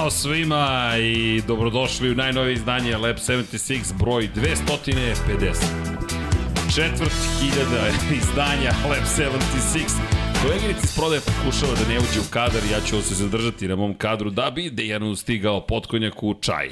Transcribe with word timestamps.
Ćao 0.00 0.10
svima 0.10 0.92
i 1.00 1.42
dobrodošli 1.46 2.10
u 2.10 2.14
najnovije 2.14 2.54
izdanje 2.54 2.96
Lab 2.96 3.16
76 3.16 3.98
broj 3.98 4.28
250. 4.36 5.14
Četvrt 6.74 7.12
hiljada 7.40 7.88
izdanja 8.16 8.72
Lab 8.88 9.04
76. 9.04 10.10
Koleginici 10.42 10.80
iz 10.84 10.96
prodaje 10.96 11.20
pokušava 11.20 11.72
da 11.72 11.92
ne 11.92 11.98
uđe 11.98 12.20
u 12.20 12.30
kadar 12.30 12.62
ja 12.72 12.80
ću 12.80 13.02
se 13.02 13.14
zadržati 13.14 13.68
na 13.68 13.76
mom 13.76 13.94
kadru 13.94 14.30
da 14.30 14.50
bi 14.50 14.70
Dejanu 14.70 15.16
stigao 15.16 15.66
potkonjak 15.66 16.22
u 16.22 16.34
čaj. 16.34 16.68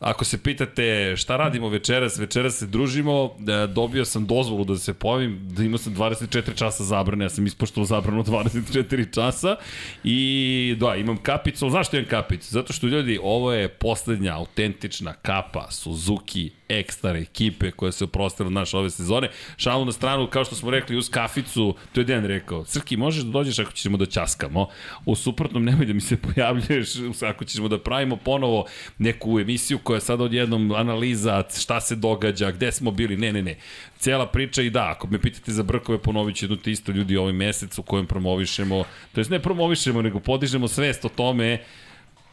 Ako 0.00 0.24
se 0.24 0.42
pitate 0.42 1.14
šta 1.16 1.36
radimo 1.36 1.68
večeras, 1.68 2.18
večeras 2.18 2.58
se 2.58 2.66
družimo, 2.66 3.34
da, 3.38 3.66
dobio 3.66 4.04
sam 4.04 4.26
dozvolu 4.26 4.64
da 4.64 4.76
se 4.76 4.94
pojavim, 4.94 5.48
da 5.48 5.64
imao 5.64 5.78
sam 5.78 5.94
24 5.94 6.58
časa 6.58 6.84
zabrane, 6.84 7.24
ja 7.24 7.28
sam 7.28 7.46
ispoštao 7.46 7.84
zabranu 7.84 8.22
24 8.24 9.14
časa 9.14 9.56
i 10.04 10.76
da, 10.80 10.96
imam 10.96 11.16
kapicu, 11.16 11.70
zašto 11.70 11.96
imam 11.96 12.08
kapicu? 12.08 12.50
Zato 12.50 12.72
što 12.72 12.86
ljudi, 12.86 13.18
ovo 13.22 13.52
je 13.52 13.68
poslednja 13.68 14.34
autentična 14.34 15.12
kapa 15.12 15.70
Suzuki 15.70 16.50
ekstra 16.68 17.18
ekipe 17.18 17.70
koja 17.70 17.92
se 17.92 18.04
oprostila 18.04 18.46
od 18.46 18.52
naše 18.52 18.76
ove 18.76 18.90
sezone. 18.90 19.28
Šalu 19.56 19.84
na 19.84 19.92
stranu, 19.92 20.26
kao 20.26 20.44
što 20.44 20.54
smo 20.54 20.70
rekli, 20.70 20.96
uz 20.96 21.10
kaficu, 21.10 21.74
to 21.92 22.00
je 22.00 22.04
Dejan 22.04 22.24
rekao, 22.24 22.64
Srki, 22.64 22.96
možeš 22.96 23.24
da 23.24 23.30
dođeš 23.30 23.58
ako 23.58 23.72
ćemo 23.72 23.96
da 23.96 24.06
časkamo, 24.06 24.68
u 25.06 25.14
suprotnom 25.16 25.64
nemoj 25.64 25.86
da 25.86 25.92
mi 25.92 26.00
se 26.00 26.16
pojavljuješ 26.34 26.88
ako 27.22 27.44
ćemo 27.44 27.68
da 27.68 27.78
pravimo 27.78 28.16
ponovo 28.16 28.66
neku 28.98 29.40
emisiju 29.40 29.78
koja 29.78 29.96
je 29.96 30.00
sad 30.00 30.20
odjednom 30.20 30.72
analiza 30.72 31.44
šta 31.60 31.80
se 31.80 31.96
događa, 31.96 32.50
gde 32.50 32.72
smo 32.72 32.90
bili, 32.90 33.16
ne, 33.16 33.32
ne, 33.32 33.42
ne. 33.42 33.56
Cela 33.98 34.26
priča 34.26 34.62
i 34.62 34.70
da, 34.70 34.90
ako 34.90 35.06
me 35.06 35.20
pitate 35.20 35.52
za 35.52 35.62
brkove, 35.62 35.98
ponovit 35.98 36.36
ću 36.36 36.44
jedno 36.44 36.56
te 36.56 36.70
isto 36.70 36.92
ljudi 36.92 37.16
ovaj 37.16 37.32
mesec 37.32 37.78
u 37.78 37.82
kojem 37.82 38.06
promovišemo, 38.06 38.84
to 39.12 39.20
jest 39.20 39.30
ne 39.30 39.38
promovišemo, 39.38 40.02
nego 40.02 40.20
podižemo 40.20 40.68
svest 40.68 41.04
o 41.04 41.08
tome 41.08 41.58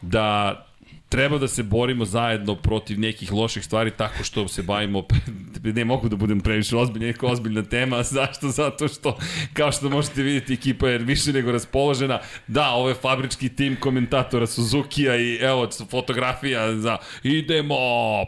da 0.02 0.66
treba 1.16 1.38
da 1.38 1.48
se 1.48 1.62
borimo 1.62 2.04
zajedno 2.04 2.54
protiv 2.54 3.00
nekih 3.00 3.32
loših 3.32 3.64
stvari 3.64 3.90
tako 3.90 4.24
što 4.24 4.48
se 4.48 4.62
bavimo, 4.62 5.04
ne 5.62 5.84
mogu 5.84 6.08
da 6.08 6.16
budem 6.16 6.40
previše 6.40 6.76
ozbiljna, 6.76 7.06
neka 7.06 7.26
ozbiljna 7.26 7.62
tema, 7.62 8.02
zašto? 8.16 8.48
Zato 8.48 8.88
što, 8.88 9.16
kao 9.52 9.72
što 9.72 9.88
možete 9.88 10.22
vidjeti, 10.22 10.52
ekipa 10.52 10.88
je 10.88 10.98
više 10.98 11.32
nego 11.32 11.52
raspoložena. 11.52 12.18
Da, 12.46 12.70
ovo 12.70 12.88
je 12.88 12.94
fabrički 12.94 13.48
tim 13.48 13.76
komentatora 13.80 14.46
Suzuki-a 14.46 15.16
i 15.16 15.38
evo, 15.40 15.68
fotografija 15.90 16.76
za 16.76 16.98
idemo, 17.22 17.76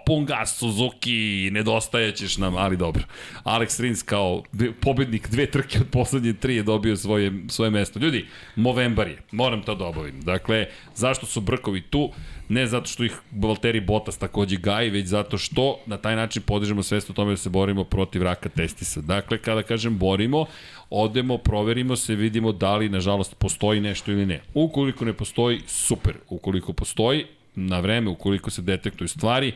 pun 0.06 0.24
gas 0.24 0.58
Suzuki, 0.58 1.50
nedostajećeš 1.52 2.38
nam, 2.38 2.56
ali 2.56 2.76
dobro. 2.76 3.02
Alex 3.44 3.80
Rins 3.82 4.02
kao 4.02 4.42
pobednik 4.80 5.28
dve 5.30 5.46
trke 5.46 5.78
od 5.78 5.86
poslednje 5.90 6.32
tri 6.32 6.56
je 6.56 6.62
dobio 6.62 6.96
svoje, 6.96 7.32
svoje 7.48 7.70
mesto. 7.70 7.98
Ljudi, 7.98 8.26
Movembar 8.56 9.08
je, 9.08 9.18
moram 9.32 9.62
to 9.62 9.74
da 9.74 9.84
obavim. 9.84 10.20
Dakle, 10.20 10.66
zašto 10.94 11.26
su 11.26 11.40
brkovi 11.40 11.80
tu? 11.80 12.12
Ne 12.48 12.66
zato 12.66 12.86
što 12.86 13.04
ih 13.04 13.16
Valtteri 13.32 13.80
Bottas 13.80 14.18
takođe 14.18 14.56
gaji, 14.56 14.90
već 14.90 15.06
zato 15.06 15.38
što 15.38 15.78
na 15.86 15.96
taj 15.96 16.16
način 16.16 16.42
podižemo 16.42 16.82
svest 16.82 17.10
o 17.10 17.12
tome 17.12 17.30
da 17.30 17.36
se 17.36 17.50
borimo 17.50 17.84
protiv 17.84 18.22
raka 18.22 18.48
testisa. 18.48 19.00
Dakle, 19.00 19.38
kada 19.38 19.62
kažem 19.62 19.98
borimo, 19.98 20.46
odemo, 20.90 21.38
proverimo 21.38 21.96
se, 21.96 22.14
vidimo 22.14 22.52
da 22.52 22.76
li, 22.76 22.88
nažalost, 22.88 23.34
postoji 23.38 23.80
nešto 23.80 24.12
ili 24.12 24.26
ne. 24.26 24.40
Ukoliko 24.54 25.04
ne 25.04 25.12
postoji, 25.12 25.60
super. 25.66 26.14
Ukoliko 26.28 26.72
postoji, 26.72 27.26
na 27.54 27.80
vreme, 27.80 28.10
ukoliko 28.10 28.50
se 28.50 28.62
detektuju 28.62 29.08
stvari, 29.08 29.52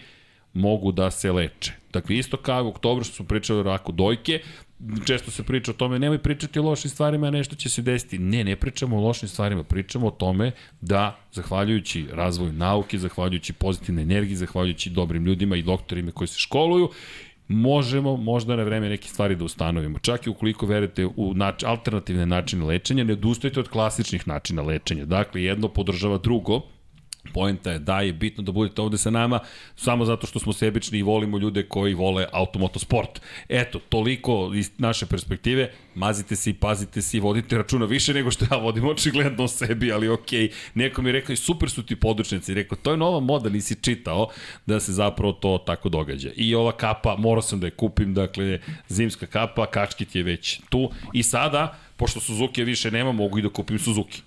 mogu 0.52 0.92
da 0.92 1.10
se 1.10 1.32
leče. 1.32 1.72
Dakle, 1.92 2.16
isto 2.16 2.36
kao 2.36 2.64
u 2.64 2.68
oktobru 2.68 3.04
što 3.04 3.14
smo 3.14 3.26
pričali 3.26 3.60
o 3.60 3.62
raku 3.62 3.92
dojke, 3.92 4.40
često 5.04 5.30
se 5.30 5.42
priča 5.42 5.70
o 5.70 5.74
tome, 5.74 5.98
nemoj 5.98 6.18
pričati 6.18 6.58
o 6.58 6.62
lošim 6.62 6.90
stvarima, 6.90 7.30
nešto 7.30 7.56
će 7.56 7.68
se 7.68 7.82
desiti. 7.82 8.18
Ne, 8.18 8.44
ne 8.44 8.56
pričamo 8.56 8.96
o 8.96 9.00
lošim 9.00 9.28
stvarima, 9.28 9.64
pričamo 9.64 10.06
o 10.06 10.10
tome 10.10 10.52
da, 10.80 11.18
zahvaljujući 11.32 12.06
razvoju 12.12 12.52
nauke, 12.52 12.98
zahvaljujući 12.98 13.52
pozitivne 13.52 14.02
energiji, 14.02 14.36
zahvaljujući 14.36 14.90
dobrim 14.90 15.24
ljudima 15.24 15.56
i 15.56 15.62
doktorima 15.62 16.12
koji 16.12 16.28
se 16.28 16.38
školuju, 16.38 16.90
možemo 17.48 18.16
možda 18.16 18.56
na 18.56 18.62
vreme 18.62 18.88
neke 18.88 19.08
stvari 19.08 19.36
da 19.36 19.44
ustanovimo. 19.44 19.98
Čak 19.98 20.26
i 20.26 20.30
ukoliko 20.30 20.66
verujete 20.66 21.06
u 21.06 21.34
nač 21.34 21.64
alternativne 21.64 22.26
načine 22.26 22.64
lečenja, 22.64 23.04
ne 23.04 23.12
odustajte 23.12 23.60
od 23.60 23.68
klasičnih 23.68 24.28
načina 24.28 24.62
lečenja. 24.62 25.04
Dakle, 25.04 25.42
jedno 25.42 25.68
podržava 25.68 26.18
drugo, 26.18 26.60
Poenta 27.34 27.70
je 27.70 27.78
da 27.78 28.00
je 28.00 28.12
bitno 28.12 28.42
da 28.42 28.52
budete 28.52 28.82
ovde 28.82 28.98
sa 28.98 29.10
nama 29.10 29.40
samo 29.76 30.04
zato 30.04 30.26
što 30.26 30.38
smo 30.38 30.52
sebični 30.52 30.98
i 30.98 31.02
volimo 31.02 31.38
ljude 31.38 31.62
koji 31.62 31.94
vole 31.94 32.26
automotosport. 32.32 33.20
Eto, 33.48 33.78
toliko 33.88 34.50
iz 34.54 34.70
naše 34.78 35.06
perspektive. 35.06 35.70
Mazite 35.94 36.36
se 36.36 36.50
i 36.50 36.54
pazite 36.54 37.02
se 37.02 37.16
i 37.16 37.20
vodite 37.20 37.56
računa 37.56 37.86
više 37.86 38.14
nego 38.14 38.30
što 38.30 38.44
ja 38.50 38.56
vodim 38.56 38.88
očigledno 38.88 39.44
o 39.44 39.48
sebi, 39.48 39.92
ali 39.92 40.08
okej. 40.08 40.48
Okay. 40.48 40.52
Neko 40.74 41.02
mi 41.02 41.08
je 41.08 41.12
rekao 41.12 41.32
i 41.32 41.36
super 41.36 41.70
su 41.70 41.82
ti 41.82 41.96
područnici. 41.96 42.54
Rekao, 42.54 42.78
to 42.82 42.90
je 42.90 42.96
nova 42.96 43.20
moda, 43.20 43.48
nisi 43.48 43.74
čitao 43.82 44.28
da 44.66 44.80
se 44.80 44.92
zapravo 44.92 45.32
to 45.32 45.62
tako 45.66 45.88
događa. 45.88 46.30
I 46.36 46.54
ova 46.54 46.72
kapa, 46.72 47.16
morao 47.18 47.42
sam 47.42 47.60
da 47.60 47.66
je 47.66 47.70
kupim, 47.70 48.14
dakle, 48.14 48.60
zimska 48.88 49.26
kapa, 49.26 49.66
kačkit 49.66 50.14
je 50.14 50.22
već 50.22 50.60
tu. 50.70 50.90
I 51.12 51.22
sada, 51.22 51.78
pošto 51.96 52.20
Suzuki 52.20 52.64
više 52.64 52.90
nema, 52.90 53.12
mogu 53.12 53.38
i 53.38 53.42
da 53.42 53.48
kupim 53.48 53.78
Suzuki. 53.78 54.22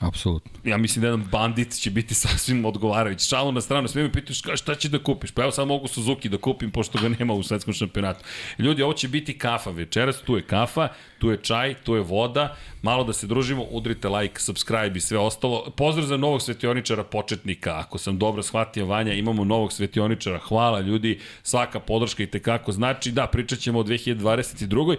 Apsolutno. 0.00 0.50
Ja 0.64 0.76
mislim 0.76 1.00
da 1.00 1.06
jedan 1.06 1.26
bandit 1.32 1.80
će 1.80 1.90
biti 1.90 2.14
sasvim 2.24 2.64
odgovarajući. 2.64 3.28
Šalu 3.28 3.52
na 3.52 3.60
stranu, 3.60 3.88
sve 3.88 4.02
me 4.02 4.12
pitaš 4.12 4.42
šta 4.60 4.74
će 4.74 4.88
da 4.88 4.98
kupiš? 4.98 5.30
Pa 5.30 5.42
evo 5.42 5.50
sad 5.50 5.68
mogu 5.68 5.88
Suzuki 5.88 6.28
da 6.28 6.36
kupim 6.36 6.70
pošto 6.70 6.98
ga 6.98 7.08
nema 7.08 7.32
u 7.34 7.42
svetskom 7.42 7.74
šampionatu. 7.74 8.24
Ljudi, 8.58 8.82
ovo 8.82 8.92
će 8.92 9.08
biti 9.08 9.38
kafa 9.38 9.70
večeras, 9.70 10.22
tu 10.22 10.36
je 10.36 10.42
kafa, 10.42 10.88
tu 11.18 11.30
je 11.30 11.36
čaj, 11.36 11.74
tu 11.74 11.94
je 11.94 12.00
voda, 12.00 12.56
malo 12.82 13.04
da 13.04 13.12
se 13.12 13.26
družimo, 13.26 13.62
udrite 13.62 14.08
like, 14.08 14.40
subscribe 14.40 14.92
i 14.96 15.00
sve 15.00 15.18
ostalo. 15.18 15.70
Pozdrav 15.76 16.06
za 16.06 16.16
novog 16.16 16.42
svetioničara 16.42 17.04
početnika, 17.04 17.78
ako 17.78 17.98
sam 17.98 18.18
dobro 18.18 18.42
shvatio 18.42 18.86
Vanja, 18.86 19.12
imamo 19.12 19.44
novog 19.44 19.72
svetioničara, 19.72 20.38
hvala 20.38 20.80
ljudi, 20.80 21.20
svaka 21.42 21.80
podrška 21.80 22.22
i 22.22 22.26
tekako 22.30 22.72
znači, 22.72 23.12
da, 23.12 23.26
pričat 23.26 23.58
ćemo 23.58 23.78
o 23.78 23.84
2022. 23.84 24.96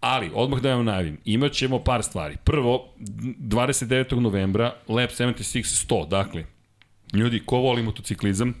Ali, 0.00 0.30
odmah 0.34 0.60
da 0.60 0.74
vam 0.74 0.84
najavim, 0.84 1.18
imat 1.24 1.52
ćemo 1.52 1.78
par 1.78 2.02
stvari. 2.02 2.36
Prvo, 2.44 2.88
29. 2.98 4.20
novembra, 4.20 4.74
Lab 4.88 5.10
76 5.10 5.86
100, 5.88 6.08
dakle, 6.08 6.44
ljudi, 7.12 7.42
ko 7.46 7.56
voli 7.56 7.82
motociklizam, 7.82 8.54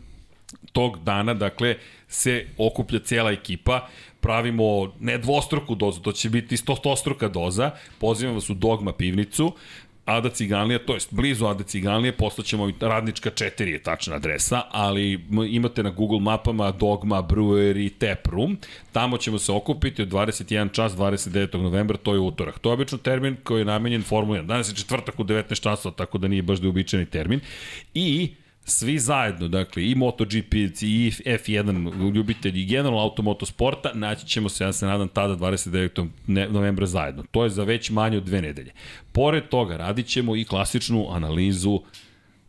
tog 0.72 0.98
dana, 1.04 1.34
dakle, 1.34 1.76
se 2.08 2.46
okuplja 2.58 3.00
cijela 3.00 3.30
ekipa, 3.30 3.88
pravimo 4.20 4.92
ne 5.00 5.18
dvostruku 5.18 5.74
dozu, 5.74 6.00
to 6.00 6.12
će 6.12 6.30
biti 6.30 6.56
stostruka 6.56 7.28
doza, 7.28 7.70
pozivam 7.98 8.34
vas 8.34 8.50
u 8.50 8.54
Dogma 8.54 8.92
pivnicu, 8.92 9.52
Ada 10.08 10.30
Ciganlija, 10.30 10.78
to 10.78 10.94
jest 10.94 11.14
blizu 11.14 11.46
Ada 11.46 11.64
Ciganlije, 11.64 12.12
poslaćemo 12.12 12.72
radnička 12.80 13.30
4 13.30 13.62
je 13.62 13.82
tačna 13.82 14.16
adresa, 14.16 14.62
ali 14.70 15.20
imate 15.48 15.82
na 15.82 15.90
Google 15.90 16.20
mapama 16.20 16.70
Dogma 16.70 17.22
Brewery 17.22 17.90
Tap 17.98 18.26
Room, 18.26 18.58
tamo 18.92 19.18
ćemo 19.18 19.38
se 19.38 19.52
okupiti 19.52 20.02
od 20.02 20.08
21 20.08 20.72
čas 20.72 20.92
29. 20.92 21.62
novembra, 21.62 21.96
to 21.96 22.14
je 22.14 22.20
utorak. 22.20 22.58
To 22.58 22.68
je 22.68 22.74
obično 22.74 22.98
termin 22.98 23.36
koji 23.44 23.60
je 23.60 23.64
namenjen 23.64 24.02
Formula 24.02 24.38
1. 24.38 24.46
Danas 24.46 24.70
je 24.70 24.76
četvrtak 24.76 25.20
u 25.20 25.24
19 25.24 25.62
časova, 25.62 25.94
tako 25.94 26.18
da 26.18 26.28
nije 26.28 26.42
baš 26.42 26.58
da 26.58 26.66
uobičajeni 26.66 27.10
termin. 27.10 27.40
I 27.94 28.30
svi 28.68 28.98
zajedno, 28.98 29.48
dakle 29.48 29.90
i 29.90 29.94
MotoGP 29.94 30.54
i 30.80 31.12
F1 31.24 32.14
ljubitelji 32.14 32.62
i 32.62 32.66
generalno 32.66 32.98
automotosporta, 32.98 33.90
naći 33.94 34.26
ćemo 34.26 34.48
se, 34.48 34.64
ja 34.64 34.72
se 34.72 34.86
nadam, 34.86 35.08
tada 35.08 35.36
29. 35.36 36.08
novembra 36.50 36.86
zajedno. 36.86 37.24
To 37.30 37.44
je 37.44 37.50
za 37.50 37.64
već 37.64 37.90
manje 37.90 38.16
od 38.16 38.24
dve 38.24 38.42
nedelje. 38.42 38.72
Pored 39.12 39.48
toga 39.48 39.76
radit 39.76 40.06
ćemo 40.06 40.36
i 40.36 40.44
klasičnu 40.44 41.06
analizu 41.10 41.80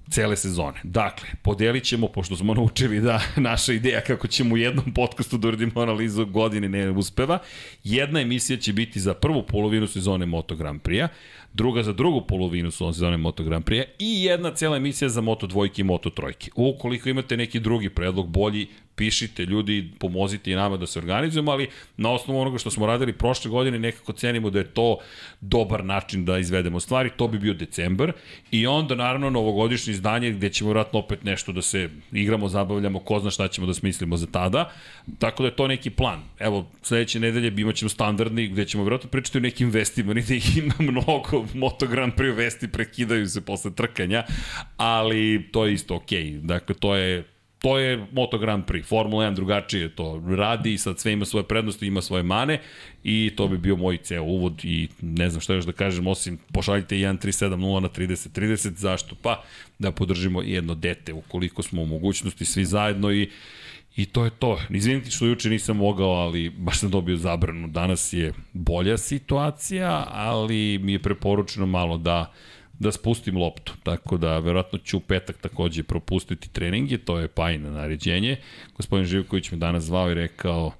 cele 0.10 0.36
sezone. 0.36 0.80
Dakle, 0.84 1.30
podelit 1.42 1.84
ćemo, 1.84 2.08
pošto 2.08 2.36
smo 2.36 2.54
naučili 2.54 3.02
da 3.02 3.22
naša 3.50 3.74
ideja 3.74 4.02
kako 4.02 4.28
ćemo 4.28 4.56
u 4.56 4.58
jednom 4.58 4.94
podcastu 4.94 5.38
da 5.38 5.48
uradimo 5.48 5.82
analizu 5.82 6.26
godine 6.26 6.70
ne 6.70 6.90
uspeva, 6.90 7.40
jedna 7.84 8.22
emisija 8.22 8.58
će 8.58 8.74
biti 8.74 9.00
za 9.00 9.14
prvu 9.14 9.44
polovinu 9.44 9.88
sezone 9.88 10.26
Moto 10.26 10.56
Grand 10.56 10.82
Prix-a, 10.82 11.08
druga 11.54 11.84
za 11.84 11.94
drugu 11.94 12.22
polovinu 12.28 12.72
sezone 12.72 13.18
Moto 13.18 13.44
Grand 13.44 13.66
Prix 13.66 13.84
i 14.00 14.24
jedna 14.24 14.54
cijela 14.54 14.78
emisija 14.78 15.10
za 15.10 15.22
Moto 15.22 15.48
dvojke 15.48 15.82
i 15.82 15.86
Moto 15.86 16.10
trojke. 16.10 16.52
Ukoliko 16.56 17.10
imate 17.10 17.38
neki 17.38 17.60
drugi 17.60 17.90
predlog, 17.90 18.30
bolji, 18.30 18.68
pišite 19.00 19.46
ljudi, 19.46 19.92
pomozite 20.00 20.52
i 20.52 20.56
nama 20.56 20.78
da 20.78 20.88
se 20.88 21.00
organizujemo, 21.00 21.52
ali 21.52 21.68
na 21.98 22.12
osnovu 22.12 22.40
onoga 22.40 22.58
što 22.58 22.72
smo 22.72 22.86
radili 22.86 23.14
prošle 23.14 23.52
godine 23.52 23.80
nekako 23.80 24.14
cenimo 24.14 24.50
da 24.50 24.60
je 24.60 24.74
to 24.74 24.98
dobar 25.42 25.86
način 25.86 26.26
da 26.26 26.38
izvedemo 26.38 26.80
stvari, 26.80 27.10
to 27.18 27.28
bi 27.28 27.40
bio 27.40 27.54
decembar 27.54 28.12
i 28.52 28.68
onda 28.68 28.96
naravno 28.96 29.30
novogodišnje 29.30 29.94
izdanje 29.94 30.32
gde 30.32 30.50
ćemo 30.50 30.70
vratno 30.70 31.00
opet 31.00 31.24
nešto 31.24 31.52
da 31.52 31.62
se 31.62 31.90
igramo, 32.12 32.50
zabavljamo, 32.50 33.00
ko 33.00 33.20
zna 33.20 33.32
šta 33.32 33.48
ćemo 33.48 33.68
da 33.68 33.74
smislimo 33.74 34.18
za 34.18 34.28
tada, 34.28 34.72
tako 35.20 35.44
da 35.44 35.50
je 35.50 35.56
to 35.56 35.68
neki 35.68 35.90
plan. 35.90 36.20
Evo, 36.40 36.66
sledeće 36.82 37.20
nedelje 37.20 37.54
imat 37.62 37.76
ćemo 37.76 37.90
standardni 37.90 38.48
gde 38.48 38.66
ćemo 38.66 38.84
vjerojatno 38.84 39.10
pričati 39.10 39.38
o 39.38 39.42
nekim 39.42 39.70
vestima, 39.70 40.14
ni 40.14 40.22
da 40.22 40.34
ih 40.34 40.58
ima 40.58 40.76
mnogo, 40.92 41.46
Moto 41.54 41.88
Grand 41.88 42.14
Prix 42.14 42.36
vesti 42.36 42.68
prekidaju 42.68 43.28
se 43.28 43.42
posle 43.42 43.72
trkanja, 43.76 44.24
ali 44.78 45.50
to 45.52 45.66
je 45.66 45.74
isto 45.74 45.96
okej. 45.96 46.24
Okay. 46.24 46.42
Dakle, 46.42 46.76
to 46.76 46.96
je 46.96 47.39
to 47.60 47.78
je 47.78 48.06
Moto 48.12 48.38
Grand 48.38 48.66
Prix. 48.66 48.86
Formula 48.86 49.26
1 49.26 49.36
drugačije 49.36 49.96
to 49.96 50.24
radi, 50.38 50.78
sad 50.78 51.00
sve 51.00 51.14
ima 51.14 51.26
svoje 51.26 51.44
prednosti, 51.44 51.88
ima 51.88 52.02
svoje 52.02 52.24
mane 52.24 52.60
i 53.04 53.32
to 53.36 53.48
bi 53.48 53.58
bio 53.58 53.76
moj 53.76 53.98
ceo 53.98 54.24
uvod 54.24 54.66
i 54.66 54.88
ne 55.02 55.30
znam 55.30 55.42
šta 55.42 55.54
još 55.54 55.66
da 55.66 55.72
kažem, 55.72 56.08
osim 56.08 56.38
pošaljite 56.54 56.96
1370 56.96 57.80
na 57.80 57.90
3030, 57.90 58.76
zašto? 58.76 59.16
Pa 59.22 59.44
da 59.80 59.92
podržimo 59.92 60.42
jedno 60.42 60.76
dete 60.76 61.14
ukoliko 61.14 61.64
smo 61.64 61.82
u 61.82 61.86
mogućnosti 61.86 62.46
svi 62.46 62.66
zajedno 62.66 63.12
i 63.12 63.30
I 63.96 64.06
to 64.06 64.24
je 64.24 64.32
to. 64.32 64.60
Izvinite 64.70 65.12
što 65.12 65.26
juče 65.26 65.50
nisam 65.50 65.78
mogao, 65.78 66.10
ali 66.10 66.50
baš 66.50 66.80
sam 66.80 66.90
dobio 66.90 67.18
zabranu. 67.18 67.68
Danas 67.68 68.14
je 68.14 68.34
bolja 68.54 68.98
situacija, 68.98 70.06
ali 70.08 70.78
mi 70.78 70.94
je 70.94 71.02
preporučeno 71.02 71.66
malo 71.66 71.98
da 71.98 72.32
da 72.80 72.92
spustim 72.92 73.38
loptu. 73.38 73.74
Tako 73.84 74.18
da, 74.18 74.40
verovatno 74.40 74.80
ću 74.80 74.98
u 74.98 75.00
petak 75.00 75.38
takođe 75.38 75.84
propustiti 75.84 76.50
treninge, 76.50 76.98
to 76.98 77.20
je 77.20 77.28
pajno 77.28 77.72
naređenje. 77.72 78.38
Gospodin 78.78 79.06
Živković 79.06 79.52
me 79.52 79.58
danas 79.58 79.84
zvao 79.84 80.12
i 80.12 80.14
rekao, 80.14 80.72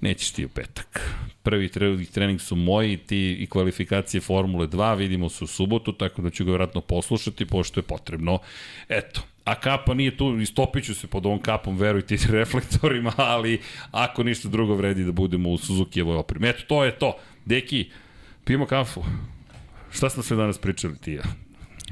nećeš 0.00 0.30
ti 0.30 0.44
u 0.44 0.48
petak. 0.48 1.14
Prvi 1.42 1.68
trening 2.12 2.40
su 2.40 2.56
moji, 2.56 2.96
ti 2.96 3.36
i 3.40 3.46
kvalifikacije 3.46 4.20
Formule 4.20 4.66
2, 4.66 4.96
vidimo 4.96 5.28
se 5.28 5.44
u 5.44 5.46
subotu, 5.46 5.92
tako 5.92 6.22
da 6.22 6.30
ću 6.30 6.44
ga 6.44 6.52
verovatno 6.52 6.80
poslušati, 6.80 7.46
pošto 7.46 7.80
je 7.80 7.84
potrebno. 7.84 8.38
Eto, 8.88 9.20
a 9.44 9.54
kapa 9.54 9.94
nije 9.94 10.16
tu, 10.16 10.38
istopit 10.40 10.84
ću 10.84 10.94
se 10.94 11.06
pod 11.06 11.26
ovom 11.26 11.42
kapom, 11.42 11.76
verujte, 11.76 12.16
reflektorima, 12.38 13.12
ali 13.16 13.60
ako 13.90 14.22
ništa 14.22 14.48
drugo 14.48 14.74
vredi 14.74 15.04
da 15.04 15.12
budemo 15.12 15.50
u 15.50 15.58
Suzuki-evoj 15.58 16.16
opremi. 16.16 16.48
Eto, 16.48 16.62
to 16.68 16.84
je 16.84 16.98
to. 16.98 17.16
Deki, 17.44 17.90
pijemo 18.44 18.66
kafu. 18.66 19.04
Šta 19.90 20.10
smo 20.10 20.22
sve 20.22 20.36
danas 20.36 20.58
pričali 20.58 20.98
ti 20.98 21.12
ja? 21.12 21.22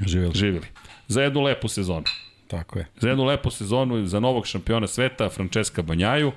Živjeli. 0.05 0.33
Živjeli. 0.35 0.67
Za 1.07 1.21
jednu 1.21 1.41
lepu 1.41 1.67
sezonu. 1.67 2.05
Tako 2.47 2.79
je. 2.79 2.87
Za 2.99 3.09
jednu 3.09 3.25
lepu 3.25 3.51
sezonu, 3.51 4.05
za 4.05 4.19
novog 4.19 4.47
šampiona 4.47 4.87
sveta, 4.87 5.29
Francesca 5.29 5.81
Banjaju, 5.81 6.31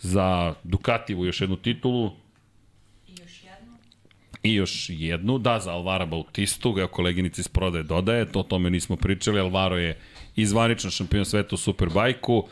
za 0.00 0.54
Ducativu 0.64 1.26
još 1.26 1.40
jednu 1.40 1.56
titulu, 1.56 2.12
I 4.42 4.54
još 4.54 4.86
jednu, 4.88 5.38
da, 5.38 5.58
za 5.60 5.72
Alvara 5.72 6.06
Bautistu, 6.06 6.74
evo 6.78 6.88
koleginica 6.88 7.40
iz 7.40 7.48
prodaje 7.48 7.84
dodaje, 7.84 8.32
to 8.32 8.40
o 8.40 8.42
tome 8.42 8.70
nismo 8.70 8.96
pričali, 8.96 9.40
Alvaro 9.40 9.76
je 9.76 9.98
izvaničan 10.36 10.90
šampion 10.90 11.24
sveta 11.24 11.54
u 11.54 11.58
Superbajku, 11.58 12.48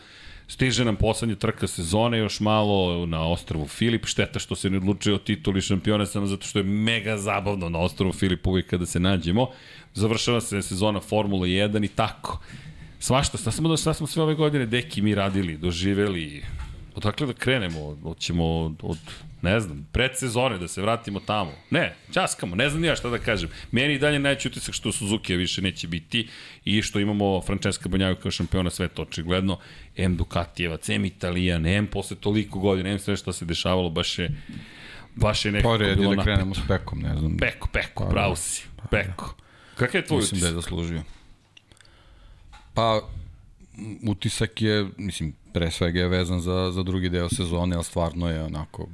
Stiže 0.48 0.84
nam 0.84 0.96
poslednja 0.96 1.36
trka 1.36 1.66
sezone, 1.66 2.18
još 2.18 2.40
malo 2.40 3.06
na 3.06 3.28
ostrvu 3.28 3.66
Filip. 3.66 4.06
Šteta 4.06 4.38
što 4.38 4.56
se 4.56 4.70
ne 4.70 4.76
odlučuje 4.76 5.14
o 5.14 5.18
tituli 5.18 5.60
šampiona, 5.60 6.06
samo 6.06 6.26
zato 6.26 6.46
što 6.46 6.58
je 6.58 6.64
mega 6.64 7.16
zabavno 7.16 7.68
na 7.68 7.78
ostrvu 7.78 8.12
Filip 8.12 8.46
uvijek 8.46 8.66
kada 8.66 8.86
se 8.86 9.00
nađemo. 9.00 9.50
Završava 9.94 10.40
se 10.40 10.62
sezona 10.62 11.00
Formula 11.00 11.46
1 11.46 11.84
i 11.84 11.88
tako. 11.88 12.40
Svašta, 12.98 13.38
šta 13.38 13.50
smo, 13.50 13.76
šta 13.76 13.94
smo 13.94 14.06
sve 14.06 14.22
ove 14.22 14.34
godine 14.34 14.66
deki 14.66 15.02
mi 15.02 15.14
radili, 15.14 15.56
doživeli. 15.56 16.42
Odakle 16.98 17.26
da 17.26 17.32
krenemo? 17.32 17.96
Hoćemo 18.02 18.44
od, 18.60 18.74
od 18.82 18.98
ne 19.42 19.60
znam, 19.60 19.86
predsezone 19.92 20.58
da 20.58 20.68
se 20.68 20.82
vratimo 20.82 21.20
tamo. 21.20 21.52
Ne, 21.70 21.94
časkamo, 22.12 22.56
ne 22.56 22.70
znam 22.70 22.84
ja 22.84 22.96
šta 22.96 23.10
da 23.10 23.18
kažem. 23.18 23.50
Meni 23.70 23.94
i 23.94 23.98
dalje 23.98 24.18
najveći 24.18 24.48
utisak 24.48 24.74
što 24.74 24.92
Suzuki 24.92 25.36
više 25.36 25.62
neće 25.62 25.88
biti 25.88 26.28
i 26.64 26.82
što 26.82 26.98
imamo 27.00 27.40
Francesca 27.42 27.88
Banjaju 27.88 28.16
kao 28.16 28.30
šampiona 28.30 28.70
sveta, 28.70 29.02
očigledno. 29.02 29.58
M 29.96 30.16
Ducatijevac, 30.16 30.88
M 30.88 31.04
Italijan, 31.04 31.66
M 31.66 31.86
posle 31.86 32.16
toliko 32.16 32.58
godina, 32.58 32.88
M 32.90 32.98
sve 32.98 33.16
što 33.16 33.32
se 33.32 33.44
dešavalo, 33.44 33.90
baš 33.90 34.18
je, 34.18 34.42
baš 35.14 35.44
je 35.44 35.52
nekako 35.52 35.68
Pored 35.68 35.96
bilo 35.98 36.10
da 36.10 36.16
napeto. 36.16 36.24
krenemo 36.34 36.54
s 36.54 36.60
Pekom, 36.68 36.98
ne 37.00 37.16
znam. 37.16 37.36
Peko, 37.36 37.68
Peko, 37.72 38.04
Pa, 38.04 38.10
pravo 38.10 38.36
si. 38.36 38.64
Peko. 38.90 39.34
Kakav 39.74 40.00
je 40.00 40.06
tvoj 40.06 40.18
Mislim 40.20 40.40
da 40.40 40.46
je 40.46 40.52
utisak? 40.52 40.70
zaslužio. 40.70 41.02
Pa, 42.74 43.00
utisak 44.08 44.62
je, 44.62 44.86
mislim, 44.96 45.34
pre 45.58 45.70
svega 45.70 46.00
je 46.00 46.08
vezan 46.08 46.40
za, 46.40 46.70
za 46.72 46.82
drugi 46.82 47.08
deo 47.08 47.28
sezone, 47.28 47.74
ali 47.74 47.84
stvarno 47.84 48.30
je 48.30 48.42
onako 48.42 48.86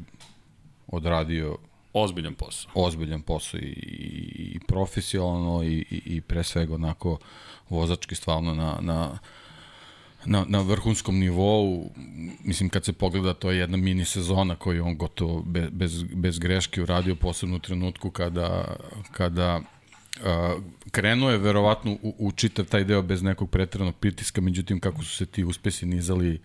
odradio 0.86 1.56
Ozbiljan 1.92 2.34
posao. 2.34 2.70
ozbiljan 2.74 3.22
posao 3.22 3.60
i, 3.60 3.62
i, 3.62 4.52
i 4.54 4.60
profesionalno 4.68 5.62
i, 5.62 5.84
i, 5.90 6.02
i 6.06 6.20
pre 6.20 6.42
svega 6.42 6.74
onako 6.74 7.18
vozački 7.68 8.14
stvarno 8.14 8.54
na, 8.54 8.78
na, 8.80 9.18
na, 10.24 10.44
na 10.48 10.60
vrhunskom 10.60 11.18
nivou. 11.18 11.90
Mislim, 12.44 12.68
kad 12.68 12.84
se 12.84 12.92
pogleda, 12.92 13.34
to 13.34 13.50
je 13.50 13.58
jedna 13.58 13.76
mini 13.76 14.04
sezona 14.04 14.56
koju 14.56 14.86
on 14.86 14.96
gotovo 14.96 15.42
bez, 15.42 15.70
bez, 15.70 16.02
bez 16.02 16.38
greške 16.38 16.82
uradio, 16.82 17.14
posebno 17.14 17.56
u 17.56 17.58
trenutku 17.58 18.10
kada, 18.10 18.76
kada 19.12 19.60
krenuo 20.90 21.30
je 21.30 21.38
verovatno 21.38 21.92
u, 22.02 22.14
u 22.18 22.32
čitav 22.32 22.64
taj 22.64 22.84
deo 22.84 23.02
bez 23.02 23.22
nekog 23.22 23.50
pretrednog 23.50 23.96
pritiska, 23.96 24.40
međutim 24.40 24.80
kako 24.80 25.02
su 25.02 25.16
se 25.16 25.26
ti 25.26 25.44
uspesi 25.44 25.86
nizali 25.86 26.40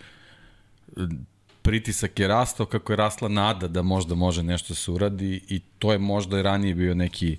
pritisak 1.62 2.20
je 2.20 2.28
rastao 2.28 2.66
kako 2.66 2.94
je 2.94 2.98
rasla 2.98 3.30
nada 3.30 3.68
da 3.68 3.82
možda 3.82 4.16
može 4.16 4.44
nešto 4.44 4.68
da 4.74 4.76
se 4.76 4.92
uradi 4.92 5.42
i 5.50 5.60
to 5.80 5.92
je 5.92 5.98
možda 5.98 6.40
i 6.40 6.44
ranije 6.44 6.76
bio 6.76 6.96
neki 6.96 7.38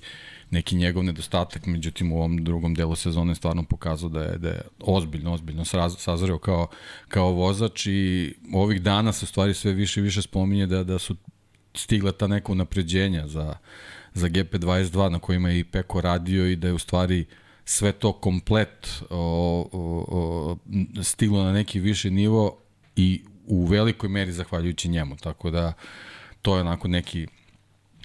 neki 0.51 0.77
njegov 0.77 1.05
nedostatak, 1.05 1.67
međutim 1.67 2.13
u 2.13 2.17
ovom 2.17 2.45
drugom 2.45 2.75
delu 2.75 2.97
sezone 2.97 3.35
stvarno 3.35 3.63
pokazao 3.63 4.09
da 4.09 4.23
je, 4.23 4.39
da 4.39 4.49
je 4.49 4.63
ozbiljno, 4.81 5.33
ozbiljno 5.33 5.65
sazreo 5.99 6.39
kao, 6.39 6.69
kao 7.09 7.31
vozač 7.31 7.87
i 7.87 8.35
ovih 8.53 8.83
dana 8.83 9.13
se 9.13 9.27
stvari 9.27 9.55
sve 9.55 9.73
više 9.73 10.01
i 10.01 10.03
više 10.03 10.23
spominje 10.23 10.67
da, 10.67 10.85
da 10.85 10.99
su 10.99 11.17
stigla 11.75 12.13
ta 12.13 12.27
neka 12.27 12.53
unapređenja 12.53 13.29
za, 13.29 13.55
za 14.15 14.29
GP22 14.29 15.09
na 15.09 15.19
kojima 15.19 15.51
je 15.51 15.59
i 15.59 15.65
Peko 15.65 16.01
radio 16.01 16.47
i 16.47 16.57
da 16.57 16.69
je 16.69 16.75
u 16.75 16.79
stvari 16.79 17.25
sve 17.65 17.93
to 17.93 18.13
komplet 18.13 19.03
o, 19.11 19.69
o, 19.73 20.05
o, 20.09 21.03
stiglo 21.03 21.45
na 21.45 21.53
neki 21.53 21.81
viši 21.81 22.11
nivo 22.11 22.59
i 22.97 23.23
u 23.47 23.67
velikoj 23.67 24.09
meri 24.09 24.33
zahvaljujući 24.33 24.89
njemu, 24.89 25.17
tako 25.17 25.51
da 25.51 25.73
to 26.43 26.55
je 26.55 26.61
onako 26.61 26.89
neki 26.89 27.27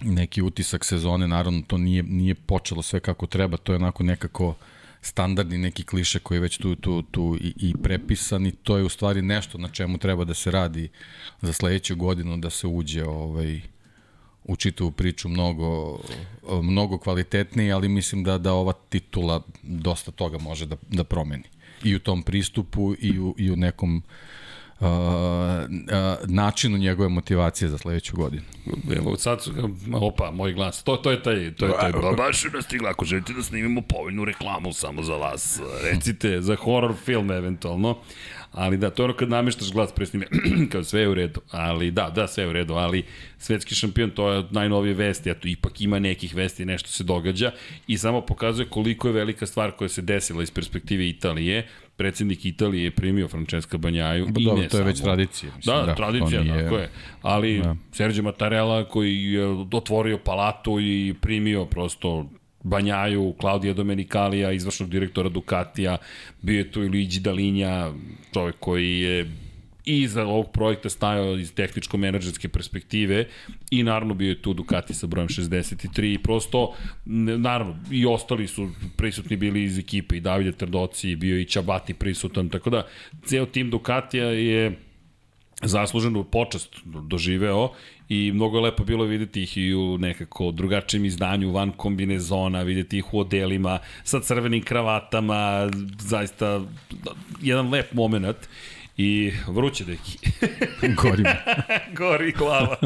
neki 0.00 0.42
utisak 0.42 0.84
sezone, 0.84 1.28
naravno 1.28 1.62
to 1.66 1.78
nije, 1.78 2.02
nije 2.02 2.34
počelo 2.34 2.82
sve 2.82 3.00
kako 3.00 3.26
treba, 3.26 3.56
to 3.56 3.72
je 3.72 3.76
onako 3.76 4.02
nekako 4.02 4.54
standardni 5.00 5.58
neki 5.58 5.84
kliše 5.84 6.18
koji 6.18 6.36
je 6.36 6.40
već 6.40 6.58
tu, 6.58 6.74
tu, 6.74 7.02
tu 7.02 7.36
i, 7.40 7.54
i 7.56 7.74
prepisan 7.82 8.46
i 8.46 8.52
to 8.52 8.76
je 8.76 8.84
u 8.84 8.88
stvari 8.88 9.22
nešto 9.22 9.58
na 9.58 9.68
čemu 9.68 9.98
treba 9.98 10.24
da 10.24 10.34
se 10.34 10.50
radi 10.50 10.88
za 11.42 11.52
sledeću 11.52 11.96
godinu, 11.96 12.36
da 12.36 12.50
se 12.50 12.66
uđe 12.66 13.04
ovaj, 13.04 13.60
u 14.48 14.56
čitavu 14.56 14.90
priču 14.90 15.28
mnogo, 15.28 15.98
mnogo 16.62 16.98
kvalitetnije, 16.98 17.72
ali 17.72 17.88
mislim 17.88 18.24
da 18.24 18.38
da 18.38 18.52
ova 18.52 18.72
titula 18.72 19.42
dosta 19.62 20.10
toga 20.10 20.38
može 20.38 20.66
da, 20.66 20.76
da 20.88 21.04
promeni. 21.04 21.44
I 21.84 21.94
u 21.96 21.98
tom 21.98 22.22
pristupu 22.22 22.94
i 22.98 23.18
u, 23.18 23.34
i 23.38 23.50
u 23.50 23.56
nekom 23.56 23.96
uh, 23.96 24.02
uh, 24.80 24.88
načinu 26.24 26.78
njegove 26.78 27.08
motivacije 27.08 27.68
za 27.68 27.78
sledeću 27.78 28.16
godinu. 28.16 28.42
Evo 28.96 29.16
sad, 29.16 29.38
opa, 29.94 30.30
moj 30.30 30.52
glas. 30.52 30.82
To, 30.82 30.96
to 30.96 31.10
je 31.10 31.22
taj, 31.22 31.54
to 31.54 31.66
je 31.66 31.72
taj. 31.80 31.92
Ba, 31.92 32.12
baš 32.16 32.44
je 32.44 32.50
nastigla, 32.50 32.90
ako 32.90 33.04
želite 33.04 33.32
da 33.32 33.42
snimimo 33.42 33.82
povoljnu 33.82 34.24
reklamu 34.24 34.72
samo 34.72 35.02
za 35.02 35.14
vas, 35.14 35.60
recite, 35.82 36.40
za 36.40 36.56
horror 36.56 36.94
film 37.04 37.30
eventualno. 37.30 37.98
Ali 38.56 38.76
da, 38.76 38.90
to 38.90 39.02
je 39.02 39.04
ono 39.04 39.14
kad 39.14 39.28
nameštaš 39.28 39.72
glas 39.72 39.92
pre 39.92 40.06
snime, 40.06 40.26
kao 40.72 40.84
sve 40.84 41.00
je 41.00 41.08
u 41.08 41.14
redu. 41.14 41.40
Ali 41.50 41.90
da, 41.90 42.10
da, 42.10 42.26
sve 42.26 42.44
je 42.44 42.48
u 42.48 42.52
redu, 42.52 42.74
ali 42.74 43.02
svetski 43.38 43.74
šampion, 43.74 44.10
to 44.10 44.30
je 44.30 44.44
najnovije 44.50 44.94
vesti, 44.94 45.30
eto, 45.30 45.48
ipak 45.48 45.80
ima 45.80 45.98
nekih 45.98 46.34
vesti, 46.34 46.64
nešto 46.64 46.88
se 46.88 47.04
događa 47.04 47.50
i 47.86 47.98
samo 47.98 48.20
pokazuje 48.20 48.68
koliko 48.68 49.08
je 49.08 49.14
velika 49.14 49.46
stvar 49.46 49.70
koja 49.70 49.88
se 49.88 50.02
desila 50.02 50.42
iz 50.42 50.50
perspektive 50.50 51.08
Italije. 51.08 51.66
Predsednik 51.96 52.44
Italije 52.46 52.84
je 52.84 52.90
primio 52.90 53.28
Francesca 53.28 53.76
Banjaju. 53.76 54.26
Pa 54.26 54.40
dobro, 54.40 54.68
to 54.68 54.78
je 54.78 54.84
već 54.84 55.00
tradicija. 55.00 55.52
Mislim, 55.56 55.76
Da, 55.76 55.82
da, 55.82 55.94
tradicija, 55.94 56.42
nije- 56.42 56.62
tako 56.62 56.76
je. 56.76 56.90
Ali 57.22 57.58
Da. 57.58 57.76
Sergio 57.92 58.22
Mattarella 58.22 58.84
koji 58.84 59.22
je 59.24 59.46
otvorio 59.72 60.18
palatu 60.18 60.80
i 60.80 61.14
primio 61.20 61.64
prosto 61.64 62.30
Banjaju, 62.66 63.34
Klaudija 63.38 63.74
Domenicalija, 63.74 64.52
izvršnog 64.52 64.90
direktora 64.90 65.28
Ducatija, 65.28 65.96
bio 66.42 66.58
je 66.58 66.70
tu 66.72 66.84
i 66.84 66.88
Luigi 66.88 67.20
Dalinja, 67.20 67.92
čovek 68.32 68.56
koji 68.60 69.00
je 69.00 69.26
i 69.86 70.02
iza 70.02 70.24
ovog 70.26 70.50
projekta 70.52 70.90
stajao 70.90 71.36
iz 71.38 71.54
tehničko-menadžerske 71.54 72.48
perspektive 72.48 73.24
i 73.70 73.82
naravno 73.82 74.14
bio 74.14 74.28
je 74.28 74.42
tu 74.42 74.54
Ducati 74.54 74.94
sa 74.94 75.06
brojem 75.06 75.28
63 75.28 76.14
i 76.14 76.18
prosto, 76.18 76.74
naravno, 77.38 77.76
i 77.90 78.06
ostali 78.06 78.46
su 78.46 78.70
prisutni 78.96 79.36
bili 79.36 79.62
iz 79.62 79.78
ekipe 79.78 80.16
i 80.16 80.20
Davide 80.20 80.52
Trdoci, 80.52 81.16
bio 81.16 81.38
i 81.38 81.44
Čabati 81.44 81.94
prisutan, 81.94 82.48
tako 82.48 82.70
da 82.70 82.86
ceo 83.24 83.46
tim 83.46 83.70
Ducatija 83.70 84.26
je 84.26 84.85
zasluženu 85.62 86.24
počast 86.24 86.68
doživeo 86.84 87.70
i 88.08 88.32
mnogo 88.32 88.58
je 88.58 88.62
lepo 88.62 88.84
bilo 88.84 89.04
videti 89.04 89.42
ih 89.42 89.56
i 89.56 89.74
u 89.74 89.98
nekako 89.98 90.50
drugačijem 90.50 91.04
izdanju 91.04 91.52
van 91.52 91.72
kombinezona, 91.72 92.62
videti 92.62 92.98
ih 92.98 93.14
u 93.14 93.20
odelima 93.20 93.78
sa 94.04 94.20
crvenim 94.20 94.62
kravatama, 94.62 95.70
zaista 95.98 96.60
jedan 97.42 97.70
lep 97.70 97.92
moment 97.92 98.36
I 98.98 99.32
vruće, 99.46 99.84
deki. 99.84 100.18
Gori 101.02 101.22
mi. 101.22 101.28
Gori 101.98 102.32
glava. 102.32 102.76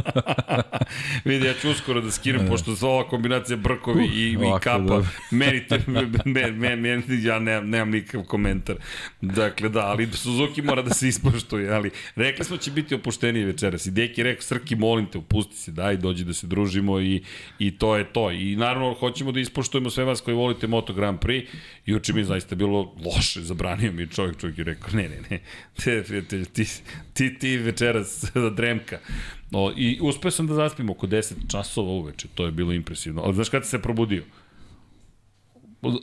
Vidi, 1.24 1.46
ja 1.46 1.54
ću 1.54 1.70
uskoro 1.70 2.00
da 2.00 2.10
skinem, 2.10 2.46
pošto 2.48 2.76
sva 2.76 2.88
ova 2.88 3.08
kombinacija 3.08 3.56
brkovi 3.56 4.04
uh, 4.04 4.14
i, 4.14 4.32
i 4.32 4.60
kapa, 4.62 4.78
dobro. 4.78 5.08
meni, 5.30 5.66
te, 5.66 5.80
me, 5.86 6.50
me, 6.50 6.76
me, 6.76 7.02
ja 7.22 7.38
nemam, 7.38 7.70
nemam 7.70 7.90
nikakav 7.90 8.22
komentar. 8.22 8.76
Dakle, 9.20 9.68
da, 9.68 9.86
ali 9.86 10.08
Suzuki 10.12 10.62
mora 10.62 10.82
da 10.82 10.94
se 10.94 11.08
ispoštuje, 11.08 11.70
ali 11.72 11.90
rekli 12.16 12.44
smo 12.44 12.56
da 12.56 12.62
će 12.62 12.70
biti 12.70 12.94
opušteniji 12.94 13.44
večeras. 13.44 13.86
I 13.86 13.90
Deki 13.90 14.22
rekao, 14.22 14.42
Srki, 14.42 14.76
molim 14.76 15.06
te, 15.06 15.18
upusti 15.18 15.56
se, 15.56 15.72
daj, 15.72 15.96
dođi 15.96 16.24
da 16.24 16.34
se 16.34 16.46
družimo 16.46 17.00
i, 17.00 17.22
i 17.58 17.70
to 17.78 17.96
je 17.96 18.12
to. 18.12 18.30
I 18.30 18.56
naravno, 18.56 18.94
hoćemo 18.94 19.32
da 19.32 19.40
ispoštujemo 19.40 19.90
sve 19.90 20.04
vas 20.04 20.20
koji 20.20 20.34
volite 20.34 20.66
Moto 20.66 20.92
Grand 20.92 21.18
Prix. 21.18 21.46
Juče 21.86 22.12
mi 22.12 22.24
zaista 22.24 22.54
bilo 22.54 22.94
loše, 23.04 23.40
zabranio 23.40 23.92
mi 23.92 24.06
čovjek, 24.06 24.40
čovjek 24.40 24.58
je 24.58 24.64
rekao, 24.64 24.90
ne, 24.92 25.08
ne, 25.08 25.20
ne, 25.30 25.40
te, 25.84 25.99
prijatelj, 26.02 26.44
ti, 26.44 26.66
ti, 27.14 27.38
ti 27.38 27.56
večeras 27.56 28.24
da 28.34 28.50
dremka. 28.50 28.98
No, 29.50 29.72
I 29.76 29.98
uspeo 30.02 30.30
sam 30.30 30.46
da 30.46 30.54
zaspim 30.54 30.90
oko 30.90 31.06
10 31.06 31.32
časova 31.50 31.90
uveče, 31.90 32.28
to 32.34 32.44
je 32.44 32.52
bilo 32.52 32.72
impresivno. 32.72 33.22
Ali 33.22 33.34
znaš 33.34 33.48
kada 33.48 33.64
se 33.64 33.82
probudio? 33.82 34.22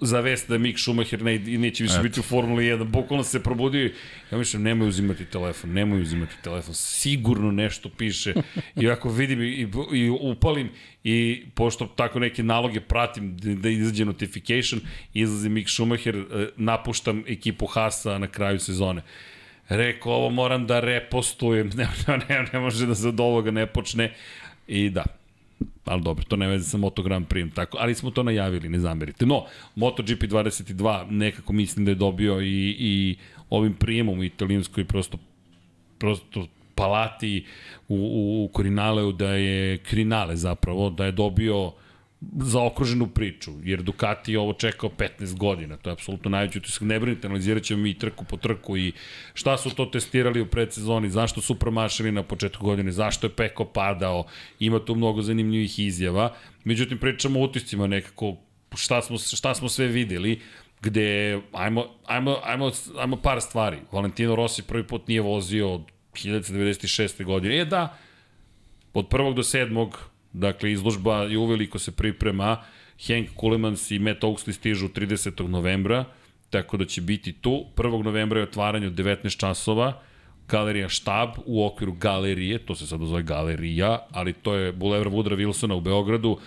za 0.02 0.20
vest 0.20 0.50
da 0.50 0.58
Mick 0.58 0.80
Schumacher 0.80 1.22
ne, 1.22 1.40
neće 1.40 1.84
više 1.84 1.94
Eto. 1.96 2.04
biti 2.04 2.20
u 2.20 2.24
Formuli 2.24 2.64
1. 2.64 2.84
Bukvalno 2.84 3.24
se 3.24 3.44
probudio 3.44 3.92
ja 4.32 4.38
mislim, 4.38 4.64
nemoj 4.64 4.88
uzimati 4.88 5.26
telefon, 5.26 5.74
nemoj 5.74 6.02
uzimati 6.02 6.34
telefon. 6.44 6.74
Sigurno 6.74 7.52
nešto 7.52 7.90
piše. 7.90 8.34
I 8.76 8.90
ako 8.90 9.10
vidim 9.10 9.42
i, 9.42 9.68
i 9.94 10.10
upalim 10.10 10.70
i 11.04 11.46
pošto 11.56 11.86
tako 11.86 12.20
neke 12.20 12.44
naloge 12.44 12.82
pratim 12.82 13.38
da, 13.38 13.56
da 13.56 13.70
izađe 13.70 14.06
notification, 14.06 14.82
izlazi 15.14 15.50
Mick 15.50 15.70
Schumacher, 15.70 16.16
e, 16.16 16.48
napuštam 16.56 17.24
ekipu 17.28 17.66
Hasa 17.66 18.18
na 18.18 18.28
kraju 18.28 18.60
sezone. 18.60 19.02
Rekao, 19.70 20.14
ovo 20.14 20.30
moram 20.30 20.68
da 20.68 20.80
repostujem, 20.80 21.72
ne, 21.78 21.88
ne, 22.30 22.46
ne 22.54 22.60
može 22.60 22.86
da 22.86 22.96
se 22.96 23.08
od 23.08 23.20
ovoga 23.20 23.52
ne 23.52 23.66
počne. 23.66 24.14
I 24.68 24.90
da, 24.90 25.04
ali 25.86 26.02
dobro, 26.02 26.26
to 26.28 26.36
ne 26.36 26.48
veze 26.48 26.70
sa 26.70 26.78
Moto 26.78 27.04
Grand 27.04 27.28
Prix, 27.28 27.54
tako, 27.54 27.78
ali 27.82 27.96
smo 27.96 28.12
to 28.12 28.24
najavili, 28.24 28.70
ne 28.70 28.80
zamerite. 28.80 29.26
No, 29.26 29.46
MotoGP 29.76 30.24
22 30.24 31.12
nekako 31.12 31.54
mislim 31.54 31.86
da 31.86 31.92
je 31.92 31.96
dobio 31.96 32.42
i, 32.42 32.76
i 32.80 33.16
ovim 33.50 33.74
prijemom 33.74 34.20
u 34.20 34.24
italijanskoj 34.24 34.86
prosto, 34.86 35.18
prosto 36.00 36.48
palati 36.76 37.46
u, 37.88 37.96
u, 37.96 38.44
u 38.44 38.48
Korinaleu 38.48 39.12
da 39.12 39.30
je 39.34 39.78
Krinale 39.78 40.36
zapravo, 40.36 40.90
da 40.90 41.06
je 41.06 41.12
dobio 41.12 41.72
zaokruženu 42.22 43.08
priču, 43.08 43.52
jer 43.64 43.82
Ducati 43.82 44.32
je 44.32 44.40
ovo 44.40 44.54
čekao 44.54 44.90
15 44.90 45.38
godina, 45.38 45.78
to 45.78 45.90
je 45.90 45.94
apsolutno 45.94 46.30
najveći 46.30 46.58
utisak, 46.58 46.82
ne 46.82 47.00
brinite, 47.00 47.28
analizirat 47.28 47.64
ćemo 47.64 47.82
mi 47.82 47.94
trku 47.94 48.26
po 48.26 48.38
trku 48.38 48.78
i 48.78 48.94
šta 49.34 49.58
su 49.58 49.70
to 49.70 49.86
testirali 49.86 50.42
u 50.42 50.46
predsezoni, 50.46 51.10
zašto 51.10 51.42
su 51.42 51.60
promašili 51.60 52.12
na 52.12 52.24
početku 52.24 52.66
godine, 52.66 52.92
zašto 52.92 53.28
je 53.28 53.36
Peko 53.36 53.66
padao, 53.66 54.26
ima 54.60 54.80
tu 54.86 54.96
mnogo 54.96 55.22
zanimljivih 55.22 55.80
izjava, 55.80 56.36
međutim 56.64 56.98
pričamo 56.98 57.40
o 57.40 57.44
utiscima 57.44 57.88
nekako, 57.88 58.36
šta 58.76 59.02
smo, 59.02 59.18
šta 59.18 59.56
smo 59.56 59.70
sve 59.70 59.88
videli, 59.88 60.42
gde, 60.82 61.40
ajmo, 61.52 61.86
ajmo, 62.06 62.38
ajmo, 62.44 62.72
ajmo 62.98 63.18
par 63.18 63.42
stvari, 63.42 63.78
Valentino 63.92 64.36
Rossi 64.36 64.64
prvi 64.64 64.88
put 64.88 65.08
nije 65.08 65.22
vozio 65.22 65.74
od 65.74 65.82
1996. 66.14 67.24
godine, 67.24 67.56
je 67.56 67.66
da, 67.66 67.98
od 68.94 69.08
prvog 69.08 69.36
do 69.36 69.44
sedmog 69.44 70.10
Dakle, 70.38 70.72
izložba 70.72 71.24
je 71.24 71.38
uveliko 71.38 71.80
se 71.80 71.92
priprema. 71.92 72.58
Hank 73.08 73.30
Kulemans 73.36 73.92
i 73.92 74.00
Matt 74.00 74.24
Oaksley 74.24 74.52
stižu 74.52 74.88
30. 74.88 75.48
novembra, 75.48 76.06
tako 76.50 76.78
da 76.78 76.86
će 76.86 77.02
biti 77.02 77.34
tu. 77.34 77.66
1. 77.76 78.04
novembra 78.04 78.40
je 78.40 78.44
otvaranje 78.44 78.88
od 78.88 78.94
19 78.94 79.38
časova, 79.38 80.02
galerija 80.48 80.90
Štab 80.90 81.30
u 81.46 81.66
okviru 81.66 81.94
galerije, 81.94 82.60
to 82.60 82.76
se 82.76 82.88
sada 82.88 83.06
zove 83.06 83.24
galerija, 83.24 84.08
ali 84.12 84.34
to 84.34 84.56
je 84.56 84.72
Boulevard 84.72 85.12
Woodra 85.12 85.36
Wilsona 85.36 85.74
u 85.74 85.82
Beogradu, 85.82 86.38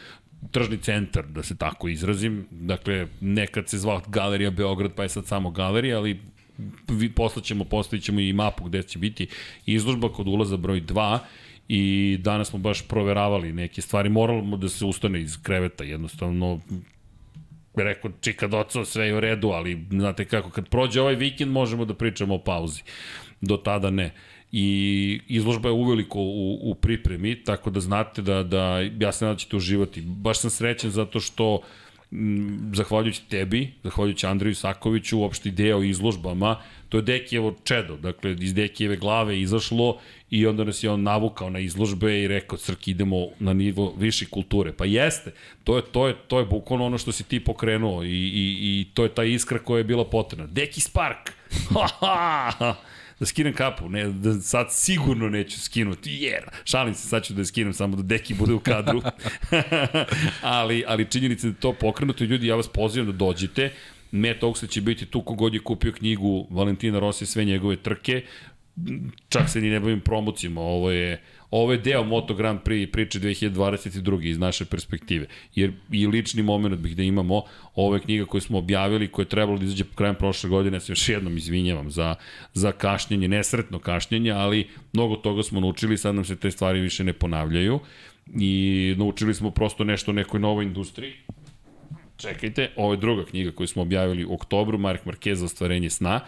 tržni 0.50 0.78
centar, 0.78 1.26
da 1.26 1.42
se 1.42 1.56
tako 1.56 1.88
izrazim. 1.88 2.47
Dakle, 2.50 3.06
nekad 3.20 3.68
se 3.68 3.78
zvao 3.78 4.02
Galerija 4.06 4.50
Beograd, 4.50 4.92
pa 4.94 5.02
je 5.02 5.09
sad 5.09 5.26
samo 5.26 5.50
galerija, 5.50 5.99
ali 5.99 6.20
poslaćemo, 7.14 7.64
postavit 7.64 8.04
ćemo 8.04 8.20
i 8.20 8.32
mapu 8.32 8.64
gde 8.64 8.82
će 8.82 8.99
biti 8.99 9.26
izložba 9.66 10.09
kod 10.09 10.28
ulaza 10.28 10.56
broj 10.56 10.82
2 10.82 11.18
i 11.72 12.16
danas 12.20 12.48
smo 12.48 12.58
baš 12.58 12.88
proveravali 12.88 13.52
neke 13.52 13.82
stvari, 13.82 14.08
moramo 14.08 14.56
da 14.56 14.68
se 14.68 14.84
ustane 14.84 15.20
iz 15.20 15.42
kreveta, 15.42 15.84
jednostavno 15.84 16.60
rekao 17.74 18.10
čika 18.20 18.46
doco, 18.46 18.84
sve 18.84 19.06
je 19.06 19.14
u 19.14 19.20
redu, 19.20 19.48
ali 19.48 19.84
znate 19.90 20.24
kako, 20.24 20.50
kad 20.50 20.68
prođe 20.68 21.00
ovaj 21.00 21.14
vikend 21.14 21.52
možemo 21.52 21.84
da 21.84 21.94
pričamo 21.94 22.34
o 22.34 22.38
pauzi. 22.38 22.82
Do 23.40 23.56
tada 23.56 23.90
ne. 23.90 24.10
I 24.52 25.20
izložba 25.28 25.68
je 25.68 25.72
uveliko 25.72 26.18
u, 26.18 26.70
u 26.70 26.74
pripremi, 26.74 27.44
tako 27.44 27.70
da 27.70 27.80
znate 27.80 28.22
da, 28.22 28.42
da 28.42 28.80
ja 29.00 29.12
se 29.12 29.24
nadam 29.24 29.36
da 29.36 29.38
ćete 29.38 29.56
uživati. 29.56 30.00
Baš 30.00 30.40
sam 30.40 30.50
srećen 30.50 30.90
zato 30.90 31.20
što 31.20 31.60
m, 32.12 32.72
zahvaljujući 32.74 33.22
tebi, 33.28 33.72
zahvaljujući 33.82 34.26
Andreju 34.26 34.54
Sakoviću, 34.54 35.18
uopšte 35.18 35.48
ideja 35.48 35.76
o 35.76 35.82
izložbama, 35.82 36.56
to 36.88 36.98
je 36.98 37.02
Dekijevo 37.02 37.54
čedo, 37.64 37.96
dakle 37.96 38.36
iz 38.40 38.54
Dekijeve 38.54 38.96
glave 38.96 39.40
izašlo 39.40 39.98
i 40.30 40.46
onda 40.46 40.64
nas 40.64 40.82
je 40.82 40.90
on 40.90 41.02
navukao 41.02 41.50
na 41.50 41.58
izložbe 41.58 42.22
i 42.22 42.28
rekao 42.28 42.58
Crki 42.58 42.90
idemo 42.90 43.28
na 43.38 43.52
nivo 43.52 43.94
više 43.99 44.26
kulture. 44.26 44.72
Pa 44.72 44.84
jeste, 44.84 45.32
to 45.64 45.76
je, 45.76 45.82
to 45.82 46.08
je, 46.08 46.14
to 46.28 46.38
je 46.38 46.44
bukvalno 46.44 46.87
ono 46.87 46.99
što 46.99 47.12
si 47.12 47.25
ti 47.25 47.40
pokrenuo 47.40 48.04
i, 48.04 48.08
i, 48.08 48.58
i 48.60 48.87
to 48.94 49.02
je 49.02 49.14
ta 49.14 49.25
iskra 49.25 49.58
koja 49.58 49.78
je 49.78 49.84
bila 49.84 50.04
potrebna. 50.04 50.46
Deki 50.46 50.80
Spark! 50.80 51.30
da 53.20 53.26
skinem 53.26 53.54
kapu, 53.54 53.88
ne, 53.88 54.04
da 54.04 54.34
sad 54.40 54.66
sigurno 54.70 55.28
neću 55.28 55.60
skinuti, 55.60 56.10
jer, 56.10 56.44
šalim 56.64 56.94
se, 56.94 57.08
sad 57.08 57.25
ću 57.25 57.34
da 57.34 57.40
je 57.40 57.46
skinem 57.46 57.72
samo 57.72 57.96
da 57.96 58.02
deki 58.02 58.34
bude 58.34 58.52
u 58.52 58.60
kadru, 58.60 59.02
ali, 60.42 60.84
ali 60.87 61.10
činjenica 61.10 61.49
da 61.49 61.54
to 61.54 61.72
pokrenuto 61.72 62.25
ljudi, 62.25 62.46
ja 62.46 62.56
vas 62.56 62.68
pozivam 62.68 63.06
da 63.06 63.12
dođete, 63.12 63.72
Matt 64.12 64.42
Oxley 64.42 64.68
će 64.68 64.80
biti 64.80 65.06
tu 65.06 65.22
kogod 65.22 65.54
je 65.54 65.60
kupio 65.60 65.92
knjigu 65.92 66.46
Valentina 66.50 66.99
Rossi 66.99 67.26
sve 67.26 67.44
njegove 67.44 67.76
trke 67.76 68.22
čak 69.28 69.49
se 69.50 69.60
ni 69.60 69.70
ne 69.70 69.80
bavim 69.80 70.00
promocijama, 70.00 70.60
ovo 70.60 70.90
je 70.90 71.20
ovo 71.50 71.72
je 71.72 71.78
deo 71.78 72.04
Moto 72.04 72.34
Grand 72.34 72.60
Prix 72.64 72.92
priče 72.92 73.20
2022. 73.20 74.25
iz 74.25 74.38
naše 74.38 74.64
perspektive. 74.64 75.26
Jer 75.54 75.72
i 75.92 76.06
lični 76.06 76.42
moment 76.42 76.76
bih 76.80 76.96
da 76.96 77.02
imamo, 77.02 77.42
ovo 77.75 77.94
je 77.94 78.00
knjiga 78.00 78.25
koju 78.25 78.40
smo 78.40 78.58
objavili, 78.58 79.08
koja 79.08 79.22
je 79.22 79.28
trebalo 79.28 79.58
da 79.58 79.64
izađe 79.64 79.84
krajem 79.94 80.14
prošle 80.14 80.50
godine, 80.50 80.76
ja 80.76 80.80
se 80.80 80.92
još 80.92 81.08
jednom 81.08 81.37
izvinjavam 81.37 81.90
za, 81.90 82.14
za 82.54 82.72
kašnjenje, 82.72 83.28
nesretno 83.28 83.78
kašnjenje, 83.78 84.30
ali 84.30 84.68
mnogo 84.92 85.16
toga 85.16 85.42
smo 85.42 85.60
naučili, 85.60 85.99
sad 85.99 86.14
nam 86.14 86.25
se 86.25 86.37
te 86.37 86.50
stvari 86.50 86.80
više 86.80 87.04
ne 87.04 87.12
ponavljaju 87.12 87.80
i 88.34 88.94
naučili 88.99 89.34
smo 89.34 89.50
prosto 89.50 89.84
nešto 89.84 90.10
o 90.10 90.14
nekoj 90.14 90.40
novoj 90.40 90.64
industriji. 90.64 91.12
Čekajte, 92.16 92.70
ovo 92.76 92.92
je 92.92 92.96
druga 92.96 93.25
knjiga 93.25 93.50
koju 93.50 93.66
smo 93.66 93.82
objavili 93.82 94.25
u 94.25 94.34
oktobru, 94.34 94.78
Mark 94.78 95.04
Marquez 95.04 95.44
ostvarenje 95.44 95.90
sna, 95.90 96.20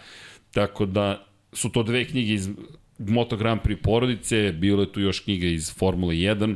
tako 0.51 0.85
da 0.85 1.32
su 1.53 1.69
to 1.69 1.83
dve 1.83 2.05
knjige 2.05 2.33
iz 2.33 2.49
Moto 2.97 3.37
Grand 3.37 3.61
Prix 3.61 3.81
porodice, 3.81 4.51
bilo 4.51 4.81
je 4.81 4.91
tu 4.91 5.01
još 5.01 5.19
knjiga 5.19 5.47
iz 5.47 5.73
Formule 5.73 6.15
1, 6.15 6.55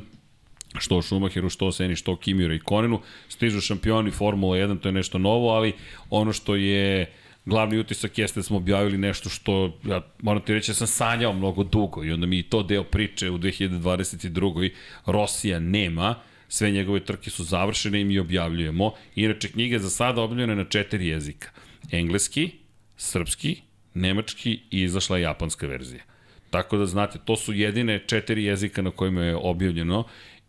što 0.77 1.01
Schumacheru, 1.01 1.49
što 1.49 1.71
Seni, 1.71 1.95
što 1.95 2.15
Kimira 2.15 2.53
i 2.53 2.59
Konenu. 2.59 2.99
Stižu 3.29 3.61
šampioni 3.61 4.11
Formula 4.11 4.57
1, 4.57 4.79
to 4.79 4.87
je 4.87 4.93
nešto 4.93 5.17
novo, 5.17 5.49
ali 5.49 5.73
ono 6.09 6.33
što 6.33 6.55
je 6.55 7.11
glavni 7.45 7.79
utisak 7.79 8.17
jeste 8.17 8.39
da 8.39 8.43
smo 8.43 8.57
objavili 8.57 8.97
nešto 8.97 9.29
što, 9.29 9.79
ja 9.85 10.01
moram 10.21 10.41
ti 10.41 10.53
reći, 10.53 10.71
ja 10.71 10.75
sam 10.75 10.87
sanjao 10.87 11.33
mnogo 11.33 11.63
dugo 11.63 12.03
i 12.03 12.11
onda 12.11 12.25
mi 12.25 12.43
to 12.43 12.63
deo 12.63 12.83
priče 12.83 13.29
u 13.29 13.37
2022. 13.37 14.69
Rosija 15.05 15.59
nema, 15.59 16.15
sve 16.47 16.71
njegove 16.71 16.99
trke 16.99 17.29
su 17.29 17.43
završene 17.43 18.01
i 18.01 18.05
mi 18.05 18.19
objavljujemo. 18.19 18.91
Inače, 19.15 19.51
knjiga 19.51 19.75
je 19.75 19.79
za 19.79 19.89
sada 19.89 20.21
objavljena 20.21 20.55
na 20.55 20.63
četiri 20.63 21.07
jezika. 21.07 21.49
Engleski, 21.91 22.51
srpski, 22.97 23.61
nemački 23.97 24.59
i 24.71 24.81
izašla 24.81 25.17
je 25.17 25.23
japanska 25.23 25.67
verzija. 25.67 26.03
Tako 26.49 26.77
da 26.77 26.85
znate, 26.85 27.19
to 27.25 27.35
su 27.35 27.53
jedine 27.53 27.99
četiri 28.07 28.43
jezika 28.43 28.81
na 28.81 28.91
kojima 28.91 29.23
je 29.23 29.35
objavljeno 29.35 30.03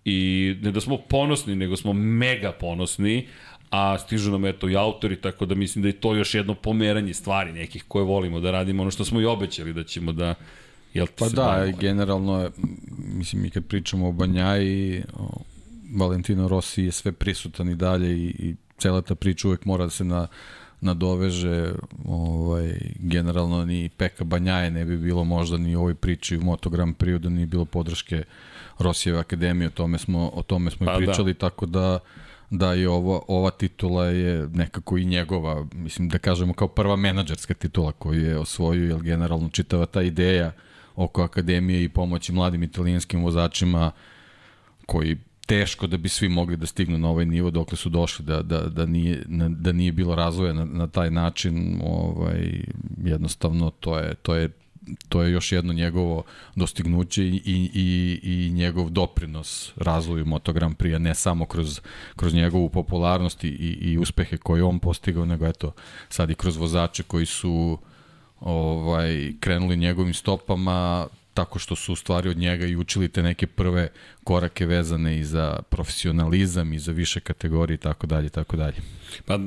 i 0.04 0.56
ne 0.62 0.70
da 0.72 0.80
smo 0.80 0.96
ponosni, 0.96 1.56
nego 1.56 1.76
smo 1.76 1.92
mega 1.92 2.52
ponosni, 2.52 3.26
a 3.70 3.98
stižu 3.98 4.30
nam 4.30 4.46
eto 4.46 4.68
i 4.68 4.76
autori, 4.76 5.16
tako 5.16 5.46
da 5.46 5.54
mislim 5.54 5.82
da 5.82 5.88
je 5.88 6.00
to 6.00 6.14
još 6.14 6.34
jedno 6.34 6.54
pomeranje 6.54 7.14
stvari 7.14 7.52
nekih 7.52 7.84
koje 7.88 8.04
volimo 8.04 8.40
da 8.40 8.50
radimo, 8.50 8.82
ono 8.82 8.90
što 8.90 9.04
smo 9.04 9.20
i 9.20 9.24
obećali 9.24 9.72
da 9.72 9.84
ćemo 9.84 10.12
da 10.12 10.34
Jel 10.94 11.06
pa 11.18 11.28
da, 11.28 11.42
bavimo? 11.42 11.78
generalno, 11.78 12.50
mislim, 12.98 13.42
mi 13.42 13.50
kad 13.50 13.66
pričamo 13.66 14.08
o 14.08 14.12
Banjaji, 14.12 15.02
o 15.14 15.28
Valentino 15.96 16.48
Rossi 16.48 16.82
je 16.82 16.92
sve 16.92 17.12
prisutan 17.12 17.68
i 17.68 17.74
dalje 17.74 18.16
i, 18.16 18.26
i 18.38 18.54
cela 18.78 19.02
ta 19.02 19.14
priča 19.14 19.48
uvek 19.48 19.64
mora 19.64 19.84
da 19.84 19.90
se 19.90 20.04
na, 20.04 20.26
nadoveže 20.80 21.72
ovaj, 22.04 22.74
generalno 22.98 23.64
ni 23.64 23.88
Peka 23.88 24.24
Banjaje 24.24 24.70
ne 24.70 24.84
bi 24.84 24.96
bilo 24.96 25.24
možda 25.24 25.58
ni 25.58 25.76
u 25.76 25.80
ovoj 25.80 25.94
priči 25.94 26.36
u 26.36 26.42
Moto 26.42 26.70
Grand 26.70 26.96
Prix 26.96 27.18
da 27.18 27.28
nije 27.28 27.46
bilo 27.46 27.64
podrške 27.64 28.24
Rosijeve 28.78 29.18
akademije, 29.18 29.68
o 29.68 29.70
tome 29.70 29.98
smo, 29.98 30.30
o 30.34 30.42
tome 30.42 30.70
smo 30.70 30.86
pa 30.86 30.92
i 30.92 30.94
da. 30.94 30.98
pričali, 30.98 31.32
da. 31.32 31.38
tako 31.38 31.66
da 31.66 31.98
da 32.50 32.72
je 32.72 32.88
ovo, 32.88 33.24
ova 33.28 33.50
titula 33.50 34.06
je 34.06 34.48
nekako 34.48 34.98
i 34.98 35.04
njegova, 35.04 35.66
mislim 35.74 36.08
da 36.08 36.18
kažemo 36.18 36.52
kao 36.52 36.68
prva 36.68 36.96
menadžerska 36.96 37.54
titula 37.54 37.92
koju 37.92 38.24
je 38.24 38.38
osvojio, 38.38 38.88
jer 38.88 39.02
generalno 39.02 39.48
čitava 39.48 39.86
ta 39.86 40.02
ideja 40.02 40.52
oko 40.96 41.22
akademije 41.22 41.84
i 41.84 41.88
pomoći 41.88 42.32
mladim 42.32 42.62
italijanskim 42.62 43.24
vozačima 43.24 43.90
koji 44.86 45.16
teško 45.48 45.86
da 45.86 45.96
bi 45.96 46.08
svi 46.08 46.28
mogli 46.28 46.56
da 46.56 46.66
stignu 46.66 46.98
na 46.98 47.08
ovaj 47.08 47.26
nivo 47.26 47.50
dokle 47.50 47.76
su 47.76 47.88
došli 47.88 48.24
da, 48.24 48.42
da, 48.42 48.60
da, 48.60 48.86
nije, 48.86 49.24
da 49.48 49.72
nije 49.72 49.92
bilo 49.92 50.14
razvoja 50.14 50.52
na, 50.52 50.64
na 50.64 50.86
taj 50.86 51.10
način 51.10 51.80
ovaj, 51.84 52.62
jednostavno 53.04 53.70
to 53.70 53.98
je, 53.98 54.14
to 54.14 54.34
je 54.34 54.50
to 55.08 55.22
je 55.22 55.32
još 55.32 55.52
jedno 55.52 55.72
njegovo 55.72 56.22
dostignuće 56.56 57.24
i, 57.24 57.42
i, 57.44 58.20
i 58.22 58.50
njegov 58.50 58.90
doprinos 58.90 59.72
razvoju 59.76 60.26
Moto 60.26 60.52
Grand 60.52 60.76
Prix, 60.76 60.98
ne 60.98 61.14
samo 61.14 61.46
kroz, 61.46 61.80
kroz 62.16 62.34
njegovu 62.34 62.68
popularnost 62.68 63.44
i, 63.44 63.48
i 63.80 63.98
uspehe 63.98 64.36
koje 64.36 64.62
on 64.62 64.78
postigao, 64.78 65.24
nego 65.24 65.46
eto 65.46 65.72
sad 66.08 66.30
i 66.30 66.34
kroz 66.34 66.56
vozače 66.56 67.02
koji 67.02 67.26
su 67.26 67.78
ovaj 68.40 69.32
krenuli 69.40 69.76
njegovim 69.76 70.14
stopama 70.14 71.06
tako 71.38 71.58
što 71.58 71.76
su 71.76 71.92
u 71.92 71.96
stvari 71.96 72.28
od 72.28 72.36
njega 72.36 72.66
i 72.66 72.76
učili 72.76 73.08
te 73.08 73.22
neke 73.22 73.46
prve 73.46 73.88
korake 74.24 74.66
vezane 74.66 75.18
i 75.18 75.24
za 75.24 75.58
profesionalizam 75.70 76.72
i 76.72 76.78
za 76.78 76.92
više 76.92 77.20
kategorije 77.20 77.74
i 77.74 77.78
tako 77.78 78.06
dalje 78.06 78.28
tako 78.28 78.56
dalje. 78.56 78.76
Pa 79.26 79.38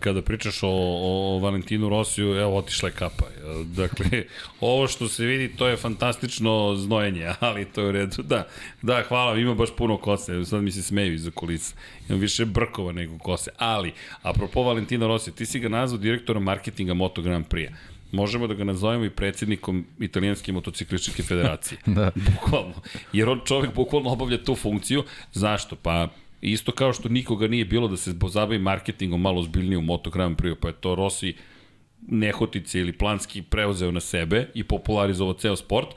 kada 0.00 0.22
pričaš 0.22 0.62
o, 0.62 0.68
o 1.02 1.38
Valentinu 1.38 1.88
Rosiju, 1.88 2.34
evo 2.34 2.56
otišla 2.56 2.88
je 2.88 2.94
kapa. 2.94 3.24
Dakle, 3.80 4.24
ovo 4.60 4.88
što 4.88 5.08
se 5.08 5.24
vidi, 5.24 5.56
to 5.56 5.68
je 5.68 5.76
fantastično 5.76 6.76
znojenje, 6.76 7.32
ali 7.40 7.64
to 7.64 7.80
je 7.80 7.88
u 7.88 7.92
redu. 7.92 8.22
Da, 8.22 8.46
da, 8.82 9.02
hvala, 9.08 9.36
ima 9.36 9.54
baš 9.54 9.70
puno 9.76 9.96
kose, 9.96 10.44
sad 10.44 10.62
mi 10.62 10.72
se 10.72 10.82
smeju 10.82 11.14
iza 11.14 11.30
kulisa. 11.30 11.74
Imam 12.08 12.20
više 12.20 12.44
brkova 12.44 12.92
nego 12.92 13.18
kose. 13.18 13.50
Ali, 13.58 13.92
apropo 14.22 14.62
Valentina 14.62 15.06
Rosija, 15.06 15.34
ti 15.34 15.46
si 15.46 15.58
ga 15.58 15.68
nazvao 15.68 15.98
direktorom 15.98 16.42
marketinga 16.42 16.94
Moto 16.94 17.22
Grand 17.22 17.46
Prix 17.46 17.70
možemo 18.12 18.46
da 18.46 18.54
ga 18.54 18.64
nazovemo 18.64 19.04
i 19.04 19.10
predsednikom 19.10 19.86
italijanske 20.00 20.52
motociklističke 20.52 21.22
federacije. 21.22 21.78
da. 21.96 22.10
Bukvalno. 22.14 22.74
Jer 23.12 23.28
on 23.28 23.40
čovek 23.44 23.74
bukvalno 23.74 24.10
obavlja 24.10 24.44
tu 24.44 24.54
funkciju. 24.54 25.04
Zašto? 25.32 25.76
Pa 25.76 26.08
isto 26.40 26.72
kao 26.72 26.92
što 26.92 27.08
nikoga 27.08 27.48
nije 27.48 27.64
bilo 27.64 27.88
da 27.88 27.96
se 27.96 28.18
pozabavi 28.18 28.58
marketingom 28.58 29.20
malo 29.20 29.42
zbiljnije 29.42 29.78
u 29.78 29.82
Moto 29.82 30.10
Grand 30.10 30.36
Prix, 30.36 30.54
pa 30.60 30.68
je 30.68 30.74
to 30.74 30.94
Rossi 30.94 31.34
nehotice 32.08 32.80
ili 32.80 32.92
planski 32.92 33.42
preuzeo 33.42 33.90
na 33.90 34.00
sebe 34.00 34.48
i 34.54 34.64
popularizovao 34.64 35.34
ceo 35.34 35.56
sport, 35.56 35.88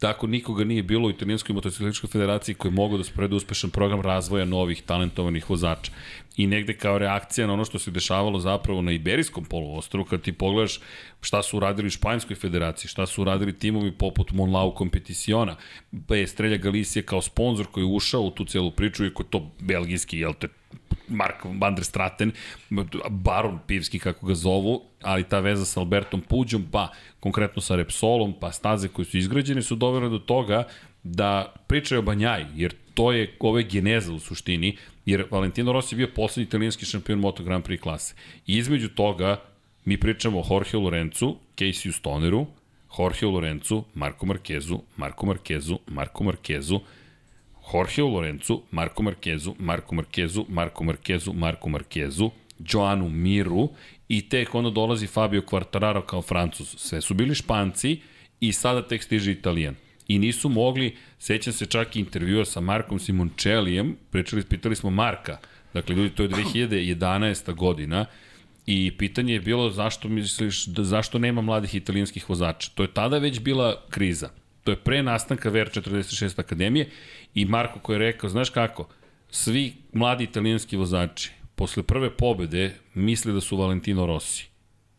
tako 0.00 0.26
nikoga 0.26 0.64
nije 0.64 0.82
bilo 0.82 1.08
u 1.08 1.10
Italijanskoj 1.10 1.54
motociklističkoj 1.54 2.10
federaciji 2.10 2.54
koji 2.54 2.72
mogu 2.72 2.98
da 2.98 3.04
spredu 3.04 3.36
uspešan 3.36 3.70
program 3.70 4.00
razvoja 4.00 4.44
novih 4.44 4.82
talentovanih 4.82 5.50
vozača. 5.50 5.92
I 6.36 6.46
negde 6.46 6.76
kao 6.76 6.98
reakcija 6.98 7.46
na 7.46 7.52
ono 7.52 7.64
što 7.64 7.78
se 7.78 7.90
dešavalo 7.90 8.38
zapravo 8.40 8.82
na 8.82 8.92
Iberijskom 8.92 9.44
poluostru, 9.44 10.04
kad 10.04 10.22
ti 10.22 10.32
pogledaš 10.32 10.80
šta 11.20 11.42
su 11.42 11.56
uradili 11.56 11.86
u 11.86 11.90
Španjskoj 11.90 12.36
federaciji, 12.36 12.88
šta 12.88 13.06
su 13.06 13.22
uradili 13.22 13.58
timovi 13.58 13.92
poput 13.92 14.32
Monlau 14.32 14.74
Competiciona, 14.78 15.56
pa 16.06 16.16
je 16.16 16.26
Strelja 16.26 16.56
Galicija 16.56 17.02
kao 17.02 17.22
sponsor 17.22 17.66
koji 17.66 17.84
je 17.84 17.94
ušao 17.94 18.22
u 18.22 18.30
tu 18.30 18.44
celu 18.44 18.70
priču 18.70 19.06
i 19.06 19.14
koji 19.14 19.26
je 19.26 19.30
to 19.30 19.50
belgijski, 19.60 20.18
jel 20.18 20.32
te, 20.40 20.48
Mark 21.10 21.44
van 21.44 21.74
der 21.74 21.84
Straten, 21.84 22.32
baron 23.10 23.58
pivski 23.66 23.98
kako 23.98 24.26
ga 24.26 24.34
zovu, 24.34 24.82
ali 25.02 25.24
ta 25.24 25.40
veza 25.40 25.64
sa 25.64 25.80
Albertom 25.80 26.20
Puđom, 26.20 26.66
pa 26.70 26.88
konkretno 27.20 27.62
sa 27.62 27.76
Repsolom, 27.76 28.34
pa 28.40 28.52
staze 28.52 28.88
koje 28.88 29.04
su 29.04 29.18
izgrađene 29.18 29.62
su 29.62 29.76
dovele 29.76 30.08
do 30.08 30.18
toga 30.18 30.64
da 31.02 31.54
pričaju 31.66 31.98
o 31.98 32.02
Banjaj, 32.02 32.46
jer 32.54 32.74
to 32.94 33.12
je 33.12 33.36
ove 33.40 33.62
geneza 33.62 34.12
u 34.12 34.18
suštini, 34.18 34.76
jer 35.06 35.24
Valentino 35.30 35.72
Rossi 35.72 35.94
je 35.94 35.96
bio 35.96 36.14
poslednji 36.14 36.46
italijanski 36.46 36.86
šampion 36.86 37.18
Moto 37.18 37.42
Grand 37.42 37.64
Prix 37.64 37.80
klase. 37.80 38.14
I 38.46 38.56
između 38.56 38.88
toga 38.88 39.40
mi 39.84 40.00
pričamo 40.00 40.40
o 40.40 40.44
Jorge 40.50 40.76
Lorenzu, 40.76 41.36
Casey 41.56 41.92
Stoneru, 41.92 42.46
Jorge 42.98 43.26
Lorenzu, 43.26 43.84
Marko 43.94 44.26
Markezu, 44.26 44.80
Marko 44.96 45.26
Markezu, 45.26 45.78
Marko 45.86 46.24
Markezu, 46.24 46.80
Jorge 47.72 48.02
Lorenzu, 48.02 48.62
Marko 48.70 49.02
Markezu, 49.02 49.54
Marko 49.58 49.94
Markezu, 49.94 50.46
Marko 50.48 50.84
Markezu, 50.84 51.32
Marko 51.32 51.68
Markezu, 51.68 52.30
Joanu 52.58 53.08
Miru 53.08 53.68
i 54.08 54.28
tek 54.28 54.54
onda 54.54 54.70
dolazi 54.70 55.06
Fabio 55.06 55.42
Quartararo 55.42 56.06
kao 56.06 56.22
francuz. 56.22 56.74
Sve 56.78 57.00
su 57.00 57.14
bili 57.14 57.34
španci 57.34 58.00
i 58.40 58.52
sada 58.52 58.88
tek 58.88 59.02
stiže 59.02 59.32
italijan 59.32 59.74
i 60.08 60.18
nisu 60.18 60.48
mogli, 60.48 60.96
sećam 61.18 61.52
se 61.52 61.66
čak 61.66 61.96
i 61.96 62.00
intervjua 62.00 62.44
sa 62.44 62.60
Markom 62.60 62.98
Simončelijem, 62.98 63.96
pričali, 64.10 64.42
pitali 64.42 64.76
smo 64.76 64.90
Marka, 64.90 65.38
dakle 65.74 65.94
ljudi, 65.94 66.10
to 66.10 66.22
je 66.22 66.28
2011. 66.28 67.54
godina, 67.54 68.06
I 68.66 68.92
pitanje 68.98 69.32
je 69.32 69.40
bilo 69.40 69.70
zašto 69.70 70.08
misliš 70.08 70.66
da 70.66 70.84
zašto 70.84 71.18
nema 71.18 71.42
mladih 71.42 71.74
italijanskih 71.74 72.28
vozača. 72.30 72.70
To 72.74 72.82
je 72.82 72.92
tada 72.94 73.18
već 73.18 73.40
bila 73.40 73.82
kriza. 73.90 74.28
To 74.64 74.72
je 74.72 74.76
pre 74.76 75.02
nastanka 75.02 75.50
VR46 75.50 76.40
akademije 76.40 76.88
i 77.34 77.44
Marko 77.44 77.78
koji 77.78 77.94
je 77.94 77.98
rekao, 77.98 78.30
znaš 78.30 78.50
kako, 78.50 78.88
svi 79.30 79.74
mladi 79.92 80.24
italijanski 80.24 80.76
vozači 80.76 81.32
posle 81.54 81.82
prve 81.82 82.10
pobede 82.10 82.74
misle 82.94 83.32
da 83.32 83.40
su 83.40 83.56
Valentino 83.56 84.06
Rossi. 84.06 84.46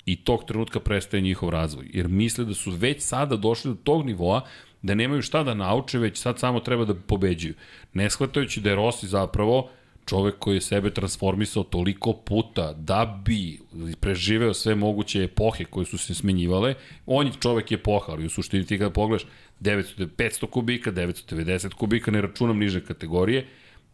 I 0.05 0.15
tog 0.15 0.43
trenutka 0.45 0.79
prestaje 0.79 1.21
njihov 1.21 1.49
razvoj. 1.49 1.85
Jer 1.93 2.07
misle 2.07 2.45
da 2.45 2.53
su 2.53 2.71
već 2.71 3.01
sada 3.01 3.35
došli 3.35 3.71
do 3.71 3.77
tog 3.83 4.05
nivoa 4.05 4.41
da 4.81 4.95
nemaju 4.95 5.21
šta 5.21 5.43
da 5.43 5.53
nauče, 5.53 5.99
već 5.99 6.17
sad 6.17 6.39
samo 6.39 6.59
treba 6.59 6.85
da 6.85 6.95
pobeđuju. 6.95 7.53
Ne 7.93 8.09
shvatajući 8.09 8.61
da 8.61 8.69
je 8.69 8.75
Rossi 8.75 9.07
zapravo 9.07 9.69
čovek 10.05 10.35
koji 10.39 10.55
je 10.55 10.61
sebe 10.61 10.89
transformisao 10.93 11.63
toliko 11.63 12.13
puta 12.13 12.73
da 12.73 13.21
bi 13.25 13.59
preživeo 13.99 14.53
sve 14.53 14.75
moguće 14.75 15.23
epohe 15.23 15.65
koje 15.65 15.85
su 15.85 15.97
se 15.97 16.13
smenjivale, 16.13 16.73
on 17.05 17.27
je 17.27 17.33
čovek 17.39 17.71
epoha, 17.71 18.11
ali 18.11 18.25
u 18.25 18.29
suštini 18.29 18.65
ti 18.65 18.77
kada 18.77 18.89
pogledaš 18.89 19.27
900, 19.61 20.07
500 20.17 20.47
kubika, 20.47 20.91
990 20.91 21.73
kubika, 21.73 22.11
ne 22.11 22.21
računam 22.21 22.59
niže 22.59 22.81
kategorije, 22.85 23.45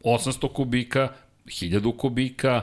800 0.03 0.53
kubika, 0.53 1.09
1000 1.45 1.97
kubika, 1.97 2.61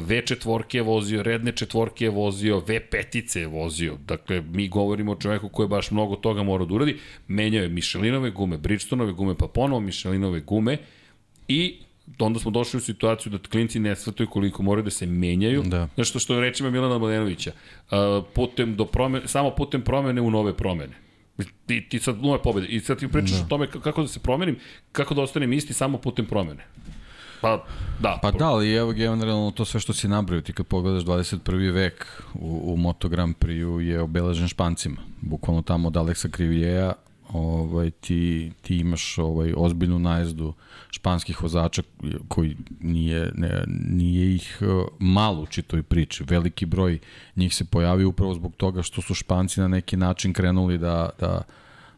V 0.00 0.22
četvorke 0.26 0.78
je 0.78 0.82
vozio, 0.82 1.22
redne 1.22 1.52
četvorke 1.52 2.04
je 2.04 2.10
vozio, 2.10 2.58
V 2.58 2.80
petice 2.90 3.40
je 3.40 3.46
vozio. 3.46 3.96
Dakle, 4.06 4.40
mi 4.40 4.68
govorimo 4.68 5.12
o 5.12 5.16
čoveku 5.16 5.48
koji 5.48 5.64
je 5.64 5.68
baš 5.68 5.90
mnogo 5.90 6.16
toga 6.16 6.42
mora 6.42 6.64
da 6.64 6.74
uradi. 6.74 6.98
Menjao 7.28 7.62
je 7.62 7.68
Michelinove 7.68 8.30
gume, 8.30 8.58
Bridgestonove 8.58 9.12
gume, 9.12 9.34
pa 9.34 9.46
ponovo 9.46 9.80
Michelinove 9.80 10.40
gume 10.40 10.78
i 11.48 11.76
onda 12.18 12.40
smo 12.40 12.50
došli 12.50 12.78
u 12.78 12.80
situaciju 12.80 13.32
da 13.32 13.38
klinci 13.38 13.80
ne 13.80 13.96
shvataju 13.96 14.28
koliko 14.28 14.62
moraju 14.62 14.84
da 14.84 14.90
se 14.90 15.06
menjaju. 15.06 15.62
Da. 15.62 15.88
Nešto 15.96 16.18
što 16.18 16.34
je 16.34 16.40
rečima 16.40 16.70
Milana 16.70 16.98
Mladenovića. 16.98 17.52
Putem 18.34 18.76
do 18.76 18.84
promene, 18.84 19.28
samo 19.28 19.50
putem 19.50 19.82
promene 19.82 20.20
u 20.20 20.30
nove 20.30 20.56
promene. 20.56 21.03
Ti, 21.66 21.88
ti 21.88 21.98
sad 21.98 22.22
nove 22.22 22.42
pobede. 22.42 22.66
I 22.66 22.80
sad 22.80 22.98
ti 22.98 23.08
pričaš 23.08 23.38
da. 23.38 23.44
o 23.44 23.48
tome 23.48 23.66
kako 23.66 24.02
da 24.02 24.08
se 24.08 24.20
promenim, 24.20 24.58
kako 24.92 25.14
da 25.14 25.22
ostanem 25.22 25.52
isti 25.52 25.72
samo 25.72 25.98
putem 25.98 26.26
promene. 26.26 26.66
Pa, 27.40 27.64
da. 28.00 28.18
Pa 28.22 28.30
da, 28.30 28.48
ali 28.48 28.74
evo 28.74 28.92
generalno 28.92 29.50
to 29.50 29.64
sve 29.64 29.80
što 29.80 29.92
si 29.92 30.08
nabrao, 30.08 30.40
ti 30.40 30.52
kad 30.52 30.66
pogledaš 30.66 31.02
21. 31.02 31.72
vek 31.72 32.06
u, 32.34 32.72
u 32.72 32.76
Moto 32.76 33.08
Grand 33.08 33.34
Prix 33.36 33.78
je 33.78 34.00
obeležen 34.00 34.48
špancima. 34.48 34.96
Bukvalno 35.20 35.62
tamo 35.62 35.88
od 35.88 35.96
Aleksa 35.96 36.28
Krivljeja 36.28 36.92
ovaj, 37.34 37.90
ti, 37.90 38.52
ti 38.62 38.76
imaš 38.76 39.18
ovaj, 39.18 39.52
ozbiljnu 39.56 39.98
najezdu 39.98 40.54
španskih 40.90 41.42
vozača 41.42 41.82
koji 42.28 42.56
nije, 42.80 43.32
ne, 43.34 43.64
nije 43.90 44.34
ih 44.34 44.58
e, 44.60 44.64
malo 44.98 45.42
u 45.42 45.46
čitoj 45.46 45.82
priči. 45.82 46.24
Veliki 46.28 46.66
broj 46.66 46.98
njih 47.36 47.54
se 47.54 47.64
pojavio 47.64 48.08
upravo 48.08 48.34
zbog 48.34 48.56
toga 48.56 48.82
što 48.82 49.02
su 49.02 49.14
španci 49.14 49.60
na 49.60 49.68
neki 49.68 49.96
način 49.96 50.32
krenuli 50.32 50.78
da, 50.78 51.10
da, 51.20 51.42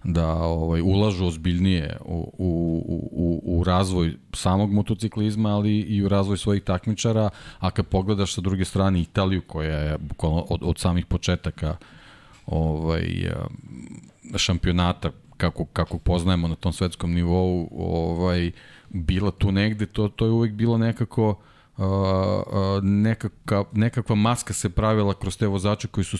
da 0.05 0.33
ovaj 0.35 0.81
ulažu 0.81 1.27
ozbiljnije 1.27 1.97
u, 2.05 2.33
u, 2.39 2.83
u, 3.13 3.59
u 3.59 3.65
razvoj 3.65 4.17
samog 4.33 4.73
motociklizma, 4.73 5.49
ali 5.57 5.81
i 5.81 6.03
u 6.03 6.09
razvoj 6.09 6.39
svojih 6.39 6.63
takmičara, 6.63 7.29
a 7.59 7.71
kad 7.71 7.87
pogledaš 7.87 8.35
sa 8.35 8.41
druge 8.41 8.65
strane 8.65 9.01
Italiju 9.01 9.43
koja 9.47 9.79
je 9.79 9.99
od, 10.19 10.61
od 10.63 10.79
samih 10.79 11.07
početaka 11.07 11.77
ovaj 12.47 13.31
šampionata 14.37 15.11
kako 15.37 15.65
kako 15.65 15.99
poznajemo 15.99 16.49
na 16.49 16.55
tom 16.55 16.73
svetskom 16.73 17.15
nivou, 17.15 17.69
ovaj 17.77 18.51
bila 18.91 19.31
tu 19.31 19.53
negde, 19.53 19.87
to 19.87 20.09
to 20.09 20.25
je 20.25 20.31
uvek 20.31 20.53
bilo 20.53 20.79
nekako 20.79 21.29
uh, 21.31 21.37
nekakva, 22.83 23.65
nekakva 23.73 24.17
maska 24.17 24.53
se 24.53 24.71
pravila 24.71 25.15
kroz 25.15 25.37
te 25.37 25.47
vozače 25.47 25.89
koji 25.89 26.05
su 26.05 26.19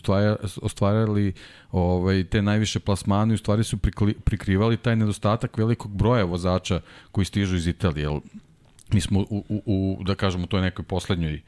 ostvarali 0.63 1.33
ovaj, 1.73 2.25
te 2.25 2.43
najviše 2.43 2.81
plasmane 2.81 3.35
i 3.35 3.35
u 3.35 3.39
stvari 3.39 3.65
su 3.65 3.77
prikli, 3.77 4.15
prikrivali 4.15 4.77
taj 4.77 4.97
nedostatak 4.97 5.59
velikog 5.59 5.91
broja 5.97 6.25
vozača 6.25 6.81
koji 7.13 7.25
stižu 7.25 7.57
iz 7.57 7.67
Italije. 7.67 8.21
Mi 8.93 9.01
smo 9.01 9.21
u, 9.21 9.45
u, 9.49 9.63
u 9.67 10.05
da 10.05 10.15
kažemo, 10.15 10.47
toj 10.47 10.61
nekoj 10.61 10.85
poslednjoj, 10.85 11.43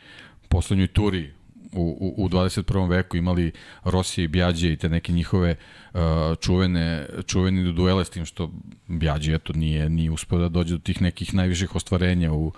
poslednjoj 0.48 0.88
turi 0.88 1.37
u, 1.72 2.14
u 2.16 2.28
21. 2.28 2.88
veku 2.88 3.16
imali 3.16 3.52
Rosije 3.84 4.24
i 4.24 4.28
Bjađe 4.28 4.72
i 4.72 4.76
te 4.76 4.88
neke 4.88 5.12
njihove 5.12 5.56
uh, 5.94 6.00
čuvene, 6.40 7.06
čuvene 7.26 7.72
duele 7.72 8.04
s 8.04 8.10
tim 8.10 8.24
što 8.24 8.52
Bjađe 8.86 9.34
eto 9.34 9.52
nije, 9.52 9.88
nije 9.88 10.10
uspeo 10.10 10.38
da 10.38 10.48
dođe 10.48 10.74
do 10.74 10.80
tih 10.80 11.02
nekih 11.02 11.34
najviših 11.34 11.76
ostvarenja 11.76 12.32
u, 12.32 12.46
u, 12.46 12.52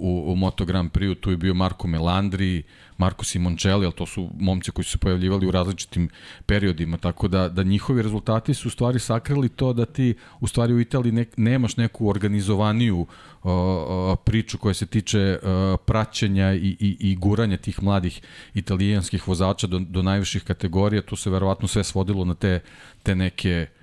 u, 0.00 0.32
u 0.32 0.36
Moto 0.36 0.64
Grand 0.64 0.90
Prix, 0.90 1.20
tu 1.20 1.30
je 1.30 1.36
bio 1.36 1.54
Marko 1.54 1.88
Melandri, 1.88 2.62
Marko 3.00 3.24
Simoncelli, 3.24 3.86
ali 3.86 3.94
to 3.94 4.06
su 4.06 4.28
momci 4.38 4.70
koji 4.70 4.84
su 4.84 4.90
se 4.90 4.98
pojavljivali 4.98 5.46
u 5.46 5.50
različitim 5.50 6.08
periodima, 6.46 6.96
tako 6.96 7.28
da, 7.28 7.48
da 7.48 7.62
njihovi 7.62 8.02
rezultati 8.02 8.54
su 8.54 8.68
u 8.68 8.70
stvari 8.70 8.98
sakrili 8.98 9.48
to 9.48 9.72
da 9.72 9.86
ti 9.86 10.14
u 10.40 10.46
stvari 10.46 10.74
u 10.74 10.80
Italiji 10.80 11.12
ne, 11.12 11.24
nemaš 11.36 11.76
neku 11.76 12.08
organizovaniju 12.08 13.06
o, 13.42 13.52
o, 13.52 14.16
priču 14.16 14.58
koja 14.58 14.74
se 14.74 14.86
tiče 14.86 15.38
o, 15.42 15.76
praćenja 15.76 16.54
i, 16.54 16.76
i, 16.80 16.96
i 17.00 17.16
guranja 17.16 17.56
tih 17.56 17.82
mladih 17.82 18.20
italijanskih 18.54 19.28
vozača 19.28 19.66
do, 19.66 19.78
do 19.78 20.02
najviših 20.02 20.44
kategorija, 20.44 21.02
tu 21.02 21.16
se 21.16 21.30
verovatno 21.30 21.68
sve 21.68 21.84
svodilo 21.84 22.24
na 22.24 22.34
te, 22.34 22.60
te 23.02 23.14
neke 23.14 23.66
uh, 23.70 23.74
uh, 23.74 23.79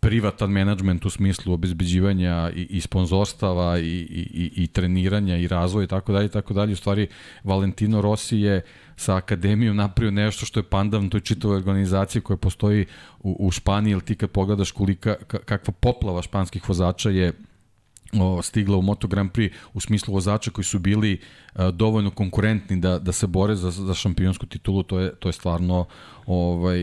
privatan 0.00 0.50
menadžment 0.50 1.04
u 1.04 1.10
smislu 1.10 1.52
obezbeđivanja 1.52 2.50
i, 2.54 2.66
i 2.70 2.80
sponzorstava 2.80 3.78
i, 3.78 3.82
i, 3.84 4.50
i 4.56 4.66
treniranja 4.66 5.36
i 5.36 5.48
razvoja 5.48 5.84
i 5.84 5.88
tako 5.88 6.12
dalje 6.12 6.28
tako 6.28 6.54
dalje. 6.54 6.72
U 6.72 6.76
stvari 6.76 7.08
Valentino 7.44 8.00
Rossi 8.00 8.38
je 8.38 8.62
sa 8.96 9.16
akademijom 9.16 9.76
napravio 9.76 10.10
nešto 10.10 10.46
što 10.46 10.60
je 10.60 10.64
pandan 10.64 11.10
toj 11.10 11.20
čitavoj 11.20 11.56
organizaciji 11.56 12.22
koja 12.22 12.36
postoji 12.36 12.86
u, 13.20 13.36
u 13.38 13.50
Španiji, 13.50 13.92
ili 13.92 14.00
ti 14.00 14.14
kad 14.14 14.30
pogledaš 14.30 14.70
kolika, 14.70 15.14
kakva 15.26 15.74
poplava 15.80 16.22
španskih 16.22 16.68
vozača 16.68 17.10
je 17.10 17.32
o, 18.12 18.42
stigla 18.42 18.76
u 18.76 18.82
Moto 18.82 19.08
Grand 19.08 19.30
Prix 19.30 19.52
u 19.74 19.80
smislu 19.80 20.14
vozača 20.14 20.50
koji 20.50 20.64
su 20.64 20.78
bili 20.78 21.20
a, 21.54 21.70
dovoljno 21.70 22.10
konkurentni 22.10 22.80
da, 22.80 22.98
da 22.98 23.12
se 23.12 23.26
bore 23.26 23.56
za, 23.56 23.70
za 23.70 23.94
šampionsku 23.94 24.46
titulu, 24.46 24.82
to 24.82 24.98
je, 25.00 25.14
to 25.14 25.28
je 25.28 25.32
stvarno 25.32 25.86
ovaj, 26.26 26.78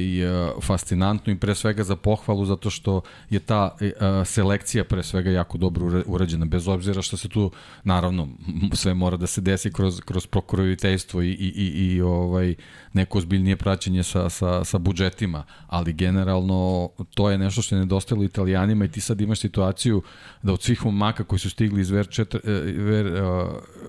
fascinantno 0.61 1.33
i 1.33 1.39
pre 1.39 1.55
svega 1.55 1.83
za 1.83 1.95
pohvalu 1.95 2.45
zato 2.45 2.69
što 2.69 3.01
je 3.29 3.39
ta 3.39 3.75
e, 3.81 3.91
selekcija 4.25 4.83
pre 4.83 5.03
svega 5.03 5.31
jako 5.31 5.57
dobro 5.57 6.03
urađena, 6.05 6.45
bez 6.45 6.67
obzira 6.67 7.01
što 7.01 7.17
se 7.17 7.29
tu, 7.29 7.51
naravno, 7.83 8.27
sve 8.73 8.93
mora 8.93 9.17
da 9.17 9.27
se 9.27 9.41
desi 9.41 9.71
kroz, 9.71 10.01
kroz 10.01 10.27
prokuroviteljstvo 10.27 11.21
i, 11.21 11.29
i, 11.29 11.53
i, 11.55 11.95
i 11.95 12.01
ovaj, 12.01 12.55
neko 12.93 13.17
ozbiljnije 13.17 13.55
praćenje 13.55 14.03
sa, 14.03 14.29
sa, 14.29 14.63
sa 14.63 14.77
budžetima, 14.77 15.43
ali 15.67 15.93
generalno 15.93 16.89
to 17.15 17.29
je 17.29 17.37
nešto 17.37 17.61
što 17.61 17.75
je 17.75 17.79
nedostajalo 17.79 18.23
italijanima 18.23 18.85
i 18.85 18.91
ti 18.91 19.01
sad 19.01 19.21
imaš 19.21 19.39
situaciju 19.39 20.01
da 20.43 20.53
od 20.53 20.61
svih 20.61 20.85
koji 21.13 21.39
su 21.39 21.49
stigli 21.49 21.81
iz 21.81 21.89
Ver, 21.89 22.07
4, 22.07 22.39
e, 22.43 22.51
Ver 22.83 23.05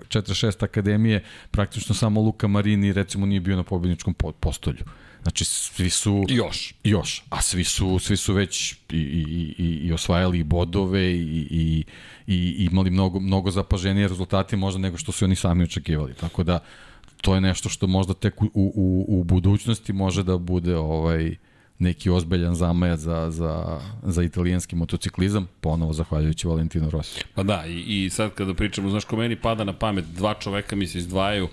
46 0.08 0.64
akademije, 0.64 1.24
praktično 1.50 1.94
samo 1.94 2.20
Luka 2.20 2.48
Marini 2.48 2.92
recimo 2.92 3.26
nije 3.26 3.40
bio 3.40 3.56
na 3.56 3.62
pobedničkom 3.62 4.14
postolju. 4.40 4.84
Znači, 5.22 5.44
svi 5.44 5.90
su... 5.90 6.24
Još. 6.28 6.74
Još. 6.84 7.24
A 7.30 7.42
svi 7.42 7.64
su, 7.64 7.98
svi 7.98 8.16
su 8.16 8.34
već 8.34 8.72
i, 8.72 8.76
i, 8.92 9.54
i, 9.58 9.64
i 9.87 9.92
osvajali 9.92 10.42
bodove 10.42 11.12
i, 11.12 11.46
i, 11.50 11.84
i 12.26 12.66
imali 12.70 12.90
mnogo, 12.90 13.20
mnogo 13.20 13.50
zapaženije 13.50 14.08
rezultate 14.08 14.56
možda 14.56 14.80
nego 14.80 14.96
što 14.96 15.12
su 15.12 15.24
oni 15.24 15.37
sami 15.37 15.64
očekivali. 15.64 16.14
Tako 16.14 16.42
da, 16.42 16.58
to 17.20 17.34
je 17.34 17.40
nešto 17.40 17.68
što 17.68 17.87
možda 17.87 18.14
tek 18.14 18.42
u, 18.42 18.50
u, 18.54 19.04
u 19.08 19.24
budućnosti 19.24 19.92
može 19.92 20.22
da 20.22 20.38
bude 20.38 20.76
ovaj 20.76 21.37
neki 21.78 22.10
ozbiljan 22.10 22.54
zamajac 22.54 23.00
za, 23.00 23.30
za, 23.30 23.80
za 24.02 24.22
italijanski 24.22 24.76
motociklizam, 24.76 25.48
ponovo 25.60 25.92
zahvaljujući 25.92 26.46
Valentino 26.46 26.90
Rossi. 26.90 27.24
Pa 27.34 27.42
da, 27.42 27.64
i, 27.66 28.04
i 28.04 28.10
sad 28.10 28.34
kada 28.34 28.54
pričamo, 28.54 28.90
znaš 28.90 29.04
ko 29.04 29.16
meni 29.16 29.37
pada 29.37 29.64
na 29.64 29.72
pamet, 29.72 30.04
dva 30.04 30.34
čoveka 30.34 30.76
mi 30.76 30.87
se 30.87 30.98
izdvajaju, 30.98 31.48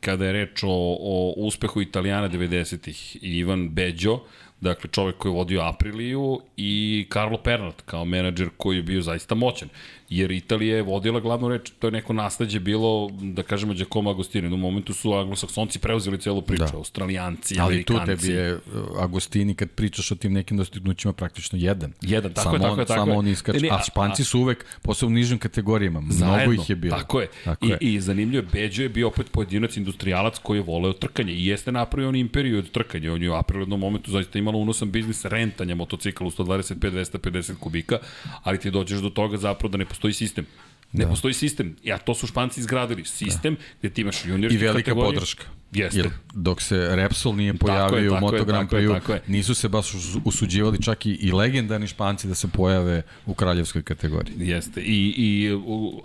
kada 0.00 0.26
je 0.26 0.32
reč 0.32 0.62
o, 0.62 0.96
o 1.00 1.34
uspehu 1.36 1.80
Italijana 1.80 2.28
90-ih. 2.28 3.16
Ivan 3.22 3.68
Beđo, 3.68 4.20
dakle 4.60 4.90
čovek 4.90 5.16
koji 5.16 5.32
je 5.32 5.36
vodio 5.36 5.60
Apriliju 5.60 6.40
i 6.56 7.06
Carlo 7.12 7.38
Pernat 7.38 7.82
kao 7.82 8.04
menadžer 8.04 8.48
koji 8.56 8.76
je 8.76 8.82
bio 8.82 9.02
zaista 9.02 9.34
moćan 9.34 9.68
jer 10.10 10.30
Italija 10.30 10.76
je 10.76 10.82
vodila 10.82 11.20
glavnu 11.20 11.48
reč, 11.48 11.70
to 11.78 11.86
je 11.86 11.90
neko 11.90 12.12
nasledđe 12.12 12.60
bilo, 12.60 13.10
da 13.20 13.42
kažemo, 13.42 13.74
Giacomo 13.74 14.10
Agostini. 14.10 14.54
U 14.54 14.56
momentu 14.56 14.94
su 14.94 15.12
anglosaksonci 15.14 15.78
preuzeli 15.78 16.18
celu 16.18 16.42
priču, 16.42 16.64
da. 16.72 16.76
australijanci, 16.76 17.56
Ali 17.58 17.74
amerikanci. 17.74 18.00
Ali 18.00 18.16
tu 18.16 18.22
tebi 18.22 18.32
je 18.32 18.54
uh, 18.54 18.60
Agostini, 19.02 19.54
kad 19.54 19.70
pričaš 19.70 20.12
o 20.12 20.14
tim 20.14 20.32
nekim 20.32 20.56
dostignućima, 20.56 21.12
praktično 21.12 21.58
jedan. 21.58 21.92
Jedan, 22.02 22.32
tako 22.32 22.44
samo 22.44 22.56
je, 22.56 22.60
tako 22.60 22.72
on, 22.72 22.78
je, 22.78 22.86
tako 22.86 23.00
samo 23.00 23.12
je. 23.12 23.18
on 23.18 23.26
iskače, 23.28 23.68
a, 23.70 23.74
a 23.74 23.82
Španci 23.82 24.24
su 24.24 24.40
uvek, 24.40 24.66
posle 24.82 25.08
u 25.08 25.10
nižim 25.10 25.38
kategorijama, 25.38 26.02
zajedno, 26.08 26.36
mnogo 26.36 26.62
ih 26.62 26.70
je 26.70 26.76
bilo. 26.76 26.96
Tako 26.96 27.20
je. 27.20 27.28
Tako 27.44 27.66
I, 27.66 27.68
je. 27.68 27.78
I 27.80 28.00
zanimljivo, 28.00 28.46
Beđo 28.52 28.82
je 28.82 28.88
bio 28.88 29.08
opet 29.08 29.26
pojedinac 29.32 29.76
industrijalac 29.76 30.38
koji 30.38 30.58
je 30.58 30.62
voleo 30.62 30.92
trkanje 30.92 31.32
i 31.32 31.46
jeste 31.46 31.72
napravio 31.72 32.08
on 32.08 32.16
imperiju 32.16 32.58
od 32.58 32.70
trkanja. 32.70 33.12
On 33.12 33.22
je 33.22 33.30
u 33.30 33.34
aprilu 33.34 33.76
momentu 33.76 34.10
zaista 34.10 34.38
imalo 34.38 34.58
unosan 34.58 34.90
biznis 34.90 35.24
rentanja 35.24 35.74
motocikla 35.74 36.26
u 36.26 36.30
125-250 36.30 37.54
kubika, 37.56 37.98
ali 38.42 38.58
ti 38.58 38.70
dođeš 38.70 39.00
do 39.00 39.10
toga 39.10 39.36
zapravo 39.36 39.70
da 39.70 39.78
ne 39.78 39.84
postoji 40.00 40.14
sistem 40.14 40.46
Ne 40.92 41.04
da. 41.04 41.10
postoji 41.10 41.34
sistem. 41.34 41.76
Ja, 41.84 41.98
to 41.98 42.14
su 42.14 42.26
španci 42.26 42.60
izgradili. 42.60 43.04
Sistem 43.04 43.54
da. 43.54 43.60
gde 43.80 43.90
ti 43.90 44.00
imaš 44.00 44.24
juniorske 44.24 44.58
kategorije. 44.58 44.68
I 44.68 44.72
velika 44.72 44.90
kategorije. 44.90 45.14
podrška. 45.14 45.44
Jeste. 45.72 45.98
Jer 45.98 46.10
dok 46.34 46.62
se 46.62 46.96
Repsol 46.96 47.36
nije 47.36 47.54
pojavio 47.54 48.14
u 48.14 48.20
Moto 48.20 48.44
Grand 48.44 48.70
Prix, 48.70 49.18
nisu 49.26 49.54
se 49.54 49.68
baš 49.68 49.86
usuđivali 50.24 50.82
čak 50.82 51.06
i, 51.06 51.10
i 51.10 51.32
legendarni 51.32 51.86
španci 51.86 52.28
da 52.28 52.34
se 52.34 52.48
pojave 52.48 53.02
u 53.26 53.34
kraljevskoj 53.34 53.82
kategoriji. 53.82 54.34
Jeste. 54.38 54.80
I, 54.80 55.14
i 55.16 55.50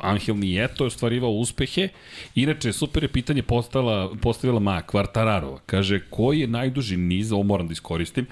Angel 0.02 0.36
Nieto 0.36 0.84
je 0.84 0.88
ostvarivao 0.88 1.32
uspehe. 1.32 1.90
Inače, 2.36 2.74
super 2.74 3.04
je 3.04 3.10
pitanje 3.10 3.44
postala, 3.44 4.16
postavila 4.22 4.60
Ma 4.60 4.82
Kvartararova. 4.82 5.60
Kaže, 5.66 6.00
koji 6.10 6.40
je 6.40 6.48
najduži 6.48 6.98
niz, 6.98 7.32
ovo 7.32 7.44
moram 7.44 7.68
da 7.68 7.74
iskoristim, 7.74 8.26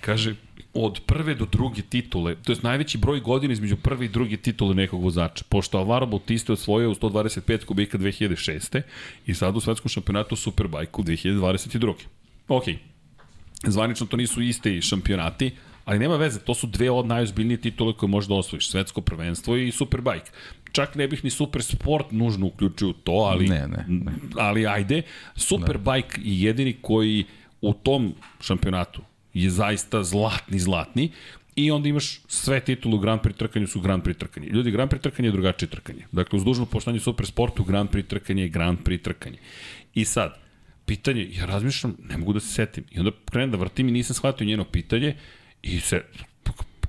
kaže, 0.00 0.34
od 0.74 1.00
prve 1.06 1.34
do 1.34 1.46
druge 1.52 1.82
titule, 1.82 2.34
to 2.34 2.52
je 2.52 2.58
najveći 2.62 2.98
broj 2.98 3.20
godina 3.20 3.52
između 3.52 3.76
prve 3.76 4.06
i 4.06 4.08
druge 4.08 4.36
titule 4.36 4.74
nekog 4.74 5.02
vozača, 5.02 5.44
pošto 5.48 5.78
Alvaro 5.78 6.06
Bautista 6.06 6.52
je 6.52 6.54
osvojio 6.54 6.90
u 6.90 6.94
125 6.94 7.64
kubika 7.64 7.98
2006. 7.98 8.82
i 9.26 9.34
sad 9.34 9.56
u 9.56 9.60
svetskom 9.60 9.88
šampionatu 9.88 10.36
Superbike 10.36 10.92
u 10.98 11.02
2022. 11.02 11.94
Ok, 12.48 12.64
zvanično 13.66 14.06
to 14.06 14.16
nisu 14.16 14.42
iste 14.42 14.82
šampionati, 14.82 15.50
ali 15.84 15.98
nema 15.98 16.16
veze, 16.16 16.40
to 16.40 16.54
su 16.54 16.66
dve 16.66 16.90
od 16.90 17.06
najozbiljnije 17.06 17.60
titule 17.60 17.92
koje 17.92 18.10
možda 18.10 18.34
osvojiš, 18.34 18.70
svetsko 18.70 19.00
prvenstvo 19.00 19.56
i 19.56 19.72
Superbike. 19.72 20.30
Čak 20.72 20.94
ne 20.94 21.08
bih 21.08 21.24
ni 21.24 21.30
super 21.30 21.62
sport 21.62 22.12
nužno 22.12 22.46
uključio 22.46 22.88
u 22.88 22.92
to, 22.92 23.12
ali, 23.12 23.48
ne, 23.48 23.68
ne, 23.68 23.84
ne. 23.88 24.12
ali 24.36 24.66
ajde, 24.66 25.02
Superbike 25.36 26.20
je 26.24 26.42
jedini 26.42 26.76
koji 26.82 27.24
u 27.60 27.72
tom 27.72 28.14
šampionatu 28.40 29.02
je 29.34 29.50
zaista 29.50 30.02
zlatni, 30.04 30.58
zlatni. 30.58 31.10
I 31.56 31.70
onda 31.70 31.88
imaš 31.88 32.20
sve 32.28 32.60
titule 32.60 32.94
u 32.94 32.98
Grand 32.98 33.20
Prix 33.20 33.36
trkanju 33.36 33.66
su 33.66 33.80
Grand 33.80 34.02
Prix 34.02 34.18
trkanje. 34.18 34.46
Ljudi, 34.46 34.70
Grand 34.70 34.90
Prix 34.90 35.02
trkanje 35.02 35.28
je 35.28 35.32
drugačije 35.32 35.68
trkanje. 35.68 36.06
Dakle, 36.12 36.36
uz 36.36 36.44
dužno 36.44 36.66
poštanje 36.66 37.00
super 37.00 37.26
sportu, 37.26 37.64
Grand 37.64 37.90
Prix 37.90 38.06
trkanje 38.06 38.42
je 38.42 38.48
Grand 38.48 38.78
Prix 38.84 39.02
trkanje. 39.02 39.38
I 39.94 40.04
sad, 40.04 40.38
pitanje, 40.86 41.28
ja 41.32 41.46
razmišljam, 41.46 41.96
ne 42.08 42.16
mogu 42.18 42.32
da 42.32 42.40
se 42.40 42.48
setim. 42.48 42.84
I 42.90 42.98
onda 42.98 43.10
krenem 43.30 43.50
da 43.50 43.56
vrtim 43.56 43.88
i 43.88 43.92
nisam 43.92 44.14
shvatio 44.14 44.46
njeno 44.46 44.64
pitanje 44.64 45.16
i 45.62 45.80
se 45.80 46.02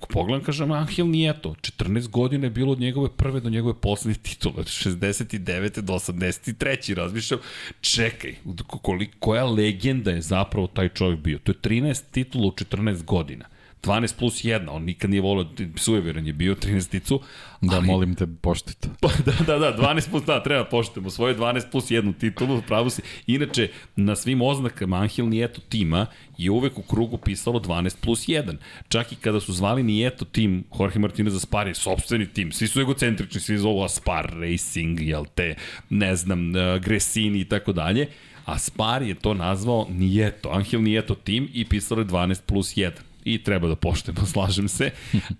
pogledam, 0.07 0.43
kažem, 0.43 0.71
Angel 0.71 1.07
nije 1.07 1.41
to. 1.41 1.55
14 1.61 2.07
godina 2.07 2.45
je 2.45 2.49
bilo 2.49 2.71
od 2.71 2.79
njegove 2.79 3.09
prve 3.17 3.39
do 3.39 3.49
njegove 3.49 3.73
poslednje 3.73 4.19
titule. 4.19 4.53
Od 4.57 4.65
69. 4.65 5.81
do 5.81 5.93
83. 5.93 6.93
Razmišljam, 6.95 7.39
čekaj, 7.81 8.35
koliko, 8.67 9.13
koja 9.19 9.45
legenda 9.45 10.11
je 10.11 10.21
zapravo 10.21 10.67
taj 10.67 10.89
čovjek 10.89 11.19
bio? 11.19 11.39
To 11.43 11.51
je 11.51 11.55
13 11.55 12.03
titula 12.11 12.47
u 12.47 12.51
14 12.51 13.03
godina. 13.03 13.45
12 13.83 14.17
plus 14.19 14.43
1, 14.43 14.69
on 14.69 14.83
nikad 14.83 15.09
nije 15.09 15.21
volio, 15.21 15.47
sujeveran 15.75 16.27
je 16.27 16.33
bio 16.33 16.55
13-ticu. 16.55 17.19
Da, 17.61 17.75
ali, 17.75 17.85
molim 17.85 18.15
te, 18.15 18.27
poštite. 18.41 18.89
Pa, 19.01 19.09
da, 19.25 19.31
da, 19.45 19.59
da, 19.59 19.77
12 19.77 20.09
plus, 20.09 20.23
da, 20.23 20.43
treba 20.43 20.65
poštitemo 20.65 21.09
svoje 21.09 21.37
12 21.37 21.71
plus 21.71 21.85
1 21.85 22.17
titulu, 22.19 22.61
pravo 22.67 22.89
si. 22.89 23.01
Inače, 23.27 23.69
na 23.95 24.15
svim 24.15 24.41
oznakama 24.41 24.97
Angel 24.97 25.29
Nieto 25.29 25.61
tima 25.69 26.05
je 26.37 26.51
uvek 26.51 26.79
u 26.79 26.81
krugu 26.81 27.17
pisalo 27.17 27.59
12 27.59 27.95
plus 28.01 28.27
1. 28.27 28.55
Čak 28.89 29.11
i 29.11 29.15
kada 29.15 29.39
su 29.39 29.53
zvali 29.53 29.83
Nieto 29.83 30.25
tim, 30.25 30.63
Jorge 30.79 30.99
Martinez 30.99 31.35
Aspar 31.35 31.67
je 31.67 31.75
sobstveni 31.75 32.25
tim, 32.25 32.51
svi 32.51 32.67
su 32.67 32.81
egocentrični, 32.81 33.41
svi 33.41 33.57
zovu 33.57 33.83
Aspar 33.83 34.33
Racing, 34.33 34.99
jel 34.99 35.25
te, 35.35 35.55
ne 35.89 36.15
znam, 36.15 36.49
uh, 36.49 36.81
Gresini 36.81 37.39
i 37.39 37.45
tako 37.45 37.73
dalje. 37.73 38.07
Aspar 38.45 39.03
je 39.03 39.15
to 39.15 39.33
nazvao 39.33 39.87
Nieto, 39.89 40.49
Angel 40.49 40.81
Nieto 40.81 41.15
tim 41.15 41.49
i 41.53 41.65
pisalo 41.65 42.01
je 42.01 42.05
12 42.05 42.41
plus 42.45 42.75
1 42.75 42.91
i 43.25 43.43
treba 43.43 43.67
da 43.67 43.75
poštujemo, 43.75 44.25
slažem 44.33 44.67
se. 44.67 44.91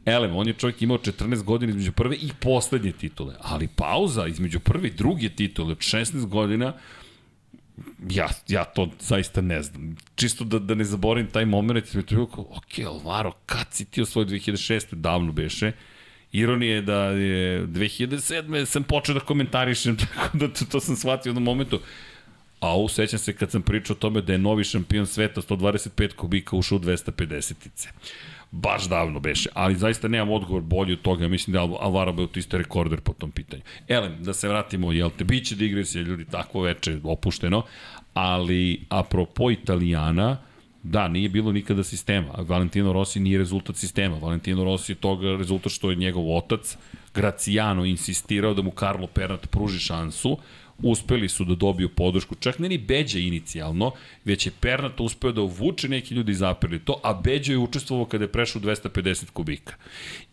Elem, 0.06 0.36
on 0.36 0.48
je 0.48 0.54
čovjek 0.54 0.82
imao 0.82 0.98
14 0.98 1.44
godina 1.44 1.70
između 1.70 1.92
prve 1.92 2.16
i 2.16 2.30
poslednje 2.40 2.92
titule, 2.92 3.36
ali 3.40 3.68
pauza 3.68 4.28
između 4.28 4.60
prve 4.60 4.88
i 4.88 4.94
druge 4.94 5.30
titule 5.30 5.72
od 5.72 5.78
16 5.78 6.26
godina, 6.26 6.74
ja, 8.10 8.30
ja 8.48 8.64
to 8.64 8.90
zaista 9.00 9.42
ne 9.42 9.64
znam. 9.64 9.96
Čisto 10.16 10.44
da, 10.44 10.60
da 10.60 10.76
ne 10.76 10.84
zaboravim 10.84 11.30
taj 11.32 11.46
moment, 11.46 11.94
mi 11.94 12.04
to 12.04 12.16
bilo 12.16 12.28
kao, 12.28 12.46
ok, 12.50 12.86
Alvaro, 12.86 13.32
kad 13.46 13.68
si 13.72 13.86
ti 13.86 14.02
osvojio 14.02 14.30
2006. 14.30 14.96
davno 14.96 15.32
beše, 15.32 15.72
Ironija 16.32 16.76
je 16.76 16.82
da 16.82 17.04
je 17.04 17.68
2007. 17.68 18.66
sam 18.66 18.84
počeo 18.84 19.14
da 19.14 19.20
komentarišem, 19.20 19.98
tako 20.16 20.38
da 20.38 20.48
to, 20.48 20.66
to 20.66 20.80
sam 20.80 20.96
shvatio 20.96 21.30
u 21.30 21.32
jednom 21.32 21.44
momentu. 21.44 21.80
A 22.62 22.88
sećam 22.90 23.20
se 23.20 23.34
kad 23.34 23.52
sam 23.52 23.62
pričao 23.62 23.94
o 23.94 24.00
tome 24.00 24.22
da 24.22 24.34
je 24.34 24.40
novi 24.40 24.64
šampion 24.64 25.08
sveta 25.08 25.42
125 25.42 26.16
kubika 26.16 26.56
ušao 26.56 26.76
u 26.76 26.80
250-ice. 26.80 27.90
Baš 28.52 28.90
davno 28.90 29.20
beše, 29.20 29.50
ali 29.54 29.76
zaista 29.76 30.08
nemam 30.08 30.32
odgovor 30.32 30.62
bolji 30.62 30.94
od 30.94 31.02
toga, 31.02 31.28
mislim 31.28 31.54
da 31.54 31.60
je 31.60 31.78
Alvaro 31.80 32.14
Bautista 32.14 32.58
rekorder 32.58 33.02
po 33.02 33.14
tom 33.14 33.32
pitanju. 33.32 33.62
Elem, 33.88 34.24
da 34.24 34.34
se 34.34 34.48
vratimo, 34.48 34.92
jel 34.92 35.10
te, 35.18 35.24
bit 35.24 35.48
će 35.48 35.56
digresija, 35.56 36.04
ljudi, 36.04 36.26
takvo 36.26 36.62
veče 36.62 37.00
opušteno, 37.04 37.64
ali 38.14 38.86
apropo 38.90 39.52
Italijana, 39.52 40.38
Da, 40.84 41.08
nije 41.08 41.30
bilo 41.30 41.52
nikada 41.52 41.84
sistema. 41.84 42.34
Valentino 42.38 42.94
Rossi 42.94 43.20
nije 43.20 43.38
rezultat 43.38 43.76
sistema. 43.76 44.18
Valentino 44.18 44.64
Rossi 44.64 44.92
je 44.92 44.96
toga 44.96 45.36
rezultat 45.38 45.72
što 45.72 45.92
je 45.92 45.96
njegov 45.96 46.38
otac, 46.38 46.78
Graciano, 47.14 47.86
insistirao 47.86 48.54
da 48.54 48.62
mu 48.62 48.72
Carlo 48.80 49.08
Pernat 49.08 49.50
pruži 49.50 49.80
šansu. 49.80 50.38
Uspeli 50.84 51.30
su 51.30 51.46
da 51.46 51.56
dobiju 51.56 51.90
podršku, 51.90 52.36
čak 52.36 52.60
ne 52.60 52.70
ni 52.70 52.78
Beđa 52.78 53.20
inicijalno, 53.20 53.92
već 54.26 54.46
je 54.46 54.52
Pernat 54.60 55.00
uspeo 55.00 55.32
da 55.32 55.42
uvuče 55.42 55.90
neki 55.90 56.14
ljudi 56.14 56.34
zapeli 56.34 56.80
to, 56.80 57.00
a 57.04 57.14
Beđo 57.14 57.54
je 57.54 57.58
učestvovao 57.58 58.06
kada 58.06 58.24
je 58.24 58.32
prešao 58.32 58.62
250 58.62 59.32
kubika. 59.32 59.76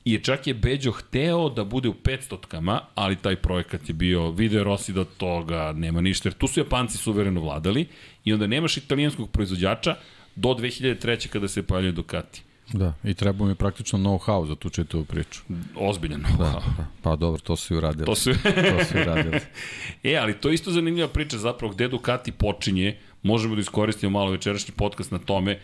I 0.05 0.19
čak 0.19 0.47
je 0.47 0.55
Beđo 0.55 0.93
hteo 0.93 1.49
da 1.49 1.65
bude 1.65 1.89
u 1.89 1.95
500 1.95 2.37
kama, 2.49 2.81
ali 2.95 3.17
taj 3.17 3.37
projekat 3.37 3.89
je 3.89 3.93
bio, 3.93 4.31
video 4.31 4.65
Rossi 4.65 4.93
da 4.93 5.05
toga 5.05 5.73
nema 5.77 6.01
ništa, 6.01 6.29
jer 6.29 6.35
tu 6.35 6.47
su 6.47 6.61
Japanci 6.61 6.99
suvereno 6.99 7.41
vladali 7.41 7.87
i 8.25 8.33
onda 8.33 8.47
nemaš 8.47 8.77
italijanskog 8.77 9.31
proizvođača, 9.31 9.97
do 10.37 10.49
2003. 10.49 11.29
kada 11.29 11.49
se 11.49 11.63
pojavljaju 11.63 11.93
Ducati. 11.93 12.48
Da, 12.73 12.95
i 13.05 13.15
treba 13.15 13.47
mi 13.47 13.55
praktično 13.55 13.99
know-how 13.99 14.47
za 14.49 14.55
tu 14.55 14.71
čitavu 14.71 15.05
priču. 15.05 15.41
Ozbiljan 15.77 16.23
know-how. 16.23 16.39
Da, 16.39 16.63
da, 16.77 16.87
pa 17.03 17.17
dobro, 17.17 17.41
to 17.41 17.57
su 17.57 17.75
i 17.75 17.77
uradili. 17.77 18.07
To 18.07 18.15
su, 18.15 18.33
to 18.43 18.85
su 18.85 18.99
i 18.99 19.03
uradili. 19.03 19.41
e, 20.05 20.17
ali 20.17 20.35
to 20.35 20.49
je 20.49 20.55
isto 20.55 20.71
zanimljiva 20.71 21.09
priča 21.09 21.39
zapravo 21.39 21.73
gde 21.73 21.89
Ducati 21.89 22.33
počinje. 22.33 22.97
Možemo 23.23 23.55
da 23.55 23.61
iskoristimo 23.61 24.11
malo 24.11 24.31
večerašnji 24.31 24.75
podcast 24.77 25.11
na 25.11 25.19
tome. 25.19 25.61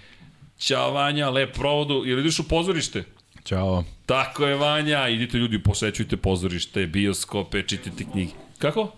Ćao 0.58 0.92
Vanja, 0.92 1.30
lep 1.30 1.54
provodu. 1.54 2.02
Ili 2.06 2.20
ideš 2.20 2.38
u 2.38 2.48
pozorište? 2.48 3.04
Ćao. 3.44 3.84
Tako 4.06 4.46
je 4.46 4.56
Vanja, 4.56 5.08
idite 5.08 5.38
ljudi, 5.38 5.62
posećujte 5.62 6.16
pozorište, 6.16 6.86
bioskope, 6.86 7.62
čitajte 7.62 8.04
knjige. 8.12 8.32
Kako? 8.58 8.92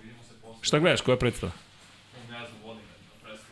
Šta 0.60 0.78
gledaš, 0.78 1.00
koja 1.00 1.16
predstava? 1.16 1.52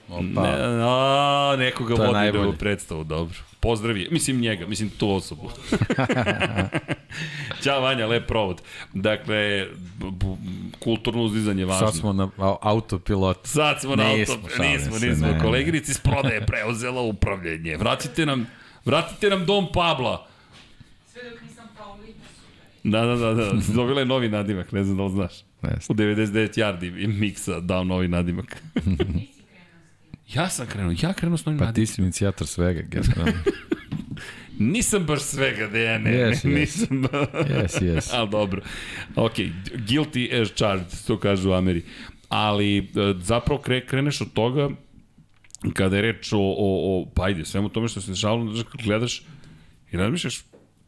Opa. 0.08 0.22
Ne, 0.22 0.50
a, 0.82 1.56
nekoga 1.58 1.94
vodi 1.94 2.12
najbolje. 2.12 2.42
da 2.42 2.48
u 2.48 2.52
predstavu, 2.52 3.04
dobro. 3.04 3.34
Pozdravi, 3.60 4.08
mislim 4.10 4.40
njega, 4.40 4.66
mislim 4.66 4.90
tu 4.90 5.10
osobu. 5.10 5.50
Ćao 7.62 7.80
Vanja, 7.80 8.06
lep 8.06 8.26
provod. 8.26 8.62
Dakle, 8.92 9.66
kulturno 10.78 11.22
uzdizanje 11.22 11.64
važno. 11.64 11.86
Sad 11.86 11.96
smo 12.00 12.12
na 12.12 12.30
autopilot. 12.60 13.46
Sad 13.46 13.80
smo 13.80 13.96
na 13.96 14.04
autopilot. 14.04 14.58
Nismo, 14.58 15.08
nismo. 15.08 15.26
Ne, 15.26 15.40
Koleginici 15.40 15.90
iz 15.90 15.98
prodaje 15.98 16.46
preuzela 16.46 17.00
upravljenje. 17.00 17.76
Vratite 17.76 18.26
nam, 18.26 18.46
vratite 18.84 19.30
nam 19.30 19.46
dom 19.46 19.66
Pabla. 19.72 20.26
Sve 21.12 21.30
dok 21.30 21.42
nisam 21.42 21.64
Paulina. 21.78 22.24
Da, 22.84 23.04
da, 23.04 23.16
da, 23.16 23.34
da. 23.34 23.52
Dobila 23.76 24.00
je 24.00 24.06
novi 24.06 24.28
nadimak, 24.28 24.72
ne 24.72 24.84
znam 24.84 24.96
da 24.96 25.02
li 25.02 25.10
znaš. 25.10 25.32
U 25.88 25.94
99 25.94 26.58
yardi 26.58 27.18
miksa 27.20 27.60
dao 27.60 27.84
novi 27.84 28.08
nadimak. 28.08 28.62
Ja 30.32 30.48
sam 30.48 30.66
krenuo, 30.66 30.94
ja 31.02 31.12
krenuo 31.12 31.38
s 31.38 31.46
novim 31.46 31.58
Pa 31.58 31.72
ti 31.72 31.86
si 31.86 32.02
inicijator 32.02 32.46
svega, 32.46 32.82
generalno. 32.82 33.32
nisam 34.58 35.04
baš 35.06 35.22
svega, 35.22 35.66
da 35.66 35.98
ne, 35.98 36.10
yes, 36.10 36.44
yes. 36.44 36.54
nisam. 36.54 37.02
yes, 37.32 37.80
yes. 37.80 38.10
Ali 38.16 38.30
dobro. 38.30 38.62
Ok, 39.16 39.34
guilty 39.88 40.42
as 40.42 40.52
charged, 40.54 41.06
to 41.06 41.18
kažu 41.18 41.50
u 41.50 41.52
Ameri. 41.52 41.82
Ali 42.28 42.78
e, 42.78 42.82
zapravo 43.18 43.60
kre, 43.60 43.86
kreneš 43.86 44.20
od 44.20 44.32
toga 44.32 44.70
kada 45.72 45.96
je 45.96 46.02
reč 46.02 46.32
o, 46.32 46.38
o, 46.38 46.54
o 46.58 47.06
pa 47.14 47.24
ajde, 47.24 47.44
svemu 47.44 47.68
tome 47.68 47.88
što 47.88 48.00
se 48.00 48.10
dešavalo, 48.10 48.52
gledaš 48.84 49.22
i 49.92 49.96
razmišljaš, 49.96 50.44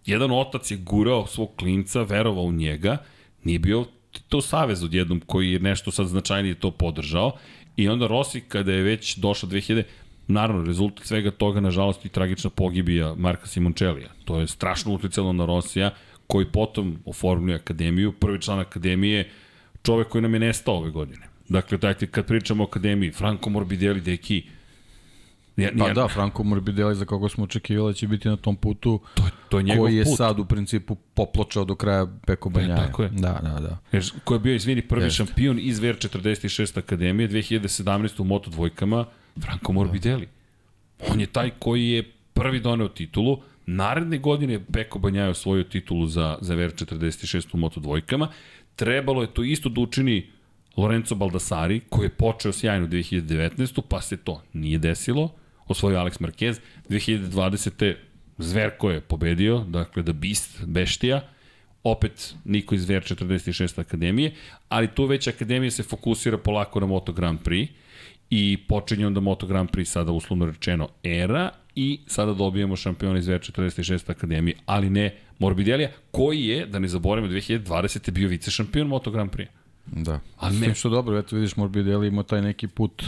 jedan 0.07 0.31
otac 0.33 0.70
je 0.70 0.77
gurao 0.77 1.27
svog 1.27 1.57
klinca, 1.57 2.03
verovao 2.03 2.44
u 2.44 2.53
njega, 2.53 2.96
nije 3.44 3.59
bio 3.59 3.85
to 4.29 4.40
savez 4.40 4.83
odjednom 4.83 5.20
koji 5.27 5.53
je 5.53 5.61
nešto 5.61 5.90
sad 5.90 6.07
značajnije 6.07 6.55
to 6.55 6.70
podržao 6.70 7.33
I 7.76 7.88
onda 7.88 8.06
Rossi, 8.06 8.40
kada 8.40 8.72
je 8.72 8.82
već 8.82 9.16
došao 9.16 9.50
2000, 9.50 9.82
naravno, 10.28 10.64
rezultat 10.64 11.06
svega 11.06 11.30
toga, 11.30 11.60
nažalost, 11.60 12.04
i 12.04 12.08
tragična 12.08 12.50
pogibija 12.50 13.14
Marka 13.14 13.46
Simoncellija. 13.46 14.08
To 14.24 14.40
je 14.40 14.46
strašno 14.46 14.92
uticalo 14.92 15.32
na 15.32 15.46
Rosija, 15.46 15.90
koji 16.26 16.46
potom 16.46 16.98
oformljuje 17.04 17.56
akademiju. 17.56 18.12
Prvi 18.12 18.40
član 18.40 18.60
akademije, 18.60 19.30
čovek 19.82 20.08
koji 20.08 20.22
nam 20.22 20.34
je 20.34 20.40
nestao 20.40 20.74
ove 20.74 20.90
godine. 20.90 21.26
Dakle, 21.48 21.78
dajte, 21.78 22.06
kad 22.06 22.26
pričamo 22.26 22.64
o 22.64 22.66
akademiji, 22.66 23.12
Franco 23.12 23.50
Morbidelli, 23.50 24.00
deki, 24.00 24.42
Ja, 25.57 25.71
pa 25.79 25.92
da, 25.92 26.09
Franco 26.09 26.42
Morbidelli 26.42 26.95
za 26.95 27.05
koga 27.05 27.29
smo 27.29 27.45
očekivali 27.45 27.92
da 27.92 27.97
će 27.97 28.09
biti 28.09 28.29
na 28.29 28.37
tom 28.37 28.57
putu 28.57 29.01
to, 29.14 29.23
to 29.49 29.59
je 29.59 29.79
koji 29.79 29.97
je 29.97 30.05
put. 30.05 30.16
sad 30.16 30.38
u 30.38 30.45
principu 30.45 30.95
popločao 30.95 31.64
do 31.64 31.75
kraja 31.75 32.07
Peko 32.27 32.49
Banjaja. 32.49 32.83
E, 32.83 32.87
tako 32.87 33.03
je. 33.03 33.09
Da, 33.09 33.40
da, 33.42 33.61
da. 33.61 33.79
Jer, 33.92 34.05
ko 34.25 34.35
je 34.35 34.40
bio, 34.40 34.55
izvini, 34.55 34.83
prvi 34.83 35.05
Jeste. 35.05 35.16
šampion 35.16 35.59
iz 35.61 35.81
VR46 35.81 36.79
Akademije 36.79 37.29
2017. 37.29 38.21
u 38.21 38.25
Moto 38.25 38.51
dvojkama, 38.51 39.05
Franco 39.40 39.73
Morbidelli. 39.73 40.29
On 41.11 41.21
je 41.21 41.27
taj 41.27 41.51
koji 41.59 41.88
je 41.88 42.11
prvi 42.35 42.61
doneo 42.61 42.88
titulu, 42.88 43.42
naredne 43.66 44.19
godine 44.19 44.64
Peko 44.73 44.99
Banjaja 44.99 45.31
osvojio 45.31 45.64
titulu 45.64 46.07
za, 46.07 46.38
za 46.40 46.55
VR46 46.55 47.47
u 47.53 47.57
Moto 47.57 47.81
dvojkama. 47.81 48.29
Trebalo 48.77 49.23
je 49.23 49.35
to 49.35 49.42
isto 49.42 49.69
da 49.69 49.81
učini 49.81 50.31
Lorenzo 50.77 51.14
Baldassari, 51.14 51.81
koji 51.88 52.07
je 52.07 52.11
počeo 52.11 52.53
sjajno 52.53 52.87
2019. 52.87 53.81
pa 53.88 54.01
se 54.01 54.16
to 54.16 54.42
nije 54.53 54.79
desilo 54.79 55.31
osvojio 55.68 55.98
Alex 55.98 56.20
Marquez. 56.20 56.61
2020. 56.88 57.94
Zverko 58.38 58.90
je 58.90 59.00
pobedio, 59.00 59.59
dakle 59.59 60.02
The 60.02 60.12
Beast, 60.12 60.64
Beštija, 60.66 61.20
opet 61.85 62.35
niko 62.44 62.74
iz 62.74 62.87
VR46 62.88 63.81
akademije, 63.81 64.35
ali 64.68 64.88
tu 64.88 65.05
već 65.05 65.26
akademija 65.26 65.70
se 65.70 65.83
fokusira 65.83 66.38
polako 66.38 66.81
na 66.81 66.87
Moto 66.87 67.12
Grand 67.12 67.38
Prix 67.40 67.68
i 68.31 68.59
počinje 68.68 69.07
onda 69.07 69.20
Moto 69.20 69.46
Grand 69.46 69.70
Prix 69.70 69.85
sada 69.85 70.12
uslovno 70.12 70.46
rečeno 70.46 70.88
era 71.02 71.50
i 71.74 72.00
sada 72.07 72.35
dobijemo 72.35 72.76
šampiona 72.76 73.18
iz 73.18 73.26
VR46 73.26 74.11
akademije, 74.11 74.57
ali 74.66 74.90
ne 74.90 75.14
Morbidelija, 75.38 75.90
koji 76.11 76.44
je, 76.44 76.66
da 76.66 76.79
ne 76.79 76.88
zaboravimo, 76.88 77.33
2020. 77.33 78.11
bio 78.11 78.29
vice 78.29 78.50
šampion 78.50 78.87
Moto 78.87 79.11
Grand 79.11 79.31
Prix. 79.31 79.46
Da. 79.87 80.20
Ali 80.37 80.57
ne. 80.57 80.74
što 80.74 80.88
dobro, 80.88 81.18
eto 81.18 81.37
vidiš 81.37 81.57
Morbidelli 81.57 82.09
ima 82.09 82.22
taj 82.22 82.42
neki 82.42 82.68
put 82.68 83.05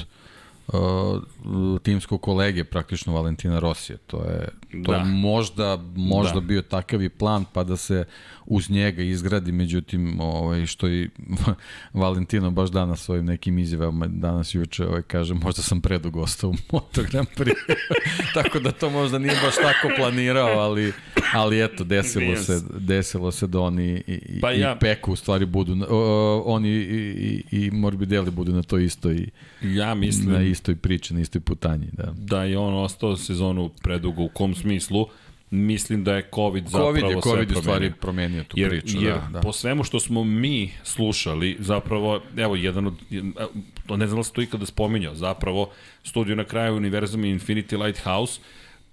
uh, 0.72 1.78
timskog 1.82 2.20
kolege 2.20 2.64
praktično 2.64 3.12
Valentina 3.12 3.58
Rosija. 3.58 3.98
To 4.06 4.24
je, 4.24 4.48
to 4.70 4.92
da. 4.92 4.96
je 4.96 5.04
možda, 5.04 5.78
možda 5.96 6.34
da. 6.34 6.40
bio 6.40 6.62
takav 6.62 7.02
i 7.02 7.08
plan 7.08 7.44
pa 7.52 7.64
da 7.64 7.76
se 7.76 8.04
uz 8.46 8.70
njega 8.70 9.02
izgradi, 9.02 9.52
međutim 9.52 10.20
ovaj, 10.20 10.66
što 10.66 10.88
i 10.88 11.08
Valentino 11.92 12.50
baš 12.50 12.70
danas 12.70 13.00
svojim 13.00 13.24
nekim 13.24 13.58
izjavama 13.58 14.06
danas 14.06 14.54
juče 14.54 14.86
ovaj, 14.86 15.02
kaže 15.02 15.34
možda 15.34 15.62
sam 15.62 15.80
predugo 15.80 16.20
ostao 16.20 16.50
u 16.50 16.54
Moto 16.72 17.02
Grand 17.10 17.28
Prix. 17.36 17.54
tako 18.34 18.58
da 18.58 18.72
to 18.72 18.90
možda 18.90 19.18
nije 19.18 19.34
baš 19.44 19.54
tako 19.54 19.94
planirao, 19.96 20.58
ali, 20.58 20.92
ali 21.34 21.64
eto, 21.64 21.84
desilo 21.84 22.36
se, 22.36 22.60
desilo 22.78 23.30
se 23.30 23.46
da 23.46 23.60
oni 23.60 24.02
i, 24.06 24.40
pa 24.40 24.50
ja. 24.50 24.72
i 24.72 24.78
Peku 24.80 25.12
u 25.12 25.16
stvari 25.16 25.46
budu, 25.46 25.72
uh, 25.72 26.42
oni 26.44 26.68
i, 26.68 27.42
i, 27.50 27.66
i 27.66 27.70
Morbidelli 27.70 28.30
budu 28.30 28.52
na 28.52 28.62
to 28.62 28.78
isto 28.78 29.12
i 29.12 29.28
ja 29.62 29.94
mislim, 29.94 30.32
na 30.32 30.42
istoj 30.42 30.76
priči, 30.76 31.14
na 31.14 31.20
istoj 31.20 31.40
putanji. 31.40 31.86
Da, 31.92 32.14
da 32.16 32.44
je 32.44 32.58
on 32.58 32.74
ostao 32.74 33.16
sezonu 33.16 33.70
predugo, 33.82 34.22
u 34.22 34.28
kom 34.28 34.54
smislu? 34.58 35.08
mislim 35.50 36.04
da 36.04 36.14
je 36.14 36.28
COVID, 36.34 36.70
COVID 36.70 36.94
zapravo 36.94 37.12
je, 37.12 37.20
COVID 37.22 37.48
sve 37.52 37.62
stvari 37.62 37.92
promenio 38.00 38.44
tu 38.44 38.58
jer, 38.58 38.70
priču. 38.70 38.98
Jer 39.00 39.14
da, 39.14 39.28
da. 39.32 39.40
po 39.40 39.52
svemu 39.52 39.84
što 39.84 40.00
smo 40.00 40.24
mi 40.24 40.72
slušali, 40.82 41.56
zapravo, 41.58 42.20
evo, 42.36 42.56
jedan 42.56 42.86
od, 42.86 42.94
ne 43.98 44.06
znam 44.06 44.20
da 44.20 44.22
se 44.22 44.32
to 44.32 44.42
ikada 44.42 44.66
spominjao, 44.66 45.14
zapravo, 45.14 45.70
studio 46.04 46.36
na 46.36 46.44
kraju 46.44 46.76
univerzuma 46.76 47.26
Infinity 47.26 47.84
Lighthouse, 47.84 48.40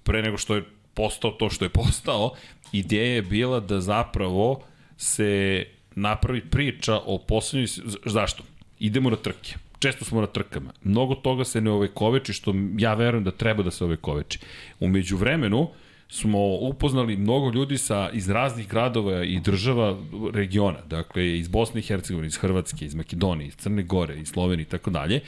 pre 0.03 0.21
nego 0.21 0.37
što 0.37 0.55
je 0.55 0.63
postao 0.93 1.31
to 1.31 1.49
što 1.49 1.65
je 1.65 1.69
postao, 1.69 2.31
ideja 2.71 3.15
je 3.15 3.21
bila 3.21 3.59
da 3.59 3.81
zapravo 3.81 4.63
se 4.97 5.65
napravi 5.95 6.41
priča 6.41 6.99
o 7.05 7.17
poslednjoj, 7.17 7.67
zašto? 8.05 8.43
Idemo 8.79 9.09
na 9.09 9.15
trke 9.15 9.55
često 9.79 10.05
smo 10.05 10.21
na 10.21 10.27
trkama. 10.27 10.73
Mnogo 10.83 11.15
toga 11.15 11.43
se 11.43 11.61
ne 11.61 11.71
ovekoveči, 11.71 12.33
što 12.33 12.53
ja 12.77 12.93
verujem 12.93 13.23
da 13.23 13.31
treba 13.31 13.63
da 13.63 13.71
se 13.71 13.83
ovekoveči. 13.83 14.39
Umeđu 14.79 15.17
vremenu, 15.17 15.67
smo 16.09 16.39
upoznali 16.45 17.17
mnogo 17.17 17.51
ljudi 17.51 17.77
sa 17.77 18.09
iz 18.13 18.29
raznih 18.29 18.67
gradova 18.67 19.23
i 19.23 19.39
država 19.39 19.97
regiona, 20.33 20.79
dakle 20.89 21.37
iz 21.37 21.47
Bosne 21.47 21.79
i 21.79 21.83
Hercegovine, 21.83 22.27
iz 22.27 22.37
Hrvatske, 22.37 22.85
iz 22.85 22.95
Makedonije, 22.95 23.47
iz 23.47 23.55
Crne 23.55 23.83
Gore, 23.83 24.19
iz 24.19 24.27
Slovenije 24.27 24.63
i 24.63 24.69
tako 24.69 24.89
dalje. 24.89 25.21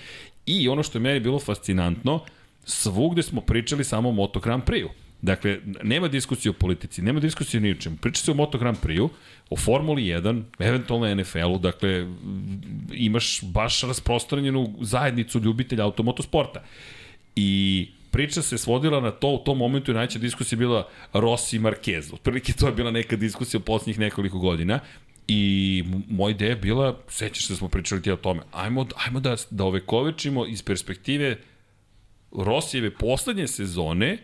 I 0.46 0.70
ono 0.70 0.84
što 0.84 0.98
je 0.98 1.02
meni 1.02 1.20
bilo 1.20 1.40
fascinantno, 1.40 2.20
svugde 2.66 3.24
smo 3.24 3.42
pričali 3.42 3.84
samo 3.84 4.10
o 4.10 4.12
Moto 4.12 4.40
Grand 4.40 4.64
Prix-u. 4.64 5.07
Dakle, 5.22 5.60
nema 5.84 6.08
diskusije 6.08 6.50
o 6.50 6.54
politici, 6.54 7.02
nema 7.02 7.20
diskusije 7.20 7.62
ni 7.62 7.72
o 7.72 7.76
čemu. 7.76 7.98
Priča 8.02 8.24
se 8.24 8.32
o 8.32 8.34
Moto 8.34 8.58
Grand 8.58 8.78
Prix-u, 8.78 9.10
o 9.50 9.58
Formuli 9.58 10.04
1, 10.04 10.44
eventualno 10.60 11.16
NFL-u, 11.16 11.58
dakle, 11.58 12.08
imaš 12.94 13.42
baš 13.44 13.82
rasprostranjenu 13.82 14.74
zajednicu 14.82 15.40
ljubitelja 15.40 15.84
automotosporta. 15.84 16.64
I 17.36 17.88
priča 18.12 18.42
se 18.42 18.58
svodila 18.58 19.02
na 19.02 19.12
to, 19.12 19.28
u 19.28 19.38
tom 19.38 19.58
momentu 19.58 19.92
je 19.92 19.96
najveća 19.96 20.20
diskusija 20.20 20.60
bila 20.60 20.88
Rossi 21.14 21.56
i 21.56 21.60
Marquez. 21.60 22.14
Otprilike 22.14 22.54
to 22.54 22.68
je 22.68 22.74
bila 22.74 22.92
neka 22.92 23.16
diskusija 23.16 23.60
u 23.60 23.64
poslednjih 23.64 24.00
nekoliko 24.00 24.40
godina. 24.40 24.80
I 25.28 25.84
moja 26.10 26.32
ideja 26.32 26.50
je 26.50 26.56
bila, 26.56 26.98
sećaš 27.08 27.48
se 27.48 27.54
da 27.54 27.58
smo 27.58 27.68
pričali 27.68 28.02
ti 28.02 28.12
o 28.12 28.16
tome, 28.16 28.42
ajmo, 28.52 28.88
ajmo 29.06 29.20
da, 29.20 29.36
da 29.50 29.64
ovekovečimo 29.64 30.46
iz 30.46 30.64
perspektive 30.64 31.38
Rosijeve 32.32 32.92
poslednje 32.92 33.48
sezone, 33.48 34.18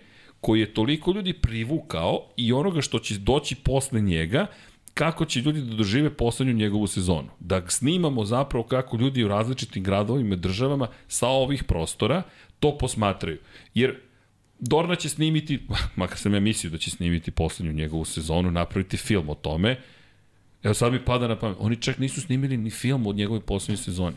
koji 0.43 0.59
je 0.59 0.73
toliko 0.73 1.11
ljudi 1.11 1.33
privukao 1.33 2.27
i 2.37 2.53
onoga 2.53 2.81
što 2.81 2.99
će 2.99 3.17
doći 3.17 3.55
posle 3.55 4.01
njega, 4.01 4.45
kako 4.93 5.25
će 5.25 5.39
ljudi 5.39 5.61
da 5.61 5.75
dožive 5.75 6.09
poslednju 6.09 6.53
njegovu 6.53 6.87
sezonu. 6.87 7.29
Da 7.39 7.61
snimamo 7.67 8.25
zapravo 8.25 8.63
kako 8.63 8.97
ljudi 8.97 9.23
u 9.23 9.27
različitim 9.27 9.83
gradovima 9.83 10.35
i 10.35 10.37
državama 10.37 10.87
sa 11.07 11.27
ovih 11.27 11.63
prostora 11.63 12.23
to 12.59 12.77
posmatraju. 12.77 13.39
Jer 13.73 13.95
Dorna 14.59 14.95
će 14.95 15.09
snimiti, 15.09 15.59
makar 15.95 16.17
sam 16.17 16.33
ja 16.33 16.39
mislio 16.39 16.71
da 16.71 16.77
će 16.77 16.91
snimiti 16.91 17.31
poslednju 17.31 17.73
njegovu 17.73 18.05
sezonu, 18.05 18.51
napraviti 18.51 18.97
film 18.97 19.29
o 19.29 19.35
tome. 19.35 19.79
Evo 20.63 20.73
sad 20.73 20.93
mi 20.93 21.05
pada 21.05 21.27
na 21.27 21.39
pamet, 21.39 21.57
oni 21.59 21.75
čak 21.75 21.97
nisu 21.97 22.21
snimili 22.21 22.57
ni 22.57 22.69
film 22.69 23.07
od 23.07 23.15
njegove 23.15 23.39
poslednje 23.39 23.77
sezoni. 23.77 24.15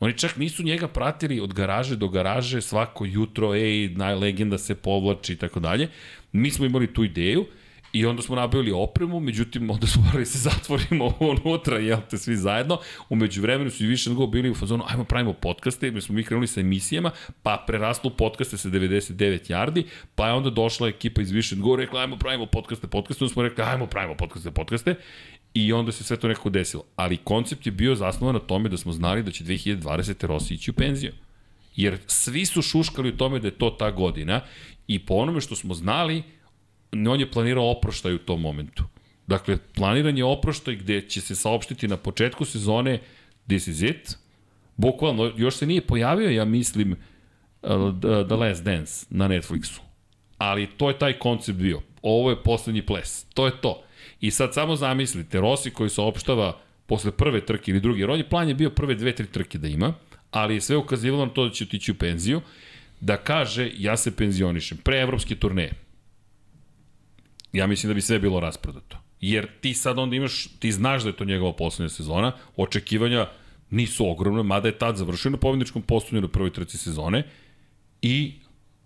Oni 0.00 0.18
čak 0.18 0.36
nisu 0.36 0.62
njega 0.62 0.88
pratili 0.88 1.40
od 1.40 1.54
garaže 1.54 1.96
do 1.96 2.08
garaže 2.08 2.60
svako 2.60 3.04
jutro, 3.04 3.54
ej, 3.54 3.94
legenda 4.20 4.58
se 4.58 4.74
povlači 4.74 5.32
i 5.32 5.36
tako 5.36 5.60
dalje. 5.60 5.88
Mi 6.32 6.50
smo 6.50 6.66
imali 6.66 6.94
tu 6.94 7.04
ideju 7.04 7.46
I 7.94 8.06
onda 8.06 8.22
smo 8.22 8.36
nabavili 8.36 8.72
opremu, 8.72 9.20
međutim, 9.20 9.70
onda 9.70 9.86
smo 9.86 10.02
morali 10.06 10.20
da 10.20 10.30
se 10.30 10.38
zatvorimo 10.38 11.14
unutra, 11.44 11.78
jel 11.78 11.98
te, 12.10 12.18
svi 12.18 12.36
zajedno. 12.36 12.78
Umeđu 13.08 13.42
vremenu 13.42 13.70
su 13.70 13.84
i 13.84 13.86
više 13.86 14.10
nego 14.10 14.26
bili 14.26 14.50
u 14.50 14.54
fazonu, 14.54 14.84
ajmo 14.88 15.04
pravimo 15.04 15.32
podcaste, 15.32 15.90
mi 15.90 16.00
smo 16.00 16.14
mi 16.14 16.24
krenuli 16.24 16.46
sa 16.46 16.60
emisijama, 16.60 17.10
pa 17.42 17.64
preraslo 17.66 18.10
podcaste 18.10 18.56
sa 18.56 18.68
99 18.68 19.50
yardi, 19.50 19.84
pa 20.14 20.26
je 20.26 20.32
onda 20.32 20.50
došla 20.50 20.88
ekipa 20.88 21.22
iz 21.22 21.30
Vision 21.30 21.60
Go, 21.60 21.76
rekla, 21.76 22.00
ajmo 22.00 22.16
pravimo 22.16 22.46
podcaste, 22.46 22.86
podcaste, 22.86 23.24
onda 23.24 23.32
smo 23.32 23.42
rekli, 23.42 23.64
ajmo 23.64 23.86
pravimo 23.86 24.14
podcaste, 24.14 24.50
podcaste, 24.50 24.94
i 25.54 25.72
onda 25.72 25.92
se 25.92 26.04
sve 26.04 26.16
to 26.16 26.28
nekako 26.28 26.50
desilo. 26.50 26.84
Ali 26.96 27.16
koncept 27.16 27.66
je 27.66 27.72
bio 27.72 27.94
zasnovan 27.94 28.34
na 28.34 28.40
tome 28.40 28.68
da 28.68 28.76
smo 28.76 28.92
znali 28.92 29.22
da 29.22 29.30
će 29.30 29.44
2020. 29.44 30.26
Rossi 30.26 30.54
ići 30.54 30.70
u 30.70 30.74
penziju. 30.74 31.12
Jer 31.76 31.98
svi 32.06 32.46
su 32.46 32.62
šuškali 32.62 33.08
u 33.08 33.16
tome 33.16 33.38
da 33.38 33.48
je 33.48 33.58
to 33.58 33.70
ta 33.70 33.90
godina 33.90 34.40
i 34.86 35.06
po 35.06 35.14
onome 35.14 35.40
što 35.40 35.56
smo 35.56 35.74
znali, 35.74 36.22
on 36.92 37.20
je 37.20 37.30
planirao 37.30 37.70
oproštaj 37.70 38.14
u 38.14 38.18
tom 38.18 38.40
momentu. 38.40 38.84
Dakle, 39.26 39.58
planiran 39.74 40.18
je 40.18 40.24
oproštaj 40.24 40.76
gde 40.76 41.00
će 41.00 41.20
se 41.20 41.34
saopštiti 41.34 41.88
na 41.88 41.96
početku 41.96 42.44
sezone 42.44 43.00
this 43.46 43.68
is 43.68 43.82
it. 43.82 44.18
Bukvalno, 44.76 45.32
još 45.36 45.54
se 45.54 45.66
nije 45.66 45.80
pojavio, 45.80 46.30
ja 46.30 46.44
mislim, 46.44 46.92
uh, 46.92 47.70
The 48.00 48.34
Last 48.34 48.64
Dance 48.64 49.06
na 49.10 49.28
Netflixu. 49.28 49.80
Ali 50.38 50.66
to 50.66 50.88
je 50.88 50.98
taj 50.98 51.18
koncept 51.18 51.58
bio. 51.58 51.80
Ovo 52.02 52.30
je 52.30 52.42
poslednji 52.42 52.86
ples. 52.86 53.24
To 53.34 53.46
je 53.46 53.60
to. 53.60 53.83
I 54.24 54.30
sad 54.30 54.54
samo 54.54 54.76
zamislite, 54.76 55.40
Rossi 55.40 55.70
koji 55.70 55.90
se 55.90 56.00
opštava 56.00 56.58
posle 56.86 57.10
prve 57.10 57.40
trke 57.46 57.70
ili 57.70 57.80
druge, 57.80 58.00
jer 58.00 58.10
on 58.10 58.18
je 58.18 58.28
plan 58.28 58.48
je 58.48 58.54
bio 58.54 58.70
prve 58.70 58.94
dve, 58.94 59.12
tri 59.14 59.26
trke 59.26 59.58
da 59.58 59.68
ima, 59.68 59.94
ali 60.30 60.54
je 60.54 60.60
sve 60.60 60.76
ukazivalo 60.76 61.26
na 61.26 61.32
to 61.32 61.44
da 61.44 61.50
će 61.50 61.64
otići 61.64 61.92
u 61.92 61.94
penziju, 61.94 62.40
da 63.00 63.16
kaže 63.16 63.70
ja 63.78 63.96
se 63.96 64.16
penzionišem 64.16 64.78
pre 64.78 65.00
evropske 65.00 65.36
turneje 65.36 65.84
ja 67.54 67.66
mislim 67.66 67.90
da 67.90 67.94
bi 67.94 68.00
sve 68.00 68.18
bilo 68.18 68.40
rasprodato. 68.40 68.98
Jer 69.20 69.46
ti 69.60 69.74
sad 69.74 69.98
onda 69.98 70.16
imaš, 70.16 70.48
ti 70.58 70.72
znaš 70.72 71.02
da 71.02 71.08
je 71.08 71.16
to 71.16 71.24
njegova 71.24 71.52
poslednja 71.52 71.88
sezona, 71.88 72.32
očekivanja 72.56 73.28
nisu 73.70 74.10
ogromne, 74.10 74.42
mada 74.42 74.68
je 74.68 74.78
tad 74.78 74.96
završio 74.96 75.30
na 75.30 75.36
pobjedničkom 75.36 75.82
postupnju 75.82 76.20
na 76.20 76.28
prvoj 76.28 76.52
trci 76.52 76.78
sezone 76.78 77.22
i 78.02 78.32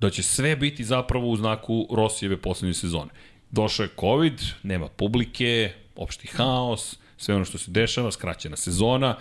da 0.01 0.11
će 0.11 0.23
sve 0.23 0.57
biti 0.57 0.85
zapravo 0.85 1.29
u 1.29 1.37
znaku 1.37 1.89
Rosijeve 1.91 2.37
poslednje 2.37 2.75
sezone. 2.75 3.11
Došao 3.51 3.85
je 3.85 3.91
COVID, 4.01 4.41
nema 4.63 4.89
publike, 4.89 5.73
opšti 5.97 6.29
haos, 6.29 6.99
sve 7.17 7.35
ono 7.35 7.45
što 7.45 7.59
se 7.59 7.71
dešava, 7.71 8.13
skraćena 8.13 8.57
sezona, 8.57 9.17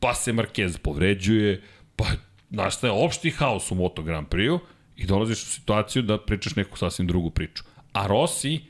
pa 0.00 0.14
se 0.14 0.32
Marquez 0.32 0.78
povređuje, 0.78 1.62
pa 1.96 2.04
nastaje 2.50 2.92
opšti 2.92 3.30
haos 3.30 3.70
u 3.70 3.74
Moto 3.74 4.02
Grand 4.02 4.28
Prix-u 4.28 4.60
i 4.96 5.06
dolaziš 5.06 5.42
u 5.42 5.46
situaciju 5.46 6.02
da 6.02 6.18
pričaš 6.18 6.56
neku 6.56 6.78
sasvim 6.78 7.06
drugu 7.06 7.30
priču. 7.30 7.64
A 7.92 8.06
Rossi 8.06 8.60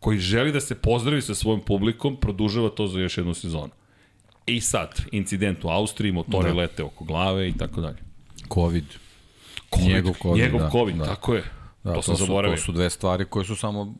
koji 0.00 0.18
želi 0.18 0.52
da 0.52 0.60
se 0.60 0.74
pozdravi 0.74 1.22
sa 1.22 1.34
svojim 1.34 1.60
publikom, 1.60 2.16
produžava 2.16 2.68
to 2.68 2.86
za 2.86 3.00
još 3.00 3.18
jednu 3.18 3.34
sezonu. 3.34 3.70
I 4.46 4.60
sad, 4.60 5.04
incident 5.12 5.64
u 5.64 5.68
Austriji, 5.68 6.12
motori 6.12 6.48
da. 6.48 6.54
lete 6.54 6.82
oko 6.82 7.04
glave 7.04 7.48
i 7.48 7.52
tako 7.58 7.80
dalje. 7.80 7.98
Covid. 8.54 8.84
COVID. 9.74 9.88
Njegov 9.88 10.14
COVID, 10.22 10.42
Njegov 10.42 10.60
da, 10.60 10.70
COVID, 10.70 10.96
da. 10.96 11.04
tako 11.04 11.34
je. 11.34 11.44
Da, 11.84 11.94
to, 11.94 12.02
sam 12.02 12.14
to 12.14 12.24
zaboravio. 12.24 12.56
Su, 12.56 12.62
to 12.62 12.66
su 12.66 12.72
dve 12.72 12.90
stvari 12.90 13.24
koje 13.24 13.44
su 13.44 13.56
samo 13.56 13.94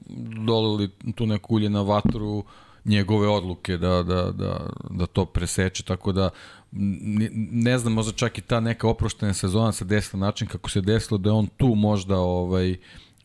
dolili 0.47 0.91
tu 1.15 1.27
neku 1.27 1.55
ulje 1.55 1.71
na 1.71 1.83
vatru 1.83 2.45
njegove 2.85 3.29
odluke 3.29 3.77
da, 3.77 4.03
da, 4.03 4.31
da, 4.31 4.67
da 4.91 5.07
to 5.07 5.25
preseče, 5.25 5.83
tako 5.83 6.13
da 6.13 6.31
ne, 6.73 7.79
znam, 7.79 7.93
možda 7.93 8.13
čak 8.13 8.39
i 8.39 8.41
ta 8.41 8.61
neka 8.61 8.89
oproštena 8.89 9.35
sezona 9.35 9.73
se 9.73 9.85
desila 9.85 10.21
način 10.21 10.49
kako 10.49 10.71
se 10.71 10.81
desilo 10.81 11.19
da 11.19 11.33
on 11.33 11.47
tu 11.47 11.67
možda 11.67 12.19
ovaj 12.19 12.77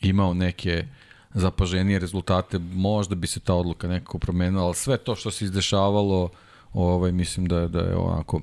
imao 0.02 0.34
neke 0.34 0.88
zapaženije 1.34 2.00
rezultate, 2.00 2.60
možda 2.60 3.16
bi 3.16 3.28
se 3.28 3.40
ta 3.40 3.54
odluka 3.54 3.88
nekako 3.88 4.18
promenila, 4.20 4.66
ali 4.66 4.76
sve 4.76 4.98
to 4.98 5.16
što 5.16 5.32
se 5.32 5.46
izdešavalo, 5.46 6.30
ovaj, 6.74 7.12
mislim 7.12 7.46
da, 7.46 7.68
da 7.68 7.80
je 7.80 7.96
ovako 7.96 8.42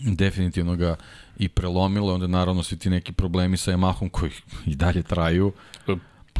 definitivno 0.00 0.76
ga 0.76 0.96
i 1.38 1.48
prelomilo, 1.48 2.14
onda 2.14 2.26
naravno 2.26 2.62
svi 2.62 2.78
ti 2.78 2.90
neki 2.90 3.12
problemi 3.12 3.56
sa 3.56 3.72
Yamahom 3.72 4.10
koji 4.10 4.30
i 4.66 4.74
dalje 4.74 5.02
traju. 5.02 5.52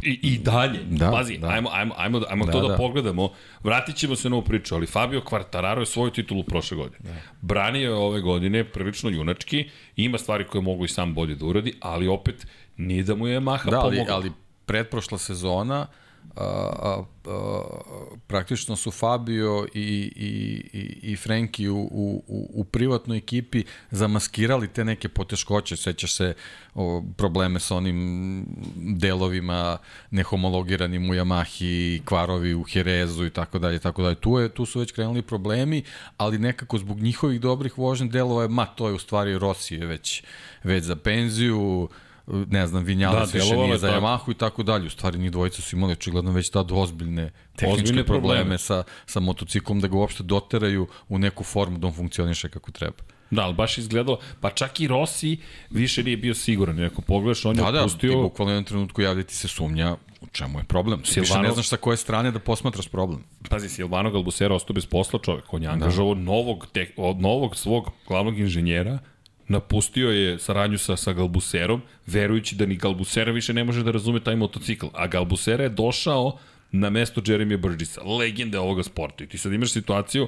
I, 0.03 0.19
i 0.21 0.37
dalje. 0.37 0.79
Da, 0.89 1.11
Pazi, 1.11 1.37
da. 1.37 1.47
ajmo, 1.47 1.69
ajmo, 1.73 1.93
ajmo, 1.97 2.21
ajmo 2.29 2.45
da, 2.45 2.51
to 2.51 2.61
da, 2.61 2.67
da 2.67 2.75
pogledamo. 2.77 3.29
Vratit 3.63 3.95
ćemo 3.95 4.15
se 4.15 4.29
na 4.29 4.35
ovu 4.35 4.45
priču, 4.45 4.75
ali 4.75 4.87
Fabio 4.87 5.21
Quartararo 5.21 5.79
je 5.79 5.85
svoju 5.85 6.11
titulu 6.11 6.43
prošle 6.43 6.77
godine. 6.77 6.99
Da. 6.99 7.15
Branio 7.41 7.89
je 7.89 7.95
ove 7.95 8.21
godine 8.21 8.63
prilično 8.63 9.09
junački, 9.09 9.69
ima 9.95 10.17
stvari 10.17 10.47
koje 10.47 10.61
mogu 10.61 10.85
i 10.85 10.87
sam 10.87 11.13
bolje 11.13 11.35
da 11.35 11.45
uradi, 11.45 11.73
ali 11.79 12.07
opet 12.07 12.47
nije 12.77 13.03
da 13.03 13.15
mu 13.15 13.27
je 13.27 13.39
Yamaha 13.39 13.69
da, 13.69 13.79
ali, 13.79 14.05
ali 14.09 14.31
pretprošla 14.65 15.17
sezona 15.17 15.87
a, 16.35 16.43
a, 16.43 17.03
a, 17.25 17.61
praktično 18.27 18.75
su 18.75 18.91
Fabio 18.91 19.67
i, 19.73 19.79
i, 20.15 20.29
i, 20.77 21.11
i 21.11 21.15
Frenki 21.15 21.69
u, 21.69 21.77
u, 21.91 22.49
u 22.53 22.63
privatnoj 22.63 23.17
ekipi 23.17 23.63
zamaskirali 23.91 24.67
te 24.67 24.85
neke 24.85 25.09
poteškoće, 25.09 25.75
sećaš 25.75 26.13
se 26.13 26.33
o, 26.75 27.03
probleme 27.17 27.59
sa 27.59 27.75
onim 27.75 28.45
delovima 28.75 29.77
nehomologiranim 30.11 31.09
u 31.09 31.13
Yamahi, 31.13 32.01
kvarovi 32.05 32.53
u 32.53 32.63
Herezu 32.63 33.25
i 33.25 33.29
tako 33.29 33.59
dalje, 33.59 33.79
tako 33.79 34.01
dalje. 34.01 34.15
Tu, 34.15 34.39
je, 34.39 34.49
tu 34.49 34.65
su 34.65 34.79
već 34.79 34.91
krenuli 34.91 35.21
problemi, 35.21 35.83
ali 36.17 36.39
nekako 36.39 36.77
zbog 36.77 36.99
njihovih 36.99 37.41
dobrih 37.41 37.77
vožnih 37.77 38.11
delova 38.11 38.41
je, 38.43 38.49
ma 38.49 38.65
to 38.65 38.87
je 38.87 38.93
u 38.93 38.99
stvari 38.99 39.37
Rossi 39.37 39.75
je 39.75 39.85
već, 39.85 40.23
već 40.63 40.83
za 40.83 40.95
penziju, 40.95 41.89
ne 42.27 42.67
znam, 42.67 42.83
Vinjales 42.83 43.31
da, 43.31 43.39
više 43.39 43.55
nije 43.55 43.77
za 43.77 43.87
Yamahu 43.87 44.31
i 44.31 44.33
tako 44.33 44.63
dalje. 44.63 44.87
U 44.87 44.89
stvari, 44.89 45.17
njih 45.17 45.31
dvojica 45.31 45.61
su 45.61 45.75
imali 45.75 45.93
očigledno 45.93 46.31
već 46.31 46.49
tad 46.49 46.71
ozbiljne 46.71 47.31
tehničke 47.55 47.83
ozbiljne 47.83 48.05
probleme, 48.05 48.35
probleme 48.35 48.57
sa, 48.57 48.83
sa 49.05 49.19
motociklom 49.19 49.79
da 49.79 49.87
ga 49.87 49.97
uopšte 49.97 50.23
doteraju 50.23 50.87
u 51.09 51.17
neku 51.17 51.43
formu 51.43 51.77
da 51.77 51.87
on 51.87 51.93
funkcioniše 51.93 52.49
kako 52.49 52.71
treba. 52.71 52.97
Da, 53.31 53.41
ali 53.41 53.53
baš 53.53 53.77
izgledalo, 53.77 54.19
pa 54.41 54.49
čak 54.49 54.79
i 54.79 54.87
Rossi 54.87 55.37
više 55.69 56.03
nije 56.03 56.17
bio 56.17 56.33
siguran. 56.33 56.83
Ako 56.83 57.01
pogledaš, 57.01 57.45
on 57.45 57.55
da, 57.55 57.65
je 57.65 57.71
da, 57.71 57.81
opustio... 57.81 58.09
Da, 58.09 58.15
ti 58.15 58.21
bukvalno 58.21 58.53
jednom 58.53 58.65
trenutku 58.65 59.01
javljati 59.01 59.35
se 59.35 59.47
sumnja 59.47 59.95
u 60.21 60.27
čemu 60.31 60.59
je 60.59 60.63
problem. 60.63 61.05
Silvano... 61.05 61.41
Više 61.41 61.47
ne 61.47 61.53
znaš 61.53 61.67
sa 61.67 61.77
koje 61.77 61.97
strane 61.97 62.31
da 62.31 62.39
posmatraš 62.39 62.87
problem. 62.87 63.23
Pazi, 63.49 63.69
Silvano 63.69 64.11
Galbusera 64.11 64.55
ostao 64.55 64.73
bez 64.73 64.85
posla 64.85 65.19
čovek. 65.19 65.53
On 65.53 65.63
je 65.63 65.67
da. 65.67 65.73
angažovao 65.73 66.15
da. 66.15 66.21
novog, 66.21 66.67
te, 66.73 66.93
novog 67.19 67.55
svog 67.55 67.89
glavnog 68.07 68.39
inženjera 68.39 68.99
napustio 69.47 70.09
je 70.09 70.39
saradnju 70.39 70.77
sa, 70.77 70.95
sa 70.95 71.13
Galbuserom, 71.13 71.81
verujući 72.07 72.55
da 72.55 72.65
ni 72.65 72.75
Galbusera 72.75 73.31
više 73.31 73.53
ne 73.53 73.63
može 73.63 73.83
da 73.83 73.91
razume 73.91 74.19
taj 74.19 74.35
motocikl. 74.35 74.85
A 74.93 75.07
Galbusera 75.07 75.63
je 75.63 75.69
došao 75.69 76.37
na 76.71 76.89
mesto 76.89 77.21
Jeremija 77.25 77.57
Burgessa, 77.57 78.01
legende 78.01 78.59
ovoga 78.59 78.83
sporta. 78.83 79.23
I 79.23 79.27
ti 79.27 79.37
sad 79.37 79.53
imaš 79.53 79.71
situaciju 79.71 80.27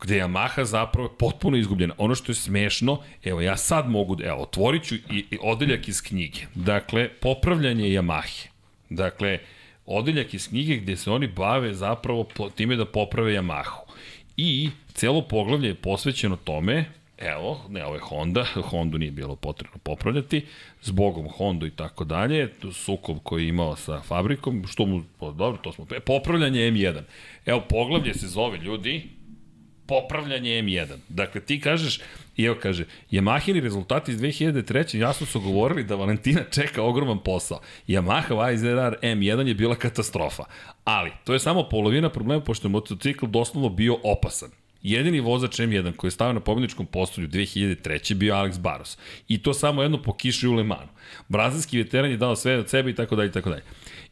gde 0.00 0.16
je 0.16 0.24
Yamaha 0.24 0.64
zapravo 0.64 1.08
potpuno 1.08 1.56
izgubljena. 1.56 1.94
Ono 1.98 2.14
što 2.14 2.32
je 2.32 2.36
smešno, 2.36 2.98
evo 3.24 3.40
ja 3.40 3.56
sad 3.56 3.90
mogu, 3.90 4.16
evo, 4.22 4.42
otvorit 4.42 4.84
ću 4.84 4.94
i, 4.94 5.24
i 5.30 5.38
odeljak 5.40 5.88
iz 5.88 6.02
knjige. 6.02 6.40
Dakle, 6.54 7.08
popravljanje 7.08 7.84
Yamahe. 7.84 8.46
Dakle, 8.90 9.38
odeljak 9.86 10.34
iz 10.34 10.48
knjige 10.48 10.76
gde 10.76 10.96
se 10.96 11.10
oni 11.10 11.26
bave 11.26 11.74
zapravo 11.74 12.28
time 12.54 12.76
da 12.76 12.84
poprave 12.84 13.32
Yamahu. 13.32 13.84
I 14.36 14.70
celo 14.94 15.22
poglavlje 15.22 15.68
je 15.68 15.74
posvećeno 15.74 16.36
tome 16.36 16.84
evo, 17.18 17.60
ne, 17.68 17.84
ovo 17.84 17.94
je 17.94 18.00
Honda, 18.00 18.44
Hondu 18.70 18.98
nije 18.98 19.10
bilo 19.10 19.36
potrebno 19.36 19.78
popravljati, 19.82 20.46
zbogom 20.82 21.28
Hondu 21.28 21.66
i 21.66 21.70
tako 21.70 22.04
dalje, 22.04 22.52
sukov 22.72 23.18
koji 23.18 23.42
je 23.42 23.48
imao 23.48 23.76
sa 23.76 24.00
fabrikom, 24.00 24.64
što 24.66 24.86
mu, 24.86 25.02
po, 25.18 25.32
dobro, 25.32 25.58
to 25.62 25.72
smo, 25.72 25.86
popravljanje 26.06 26.60
M1. 26.60 27.02
Evo, 27.46 27.62
poglavlje 27.68 28.14
se 28.14 28.28
zove, 28.28 28.58
ljudi, 28.58 29.08
popravljanje 29.86 30.50
M1. 30.62 30.96
Dakle, 31.08 31.40
ti 31.40 31.60
kažeš, 31.60 32.00
i 32.36 32.44
evo 32.44 32.56
kaže, 32.62 32.84
Yamahini 33.10 33.60
rezultati 33.60 34.12
iz 34.12 34.20
2003. 34.20 34.96
jasno 34.96 35.26
su 35.26 35.40
govorili 35.40 35.84
da 35.84 35.94
Valentina 35.94 36.40
čeka 36.50 36.82
ogroman 36.82 37.18
posao. 37.18 37.60
Yamaha 37.88 38.34
YZR 38.34 38.94
M1 39.02 39.46
je 39.46 39.54
bila 39.54 39.74
katastrofa. 39.74 40.44
Ali, 40.84 41.12
to 41.24 41.32
je 41.32 41.38
samo 41.38 41.68
polovina 41.68 42.08
problema, 42.08 42.42
pošto 42.42 42.68
je 42.68 42.72
motocikl 42.72 43.26
doslovno 43.26 43.68
bio 43.68 43.96
opasan. 44.02 44.63
Jedini 44.84 45.20
vozač 45.20 45.58
M1 45.60 45.96
koji 45.96 46.08
je 46.08 46.12
stavio 46.12 46.32
na 46.32 46.40
pobjedničkom 46.40 46.86
postolju 46.86 47.28
2003. 47.28 48.14
bio 48.14 48.34
Alex 48.34 48.60
Barros. 48.60 48.98
I 49.28 49.42
to 49.42 49.54
samo 49.54 49.82
jedno 49.82 50.02
po 50.02 50.12
kišu 50.12 50.50
u 50.50 50.54
Lemanu. 50.54 50.88
Brazilski 51.28 51.78
veteran 51.78 52.10
je 52.10 52.16
dao 52.16 52.36
sve 52.36 52.58
od 52.58 52.68
sebe 52.68 52.90
i 52.90 52.94
tako 52.94 53.16
dalje 53.16 53.28
i 53.28 53.32
tako 53.32 53.50
dalje. 53.50 53.62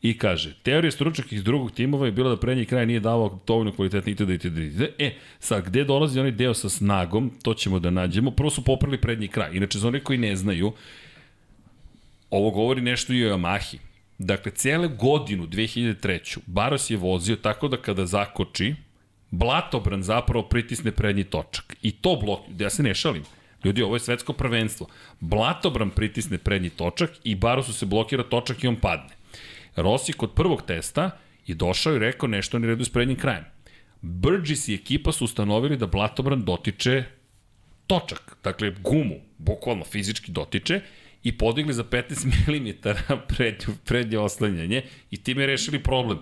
I 0.03 0.19
kaže, 0.19 0.55
teorija 0.63 0.91
stručaka 0.91 1.29
iz 1.31 1.45
drugog 1.45 1.73
timova 1.73 2.07
je 2.07 2.13
bila 2.13 2.31
da 2.31 2.37
prednji 2.37 2.65
kraj 2.65 2.87
nije 2.87 3.01
davao 3.01 3.41
dovoljno 3.47 3.73
kvalitetni 3.73 4.13
itd. 4.13 4.31
itd. 4.31 4.59
itd. 4.59 4.83
E, 4.99 5.15
sad, 5.39 5.65
gde 5.65 5.85
dolazi 5.85 6.21
onaj 6.21 6.33
deo 6.33 6.55
sa 6.55 6.69
snagom, 6.69 7.31
to 7.43 7.55
ćemo 7.55 7.79
da 7.79 7.91
nađemo. 7.91 8.31
Prvo 8.31 8.51
su 8.51 8.65
popravili 8.65 9.01
prednji 9.01 9.29
kraj. 9.29 9.51
Inače, 9.53 9.79
za 9.79 9.89
one 9.89 10.01
koji 10.01 10.19
ne 10.19 10.37
znaju, 10.37 10.73
ovo 12.31 12.51
govori 12.51 12.81
nešto 12.81 13.13
i 13.13 13.27
o 13.27 13.37
Yamahi. 13.37 13.77
Dakle, 14.19 14.53
cijele 14.53 14.89
godinu 14.89 15.47
2003. 15.47 16.39
Baros 16.47 16.91
je 16.91 16.97
vozio 16.97 17.37
tako 17.37 17.69
da 17.69 17.77
kada 17.77 18.07
zakoči, 18.07 18.75
Blatobran 19.33 20.03
zapravo 20.03 20.45
pritisne 20.49 20.93
prednji 20.93 21.25
točak. 21.25 21.77
I 21.83 21.93
to 21.93 22.17
blok, 22.17 22.41
ja 22.59 22.71
se 22.71 22.83
ne 22.83 22.95
šalim, 22.95 23.25
Ljudi, 23.65 23.83
ovo 23.83 23.97
je 23.97 24.01
svetsko 24.01 24.33
prvenstvo. 24.33 24.87
Blatobran 25.21 25.91
pritisne 25.91 26.39
prednji 26.39 26.71
točak 26.71 27.11
i 27.25 27.35
Barosu 27.35 27.73
se 27.73 27.87
blokira 27.87 28.23
točak 28.23 28.65
i 28.65 28.69
on 28.69 28.77
padne. 28.77 29.15
Rossi 29.77 30.13
kod 30.13 30.35
prvog 30.35 30.63
testa 30.67 31.11
je 31.47 31.55
došao 31.55 31.95
i 31.95 31.99
rekao 31.99 32.29
nešto 32.29 32.59
ne 32.59 32.67
redu 32.67 32.85
s 32.85 32.93
prednjim 32.93 33.19
krajem. 33.19 33.45
Burgess 34.01 34.69
i 34.69 34.75
ekipa 34.75 35.13
su 35.13 35.25
ustanovili 35.25 35.77
da 35.77 35.87
Blatobran 35.87 36.45
dotiče 36.45 37.05
točak, 37.87 38.37
dakle 38.45 38.75
gumu, 38.81 39.21
bukvalno 39.39 39.85
fizički 39.85 40.33
dotiče 40.33 40.81
i 41.23 41.39
podigli 41.39 41.73
za 41.73 41.85
15 41.85 42.27
mm 42.27 42.69
prednje, 43.29 43.75
prednje 43.85 44.19
oslanjanje 44.19 44.83
i 45.11 45.17
time 45.17 45.47
rešili 45.47 45.83
problem 45.83 46.19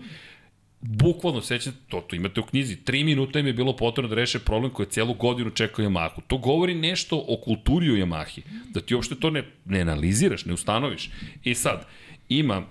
bukvalno 0.81 1.41
sećate, 1.41 1.77
to, 1.89 2.01
to 2.01 2.17
imate 2.17 2.41
u 2.41 2.45
knjizi, 2.45 2.77
3 2.77 3.05
minuta 3.05 3.39
im 3.39 3.47
je 3.47 3.53
bilo 3.53 3.77
potrebno 3.77 4.09
da 4.09 4.15
reše 4.15 4.39
problem 4.39 4.73
koji 4.73 4.87
je 4.87 4.91
celu 4.91 5.15
godinu 5.15 5.51
čekao 5.51 5.85
Yamahu. 5.85 6.21
To 6.27 6.39
govori 6.39 6.75
nešto 6.75 7.25
o 7.29 7.37
kulturi 7.45 7.91
u 7.91 7.97
Yamahi, 7.97 8.43
da 8.69 8.81
ti 8.81 8.95
uopšte 8.95 9.15
to 9.15 9.31
ne, 9.31 9.45
ne 9.65 9.81
analiziraš, 9.81 10.45
ne 10.45 10.53
ustanoviš. 10.53 11.11
I 11.45 11.55
sad, 11.55 11.87
ima 12.29 12.63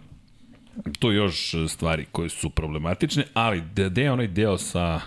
tu 0.99 1.12
još 1.12 1.55
stvari 1.68 2.05
koje 2.12 2.30
su 2.30 2.49
problematične, 2.49 3.24
ali 3.34 3.64
gde 3.76 4.01
je 4.01 4.12
onaj 4.12 4.28
deo 4.28 4.57
sa 4.57 5.01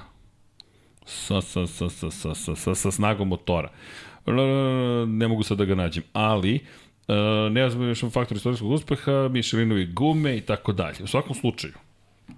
sa, 1.05 1.40
sa, 1.40 1.66
sa, 1.66 1.88
sa, 1.88 2.11
sa, 2.11 2.34
sa, 2.34 2.55
sa, 2.57 2.74
sa 2.74 2.90
snagom 2.90 3.28
motora? 3.28 3.70
Ne 5.07 5.28
mogu 5.28 5.42
sad 5.42 5.59
da 5.59 5.64
ga 5.64 5.74
nađem, 5.74 6.05
ali 6.12 6.61
ne 7.50 7.70
znam 7.70 7.88
još 7.88 8.05
faktor 8.12 8.36
istorijskog 8.36 8.70
uspeha, 8.70 9.28
Mišelinovi 9.30 9.86
gume 9.86 10.36
i 10.36 10.40
tako 10.40 10.72
dalje. 10.72 10.96
U 11.03 11.07
svakom 11.07 11.34
slučaju, 11.34 11.74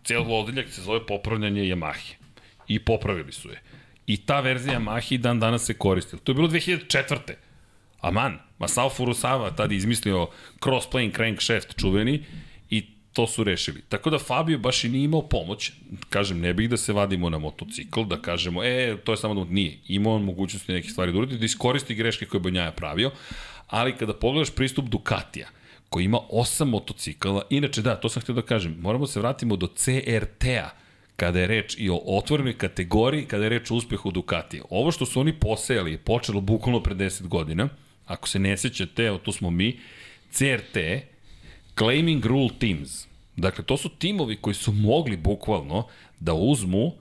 ceo 0.04 0.22
odeljak 0.22 0.68
se 0.68 0.82
zove 0.82 1.06
popravljanje 1.06 1.62
Yamahe. 1.62 2.14
I 2.68 2.78
popravili 2.78 3.32
su 3.32 3.50
je. 3.50 3.62
I 4.06 4.16
ta 4.16 4.40
verzija 4.40 4.80
Yamahe 4.80 5.18
dan 5.18 5.40
danas 5.40 5.64
se 5.64 5.74
koristi. 5.74 6.16
To 6.18 6.32
je 6.32 6.34
bilo 6.34 6.48
2004. 6.48 7.34
Aman, 8.00 8.38
Masao 8.58 8.90
Furusawa 8.90 9.56
tada 9.56 9.74
izmislio 9.74 10.28
cross-plane 10.60 11.14
crankshaft 11.14 11.80
čuveni 11.80 12.24
i 12.70 12.82
to 13.12 13.26
su 13.26 13.44
rešili. 13.44 13.82
Tako 13.88 14.10
da 14.10 14.18
Fabio 14.18 14.58
baš 14.58 14.84
i 14.84 14.88
nije 14.88 15.04
imao 15.04 15.28
pomoć. 15.28 15.72
Kažem, 16.10 16.40
ne 16.40 16.54
bih 16.54 16.70
da 16.70 16.76
se 16.76 16.92
vadimo 16.92 17.30
na 17.30 17.38
motocikl, 17.38 18.02
da 18.02 18.20
kažemo, 18.22 18.64
e, 18.64 18.96
to 19.04 19.12
je 19.12 19.16
samo 19.16 19.34
da 19.34 19.50
nije. 19.50 19.78
Imao 19.88 20.14
on 20.14 20.24
mogućnosti 20.24 20.72
neke 20.72 20.88
stvari 20.88 21.12
da 21.12 21.18
uradi, 21.18 21.38
da 21.38 21.44
iskoristi 21.44 21.94
greške 21.94 22.26
koje 22.26 22.38
je 22.38 22.42
Banjaja 22.42 22.72
pravio, 22.72 23.10
ali 23.66 23.96
kada 23.96 24.14
pogledaš 24.14 24.50
pristup 24.54 24.84
Ducatija, 24.84 25.48
koji 25.88 26.04
ima 26.04 26.18
osam 26.30 26.68
motocikala. 26.68 27.42
Inače, 27.50 27.82
da, 27.82 27.96
to 27.96 28.08
sam 28.08 28.22
htio 28.22 28.34
da 28.34 28.42
kažem, 28.42 28.76
moramo 28.80 29.06
se 29.06 29.20
vratimo 29.20 29.56
do 29.56 29.66
CRT-a, 29.66 30.70
kada 31.16 31.40
je 31.40 31.46
reč 31.46 31.74
i 31.78 31.90
o 31.90 32.00
otvorenoj 32.06 32.58
kategoriji, 32.58 33.26
kada 33.26 33.44
je 33.44 33.48
reč 33.48 33.70
o 33.70 33.74
uspehu 33.74 34.10
Ducatija. 34.10 34.62
Ovo 34.70 34.92
što 34.92 35.06
su 35.06 35.20
oni 35.20 35.32
posejali 35.32 35.92
je 35.92 35.98
počelo 35.98 36.40
bukvalno 36.40 36.82
pre 36.82 36.94
10 36.94 37.28
godina. 37.28 37.68
Ako 38.06 38.28
se 38.28 38.38
ne 38.38 38.56
sećate, 38.56 39.04
evo 39.04 39.18
tu 39.18 39.32
smo 39.32 39.50
mi, 39.50 39.78
CRT, 40.30 40.76
Claiming 41.78 42.26
Rule 42.26 42.50
Teams. 42.58 43.06
Dakle, 43.36 43.64
to 43.64 43.76
su 43.76 43.88
timovi 43.88 44.36
koji 44.36 44.54
su 44.54 44.72
mogli 44.72 45.16
bukvalno 45.16 45.86
da 46.20 46.34
uzmu 46.34 46.92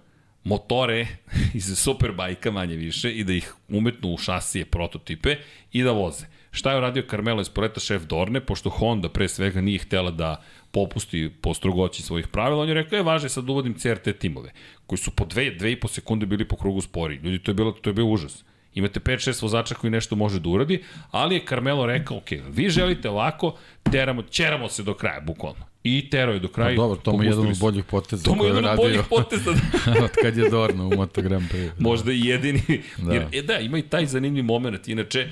motore 0.43 1.07
iz 1.53 1.77
Superbajka 1.77 2.51
manje 2.51 2.75
više 2.75 3.11
i 3.11 3.23
da 3.23 3.33
ih 3.33 3.53
umetnu 3.69 4.13
u 4.13 4.17
šasije 4.17 4.65
prototipe 4.65 5.35
i 5.71 5.83
da 5.83 5.91
voze. 5.91 6.25
Šta 6.53 6.71
je 6.71 6.77
uradio 6.77 7.03
Carmelo 7.09 7.41
Esporeta, 7.41 7.79
šef 7.79 8.03
Dorne, 8.05 8.39
pošto 8.39 8.69
Honda 8.69 9.09
pre 9.09 9.27
svega 9.27 9.61
nije 9.61 9.79
htela 9.79 10.11
da 10.11 10.41
popusti 10.71 11.31
po 11.41 11.53
strogoći 11.53 12.03
svojih 12.03 12.27
pravila, 12.27 12.61
on 12.61 12.67
je 12.67 12.73
rekao, 12.73 12.97
je 12.97 13.03
važe 13.03 13.29
sad 13.29 13.49
uvodim 13.49 13.73
CRT 13.73 14.19
timove, 14.19 14.51
koji 14.87 14.99
su 14.99 15.11
po 15.11 15.25
dve, 15.25 15.51
dve 15.51 15.71
i 15.71 15.79
po 15.79 15.87
sekunde 15.87 16.25
bili 16.25 16.47
po 16.47 16.55
krugu 16.55 16.81
spori. 16.81 17.15
Ljudi, 17.15 17.39
to 17.39 17.51
je 17.51 17.55
bilo, 17.55 17.71
to 17.71 17.89
je 17.89 17.93
bio 17.93 18.05
užas. 18.05 18.43
Imate 18.75 18.99
5-6 18.99 19.41
vozača 19.41 19.75
koji 19.75 19.91
nešto 19.91 20.15
može 20.15 20.39
da 20.39 20.49
uradi, 20.49 20.83
ali 21.11 21.35
je 21.35 21.45
Carmelo 21.49 21.85
rekao, 21.85 22.17
ok, 22.17 22.31
vi 22.49 22.69
želite 22.69 23.09
ovako, 23.09 23.55
teramo, 23.91 24.21
ćeramo 24.21 24.69
se 24.69 24.83
do 24.83 24.93
kraja, 24.93 25.21
bukvalno. 25.21 25.65
I 25.83 26.09
terao 26.09 26.33
je 26.33 26.39
do 26.39 26.47
kraja. 26.47 26.75
Pa 26.75 26.81
dobro, 26.81 26.99
to 27.01 27.11
mu 27.11 27.23
je 27.23 27.29
jedan 27.29 27.47
od 27.47 27.59
boljih 27.59 27.83
poteza. 27.83 28.23
To 28.23 28.35
mu 28.35 28.43
je 28.43 28.47
jedan 28.47 28.65
od 28.65 28.77
boljih 28.77 29.01
poteza. 29.09 29.51
od 30.03 30.11
kad 30.21 30.37
je 30.37 30.49
Dorno 30.49 30.87
u 30.87 30.95
Moto 30.95 31.21
Grand 31.21 31.51
Prix. 31.51 31.65
Da. 31.65 31.73
Možda 31.79 32.11
i 32.11 32.19
jedini. 32.19 32.61
Da. 32.97 33.13
Jer, 33.13 33.25
e, 33.31 33.41
da, 33.41 33.59
ima 33.59 33.77
i 33.77 33.81
taj 33.81 34.05
zanimljiv 34.05 34.45
moment. 34.45 34.87
Inače, 34.87 35.29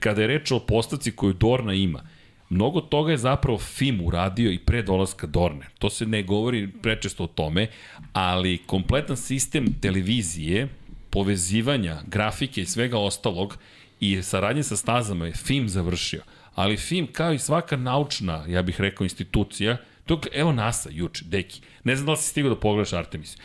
kada 0.00 0.20
je 0.22 0.26
reč 0.28 0.52
o 0.52 0.58
postavci 0.58 1.12
koju 1.12 1.32
Dorna 1.32 1.74
ima, 1.74 2.02
mnogo 2.50 2.80
toga 2.80 3.10
je 3.10 3.18
zapravo 3.18 3.58
FIM 3.58 4.00
uradio 4.06 4.52
i 4.52 4.58
pre 4.58 4.82
dolaska 4.82 5.26
Dorne. 5.26 5.66
To 5.78 5.90
se 5.90 6.06
ne 6.06 6.22
govori 6.22 6.68
prečesto 6.82 7.24
o 7.24 7.26
tome, 7.26 7.66
ali 8.12 8.58
kompletan 8.66 9.16
sistem 9.16 9.66
televizije, 9.80 10.68
povezivanja, 11.10 12.02
grafike 12.06 12.60
i 12.60 12.66
svega 12.66 12.98
ostalog 12.98 13.58
i 14.00 14.22
saradnje 14.22 14.62
sa 14.62 14.76
stazama 14.76 15.26
je 15.26 15.32
FIM 15.32 15.68
završio. 15.68 16.22
Ali 16.54 16.76
FIM, 16.76 17.06
kao 17.12 17.32
i 17.32 17.38
svaka 17.38 17.76
naučna, 17.76 18.44
ja 18.48 18.62
bih 18.62 18.80
rekao, 18.80 19.04
institucija, 19.04 19.76
Dok, 20.06 20.26
evo 20.32 20.52
NASA, 20.52 20.88
juče, 20.92 21.24
deki. 21.24 21.60
Ne 21.84 21.96
znam 21.96 22.06
da 22.06 22.12
li 22.12 22.18
si 22.18 22.28
stigao 22.28 22.50
da 22.50 22.60
pogledaš 22.60 22.92
Artemis. 22.92 23.36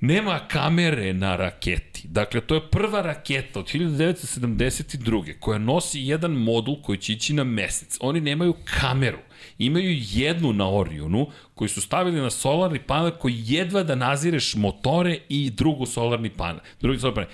Nema 0.00 0.38
kamere 0.48 1.12
na 1.12 1.36
raketi. 1.36 2.08
Dakle, 2.08 2.40
to 2.40 2.54
je 2.54 2.70
prva 2.70 3.02
raketa 3.02 3.60
od 3.60 3.66
1972. 3.66 5.38
koja 5.40 5.58
nosi 5.58 6.00
jedan 6.00 6.32
modul 6.32 6.82
koji 6.82 6.98
će 6.98 7.12
ići 7.12 7.34
na 7.34 7.44
mesec. 7.44 7.98
Oni 8.00 8.20
nemaju 8.20 8.54
kameru. 8.80 9.18
Imaju 9.58 9.98
jednu 10.10 10.52
na 10.52 10.70
Orionu 10.70 11.26
koju 11.54 11.68
su 11.68 11.80
stavili 11.80 12.20
na 12.20 12.30
solarni 12.30 12.78
panel 12.78 13.10
koji 13.10 13.42
jedva 13.46 13.82
da 13.82 13.94
nazireš 13.94 14.54
motore 14.54 15.18
i 15.28 15.50
drugu 15.50 15.86
solarni 15.86 16.30
panel. 16.30 16.60
Drugi 16.80 16.98
solarni 16.98 17.14
panel. 17.14 17.30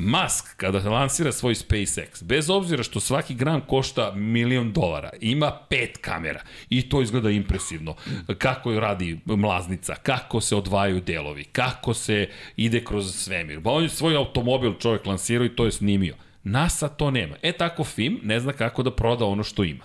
Musk, 0.00 0.56
kada 0.56 0.90
lansira 0.90 1.32
svoj 1.32 1.54
SpaceX, 1.54 2.24
bez 2.24 2.50
obzira 2.50 2.82
što 2.82 3.00
svaki 3.00 3.34
gram 3.34 3.60
košta 3.60 4.12
milion 4.14 4.72
dolara, 4.72 5.10
ima 5.20 5.52
pet 5.70 5.96
kamera 5.96 6.40
i 6.70 6.88
to 6.88 7.02
izgleda 7.02 7.30
impresivno. 7.30 7.94
Kako 8.38 8.80
radi 8.80 9.18
mlaznica, 9.24 9.94
kako 9.94 10.40
se 10.40 10.56
odvajaju 10.56 11.00
delovi, 11.00 11.44
kako 11.44 11.94
se 11.94 12.28
ide 12.56 12.84
kroz 12.84 13.14
svemir. 13.14 13.62
Pa 13.62 13.70
on 13.70 13.82
je 13.82 13.88
svoj 13.88 14.16
automobil 14.16 14.74
čovjek 14.78 15.06
lansirao 15.06 15.44
i 15.44 15.56
to 15.56 15.64
je 15.64 15.72
snimio. 15.72 16.14
NASA 16.44 16.88
to 16.88 17.10
nema. 17.10 17.36
E 17.42 17.52
tako 17.52 17.84
film 17.84 18.20
ne 18.22 18.40
zna 18.40 18.52
kako 18.52 18.82
da 18.82 18.90
proda 18.90 19.24
ono 19.24 19.42
što 19.42 19.64
ima. 19.64 19.84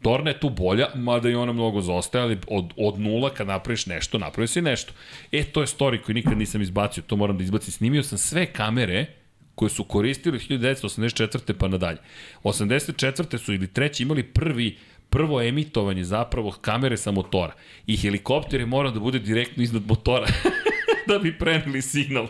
Dorna 0.00 0.30
je 0.30 0.40
tu 0.40 0.50
bolja, 0.50 0.88
mada 0.94 1.30
i 1.30 1.34
ona 1.34 1.52
mnogo 1.52 1.80
zostaje, 1.80 2.22
ali 2.22 2.38
od, 2.48 2.72
od 2.76 3.00
nula 3.00 3.30
kad 3.30 3.46
napraviš 3.46 3.86
nešto, 3.86 4.18
napraviš 4.18 4.50
si 4.50 4.62
nešto. 4.62 4.92
E, 5.32 5.44
to 5.44 5.60
je 5.60 5.66
story 5.66 6.02
koji 6.02 6.14
nikad 6.14 6.38
nisam 6.38 6.62
izbacio, 6.62 7.02
to 7.06 7.16
moram 7.16 7.38
da 7.38 7.44
izbacim. 7.44 7.72
Snimio 7.72 8.02
sam 8.02 8.18
sve 8.18 8.46
kamere 8.46 9.23
koje 9.54 9.70
su 9.70 9.84
koristili 9.84 10.38
1984. 10.38 11.52
pa 11.52 11.68
nadalje. 11.68 11.98
84. 12.42 13.38
su 13.38 13.54
ili 13.54 13.66
treći 13.66 14.02
imali 14.02 14.22
prvi 14.22 14.76
prvo 15.10 15.42
emitovanje 15.42 16.04
zapravo 16.04 16.50
kamere 16.50 16.96
sa 16.96 17.10
motora. 17.10 17.52
I 17.86 17.96
helikopter 17.96 18.60
je 18.60 18.66
morao 18.66 18.92
da 18.92 19.00
bude 19.00 19.18
direktno 19.18 19.62
iznad 19.62 19.82
motora 19.86 20.26
da 21.08 21.18
bi 21.18 21.38
preneli 21.38 21.82
signal. 21.82 22.28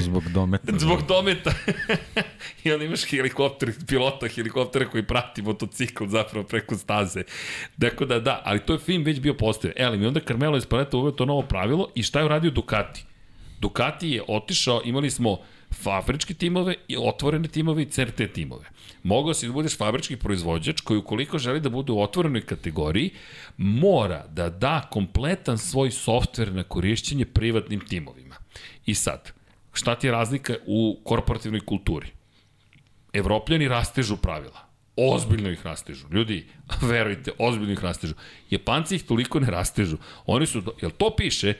Zbog 0.00 0.28
dometa. 0.28 0.72
Zbog 0.84 1.06
dometa. 1.08 1.54
I 2.64 2.72
onda 2.72 2.84
imaš 2.84 3.04
helikopter, 3.04 3.72
pilota 3.88 4.28
helikoptera 4.28 4.90
koji 4.90 5.06
prati 5.06 5.42
motocikl 5.42 6.06
zapravo 6.06 6.46
preko 6.46 6.76
staze. 6.76 7.22
Dakle 7.76 8.06
da, 8.06 8.20
da, 8.20 8.42
ali 8.44 8.60
to 8.60 8.72
je 8.72 8.78
film 8.78 9.04
već 9.04 9.20
bio 9.20 9.34
postavio. 9.34 9.74
E, 9.76 9.84
ali 9.84 9.98
mi 9.98 10.06
onda 10.06 10.20
Carmelo 10.20 10.56
Espareta 10.56 10.96
uveo 10.96 11.12
to 11.12 11.24
novo 11.24 11.42
pravilo 11.42 11.90
i 11.94 12.02
šta 12.02 12.18
je 12.18 12.24
uradio 12.24 12.50
Ducati? 12.50 13.04
Ducati 13.60 14.08
je 14.10 14.22
otišao, 14.28 14.82
imali 14.84 15.10
smo 15.10 15.38
fabričke 15.74 16.34
timove 16.34 16.74
i 16.88 16.96
otvorene 16.96 17.48
timove 17.48 17.82
i 17.82 17.90
CRT 17.90 18.20
timove. 18.34 18.64
Mogao 19.02 19.34
si 19.34 19.46
da 19.46 19.52
budeš 19.52 19.76
fabrički 19.76 20.16
proizvođač 20.16 20.80
koji 20.80 20.98
ukoliko 20.98 21.38
želi 21.38 21.60
da 21.60 21.68
bude 21.68 21.92
u 21.92 22.02
otvorenoj 22.02 22.40
kategoriji, 22.40 23.10
mora 23.56 24.26
da 24.26 24.48
da 24.50 24.88
kompletan 24.90 25.58
svoj 25.58 25.90
softver 25.90 26.52
na 26.52 26.62
korišćenje 26.62 27.24
privatnim 27.24 27.80
timovima. 27.80 28.36
I 28.86 28.94
sad, 28.94 29.32
šta 29.72 29.94
ti 29.94 30.06
je 30.06 30.12
razlika 30.12 30.54
u 30.66 31.00
korporativnoj 31.04 31.60
kulturi? 31.60 32.08
Evropljani 33.12 33.68
rastežu 33.68 34.16
pravila. 34.16 34.64
Ozbiljno 34.96 35.50
ih 35.50 35.66
rastežu. 35.66 36.06
Ljudi, 36.10 36.46
verujte, 36.90 37.30
ozbiljno 37.38 37.72
ih 37.72 37.84
rastežu. 37.84 38.14
Japanci 38.50 38.96
ih 38.96 39.04
toliko 39.04 39.40
ne 39.40 39.50
rastežu. 39.50 39.96
Oni 40.26 40.46
su, 40.46 40.62
jel 40.82 40.90
to 40.90 41.14
piše, 41.16 41.54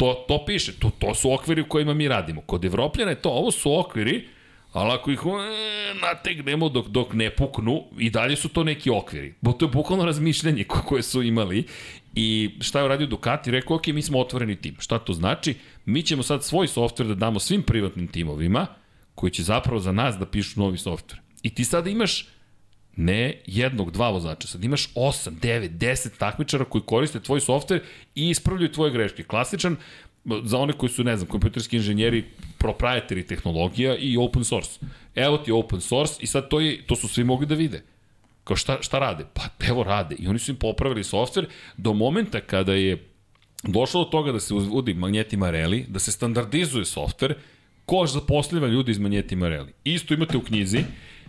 to, 0.00 0.24
to 0.28 0.44
piše, 0.46 0.72
to, 0.72 0.90
to 0.98 1.14
su 1.14 1.32
okviri 1.32 1.60
u 1.60 1.68
kojima 1.68 1.94
mi 1.94 2.08
radimo. 2.08 2.40
Kod 2.40 2.64
Evropljana 2.64 3.10
je 3.10 3.22
to, 3.22 3.30
ovo 3.30 3.50
su 3.50 3.78
okviri, 3.78 4.28
ali 4.72 4.92
ako 4.92 5.10
ih 5.10 5.18
e, 5.18 5.94
nategnemo 6.00 6.68
dok, 6.68 6.88
dok 6.88 7.12
ne 7.12 7.30
puknu, 7.30 7.84
i 7.98 8.10
dalje 8.10 8.36
su 8.36 8.48
to 8.48 8.64
neki 8.64 8.90
okviri. 8.90 9.34
Bo 9.40 9.52
to 9.52 9.64
je 9.64 9.70
bukvalno 9.70 10.04
razmišljanje 10.04 10.64
koje 10.64 11.02
su 11.02 11.22
imali. 11.22 11.64
I 12.14 12.50
šta 12.60 12.78
je 12.78 12.84
uradio 12.84 13.06
Ducati? 13.06 13.50
Rekao, 13.50 13.76
ok, 13.76 13.86
mi 13.86 14.02
smo 14.02 14.18
otvoreni 14.20 14.56
tim. 14.56 14.76
Šta 14.78 14.98
to 14.98 15.12
znači? 15.12 15.54
Mi 15.84 16.02
ćemo 16.02 16.22
sad 16.22 16.44
svoj 16.44 16.68
softver 16.68 17.08
da 17.08 17.14
damo 17.14 17.38
svim 17.38 17.62
privatnim 17.62 18.08
timovima, 18.08 18.66
koji 19.14 19.30
će 19.30 19.42
zapravo 19.42 19.80
za 19.80 19.92
nas 19.92 20.16
da 20.16 20.26
pišu 20.26 20.60
novi 20.60 20.78
softver. 20.78 21.20
I 21.42 21.54
ti 21.54 21.64
sada 21.64 21.90
imaš 21.90 22.28
ne 22.96 23.40
jednog, 23.46 23.90
dva 23.90 24.10
vozača, 24.10 24.48
sad 24.48 24.64
imaš 24.64 24.94
8, 24.94 25.30
9, 25.40 25.68
10 25.68 26.18
takmičara 26.18 26.64
koji 26.64 26.82
koriste 26.82 27.20
tvoj 27.20 27.40
softver 27.40 27.80
i 28.14 28.30
ispravljaju 28.30 28.72
tvoje 28.72 28.92
greške. 28.92 29.22
Klasičan, 29.22 29.76
za 30.44 30.58
one 30.58 30.72
koji 30.72 30.90
su, 30.90 31.04
ne 31.04 31.16
znam, 31.16 31.28
kompjuterski 31.28 31.76
inženjeri, 31.76 32.24
proprietary 32.58 33.26
tehnologija 33.26 33.96
i 33.96 34.16
open 34.16 34.44
source. 34.44 34.80
Evo 35.14 35.38
ti 35.38 35.52
open 35.52 35.80
source 35.80 36.14
i 36.20 36.26
sad 36.26 36.48
to, 36.48 36.60
je, 36.60 36.86
to 36.86 36.96
su 36.96 37.08
svi 37.08 37.24
mogli 37.24 37.46
da 37.46 37.54
vide. 37.54 37.82
Kao 38.44 38.56
šta, 38.56 38.78
šta 38.80 38.98
rade? 38.98 39.24
Pa 39.34 39.42
evo 39.68 39.82
rade. 39.82 40.16
I 40.18 40.28
oni 40.28 40.38
su 40.38 40.50
im 40.50 40.56
popravili 40.56 41.04
softver 41.04 41.46
do 41.76 41.92
momenta 41.92 42.40
kada 42.40 42.74
je 42.74 43.10
došlo 43.62 44.04
do 44.04 44.10
toga 44.10 44.32
da 44.32 44.40
se 44.40 44.54
uvodi 44.54 44.94
magneti 44.94 45.36
Marelli, 45.36 45.84
da 45.88 45.98
se 45.98 46.12
standardizuje 46.12 46.84
softver, 46.84 47.34
ko 47.90 48.06
zaposliva 48.06 48.68
ljudi 48.68 48.90
iz 48.90 48.98
Magneti 48.98 49.36
Marelli. 49.36 49.72
Isto 49.84 50.14
imate 50.14 50.36
u 50.36 50.40
knjizi, 50.40 50.84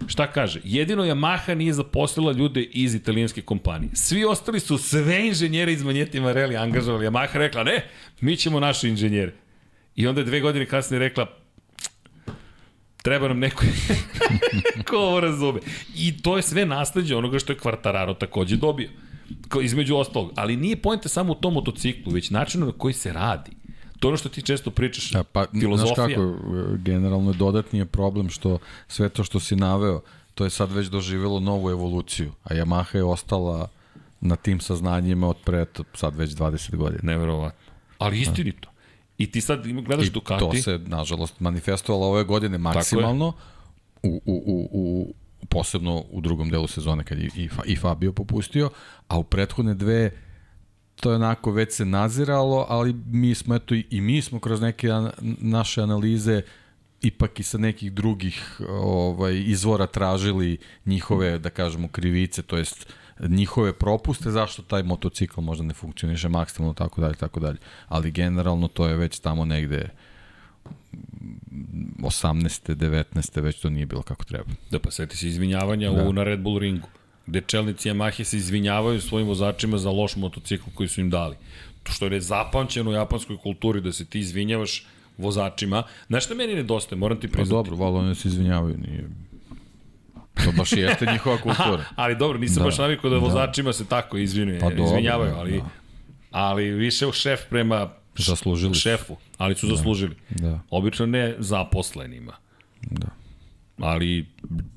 šta 0.08 0.28
kaže? 0.32 0.62
Jedino 0.64 1.04
Yamaha 1.04 1.56
nije 1.56 1.74
zaposlila 1.74 2.32
ljude 2.32 2.62
iz 2.62 2.96
italijanske 2.96 3.42
kompanije. 3.42 3.90
Svi 3.94 4.26
ostali 4.26 4.60
su 4.60 4.78
sve 4.78 5.28
inženjere 5.28 5.74
iz 5.74 5.84
Magneti 5.84 6.20
Marelli 6.20 6.58
angažovali. 6.58 7.06
Yamaha 7.08 7.38
rekla, 7.38 7.64
ne, 7.64 7.86
mi 8.22 8.38
ćemo 8.38 8.60
naše 8.60 8.90
inženjere. 8.90 9.34
I 9.96 10.08
onda 10.08 10.22
je 10.22 10.26
dve 10.26 10.40
godine 10.40 10.66
kasnije 10.66 11.00
rekla, 11.00 11.26
treba 13.02 13.28
nam 13.28 13.40
neko 13.40 13.66
ko 14.90 14.98
ovo 14.98 15.20
razume. 15.20 15.60
I 15.96 16.22
to 16.22 16.38
je 16.38 16.44
sve 16.44 16.66
nasledđe 16.66 17.16
onoga 17.16 17.40
što 17.40 17.54
je 17.54 17.60
Quartararo 17.60 18.18
takođe 18.18 18.58
dobio. 18.58 18.90
Između 19.64 19.96
ostalog. 19.96 20.32
Ali 20.36 20.56
nije 20.56 20.76
pojenta 20.76 21.10
samo 21.10 21.32
u 21.32 21.36
tom 21.36 21.54
motociklu, 21.54 22.14
već 22.14 22.30
načinu 22.30 22.66
na 22.66 22.72
koji 22.72 22.94
se 22.94 23.14
radi. 23.14 23.52
To 24.02 24.08
ono 24.08 24.18
što 24.18 24.30
ti 24.30 24.42
često 24.42 24.72
pričaš, 24.72 25.12
ja, 25.12 25.24
pa, 25.24 25.46
filozofija. 25.60 25.96
Znaš 25.96 26.16
kako, 26.16 26.38
generalno 26.78 27.34
dodatni 27.34 27.80
je 27.80 27.86
problem 27.86 28.30
što 28.30 28.60
sve 28.88 29.10
to 29.10 29.24
što 29.24 29.40
si 29.40 29.56
naveo, 29.56 30.02
to 30.34 30.44
je 30.44 30.50
sad 30.50 30.72
već 30.72 30.88
doživelo 30.88 31.40
novu 31.40 31.70
evoluciju, 31.70 32.32
a 32.44 32.54
Yamaha 32.54 32.96
je 32.96 33.04
ostala 33.04 33.68
na 34.22 34.36
tim 34.36 34.60
saznanjima 34.60 35.28
od 35.30 35.38
pre 35.46 35.66
sad 35.94 36.16
već 36.16 36.32
20 36.32 36.76
godina. 36.76 37.00
Neverovatno. 37.04 37.72
Ali 37.98 38.22
istinito. 38.22 38.70
I 39.18 39.32
ti 39.32 39.42
sad 39.42 39.68
gledaš 39.68 40.08
I 40.08 40.10
Ducati. 40.10 40.40
to 40.40 40.54
se, 40.54 40.80
nažalost, 40.86 41.40
manifestovalo 41.40 42.08
ove 42.08 42.24
godine 42.24 42.58
maksimalno 42.58 43.34
u, 44.04 44.22
u, 44.26 44.44
u, 44.46 44.70
u 44.72 45.14
posebno 45.50 46.04
u 46.12 46.22
drugom 46.22 46.50
delu 46.50 46.68
sezone 46.68 47.04
kad 47.04 47.20
je 47.20 47.30
i, 47.36 47.50
i 47.66 47.76
Fabio 47.76 48.14
popustio, 48.14 48.70
a 49.08 49.18
u 49.18 49.24
prethodne 49.24 49.74
dve 49.74 50.12
to 50.96 51.10
je 51.10 51.16
onako 51.16 51.52
već 51.52 51.74
se 51.74 51.86
naziralo, 51.86 52.66
ali 52.70 52.96
mi 53.06 53.36
smo 53.36 53.56
eto 53.56 53.76
i 53.76 54.02
mi 54.02 54.22
smo 54.22 54.40
kroz 54.40 54.62
neke 54.62 54.92
an, 54.92 55.12
naše 55.42 55.82
analize 55.82 56.42
ipak 57.02 57.40
i 57.40 57.44
sa 57.44 57.58
nekih 57.58 57.92
drugih 57.94 58.62
ovaj 58.70 59.44
izvora 59.46 59.88
tražili 59.88 60.58
njihove 60.86 61.40
da 61.40 61.50
kažemo 61.50 61.88
krivice, 61.88 62.42
to 62.42 62.58
jest 62.58 62.94
njihove 63.20 63.74
propuste 63.74 64.32
zašto 64.32 64.62
taj 64.62 64.84
motocikl 64.84 65.42
možda 65.42 65.64
ne 65.64 65.74
funkcioniše 65.74 66.30
maksimalno 66.30 66.74
tako 66.74 67.02
dalje 67.02 67.16
tako 67.16 67.40
dalje. 67.40 67.58
Ali 67.88 68.12
generalno 68.12 68.68
to 68.68 68.88
je 68.88 68.96
već 68.96 69.20
tamo 69.20 69.46
negde 69.46 69.90
18. 72.00 72.76
19. 72.76 73.42
već 73.42 73.60
to 73.60 73.70
nije 73.70 73.86
bilo 73.86 74.02
kako 74.02 74.24
treba. 74.24 74.50
Da 74.72 74.80
pa 74.80 74.92
seti 74.92 75.18
se 75.18 75.28
izvinjavanja 75.28 75.92
da. 75.92 76.04
u 76.04 76.14
na 76.14 76.24
Red 76.24 76.40
Bull 76.40 76.60
ringu 76.60 76.88
gde 77.28 77.42
čelnici 77.42 77.90
Yamahe 77.90 78.24
se 78.24 78.38
izvinjavaju 78.38 79.02
svojim 79.02 79.28
vozačima 79.28 79.78
za 79.78 79.90
loš 79.90 80.16
motocikl 80.16 80.70
koji 80.74 80.90
su 80.90 81.02
im 81.02 81.10
dali. 81.10 81.36
To 81.84 81.92
što 81.92 82.06
je 82.06 82.22
zapamćeno 82.22 82.90
u 82.90 82.94
japanskoj 82.94 83.38
kulturi 83.38 83.82
da 83.82 83.92
se 83.92 84.06
ti 84.06 84.20
izvinjavaš 84.20 84.86
vozačima. 85.18 85.84
Znaš 86.08 86.26
šta 86.26 86.36
meni 86.36 86.56
nedostaje, 86.56 87.00
moram 87.00 87.20
ti 87.20 87.28
pa 87.28 87.34
priznati. 87.34 87.50
Pa 87.50 87.56
dobro, 87.56 87.76
valo 87.86 88.00
oni 88.00 88.16
se 88.16 88.28
izvinjavaju, 88.28 88.78
nije... 88.78 89.10
To 90.46 90.52
baš 90.58 90.72
jeste 90.72 91.06
njihova 91.06 91.38
kultura. 91.44 91.86
ali 91.96 92.16
dobro, 92.16 92.40
nisam 92.40 92.64
da, 92.64 92.64
baš 92.64 92.78
navikao 92.78 93.10
da, 93.10 93.16
da 93.16 93.22
vozačima 93.22 93.74
se 93.74 93.86
tako 93.86 94.18
izvinjuje, 94.18 94.60
pa 94.60 94.70
dobro, 94.70 94.84
izvinjavaju, 94.84 95.34
ali, 95.38 95.52
da. 95.52 95.70
ali 96.32 96.72
više 96.72 97.08
u 97.08 97.12
šef 97.12 97.40
prema 97.50 97.90
zaslužili 98.18 98.76
šefu, 98.76 99.18
ali 99.38 99.56
su 99.56 99.68
da, 99.68 99.76
zaslužili. 99.76 100.16
Da. 100.30 100.60
Obično 100.70 101.06
ne 101.06 101.36
zaposlenima. 101.40 102.34
Da 102.82 103.21
ali 103.84 104.26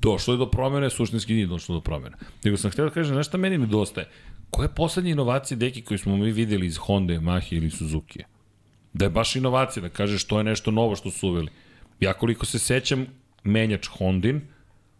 došlo 0.01 0.33
je 0.33 0.37
do 0.37 0.51
promene, 0.51 0.89
suštinski 0.89 1.33
nije 1.33 1.47
došlo 1.47 1.75
do 1.75 1.81
promene. 1.81 2.15
Nego 2.43 2.57
sam 2.57 2.71
htio 2.71 2.85
da 2.85 2.91
kažem, 2.91 3.15
nešto 3.15 3.37
meni 3.37 3.57
nedostaje? 3.57 4.07
Koje 4.49 4.69
poslednje 4.69 5.11
inovacije, 5.11 5.57
deki, 5.57 5.81
koje 5.81 5.97
smo 5.97 6.17
mi 6.17 6.31
videli 6.31 6.65
iz 6.65 6.77
Honda, 6.77 7.13
Yamaha 7.13 7.57
ili 7.57 7.69
Suzuki? 7.69 8.23
Da 8.93 9.05
je 9.05 9.09
baš 9.09 9.35
inovacija, 9.35 9.81
da 9.81 9.89
kažeš 9.89 10.21
što 10.21 10.37
je 10.37 10.43
nešto 10.43 10.71
novo 10.71 10.95
što 10.95 11.11
su 11.11 11.27
uveli. 11.27 11.49
Ja 11.99 12.13
koliko 12.13 12.45
se 12.45 12.59
sećam, 12.59 13.05
menjač 13.43 13.87
Hondin 13.87 14.41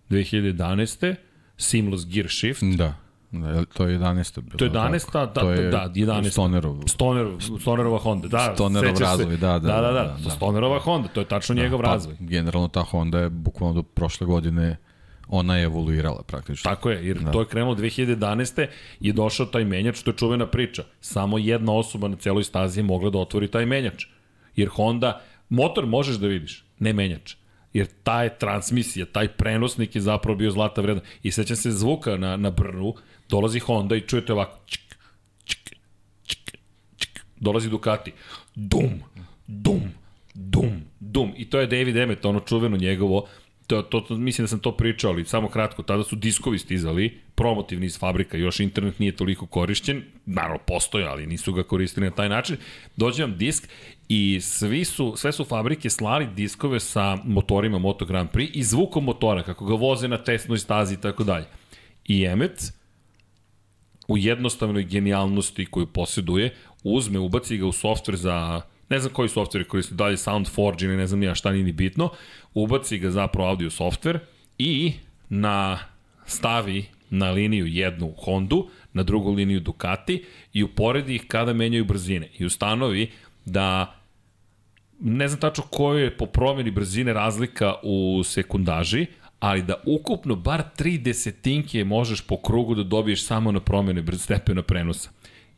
2011. 0.10 1.16
Seamless 1.58 2.06
Gear 2.06 2.30
Shift. 2.30 2.64
Da 2.64 3.05
Da, 3.42 3.66
to 3.66 3.88
je 3.88 4.00
11. 4.00 4.42
Bilo, 4.42 4.58
to 4.58 4.66
je 4.66 4.72
11. 4.72 5.12
Da, 5.14 5.26
da, 5.26 5.42
da, 5.72 5.90
11. 5.96 6.32
Stonerov. 6.32 6.84
Stoner, 6.88 7.28
Stonerova 7.62 7.98
Honda, 7.98 8.28
da. 8.28 8.52
Stonerov 8.54 8.98
razvoj, 9.00 9.38
da, 9.38 9.60
da. 9.60 9.60
Da, 9.60 9.82
da, 9.82 9.92
da, 9.92 10.18
da. 10.24 10.30
Stonerova 10.30 10.80
Honda, 10.80 11.08
to 11.08 11.20
je 11.20 11.26
tačno 11.26 11.56
da, 11.56 11.62
njegov 11.62 11.82
pa, 11.82 11.88
razvoj. 11.88 12.16
Generalno 12.20 12.68
ta 12.68 12.82
Honda 12.82 13.20
je 13.20 13.30
bukvalno 13.30 13.74
do 13.74 13.84
prošle 13.84 14.28
godine 14.28 14.78
ona 15.28 15.58
je 15.58 15.64
evoluirala 15.64 16.24
praktično. 16.28 16.70
Tako 16.70 16.90
je, 16.90 17.08
jer 17.08 17.20
da. 17.20 17.32
to 17.32 17.40
je 17.40 17.48
krenulo 17.48 17.76
2011. 17.76 18.68
i 19.00 19.14
došao 19.14 19.46
taj 19.46 19.66
menjač, 19.66 20.02
to 20.02 20.12
je 20.12 20.18
čuvena 20.18 20.48
priča. 20.48 20.84
Samo 21.02 21.38
jedna 21.38 21.74
osoba 21.74 22.08
na 22.08 22.16
celoj 22.16 22.44
stazi 22.44 22.80
je 22.80 22.84
mogla 22.84 23.10
da 23.10 23.18
otvori 23.18 23.48
taj 23.48 23.66
menjač. 23.66 24.06
Jer 24.56 24.70
Honda, 24.70 25.22
motor 25.50 25.86
možeš 25.86 26.16
da 26.16 26.28
vidiš, 26.28 26.64
ne 26.80 26.94
menjač 26.94 27.36
jer 27.76 27.88
ta 28.04 28.24
je 28.24 28.38
transmisija, 28.40 29.06
taj 29.06 29.28
prenosnik 29.28 29.96
je 29.96 30.02
zapravo 30.02 30.38
bio 30.38 30.52
zlata 30.52 30.82
vredna. 30.82 31.02
I 31.24 31.32
sećam 31.32 31.56
se 31.56 31.72
zvuka 31.72 32.18
na, 32.18 32.38
na 32.38 32.50
Brnu, 32.50 32.94
dolazi 33.30 33.60
Honda 33.60 33.96
i 33.96 34.02
čujete 34.02 34.34
ovako, 34.34 34.60
čik, 34.66 34.96
čik, 35.44 35.76
čik, 36.24 36.58
čik, 36.98 37.26
dolazi 37.40 37.70
Ducati, 37.70 38.12
dum, 38.56 39.04
dum, 39.48 39.82
dum, 40.34 40.82
dum. 41.00 41.34
I 41.38 41.50
to 41.50 41.60
je 41.60 41.68
David 41.68 41.98
Emmet, 41.98 42.26
ono 42.26 42.40
čuveno 42.40 42.78
njegovo, 42.78 43.28
to, 43.68 43.82
to, 43.82 44.00
to, 44.02 44.16
mislim 44.16 44.44
da 44.44 44.48
sam 44.48 44.60
to 44.60 44.72
pričao, 44.72 45.12
ali 45.12 45.26
samo 45.26 45.50
kratko, 45.50 45.84
tada 45.84 46.04
su 46.04 46.16
diskovi 46.16 46.60
stizali, 46.60 47.18
promotivni 47.36 47.86
iz 47.86 48.00
fabrika, 48.00 48.38
još 48.38 48.60
internet 48.60 49.00
nije 49.00 49.16
toliko 49.16 49.46
korišćen, 49.46 50.04
naravno 50.26 50.60
postoje, 50.68 51.06
ali 51.06 51.28
nisu 51.28 51.54
ga 51.54 51.64
koristili 51.64 52.06
na 52.06 52.16
taj 52.16 52.30
način. 52.30 52.58
Dođe 52.96 53.24
vam 53.24 53.38
disk 53.38 53.70
i 54.10 54.40
svi 54.42 54.86
su, 54.86 55.14
sve 55.18 55.32
su 55.32 55.46
fabrike 55.46 55.90
slali 55.90 56.28
diskove 56.36 56.80
sa 56.80 57.18
motorima 57.24 57.78
Moto 57.78 58.06
Grand 58.06 58.30
Prix 58.30 58.50
i 58.54 58.64
zvukom 58.64 59.04
motora, 59.04 59.44
kako 59.44 59.66
ga 59.66 59.74
voze 59.74 60.08
na 60.08 60.24
testnoj 60.24 60.58
stazi 60.58 60.94
i 60.94 61.02
tako 61.02 61.24
dalje. 61.24 61.46
I 62.06 62.26
Emmet, 62.26 62.74
u 64.08 64.18
jednostavnoj 64.18 64.84
genijalnosti 64.84 65.66
koju 65.66 65.88
posjeduje, 65.88 66.54
uzme, 66.84 67.20
ubaci 67.20 67.58
ga 67.58 67.66
u 67.66 67.72
softver 67.72 68.16
za 68.16 68.62
ne 68.90 69.00
znam 69.00 69.14
koji 69.14 69.30
softver 69.30 69.68
koristi, 69.68 69.94
dalje 69.94 70.18
SoundForge 70.18 70.86
ili 70.86 70.98
ne 70.98 71.08
znam 71.08 71.20
nija 71.20 71.36
šta 71.36 71.52
nije 71.52 71.64
ni 71.64 71.72
bitno, 71.72 72.10
ubaci 72.54 72.98
ga 72.98 73.12
zapravo 73.12 73.50
audio 73.50 73.70
softver 73.70 74.20
i 74.58 74.94
na 75.30 75.80
stavi 76.26 76.86
na 77.10 77.32
liniju 77.32 77.66
jednu 77.66 78.14
Hondu, 78.18 78.70
na 78.94 79.04
drugu 79.04 79.32
liniju 79.32 79.60
Ducati 79.60 80.26
i 80.54 80.64
uporedi 80.64 81.16
ih 81.16 81.26
kada 81.28 81.54
menjaju 81.54 81.86
brzine 81.86 82.30
i 82.38 82.46
ustanovi 82.46 83.12
da 83.46 83.96
ne 85.00 85.28
znam 85.28 85.40
tačno 85.40 85.64
koja 85.64 86.04
je 86.04 86.18
po 86.18 86.26
promjeni 86.26 86.72
brzine 86.72 87.14
razlika 87.14 87.74
u 87.84 88.22
sekundaži, 88.24 89.06
ali 89.40 89.62
da 89.62 89.84
ukupno 89.86 90.36
bar 90.36 90.64
3 90.78 91.02
desetinke 91.02 91.84
možeš 91.84 92.22
po 92.22 92.42
krugu 92.42 92.76
da 92.76 92.84
dobiješ 92.84 93.26
samo 93.26 93.52
na 93.52 93.60
promjene 93.60 94.04
stepena 94.18 94.62
prenosa. 94.62 95.10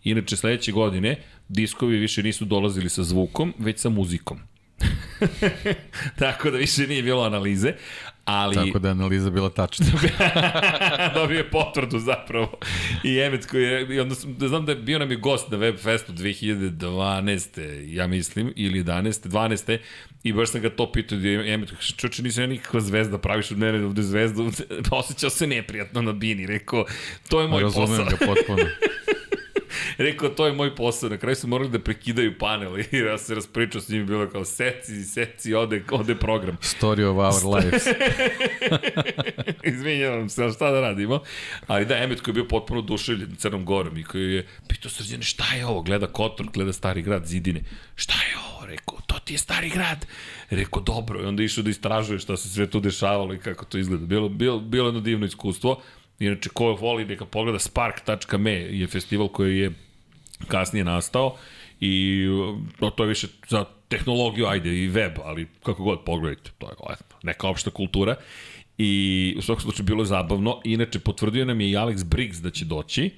Inače, 0.03 0.35
sledeće 0.35 0.71
godine 0.71 1.15
diskovi 1.47 1.97
više 1.97 2.23
nisu 2.23 2.45
dolazili 2.45 2.89
sa 2.89 3.03
zvukom, 3.03 3.53
već 3.59 3.79
sa 3.79 3.89
muzikom. 3.89 4.39
Tako 6.19 6.51
da 6.51 6.57
više 6.57 6.87
nije 6.87 7.03
bilo 7.03 7.23
analize, 7.23 7.73
ali... 8.27 8.55
Tako 8.55 8.79
da 8.79 8.87
je 8.87 8.91
analiza 8.91 9.29
bila 9.29 9.49
tačna. 9.49 9.85
Dobio 11.15 11.37
je 11.37 11.49
potvrdu 11.49 11.99
zapravo. 11.99 12.51
I 13.03 13.19
Emec 13.19 13.45
koji 13.45 13.63
je, 13.63 13.95
i 13.95 13.99
onda 13.99 14.15
sam, 14.15 14.35
da 14.37 14.47
znam 14.47 14.65
da 14.65 14.71
je 14.71 14.75
bio 14.75 14.99
nam 14.99 15.11
je 15.11 15.17
gost 15.17 15.51
na 15.51 15.57
Webfestu 15.57 16.11
2012. 16.11 17.93
ja 17.95 18.07
mislim, 18.07 18.53
ili 18.55 18.83
11. 18.83 19.27
12. 19.29 19.77
I 20.23 20.33
baš 20.33 20.49
sam 20.49 20.61
ga 20.61 20.69
to 20.69 20.91
pitao, 20.91 21.17
da 21.17 21.27
je 21.27 21.53
Emec, 21.53 21.69
čoče, 21.97 22.23
nisam 22.23 22.43
ja 22.43 22.47
nikakva 22.47 22.79
zvezda, 22.79 23.17
praviš 23.17 23.51
od 23.51 23.57
mene 23.57 23.85
ovde 23.85 24.01
zvezdu, 24.01 24.51
osjećao 24.91 25.29
se 25.29 25.47
neprijatno 25.47 26.01
na 26.01 26.11
bini, 26.11 26.47
rekao, 26.47 26.85
to 27.29 27.41
je 27.41 27.47
moj 27.47 27.61
Razumem 27.61 27.87
posao. 27.87 28.05
ga 28.05 28.25
potpuno. 28.25 28.63
Rekao, 29.97 30.29
to 30.29 30.45
je 30.45 30.53
moj 30.53 30.75
posao. 30.75 31.09
Na 31.09 31.17
kraju 31.17 31.35
su 31.35 31.47
morali 31.47 31.69
da 31.69 31.79
prekidaju 31.79 32.37
panel 32.37 32.79
i 32.91 32.97
ja 32.97 33.17
se 33.17 33.35
raspričao 33.35 33.81
s 33.81 33.89
njim, 33.89 34.05
bilo 34.05 34.29
kao 34.29 34.45
seci, 34.45 35.03
seci, 35.03 35.53
ode, 35.53 35.83
ode 35.91 36.15
program. 36.15 36.57
Story 36.79 37.03
of 37.03 37.17
our 37.17 37.55
lives. 37.55 37.83
Izvinjavam 39.63 40.29
se, 40.29 40.51
šta 40.55 40.71
da 40.71 40.81
radimo? 40.81 41.19
Ali 41.67 41.85
da, 41.85 41.97
Emet 41.97 42.21
koji 42.21 42.31
je 42.31 42.33
bio 42.33 42.47
potpuno 42.47 42.81
duševljen 42.81 43.35
Crnom 43.35 43.65
Gorom 43.65 43.97
i 43.97 44.03
koji 44.03 44.33
je 44.33 44.47
pitao 44.67 44.91
srđane 44.91 45.23
šta 45.23 45.53
je 45.55 45.65
ovo? 45.65 45.81
Gleda 45.81 46.07
Kotor, 46.07 46.47
gleda 46.53 46.73
Stari 46.73 47.01
grad, 47.01 47.25
Zidine. 47.25 47.63
Šta 47.95 48.13
je 48.13 48.37
ovo? 48.49 48.65
Rekao, 48.65 48.99
to 49.07 49.19
ti 49.19 49.33
je 49.33 49.37
Stari 49.37 49.69
grad. 49.69 50.05
Rekao, 50.49 50.81
dobro. 50.81 51.21
I 51.21 51.25
onda 51.25 51.43
išao 51.43 51.63
da 51.63 51.69
istražuje 51.69 52.19
šta 52.19 52.37
se 52.37 52.49
sve 52.49 52.69
tu 52.69 52.79
dešavalo 52.79 53.33
i 53.33 53.39
kako 53.39 53.65
to 53.65 53.77
izgleda. 53.77 54.05
Bilo, 54.05 54.29
bilo, 54.29 54.59
bilo 54.59 54.87
jedno 54.87 55.01
divno 55.01 55.25
iskustvo. 55.25 55.81
Inače, 56.19 56.49
ko 56.49 56.73
voli 56.73 57.05
neka 57.05 57.25
pogleda 57.25 57.59
spark.me 57.59 58.51
je 58.51 58.87
festival 58.87 59.27
koji 59.27 59.59
je 59.59 59.71
kasnije 60.47 60.83
nastao 60.83 61.37
i 61.79 62.25
no, 62.79 62.89
to 62.89 63.03
je 63.03 63.07
više 63.07 63.27
za 63.49 63.65
tehnologiju, 63.87 64.45
ajde, 64.47 64.83
i 64.83 64.87
web, 64.87 65.11
ali 65.23 65.47
kako 65.63 65.83
god 65.83 66.03
pogledajte, 66.05 66.51
to 66.57 66.67
je 66.67 66.95
neka 67.23 67.47
opšta 67.47 67.69
kultura. 67.69 68.15
I 68.77 69.35
u 69.37 69.41
svakom 69.41 69.61
slučaju 69.61 69.85
bilo 69.85 70.01
je 70.01 70.05
zabavno. 70.05 70.61
Inače, 70.63 70.99
potvrdio 70.99 71.45
nam 71.45 71.61
je 71.61 71.69
i 71.69 71.75
Alex 71.75 72.03
Briggs 72.03 72.37
da 72.37 72.49
će 72.49 72.65
doći 72.65 73.11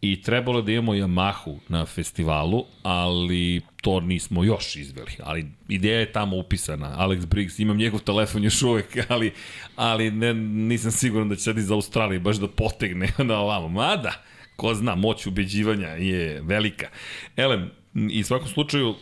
i 0.00 0.22
trebalo 0.22 0.62
da 0.62 0.72
imamo 0.72 0.92
Yamahu 0.94 1.58
na 1.68 1.86
festivalu, 1.86 2.64
ali 2.82 3.60
to 3.82 4.00
nismo 4.00 4.44
još 4.44 4.76
izveli. 4.76 5.12
Ali 5.22 5.46
ideja 5.68 6.00
je 6.00 6.12
tamo 6.12 6.36
upisana. 6.36 6.96
Alex 6.98 7.26
Briggs, 7.26 7.58
imam 7.58 7.76
njegov 7.76 8.00
telefon 8.00 8.44
još 8.44 8.62
uvek, 8.62 8.98
ali, 9.08 9.32
ali 9.76 10.10
ne, 10.10 10.34
nisam 10.34 10.90
siguran 10.90 11.28
da 11.28 11.36
će 11.36 11.42
sad 11.42 11.58
iz 11.58 11.70
Australije 11.70 12.20
baš 12.20 12.36
da 12.36 12.48
potegne 12.48 13.08
na 13.28 13.38
ovamo. 13.38 13.68
Mada, 13.68 14.12
ko 14.56 14.74
zna, 14.74 14.94
moć 14.94 15.26
ubeđivanja 15.26 15.88
je 15.88 16.42
velika. 16.42 16.88
Elem, 17.36 17.70
i 18.10 18.22
svakom 18.22 18.48
slučaju, 18.48 18.94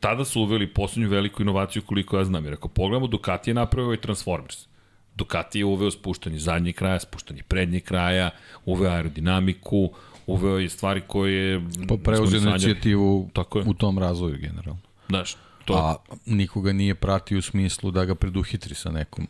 tada 0.00 0.24
su 0.24 0.40
uveli 0.40 0.74
poslednju 0.74 1.08
veliku 1.08 1.42
inovaciju 1.42 1.82
koliko 1.82 2.18
ja 2.18 2.24
znam. 2.24 2.44
Jer 2.44 2.54
ako 2.54 2.68
pogledamo, 2.68 3.06
Ducati 3.06 3.50
je 3.50 3.54
napravio 3.54 3.86
ovaj 3.86 3.96
Transformers. 4.00 4.66
Ducati 5.14 5.58
je 5.58 5.64
uveo 5.64 5.90
spuštanje 5.90 6.38
zadnjeg 6.38 6.74
kraja, 6.74 7.00
spuštanje 7.00 7.42
prednjeg 7.48 7.84
kraja, 7.84 8.30
uveo 8.64 8.90
aerodinamiku, 8.90 9.92
uveo 10.26 10.58
je 10.58 10.68
stvari 10.68 11.02
koje... 11.06 11.62
Pa 11.88 11.96
preuzeo 11.96 12.40
inicijativu 12.40 13.30
Tako 13.32 13.58
je. 13.58 13.64
u 13.66 13.74
tom 13.74 13.98
razvoju 13.98 14.38
generalno. 14.38 14.80
Znaš, 15.08 15.36
to... 15.64 15.74
A 15.74 15.96
nikoga 16.26 16.72
nije 16.72 16.94
pratio 16.94 17.38
u 17.38 17.42
smislu 17.42 17.90
da 17.90 18.04
ga 18.04 18.14
preduhitri 18.14 18.74
sa 18.74 18.90
nekom 18.90 19.26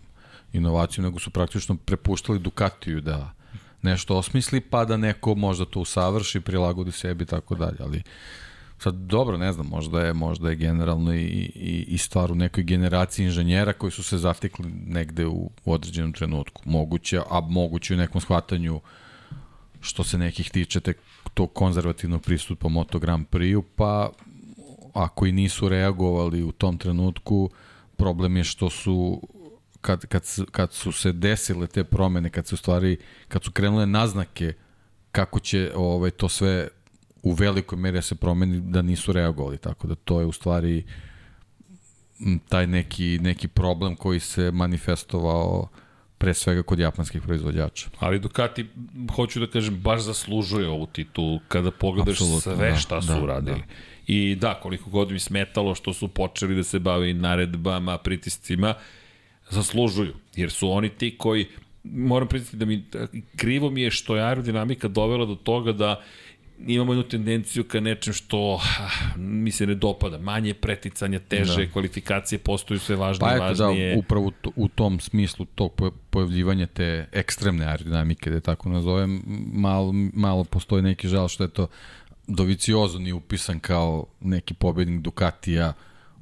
inovacijom, 0.52 1.04
nego 1.04 1.18
su 1.18 1.30
praktično 1.30 1.76
prepuštali 1.76 2.38
Ducatiju 2.38 3.00
da 3.00 3.32
nešto 3.82 4.16
osmisli, 4.16 4.60
pa 4.60 4.84
da 4.84 4.96
neko 4.96 5.34
možda 5.34 5.64
to 5.64 5.80
usavrši, 5.80 6.40
prilagodi 6.40 6.92
sebi 6.92 7.24
i 7.24 7.26
tako 7.26 7.54
dalje, 7.54 7.76
ali 7.80 8.02
sad 8.78 8.94
dobro, 8.94 9.36
ne 9.36 9.52
znam, 9.52 9.66
možda 9.66 10.00
je, 10.00 10.12
možda 10.12 10.50
je 10.50 10.56
generalno 10.56 11.14
i, 11.14 11.24
i, 11.54 11.84
i 11.88 11.98
stvar 11.98 12.32
u 12.32 12.34
nekoj 12.34 12.64
generaciji 12.64 13.26
inženjera 13.26 13.72
koji 13.72 13.90
su 13.90 14.02
se 14.02 14.18
zatekli 14.18 14.66
negde 14.86 15.26
u, 15.26 15.50
u 15.64 15.72
određenom 15.72 16.12
trenutku. 16.12 16.62
Moguće, 16.64 17.20
a 17.30 17.40
moguće 17.40 17.94
u 17.94 17.96
nekom 17.96 18.20
shvatanju 18.20 18.80
što 19.82 20.04
se 20.04 20.18
nekih 20.18 20.50
tiče 20.50 20.80
te, 20.80 20.94
tog 21.34 21.52
konzervativnog 21.52 22.22
pristupa 22.22 22.68
Moto 22.68 22.98
Grand 22.98 23.26
Prix-u, 23.28 23.62
pa 23.76 24.10
ako 24.94 25.26
i 25.26 25.32
nisu 25.32 25.68
reagovali 25.68 26.42
u 26.42 26.52
tom 26.52 26.78
trenutku, 26.78 27.50
problem 27.96 28.36
je 28.36 28.44
što 28.44 28.70
su 28.70 29.22
kad, 29.80 30.06
kad, 30.06 30.22
kad 30.50 30.72
su 30.72 30.92
se 30.92 31.12
desile 31.12 31.66
te 31.66 31.84
promene, 31.84 32.30
kad 32.30 32.46
se 32.46 32.54
u 32.54 32.58
stvari, 32.58 32.96
kad 33.28 33.44
su 33.44 33.52
krenule 33.52 33.86
naznake 33.86 34.52
kako 35.12 35.40
će 35.40 35.72
ovaj, 35.74 36.10
to 36.10 36.28
sve 36.28 36.68
u 37.22 37.32
velikoj 37.32 37.78
meri 37.78 37.98
da 37.98 38.02
se 38.02 38.14
promeni, 38.14 38.60
da 38.60 38.82
nisu 38.82 39.12
reagovali. 39.12 39.58
Tako 39.58 39.86
da 39.86 39.94
to 39.94 40.20
je 40.20 40.26
u 40.26 40.32
stvari 40.32 40.84
taj 42.48 42.66
neki, 42.66 43.18
neki 43.22 43.48
problem 43.48 43.96
koji 43.96 44.20
se 44.20 44.50
manifestovao 44.50 45.68
pre 46.22 46.34
svega 46.34 46.62
kod 46.62 46.78
japanskih 46.78 47.22
proizvođača. 47.22 47.88
Ali 47.98 48.18
Ducati, 48.18 48.66
hoću 49.16 49.40
da 49.40 49.46
kažem, 49.46 49.80
baš 49.80 50.00
zaslužuje 50.00 50.68
ovu 50.68 50.86
titulu 50.86 51.40
kada 51.48 51.70
pogledaš 51.70 52.20
Absolutno, 52.20 52.54
sve 52.56 52.70
da, 52.70 52.76
šta 52.76 53.02
su 53.02 53.08
da, 53.08 53.22
uradili. 53.22 53.58
Da. 53.58 53.64
I 54.06 54.34
da, 54.34 54.54
koliko 54.54 54.90
god 54.90 55.10
mi 55.10 55.18
smetalo 55.18 55.74
što 55.74 55.92
su 55.92 56.08
počeli 56.08 56.54
da 56.54 56.62
se 56.62 56.78
bavi 56.78 57.14
naredbama, 57.14 57.98
pritiscima, 57.98 58.74
zaslužuju, 59.50 60.14
jer 60.36 60.50
su 60.50 60.70
oni 60.70 60.88
ti 60.88 61.14
koji, 61.18 61.46
moram 61.84 62.28
priznati 62.28 62.56
da 62.56 62.64
mi, 62.64 62.84
krivo 63.36 63.70
mi 63.70 63.82
je 63.82 63.90
što 63.90 64.16
je 64.16 64.22
aerodinamika 64.22 64.88
dovela 64.88 65.26
do 65.26 65.34
toga 65.34 65.72
da 65.72 66.02
imamo 66.66 66.92
jednu 66.92 67.02
tendenciju 67.02 67.64
ka 67.64 67.80
nečem 67.80 68.14
što 68.14 68.60
ah, 68.62 69.16
mi 69.16 69.50
se 69.50 69.66
ne 69.66 69.74
dopada. 69.74 70.18
Manje 70.18 70.54
preticanja, 70.54 71.18
teže, 71.18 71.66
da. 71.66 71.72
kvalifikacije 71.72 72.38
postaju 72.38 72.80
sve 72.80 72.96
važnije 72.96 73.30
pa 73.30 73.36
i 73.36 73.38
važnije. 73.38 73.94
Da, 73.94 73.98
upravo 73.98 74.32
u 74.56 74.68
tom 74.68 75.00
smislu 75.00 75.44
tog 75.44 75.72
pojavljivanja 76.10 76.66
te 76.66 77.08
ekstremne 77.12 77.66
aerodinamike, 77.66 78.30
da 78.30 78.36
je 78.36 78.40
tako 78.40 78.68
nazovem, 78.68 79.22
malo, 79.52 79.92
malo 80.14 80.44
postoji 80.44 80.82
neki 80.82 81.08
žal 81.08 81.28
što 81.28 81.44
je 81.44 81.50
to 81.50 81.66
Doviciozo 82.26 82.98
nije 82.98 83.14
upisan 83.14 83.60
kao 83.60 84.06
neki 84.20 84.54
pobednik 84.54 85.00
Ducatija 85.00 85.72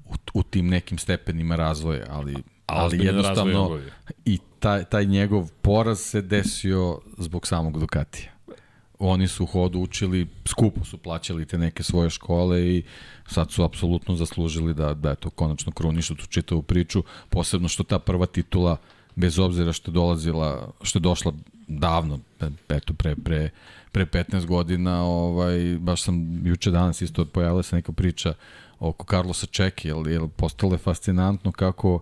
u, 0.04 0.14
u 0.34 0.42
tim 0.42 0.68
nekim 0.68 0.98
stepenima 0.98 1.56
razvoja, 1.56 2.06
ali 2.08 2.36
ali 2.66 3.04
jednostavno 3.06 3.80
i 4.24 4.38
taj, 4.58 4.84
taj 4.84 5.04
njegov 5.04 5.50
poraz 5.62 6.00
se 6.00 6.22
desio 6.22 7.00
zbog 7.18 7.46
samog 7.46 7.80
Ducatija. 7.80 8.32
Oni 9.00 9.28
su 9.28 9.42
u 9.44 9.46
hodu 9.46 9.78
učili, 9.78 10.26
skupo 10.46 10.84
su 10.84 10.98
plaćali 10.98 11.46
te 11.46 11.58
neke 11.58 11.82
svoje 11.82 12.10
škole 12.10 12.68
i 12.68 12.82
sad 13.26 13.50
su 13.50 13.64
apsolutno 13.64 14.14
zaslužili 14.14 14.74
da, 14.74 14.94
da 14.94 15.14
to 15.14 15.30
konačno 15.30 15.72
krunišu 15.72 16.14
tu 16.14 16.26
čitavu 16.26 16.62
priču, 16.62 17.02
posebno 17.28 17.68
što 17.68 17.82
ta 17.82 17.98
prva 17.98 18.26
titula, 18.26 18.76
bez 19.16 19.38
obzira 19.38 19.72
što 19.72 19.90
je 19.90 19.94
dolazila, 19.94 20.72
što 20.82 20.98
je 20.98 21.00
došla 21.00 21.32
davno, 21.68 22.18
eto 22.68 22.94
pre, 22.94 23.16
pre, 23.16 23.50
pre 23.92 24.06
15 24.06 24.46
godina, 24.46 25.02
ovaj, 25.02 25.76
baš 25.78 26.02
sam 26.02 26.46
juče 26.46 26.70
danas 26.70 27.02
isto 27.02 27.24
pojavila 27.24 27.62
se 27.62 27.76
neka 27.76 27.92
priča 27.92 28.34
oko 28.78 29.04
Carlosa 29.10 29.46
Čeki, 29.46 29.88
jer, 29.88 30.06
jer 30.06 30.22
postalo 30.36 30.74
je 30.74 30.78
fascinantno 30.78 31.52
kako 31.52 31.94
uh, 31.94 32.00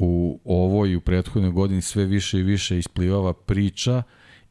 u 0.00 0.40
ovoj 0.44 0.90
i 0.90 0.96
u 0.96 1.00
prethodnoj 1.00 1.50
godini 1.50 1.82
sve 1.82 2.04
više 2.04 2.38
i 2.38 2.42
više 2.42 2.78
isplivava 2.78 3.32
priča 3.32 4.02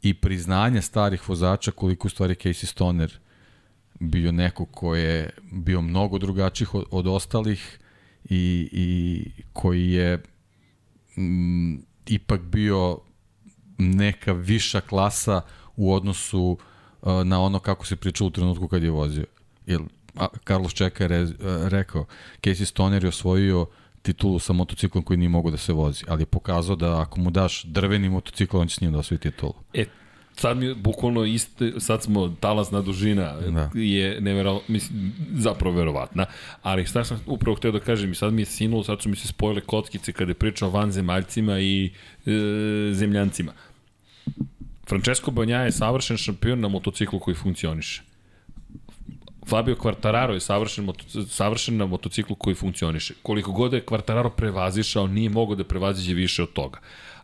i 0.02 0.14
priznanje 0.14 0.82
starih 0.82 1.30
vozača 1.30 1.72
koliko 1.72 2.08
u 2.08 2.10
stvari 2.10 2.36
Casey 2.36 2.66
Stoner 2.66 3.20
bio 4.00 4.32
neko 4.32 4.66
ko 4.66 4.96
je 4.96 5.30
bio 5.52 5.82
mnogo 5.82 6.18
drugačijih 6.18 6.76
od, 6.76 6.86
od 6.92 7.08
ostalih 7.08 7.80
i, 8.30 8.70
i 8.72 9.26
koji 9.54 9.92
je 9.92 10.24
m, 11.18 11.82
ipak 12.06 12.42
bio 12.42 13.00
neka 13.78 14.32
viša 14.32 14.82
klasa 14.82 15.42
u 15.76 15.94
odnosu 15.94 16.58
uh, 17.02 17.24
na 17.24 17.42
ono 17.42 17.60
kako 17.60 17.86
se 17.86 17.96
pričalo 17.96 18.28
u 18.28 18.32
trenutku 18.32 18.68
kad 18.68 18.84
je 18.84 18.90
vozio. 18.90 19.26
Jer 19.66 19.82
a, 20.16 20.28
Carlos 20.48 20.74
Čeka 20.74 21.04
je 21.04 21.08
re, 21.08 21.28
rekao, 21.70 22.06
Casey 22.42 22.66
Stoner 22.66 23.04
je 23.04 23.10
osvojio 23.10 23.66
titulu 24.02 24.40
sa 24.40 24.54
motociklom 24.54 25.04
koji 25.04 25.18
nije 25.18 25.30
mogo 25.30 25.52
da 25.52 25.58
se 25.58 25.74
vozi, 25.74 26.04
ali 26.08 26.22
je 26.22 26.26
pokazao 26.26 26.76
da 26.76 27.02
ako 27.02 27.20
mu 27.20 27.30
daš 27.30 27.64
drveni 27.64 28.10
motocikl, 28.10 28.58
on 28.58 28.68
će 28.68 28.76
s 28.76 28.82
njim 28.82 28.92
da 28.92 29.00
osvoji 29.00 29.20
titulu. 29.20 29.54
E, 29.74 29.86
sad 30.36 30.58
mi 30.58 30.74
bukvalno 30.74 31.26
iste, 31.26 31.74
sad 31.78 32.04
smo 32.04 32.36
talasna 32.40 32.82
dužina 32.82 33.34
da. 33.34 33.70
je 33.74 34.22
nevero, 34.22 34.62
mislim, 34.68 35.14
zapravo 35.34 35.76
verovatna, 35.76 36.26
ali 36.62 36.86
šta 36.86 37.04
sam 37.04 37.22
upravo 37.26 37.56
hteo 37.56 37.72
da 37.72 37.80
kažem 37.80 38.12
i 38.12 38.16
sad 38.16 38.34
mi 38.34 38.42
je 38.42 38.46
sinulo, 38.46 38.84
sad 38.84 39.02
su 39.02 39.10
mi 39.10 39.16
se 39.16 39.28
spojile 39.28 39.62
kockice 39.62 40.12
kada 40.12 40.32
je 40.32 40.36
pričao 40.36 40.70
o 40.70 40.72
vanzemaljcima 40.72 41.60
i 41.60 41.92
e, 42.26 42.32
zemljancima. 42.94 43.52
Francesco 44.90 45.32
Banja 45.32 45.58
je 45.58 45.72
savršen 45.72 46.18
šampion 46.18 46.60
na 46.60 46.68
motociklu 46.68 47.20
koji 47.20 47.36
funkcioniše. 47.36 48.09
Fabio 49.50 49.76
Quartararo 49.76 50.34
je 50.34 50.40
savršen, 50.40 50.86
moto, 50.86 51.04
savršen 51.28 51.78
na 51.78 51.86
motociklu 51.86 52.36
koji 52.36 52.56
funkcioniše. 52.56 53.14
Koliko 53.24 53.52
god 53.52 53.74
je 53.74 53.86
Quartararo 53.86 54.30
prevazišao, 54.30 55.08
nije 55.08 55.30
mogao 55.30 55.56
da 55.56 55.64
prevaziđe 55.64 56.14
više 56.14 56.44
od 56.44 56.54
toga. 56.54 56.80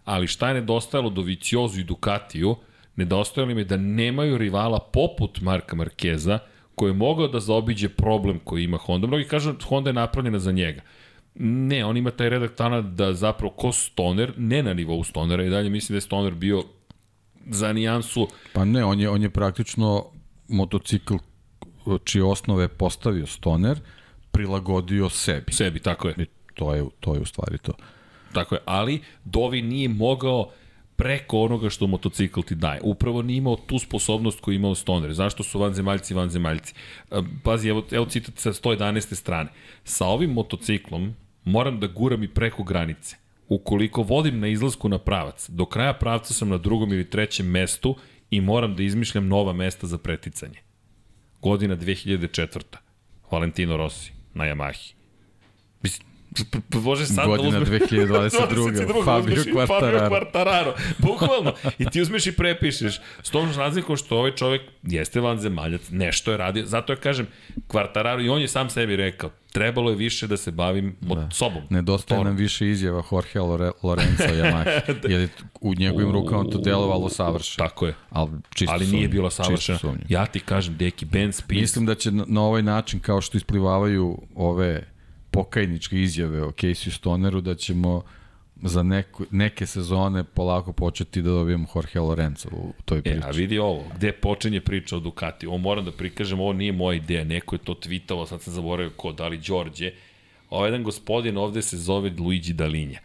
Ali 0.06 0.28
šta 0.28 0.48
je 0.48 0.54
nedostajalo 0.54 1.10
do 1.10 1.22
Viciozu 1.22 1.80
i 1.80 1.84
Ducatiju, 1.84 2.56
nedostajalo 2.96 3.52
im 3.52 3.58
je 3.58 3.64
da 3.64 3.78
nemaju 3.78 4.38
rivala 4.38 4.80
poput 4.80 5.42
Marka 5.42 5.76
Markeza, 5.76 6.40
koji 6.76 6.90
je 6.90 6.94
mogao 6.94 7.28
da 7.28 7.40
zaobiđe 7.40 7.90
problem 7.90 8.40
koji 8.44 8.64
ima 8.64 8.78
Honda. 8.78 9.08
Mnogi 9.08 9.24
kažu 9.24 9.52
da 9.52 9.66
Honda 9.66 9.90
je 9.90 9.94
napravljena 9.94 10.40
za 10.40 10.52
njega. 10.52 10.82
Ne, 11.40 11.86
on 11.86 11.98
ima 11.98 12.12
taj 12.12 12.30
redak 12.30 12.56
talent 12.56 12.96
da 12.96 13.14
zapravo 13.14 13.54
ko 13.54 13.72
stoner, 13.72 14.34
ne 14.38 14.64
na 14.64 14.74
nivou 14.74 15.04
stonera 15.04 15.44
i 15.44 15.50
dalje 15.50 15.70
mislim 15.70 15.94
da 15.94 15.98
je 15.98 16.02
stoner 16.02 16.34
bio 16.34 16.64
za 17.50 17.74
nijansu. 17.74 18.28
Pa 18.54 18.66
ne, 18.66 18.86
on 18.86 19.00
je, 19.00 19.10
on 19.10 19.22
je 19.22 19.30
praktično 19.30 20.06
motocikl 20.48 21.16
čije 22.04 22.24
osnove 22.24 22.68
postavio 22.68 23.26
stoner, 23.26 23.80
prilagodio 24.32 25.10
sebi. 25.10 25.54
Sebi, 25.54 25.80
tako 25.80 26.08
je. 26.08 26.16
I 26.18 26.26
to 26.54 26.74
je, 26.74 26.86
to 27.00 27.14
je 27.14 27.20
u 27.20 27.26
stvari 27.26 27.58
to. 27.58 27.74
Tako 28.34 28.56
je, 28.56 28.62
ali 28.66 29.02
Dovi 29.26 29.62
nije 29.62 29.90
mogao 29.90 30.52
preko 30.96 31.40
onoga 31.42 31.70
što 31.70 31.88
motocikl 31.88 32.42
ti 32.42 32.56
daje. 32.56 32.80
Upravo 32.84 33.22
nije 33.22 33.38
imao 33.38 33.56
tu 33.56 33.80
sposobnost 33.80 34.40
koju 34.40 34.56
imao 34.56 34.76
Stoner. 34.76 35.14
Zašto 35.14 35.44
su 35.44 35.60
vanzemaljci 35.60 36.14
vanzemaljci? 36.14 36.74
E, 37.12 37.22
pazi, 37.44 37.70
evo, 37.70 37.84
evo 37.92 38.06
citat 38.06 38.38
sa 38.38 38.54
111. 38.54 39.16
strane. 39.16 39.50
Sa 39.84 40.06
ovim 40.06 40.32
motociklom 40.32 41.16
moram 41.44 41.80
da 41.80 41.88
guram 41.88 42.24
i 42.24 42.28
preko 42.28 42.64
granice. 42.64 43.16
Ukoliko 43.48 44.02
vodim 44.02 44.40
na 44.40 44.48
izlasku 44.48 44.90
na 44.90 44.98
pravac, 44.98 45.50
do 45.50 45.66
kraja 45.66 45.94
pravca 45.94 46.34
sam 46.34 46.50
na 46.50 46.58
drugom 46.58 46.94
ili 46.94 47.10
trećem 47.10 47.48
mestu 47.48 47.96
i 48.30 48.42
moram 48.42 48.76
da 48.76 48.84
izmišljam 48.84 49.28
nova 49.28 49.54
mesta 49.54 49.88
za 49.88 49.98
preticanje. 49.98 50.65
Godina 51.46 51.76
2004. 51.76 52.62
Valentino 53.32 53.78
Rossi 53.78 54.12
na 54.34 54.46
Yamahi. 54.46 54.94
Mislim, 55.82 56.08
Bože, 56.70 57.06
sad 57.06 57.28
Godina 57.28 57.52
da 57.52 57.62
uzmeš... 57.62 57.82
2022. 57.82 59.06
Fabio 59.06 59.36
Quartararo. 59.36 59.68
Fabio 59.68 60.10
Quartararo. 60.10 60.74
Bukvalno. 60.98 61.54
I 61.80 61.86
ti 61.86 62.02
uzmeš 62.02 62.28
i 62.28 62.32
prepišeš. 62.32 63.00
S 63.24 63.30
tom 63.30 63.52
razlikom 63.58 63.98
što 63.98 64.18
ovaj 64.18 64.36
čovjek 64.36 64.62
jeste 64.84 65.20
vanzemaljac, 65.20 65.82
nešto 65.90 66.32
je 66.32 66.38
radio. 66.38 66.66
Zato 66.66 66.94
ja 66.94 66.98
kažem, 66.98 67.28
Quartararo, 67.68 68.26
i 68.26 68.30
on 68.30 68.42
je 68.42 68.48
sam 68.48 68.70
sebi 68.70 68.96
rekao, 68.96 69.30
trebalo 69.56 69.90
je 69.90 69.96
više 69.96 70.28
da 70.28 70.38
se 70.38 70.52
bavim 70.52 70.96
da. 71.02 71.30
sobom. 71.32 71.64
Nedostaje 71.70 72.24
nam 72.24 72.36
više 72.36 72.70
izjava 72.70 73.04
Jorge 73.12 73.40
Lorenzo 73.84 74.24
Yamaha, 74.24 74.94
da. 75.02 75.08
jer 75.10 75.22
je 75.22 75.30
u 75.62 75.74
njegovim 75.76 76.12
rukama 76.12 76.44
to 76.44 76.58
delovalo 76.58 77.10
savršeno. 77.10 77.68
Tako 77.68 77.88
je. 77.88 77.94
Ali, 78.10 78.32
čisto 78.56 78.74
Ali 78.74 78.88
nije 78.88 79.08
bilo 79.08 79.30
savršeno. 79.30 79.80
Ja 80.10 80.26
ti 80.26 80.40
kažem, 80.40 80.78
deki, 80.78 81.06
Ben 81.06 81.34
Spies... 81.34 81.62
Mislim 81.62 81.86
da 81.86 81.96
će 81.96 82.12
na, 82.12 82.26
na 82.28 82.42
ovaj 82.42 82.64
način, 82.64 83.00
kao 83.00 83.22
što 83.22 83.38
isplivavaju 83.38 84.22
ove 84.36 84.88
pokajničke 85.32 86.02
izjave 86.02 86.44
o 86.44 86.52
Casey 86.52 86.92
Stoneru 86.92 87.42
da 87.42 87.56
ćemo 87.56 88.02
za 88.68 88.84
neko, 88.84 89.24
neke 89.32 89.66
sezone 89.66 90.24
polako 90.24 90.74
početi 90.74 91.22
da 91.22 91.30
dobijemo 91.30 91.68
Jorge 91.76 92.00
Lorenzo 92.00 92.50
u 92.52 92.74
toj 92.86 93.02
priči. 93.02 93.18
E, 93.18 93.22
a 93.24 93.30
vidi 93.30 93.60
ovo, 93.60 93.84
gde 93.96 94.12
počinje 94.12 94.62
priča 94.62 94.98
o 94.98 95.00
Ducati. 95.00 95.48
Ovo 95.48 95.58
moram 95.58 95.86
da 95.86 95.92
prikažem, 95.92 96.40
ovo 96.40 96.54
nije 96.54 96.72
moja 96.72 96.96
ideja, 96.96 97.24
neko 97.24 97.56
je 97.56 97.60
to 97.60 97.74
tweetao, 97.74 98.28
sad 98.28 98.42
sam 98.42 98.54
zaboravio 98.54 98.92
ko, 98.98 99.12
da 99.12 99.28
li 99.28 99.38
Đorđe. 99.38 99.92
Ovo 100.50 100.66
jedan 100.66 100.84
gospodin 100.84 101.38
ovde 101.38 101.62
se 101.62 101.78
zove 101.78 102.12
Luigi 102.20 102.54
Dalinja. 102.54 103.00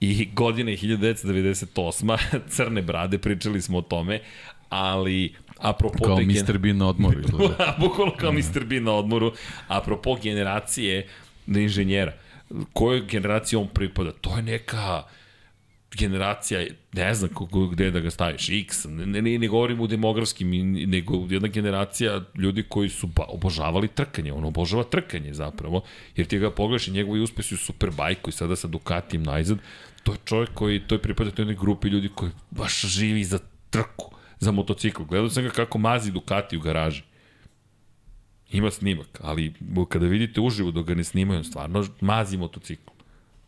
I 0.00 0.28
godina 0.34 0.70
je 0.70 0.76
1998. 0.76 2.16
crne 2.48 2.82
brade, 2.82 3.18
pričali 3.18 3.60
smo 3.60 3.78
o 3.78 3.82
tome, 3.82 4.20
ali 4.68 5.34
apropo... 5.58 6.04
Kao 6.04 6.16
Mr. 6.16 6.58
Bean 6.58 6.76
na 6.76 6.88
odmoru. 6.88 7.20
Bukvalno 7.80 8.12
kao 8.16 8.32
Mr. 8.32 8.64
Bean 8.64 8.84
na 8.84 8.92
odmoru. 8.92 9.32
Apropo 9.68 10.16
generacije, 10.22 11.06
inženjera. 11.46 12.12
Kojoj 12.72 13.06
generaciji 13.10 13.56
on 13.56 13.68
pripada? 13.68 14.12
To 14.12 14.36
je 14.36 14.42
neka 14.42 15.04
generacija, 15.96 16.66
ne 16.92 17.14
znam 17.14 17.30
kako, 17.30 17.66
gde 17.66 17.90
da 17.90 18.00
ga 18.00 18.10
staviš, 18.10 18.48
X, 18.48 18.84
ne, 18.88 19.22
ne, 19.22 19.38
ne 19.38 19.48
govorim 19.48 19.80
u 19.80 19.86
demografskim, 19.86 20.50
nego 20.90 21.26
jedna 21.30 21.48
generacija 21.48 22.20
ljudi 22.34 22.62
koji 22.68 22.88
su 22.88 23.06
ba, 23.06 23.24
obožavali 23.28 23.88
trkanje, 23.88 24.32
on 24.32 24.44
obožava 24.44 24.84
trkanje 24.84 25.34
zapravo, 25.34 25.82
jer 26.16 26.26
ti 26.26 26.38
ga 26.38 26.50
pogledaš 26.50 26.88
i 26.88 26.90
njegovi 26.90 27.20
uspesi 27.20 27.54
u 27.54 27.58
Superbajku 27.58 28.30
i 28.30 28.32
sada 28.32 28.56
sa 28.56 28.68
Ducatijem 28.68 29.22
najzad, 29.22 29.58
to 30.02 30.12
je 30.12 30.18
čovjek 30.24 30.50
koji, 30.54 30.80
to 30.80 30.94
je 30.94 31.02
pripada 31.02 31.30
toj 31.30 31.54
grupi 31.54 31.88
ljudi 31.88 32.08
koji 32.14 32.30
baš 32.50 32.80
živi 32.80 33.24
za 33.24 33.38
trku, 33.70 34.10
za 34.40 34.50
motocikl. 34.52 35.02
Gledao 35.02 35.30
sam 35.30 35.42
ga 35.44 35.50
kako 35.50 35.78
mazi 35.78 36.12
Ducati 36.12 36.56
u 36.56 36.60
garaži. 36.60 37.02
Ima 38.52 38.70
snimak, 38.70 39.20
ali 39.20 39.52
kada 39.88 40.06
vidite 40.06 40.40
uživo 40.40 40.70
dok 40.70 40.86
ga 40.86 40.94
ne 40.94 41.04
snimaju, 41.04 41.38
on 41.38 41.44
stvarno 41.44 41.86
mazi 42.00 42.36
motocikl. 42.36 42.90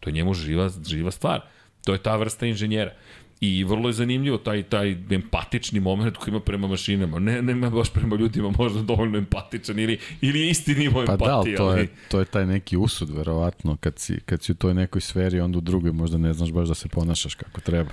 To 0.01 0.11
je 0.11 0.15
njemu 0.15 0.35
živa, 0.35 0.71
živa 0.87 1.11
stvar. 1.11 1.41
To 1.85 1.93
je 1.93 1.99
ta 1.99 2.17
vrsta 2.17 2.47
inženjera. 2.47 2.93
I 3.41 3.65
vrlo 3.65 3.89
je 3.89 3.93
zanimljivo 3.93 4.39
taj 4.39 4.63
taj 4.63 4.97
empatični 5.11 5.81
moment 5.81 6.17
koji 6.17 6.33
ima 6.33 6.41
prema 6.41 6.69
mašinama. 6.69 7.19
Ne, 7.19 7.43
nema 7.43 7.71
baš 7.71 7.93
prema 7.93 8.17
ljudima 8.17 8.53
možda 8.59 8.83
dovoljno 8.83 9.19
empatičan 9.19 9.79
ili, 9.79 9.99
ili 10.21 10.49
isti 10.49 10.75
nivo 10.75 11.05
pa 11.07 11.13
empatije. 11.13 11.57
Pa 11.57 11.63
da, 11.65 11.71
to 11.71 11.77
je, 11.77 11.89
to 12.09 12.19
je 12.19 12.25
taj 12.25 12.47
neki 12.47 12.77
usud, 12.77 13.11
verovatno. 13.11 13.77
Kad 13.77 13.99
si, 13.99 14.21
kad 14.27 14.43
si 14.43 14.53
u 14.53 14.55
toj 14.55 14.75
nekoj 14.75 15.01
sferi, 15.01 15.41
onda 15.41 15.59
u 15.59 15.61
drugoj 15.61 15.93
možda 15.93 16.19
ne 16.19 16.33
znaš 16.33 16.53
baš 16.53 16.69
da 16.69 16.75
se 16.75 16.89
ponašaš 16.89 17.35
kako 17.35 17.61
treba 17.61 17.91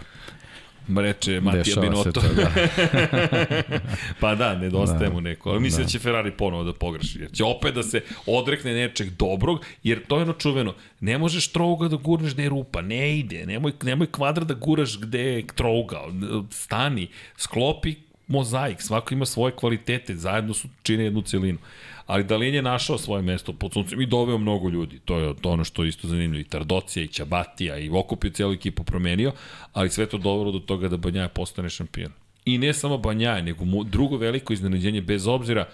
reče 0.96 1.40
Matija 1.42 1.64
Dešava 1.64 1.90
Binotto. 1.90 2.12
To, 2.12 2.22
da. 2.36 2.52
pa 4.22 4.36
da, 4.36 4.56
nedostaje 4.56 5.10
da. 5.10 5.14
mu 5.14 5.22
neko. 5.22 5.50
Ali 5.50 5.60
mislim 5.60 5.82
da. 5.82 5.86
da 5.86 5.90
će 5.90 6.00
Ferrari 6.00 6.32
ponovo 6.32 6.64
da 6.64 6.74
pogreši. 6.74 7.20
Jer 7.20 7.32
će 7.32 7.44
opet 7.44 7.76
da 7.76 7.84
se 7.84 8.02
odrekne 8.26 8.74
nečeg 8.74 9.10
dobrog, 9.10 9.66
jer 9.84 10.06
to 10.08 10.16
je 10.16 10.22
ono 10.22 10.34
čuveno. 10.34 10.74
Ne 11.00 11.18
možeš 11.18 11.52
trouga 11.52 11.88
da 11.88 11.96
gurneš 11.96 12.34
gde 12.34 12.44
je 12.44 12.50
rupa. 12.50 12.82
Ne 12.82 13.18
ide. 13.18 13.46
Nemoj, 13.46 13.72
nemoj 13.84 14.12
kvadra 14.12 14.44
da 14.44 14.54
guraš 14.54 15.00
gde 15.00 15.22
je 15.22 15.48
trouga. 15.56 16.02
Stani, 16.50 17.08
sklopi 17.38 17.96
mozaik. 18.28 18.82
Svako 18.82 19.14
ima 19.14 19.26
svoje 19.26 19.56
kvalitete. 19.56 20.16
Zajedno 20.16 20.54
su 20.54 20.68
čine 20.84 21.04
jednu 21.04 21.22
celinu 21.22 21.58
ali 22.08 22.24
Dalin 22.24 22.56
je 22.56 22.62
našao 22.62 22.98
svoje 22.98 23.22
mesto 23.22 23.54
pod 23.54 23.74
suncem 23.74 24.02
i 24.02 24.06
doveo 24.06 24.38
mnogo 24.38 24.70
ljudi. 24.70 25.00
To 25.06 25.20
je 25.20 25.34
to 25.42 25.50
ono 25.50 25.64
što 25.64 25.84
je 25.84 25.90
isto 25.90 26.08
zanimljivo. 26.08 26.42
I 26.42 26.50
Tardocija, 26.50 27.04
i 27.04 27.08
Ćabatija, 27.08 27.78
i 27.78 27.90
okupio 27.90 28.32
cijelu 28.32 28.54
ekipu 28.54 28.84
promenio, 28.84 29.32
ali 29.74 29.90
sve 29.90 30.06
to 30.06 30.18
dovelo 30.18 30.52
do 30.52 30.60
toga 30.60 30.90
da 30.90 30.98
Banjaja 30.98 31.30
postane 31.30 31.70
šampion. 31.70 32.12
I 32.46 32.58
ne 32.58 32.74
samo 32.74 32.98
Banjaja, 32.98 33.42
nego 33.42 33.66
drugo 33.84 34.18
veliko 34.18 34.54
iznenađenje, 34.54 35.02
bez 35.02 35.28
obzira 35.28 35.68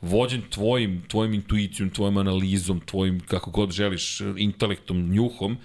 vođen 0.00 0.42
tvojim, 0.50 1.02
tvojim 1.08 1.34
intuicijom, 1.34 1.90
tvojim 1.90 2.16
analizom, 2.16 2.80
tvojim, 2.80 3.20
kako 3.20 3.50
god 3.50 3.70
želiš, 3.70 4.20
intelektom, 4.36 5.10
njuhom, 5.10 5.56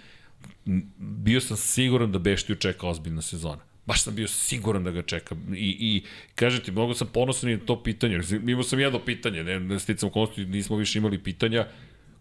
bio 0.97 1.41
sam 1.41 1.57
siguran 1.57 2.11
da 2.11 2.19
Beštiju 2.19 2.55
čeka 2.55 2.87
ozbiljna 2.87 3.21
sezona. 3.21 3.66
Baš 3.87 4.03
sam 4.03 4.15
bio 4.15 4.27
siguran 4.27 4.83
da 4.83 4.91
ga 4.91 5.01
čeka. 5.01 5.35
I, 5.55 5.77
i 5.79 6.03
kažete, 6.35 6.71
mnogo 6.71 6.93
sam 6.93 7.07
ponosan 7.07 7.49
i 7.49 7.55
na 7.55 7.65
to 7.65 7.83
pitanje. 7.83 8.19
Imao 8.47 8.63
sam 8.63 8.79
jedno 8.79 8.99
pitanje, 8.99 9.43
ne, 9.43 9.59
ne 9.59 9.79
sticam 9.79 10.09
konstu, 10.09 10.41
nismo 10.41 10.75
više 10.75 10.99
imali 10.99 11.23
pitanja. 11.23 11.67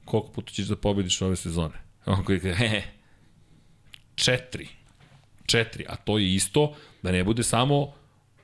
Koliko 0.05 0.29
puta 0.29 0.53
ćeš 0.53 0.67
da 0.67 0.77
pobediš 0.77 1.23
ove 1.23 1.37
sezone? 1.37 1.75
On 2.07 2.25
koji 2.25 2.41
kaže, 2.41 2.55
he, 2.55 2.83
četiri. 4.14 4.69
Četiri. 5.47 5.85
A 5.89 5.97
to 5.97 6.19
je 6.19 6.35
isto, 6.35 6.75
da 7.03 7.12
ne 7.12 7.25
bude 7.25 7.43
samo 7.43 7.93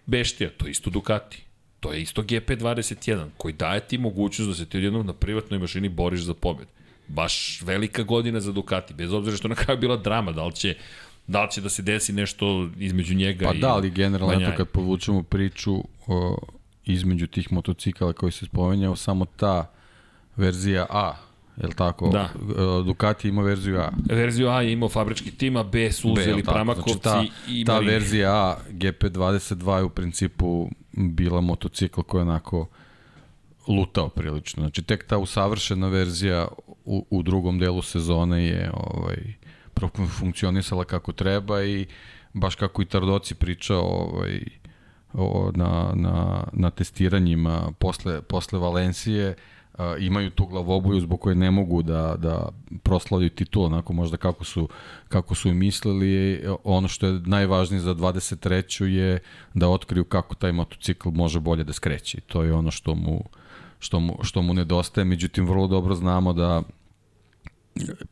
Beštija, 0.06 0.50
to 0.56 0.66
je 0.66 0.70
isto 0.70 0.90
Ducati. 0.90 1.42
To 1.80 1.92
je 1.92 2.02
isto 2.02 2.22
GP21, 2.22 3.26
koji 3.36 3.54
daje 3.54 3.80
ti 3.80 3.98
mogućnost 3.98 4.48
da 4.48 4.54
se 4.54 4.66
ti 4.66 4.76
odjednom 4.76 5.06
na 5.06 5.12
privatnoj 5.12 5.58
mašini 5.58 5.88
boriš 5.88 6.20
za 6.20 6.34
pobed. 6.34 6.66
Baš 7.08 7.62
velika 7.62 8.02
godina 8.02 8.40
za 8.40 8.52
Ducati, 8.52 8.94
bez 8.94 9.12
obzira 9.12 9.36
što 9.36 9.48
na 9.48 9.54
kraju 9.54 9.80
bila 9.80 9.96
drama, 9.96 10.32
da 10.32 10.44
li 10.44 10.52
će 10.54 10.76
da 11.32 11.42
li 11.42 11.50
će 11.50 11.60
da 11.60 11.68
se 11.68 11.82
desi 11.82 12.12
nešto 12.12 12.68
između 12.78 13.14
njega 13.14 13.46
pa 13.46 13.54
i 13.54 13.60
Pa 13.60 13.66
da, 13.66 13.74
ali 13.74 13.90
generalno 13.90 14.34
eto 14.34 14.56
kad 14.56 14.68
povučemo 14.68 15.22
priču 15.22 15.84
o, 16.06 16.36
između 16.84 17.26
tih 17.26 17.52
motocikala 17.52 18.12
koji 18.12 18.32
se 18.32 18.46
spomenjao, 18.46 18.96
samo 18.96 19.24
ta 19.24 19.70
verzija 20.36 20.86
A 20.90 21.16
Je 21.56 21.66
li 21.66 21.74
tako? 21.74 22.08
Da. 22.08 22.20
E, 22.20 22.84
Ducati 22.84 23.28
ima 23.28 23.42
verziju 23.42 23.78
A. 23.80 23.90
Verziju 24.08 24.48
A 24.48 24.62
je 24.62 24.72
imao 24.72 24.88
fabrički 24.88 25.30
tim, 25.30 25.56
a 25.56 25.62
B 25.62 25.92
su 25.92 26.12
uzeli 26.12 26.42
Pramakovci 26.42 26.92
znači, 27.02 27.28
ta, 27.28 27.52
i 27.52 27.64
Ta 27.64 27.78
verzija 27.78 28.32
A, 28.32 28.56
GP22 28.70 29.76
je 29.76 29.84
u 29.84 29.88
principu 29.88 30.68
bila 30.92 31.40
motocikl 31.40 32.00
koji 32.00 32.20
je 32.20 32.22
onako 32.22 32.68
lutao 33.68 34.08
prilično. 34.08 34.62
Znači, 34.62 34.82
tek 34.82 35.06
ta 35.06 35.18
usavršena 35.18 35.88
verzija 35.88 36.48
u, 36.84 37.06
u 37.10 37.22
drugom 37.22 37.58
delu 37.58 37.82
sezone 37.82 38.44
je 38.44 38.70
ovaj, 38.74 39.34
funkcionisala 40.18 40.84
kako 40.84 41.12
treba 41.12 41.62
i 41.62 41.86
baš 42.32 42.54
kako 42.54 42.82
i 42.82 42.84
Tardoci 42.84 43.34
pričao 43.34 43.80
ovaj, 43.80 44.40
o, 45.14 45.50
na, 45.54 45.92
na, 45.94 46.44
na 46.52 46.70
testiranjima 46.70 47.72
posle, 47.78 48.22
posle 48.22 48.58
Valencije, 48.58 49.34
a, 49.78 49.96
imaju 49.98 50.30
tu 50.30 50.46
glavoboju 50.46 51.00
zbog 51.00 51.20
koje 51.20 51.34
ne 51.34 51.50
mogu 51.50 51.82
da, 51.82 52.14
da 52.18 52.48
proslavljaju 52.82 53.30
titul, 53.30 53.64
onako 53.64 53.92
možda 53.92 54.16
kako 54.16 54.44
su, 54.44 54.68
kako 55.08 55.34
su 55.34 55.54
mislili. 55.54 56.44
Ono 56.64 56.88
što 56.88 57.06
je 57.06 57.20
najvažnije 57.26 57.80
za 57.80 57.94
23. 57.94 58.84
je 58.84 59.18
da 59.54 59.68
otkriju 59.68 60.04
kako 60.04 60.34
taj 60.34 60.52
motocikl 60.52 61.10
može 61.10 61.40
bolje 61.40 61.64
da 61.64 61.72
skreće. 61.72 62.20
To 62.20 62.42
je 62.42 62.52
ono 62.52 62.70
što 62.70 62.94
mu, 62.94 63.24
što 63.78 64.00
mu, 64.00 64.18
što 64.22 64.42
mu 64.42 64.54
nedostaje. 64.54 65.04
Međutim, 65.04 65.46
vrlo 65.46 65.66
dobro 65.66 65.94
znamo 65.94 66.32
da 66.32 66.62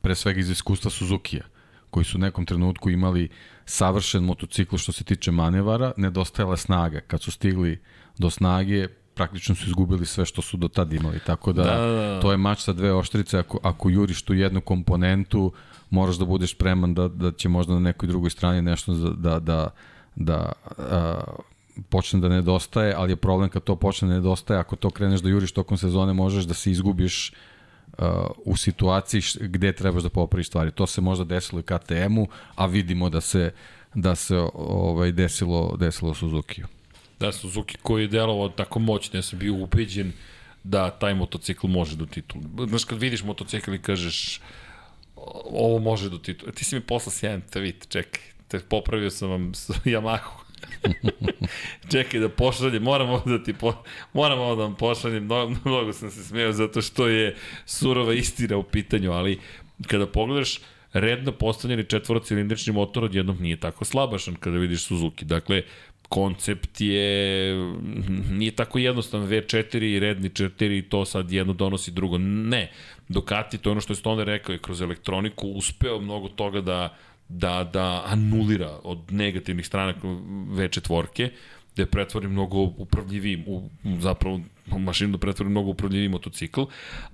pre 0.00 0.14
svega 0.14 0.40
iz 0.40 0.50
iskustva 0.50 0.90
Suzuki-a, 0.90 1.44
koji 1.90 2.04
su 2.04 2.18
u 2.18 2.20
nekom 2.20 2.46
trenutku 2.46 2.90
imali 2.90 3.28
savršen 3.64 4.24
motocikl 4.24 4.76
što 4.76 4.92
se 4.92 5.04
tiče 5.04 5.30
manevara, 5.30 5.92
nedostajala 5.96 6.56
snaga. 6.56 7.00
Kad 7.00 7.22
su 7.22 7.30
stigli 7.30 7.80
do 8.18 8.30
snage, 8.30 8.88
praktično 9.14 9.54
su 9.54 9.66
izgubili 9.66 10.06
sve 10.06 10.24
što 10.26 10.42
su 10.42 10.56
do 10.56 10.68
tad 10.68 10.92
imali, 10.92 11.18
tako 11.26 11.52
da, 11.52 11.62
da, 11.62 11.76
da, 11.76 11.92
da. 11.92 12.20
to 12.20 12.30
je 12.30 12.36
mač 12.36 12.58
sa 12.58 12.72
dve 12.72 12.92
oštrice, 12.92 13.38
ako, 13.38 13.58
ako 13.62 13.90
juriš 13.90 14.22
tu 14.22 14.34
jednu 14.34 14.60
komponentu, 14.60 15.52
moraš 15.90 16.16
da 16.16 16.24
budeš 16.24 16.54
spreman 16.54 16.94
da, 16.94 17.08
da 17.08 17.32
će 17.32 17.48
možda 17.48 17.74
na 17.74 17.80
nekoj 17.80 18.06
drugoj 18.06 18.30
strani 18.30 18.62
nešto 18.62 18.94
da, 18.94 19.10
da, 19.10 19.40
da, 19.40 19.70
da 20.16 20.52
a, 20.78 21.20
počne 21.88 22.20
da 22.20 22.28
nedostaje, 22.28 22.94
ali 22.96 23.12
je 23.12 23.16
problem 23.16 23.48
kad 23.50 23.62
to 23.64 23.76
počne 23.76 24.08
da 24.08 24.14
nedostaje, 24.14 24.60
ako 24.60 24.76
to 24.76 24.90
kreneš 24.90 25.20
da 25.20 25.28
juriš 25.28 25.52
tokom 25.52 25.78
sezone, 25.78 26.12
možeš 26.12 26.44
da 26.44 26.54
se 26.54 26.70
izgubiš 26.70 27.32
u 28.44 28.56
situaciji 28.56 29.22
gde 29.40 29.72
trebaš 29.72 30.02
da 30.02 30.08
popraviš 30.08 30.46
stvari. 30.46 30.70
To 30.70 30.86
se 30.86 31.00
možda 31.00 31.24
desilo 31.24 31.60
i 31.60 31.62
KTM-u, 31.62 32.28
a 32.54 32.66
vidimo 32.66 33.10
da 33.10 33.20
se 33.20 33.52
da 33.94 34.14
se 34.14 34.36
ovaj 34.54 35.12
desilo 35.12 35.76
desilo 35.76 36.14
Suzuki-u. 36.14 36.66
Da, 37.20 37.32
Suzuki 37.32 37.76
koji 37.82 38.02
je 38.02 38.08
delovao 38.08 38.48
tako 38.48 38.78
moćno, 38.78 39.18
ja 39.18 39.22
sam 39.22 39.38
bio 39.38 39.54
ubeđen 39.54 40.12
da 40.64 40.90
taj 40.90 41.14
motocikl 41.14 41.66
može 41.66 41.96
do 41.96 42.06
titula. 42.06 42.42
Znaš, 42.68 42.84
kad 42.84 42.98
vidiš 42.98 43.22
motocikl 43.24 43.74
i 43.74 43.82
kažeš 43.82 44.40
ovo 45.50 45.78
može 45.78 46.10
do 46.10 46.18
titula. 46.18 46.52
Ti 46.52 46.64
si 46.64 46.74
mi 46.74 46.80
poslao 46.80 47.12
sjajan 47.12 47.42
tweet, 47.52 47.88
čekaj, 47.88 48.22
te 48.48 48.60
popravio 48.60 49.10
sam 49.10 49.30
vam 49.30 49.52
Yamahu. 49.94 50.39
Čekaj 51.92 52.20
da 52.20 52.28
pošaljem, 52.28 52.82
moram 52.82 53.10
ovo 53.10 53.22
da 53.26 53.42
ti 53.44 53.52
po, 53.52 53.72
moram 54.12 54.38
ovo 54.38 54.56
da 54.56 54.62
vam 54.62 54.74
pošaljem, 54.74 55.24
mnogo, 55.24 55.54
mnogo 55.64 55.92
sam 55.92 56.10
se 56.10 56.24
smeo 56.24 56.52
zato 56.52 56.82
što 56.82 57.06
je 57.06 57.36
surova 57.66 58.14
istina 58.14 58.56
u 58.56 58.62
pitanju, 58.62 59.12
ali 59.12 59.38
kada 59.86 60.06
pogledaš 60.06 60.58
redno 60.92 61.32
postavljeni 61.32 61.84
četvorocilindrični 61.84 62.72
motor 62.72 63.04
odjednom 63.04 63.36
nije 63.40 63.56
tako 63.56 63.84
slabašan 63.84 64.34
kada 64.34 64.56
vidiš 64.56 64.84
Suzuki. 64.84 65.24
Dakle, 65.24 65.62
koncept 66.10 66.80
je 66.80 67.54
nije 68.30 68.50
tako 68.50 68.78
jednostavan 68.78 69.28
V4 69.28 69.82
i 69.82 70.00
redni 70.00 70.30
4 70.30 70.78
i 70.78 70.82
to 70.82 71.04
sad 71.04 71.32
jedno 71.32 71.52
donosi 71.52 71.90
drugo. 71.90 72.18
Ne, 72.18 72.70
Ducati, 73.08 73.58
to 73.58 73.68
je 73.68 73.72
ono 73.72 73.80
što 73.80 73.92
je 73.92 73.96
Stoner 73.96 74.26
rekao, 74.26 74.52
je 74.52 74.58
kroz 74.58 74.80
elektroniku 74.80 75.48
uspeo 75.48 76.00
mnogo 76.00 76.28
toga 76.28 76.60
da 76.60 76.96
da, 77.30 77.70
da 77.72 78.02
anulira 78.06 78.78
od 78.82 79.12
negativnih 79.12 79.66
strana 79.66 79.94
V4, 80.02 81.30
da 81.76 81.82
je 81.82 81.86
pretvori 81.86 82.28
mnogo 82.28 82.58
upravljivijim, 82.58 83.44
u, 83.46 83.70
zapravo 84.00 84.40
mašinu 84.78 85.12
da 85.12 85.18
pretvori 85.18 85.50
mnogo 85.50 85.70
upravljiviji 85.70 86.08
motocikl, 86.08 86.62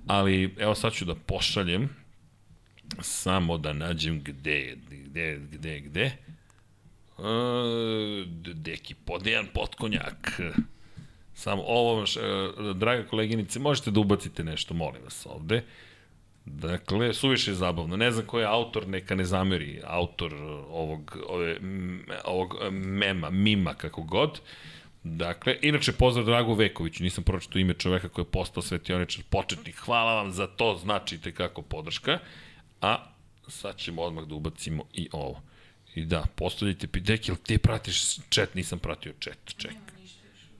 ali 0.07 0.55
evo 0.59 0.75
sad 0.75 0.93
ću 0.93 1.05
da 1.05 1.15
pošaljem, 1.15 1.89
samo 3.01 3.57
da 3.57 3.73
nađem 3.73 4.21
gde, 4.23 4.77
gde, 4.89 5.39
gde, 5.51 5.79
gde, 5.79 6.17
Uh, 7.17 7.25
deki 8.53 8.93
podejan 8.93 9.47
potkonjak. 9.53 10.41
Samo 11.33 11.63
ovo, 11.67 12.01
uh, 12.01 12.75
draga 12.75 13.07
koleginice, 13.07 13.59
možete 13.59 13.91
da 13.91 13.99
ubacite 13.99 14.43
nešto, 14.43 14.73
molim 14.73 15.03
vas 15.03 15.25
ovde. 15.25 15.63
Dakle, 16.55 17.13
suviše 17.13 17.51
je 17.51 17.55
zabavno. 17.55 17.97
Ne 17.97 18.11
znam 18.11 18.25
ko 18.25 18.39
je 18.39 18.45
autor, 18.45 18.87
neka 18.87 19.15
ne 19.15 19.25
zameri 19.25 19.81
autor 19.83 20.33
ovog, 20.69 21.17
ove, 21.27 21.57
ovog 22.25 22.55
mema, 22.71 23.29
mima, 23.29 23.73
kako 23.73 24.01
god. 24.01 24.41
Dakle, 25.03 25.57
inače, 25.61 25.91
pozdrav 25.91 26.25
Dragu 26.25 26.53
Vekoviću, 26.53 27.03
nisam 27.03 27.23
pročito 27.23 27.59
ime 27.59 27.73
čoveka 27.73 28.09
koji 28.09 28.23
je 28.23 28.31
postao 28.31 28.63
svetioničar 28.63 29.23
početnik. 29.29 29.75
Hvala 29.75 30.13
vam 30.13 30.31
za 30.31 30.47
to, 30.47 30.79
značite 30.81 31.31
kako 31.31 31.61
podrška. 31.61 32.19
A 32.81 33.05
sad 33.47 33.77
ćemo 33.77 34.01
odmah 34.01 34.25
da 34.25 34.35
ubacimo 34.35 34.83
i 34.93 35.09
ovo. 35.11 35.41
I 35.95 36.05
da, 36.05 36.25
postavljajte 36.35 36.87
piteke, 36.87 37.31
ili 37.31 37.37
ti 37.37 37.57
pratiš 37.57 38.15
chat? 38.29 38.55
Nisam 38.55 38.79
pratio 38.79 39.13
chat, 39.19 39.53
ček. 39.57 39.75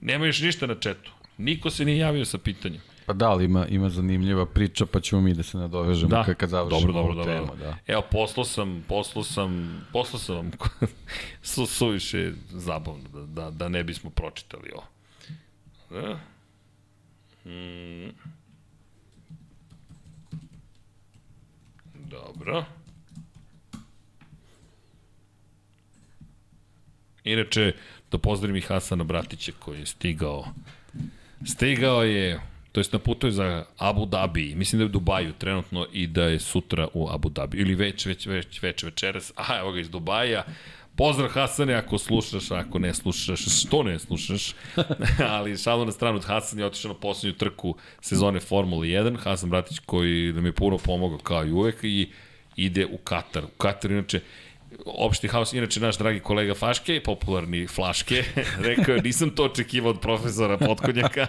Nema 0.00 0.26
još 0.26 0.40
ništa 0.40 0.66
na 0.66 0.74
chatu. 0.74 1.10
Niko 1.38 1.70
se 1.70 1.84
nije 1.84 1.98
javio 1.98 2.24
sa 2.24 2.38
pitanjem. 2.38 2.80
Pa 3.08 3.14
da, 3.14 3.30
ali 3.30 3.44
ima, 3.44 3.66
ima 3.66 3.90
zanimljiva 3.90 4.46
priča, 4.46 4.86
pa 4.86 5.00
ćemo 5.00 5.20
mi 5.20 5.34
da 5.34 5.42
se 5.42 5.58
nadovežemo 5.58 6.10
da. 6.10 6.34
kad 6.34 6.50
završimo 6.50 6.92
dobro, 6.92 7.14
dobro, 7.14 7.24
temu. 7.24 7.46
Dobro. 7.46 7.64
Da. 7.64 7.76
Evo, 7.86 8.02
poslao 8.10 8.44
sam, 8.44 8.84
poslao 8.88 9.24
sam, 9.24 9.80
poslao 9.92 10.20
sam 10.20 10.36
vam 10.36 10.50
su, 11.42 11.66
suviše 11.66 12.32
zabavno 12.50 13.08
da, 13.12 13.20
da, 13.20 13.50
da 13.50 13.68
ne 13.68 13.84
bismo 13.84 14.10
pročitali 14.10 14.70
ovo. 14.74 14.84
Da? 15.90 16.18
Hmm. 17.42 18.12
Dobro. 21.94 22.64
Inače, 27.24 27.74
da 28.10 28.18
pozdravim 28.18 28.56
i 28.56 28.60
Hasana 28.60 29.04
Bratića 29.04 29.52
koji 29.58 29.78
je 29.78 29.86
stigao. 29.86 30.44
Stigao 31.46 32.02
je 32.02 32.40
to 32.78 32.80
jest 32.80 32.92
na 32.92 32.98
putu 32.98 33.26
je 33.26 33.32
za 33.32 33.64
Abu 33.78 34.06
Dhabi, 34.06 34.54
mislim 34.54 34.78
da 34.78 34.82
je 34.82 34.86
u 34.86 34.92
Dubaju 34.92 35.32
trenutno 35.38 35.86
i 35.92 36.06
da 36.06 36.24
je 36.24 36.38
sutra 36.38 36.88
u 36.94 37.08
Abu 37.10 37.28
Dhabi, 37.28 37.58
ili 37.58 37.74
već, 37.74 38.06
već, 38.06 38.26
već, 38.26 38.62
već 38.62 38.82
večeras, 38.82 39.32
aha, 39.36 39.58
evo 39.58 39.72
ga 39.72 39.80
iz 39.80 39.90
Dubaja, 39.90 40.44
Pozdrav 40.96 41.28
Hasane 41.28 41.74
ako 41.74 41.98
slušaš, 41.98 42.50
ako 42.50 42.78
ne 42.78 42.94
slušaš, 42.94 43.40
što 43.62 43.82
ne 43.82 43.98
slušaš, 43.98 44.54
ali 45.34 45.56
šalu 45.56 45.84
na 45.84 45.92
stranu, 45.92 46.20
Hasan 46.20 46.58
je 46.58 46.66
otišao 46.66 46.92
na 46.92 46.98
poslednju 46.98 47.38
trku 47.38 47.74
sezone 48.00 48.40
Formule 48.40 48.86
1, 48.86 49.16
Hasan 49.18 49.50
Bratić 49.50 49.78
koji 49.78 50.32
nam 50.32 50.46
je 50.46 50.52
puno 50.52 50.78
pomogao 50.78 51.18
kao 51.18 51.44
i 51.44 51.52
uvek 51.52 51.78
i 51.82 52.10
ide 52.56 52.86
u 52.86 52.96
Katar. 52.96 53.44
U 53.44 53.58
Katar, 53.58 53.90
inače, 53.90 54.20
opšti 54.86 55.28
haos, 55.28 55.52
inače 55.52 55.80
naš 55.80 55.98
dragi 55.98 56.20
kolega 56.20 56.54
Faške, 56.54 57.00
popularni 57.04 57.66
Flaške, 57.66 58.24
rekao 58.68 58.94
je 58.94 59.02
nisam 59.02 59.30
to 59.30 59.44
očekivao 59.44 59.90
od 59.90 60.00
profesora 60.00 60.58
Potkonjaka, 60.58 61.26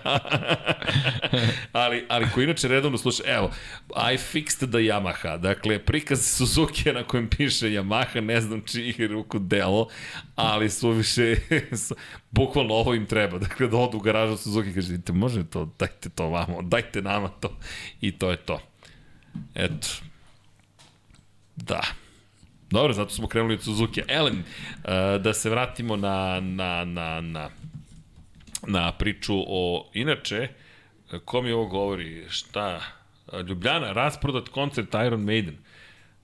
ali, 1.72 2.06
ali 2.10 2.28
ko 2.34 2.42
inače 2.42 2.68
redovno 2.68 2.98
sluša, 2.98 3.24
evo, 3.26 3.52
I 4.14 4.18
fixed 4.18 4.70
the 4.70 4.78
Yamaha, 4.78 5.38
dakle, 5.38 5.80
prikaz 5.80 6.26
Suzuki 6.26 6.92
na 6.94 7.04
kojem 7.04 7.30
piše 7.30 7.68
Yamaha, 7.68 8.22
ne 8.22 8.42
znam 8.42 8.62
čiji 8.66 9.08
ruku 9.08 9.40
delo, 9.40 9.88
ali 10.36 10.70
su 10.80 10.90
više, 10.90 11.36
bukvalno 12.32 12.74
ovo 12.74 12.94
im 12.94 13.06
treba, 13.06 13.38
dakle, 13.38 13.68
da 13.68 13.78
odu 13.78 13.98
u 13.98 14.02
garažu 14.02 14.38
Suzuki, 14.38 14.74
kaže, 14.74 14.98
može 15.14 15.44
to, 15.44 15.74
dajte 15.80 16.10
to 16.10 16.30
vamo, 16.30 16.62
dajte 16.62 17.02
nama 17.02 17.28
to, 17.28 17.58
i 18.02 18.12
to 18.12 18.32
je 18.32 18.38
to. 18.38 18.62
Eto, 19.56 19.88
da. 21.56 21.82
Dobro, 22.72 22.94
zato 22.94 23.10
smo 23.10 23.28
krenuli 23.28 23.54
od 23.54 23.64
Suzuki. 23.64 24.02
Elen, 24.08 24.40
uh, 24.40 25.22
da 25.22 25.34
se 25.34 25.50
vratimo 25.50 25.96
na, 25.96 26.40
na, 26.40 26.86
na, 26.86 27.22
na, 27.22 27.50
na 28.68 28.92
priču 28.92 29.34
o, 29.48 29.90
inače, 29.94 30.48
ko 31.26 31.42
mi 31.42 31.52
ovo 31.52 31.66
govori, 31.66 32.26
šta, 32.30 32.82
Ljubljana, 33.48 33.92
rasprodat 33.92 34.50
koncert 34.50 34.94
Iron 34.94 35.22
Maiden. 35.22 35.58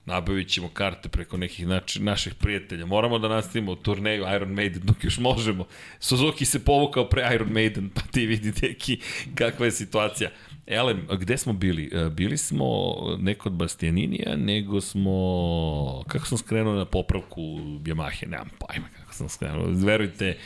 Nabavit 0.04 0.48
ćemo 0.48 0.68
karte 0.68 1.08
preko 1.08 1.36
nekih 1.36 1.66
nači, 1.66 2.02
naših 2.02 2.34
prijatelja. 2.34 2.86
Moramo 2.86 3.18
da 3.18 3.28
nastavimo 3.28 3.74
turneju 3.74 4.24
Iron 4.34 4.52
Maiden 4.52 4.82
dok 4.84 5.04
još 5.04 5.18
možemo. 5.18 5.66
Suzuki 5.98 6.44
se 6.44 6.64
povukao 6.64 7.08
pre 7.08 7.34
Iron 7.34 7.48
Maiden, 7.52 7.90
pa 7.94 8.00
ti 8.10 8.26
vidite 8.26 8.74
ki, 8.74 9.00
kakva 9.34 9.66
je 9.66 9.72
situacija. 9.72 10.30
Elem, 10.66 11.06
gde 11.18 11.38
smo 11.38 11.52
bili? 11.52 11.90
E, 11.92 12.10
bili 12.10 12.36
smo 12.36 12.94
ne 13.18 13.34
kod 13.34 13.52
Bastianinija, 13.52 14.36
nego 14.36 14.80
smo... 14.80 16.04
Kako 16.08 16.26
sam 16.26 16.38
skrenuo 16.38 16.74
na 16.74 16.84
popravku 16.84 17.42
Yamahe? 17.84 18.28
Nemam 18.28 18.48
pojma 18.58 18.86
kako 19.00 19.14
sam 19.14 19.28
skrenuo. 19.28 19.66
Verujte. 19.70 20.38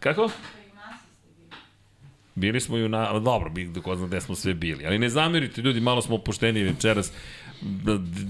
Kako? 0.00 0.30
Bili 2.34 2.60
smo 2.60 2.78
i 2.78 2.84
u 2.84 2.88
na... 2.88 3.18
Dobro, 3.18 3.52
ko 3.82 3.96
zna 3.96 4.06
gde 4.06 4.20
smo 4.20 4.34
sve 4.34 4.54
bili. 4.54 4.86
Ali 4.86 4.98
ne 4.98 5.08
zamerite, 5.08 5.62
ljudi, 5.62 5.80
malo 5.80 6.02
smo 6.02 6.14
opušteni 6.14 6.62
večeras. 6.62 7.12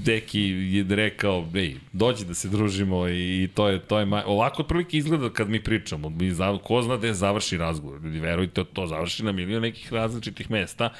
Deki 0.04 0.40
je 0.40 0.84
rekao, 0.88 1.46
ej, 1.54 1.76
dođi 1.92 2.24
da 2.24 2.34
se 2.34 2.48
družimo 2.48 3.08
i, 3.08 3.48
to 3.54 3.68
je, 3.68 3.78
to 3.78 3.98
je, 3.98 4.06
maj... 4.06 4.22
ovako 4.26 4.62
otprilike 4.62 4.96
izgleda 4.96 5.30
kad 5.30 5.48
mi 5.48 5.62
pričamo, 5.62 6.08
mi 6.08 6.30
za, 6.30 6.58
ko 6.64 6.82
zna 6.82 6.96
gde 6.96 7.14
završi 7.14 7.56
razgovor, 7.56 8.00
ljudi, 8.04 8.20
verujte, 8.20 8.64
to 8.64 8.86
završi 8.86 9.24
na 9.24 9.32
milion 9.32 9.62
nekih 9.62 9.92
različitih 9.92 10.50
mesta, 10.50 10.90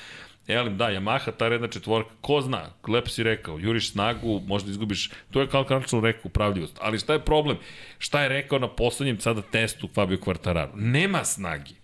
Elim, 0.48 0.76
da, 0.76 0.90
Yamaha, 0.90 1.32
ta 1.38 1.48
redna 1.48 1.68
četvorka, 1.68 2.10
ko 2.20 2.40
zna, 2.40 2.70
lepo 2.88 3.08
si 3.08 3.22
rekao, 3.22 3.58
juriš 3.58 3.92
snagu, 3.92 4.40
možda 4.46 4.70
izgubiš, 4.70 5.10
to 5.30 5.40
je 5.40 5.46
kao 5.48 5.64
Karlčan 5.64 6.02
rekao, 6.02 6.22
upravljivost. 6.24 6.78
Ali 6.80 6.98
šta 6.98 7.12
je 7.12 7.24
problem? 7.24 7.56
Šta 7.98 8.22
je 8.22 8.28
rekao 8.28 8.58
na 8.58 8.68
poslednjem 8.68 9.20
sada 9.20 9.42
testu 9.42 9.88
Fabio 9.94 10.18
Quartararo? 10.18 10.70
Nema 10.74 11.24
snagi. 11.24 11.74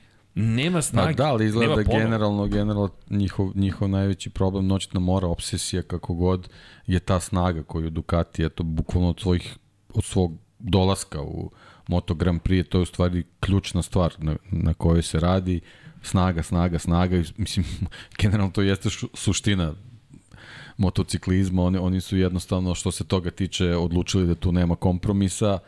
Nema 0.40 0.82
snage. 0.82 1.16
Pa 1.16 1.22
da, 1.22 1.30
ali 1.30 1.46
izgleda 1.46 1.74
da 1.74 1.82
generalno, 1.82 2.46
generalno 2.46 2.90
njihov, 3.10 3.50
njihov 3.54 3.88
najveći 3.88 4.30
problem 4.30 4.66
noćna 4.66 5.00
mora, 5.00 5.26
obsesija 5.26 5.82
kako 5.82 6.14
god, 6.14 6.48
je 6.86 7.00
ta 7.00 7.20
snaga 7.20 7.62
koju 7.62 7.90
Ducati, 7.90 8.44
eto, 8.44 8.62
bukvalno 8.62 9.08
od, 9.08 9.20
svojih, 9.20 9.56
od 9.94 10.04
svog 10.04 10.32
dolaska 10.58 11.22
u 11.22 11.50
Moto 11.88 12.14
Grand 12.14 12.40
Prix, 12.42 12.68
to 12.68 12.78
je 12.78 12.82
u 12.82 12.86
stvari 12.86 13.24
ključna 13.40 13.82
stvar 13.82 14.14
na, 14.18 14.36
na 14.50 14.74
kojoj 14.74 15.02
se 15.02 15.20
radi, 15.20 15.60
snaga, 16.02 16.42
snaga, 16.42 16.78
snaga, 16.78 17.22
mislim, 17.36 17.66
generalno 18.22 18.52
to 18.52 18.62
jeste 18.62 18.90
šu, 18.90 19.08
suština 19.14 19.74
motociklizma, 20.76 21.62
oni, 21.62 21.78
oni 21.78 22.00
su 22.00 22.16
jednostavno, 22.16 22.74
što 22.74 22.90
se 22.90 23.04
toga 23.04 23.30
tiče, 23.30 23.76
odlučili 23.76 24.26
da 24.26 24.34
tu 24.34 24.52
nema 24.52 24.76
kompromisa, 24.76 25.58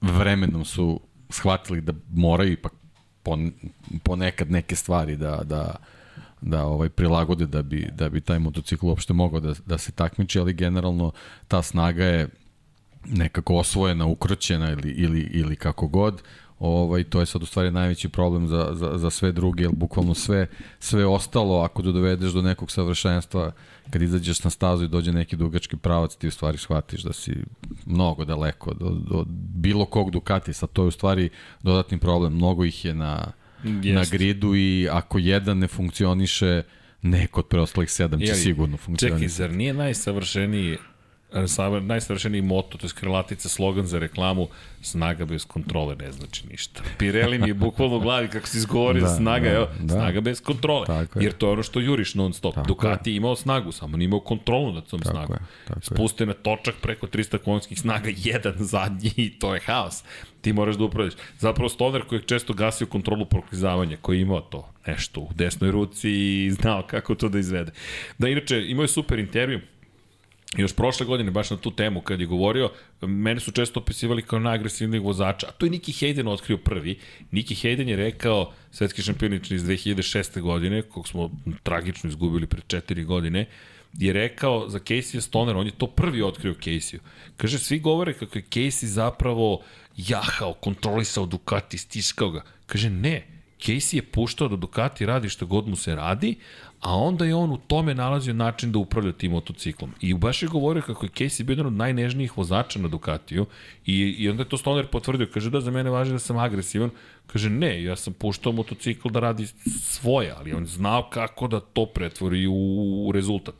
vremenom 0.00 0.64
su 0.64 1.00
shvatili 1.30 1.80
da 1.80 1.92
moraju 2.10 2.52
ipak 2.52 2.72
pon, 3.24 3.52
ponekad 4.02 4.50
neke 4.50 4.76
stvari 4.76 5.16
da, 5.16 5.42
da, 5.44 5.76
da 6.40 6.64
ovaj 6.64 6.88
prilagode 6.88 7.46
da 7.46 7.62
bi, 7.62 7.88
da 7.92 8.08
bi 8.08 8.20
taj 8.20 8.38
motocikl 8.38 8.86
uopšte 8.86 9.12
mogao 9.12 9.40
da, 9.40 9.54
da 9.66 9.78
se 9.78 9.92
takmiči, 9.92 10.38
ali 10.38 10.52
generalno 10.52 11.12
ta 11.48 11.62
snaga 11.62 12.04
je 12.04 12.28
nekako 13.04 13.56
osvojena, 13.56 14.06
ukroćena 14.06 14.70
ili, 14.70 14.90
ili, 14.90 15.20
ili 15.20 15.56
kako 15.56 15.88
god, 15.88 16.22
ovaj, 16.58 17.04
to 17.04 17.20
je 17.20 17.26
sad 17.26 17.42
u 17.42 17.46
stvari 17.46 17.70
najveći 17.70 18.08
problem 18.08 18.48
za, 18.48 18.70
za, 18.72 18.98
za 18.98 19.10
sve 19.10 19.32
druge, 19.32 19.62
jer 19.62 19.72
bukvalno 19.72 20.14
sve, 20.14 20.46
sve 20.78 21.06
ostalo, 21.06 21.60
ako 21.62 21.82
da 21.82 21.92
dovedeš 21.92 22.32
do 22.32 22.42
nekog 22.42 22.70
savršenstva, 22.70 23.52
kad 23.90 24.02
izađeš 24.02 24.44
na 24.44 24.50
stazu 24.50 24.84
i 24.84 24.88
dođe 24.88 25.12
neki 25.12 25.36
dugački 25.36 25.76
pravac, 25.76 26.16
ti 26.16 26.28
u 26.28 26.30
stvari 26.30 26.58
shvatiš 26.58 27.02
da 27.02 27.12
si 27.12 27.36
mnogo 27.86 28.24
daleko 28.24 28.74
do, 28.74 28.90
do 28.90 29.24
bilo 29.54 29.86
kog 29.86 30.10
Ducati, 30.10 30.52
sad 30.52 30.68
to 30.72 30.82
je 30.82 30.88
u 30.88 30.90
stvari 30.90 31.28
dodatni 31.62 31.98
problem, 31.98 32.34
mnogo 32.34 32.64
ih 32.64 32.84
je 32.84 32.94
na, 32.94 33.32
Jest. 33.64 33.94
na 33.94 34.04
gridu 34.18 34.54
i 34.54 34.88
ako 34.90 35.18
jedan 35.18 35.58
ne 35.58 35.68
funkcioniše, 35.68 36.62
neko 37.02 37.40
od 37.40 37.46
preostalih 37.46 37.90
sedam 37.90 38.20
će 38.20 38.26
Jeli, 38.26 38.38
sigurno 38.38 38.76
funkcionisati. 38.76 39.20
Čekaj, 39.20 39.28
zar 39.28 39.52
nije 39.52 39.74
najsavršeniji 39.74 40.78
najsavršeniji 41.80 42.42
moto, 42.42 42.78
to 42.78 42.86
je 42.86 42.88
skrilatica, 42.88 43.48
slogan 43.48 43.86
za 43.86 43.98
reklamu, 43.98 44.48
snaga 44.82 45.24
bez 45.24 45.44
kontrole 45.44 45.96
ne 45.96 46.12
znači 46.12 46.46
ništa. 46.50 46.82
Pirelli 46.98 47.38
mi 47.38 47.48
je 47.48 47.54
bukvalno 47.54 47.96
u 47.96 48.00
glavi 48.00 48.28
kako 48.28 48.46
si 48.46 48.58
izgovorio 48.58 49.02
da, 49.02 49.08
snaga, 49.08 49.48
da, 49.48 49.54
evo, 49.54 49.68
da. 49.80 49.94
snaga 49.94 50.20
bez 50.20 50.42
kontrole. 50.42 50.86
Tako 50.86 51.20
jer 51.20 51.32
to 51.32 51.46
je 51.46 51.52
ono 51.52 51.62
što 51.62 51.80
juriš 51.80 52.14
non 52.14 52.32
stop. 52.32 52.54
Tako 52.54 52.66
Ducati 52.66 53.10
je 53.10 53.16
imao 53.16 53.36
snagu, 53.36 53.72
samo 53.72 53.96
nije 53.96 54.06
imao 54.06 54.20
kontrolu 54.20 54.72
nad 54.72 54.86
tom. 54.86 55.00
Je, 55.04 55.12
tako 55.12 55.34
Spuste 55.80 56.26
na 56.26 56.32
točak 56.32 56.74
preko 56.82 57.06
300 57.06 57.38
konjskih 57.38 57.80
snaga, 57.80 58.10
jedan 58.24 58.54
zadnji 58.58 59.12
i 59.16 59.38
to 59.38 59.54
je 59.54 59.60
haos. 59.60 60.04
Ti 60.40 60.52
moraš 60.52 60.76
da 60.76 60.84
upravljaš. 60.84 61.14
Zapravo 61.38 61.68
Stoner 61.68 62.02
koji 62.04 62.18
je 62.18 62.22
često 62.22 62.52
gasio 62.52 62.86
kontrolu 62.86 63.26
proklizavanja, 63.26 63.96
koji 63.96 64.16
je 64.18 64.22
imao 64.22 64.40
to 64.40 64.68
nešto 64.86 65.20
u 65.20 65.28
desnoj 65.34 65.70
ruci 65.70 66.10
i 66.10 66.50
znao 66.50 66.82
kako 66.82 67.14
to 67.14 67.28
da 67.28 67.38
izvede. 67.38 67.72
Da, 68.18 68.28
inače, 68.28 68.64
imao 68.66 68.84
je 68.84 68.88
super 68.88 69.18
intervju, 69.18 69.60
još 70.62 70.76
prošle 70.76 71.06
godine, 71.06 71.30
baš 71.30 71.50
na 71.50 71.56
tu 71.56 71.70
temu, 71.70 72.00
kad 72.00 72.20
je 72.20 72.26
govorio, 72.26 72.70
mene 73.00 73.40
su 73.40 73.52
često 73.52 73.80
opisivali 73.80 74.22
kao 74.22 74.38
najagresivnijeg 74.38 75.04
vozača, 75.04 75.46
a 75.48 75.52
to 75.52 75.66
je 75.66 75.70
Niki 75.70 75.92
Hayden 75.92 76.28
otkrio 76.28 76.58
prvi. 76.58 76.98
Niki 77.30 77.54
Hayden 77.54 77.88
je 77.88 77.96
rekao, 77.96 78.52
svetski 78.70 79.02
šampionič 79.02 79.50
iz 79.50 79.62
2006. 79.62 80.40
godine, 80.40 80.82
kog 80.82 81.08
smo 81.08 81.30
tragično 81.62 82.10
izgubili 82.10 82.46
pred 82.46 82.64
četiri 82.66 83.04
godine, 83.04 83.46
je 83.98 84.12
rekao 84.12 84.68
za 84.68 84.78
Casey 84.78 85.20
Stoner, 85.20 85.56
on 85.56 85.66
je 85.66 85.72
to 85.78 85.86
prvi 85.86 86.22
otkrio 86.22 86.54
Casey. 86.54 86.98
Kaže, 87.36 87.58
svi 87.58 87.78
govore 87.78 88.12
kako 88.12 88.38
je 88.38 88.44
Casey 88.50 88.86
zapravo 88.86 89.62
jahao, 89.96 90.52
kontrolisao 90.52 91.26
Ducati, 91.26 91.78
stiskao 91.78 92.30
ga. 92.30 92.42
Kaže, 92.66 92.90
ne, 92.90 93.26
Casey 93.60 93.96
je 93.96 94.02
puštao 94.02 94.48
da 94.48 94.56
Ducati 94.56 95.06
radi 95.06 95.28
što 95.28 95.46
god 95.46 95.68
mu 95.68 95.76
se 95.76 95.94
radi, 95.94 96.36
a 96.84 96.96
onda 96.96 97.24
je 97.24 97.34
on 97.34 97.50
u 97.50 97.56
tome 97.56 97.94
nalazio 97.94 98.34
način 98.34 98.72
da 98.72 98.78
upravlja 98.78 99.12
tim 99.12 99.30
motociklom. 99.30 99.94
I 100.00 100.14
baš 100.14 100.42
je 100.42 100.48
govorio 100.48 100.82
kako 100.82 101.06
je 101.06 101.10
Casey 101.10 101.42
bio 101.42 101.52
jedan 101.52 101.66
od 101.66 101.72
najnežnijih 101.72 102.38
vozača 102.38 102.78
na 102.78 102.88
Ducatiju 102.88 103.46
i, 103.86 103.94
i 104.18 104.28
onda 104.28 104.42
je 104.42 104.48
to 104.48 104.58
Stoner 104.58 104.86
potvrdio, 104.86 105.28
kaže 105.34 105.50
da 105.50 105.60
za 105.60 105.70
mene 105.70 105.90
važi 105.90 106.12
da 106.12 106.18
sam 106.18 106.38
agresivan, 106.38 106.90
kaže 107.26 107.50
ne, 107.50 107.82
ja 107.82 107.96
sam 107.96 108.12
puštao 108.12 108.52
motocikl 108.52 109.08
da 109.08 109.20
radi 109.20 109.46
svoje, 109.80 110.34
ali 110.38 110.52
on 110.52 110.66
znao 110.66 111.08
kako 111.10 111.48
da 111.48 111.60
to 111.60 111.86
pretvori 111.86 112.46
u, 112.46 112.54
u 113.08 113.12
rezultat. 113.12 113.54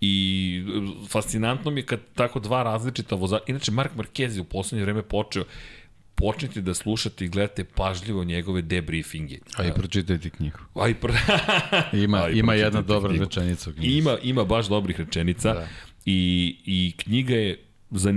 I 0.00 0.62
fascinantno 1.08 1.70
mi 1.70 1.80
je 1.80 1.86
kad 1.86 2.00
tako 2.14 2.40
dva 2.40 2.62
različita 2.62 3.14
vozača, 3.14 3.44
inače 3.46 3.72
Mark 3.72 3.92
Marquez 3.96 4.34
je 4.34 4.40
u 4.40 4.44
poslednje 4.44 4.84
vreme 4.84 5.02
počeo, 5.02 5.44
počnite 6.14 6.60
da 6.60 6.74
slušate 6.74 7.24
i 7.24 7.28
gledate 7.28 7.64
pažljivo 7.64 8.24
njegove 8.24 8.62
debriefinge. 8.62 9.38
A 9.56 9.64
i 9.64 9.72
pročitajte 9.72 10.30
knjigu. 10.30 10.58
A 10.74 10.88
i, 10.88 10.94
pro... 10.94 11.14
ima, 12.04 12.18
A 12.24 12.30
i 12.30 12.38
ima 12.38 12.54
jedna 12.54 12.82
dobra 12.82 13.08
knjigu. 13.10 13.24
rečenica. 13.24 13.70
Ima, 13.80 14.16
ima 14.22 14.44
baš 14.44 14.68
dobrih 14.68 15.00
rečenica 15.00 15.54
da. 15.54 15.68
i, 16.04 16.56
i 16.66 16.92
knjiga 16.96 17.34
je 17.34 17.64
za, 17.90 18.14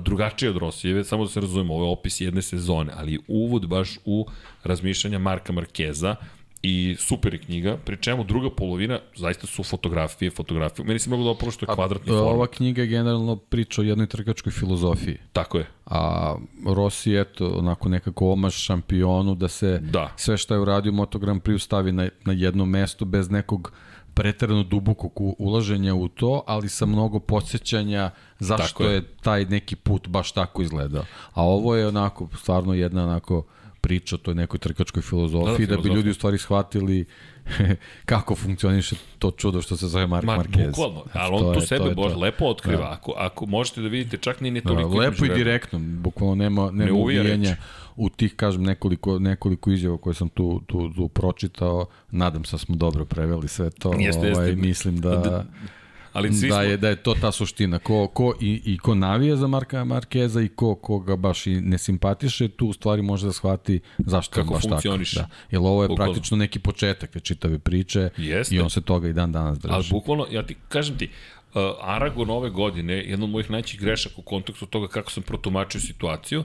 drugačije 0.00 0.50
od 0.50 0.56
Rosijeve, 0.56 1.04
samo 1.04 1.24
da 1.24 1.30
se 1.30 1.40
razumemo, 1.40 1.74
ovo 1.74 1.84
je 1.84 1.90
opis 1.90 2.20
jedne 2.20 2.42
sezone, 2.42 2.92
ali 2.96 3.18
uvod 3.28 3.66
baš 3.68 3.98
u 4.04 4.26
razmišljanja 4.64 5.18
Marka 5.18 5.52
Markeza, 5.52 6.16
i 6.62 6.96
super 6.98 7.34
je 7.34 7.40
knjiga, 7.40 7.76
pri 7.84 7.96
čemu 7.96 8.24
druga 8.24 8.50
polovina 8.50 8.98
zaista 9.16 9.46
su 9.46 9.62
fotografije, 9.62 10.30
fotografije. 10.30 10.86
Meni 10.86 10.98
se 10.98 11.10
mnogo 11.10 11.24
dopalo 11.24 11.50
što 11.52 11.64
je 11.64 11.74
kvadratni 11.74 12.08
format. 12.08 12.34
Ova 12.34 12.46
knjiga 12.46 12.82
je 12.82 12.88
generalno 12.88 13.36
priča 13.36 13.80
o 13.80 13.84
jednoj 13.84 14.06
trkačkoj 14.06 14.52
filozofiji. 14.52 15.18
Tako 15.32 15.58
je. 15.58 15.66
A 15.86 16.36
Rossi, 16.66 17.16
eto, 17.16 17.52
onako 17.58 17.88
nekako 17.88 18.32
omaš 18.32 18.54
šampionu 18.54 19.34
da 19.34 19.48
se 19.48 19.78
da. 19.78 20.12
sve 20.16 20.36
što 20.36 20.54
je 20.54 20.60
uradio 20.60 20.92
Moto 20.92 21.18
Grand 21.18 21.42
Prix 21.42 21.58
stavi 21.58 21.92
na, 21.92 22.08
na 22.24 22.32
jedno 22.32 22.64
mesto 22.64 23.04
bez 23.04 23.30
nekog 23.30 23.72
preterano 24.14 24.62
dubokog 24.62 25.12
ulaženja 25.38 25.94
u 25.94 26.08
to, 26.08 26.44
ali 26.46 26.68
sa 26.68 26.86
mnogo 26.86 27.20
podsjećanja 27.20 28.10
zašto 28.38 28.84
je. 28.84 28.94
je 28.94 29.02
taj 29.22 29.44
neki 29.44 29.76
put 29.76 30.08
baš 30.08 30.32
tako 30.32 30.62
izgledao. 30.62 31.04
A 31.32 31.44
ovo 31.44 31.76
je 31.76 31.86
onako, 31.86 32.28
stvarno 32.36 32.74
jedna 32.74 33.04
onako 33.04 33.44
priča 33.82 34.14
o 34.14 34.18
toj 34.18 34.34
nekoj 34.34 34.58
trkačkoj 34.58 35.02
filozofiji, 35.02 35.66
da, 35.66 35.76
da, 35.76 35.82
da 35.82 35.88
bi 35.88 35.94
ljudi 35.94 36.10
u 36.10 36.14
stvari 36.14 36.38
shvatili 36.38 37.04
kako 38.12 38.34
funkcioniše 38.34 38.96
to 39.18 39.30
čudo 39.30 39.62
što 39.62 39.76
se 39.76 39.88
zove 39.88 40.06
Mark 40.06 40.26
Ma, 40.26 40.36
Marquez. 40.36 40.66
Bukvalno, 40.66 41.04
ali 41.12 41.34
on 41.34 41.54
tu 41.54 41.60
je, 41.60 41.66
sebe 41.66 41.94
bož, 41.94 42.12
lepo 42.16 42.44
otkriva. 42.44 42.82
Da. 42.82 42.92
Ako, 42.92 43.14
ako 43.16 43.46
možete 43.46 43.80
da 43.80 43.88
vidite, 43.88 44.16
čak 44.16 44.40
ni 44.40 44.50
ne 44.50 44.60
da, 44.60 44.68
toliko... 44.68 44.90
Da, 44.90 44.96
lepo 44.96 45.24
i 45.24 45.28
direktno, 45.28 45.78
bukvalno 45.78 46.34
nema, 46.34 46.70
nema 46.70 46.84
ne 46.84 46.92
uvijenja 46.92 47.56
u 47.96 48.08
tih, 48.08 48.34
kažem, 48.36 48.62
nekoliko, 48.62 49.18
nekoliko 49.18 49.70
izjava 49.70 49.98
koje 49.98 50.14
sam 50.14 50.28
tu, 50.28 50.62
tu, 50.66 50.90
tu 50.96 51.08
pročitao. 51.08 51.86
Nadam 52.10 52.44
se 52.44 52.54
da 52.54 52.58
smo 52.58 52.76
dobro 52.76 53.04
preveli 53.04 53.48
sve 53.48 53.70
to. 53.70 53.92
Jeste, 53.98 54.32
ovaj, 54.32 54.48
jeste. 54.48 54.56
Mislim 54.56 55.00
da... 55.00 55.16
da 55.16 55.44
Ali 56.12 56.34
svi 56.34 56.48
da 56.48 56.54
smo... 56.54 56.62
je 56.62 56.76
da 56.76 56.88
je 56.88 56.96
to 56.96 57.14
ta 57.14 57.32
suština 57.32 57.78
ko 57.78 58.08
ko 58.08 58.34
i 58.40 58.62
i 58.64 58.78
ko 58.78 58.94
navija 58.94 59.36
za 59.36 59.46
Marka 59.46 59.84
Markeza 59.84 60.40
i 60.40 60.48
ko 60.48 60.74
koga 60.74 61.16
baš 61.16 61.46
i 61.46 61.60
ne 61.60 61.78
simpatiše 61.78 62.48
tu 62.48 62.66
u 62.66 62.72
stvari 62.72 63.02
može 63.02 63.26
da 63.26 63.32
shvati 63.32 63.80
zašto 63.98 64.34
Kako 64.34 64.54
je 64.54 64.60
baš 64.70 64.82
tako. 64.82 64.98
Da. 65.14 65.28
Jer 65.50 65.60
ovo 65.60 65.82
je 65.82 65.88
bukvalno. 65.88 66.12
praktično 66.12 66.36
neki 66.36 66.58
početak 66.58 67.10
te 67.10 67.20
čitave 67.20 67.58
priče 67.58 68.10
Jeste. 68.16 68.54
i 68.54 68.60
on 68.60 68.70
se 68.70 68.80
toga 68.80 69.08
i 69.08 69.12
dan 69.12 69.32
danas 69.32 69.58
drži. 69.58 69.74
Ali 69.74 69.84
bukvalno 69.90 70.26
ja 70.30 70.46
ti 70.46 70.56
kažem 70.68 70.98
ti 70.98 71.08
uh, 71.54 71.62
Aragon 71.80 72.30
ove 72.30 72.50
godine 72.50 72.94
jedan 72.94 73.22
od 73.22 73.30
mojih 73.30 73.50
najvećih 73.50 73.80
grešaka 73.80 74.14
u 74.18 74.22
kontekstu 74.22 74.66
toga 74.66 74.88
kako 74.88 75.10
sam 75.10 75.22
protumačio 75.22 75.80
situaciju 75.80 76.44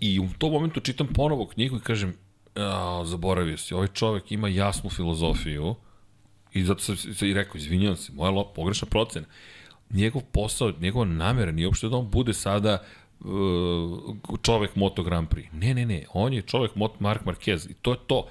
i 0.00 0.20
u 0.20 0.28
tom 0.38 0.52
momentu 0.52 0.80
čitam 0.80 1.06
ponovo 1.06 1.46
knjigu 1.46 1.76
i 1.76 1.80
kažem 1.80 2.14
a, 2.54 3.02
zaboravio 3.06 3.56
si, 3.56 3.74
ovaj 3.74 3.88
čovek 3.88 4.32
ima 4.32 4.48
jasnu 4.48 4.90
filozofiju 4.90 5.74
I 6.54 6.64
zato 6.64 6.80
sam 6.80 6.96
i 7.28 7.34
rekao, 7.34 7.56
izvinjavam 7.56 7.96
se, 7.96 8.12
moja 8.12 8.30
lop, 8.30 8.54
pogrešna 8.54 8.88
procena. 8.88 9.26
Njegov 9.90 10.22
posao, 10.22 10.72
njegova 10.80 11.04
namera 11.04 11.52
nije 11.52 11.66
uopšte 11.66 11.88
da 11.88 11.96
on 11.96 12.10
bude 12.10 12.32
sada 12.32 12.82
uh, 13.20 13.28
čovek 14.42 14.76
Moto 14.76 15.02
Grand 15.02 15.28
Prix. 15.28 15.48
Ne, 15.52 15.74
ne, 15.74 15.86
ne, 15.86 16.04
on 16.12 16.32
je 16.32 16.42
čovek 16.42 16.70
Mark 16.76 17.24
Marquez 17.24 17.70
i 17.70 17.74
to 17.74 17.92
je 17.92 17.98
to 18.06 18.28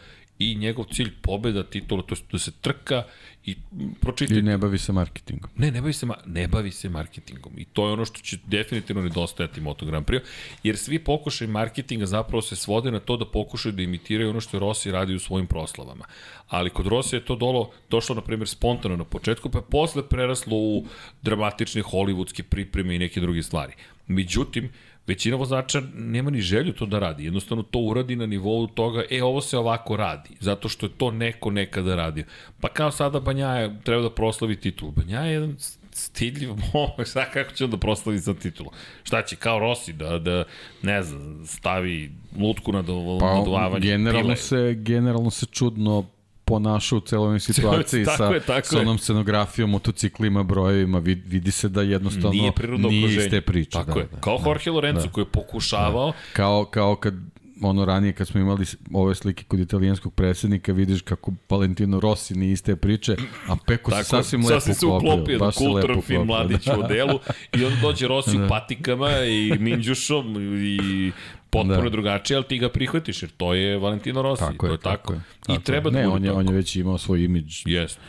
i 0.51 0.55
njegov 0.55 0.85
cilj 0.91 1.11
pobeda, 1.21 1.63
titula, 1.63 2.03
to 2.03 2.15
je 2.15 2.21
da 2.31 2.39
se 2.39 2.51
trka 2.51 3.03
i 3.45 3.55
pročitajte. 4.01 4.39
I 4.39 4.41
ne 4.41 4.57
bavi 4.57 4.77
se 4.77 4.91
marketingom. 4.91 5.49
Ne, 5.55 5.71
ne 5.71 5.81
bavi 5.81 5.93
se, 5.93 6.07
ne 6.25 6.47
bavi 6.47 6.71
se 6.71 6.89
marketingom. 6.89 7.53
I 7.57 7.65
to 7.65 7.87
je 7.87 7.93
ono 7.93 8.05
što 8.05 8.19
će 8.19 8.37
definitivno 8.47 9.01
nedostajati 9.01 9.61
Moto 9.61 9.85
Grand 9.85 10.05
Prix, 10.05 10.21
jer 10.63 10.77
svi 10.77 10.99
pokušaj 10.99 11.47
marketinga 11.47 12.05
zapravo 12.05 12.41
se 12.41 12.55
svode 12.55 12.91
na 12.91 12.99
to 12.99 13.17
da 13.17 13.25
pokušaju 13.25 13.73
da 13.73 13.81
imitiraju 13.81 14.29
ono 14.29 14.41
što 14.41 14.59
Rossi 14.59 14.91
radi 14.91 15.15
u 15.15 15.19
svojim 15.19 15.47
proslavama. 15.47 16.05
Ali 16.47 16.69
kod 16.69 16.87
Rossi 16.87 17.15
je 17.15 17.25
to 17.25 17.35
dolo, 17.35 17.71
došlo, 17.89 18.15
na 18.15 18.21
primjer, 18.21 18.47
spontano 18.47 18.95
na 18.95 19.03
početku, 19.03 19.49
pa 19.49 19.57
je 19.57 19.65
posle 19.69 20.09
preraslo 20.09 20.57
u 20.57 20.85
dramatične 21.21 21.83
hollywoodske 21.83 22.43
pripreme 22.43 22.95
i 22.95 22.99
neke 22.99 23.21
druge 23.21 23.43
stvari. 23.43 23.73
Međutim, 24.07 24.69
većina 25.07 25.37
vozača 25.37 25.81
nema 25.95 26.29
ni 26.29 26.41
želju 26.41 26.73
to 26.73 26.85
da 26.85 26.99
radi. 26.99 27.25
Jednostavno 27.25 27.63
to 27.63 27.79
uradi 27.79 28.15
na 28.15 28.25
nivou 28.25 28.67
toga, 28.67 29.03
e, 29.09 29.23
ovo 29.23 29.41
se 29.41 29.57
ovako 29.57 29.97
radi, 29.97 30.29
zato 30.39 30.69
što 30.69 30.85
je 30.85 30.91
to 30.97 31.11
neko 31.11 31.51
nekada 31.51 31.95
radio. 31.95 32.23
Pa 32.59 32.69
kao 32.69 32.91
sada 32.91 33.19
Banjaja 33.19 33.79
treba 33.83 34.01
da 34.01 34.09
proslavi 34.09 34.55
titul. 34.55 34.91
Banjaja 34.91 35.25
je 35.25 35.33
jedan 35.33 35.55
stidljiv 35.91 36.49
momak, 36.73 37.07
sad 37.07 37.33
kako 37.33 37.51
će 37.51 37.63
on 37.63 37.71
da 37.71 37.77
proslavi 37.77 38.17
za 38.17 38.33
titulu? 38.33 38.69
Šta 39.03 39.21
će, 39.21 39.35
kao 39.35 39.59
Rossi, 39.59 39.93
da, 39.93 40.19
da 40.19 40.43
ne 40.81 41.03
znam, 41.03 41.45
stavi 41.45 42.11
lutku 42.39 42.71
na 42.71 42.81
do, 42.81 43.17
pa, 43.19 43.79
generalno 43.79 44.23
pile. 44.23 44.35
se, 44.35 44.75
generalno 44.77 45.29
se 45.29 45.45
čudno 45.45 46.05
ponašao 46.45 46.97
u 46.97 47.01
celoj 47.01 47.39
situaciji 47.53 48.05
tako 48.05 48.17
sa, 48.17 48.25
je, 48.25 48.39
tako 48.39 48.67
sa 48.67 48.79
onom 48.79 48.97
scenografijom, 48.97 49.69
motociklima, 49.69 50.43
brojevima, 50.43 50.99
vidi 50.99 51.51
se 51.51 51.69
da 51.69 51.81
jednostavno 51.81 52.29
nije, 52.29 52.53
nije 52.77 53.25
iste 53.25 53.41
priče. 53.41 53.71
Tako 53.71 53.93
da, 53.93 53.99
je, 53.99 54.07
da, 54.11 54.19
kao 54.19 54.37
da, 54.37 54.49
Jorge 54.49 54.71
Lorenzo 54.71 55.05
da, 55.05 55.11
koji 55.11 55.21
je 55.21 55.29
pokušavao. 55.29 56.11
Da. 56.11 56.17
Kao, 56.33 56.65
kao 56.65 56.95
kad 56.95 57.13
ono 57.61 57.85
ranije 57.85 58.13
kad 58.13 58.27
smo 58.27 58.39
imali 58.39 58.65
ove 58.93 59.15
slike 59.15 59.43
kod 59.43 59.59
italijanskog 59.59 60.13
predsednika, 60.13 60.73
vidiš 60.73 61.01
kako 61.01 61.31
Valentino 61.49 61.99
Rossi 61.99 62.35
nije 62.35 62.51
iste 62.51 62.75
priče, 62.75 63.15
a 63.47 63.55
Peko 63.67 63.91
se 63.91 64.03
sasvim 64.03 64.41
lepo 64.41 64.59
sasvim 64.59 64.75
se 64.75 64.85
uklopio. 64.85 65.39
Baš 65.39 65.55
se 65.55 65.67
lepo 65.67 66.01
film 66.01 66.27
mladić 66.27 66.67
u 66.67 66.87
delu 66.87 67.19
i 67.53 67.65
onda 67.65 67.77
dođe 67.81 68.07
Rossi 68.07 68.37
da. 68.37 68.45
u 68.45 68.49
patikama 68.49 69.09
i 69.25 69.57
minđušom 69.59 70.35
i 70.65 71.11
potpuno 71.53 71.81
Da. 71.81 71.89
drugačije, 71.89 72.37
ali 72.37 72.45
ti 72.45 72.57
ga 72.57 72.69
prihvatiš, 72.69 73.23
jer 73.23 73.31
to 73.31 73.53
je 73.53 73.77
Valentino 73.77 74.21
Rossi, 74.21 74.43
Tako 74.43 74.67
to 74.67 74.73
je, 74.73 74.75
je 74.75 74.77
tako. 74.79 75.13
je, 75.13 75.19
I 75.19 75.21
tako 75.45 75.61
treba 75.61 75.89
je. 75.89 75.91
da 75.91 75.99
ne, 75.99 76.05
bude 76.05 76.15
on 76.15 76.23
je, 76.23 76.29
tako. 76.29 76.39
on 76.39 76.47
je 76.47 76.53
već 76.53 76.75
imao 76.75 76.97
svoj 76.97 77.23
imidž, 77.23 77.61
Jest. 77.65 77.99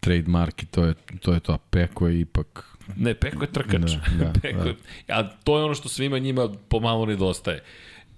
trademark 0.00 0.62
i 0.62 0.66
to 0.66 0.84
je 0.84 0.94
to, 1.20 1.32
je 1.32 1.40
to. 1.40 1.52
a 1.52 1.58
Peko 1.60 2.08
je 2.08 2.20
ipak 2.20 2.64
Ne, 2.96 3.14
Peko 3.14 3.42
je 3.42 3.52
trkač. 3.52 3.80
Da, 3.90 4.24
da, 4.24 4.32
Peko 4.42 4.62
je, 4.62 4.74
a 5.08 5.28
to 5.30 5.58
je 5.58 5.64
ono 5.64 5.74
što 5.74 5.88
svima 5.88 6.18
njima 6.18 6.48
pomalo 6.68 7.06
nedostaje. 7.06 7.62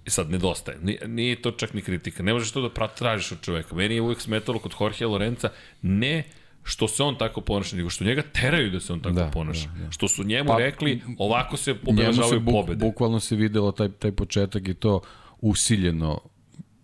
I 0.05 0.09
sad 0.09 0.31
nedostaje. 0.31 0.77
Nije, 0.81 1.07
nije 1.07 1.41
to 1.41 1.51
čak 1.51 1.73
ni 1.73 1.81
kritika. 1.81 2.23
Ne 2.23 2.33
možeš 2.33 2.51
to 2.51 2.69
da 2.69 2.87
tražiš 2.87 3.31
od 3.31 3.41
čoveka. 3.41 3.75
Meni 3.75 3.95
je 3.95 4.01
uvijek 4.01 4.21
smetalo 4.21 4.59
kod 4.59 4.73
Jorge 4.81 5.05
Lorenza 5.05 5.49
ne 5.81 6.23
što 6.63 6.87
se 6.87 7.03
on 7.03 7.15
tako 7.17 7.41
ponaša, 7.41 7.75
nego 7.75 7.89
što 7.89 8.03
njega 8.03 8.21
teraju 8.21 8.69
da 8.71 8.79
se 8.79 8.93
on 8.93 8.99
tako 8.99 9.15
Da, 9.15 9.29
ponaša. 9.33 9.69
da, 9.77 9.85
da. 9.85 9.91
Što 9.91 10.07
su 10.07 10.23
njemu 10.23 10.47
Pa, 10.47 10.57
rekli, 10.57 11.01
ovako 11.17 11.57
se 11.57 11.75
obeležavaju 11.87 12.39
buk, 12.39 12.53
pobede. 12.53 12.85
bukvalno 12.85 13.19
se 13.19 13.35
videlo 13.35 13.71
taj, 13.71 13.89
taj 13.89 14.11
početak 14.11 14.67
i 14.67 14.73
to 14.73 15.01
usiljeno 15.41 16.19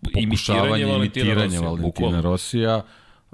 Imitiranje 0.02 0.26
pokušavanje 0.28 0.84
Valentina 0.86 1.24
imitiranja 1.26 1.44
Rosija, 1.44 1.60
Valentina. 1.60 2.20
Rosija 2.20 2.82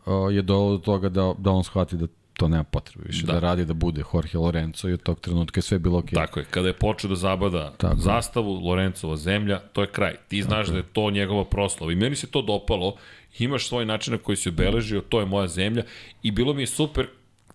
uh, 0.07 0.34
je 0.34 0.43
dovelo 0.43 0.70
do 0.70 0.78
toga 0.78 1.09
da, 1.09 1.34
da 1.38 1.51
on 1.51 1.64
shvati 1.64 1.97
da 1.97 2.07
to 2.32 2.49
nema 2.49 2.64
potrebe 2.64 3.05
više, 3.07 3.26
da. 3.26 3.32
Da. 3.32 3.38
radi 3.38 3.64
da 3.64 3.74
bude 3.74 4.03
Jorge 4.14 4.38
Lorenzo 4.38 4.88
i 4.88 4.93
od 4.93 5.03
tog 5.03 5.20
trenutka 5.20 5.59
je 5.59 5.62
sve 5.62 5.78
bilo 5.78 5.99
okej. 5.99 6.14
Tako 6.16 6.40
je, 6.40 6.47
kada 6.51 6.68
je 6.68 6.74
počeo 6.74 7.11
da 7.11 7.16
zabada 7.16 7.72
Tako 7.76 7.97
zastavu, 7.97 8.53
Lorencova 8.66 9.16
zemlja, 9.16 9.59
to 9.59 9.80
je 9.80 9.86
kraj. 9.86 10.14
Ti 10.28 10.43
znaš 10.43 10.68
da 10.68 10.76
je 10.76 10.82
to 10.82 11.11
njegova 11.11 11.45
proslava 11.45 11.93
i 11.93 11.97
meni 11.97 12.16
se 12.16 12.26
to 12.26 12.43
dopalo, 12.43 12.97
imaš 13.38 13.68
svoj 13.68 13.84
način 13.84 14.12
na 14.12 14.18
koji 14.18 14.36
si 14.36 14.48
obeležio, 14.48 15.00
to 15.00 15.20
je 15.20 15.26
moja 15.26 15.48
zemlja 15.48 15.82
i 16.22 16.30
bilo 16.30 16.54
mi 16.54 16.62
je 16.62 16.66
super 16.66 17.06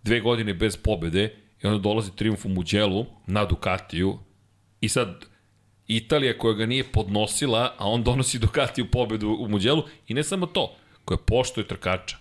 dve 0.04 0.20
godine 0.20 0.54
bez 0.54 0.78
pobede 0.78 1.36
i 1.64 1.68
onda 1.68 1.80
dolazi 1.80 2.16
triumf 2.16 2.46
u 2.46 2.50
Muđelu 2.50 3.06
na 3.28 3.46
Ducatiju 3.46 4.20
i 4.82 4.90
sad 4.90 5.26
Italija 5.88 6.38
koja 6.38 6.54
ga 6.54 6.66
nije 6.66 6.84
podnosila, 6.84 7.76
a 7.78 7.90
on 7.90 8.04
donosi 8.04 8.40
Ducatiju 8.40 8.92
pobedu 8.92 9.38
u 9.40 9.48
Muđelu 9.48 9.84
i 10.08 10.14
ne 10.14 10.24
samo 10.24 10.46
to, 10.46 10.76
koja 11.06 11.18
poštuje 11.18 11.68
trkača. 11.68 12.18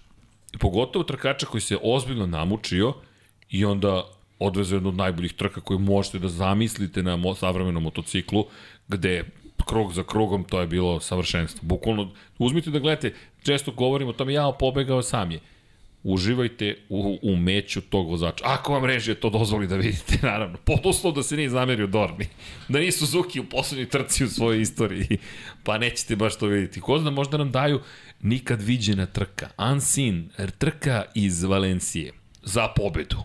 I 0.55 0.59
pogotovo 0.59 1.05
trkača 1.05 1.47
koji 1.47 1.61
se 1.61 1.79
ozbiljno 1.83 2.27
namučio 2.27 2.95
i 3.51 3.65
onda 3.65 4.05
odveze 4.39 4.77
jednu 4.77 4.89
od 4.89 4.95
najboljih 4.95 5.33
trka 5.33 5.61
koju 5.61 5.79
možete 5.79 6.19
da 6.19 6.29
zamislite 6.29 7.03
na 7.03 7.17
mo 7.17 7.35
savremenom 7.35 7.83
motociklu, 7.83 8.47
gde 8.89 9.25
krug 9.67 9.93
za 9.93 10.03
krugom 10.03 10.45
to 10.45 10.61
je 10.61 10.67
bilo 10.67 11.01
savršenstvo. 11.01 11.61
Bukvalno, 11.63 12.13
uzmite 12.39 12.71
da 12.71 12.79
gledate, 12.79 13.15
često 13.47 13.73
govorimo 13.73 14.11
o 14.11 14.13
tome, 14.13 14.33
ja 14.33 14.53
pobegao 14.59 15.03
sam 15.03 15.31
je. 15.31 15.41
Uživajte 16.03 16.77
u 16.89 17.19
umeću 17.23 17.81
tog 17.81 18.11
vozača. 18.11 18.45
Ako 18.47 18.73
vam 18.73 18.85
režije 18.85 19.15
to 19.15 19.31
dozvoli 19.31 19.67
da 19.67 19.77
vidite, 19.77 20.19
naravno. 20.31 20.59
Pod 20.65 20.79
uslov 20.85 21.15
da 21.15 21.23
se 21.23 21.37
nije 21.37 21.51
zamerio 21.51 21.87
Dorni. 21.87 22.27
Da 22.69 22.79
nisu 22.79 22.99
Suzuki 22.99 23.41
u 23.41 23.45
poslednjoj 23.45 23.89
trci 23.89 24.25
u 24.25 24.29
svojoj 24.29 24.61
istoriji. 24.61 25.19
Pa 25.65 25.79
nećete 25.79 26.17
baš 26.17 26.37
to 26.37 26.47
vidjeti. 26.47 26.81
Ko 26.81 26.99
zna, 26.99 27.11
možda 27.11 27.37
nam 27.37 27.51
daju 27.51 27.81
nikad 28.23 28.63
viđena 28.63 29.07
trka. 29.07 29.49
Unseen, 29.59 30.31
trka 30.59 31.05
iz 31.15 31.43
Valencije. 31.43 32.13
Za 32.43 32.69
pobedu. 32.69 33.17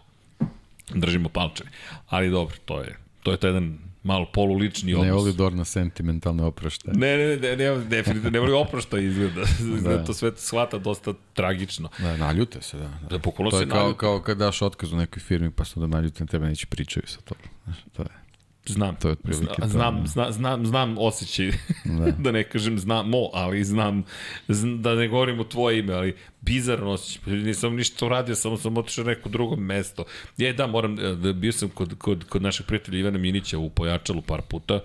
Držimo 0.94 1.30
palčeve. 1.30 1.70
Ali 2.10 2.30
dobro, 2.30 2.56
to 2.66 2.82
je, 2.82 2.98
to 3.24 3.32
je 3.32 3.38
to 3.38 3.48
jedan 3.48 3.91
malo 4.04 4.26
polulični 4.34 4.94
odnos. 4.94 5.06
Ne 5.06 5.14
voli 5.14 5.34
Dorna 5.34 5.66
sentimentalne 5.66 6.44
oproštaje. 6.44 6.98
Ne, 6.98 7.18
ne, 7.18 7.38
ne, 7.38 7.56
ne, 7.56 7.56
ne, 7.56 7.86
definitivno 7.86 8.30
ne 8.30 8.40
voli 8.40 8.54
oprošta 8.54 9.00
izgleda. 9.00 9.42
Da. 9.84 10.06
to 10.06 10.14
sve 10.14 10.32
shvata 10.38 10.78
dosta 10.78 11.14
tragično. 11.34 11.90
Da, 12.00 12.18
naljute 12.18 12.62
se, 12.62 12.78
da. 12.78 12.84
da. 12.84 13.08
Da, 13.10 13.18
bukvalno 13.18 13.52
To 13.52 13.58
se 13.58 13.64
je 13.64 13.70
kao, 13.70 13.80
naljute. 13.82 14.00
kao 14.00 14.22
kad 14.22 14.38
daš 14.38 14.62
otkaz 14.62 14.94
u 14.94 14.98
nekoj 14.98 15.20
firmi 15.20 15.52
pa 15.52 15.66
su 15.66 15.80
da 15.80 15.88
naljute 15.88 16.24
na 16.24 16.28
tebe 16.28 16.48
neće 16.48 16.68
pričaju 16.68 17.04
sa 17.08 17.22
tobom. 17.22 17.48
Znaš, 17.64 17.78
to 17.94 18.02
je. 18.02 18.21
Znam. 18.66 18.96
To 18.96 19.08
je 19.08 19.12
otprilike 19.12 19.46
Zna, 19.46 19.56
to, 19.56 19.68
znam, 19.68 20.02
da. 20.02 20.08
zna, 20.08 20.32
znam, 20.32 20.66
znam 20.66 20.96
osjećaj. 20.98 21.52
Da. 21.86 22.12
da 22.24 22.32
ne 22.32 22.44
kažem 22.44 22.80
znamo, 22.80 23.18
ali 23.34 23.64
znam, 23.64 24.04
zn, 24.48 24.82
da 24.82 24.96
ne 24.96 25.08
govorim 25.08 25.40
u 25.40 25.44
tvoje 25.44 25.80
ime, 25.80 25.94
ali 25.94 26.16
bizarno 26.42 26.92
osjećaj. 26.92 27.34
Nisam 27.34 27.76
ništa 27.76 28.06
uradio, 28.06 28.36
samo 28.36 28.58
sam 28.58 28.78
otišao 28.78 29.04
na 29.04 29.10
neko 29.10 29.30
drugo 29.30 29.56
mesto. 29.56 30.04
Je, 30.38 30.54
da, 30.54 30.68
moram, 30.68 31.00
e, 31.00 31.16
da 31.16 31.34
bio 31.34 31.52
sam 31.52 31.70
kod, 31.70 31.98
kod, 31.98 32.24
kod 32.24 32.42
našeg 32.42 32.66
prijatelja 32.66 33.00
Ivana 33.00 33.18
Minića 33.18 33.58
u 33.58 33.70
Pojačalu 33.70 34.22
par 34.22 34.42
puta 34.42 34.80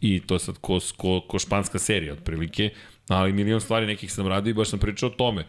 i 0.00 0.20
to 0.20 0.34
je 0.34 0.38
sad 0.38 0.58
ko, 0.60 0.80
ko, 0.96 1.20
ko 1.20 1.38
španska 1.38 1.78
serija 1.78 2.12
otprilike, 2.12 2.70
ali 3.08 3.32
milion 3.32 3.60
stvari 3.60 3.86
nekih 3.86 4.12
sam 4.12 4.26
radio 4.28 4.50
i 4.50 4.54
baš 4.54 4.68
sam 4.68 4.78
pričao 4.78 5.08
o 5.08 5.12
tome 5.12 5.44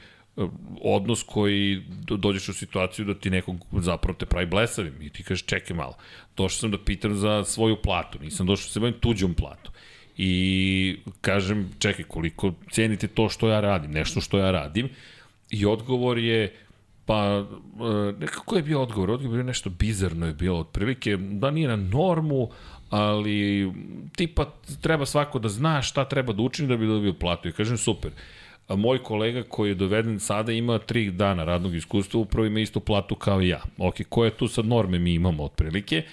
odnos 0.81 1.23
koji 1.23 1.81
do- 2.05 2.17
dođeš 2.17 2.49
u 2.49 2.53
situaciju 2.53 3.05
da 3.05 3.13
ti 3.13 3.29
nekog 3.29 3.55
zapravo 3.71 4.17
te 4.19 4.25
pravi 4.25 4.45
blesavim 4.45 5.01
i 5.01 5.09
ti 5.09 5.23
kažeš 5.23 5.45
čekaj 5.45 5.77
malo. 5.77 5.97
Došao 6.37 6.59
sam 6.59 6.71
da 6.71 6.77
pitam 6.77 7.15
za 7.15 7.43
svoju 7.43 7.77
platu, 7.83 8.19
nisam 8.21 8.45
došao 8.45 8.67
da 8.67 8.71
se 8.71 8.79
bavim 8.79 8.99
tuđom 8.99 9.33
platu. 9.33 9.71
I 10.17 10.97
kažem, 11.21 11.69
čekaj, 11.79 12.05
koliko 12.05 12.53
cijenite 12.71 13.07
to 13.07 13.29
što 13.29 13.49
ja 13.49 13.61
radim, 13.61 13.91
nešto 13.91 14.21
što 14.21 14.37
ja 14.37 14.51
radim. 14.51 14.89
I 15.49 15.65
odgovor 15.65 16.17
je, 16.17 16.53
pa, 17.05 17.45
e, 17.45 18.11
nekako 18.19 18.55
je 18.55 18.63
bio 18.63 18.81
odgovor, 18.81 19.11
odgovor 19.11 19.37
je 19.37 19.43
nešto 19.43 19.69
bizarno 19.69 20.27
je 20.27 20.33
bilo, 20.33 20.59
otprilike, 20.59 21.17
da 21.17 21.51
nije 21.51 21.67
na 21.67 21.75
normu, 21.75 22.49
ali 22.89 23.71
tipa 24.15 24.45
treba 24.81 25.05
svako 25.05 25.39
da 25.39 25.49
zna 25.49 25.81
šta 25.81 26.05
treba 26.05 26.33
da 26.33 26.41
učini 26.41 26.67
da 26.67 26.77
bi 26.77 26.87
dobio 26.87 27.13
platu. 27.13 27.47
I 27.47 27.51
kažem, 27.51 27.77
super. 27.77 28.11
A 28.67 28.75
moj 28.75 29.03
kolega 29.03 29.43
koji 29.43 29.69
je 29.69 29.75
doveden 29.75 30.19
sada 30.19 30.51
ima 30.51 30.79
tri 30.79 31.11
dana 31.11 31.43
radnog 31.43 31.75
iskustva, 31.75 32.19
upravo 32.19 32.45
ima 32.45 32.59
istu 32.59 32.79
platu 32.79 33.15
kao 33.15 33.41
i 33.41 33.47
ja. 33.47 33.61
Ok, 33.77 33.95
koje 34.09 34.31
tu 34.31 34.47
sad 34.47 34.65
norme 34.65 34.99
mi 34.99 35.13
imamo 35.13 35.43
otprilike? 35.43 36.03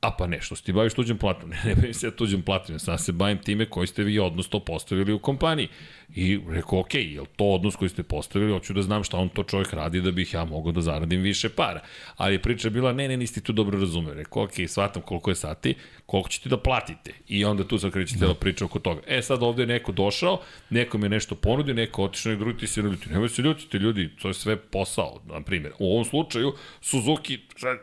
A 0.00 0.10
pa 0.10 0.26
ne, 0.26 0.40
što 0.40 0.56
se 0.56 0.62
ti 0.62 0.72
baviš 0.72 0.94
tuđem 0.94 1.18
platom? 1.18 1.50
Ne, 1.50 1.60
ne 1.64 1.74
bavim 1.74 1.94
se 1.94 2.06
ja 2.06 2.10
tuđem 2.10 2.42
platom, 2.42 2.78
sad 2.78 3.04
se 3.04 3.12
bavim 3.12 3.38
time 3.38 3.66
koji 3.66 3.86
ste 3.86 4.04
vi 4.04 4.18
odnos 4.18 4.48
to 4.48 4.60
postavili 4.60 5.12
u 5.12 5.18
kompaniji. 5.18 5.68
I 6.14 6.40
rekao, 6.48 6.80
ok, 6.80 6.94
je 6.94 7.20
to 7.36 7.44
odnos 7.44 7.76
koji 7.76 7.88
ste 7.88 8.02
postavili, 8.02 8.52
hoću 8.52 8.72
da 8.72 8.82
znam 8.82 9.04
šta 9.04 9.16
on 9.16 9.28
to 9.28 9.42
čovjek 9.42 9.72
radi 9.72 10.00
da 10.00 10.10
bih 10.10 10.34
ja 10.34 10.44
mogao 10.44 10.72
da 10.72 10.80
zaradim 10.80 11.20
više 11.20 11.48
para. 11.48 11.80
Ali 12.16 12.34
je 12.34 12.42
priča 12.42 12.70
bila, 12.70 12.92
ne, 12.92 13.08
ne, 13.08 13.16
nisi 13.16 13.34
ti 13.34 13.40
tu 13.40 13.52
dobro 13.52 13.80
razumeo. 13.80 14.14
Rekao, 14.14 14.42
ok, 14.42 14.52
shvatam 14.68 15.02
koliko 15.02 15.30
je 15.30 15.34
sati, 15.34 15.74
koliko 16.06 16.28
ćete 16.28 16.48
da 16.48 16.56
platite. 16.56 17.12
I 17.28 17.44
onda 17.44 17.64
tu 17.64 17.78
sad 17.78 17.92
kreće 17.92 18.16
cijela 18.16 18.34
priča 18.34 18.64
oko 18.64 18.78
toga. 18.78 19.00
E, 19.06 19.22
sad 19.22 19.42
ovde 19.42 19.62
je 19.62 19.66
neko 19.66 19.92
došao, 19.92 20.40
neko 20.70 20.98
mi 20.98 21.04
je 21.04 21.10
nešto 21.10 21.34
ponudio, 21.34 21.74
neko 21.74 22.04
otišao, 22.04 22.32
neki 22.32 22.40
drugi 22.40 22.58
ti 22.58 22.66
se 22.66 22.82
ljuti. 22.82 23.10
Nemoj 23.10 23.28
se 23.28 23.42
ljutiti, 23.42 23.76
ljudi, 23.76 24.10
to 24.22 24.28
je 24.28 24.34
sve 24.34 24.56
posao, 24.56 25.20
na 25.26 25.40
primjer. 25.40 25.72
U 25.78 25.92
ovom 25.92 26.04
slučaju, 26.04 26.52
Suzuki, 26.80 27.38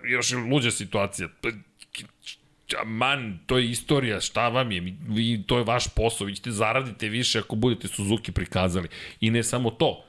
još 0.10 0.32
je 0.32 0.38
luđa 0.38 0.72
situacija, 0.72 1.28
man, 2.86 3.40
to 3.46 3.58
je 3.58 3.70
istorija, 3.70 4.22
šta 4.22 4.50
vam 4.50 4.72
je, 4.72 4.94
vi, 5.08 5.44
to 5.48 5.58
je 5.58 5.64
vaš 5.64 5.88
posao, 5.88 6.28
vi 6.28 6.36
ćete 6.36 6.52
zaradite 6.52 7.10
više 7.10 7.40
ako 7.40 7.56
budete 7.56 7.88
Suzuki 7.88 8.32
prikazali. 8.32 8.88
I 9.22 9.32
ne 9.32 9.44
samo 9.44 9.70
to, 9.72 10.04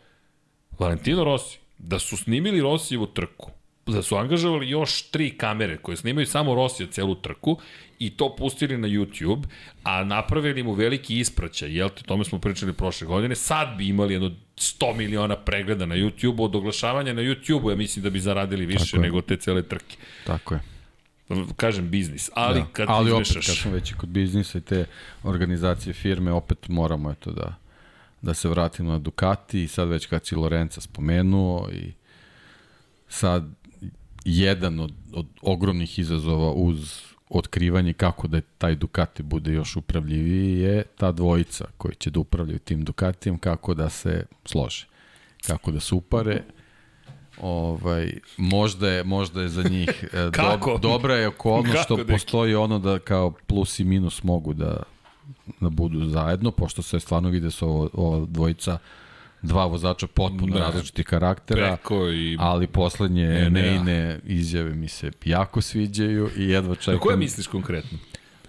Valentino 0.78 1.24
Rossi, 1.24 1.58
da 1.78 1.98
su 1.98 2.16
snimili 2.16 2.60
Rossijevu 2.60 3.06
trku, 3.06 3.50
da 3.86 4.02
su 4.02 4.16
angažovali 4.16 4.70
još 4.70 5.02
tri 5.02 5.30
kamere 5.30 5.76
koje 5.76 5.96
snimaju 5.96 6.26
samo 6.26 6.54
Rosija 6.54 6.86
celu 6.90 7.14
trku 7.14 7.58
i 7.98 8.10
to 8.10 8.36
pustili 8.36 8.78
na 8.78 8.88
YouTube, 8.88 9.42
a 9.82 10.04
napravili 10.04 10.62
mu 10.62 10.72
veliki 10.72 11.18
ispraćaj, 11.18 11.76
jel 11.76 11.88
te, 11.88 12.02
tome 12.02 12.24
smo 12.24 12.38
pričali 12.38 12.72
prošle 12.72 13.06
godine, 13.06 13.34
sad 13.34 13.76
bi 13.78 13.88
imali 13.88 14.14
jedno 14.14 14.30
100 14.56 14.96
miliona 14.96 15.36
pregleda 15.36 15.86
na 15.86 15.94
YouTube, 15.94 16.42
od 16.42 16.56
oglašavanja 16.56 17.12
na 17.12 17.22
YouTube-u, 17.22 17.70
ja 17.70 17.76
mislim 17.76 18.02
da 18.02 18.10
bi 18.10 18.20
zaradili 18.20 18.66
više 18.66 18.90
Tako 18.90 19.02
nego 19.02 19.20
te 19.20 19.36
cele 19.36 19.62
trke. 19.62 19.96
Tako 20.26 20.54
je. 20.54 20.77
Kažem 21.56 21.90
biznis, 21.90 22.30
ali 22.34 22.60
da. 22.60 22.66
kad 22.72 22.86
Ali 22.88 23.10
opet, 23.10 23.26
izmešaš... 23.26 23.46
kad 23.46 23.56
smo 23.56 23.70
već 23.70 23.90
i 23.90 23.94
kod 23.94 24.08
biznisa 24.08 24.58
i 24.58 24.60
te 24.60 24.86
organizacije 25.22 25.92
firme, 25.92 26.32
opet 26.32 26.68
moramo 26.68 27.10
eto 27.10 27.32
da, 27.32 27.54
da 28.22 28.34
se 28.34 28.48
vratimo 28.48 28.92
na 28.92 28.98
Ducati 28.98 29.62
i 29.62 29.68
sad 29.68 29.88
već 29.88 30.06
kad 30.06 30.26
si 30.26 30.36
Lorenza 30.36 30.80
spomenuo 30.80 31.68
i 31.72 31.92
sad 33.08 33.50
jedan 34.24 34.80
od, 34.80 34.92
od 35.12 35.26
ogromnih 35.42 35.98
izazova 35.98 36.52
uz 36.52 37.02
otkrivanje 37.28 37.92
kako 37.92 38.28
da 38.28 38.40
taj 38.40 38.74
Ducati 38.74 39.22
bude 39.22 39.52
još 39.52 39.76
upravljiviji 39.76 40.58
je 40.58 40.82
ta 40.96 41.12
dvojica 41.12 41.64
koji 41.76 41.94
će 41.94 42.10
da 42.10 42.20
upravljaju 42.20 42.58
tim 42.58 42.84
Ducatijem, 42.84 43.38
kako 43.38 43.74
da 43.74 43.90
se 43.90 44.26
slože, 44.44 44.86
kako 45.46 45.70
da 45.70 45.80
se 45.80 45.94
upare. 45.94 46.42
Ovaj, 47.40 48.12
možda 48.36 48.88
je, 48.90 49.04
možda 49.04 49.42
je 49.42 49.48
za 49.48 49.62
njih 49.62 50.04
e, 50.04 50.30
Kako? 50.32 50.70
dob, 50.70 50.80
dobra 50.82 51.14
je 51.14 51.28
okolnost 51.28 51.72
Kako, 51.72 51.82
što 51.84 51.96
deki? 51.96 52.12
postoji 52.12 52.54
ono 52.54 52.78
da 52.78 52.98
kao 52.98 53.30
plus 53.46 53.78
i 53.78 53.84
minus 53.84 54.22
mogu 54.22 54.52
da, 54.54 54.82
da 55.60 55.68
budu 55.68 56.04
zajedno, 56.04 56.50
pošto 56.50 56.82
se 56.82 57.00
stvarno 57.00 57.28
vide 57.28 57.50
su 57.50 57.68
ovo, 57.68 57.90
ova 57.92 58.26
dvojica 58.26 58.78
dva 59.42 59.66
vozača 59.66 60.06
potpuno 60.06 60.52
Da. 60.52 60.58
da. 60.58 60.64
različitih 60.64 61.06
karaktera, 61.06 61.76
Peko 61.76 62.08
i... 62.08 62.36
ali 62.40 62.66
poslednje 62.66 63.24
Ne, 63.24 63.50
ne, 63.50 63.62
Neine 63.62 64.20
izjave 64.24 64.74
mi 64.74 64.88
se 64.88 65.10
jako 65.24 65.60
sviđaju 65.60 66.30
i 66.36 66.44
jedva 66.44 66.70
Na 66.70 66.76
koje 66.76 66.96
čekam 66.98 67.18
misliš 67.18 67.46
konkretno? 67.46 67.98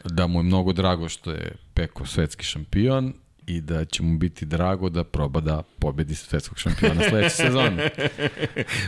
da 0.04 0.28
mu 0.28 0.40
je 0.40 0.44
mnogo 0.44 0.74
drago 0.74 1.10
što 1.10 1.32
je 1.32 1.56
Peko 1.74 2.06
svetski 2.06 2.46
šampion 2.46 3.14
i 3.50 3.62
da 3.62 3.86
će 3.86 4.04
mu 4.04 4.18
biti 4.18 4.46
drago 4.46 4.90
da 4.90 5.04
proba 5.04 5.40
da 5.40 5.62
pobedi 5.80 6.16
svetskog 6.16 6.60
šampiona 6.60 7.10
sledeće 7.10 7.36
sezone. 7.44 7.90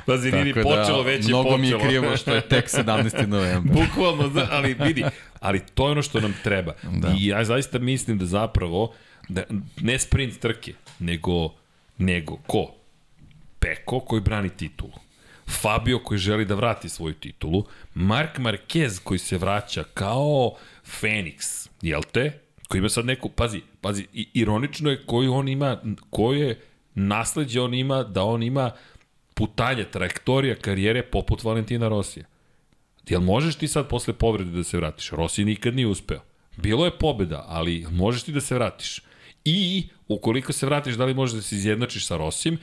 Pazi, 0.06 0.32
nije 0.32 0.46
ni 0.46 0.54
počelo, 0.54 1.04
da, 1.04 1.10
već 1.10 1.26
je 1.26 1.30
mnogo 1.30 1.44
počelo. 1.44 1.58
mi 1.58 1.68
je 1.68 1.80
krivo 1.80 2.18
što 2.18 2.36
je 2.36 2.42
tek 2.42 2.70
17. 2.70 3.28
novembra. 3.28 3.74
Bukvalno, 3.82 4.30
zna- 4.30 4.48
ali 4.52 4.74
vidi, 4.74 5.04
ali 5.40 5.62
to 5.74 5.86
je 5.86 5.92
ono 5.92 6.02
što 6.02 6.20
nam 6.20 6.34
treba. 6.44 6.74
Da. 6.92 7.16
I 7.20 7.26
ja 7.28 7.44
zaista 7.46 7.80
mislim 7.80 8.18
da 8.18 8.26
zapravo, 8.26 8.94
da, 9.30 9.44
ne 9.82 10.00
sprint 10.00 10.40
trke, 10.40 10.74
nego, 11.00 11.54
nego 11.98 12.36
ko? 12.48 12.74
Peko 13.60 14.00
koji 14.00 14.22
brani 14.22 14.50
titulu. 14.50 14.94
Fabio 15.62 16.00
koji 16.00 16.18
želi 16.18 16.46
da 16.46 16.56
vrati 16.56 16.90
svoju 16.90 17.14
titulu, 17.14 17.66
Mark 17.94 18.38
Marquez 18.38 19.00
koji 19.04 19.18
se 19.20 19.38
vraća 19.38 19.84
kao 19.94 20.56
Feniks, 20.86 21.70
jel 21.82 22.02
te? 22.12 22.40
Koji 22.68 22.80
ima 22.80 22.90
sad 22.90 23.06
neku, 23.06 23.30
pazi, 23.30 23.62
pazi, 23.82 24.06
ironično 24.14 24.90
je 24.90 25.06
koji 25.06 25.28
on 25.28 25.48
ima, 25.48 25.78
koje 26.10 26.62
nasledđe 26.96 27.62
on 27.62 27.74
ima, 27.74 28.04
da 28.04 28.24
on 28.24 28.44
ima 28.44 28.72
putanje, 29.34 29.84
trajektorija 29.84 30.56
karijere 30.56 31.04
poput 31.04 31.44
Valentina 31.44 31.88
Rosija. 31.88 32.26
Jel 33.10 33.22
možeš 33.22 33.56
ti 33.56 33.68
sad 33.68 33.88
posle 33.88 34.14
povrede 34.14 34.52
da 34.52 34.64
se 34.64 34.78
vratiš? 34.78 35.10
Rossi 35.12 35.46
nikad 35.46 35.76
nije 35.76 35.88
uspeo. 35.88 36.20
Bilo 36.58 36.86
je 36.86 36.98
pobeda, 36.98 37.46
ali 37.48 37.86
možeš 37.92 38.24
ti 38.24 38.32
da 38.32 38.42
se 38.42 38.56
vratiš. 38.56 39.02
I 39.46 39.88
ukoliko 40.08 40.54
se 40.54 40.66
vratiš, 40.66 40.96
da 40.96 41.06
li 41.06 41.14
možeš 41.14 41.36
da 41.36 41.42
se 41.42 41.56
izjednačiš 41.56 42.06
sa 42.08 42.18
Rosim? 42.18 42.58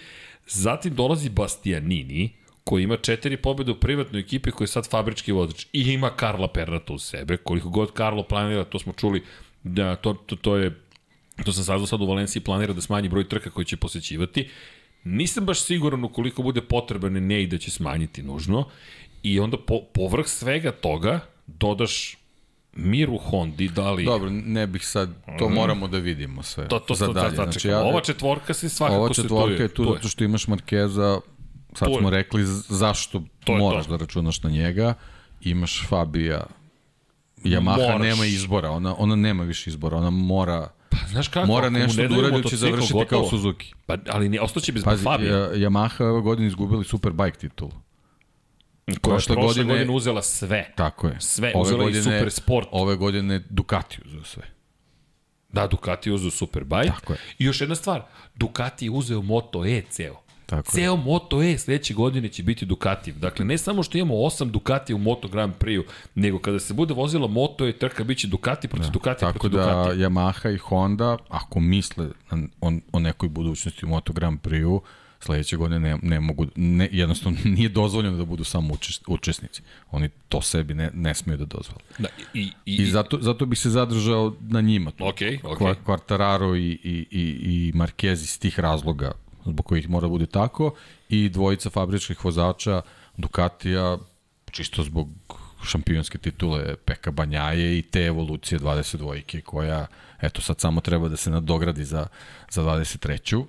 Zatim 0.46 0.94
dolazi 0.94 1.30
Bastianini, 1.30 2.30
koji 2.64 2.82
ima 2.82 2.96
četiri 2.96 3.36
pobjede 3.36 3.72
u 3.72 3.80
privatnoj 3.80 4.20
ekipi 4.20 4.50
koji 4.50 4.64
je 4.64 4.68
sad 4.68 4.90
fabrički 4.90 5.32
vozač 5.32 5.66
i 5.72 5.80
ima 5.80 6.10
Karla 6.10 6.48
Pernata 6.48 6.92
u 6.92 6.98
sebe, 6.98 7.36
koliko 7.36 7.68
god 7.68 7.92
Karlo 7.92 8.22
planira, 8.22 8.64
to 8.64 8.78
smo 8.78 8.92
čuli, 8.92 9.22
da 9.62 9.96
to, 9.96 10.12
to, 10.14 10.36
to 10.36 10.56
je 10.56 10.80
to 11.44 11.52
sam 11.52 11.64
saznao 11.64 11.86
sad 11.86 12.00
u 12.00 12.06
Valenciji 12.06 12.42
planira 12.42 12.72
da 12.72 12.80
smanji 12.80 13.08
broj 13.08 13.28
trka 13.28 13.50
koji 13.50 13.64
će 13.64 13.76
posećivati. 13.76 14.48
Nisam 15.04 15.44
baš 15.44 15.60
siguran 15.60 16.04
ukoliko 16.04 16.42
bude 16.42 16.60
potreban 16.60 17.12
ne 17.12 17.42
i 17.42 17.46
da 17.46 17.58
će 17.58 17.70
smanjiti 17.70 18.22
nužno. 18.22 18.68
I 19.22 19.40
onda 19.40 19.56
po, 19.56 19.80
povrh 19.94 20.26
svega 20.26 20.72
toga 20.72 21.20
dodaš 21.46 22.16
mir 22.72 23.10
u 23.10 23.18
Hondi, 23.18 23.68
da 23.68 23.90
li... 23.92 24.04
Dobro, 24.04 24.30
ne 24.30 24.66
bih 24.66 24.86
sad, 24.86 25.10
to 25.38 25.48
moramo 25.48 25.88
da 25.88 25.98
vidimo 25.98 26.42
sve. 26.42 26.68
to, 26.68 26.78
to, 26.78 26.94
za 26.94 27.06
to, 27.06 27.12
dalje. 27.12 27.36
to, 27.36 27.42
znači, 27.42 27.68
ja, 27.68 27.80
ova 27.80 28.00
četvorka 28.00 28.54
se 28.54 28.68
svakako 28.68 29.00
ova 29.00 29.14
četvorka 29.14 29.56
se 29.56 29.62
je 29.62 29.68
tu 29.68 29.84
zato 29.84 30.08
što 30.08 30.24
imaš 30.24 30.46
Markeza, 30.48 31.20
sad 31.74 31.88
smo 31.98 32.10
rekli 32.10 32.42
zašto 32.68 33.22
To 33.44 33.56
moraš 33.56 33.86
to. 33.86 33.90
da 33.90 33.96
računaš 33.96 34.42
na 34.42 34.50
njega, 34.50 34.94
imaš 35.40 35.86
Fabija, 35.88 36.46
Yamaha 37.44 37.92
Moraš. 37.92 38.02
nema 38.02 38.26
izbora, 38.26 38.70
ona, 38.70 38.94
ona 38.98 39.16
nema 39.16 39.44
više 39.44 39.70
izbora, 39.70 39.96
ona 39.96 40.10
mora, 40.10 40.68
Pa, 40.90 40.96
znaš 41.08 41.28
kako, 41.28 41.46
mora 41.46 41.70
nešto 41.70 42.02
ne 42.02 42.08
da 42.08 42.18
uradi, 42.18 42.48
će 42.48 42.56
završiti 42.56 42.92
gotovo. 42.92 43.20
kao 43.22 43.30
Suzuki. 43.30 43.74
Pa, 43.86 43.96
ali 44.08 44.28
ne, 44.28 44.40
ostaće 44.40 44.72
bez 44.72 44.84
Pazi, 44.84 45.04
Fabija, 45.04 45.36
Ja- 45.36 45.50
Yamaha 45.50 46.02
ove 46.02 46.20
godine 46.20 46.46
izgubili 46.48 46.84
Superbike 46.84 47.38
titulu. 47.38 47.70
koja 48.86 48.92
je 48.92 48.98
prošle 49.16 49.36
godine- 49.36 49.64
godine 49.64 49.90
uzela 49.90 50.22
sve. 50.22 50.72
Tako 50.76 51.06
je. 51.08 51.16
Sve, 51.20 51.52
uzela 51.56 51.90
i 51.90 51.94
Super 51.94 52.30
Sport. 52.30 52.68
Ove 52.70 52.96
godine 52.96 53.42
Ducati 53.50 53.98
uzeo 54.06 54.24
sve. 54.24 54.42
Da, 55.48 55.66
Ducati 55.66 56.10
uzeo 56.10 56.30
Superbike. 56.30 56.88
Tako 56.88 57.12
je. 57.12 57.18
I 57.38 57.44
još 57.44 57.60
jedna 57.60 57.74
stvar, 57.74 58.02
Ducati 58.34 58.84
je 58.86 58.90
uzeo 58.90 59.22
Moto 59.22 59.66
E 59.66 59.82
ceo. 59.90 60.20
Tako 60.48 60.68
je. 60.68 60.72
Ceo 60.74 60.96
Moto 60.96 61.42
E 61.42 61.58
sledeće 61.58 61.94
godine 61.94 62.28
će 62.28 62.42
biti 62.42 62.66
Ducati. 62.66 63.12
Dakle, 63.12 63.44
ne 63.44 63.58
samo 63.58 63.82
što 63.82 63.98
imamo 63.98 64.14
osam 64.16 64.50
Ducati 64.50 64.94
u 64.94 64.98
Moto 64.98 65.28
Grand 65.28 65.52
Prix-u, 65.54 65.82
nego 66.14 66.38
kada 66.38 66.58
se 66.58 66.74
bude 66.74 66.94
vozila 66.94 67.26
Moto 67.28 67.66
E 67.66 67.72
trka, 67.72 68.04
bit 68.04 68.18
će 68.18 68.26
Ducati 68.26 68.68
protiv 68.68 68.90
Ducati 68.90 69.20
Tako 69.20 69.38
protiv 69.38 69.50
da 69.52 69.64
Ducati. 69.64 69.98
Yamaha 69.98 70.54
i 70.54 70.58
Honda, 70.58 71.16
ako 71.28 71.60
misle 71.60 72.08
na- 72.30 72.48
o, 72.60 72.72
o 72.92 72.98
nekoj 72.98 73.28
budućnosti 73.28 73.84
u 73.84 73.88
Moto 73.88 74.12
Grand 74.12 74.40
Prix-u, 74.40 74.80
sledeće 75.20 75.56
godine 75.56 75.80
ne, 75.80 75.98
ne 76.02 76.20
mogu, 76.20 76.46
ne, 76.56 76.88
jednostavno 76.92 77.38
nije 77.56 77.68
dozvoljeno 77.68 78.16
da 78.16 78.24
budu 78.24 78.44
samo 78.44 78.74
učes, 78.74 79.00
učesnici. 79.08 79.62
Oni 79.90 80.08
to 80.28 80.40
sebi 80.42 80.74
ne, 80.74 80.90
ne 80.94 81.14
smeju 81.14 81.38
da 81.38 81.44
dozvole. 81.46 81.80
Da, 81.98 82.08
i, 82.34 82.40
i, 82.66 82.74
I 82.74 82.86
zato, 82.86 83.18
zato 83.20 83.46
bih 83.46 83.58
se 83.58 83.70
zadržao 83.70 84.36
na 84.40 84.60
njima. 84.60 84.92
okej. 85.00 85.38
Kva- 85.38 85.74
Quartararo 85.86 86.56
i, 86.56 86.70
i, 86.84 87.06
i, 87.10 87.22
i 87.40 87.72
Marquez 87.72 88.12
iz 88.12 88.38
tih 88.38 88.60
razloga 88.60 89.12
zbog 89.52 89.66
kojih 89.66 89.90
mora 89.90 90.06
da 90.06 90.08
bude 90.08 90.26
tako 90.26 90.74
i 91.08 91.28
dvojica 91.28 91.70
fabričkih 91.70 92.24
vozača 92.24 92.82
Ducatija 93.16 93.98
čisto 94.50 94.82
zbog 94.82 95.08
šampionske 95.64 96.18
titule 96.18 96.76
Peka 96.76 97.10
Banjaje 97.10 97.78
i 97.78 97.82
te 97.82 98.04
evolucije 98.04 98.58
22 98.58 99.42
koja 99.42 99.86
eto 100.20 100.40
sad 100.42 100.60
samo 100.60 100.80
treba 100.80 101.08
da 101.08 101.16
se 101.16 101.30
nadogradi 101.30 101.84
za, 101.84 102.06
za 102.50 102.62
23. 102.62 103.44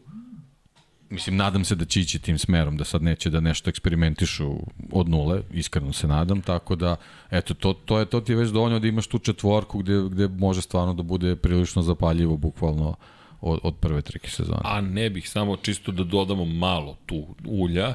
Mislim, 1.10 1.36
nadam 1.36 1.66
se 1.66 1.76
da 1.76 1.86
će 1.86 2.02
ići 2.02 2.20
tim 2.20 2.38
smerom, 2.38 2.78
da 2.78 2.84
sad 2.84 3.04
neće 3.04 3.30
da 3.30 3.40
nešto 3.40 3.70
eksperimentišu 3.70 4.56
od 4.92 5.10
nule, 5.10 5.42
iskreno 5.52 5.94
se 5.94 6.08
nadam, 6.08 6.42
tako 6.42 6.76
da, 6.76 6.96
eto, 7.32 7.54
to, 7.54 7.74
to, 7.74 8.00
je, 8.00 8.06
to 8.06 8.22
ti 8.22 8.32
je 8.32 8.36
već 8.36 8.50
dovoljno 8.50 8.80
da 8.80 8.88
imaš 8.88 9.08
tu 9.08 9.20
četvorku 9.20 9.80
gde, 9.80 10.02
gde 10.10 10.28
može 10.28 10.62
stvarno 10.62 10.94
da 10.94 11.04
bude 11.04 11.36
prilično 11.36 11.82
zapaljivo, 11.82 12.38
bukvalno, 12.38 12.96
od, 13.42 13.60
od 13.64 13.76
prve 13.80 14.02
trike 14.02 14.30
sezone. 14.30 14.62
a 14.64 14.82
ne 14.82 15.10
bih 15.10 15.30
samo 15.30 15.58
čisto 15.58 15.92
da 15.92 16.04
dodamo 16.04 16.46
malo 16.46 16.98
tu 17.06 17.36
ulja, 17.46 17.94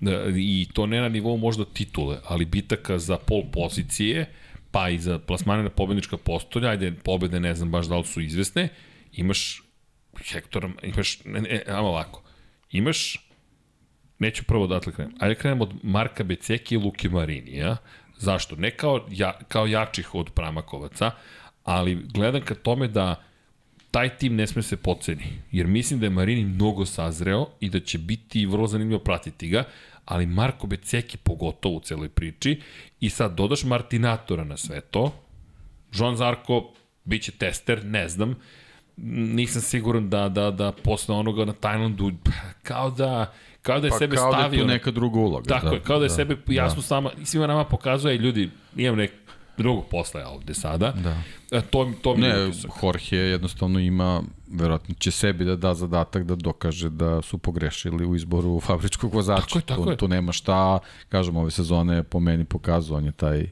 da, 0.00 0.24
i 0.36 0.66
to 0.72 0.86
ne 0.86 1.00
na 1.00 1.08
nivou 1.08 1.36
možda 1.36 1.64
titule, 1.64 2.18
ali 2.24 2.44
bitaka 2.44 2.98
za 2.98 3.16
pol 3.16 3.42
pozicije, 3.52 4.26
pa 4.70 4.88
i 4.88 4.98
za 4.98 5.18
plasmane 5.18 5.62
na 5.62 5.70
pobednička 5.70 6.16
postolja, 6.16 6.68
ajde, 6.68 6.92
pobede 6.92 7.40
ne 7.40 7.54
znam 7.54 7.70
baš 7.70 7.86
da 7.86 7.96
li 7.96 8.04
su 8.04 8.20
izvesne, 8.20 8.68
imaš 9.12 9.62
Hektora, 10.32 10.70
imaš, 10.82 11.24
ne, 11.24 11.40
ne, 11.40 11.62
ajmo 11.66 11.88
ovako, 11.88 12.22
imaš, 12.70 13.28
neću 14.18 14.44
prvo 14.44 14.64
odatle 14.64 14.92
krenem, 14.92 15.14
ajde 15.18 15.34
krenem 15.34 15.60
od 15.60 15.74
Marka 15.82 16.24
Beceki 16.24 16.74
i 16.74 16.78
Luke 16.78 17.08
Marinija, 17.08 17.76
zašto? 18.16 18.56
Ne 18.56 18.70
kao, 18.70 19.06
ja, 19.10 19.38
kao 19.48 19.66
jačih 19.66 20.14
od 20.14 20.30
Pramakovaca, 20.30 21.10
ali 21.64 21.94
gledam 21.94 22.42
ka 22.42 22.54
tome 22.54 22.88
da 22.88 23.27
taj 23.90 24.16
tim 24.16 24.36
ne 24.36 24.46
sme 24.46 24.62
se 24.62 24.76
poceni, 24.76 25.26
jer 25.52 25.66
mislim 25.66 26.00
da 26.00 26.06
je 26.06 26.10
Marini 26.10 26.44
mnogo 26.44 26.86
sazreo 26.86 27.46
i 27.60 27.70
da 27.70 27.80
će 27.80 27.98
biti 27.98 28.46
vrlo 28.46 28.66
zanimljivo 28.66 29.00
pratiti 29.00 29.48
ga, 29.48 29.64
ali 30.04 30.26
Marko 30.26 30.66
Beceki 30.66 31.16
pogotovo 31.16 31.76
u 31.76 31.80
celoj 31.80 32.08
priči 32.08 32.60
i 33.00 33.10
sad 33.10 33.34
dodaš 33.34 33.64
Martinatora 33.64 34.44
na 34.44 34.56
sve 34.56 34.80
to, 34.80 35.12
Joan 35.94 36.16
Zarko 36.16 36.70
biće 37.04 37.32
tester, 37.32 37.84
ne 37.84 38.08
znam, 38.08 38.34
nisam 38.96 39.62
siguran 39.62 40.10
da, 40.10 40.28
da, 40.28 40.50
da 40.50 40.72
posle 40.72 41.14
onoga 41.14 41.44
na 41.44 41.52
Tajlandu, 41.52 42.12
kao 42.62 42.90
da, 42.90 43.32
kao 43.62 43.80
da 43.80 43.86
je 43.86 43.90
pa 43.90 43.98
sebe 43.98 44.16
kao 44.16 44.32
da 44.32 44.38
je 44.38 44.42
stavio... 44.42 44.60
tu 44.60 44.66
neka 44.66 44.90
druga 44.90 45.18
uloga. 45.18 45.48
Tako 45.48 45.68
da, 45.68 45.74
je, 45.74 45.80
kao 45.80 45.98
da 45.98 46.04
je 46.04 46.08
da, 46.08 46.14
sebe 46.14 46.36
jasno 46.46 46.80
da. 46.80 46.86
sama, 46.86 47.10
svima 47.24 47.46
nama 47.46 47.64
pokazuje, 47.64 48.18
ljudi, 48.18 48.50
imam 48.76 48.96
nek 48.96 49.12
drugog 49.58 49.84
posla 49.90 50.20
ja 50.20 50.28
ovde 50.28 50.54
sada. 50.54 50.92
Da. 50.92 51.16
E, 51.50 51.60
to, 51.60 51.92
to 52.02 52.16
mi 52.16 52.26
je 52.26 52.32
Ne, 52.32 52.46
utisak. 52.46 52.70
Jorge 52.82 53.16
jednostavno 53.16 53.80
ima, 53.80 54.22
verovatno 54.50 54.94
će 54.98 55.10
sebi 55.10 55.44
da 55.44 55.56
da 55.56 55.74
zadatak 55.74 56.24
da 56.24 56.34
dokaže 56.34 56.90
da 56.90 57.22
su 57.22 57.38
pogrešili 57.38 58.06
u 58.06 58.14
izboru 58.16 58.60
fabričkog 58.60 59.14
vozača. 59.14 59.42
Tako 59.42 59.58
je, 59.58 59.62
tako 59.62 59.84
tu, 59.84 59.90
je. 59.90 59.96
tu 59.96 60.08
nema 60.08 60.32
šta, 60.32 60.78
kažem, 61.08 61.36
ove 61.36 61.50
sezone 61.50 61.96
je 61.96 62.02
po 62.02 62.20
meni 62.20 62.44
pokazao, 62.44 62.96
on 62.96 63.04
je 63.04 63.12
taj 63.12 63.46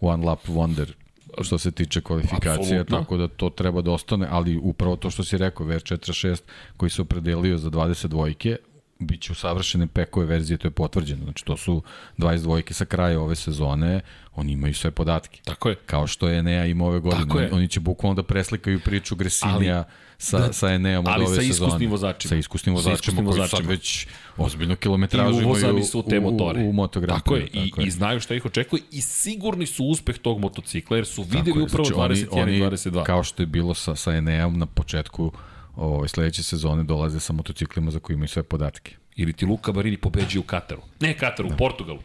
one 0.00 0.24
lap 0.26 0.46
wonder 0.48 0.92
što 1.40 1.58
se 1.58 1.70
tiče 1.70 2.00
kvalifikacije, 2.00 2.80
Apsolutno. 2.80 2.98
tako 2.98 3.16
da 3.16 3.28
to 3.28 3.50
treba 3.50 3.82
da 3.82 3.90
ostane, 3.92 4.26
ali 4.30 4.56
upravo 4.56 4.96
to 4.96 5.10
što 5.10 5.24
si 5.24 5.38
rekao, 5.38 5.66
VR46 5.66 6.40
koji 6.76 6.90
se 6.90 7.02
opredelio 7.02 7.58
za 7.58 7.70
22-ke, 7.70 8.56
bit 9.00 9.20
će 9.20 9.32
u 9.32 9.36
savršene 9.36 9.86
pekove 9.86 10.26
verzije, 10.26 10.58
to 10.58 10.66
je 10.66 10.72
potvrđeno. 10.72 11.24
Znači, 11.24 11.44
to 11.44 11.56
su 11.56 11.82
22-ke 12.18 12.74
sa 12.74 12.84
kraja 12.84 13.20
ove 13.20 13.36
sezone, 13.36 14.00
oni 14.34 14.52
imaju 14.52 14.74
sve 14.74 14.90
podatke. 14.90 15.40
Tako 15.44 15.68
je. 15.68 15.74
Kao 15.76 16.06
što 16.06 16.28
je 16.28 16.38
Enea 16.38 16.66
ima 16.66 16.84
ove 16.84 17.00
godine. 17.00 17.22
Tako 17.22 17.38
je. 17.40 17.50
Oni, 17.52 17.68
će 17.68 17.80
bukvalno 17.80 18.14
da 18.14 18.22
preslikaju 18.22 18.80
priču 18.80 19.16
Gresinija 19.16 19.76
Ali- 19.76 19.84
sa, 20.18 20.38
da, 20.38 20.52
sa 20.52 20.68
Eneom 20.68 21.04
od 21.06 21.12
ali 21.12 21.24
ove 21.24 21.34
sa 21.36 21.42
sezone. 21.42 21.50
iskusnim 21.66 21.90
vozačima. 21.90 22.28
Sa 22.28 22.36
iskusnim 22.36 22.72
Sa 22.72 22.76
vozačima, 22.76 22.94
iskusnim 22.94 23.26
koji 23.26 23.38
vozačima. 23.38 23.58
sad 23.58 23.66
već 23.68 24.06
ozbiljno 24.36 24.76
kilometražu 24.76 25.40
I 25.40 25.42
imaju 25.42 25.84
su 25.84 25.98
u 25.98 26.02
te 26.02 26.18
u, 26.18 26.22
motore. 26.22 26.60
u, 26.60 26.70
u 26.70 26.88
Grand 26.90 27.06
Tako 27.12 27.36
je, 27.36 27.42
Prix, 27.44 27.82
i, 27.82 27.86
i 27.86 27.90
znaju 27.90 28.20
šta 28.20 28.34
ih 28.34 28.44
očekuje 28.44 28.82
i 28.90 29.00
sigurni 29.00 29.66
su 29.66 29.84
uspeh 29.84 30.18
tog 30.18 30.40
motocikla, 30.40 30.96
jer 30.96 31.06
su 31.06 31.22
videli 31.22 31.44
Tako 31.44 31.58
je. 31.58 31.64
upravo 31.64 31.84
Znači, 31.84 31.94
21 32.24 32.28
oni, 32.32 32.52
i 32.52 32.62
oni, 32.62 32.70
22. 32.70 33.02
Kao 33.02 33.22
što 33.22 33.42
je 33.42 33.46
bilo 33.46 33.74
sa, 33.74 33.96
sa 33.96 34.12
Eneom 34.12 34.58
na 34.58 34.66
početku 34.66 35.32
ovaj, 35.76 36.08
sledeće 36.08 36.42
sezone 36.42 36.82
dolaze 36.84 37.20
sa 37.20 37.32
motociklima 37.32 37.90
za 37.90 37.98
koji 37.98 38.14
imaju 38.14 38.28
sve 38.28 38.42
podatke. 38.42 38.96
Ili 39.16 39.32
ti 39.32 39.46
Luka 39.46 39.72
Barini 39.72 39.96
pobeđuje 39.96 40.40
u 40.40 40.42
Kataru. 40.42 40.82
Ne 41.00 41.16
Kataru, 41.18 41.48
u 41.48 41.56
Portugalu. 41.58 41.98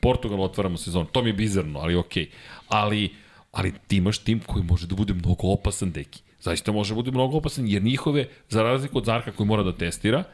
Portugal 0.00 0.42
otvaramo 0.42 0.76
sezonu. 0.76 1.06
To 1.06 1.22
mi 1.22 1.28
je 1.28 1.32
bizarno, 1.32 1.80
ali 1.80 1.96
okej. 1.96 2.24
Okay. 2.24 2.28
Ali, 2.68 3.14
ali 3.52 3.72
ti 3.86 3.96
imaš 3.96 4.18
tim 4.18 4.40
koji 4.46 4.64
može 4.64 4.86
da 4.86 4.94
bude 4.94 5.14
mnogo 5.14 5.48
opasan, 5.48 5.92
deki. 5.92 6.22
Zaista 6.40 6.72
može 6.72 6.94
da 6.94 6.94
bude 6.94 7.10
mnogo 7.10 7.36
opasan, 7.36 7.68
jer 7.68 7.82
njihove, 7.82 8.28
za 8.48 8.62
razliku 8.62 8.98
od 8.98 9.04
Zarka 9.04 9.32
koji 9.32 9.46
mora 9.46 9.62
da 9.62 9.76
testira, 9.76 10.24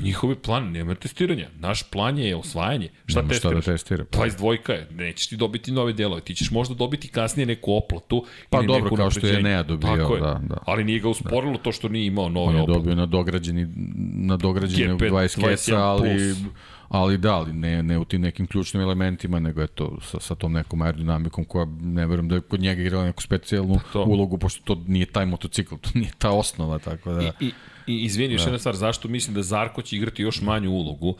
Njihovi 0.00 0.34
plan, 0.34 0.70
nema 0.70 0.94
testiranja. 0.94 1.48
Naš 1.58 1.82
plan 1.82 2.18
je 2.18 2.36
osvajanje. 2.36 2.88
Šta 3.06 3.20
Nema 3.20 3.34
šta 3.34 3.48
da 3.48 3.54
testiraš? 3.54 3.64
testira. 3.64 4.04
22 4.04 4.70
je, 4.70 4.86
nećeš 4.90 5.26
ti 5.26 5.36
dobiti 5.36 5.72
nove 5.72 5.92
delove, 5.92 6.20
ti 6.20 6.34
ćeš 6.34 6.50
možda 6.50 6.74
dobiti 6.74 7.08
kasnije 7.08 7.46
neku 7.46 7.72
oplatu 7.74 8.24
Pa 8.50 8.58
ili 8.58 8.66
dobro, 8.66 8.82
neku 8.84 8.96
kao 8.96 9.10
što 9.10 9.26
je. 9.26 9.38
Enea 9.38 9.62
dobio, 9.62 9.96
Tako 9.96 10.14
je. 10.14 10.20
da, 10.20 10.40
da. 10.44 10.56
Ali 10.66 10.84
nije 10.84 10.98
ga 10.98 11.08
usporilo 11.08 11.58
to 11.58 11.72
što 11.72 11.88
nije 11.88 12.06
imao 12.06 12.28
nove 12.28 12.46
On 12.46 12.54
je 12.56 12.62
oplate. 12.62 12.78
dobio 12.78 12.94
na 12.94 13.06
dograđeni, 13.06 13.68
na 14.16 14.36
dograđeni 14.36 14.92
G5, 14.92 15.10
20 15.10 15.38
21 15.38 15.48
keca, 15.48 15.76
ali, 15.78 16.08
plus. 16.10 16.52
Ali 16.92 17.18
da, 17.18 17.34
ali 17.34 17.52
ne, 17.52 17.82
ne 17.82 17.98
u 17.98 18.04
tim 18.04 18.20
nekim 18.20 18.46
ključnim 18.46 18.82
elementima, 18.82 19.40
nego 19.40 19.60
je 19.60 19.66
to 19.66 19.98
sa, 20.02 20.20
sa 20.20 20.34
tom 20.34 20.52
nekom 20.52 20.82
aerodinamikom 20.82 21.44
koja 21.44 21.66
ne 21.80 22.06
verujem 22.06 22.28
da 22.28 22.34
je 22.34 22.40
kod 22.40 22.60
njega 22.60 22.82
igrala 22.82 23.04
neku 23.04 23.22
specijalnu 23.22 23.80
To. 23.92 24.04
ulogu, 24.04 24.38
pošto 24.38 24.62
to 24.64 24.82
nije 24.86 25.06
taj 25.06 25.26
motocikl, 25.26 25.74
to 25.80 25.90
nije 25.94 26.10
ta 26.18 26.30
osnova, 26.30 26.78
tako 26.78 27.12
da... 27.12 27.22
I, 27.22 27.46
i, 27.46 27.52
i 27.86 28.04
izvini, 28.04 28.34
još 28.34 28.42
jedna 28.42 28.58
stvar, 28.58 28.76
zašto 28.76 29.08
mislim 29.08 29.34
da 29.34 29.42
Zarko 29.42 29.82
će 29.82 29.96
igrati 29.96 30.22
još 30.22 30.40
manju 30.40 30.70
ulogu, 30.70 31.16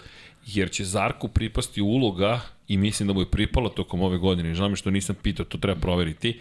jer 0.47 0.71
će 0.71 0.85
Zarku 0.85 1.29
pripasti 1.29 1.81
uloga 1.81 2.41
i 2.69 2.77
mislim 2.77 3.07
da 3.07 3.13
mu 3.13 3.21
je 3.21 3.31
pripala 3.31 3.71
tokom 3.71 4.03
ove 4.03 4.19
godine, 4.19 4.55
žao 4.55 4.69
mi 4.69 4.77
što 4.77 4.91
nisam 4.91 5.17
pitao, 5.23 5.47
to 5.47 5.59
treba 5.59 5.81
proveriti, 5.81 6.41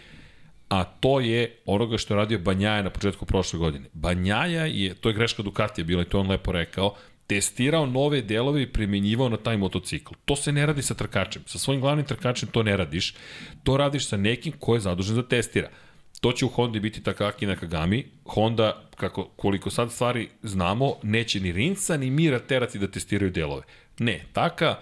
a 0.68 0.84
to 0.84 1.20
je 1.20 1.56
onoga 1.66 1.98
što 1.98 2.14
je 2.14 2.18
radio 2.18 2.38
Banjaja 2.38 2.82
na 2.82 2.90
početku 2.90 3.26
prošle 3.26 3.58
godine. 3.58 3.88
Banjaja 3.92 4.66
je, 4.66 4.94
to 4.94 5.08
je 5.08 5.14
greška 5.14 5.42
Ducatija 5.42 5.84
bila 5.84 6.02
i 6.02 6.04
to 6.04 6.20
on 6.20 6.30
lepo 6.30 6.52
rekao, 6.52 6.94
testirao 7.34 7.86
nove 7.86 8.22
delove 8.22 8.62
i 8.62 8.72
primenjivao 8.72 9.28
na 9.28 9.36
taj 9.36 9.56
motocikl. 9.56 10.14
To 10.24 10.36
se 10.36 10.52
ne 10.52 10.66
radi 10.66 10.82
sa 10.82 10.94
trkačem. 10.94 11.42
Sa 11.46 11.58
svojim 11.58 11.80
glavnim 11.80 12.06
trkačem 12.06 12.48
to 12.52 12.62
ne 12.62 12.76
radiš. 12.76 13.14
To 13.62 13.76
radiš 13.76 14.08
sa 14.08 14.16
nekim 14.16 14.52
ko 14.58 14.74
je 14.74 14.80
zadužen 14.80 15.16
da 15.16 15.22
testira. 15.28 15.68
To 16.20 16.32
će 16.32 16.44
u 16.44 16.48
Hondi 16.48 16.80
biti 16.80 17.02
Takaki 17.02 17.46
Nakagami. 17.46 18.04
Honda, 18.24 18.82
kako, 18.96 19.24
koliko 19.36 19.70
sad 19.70 19.92
stvari 19.92 20.28
znamo, 20.42 20.94
neće 21.02 21.40
ni 21.40 21.52
Rinsa 21.52 21.96
ni 21.96 22.10
Mira 22.10 22.38
terati 22.38 22.78
da 22.78 22.90
testiraju 22.90 23.30
delove. 23.30 23.62
Ne, 23.98 24.24
Taka, 24.32 24.76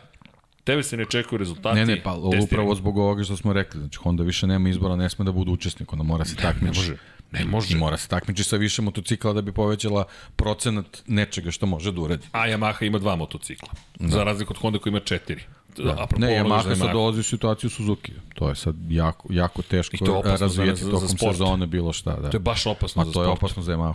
tebe 0.64 0.82
se 0.82 0.96
ne 0.96 1.04
čekaju 1.10 1.38
rezultati. 1.38 1.78
Ne, 1.78 1.86
ne, 1.86 2.02
pa 2.02 2.14
upravo 2.44 2.74
zbog 2.74 2.98
ovoga 2.98 3.24
što 3.24 3.36
smo 3.36 3.52
rekli, 3.52 3.80
znači 3.80 3.98
Honda 3.98 4.22
više 4.22 4.46
nema 4.46 4.68
izbora, 4.68 4.96
ne 4.96 5.10
sme 5.10 5.24
da 5.24 5.32
bude 5.32 5.50
učesnik, 5.50 5.92
ona 5.92 6.02
mora 6.02 6.24
se 6.24 6.36
takmiči. 6.36 6.80
može. 6.80 6.96
Ne 7.32 7.44
može. 7.44 7.76
Mora 7.76 7.96
se 7.96 8.08
takmiči 8.08 8.44
sa 8.44 8.56
više 8.56 8.82
motocikla 8.82 9.32
da 9.32 9.40
bi 9.42 9.52
povećala 9.52 10.04
procenat 10.36 11.02
nečega 11.06 11.50
što 11.50 11.66
može 11.66 11.92
da 11.92 12.00
uradi. 12.00 12.26
A 12.32 12.38
Yamaha 12.40 12.86
ima 12.86 12.98
dva 12.98 13.16
motocikla. 13.16 13.68
Da. 13.98 14.08
Za 14.08 14.24
razliku 14.24 14.52
od 14.52 14.58
Honda 14.58 14.78
koji 14.78 14.90
ima 14.90 15.00
četiri. 15.00 15.42
Da. 15.76 15.90
Apropo 15.92 16.18
Ne, 16.18 16.28
Yamaha 16.34 16.64
za 16.64 16.76
sad 16.76 16.92
dolazi 16.92 17.20
u 17.20 17.24
situaciju 17.24 17.70
Suzuki. 17.70 18.12
To 18.34 18.48
je 18.48 18.54
sad 18.54 18.74
jako, 18.88 19.28
jako 19.30 19.62
teško 19.62 19.96
I 19.96 19.98
to 19.98 20.04
je 20.04 20.10
opasno 20.12 20.48
za- 20.48 20.66
za- 20.66 20.74
za 20.74 20.90
tokom 20.90 21.08
sport. 21.08 21.32
sezone 21.34 21.66
bilo 21.66 21.92
šta. 21.92 22.16
Da. 22.16 22.30
To 22.30 22.36
je 22.36 22.40
baš 22.40 22.66
opasno 22.66 23.00
Ma 23.00 23.06
za 23.06 23.12
to 23.12 23.22
je 23.22 23.26
sport. 23.26 23.38
opasno 23.38 23.62
za 23.62 23.72
Yamahu. 23.72 23.94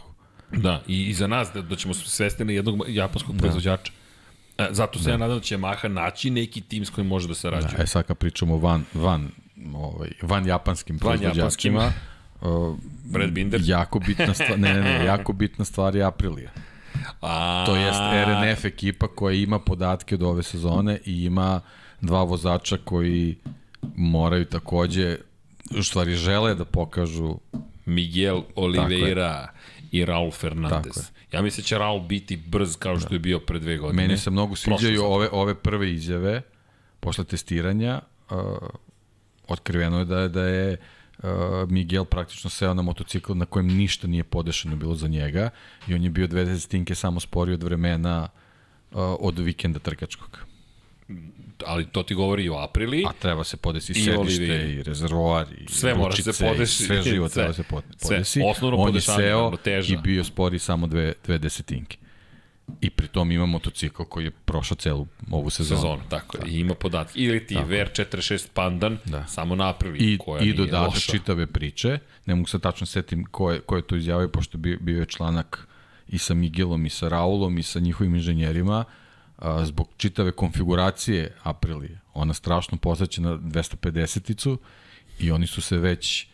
Da, 0.51 0.81
i, 0.87 1.03
i 1.03 1.13
za 1.13 1.27
nas 1.27 1.49
da, 1.53 1.61
da 1.61 1.75
ćemo 1.75 1.93
svesti 1.93 2.45
na 2.45 2.51
jednog 2.51 2.85
japanskog 2.87 3.35
da. 3.35 3.39
proizvođača. 3.39 3.91
E, 4.57 4.67
zato 4.71 4.99
se 4.99 5.05
da. 5.05 5.11
ja 5.11 5.17
nadam 5.17 5.37
da 5.37 5.43
će 5.43 5.57
Yamaha 5.57 5.87
naći 5.87 6.29
neki 6.29 6.61
tim 6.61 6.85
s 6.85 6.89
kojim 6.89 7.07
može 7.07 7.27
da 7.27 7.33
se 7.35 7.49
rađuje. 7.49 7.71
Da, 7.77 7.83
e 7.83 7.87
sad 7.87 8.05
kad 8.05 8.17
pričamo 8.17 8.57
van, 8.57 8.85
van, 8.93 9.31
ovaj, 9.73 10.09
van 10.21 10.47
japanskim 10.47 10.95
Van 10.95 10.99
proizvođačima, 11.19 11.91
uh, 12.45 12.75
Brad 13.03 13.31
Binder. 13.31 13.61
jako 13.63 13.99
bitna 13.99 14.33
stvar, 14.33 14.59
ne, 14.59 14.73
ne, 14.73 14.81
ne, 14.81 15.05
jako 15.11 15.33
bitna 15.33 15.65
stvar 15.65 15.95
je 15.95 16.03
Aprilija. 16.03 16.49
A, 17.21 17.63
To 17.65 17.75
jest 17.75 17.99
RNF 18.25 18.65
ekipa 18.65 19.07
koja 19.07 19.33
ima 19.33 19.59
podatke 19.59 20.15
od 20.15 20.23
ove 20.23 20.43
sezone 20.43 20.99
i 21.05 21.25
ima 21.25 21.61
dva 22.01 22.23
vozača 22.23 22.77
koji 22.83 23.35
moraju 23.95 24.45
takođe, 24.45 25.17
u 25.77 25.83
stvari 25.83 26.15
žele 26.15 26.55
da 26.55 26.65
pokažu 26.65 27.35
Miguel 27.85 28.41
Oliveira 28.55 29.47
i 29.91 30.05
Raul 30.05 30.31
Fernandez. 30.31 31.11
Ja 31.31 31.41
mislim 31.41 31.63
da 31.63 31.67
će 31.67 31.77
Raul 31.77 31.99
biti 31.99 32.37
brz 32.37 32.75
kao 32.77 32.99
što 32.99 33.13
je 33.13 33.19
bio 33.19 33.39
pre 33.39 33.59
dve 33.59 33.77
godine. 33.77 34.03
Meni 34.03 34.17
se 34.17 34.29
mnogo 34.29 34.55
sviđaju 34.55 35.03
ove, 35.03 35.29
ove 35.31 35.55
prve 35.55 35.91
izjave 35.93 36.41
posle 36.99 37.23
testiranja. 37.23 38.01
Uh, 38.29 38.37
otkriveno 39.47 39.99
je 39.99 40.05
da 40.05 40.19
je, 40.19 40.29
da 40.29 40.43
je 40.43 40.73
uh, 40.73 40.79
Miguel 41.67 42.05
praktično 42.05 42.49
seo 42.49 42.73
na 42.73 42.81
motocikl 42.81 43.33
na 43.33 43.45
kojem 43.45 43.67
ništa 43.67 44.07
nije 44.07 44.23
podešeno 44.23 44.75
bilo 44.75 44.95
za 44.95 45.07
njega 45.07 45.49
i 45.87 45.93
on 45.93 46.03
je 46.03 46.09
bio 46.09 46.27
dve 46.27 46.45
desetinke 46.45 46.95
samo 46.95 47.19
sporiji 47.19 47.53
od 47.53 47.63
vremena 47.63 48.29
uh, 48.91 48.97
od 49.19 49.39
vikenda 49.39 49.79
trkačkog. 49.79 50.39
Ali 51.65 51.85
to 51.85 52.03
ti 52.03 52.15
govori 52.15 52.43
i 52.43 52.49
o 52.49 52.55
Aprili. 52.55 53.03
A 53.07 53.11
treba 53.13 53.43
se 53.43 53.57
podesi 53.57 53.91
I 53.91 53.95
sedište 53.95 54.19
Oliveira. 54.19 54.63
i 54.63 54.83
rezervoar 54.83 55.45
i 55.57 55.67
Sve 55.69 55.95
mora 55.95 56.09
ručice 56.09 56.33
se 56.33 56.45
podesi. 56.45 56.83
i 56.83 56.87
sve 56.87 57.01
živo 57.03 57.29
Sve. 57.29 57.33
treba 57.33 57.53
se 57.53 57.63
pod- 57.63 57.83
Sve. 57.97 58.09
podesi. 58.09 58.41
Osnovno 58.45 58.77
On 58.77 58.95
je 58.95 59.01
seo 59.01 59.51
i 59.87 59.97
bio 59.97 60.23
spori 60.23 60.59
samo 60.59 60.87
dve, 60.87 61.13
dve 61.25 61.37
desetinke. 61.37 61.97
I 62.81 62.89
pritom 62.89 63.31
ima 63.31 63.45
motocikl 63.45 64.03
koji 64.03 64.25
je 64.25 64.31
prošao 64.31 64.75
celu 64.77 65.07
ovu 65.31 65.49
sezonu. 65.49 65.77
sezonu, 65.81 66.01
tako 66.09 66.37
je. 66.37 66.43
I 66.47 66.59
ima 66.59 66.73
podatke. 66.75 67.19
Ili 67.19 67.47
ti 67.47 67.55
VR46 67.55 68.47
Pandan, 68.53 68.97
Da. 69.05 69.27
samo 69.27 69.55
na 69.55 69.69
Aprili, 69.69 69.97
I, 69.99 70.17
koja 70.17 70.41
i 70.41 70.43
nije 70.43 70.53
dodatak 70.55 70.93
loša. 70.93 71.11
čitave 71.11 71.47
priče. 71.47 71.99
Ne 72.25 72.35
mogu 72.35 72.47
se 72.47 72.59
tačno 72.59 72.87
setim 72.87 73.25
ko 73.25 73.51
je, 73.51 73.59
ko 73.59 73.75
je 73.75 73.81
to 73.81 73.95
izjavio, 73.95 74.27
pošto 74.29 74.57
bio, 74.57 74.77
bio 74.81 74.99
je 74.99 75.05
članak 75.05 75.67
i 76.07 76.17
sa 76.17 76.33
Miguelom 76.33 76.85
i 76.85 76.89
sa 76.89 77.07
Raulom 77.07 77.57
i 77.57 77.63
sa 77.63 77.79
njihovim 77.79 78.15
inženjerima 78.15 78.83
a, 79.37 79.65
zbog 79.65 79.89
čitave 79.97 80.31
konfiguracije 80.31 81.35
Aprilije. 81.43 81.99
Ona 82.13 82.33
strašno 82.33 82.77
posjeća 82.77 83.21
na 83.21 83.37
250-icu 83.37 84.57
i 85.19 85.31
oni 85.31 85.47
su 85.47 85.61
se 85.61 85.77
već 85.77 86.27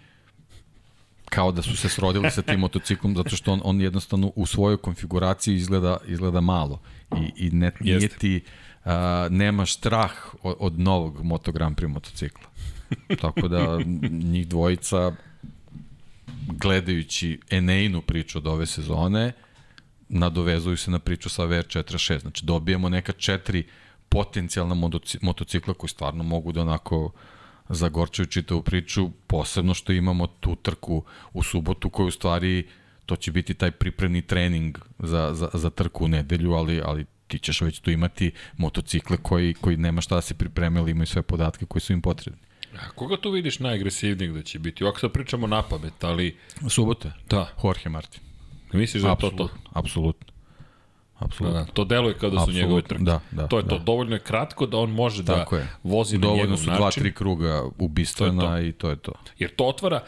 kao 1.32 1.52
da 1.52 1.62
su 1.62 1.76
se 1.76 1.90
srodili 1.90 2.32
sa 2.32 2.42
tim 2.42 2.60
motociklom 2.66 3.16
zato 3.16 3.36
što 3.36 3.54
on, 3.54 3.62
on 3.64 3.82
jednostavno 3.82 4.32
u 4.36 4.46
svojoj 4.46 4.78
konfiguraciji 4.78 5.56
izgleda, 5.56 5.98
izgleda 6.08 6.42
malo 6.42 6.80
i, 7.18 7.48
i 7.48 7.50
ne, 7.50 7.72
nije 7.80 7.96
Jeste. 7.96 8.18
ti 8.18 8.44
a, 8.86 9.28
nema 9.32 9.66
strah 9.66 10.12
od, 10.44 10.56
od 10.60 10.80
novog 10.80 11.24
Moto 11.24 11.52
Grand 11.52 11.78
Prix 11.78 11.88
motocikla. 11.88 12.48
Tako 13.22 13.48
da 13.48 13.80
njih 14.12 14.48
dvojica 14.48 15.12
gledajući 16.48 17.40
Eneinu 17.50 18.02
priču 18.02 18.38
od 18.38 18.48
ove 18.48 18.66
sezone 18.66 19.32
nadovezuju 20.10 20.78
se 20.78 20.92
na 20.92 21.00
priču 21.00 21.30
sa 21.30 21.44
VR46. 21.44 22.22
Znači 22.22 22.46
dobijemo 22.46 22.90
neka 22.90 23.12
četiri 23.12 23.64
potencijalna 24.10 24.76
motoci- 24.76 25.18
motocikla 25.22 25.74
koji 25.74 25.90
stvarno 25.90 26.24
mogu 26.24 26.52
da 26.52 26.62
onako 26.62 27.12
zagorčaju 27.72 28.26
čitavu 28.26 28.62
priču, 28.62 29.10
posebno 29.28 29.74
što 29.74 29.94
imamo 29.94 30.28
tu 30.28 30.56
trku 30.56 31.04
u 31.34 31.44
subotu 31.44 31.90
koju 31.90 32.08
u 32.08 32.12
stvari 32.12 32.68
to 33.06 33.16
će 33.16 33.32
biti 33.32 33.54
taj 33.54 33.72
pripremni 33.72 34.22
trening 34.22 34.78
za, 35.00 35.34
za, 35.34 35.50
za 35.54 35.70
trku 35.70 36.06
u 36.06 36.08
nedelju, 36.08 36.54
ali, 36.54 36.82
ali 36.86 37.06
ti 37.28 37.40
ćeš 37.40 37.62
već 37.62 37.80
tu 37.80 37.92
imati 37.92 38.32
motocikle 38.58 39.18
koji, 39.18 39.54
koji 39.54 39.78
nema 39.78 40.02
šta 40.02 40.16
da 40.16 40.22
se 40.22 40.34
pripremili, 40.34 40.92
imaju 40.92 41.08
sve 41.08 41.22
podatke 41.22 41.66
koji 41.66 41.82
su 41.82 41.94
im 41.94 42.02
potrebni. 42.02 42.42
A 42.80 42.90
koga 42.90 43.18
tu 43.18 43.32
vidiš 43.32 43.60
najagresivnijeg 43.60 44.34
da 44.34 44.42
će 44.42 44.60
biti? 44.60 44.84
Ovako 44.84 45.00
sad 45.00 45.12
pričamo 45.12 45.48
na 45.48 45.62
pamet, 45.62 46.04
ali 46.04 46.38
Subota? 46.70 47.12
da, 47.30 47.54
Jorge 47.64 47.90
Martin. 47.90 48.22
misliš 48.74 49.04
da 49.04 49.10
je 49.10 49.16
to 49.20 49.30
to? 49.30 49.50
Apsolutno. 49.74 50.31
Da, 51.22 51.26
Apsolutno. 51.26 51.60
da, 51.60 51.66
to 51.66 51.84
deluje 51.86 52.14
kao 52.16 52.30
da 52.30 52.40
su 52.40 52.52
njegove 52.52 52.82
trke. 52.82 53.04
da, 53.04 53.20
da, 53.32 53.48
to 53.48 53.58
je 53.58 53.64
to, 53.64 53.78
da. 53.78 53.84
dovoljno 53.84 54.16
je 54.16 54.20
kratko 54.22 54.66
da 54.66 54.78
on 54.78 54.92
može 54.92 55.24
da 55.24 55.36
Tako 55.36 55.56
je. 55.56 55.68
vozi 55.84 56.18
na 56.18 56.22
Dovoljno 56.22 56.44
njegov 56.44 56.58
su 56.58 56.66
dva, 56.66 56.80
način. 56.80 57.04
tri 57.04 57.14
kruga 57.14 57.64
ubistvena 57.80 58.42
To 58.42 58.56
je 58.56 58.68
i 58.68 58.72
to 58.72 58.90
je 58.90 58.96
to. 58.96 59.12
Jer 59.38 59.50
to 59.52 59.66
otvara, 59.66 60.04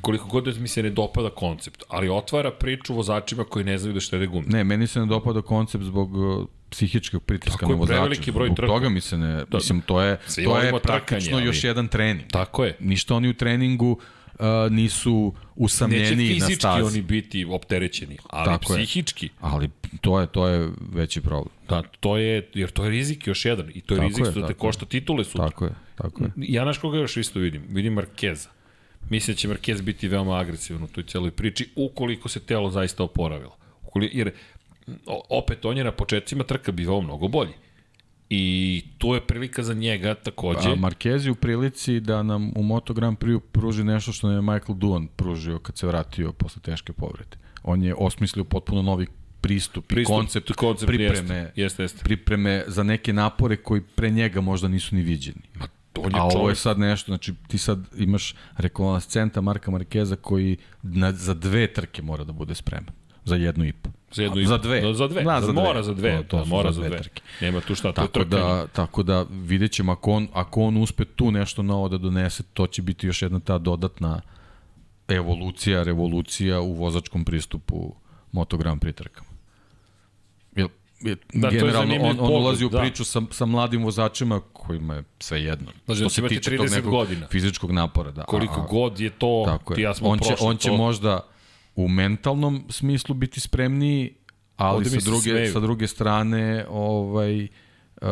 koliko 0.00 0.26
god 0.26 0.44
da 0.44 0.52
mi 0.52 0.68
se 0.68 0.82
ne 0.82 0.90
dopada 0.90 1.30
koncept, 1.30 1.82
ali 1.88 2.08
otvara 2.10 2.50
priču 2.52 2.94
vozačima 2.94 3.44
koji 3.44 3.64
ne 3.64 3.78
znaju 3.78 3.94
da 3.94 4.00
štede 4.00 4.26
gume. 4.26 4.46
Ne, 4.48 4.64
meni 4.64 4.86
se 4.86 5.00
ne 5.00 5.06
dopada 5.06 5.42
koncept 5.42 5.84
zbog 5.84 6.14
uh, 6.14 6.46
psihičkog 6.70 7.22
pritiska 7.22 7.58
Tako 7.58 7.66
je, 7.66 7.76
na 7.76 7.80
vozača. 7.80 7.94
preveliki 7.94 8.30
broj 8.32 8.54
trka. 8.54 8.66
toga 8.68 8.88
mi 8.88 9.00
se 9.00 9.18
ne... 9.18 9.32
Da. 9.34 9.46
Mislim, 9.52 9.80
to 9.80 10.00
je, 10.02 10.18
Svi 10.26 10.44
to 10.44 10.50
je 10.50 10.54
volimo 10.56 10.78
trkanje, 10.78 10.98
praktično 10.98 11.36
ali- 11.36 11.46
još 11.46 11.64
jedan 11.64 11.88
trening. 11.88 12.26
Tako 12.28 12.64
je. 12.64 12.76
Ništa 12.80 13.14
oni 13.14 13.28
u 13.28 13.34
treningu 13.34 13.90
uh, 13.90 13.98
nisu 14.70 15.32
Neće 15.34 15.46
usamljeni 15.56 16.10
na 16.10 16.16
fizički 16.34 16.54
stazi. 16.54 16.82
oni 16.82 17.02
biti 17.02 17.46
opterećeni, 17.50 18.16
ali 18.30 18.44
Tako 18.46 18.72
je. 18.72 18.78
psihički. 18.78 19.28
Ali 19.40 19.70
to 20.00 20.20
je, 20.20 20.26
to 20.26 20.48
je 20.48 20.68
veći 20.92 21.20
problem. 21.20 21.54
Da, 21.68 21.82
to 22.00 22.16
je, 22.16 22.48
jer 22.54 22.70
to 22.70 22.84
je 22.84 22.90
rizik 22.90 23.26
još 23.26 23.44
jedan. 23.44 23.70
I 23.74 23.80
to 23.80 23.94
je 23.94 23.98
Tako 23.98 24.08
rizik 24.08 24.24
je, 24.24 24.30
što 24.30 24.40
te 24.40 24.50
je. 24.50 24.54
košta 24.54 24.86
titule 24.86 25.24
sutra. 25.24 25.48
Tako 25.50 25.64
je, 25.64 25.72
tako 25.94 26.24
je. 26.24 26.30
Ja 26.36 26.64
naš 26.64 26.78
koga 26.78 26.98
još 26.98 27.16
isto 27.16 27.38
vidim? 27.38 27.62
Vidim 27.68 27.92
Markeza. 27.92 28.48
Mislim 29.10 29.34
da 29.34 29.38
će 29.38 29.48
Marquez 29.48 29.82
biti 29.82 30.08
veoma 30.08 30.38
agresivan 30.38 30.82
u 30.82 30.88
toj 30.88 31.04
celoj 31.04 31.30
priči, 31.30 31.68
ukoliko 31.76 32.28
se 32.28 32.40
telo 32.40 32.70
zaista 32.70 33.02
oporavilo. 33.04 33.56
Ukoliko, 33.82 34.16
jer 34.16 34.30
opet 35.28 35.64
on 35.64 35.78
je 35.78 35.84
na 35.84 35.92
početcima 35.92 36.44
trka 36.44 36.72
bivao 36.72 37.00
mnogo 37.00 37.28
bolji. 37.28 37.52
I 38.30 38.84
tu 38.98 39.14
je 39.14 39.20
prilika 39.20 39.62
za 39.62 39.74
njega 39.74 40.14
takođe. 40.14 40.68
A 40.68 40.76
Marquez 40.76 41.24
je 41.24 41.30
u 41.30 41.34
prilici 41.34 42.00
da 42.00 42.22
nam 42.22 42.52
u 42.56 42.62
Moto 42.62 42.94
Grand 42.94 43.18
Prix 43.18 43.40
pruži 43.52 43.84
nešto 43.84 44.12
što 44.12 44.26
nam 44.26 44.36
je 44.36 44.42
Michael 44.42 44.78
Duan 44.78 45.06
pružio 45.06 45.58
kad 45.58 45.78
se 45.78 45.86
vratio 45.86 46.32
posle 46.32 46.62
teške 46.62 46.92
povrede. 46.92 47.36
On 47.62 47.82
je 47.82 47.94
osmislio 47.94 48.44
potpuno 48.44 48.82
novi 48.82 49.06
pristup, 49.40 49.86
Pristup, 49.86 50.12
i 50.12 50.16
koncept, 50.16 50.52
koncept 50.52 50.86
pripreme, 50.86 51.34
jeste, 51.34 51.52
jeste, 51.60 51.82
jeste. 51.82 52.04
pripreme 52.04 52.64
za 52.66 52.82
neke 52.82 53.12
napore 53.12 53.56
koji 53.56 53.80
pre 53.80 54.10
njega 54.10 54.40
možda 54.40 54.68
nisu 54.68 54.94
ni 54.94 55.02
viđeni. 55.02 55.42
Ma, 55.54 55.68
on 55.98 56.14
je 56.14 56.20
A 56.20 56.24
ovo 56.24 56.48
je 56.48 56.54
sad 56.54 56.78
nešto, 56.78 57.10
znači 57.12 57.34
ti 57.48 57.58
sad 57.58 57.86
imaš 57.98 58.34
rekonvalescenta 58.56 59.40
Marka 59.40 59.70
Markeza 59.70 60.16
koji 60.16 60.56
na, 60.82 61.12
za 61.12 61.34
dve 61.34 61.72
trke 61.72 62.02
mora 62.02 62.24
da 62.24 62.32
bude 62.32 62.54
spreman. 62.54 62.99
Za 63.30 63.36
jednu 63.36 63.64
i 63.64 63.72
po. 63.72 63.90
Za 64.12 64.22
jednu 64.22 64.40
i 64.40 64.46
Za 64.46 64.56
po. 64.56 64.62
dve. 64.62 64.80
Da, 64.80 64.94
za 64.94 65.08
dve. 65.08 65.22
Da, 65.22 65.40
za 65.40 65.46
za 65.46 65.52
dve. 65.52 65.62
mora 65.62 65.82
za 65.82 65.94
dve. 65.94 66.16
To- 66.16 66.22
to 66.24 66.36
da, 66.38 66.44
mora 66.46 66.68
za 66.68 66.74
za 66.74 66.80
dve 66.80 66.88
dve. 66.90 66.98
trke. 66.98 67.22
Nema 67.40 67.60
tu 67.60 67.74
šta, 67.74 67.82
to 67.84 68.02
je 68.02 68.06
Tako 68.06 68.12
trkanje. 68.14 68.42
da, 68.44 68.66
tako 68.68 69.02
da 69.02 69.22
vidjet 69.30 69.72
ćemo 69.72 69.92
ako 69.92 70.12
on, 70.12 70.28
ako 70.32 70.62
on 70.62 70.76
uspe 70.78 71.04
tu 71.06 71.30
nešto 71.30 71.62
novo 71.62 71.88
da 71.88 71.98
donese, 71.98 72.42
to 72.44 72.66
će 72.66 72.82
biti 72.82 73.06
još 73.06 73.22
jedna 73.22 73.40
ta 73.40 73.58
dodatna 73.60 74.20
evolucija, 75.08 75.82
revolucija 75.82 76.60
u 76.60 76.72
vozačkom 76.74 77.24
pristupu 77.24 77.94
Moto 78.32 78.56
Grand 78.56 78.80
Prix 78.80 78.94
trkama. 78.94 79.30
Jel, 80.56 80.68
je, 81.00 81.16
Da, 81.34 81.48
je 81.48 81.52
generalno 81.52 81.72
zanimljiv 81.80 82.22
on, 82.22 82.32
on 82.32 82.42
ulazi 82.42 82.64
u 82.64 82.68
da. 82.68 82.80
priču 82.80 83.04
sa, 83.04 83.22
sa 83.30 83.46
mladim 83.46 83.84
vozačima 83.84 84.40
kojima 84.52 84.94
je 84.94 85.04
sve 85.20 85.42
jedno. 85.42 85.70
Znači, 85.84 86.02
on 86.02 86.08
će 86.08 86.20
imati 86.20 86.34
30 86.36 86.82
godina. 86.82 87.26
fizičkog 87.26 87.70
napora. 87.72 88.10
Da. 88.10 88.22
Koliko 88.24 88.60
A- 88.60 88.66
god 88.66 89.00
je 89.00 89.10
to, 89.10 89.42
Tako 89.46 89.74
ti 89.74 89.80
je. 89.80 89.84
ja 89.84 89.94
smo 89.94 90.08
on 90.08 90.18
će, 90.18 90.28
prošli 90.28 90.46
on 90.46 90.56
će 90.56 90.68
to. 90.68 90.76
možda 90.76 91.20
u 91.84 91.88
mentalnom 91.88 92.64
smislu 92.68 93.14
biti 93.14 93.40
spremniji, 93.40 94.14
ali 94.56 94.76
Ovde 94.76 94.90
sa 94.90 95.10
druge, 95.10 95.30
smeju. 95.30 95.52
sa 95.52 95.60
druge 95.60 95.86
strane 95.86 96.66
ovaj, 96.68 97.42
uh, 97.42 98.08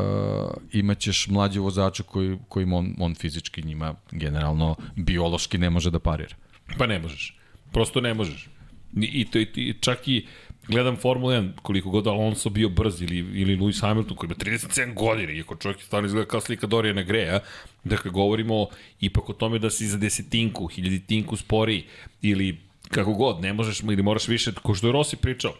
imaćeš 0.72 1.28
mlađe 1.28 1.60
vozače 1.60 2.02
koji, 2.02 2.38
kojim 2.48 2.72
on, 2.72 2.94
on 2.98 3.14
fizički 3.14 3.62
njima 3.62 3.94
generalno 4.10 4.76
biološki 4.96 5.58
ne 5.58 5.70
može 5.70 5.90
da 5.90 5.98
parira. 5.98 6.36
Pa 6.78 6.86
ne 6.86 6.98
možeš. 6.98 7.38
Prosto 7.72 8.00
ne 8.00 8.14
možeš. 8.14 8.48
I, 8.96 9.04
i, 9.20 9.24
to, 9.24 9.38
i, 9.38 9.46
i 9.54 9.74
čak 9.80 10.08
i 10.08 10.26
gledam 10.68 10.96
Formula 10.96 11.34
1, 11.34 11.50
koliko 11.62 11.90
god 11.90 12.06
Alonso 12.06 12.50
bio 12.50 12.68
brz 12.68 13.02
ili, 13.02 13.18
ili 13.18 13.56
Lewis 13.56 13.80
Hamilton 13.80 14.16
koji 14.16 14.28
ima 14.28 14.34
37 14.34 14.94
godina, 14.94 15.32
iako 15.32 15.56
čovjek 15.56 15.82
stvarno 15.82 16.06
izgleda 16.06 16.28
kao 16.28 16.40
slika 16.40 16.66
Dorijana 16.66 17.02
Greja, 17.02 17.40
dakle 17.84 18.10
govorimo 18.10 18.66
ipak 19.00 19.28
o 19.28 19.32
tome 19.32 19.58
da 19.58 19.70
si 19.70 19.86
za 19.86 19.96
desetinku, 19.96 20.66
hiljaditinku 20.66 21.36
sporiji 21.36 21.84
ili 22.22 22.67
kako 22.88 23.12
god, 23.12 23.40
ne 23.40 23.52
možeš 23.52 23.80
ili 23.80 24.02
moraš 24.02 24.28
više, 24.28 24.52
ko 24.62 24.74
što 24.74 24.86
je 24.86 24.92
Rossi 24.92 25.16
pričao, 25.16 25.52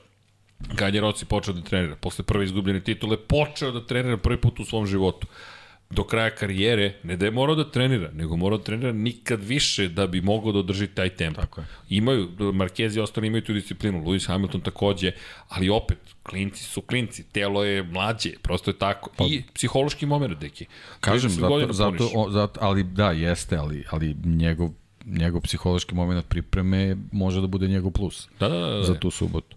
kad 0.77 0.95
je 0.95 1.01
Rossi 1.01 1.25
počeo 1.25 1.55
da 1.55 1.63
trenira, 1.63 1.97
posle 1.97 2.25
prve 2.25 2.45
izgubljene 2.45 2.81
titule, 2.81 3.17
počeo 3.17 3.71
da 3.71 3.87
trenira 3.87 4.17
prvi 4.17 4.41
put 4.41 4.61
u 4.61 4.65
svom 4.65 4.87
životu. 4.87 5.27
Do 5.91 6.05
kraja 6.05 6.31
karijere, 6.31 6.95
ne 7.03 7.17
da 7.17 7.25
je 7.25 7.31
morao 7.31 7.57
da 7.57 7.71
trenira, 7.71 8.11
nego 8.13 8.37
morao 8.37 8.59
da 8.59 8.65
trenira 8.65 8.93
nikad 8.93 9.45
više 9.45 9.89
da 9.89 10.07
bi 10.07 10.21
mogao 10.21 10.53
da 10.53 10.59
održi 10.59 10.87
taj 10.87 11.09
tempo. 11.09 11.41
Tako 11.41 11.61
je. 11.61 11.67
Imaju, 11.89 12.29
Marquez 12.39 12.97
i 12.97 13.01
ostali 13.01 13.27
imaju 13.27 13.45
tu 13.45 13.53
disciplinu, 13.53 14.05
Lewis 14.05 14.27
Hamilton 14.27 14.61
takođe, 14.61 15.13
ali 15.49 15.69
opet, 15.69 15.99
klinci 16.23 16.65
su 16.65 16.81
klinci, 16.81 17.23
telo 17.23 17.65
je 17.65 17.83
mlađe, 17.83 18.31
prosto 18.43 18.71
je 18.71 18.79
tako. 18.79 19.11
Pa, 19.17 19.25
I 19.25 19.43
psihološki 19.55 20.07
moment, 20.07 20.39
deki. 20.39 20.67
Kažem, 21.01 21.31
30 21.31 21.41
zato, 21.41 21.73
zato, 21.73 22.11
o, 22.15 22.31
zato, 22.31 22.61
ali 22.63 22.83
da, 22.83 23.11
jeste, 23.11 23.57
ali, 23.57 23.85
ali 23.91 24.17
njegov, 24.25 24.71
njegov 25.09 25.41
psihološki 25.41 25.95
moment 25.95 26.29
pripreme 26.29 26.97
može 27.13 27.41
da 27.41 27.47
bude 27.47 27.69
njegov 27.69 27.91
plus 27.91 28.29
Da, 28.41 28.49
da, 28.49 28.59
da. 28.59 28.67
da. 28.69 28.83
za 28.83 28.95
tu 28.95 29.11
subotu. 29.11 29.57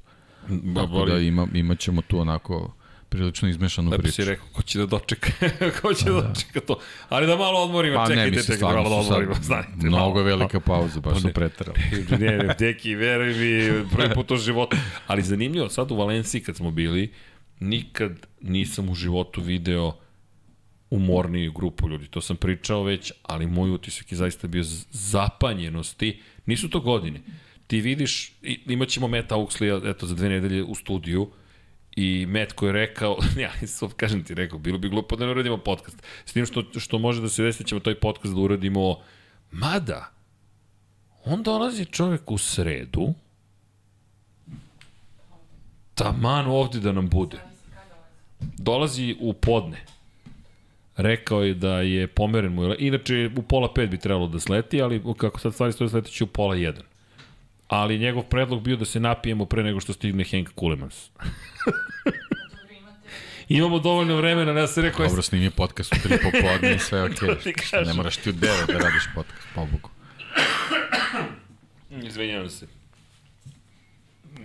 Tako 0.76 1.06
da 1.06 1.18
ima, 1.18 1.48
imat 1.54 1.80
ćemo 1.80 2.02
tu 2.02 2.20
onako 2.20 2.74
prilično 3.10 3.50
izmešanu 3.50 3.90
Lepo 3.90 4.02
priču. 4.02 4.16
si 4.16 4.26
rekao, 4.26 4.46
ko 4.54 4.62
će 4.62 4.80
da 4.80 4.86
dočeka, 4.86 5.32
ko 5.82 5.94
će 5.94 6.06
da 6.06 6.22
dočeka 6.22 6.60
to. 6.60 6.80
Ali 7.10 7.28
da 7.28 7.36
malo 7.36 7.60
odmorimo, 7.60 7.96
Pa 7.96 8.08
čekajte, 8.08 8.32
mislim, 8.32 8.46
čekajte, 8.46 8.66
malo 8.66 8.76
da 8.76 8.86
stvarno 8.86 9.04
su 9.04 9.10
odmorimo, 9.10 9.34
znajte. 9.44 9.70
mnogo 9.78 9.98
malo. 10.10 10.24
velika 10.24 10.60
pauza, 10.60 11.00
baš 11.00 11.14
Pa 11.14 11.20
su 11.20 11.28
ne. 11.28 11.34
preterali. 11.34 11.80
ne, 12.12 12.38
ne, 12.38 12.56
deki, 12.56 12.96
veruj 12.96 13.30
mi, 13.30 13.72
prvi 13.90 14.14
put 14.14 14.32
u 14.32 14.38
životu. 14.38 14.78
Ali 15.08 15.22
zanimljivo, 15.22 15.70
sad 15.70 15.92
u 15.92 15.96
Valenciji 15.96 16.42
kad 16.42 16.56
smo 16.56 16.72
bili, 16.72 17.12
nikad 17.60 18.12
nisam 18.42 18.90
u 18.90 18.96
životu 18.96 19.42
video 19.42 19.94
umorniju 20.92 21.52
grupu 21.52 21.90
ljudi. 21.90 22.08
To 22.08 22.22
sam 22.22 22.36
pričao 22.38 22.84
već, 22.84 23.12
ali 23.24 23.48
moj 23.48 23.72
utisak 23.72 24.12
je 24.12 24.18
zaista 24.18 24.48
bio 24.48 24.64
zapanjenosti. 24.92 26.22
Nisu 26.46 26.70
to 26.70 26.80
godine. 26.80 27.20
Ti 27.68 27.82
vidiš, 27.82 28.34
i- 28.42 28.62
imat 28.68 28.88
ćemo 28.90 29.08
Meta 29.08 29.36
Auxley, 29.36 29.90
eto, 29.90 30.06
za 30.08 30.16
dve 30.16 30.30
nedelje 30.30 30.64
u 30.64 30.76
studiju, 30.76 31.32
i 31.96 32.26
Met 32.30 32.54
koji 32.54 32.68
je 32.70 32.74
rekao, 32.74 33.18
ja 33.44 33.52
nisam, 33.62 33.90
kažem 33.98 34.24
ti 34.24 34.34
rekao, 34.34 34.60
bilo 34.60 34.78
bi 34.78 34.90
glupo 34.90 35.16
da 35.16 35.26
ne 35.26 35.32
uradimo 35.32 35.58
podcast. 35.58 35.98
S 36.26 36.34
tim 36.34 36.46
što, 36.46 36.80
što 36.80 37.00
može 37.00 37.22
da 37.22 37.30
se 37.30 37.44
desi, 37.44 37.64
da 37.64 37.68
ćemo 37.68 37.82
taj 37.82 37.96
podcast 37.96 38.34
da 38.36 38.42
uradimo, 38.42 38.98
mada, 39.52 40.12
on 41.26 41.44
dolazi 41.44 41.86
čovek 41.86 42.32
u 42.32 42.38
sredu, 42.38 43.14
taman 45.96 46.46
ovde 46.48 46.80
da 46.80 46.92
nam 46.92 47.10
bude. 47.10 47.38
Dolazi 48.58 49.16
u 49.20 49.34
podne. 49.34 49.86
Rekao 50.98 51.44
je 51.44 51.54
da 51.54 51.82
je 51.82 52.08
pomeren 52.08 52.54
mu. 52.54 52.74
Inače, 52.80 53.30
u 53.36 53.42
pola 53.42 53.74
pet 53.74 53.90
bi 53.90 53.98
trebalo 53.98 54.28
da 54.28 54.40
sleti, 54.40 54.82
ali 54.82 55.02
kako 55.18 55.40
sad 55.40 55.54
stvari 55.54 55.74
stoje, 55.74 55.90
sletit 55.90 56.14
će 56.14 56.24
u 56.24 56.28
pola 56.28 56.56
jedan. 56.56 56.84
Ali 57.68 58.00
njegov 58.00 58.24
predlog 58.24 58.62
bio 58.62 58.76
da 58.76 58.86
se 58.86 59.00
napijemo 59.00 59.46
pre 59.46 59.64
nego 59.64 59.80
što 59.80 59.94
stigne 59.94 60.24
Henk 60.24 60.50
Kulemans. 60.56 61.10
Imamo 63.50 63.80
dovoljno 63.80 64.16
vremena, 64.16 64.60
ja 64.60 64.68
se 64.68 64.82
rekao, 64.82 65.08
Dobro, 65.08 65.22
snimi 65.22 65.50
podcast 65.50 65.94
u 65.94 66.00
tri 66.04 66.18
popodne 66.18 66.76
i 66.76 66.80
sve 66.80 67.10
kažem. 67.72 67.88
Ne 67.88 67.94
moraš 67.94 68.18
ti 68.18 68.30
u 68.30 68.34
devet 68.34 68.68
da 68.68 68.74
radiš 68.74 69.04
podcast, 69.16 69.48
pobogu. 69.56 69.90
Izvinjavam 72.08 72.50
se. 72.50 72.68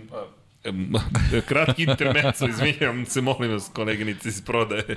Pa, 0.09 0.27
em, 0.63 0.93
Kratki 1.47 1.83
intermeco, 1.83 2.47
izvinjavam 2.47 3.05
se, 3.05 3.21
molim 3.21 3.51
vas, 3.51 3.69
koleginice 3.73 4.29
iz 4.29 4.41
prodaje. 4.41 4.95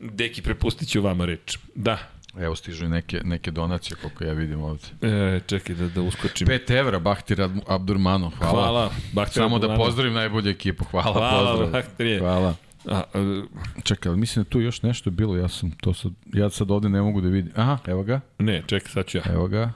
Deki, 0.00 0.42
prepustit 0.42 0.88
ću 0.88 1.02
vama 1.02 1.24
reč. 1.24 1.58
Da, 1.74 1.98
Evo 2.38 2.56
stižu 2.56 2.84
i 2.84 2.88
neke, 2.88 3.20
neke 3.24 3.50
donacije, 3.50 3.96
koliko 3.96 4.24
ja 4.24 4.32
vidim 4.32 4.60
ovde. 4.62 4.84
e, 5.02 5.40
čekaj 5.46 5.74
da, 5.74 5.88
da 5.88 6.02
uskočim. 6.02 6.46
5 6.48 6.70
evra, 6.70 6.98
Bahtir 6.98 7.38
Ab- 7.38 7.60
Abdurmanov, 7.66 8.30
hvala. 8.30 8.52
Hvala. 8.52 8.90
Bahtir 9.12 9.34
Samo 9.34 9.48
da 9.48 9.54
Abdurmanov. 9.56 9.86
pozdravim 9.86 10.12
najbolju 10.14 10.50
ekipu, 10.50 10.84
hvala, 10.84 11.12
Hvala, 11.12 11.50
pozdrav. 11.50 11.70
Bahtirije. 11.72 12.18
Hvala. 12.18 12.54
A, 12.86 13.02
a, 13.14 13.42
Čekaj, 13.82 14.10
ali 14.10 14.18
mislim 14.18 14.42
da 14.44 14.50
tu 14.50 14.60
još 14.60 14.82
nešto 14.82 15.10
bilo, 15.10 15.36
ja 15.36 15.48
sam 15.48 15.70
to 15.70 15.94
sad, 15.94 16.12
ja 16.26 16.50
sad 16.50 16.70
ovde 16.70 16.88
ne 16.88 17.02
mogu 17.02 17.20
da 17.20 17.28
vidim. 17.28 17.52
Aha, 17.56 17.78
evo 17.86 18.02
ga, 18.02 18.20
ne, 18.38 18.62
čekaj, 18.66 18.92
sad 18.92 19.06
ću 19.06 19.18
ja. 19.18 19.22
evo 19.26 19.48
ga. 19.48 19.72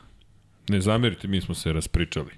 Ne 0.69 0.81
zamerite, 0.81 1.29
mi 1.29 1.41
smo 1.41 1.55
se 1.55 1.73
raspričali. 1.73 2.31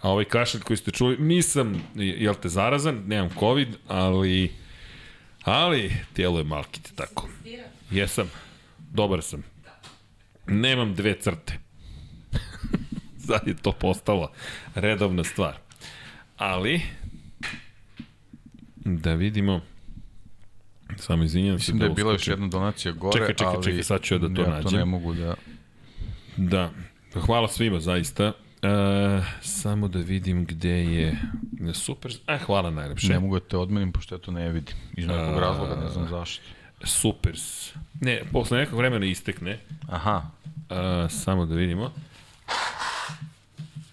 A 0.00 0.10
ovaj 0.10 0.24
kašalj 0.24 0.60
koji 0.60 0.76
ste 0.76 0.90
čuli, 0.90 1.16
nisam, 1.18 1.82
jel 1.94 2.34
te 2.34 2.48
zarazan, 2.48 3.02
nemam 3.06 3.30
covid, 3.38 3.68
ali, 3.88 4.52
ali, 5.44 5.92
tijelo 6.12 6.38
je 6.38 6.44
malkite 6.44 6.90
tako. 6.94 7.28
Jesam, 7.90 8.30
dobar 8.92 9.22
sam. 9.22 9.42
Nemam 10.46 10.94
dve 10.94 11.20
crte. 11.20 11.58
Sad 13.26 13.40
je 13.46 13.56
to 13.56 13.72
postala 13.72 14.32
redovna 14.74 15.24
stvar. 15.24 15.56
Ali, 16.36 16.80
da 18.76 19.14
vidimo, 19.14 19.60
samo 20.96 21.24
izvinjam 21.24 21.58
se. 21.58 21.62
Mislim 21.62 21.78
da 21.78 21.84
je 21.84 21.90
bila 21.90 22.12
još 22.12 22.28
jedna 22.28 22.48
donacija 22.48 22.92
gore, 22.92 23.18
Čekaj, 23.18 23.34
čekaj, 23.34 23.46
ali 23.46 23.64
čekaj, 23.64 23.82
sad 23.82 24.02
ću 24.02 24.14
ja 24.14 24.18
da 24.18 24.34
to 24.34 24.40
ja 24.40 24.46
to 24.46 24.50
nađem. 24.50 24.78
ne 24.78 24.84
mogu 24.84 25.14
da... 25.14 25.34
Da, 26.36 26.70
hvala 27.26 27.48
svima 27.48 27.80
zaista. 27.80 28.32
E, 28.62 28.68
samo 29.42 29.88
da 29.88 29.98
vidim 29.98 30.44
gde 30.44 30.84
je 30.84 31.16
super. 31.74 32.12
E, 32.26 32.38
hvala 32.38 32.70
najlepše. 32.70 33.08
Ne 33.08 33.18
mogu 33.18 33.34
da 33.34 33.46
te 33.46 33.56
odmenim, 33.56 33.92
pošto 33.92 34.14
ja 34.14 34.18
to 34.18 34.30
ne 34.30 34.48
vidim. 34.48 34.74
Iz 34.94 35.06
nekog 35.06 35.34
A- 35.34 35.40
razloga, 35.40 35.76
ne 35.76 35.88
znam 35.88 36.08
zašto. 36.08 36.42
Supers. 36.84 37.72
Ne, 38.00 38.22
posle 38.32 38.58
nekog 38.58 38.78
vremena 38.78 39.06
istekne. 39.06 39.58
Aha, 39.88 40.22
E, 40.70 40.74
samo 41.10 41.46
da 41.46 41.54
vidimo. 41.54 41.92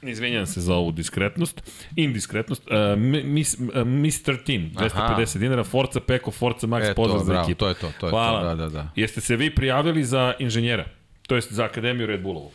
Izvinjam 0.04 0.46
se 0.46 0.62
za 0.62 0.76
ovu 0.76 0.92
diskretnost. 0.92 1.62
Indiskretnost. 1.96 2.62
E, 2.68 2.96
mis, 3.24 3.54
e, 3.54 3.84
Mr. 3.84 4.44
Team, 4.46 4.72
250 4.72 5.38
dinara. 5.38 5.64
Forza 5.64 6.00
Peko, 6.00 6.32
Forza 6.32 6.68
Max, 6.68 6.84
E, 6.84 6.88
to, 6.88 6.94
pozdrav 6.96 7.20
za 7.20 7.26
bravo, 7.26 7.44
ekipu. 7.44 7.60
to 7.60 7.68
je 7.68 7.74
to, 7.74 7.92
to 8.00 8.06
je 8.08 8.10
Hvala. 8.10 8.40
to, 8.42 8.46
da, 8.46 8.56
da, 8.58 8.70
da. 8.70 8.90
Jeste 8.96 9.22
se 9.22 9.36
vi 9.36 9.50
prijavili 9.52 10.04
za 10.04 10.34
inženjera? 10.40 10.86
To 11.28 11.36
jest 11.36 11.52
za 11.54 11.66
Akademiju 11.66 12.08
Red 12.08 12.22
Bullovu? 12.22 12.52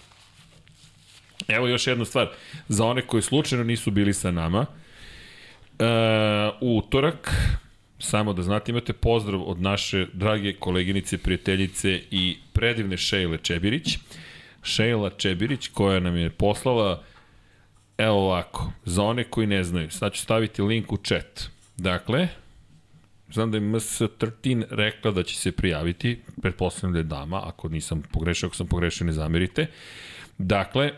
Evo 1.52 1.68
još 1.68 1.86
jedna 1.86 2.04
stvar. 2.04 2.28
Za 2.68 2.84
one 2.84 3.02
koji 3.02 3.22
slučajno 3.22 3.64
nisu 3.64 3.90
bili 3.90 4.14
sa 4.14 4.30
nama, 4.30 4.66
e, 5.78 5.84
utorak, 6.60 7.34
samo 7.98 8.32
da 8.32 8.42
znate, 8.42 8.72
imate 8.72 8.92
pozdrav 8.92 9.42
od 9.46 9.60
naše 9.60 10.06
drage 10.12 10.52
koleginice, 10.52 11.18
prijateljice 11.18 12.00
i 12.10 12.36
predivne 12.52 12.96
Šejle 12.96 13.38
Čebirić. 13.38 13.98
Šejla 14.62 15.10
Čebirić 15.10 15.68
koja 15.68 16.00
nam 16.00 16.16
je 16.16 16.30
poslala 16.30 17.02
evo 17.98 18.16
ovako, 18.16 18.72
za 18.84 19.02
one 19.02 19.24
koji 19.24 19.46
ne 19.46 19.64
znaju, 19.64 19.90
sad 19.90 20.12
ću 20.12 20.22
staviti 20.22 20.62
link 20.62 20.92
u 20.92 20.96
chat. 20.96 21.50
Dakle, 21.76 22.28
Znam 23.32 23.50
da 23.50 23.56
je 23.56 23.62
MS13 23.62 24.64
rekla 24.70 25.10
da 25.10 25.22
će 25.22 25.36
se 25.36 25.52
prijaviti, 25.52 26.20
pretpostavljam 26.42 26.92
da 26.92 26.98
je 26.98 27.02
dama, 27.02 27.48
ako 27.48 27.68
nisam 27.68 28.02
pogrešio, 28.12 28.46
ako 28.46 28.56
sam 28.56 28.66
pogrešio 28.66 29.06
ne 29.06 29.12
zamerite. 29.12 29.66
Dakle, 30.38 30.92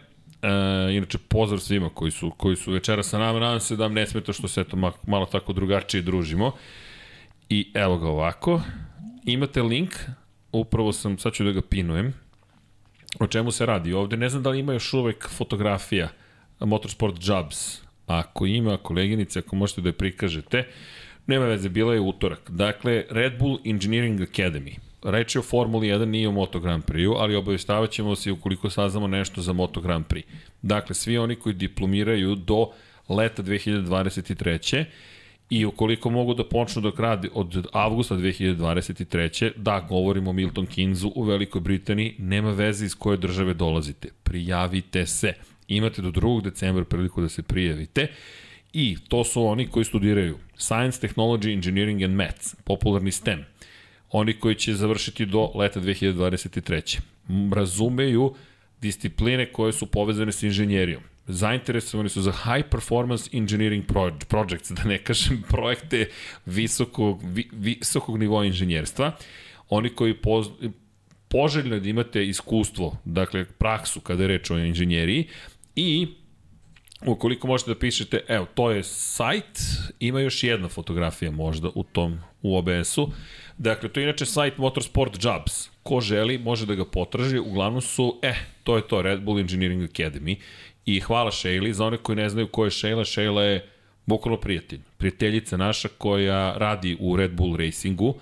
e, 0.44 0.96
inače 0.96 1.18
pozdrav 1.18 1.60
svima 1.60 1.88
koji 1.88 2.10
su, 2.10 2.30
koji 2.30 2.56
su 2.56 2.72
večera 2.72 3.02
sa 3.02 3.18
nama, 3.18 3.40
nadam 3.40 3.60
se 3.60 3.76
da 3.76 3.84
vam 3.84 3.92
ne 3.94 4.06
smeta 4.06 4.32
što 4.32 4.48
se 4.48 4.60
eto 4.60 4.76
ma- 4.76 4.92
malo 5.06 5.26
tako 5.26 5.52
drugačije 5.52 6.02
družimo. 6.02 6.52
I 7.48 7.70
evo 7.74 7.98
ga 7.98 8.08
ovako, 8.08 8.60
imate 9.24 9.62
link, 9.62 9.94
upravo 10.52 10.92
sam, 10.92 11.18
sad 11.18 11.32
ću 11.32 11.44
da 11.44 11.52
ga 11.52 11.62
pinujem, 11.62 12.14
o 13.20 13.26
čemu 13.26 13.50
se 13.50 13.66
radi 13.66 13.92
ovde, 13.92 14.16
ne 14.16 14.28
znam 14.28 14.42
da 14.42 14.50
li 14.50 14.58
ima 14.58 14.72
još 14.72 14.94
uvek 14.94 15.28
fotografija 15.28 16.08
Motorsport 16.60 17.16
Jobs 17.22 17.84
Ako 18.06 18.46
ima 18.46 18.76
koleginice, 18.76 19.38
ako 19.38 19.56
možete 19.56 19.80
da 19.80 19.88
je 19.88 19.92
prikažete, 19.92 20.66
nema 21.26 21.46
veze, 21.46 21.68
bila 21.68 21.94
je 21.94 22.00
utorak. 22.00 22.50
Dakle, 22.50 23.04
Red 23.10 23.38
Bull 23.38 23.58
Engineering 23.64 24.20
Academy. 24.20 24.76
Reč 25.04 25.34
je 25.34 25.38
o 25.38 25.42
Formuli 25.42 25.88
1, 25.88 26.04
nije 26.04 26.28
o 26.28 26.32
Moto 26.32 26.60
Grand 26.60 26.84
Prix, 26.84 27.14
ali 27.18 27.36
obavještavaćemo 27.36 28.08
ćemo 28.08 28.16
se 28.16 28.32
ukoliko 28.32 28.70
saznamo 28.70 29.06
nešto 29.06 29.42
za 29.42 29.52
Moto 29.52 29.80
Grand 29.80 30.04
Prix. 30.06 30.24
Dakle, 30.62 30.94
svi 30.94 31.18
oni 31.18 31.36
koji 31.36 31.54
diplomiraju 31.54 32.34
do 32.34 32.70
leta 33.08 33.42
2023 33.42 34.84
i 35.50 35.64
ukoliko 35.64 36.10
mogu 36.10 36.34
da 36.34 36.44
počnu 36.44 36.82
dok 36.82 37.00
radi 37.00 37.30
od 37.34 37.66
avgusta 37.72 38.14
2023. 38.14 39.52
Da, 39.56 39.86
govorimo 39.88 40.30
o 40.30 40.32
Milton 40.32 40.66
Kinzu 40.66 41.12
u 41.14 41.22
Velikoj 41.22 41.60
Britaniji, 41.60 42.14
nema 42.18 42.50
veze 42.50 42.86
iz 42.86 42.94
koje 42.94 43.16
države 43.16 43.54
dolazite. 43.54 44.08
Prijavite 44.22 45.06
se. 45.06 45.32
Imate 45.68 46.02
do 46.02 46.10
2. 46.10 46.42
decembra 46.42 46.84
priliku 46.84 47.20
da 47.20 47.28
se 47.28 47.42
prijavite. 47.42 48.06
I 48.72 48.96
to 49.08 49.24
su 49.24 49.46
oni 49.46 49.66
koji 49.66 49.84
studiraju 49.84 50.38
Science, 50.56 51.08
Technology, 51.08 51.54
Engineering 51.54 52.02
and 52.02 52.14
Maths, 52.14 52.54
popularni 52.64 53.12
STEM. 53.12 53.44
Oni 54.14 54.32
koji 54.32 54.54
će 54.54 54.74
završiti 54.74 55.26
do 55.26 55.50
leta 55.54 55.80
2023. 55.80 57.00
Razumeju 57.54 58.34
discipline 58.80 59.52
koje 59.52 59.72
su 59.72 59.86
povezane 59.86 60.32
sa 60.32 60.46
inženjerijom 60.46 61.02
zainteresovani 61.26 62.08
su 62.08 62.22
za 62.22 62.32
high 62.32 62.68
performance 62.70 63.30
engineering 63.32 63.84
projects, 64.28 64.70
da 64.70 64.84
ne 64.84 64.98
kažem 64.98 65.42
projekte 65.52 66.08
visokog, 66.46 67.20
vi, 67.24 67.48
visokog 67.52 68.18
nivoa 68.18 68.44
inženjerstva. 68.44 69.12
Oni 69.68 69.88
koji 69.88 70.14
poz, 70.14 70.48
poželjno 71.28 71.78
da 71.78 71.88
imate 71.88 72.26
iskustvo, 72.26 72.96
dakle 73.04 73.44
praksu 73.44 74.00
kada 74.00 74.22
je 74.22 74.28
reč 74.28 74.50
o 74.50 74.58
inženjeriji 74.58 75.28
i 75.76 76.06
ukoliko 77.06 77.46
možete 77.46 77.70
da 77.70 77.78
pišete, 77.78 78.20
evo, 78.28 78.46
to 78.54 78.70
je 78.70 78.82
sajt, 78.82 79.60
ima 80.00 80.20
još 80.20 80.42
jedna 80.42 80.68
fotografija 80.68 81.30
možda 81.30 81.68
u 81.74 81.82
tom, 81.82 82.18
u 82.42 82.56
OBS-u. 82.56 83.10
Dakle, 83.58 83.88
to 83.88 84.00
je 84.00 84.04
inače 84.04 84.26
sajt 84.26 84.58
Motorsport 84.58 85.24
Jobs. 85.24 85.70
Ko 85.82 86.00
želi, 86.00 86.38
može 86.38 86.66
da 86.66 86.74
ga 86.74 86.84
potraži. 86.84 87.38
Uglavnom 87.38 87.80
su, 87.80 88.18
eh, 88.22 88.34
to 88.64 88.76
je 88.76 88.88
to, 88.88 89.02
Red 89.02 89.22
Bull 89.22 89.38
Engineering 89.38 89.82
Academy. 89.82 90.36
I 90.86 91.00
hvala 91.00 91.30
Shayli, 91.30 91.72
za 91.72 91.86
one 91.86 91.96
koji 91.96 92.16
ne 92.16 92.28
znaju 92.28 92.48
ko 92.48 92.64
je 92.64 92.70
Shayla, 92.70 93.04
Shayla 93.04 93.40
je 93.40 93.68
bukvalno 94.06 94.40
prijatelj. 94.40 94.80
Prijateljica 94.96 95.56
naša 95.56 95.88
koja 95.98 96.54
radi 96.56 96.96
u 97.00 97.16
Red 97.16 97.32
Bull 97.32 97.56
Racingu 97.56 98.14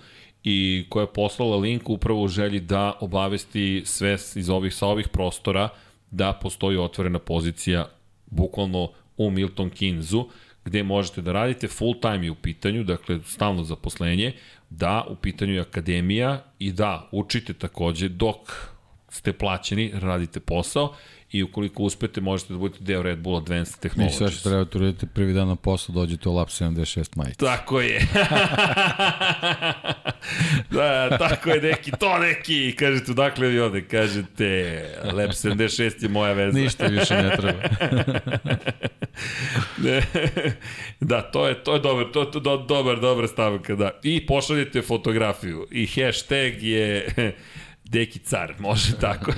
i 0.44 0.86
koja 0.88 1.02
je 1.02 1.12
poslala 1.12 1.56
link 1.56 1.90
upravo 1.90 2.22
u 2.22 2.28
želji 2.28 2.60
da 2.60 2.92
obavesti 3.00 3.82
sve 3.84 4.16
iz 4.34 4.50
ovih, 4.50 4.74
sa 4.74 4.86
ovih 4.86 5.08
prostora 5.08 5.68
da 6.10 6.32
postoji 6.32 6.78
otvorena 6.78 7.18
pozicija 7.18 7.88
bukvalno 8.26 8.90
u 9.16 9.30
Milton 9.30 9.70
Keynsu, 9.70 10.24
gde 10.64 10.82
možete 10.82 11.22
da 11.22 11.32
radite 11.32 11.68
full 11.68 12.00
time 12.00 12.26
i 12.26 12.30
u 12.30 12.34
pitanju, 12.34 12.84
dakle 12.84 13.18
stalno 13.26 13.64
zaposlenje, 13.64 14.32
da 14.76 15.06
u 15.08 15.16
pitanju 15.16 15.54
je 15.54 15.60
akademija 15.60 16.44
i 16.58 16.72
da 16.72 17.08
učite 17.12 17.52
takođe 17.52 18.08
dok 18.08 18.36
ste 19.08 19.32
plaćeni, 19.32 19.92
radite 19.94 20.40
posao 20.40 20.94
i 21.32 21.42
ukoliko 21.42 21.82
uspete 21.82 22.20
možete 22.20 22.52
da 22.52 22.58
budete 22.58 22.84
deo 22.84 23.02
Red 23.02 23.18
Bull 23.18 23.36
Advanced 23.36 23.80
Technologies. 23.80 24.14
I 24.14 24.18
sve 24.18 24.30
što 24.30 24.48
treba 24.48 24.64
da 24.64 24.78
uradite 24.78 25.06
prvi 25.06 25.32
dan 25.32 25.48
na 25.48 25.56
poslu 25.56 25.94
dođete 25.94 26.28
u 26.28 26.34
Lab 26.34 26.48
76 26.48 27.16
majice. 27.16 27.38
Tako 27.38 27.80
je. 27.80 28.00
da, 30.70 31.18
tako 31.18 31.50
je 31.50 31.62
neki, 31.62 31.90
to 32.00 32.18
neki. 32.18 32.74
Kažete, 32.78 33.12
dakle 33.12 33.48
vi 33.48 33.60
ovde? 33.60 33.84
Kažete, 33.88 34.82
Lab 35.04 35.30
76 35.30 36.02
je 36.02 36.08
moja 36.08 36.32
veza. 36.32 36.58
Ništa 36.58 36.86
više 36.86 37.14
ne 37.14 37.36
treba. 37.36 37.62
da, 41.00 41.22
to 41.22 41.48
je, 41.48 41.64
to 41.64 41.74
je 41.74 41.80
dobar, 41.80 42.06
to, 42.12 42.24
to, 42.24 42.40
to 42.40 42.56
dobar, 42.56 43.00
dobar 43.00 43.28
stavka, 43.28 43.74
da. 43.74 43.90
I 44.02 44.26
pošaljete 44.26 44.82
fotografiju. 44.82 45.66
I 45.70 45.86
hashtag 45.86 46.62
je 46.62 47.08
Deki 47.92 48.18
car, 48.18 48.54
može 48.58 48.92
tako. 49.00 49.32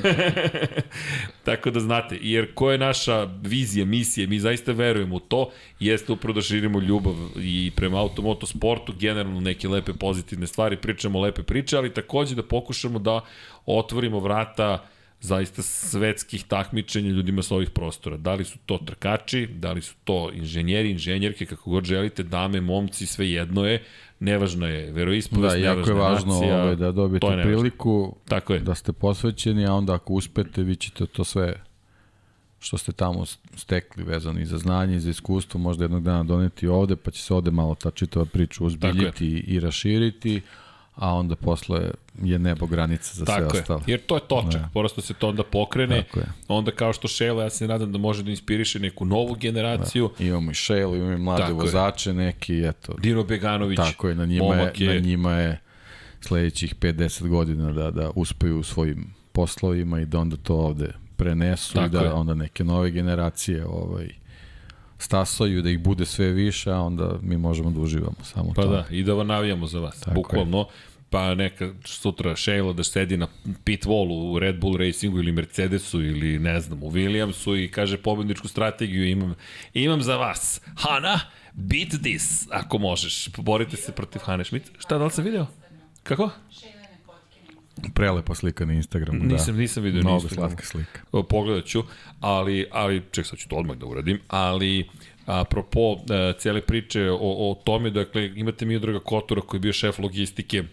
tako 1.44 1.70
da 1.70 1.80
znate, 1.80 2.18
jer 2.22 2.54
ko 2.54 2.70
je 2.72 2.78
naša 2.78 3.24
vizija, 3.42 3.86
misija, 3.86 4.28
mi 4.28 4.40
zaista 4.40 4.72
verujemo 4.72 5.16
u 5.16 5.20
to, 5.20 5.50
jeste 5.80 6.12
upravo 6.12 6.34
da 6.34 6.42
širimo 6.42 6.80
ljubav 6.80 7.14
i 7.36 7.72
prema 7.76 8.00
automoto 8.00 8.46
sportu, 8.46 8.94
generalno 9.00 9.40
neke 9.40 9.68
lepe 9.68 9.92
pozitivne 9.92 10.46
stvari, 10.46 10.76
pričamo 10.76 11.20
lepe 11.20 11.42
priče, 11.42 11.76
ali 11.76 11.94
takođe 11.94 12.34
da 12.34 12.42
pokušamo 12.42 12.98
da 12.98 13.20
otvorimo 13.66 14.20
vrata 14.20 14.86
zaista 15.20 15.62
svetskih 15.62 16.44
takmičenja 16.44 17.10
ljudima 17.10 17.42
sa 17.42 17.54
ovih 17.54 17.70
prostora. 17.70 18.16
Da 18.16 18.34
li 18.34 18.44
su 18.44 18.58
to 18.66 18.78
trkači, 18.78 19.46
da 19.46 19.72
li 19.72 19.82
su 19.82 19.94
to 20.04 20.30
inženjeri, 20.34 20.90
inženjerke, 20.90 21.46
kako 21.46 21.70
god 21.70 21.84
želite, 21.84 22.22
dame, 22.22 22.60
momci, 22.60 23.06
sve 23.06 23.30
jedno 23.30 23.66
je, 23.66 23.82
nevažno 24.24 24.66
je 24.66 24.92
veroispovest, 24.92 25.56
da, 25.56 25.60
jako 25.60 25.90
je 25.90 25.94
važno 25.94 26.34
nacija, 26.34 26.62
ovaj, 26.62 26.76
da 26.76 26.92
dobijete 26.92 27.42
priliku, 27.42 28.16
Tako 28.28 28.54
je. 28.54 28.60
da 28.60 28.74
ste 28.74 28.92
posvećeni, 28.92 29.66
a 29.66 29.72
onda 29.72 29.94
ako 29.94 30.12
uspete, 30.12 30.62
vi 30.62 30.76
ćete 30.76 31.06
to 31.06 31.24
sve 31.24 31.64
što 32.58 32.78
ste 32.78 32.92
tamo 32.92 33.24
stekli 33.56 34.04
vezano 34.04 34.40
i 34.40 34.46
za 34.46 34.58
znanje 34.58 34.96
i 34.96 35.00
za 35.00 35.10
iskustvo 35.10 35.60
možda 35.60 35.84
jednog 35.84 36.02
dana 36.02 36.22
doneti 36.22 36.66
ovde, 36.66 36.96
pa 36.96 37.10
će 37.10 37.22
se 37.22 37.34
ovde 37.34 37.50
malo 37.50 37.74
ta 37.74 37.90
čitava 37.90 38.24
priča 38.24 38.64
uzbiljiti 38.64 39.44
i 39.46 39.60
raširiti, 39.60 40.40
a 40.94 41.14
onda 41.14 41.36
posle 41.36 41.90
je 42.22 42.38
nebo 42.38 42.66
granica 42.66 43.14
za 43.14 43.24
Tako 43.24 43.50
sve 43.50 43.58
je. 43.58 43.62
ostalo. 43.62 43.80
Jer 43.86 44.00
to 44.00 44.14
je 44.14 44.20
točak, 44.20 44.60
ne. 44.62 44.68
prosto 44.72 45.00
se 45.00 45.14
to 45.14 45.28
onda 45.28 45.42
pokrene, 45.42 46.02
Tako 46.02 46.18
je. 46.18 46.26
onda 46.48 46.70
kao 46.70 46.92
što 46.92 47.08
Šela, 47.08 47.42
ja 47.42 47.50
se 47.50 47.68
nadam 47.68 47.92
da 47.92 47.98
može 47.98 48.22
da 48.22 48.30
inspiriše 48.30 48.78
neku 48.78 49.04
novu 49.04 49.34
generaciju. 49.34 50.10
Da. 50.18 50.24
Imamo 50.24 50.50
i 50.50 50.54
Šelu, 50.54 50.96
imamo 50.96 51.12
i 51.12 51.18
mlade 51.18 51.42
Tako 51.42 51.54
vozače 51.54 52.10
je. 52.10 52.14
neki, 52.14 52.60
eto. 52.60 52.94
Dino 52.98 53.24
Beganović, 53.24 53.76
Tako 53.76 54.08
je, 54.08 54.14
na 54.14 54.26
njima 54.26 54.54
je, 54.54 54.72
je, 54.76 54.94
na 54.94 55.00
njima 55.00 55.32
je 55.32 55.60
sledećih 56.20 56.74
5-10 56.76 57.28
godina 57.28 57.72
da, 57.72 57.90
da 57.90 58.10
uspeju 58.14 58.58
u 58.58 58.62
svojim 58.62 59.06
poslovima 59.32 60.00
i 60.00 60.06
da 60.06 60.18
onda 60.18 60.36
to 60.36 60.54
ovde 60.54 60.88
prenesu 61.16 61.74
Tako 61.74 61.86
i 61.86 61.90
da 61.90 62.00
je. 62.00 62.12
onda 62.12 62.34
neke 62.34 62.64
nove 62.64 62.90
generacije 62.90 63.66
ovaj, 63.66 64.08
stasaju, 65.04 65.62
da 65.62 65.70
ih 65.70 65.78
bude 65.78 66.06
sve 66.06 66.32
više, 66.32 66.70
a 66.70 66.80
onda 66.80 67.18
mi 67.22 67.36
možemo 67.36 67.70
da 67.70 67.80
uživamo 67.80 68.16
samo 68.22 68.52
pa 68.56 68.62
to. 68.62 68.68
Pa 68.68 68.74
da, 68.74 68.84
i 68.90 69.02
da 69.02 69.24
navijamo 69.24 69.66
za 69.66 69.80
vas, 69.80 70.00
Tako 70.00 70.14
bukvalno. 70.14 70.58
Je. 70.58 70.64
Pa 71.10 71.34
neka 71.34 71.70
sutra 71.84 72.36
Sheila 72.36 72.72
da 72.72 72.84
sedi 72.84 73.16
na 73.16 73.26
pit 73.64 73.86
wallu 73.86 74.32
u 74.32 74.38
Red 74.38 74.60
Bull 74.60 74.76
Racingu 74.76 75.18
ili 75.18 75.32
Mercedesu 75.32 76.02
ili 76.02 76.38
ne 76.38 76.60
znam 76.60 76.82
u 76.82 76.90
Williamsu 76.90 77.64
i 77.64 77.70
kaže 77.70 77.96
pobedničku 77.96 78.48
strategiju 78.48 79.08
imam, 79.08 79.34
imam 79.74 80.02
za 80.02 80.16
vas. 80.16 80.60
Hana, 80.76 81.20
beat 81.52 81.88
this, 82.02 82.48
ako 82.50 82.78
možeš. 82.78 83.28
Borite 83.36 83.76
se 83.76 83.92
protiv 83.92 84.20
Hane 84.24 84.44
Schmidt. 84.44 84.70
Šta, 84.78 84.98
da 84.98 85.04
li 85.04 85.10
sam 85.10 85.24
video? 85.24 85.46
Kako? 86.02 86.30
Prelepa 87.94 88.34
slika 88.34 88.64
na 88.64 88.72
Instagramu, 88.72 89.18
da. 89.18 89.24
Nisam, 89.24 89.56
nisam 89.56 89.82
vidio 89.82 90.00
Mnogo 90.00 90.28
slatka 90.28 90.64
slika. 90.64 91.00
Pogledat 91.28 91.64
ću, 91.64 91.82
ali, 92.20 92.66
ali 92.70 93.02
ček, 93.10 93.26
sad 93.26 93.38
ću 93.38 93.48
to 93.48 93.56
odmah 93.56 93.76
da 93.76 93.86
uradim, 93.86 94.20
ali 94.28 94.88
apropo 95.26 95.92
uh, 95.92 96.00
cele 96.38 96.60
priče 96.60 97.10
o, 97.10 97.18
o 97.20 97.62
tome, 97.64 97.90
dakle, 97.90 98.32
imate 98.36 98.64
Miodraga 98.64 98.98
Kotura 98.98 99.40
koji 99.40 99.58
je 99.58 99.62
bio 99.62 99.72
šef 99.72 99.98
logistike 99.98 100.64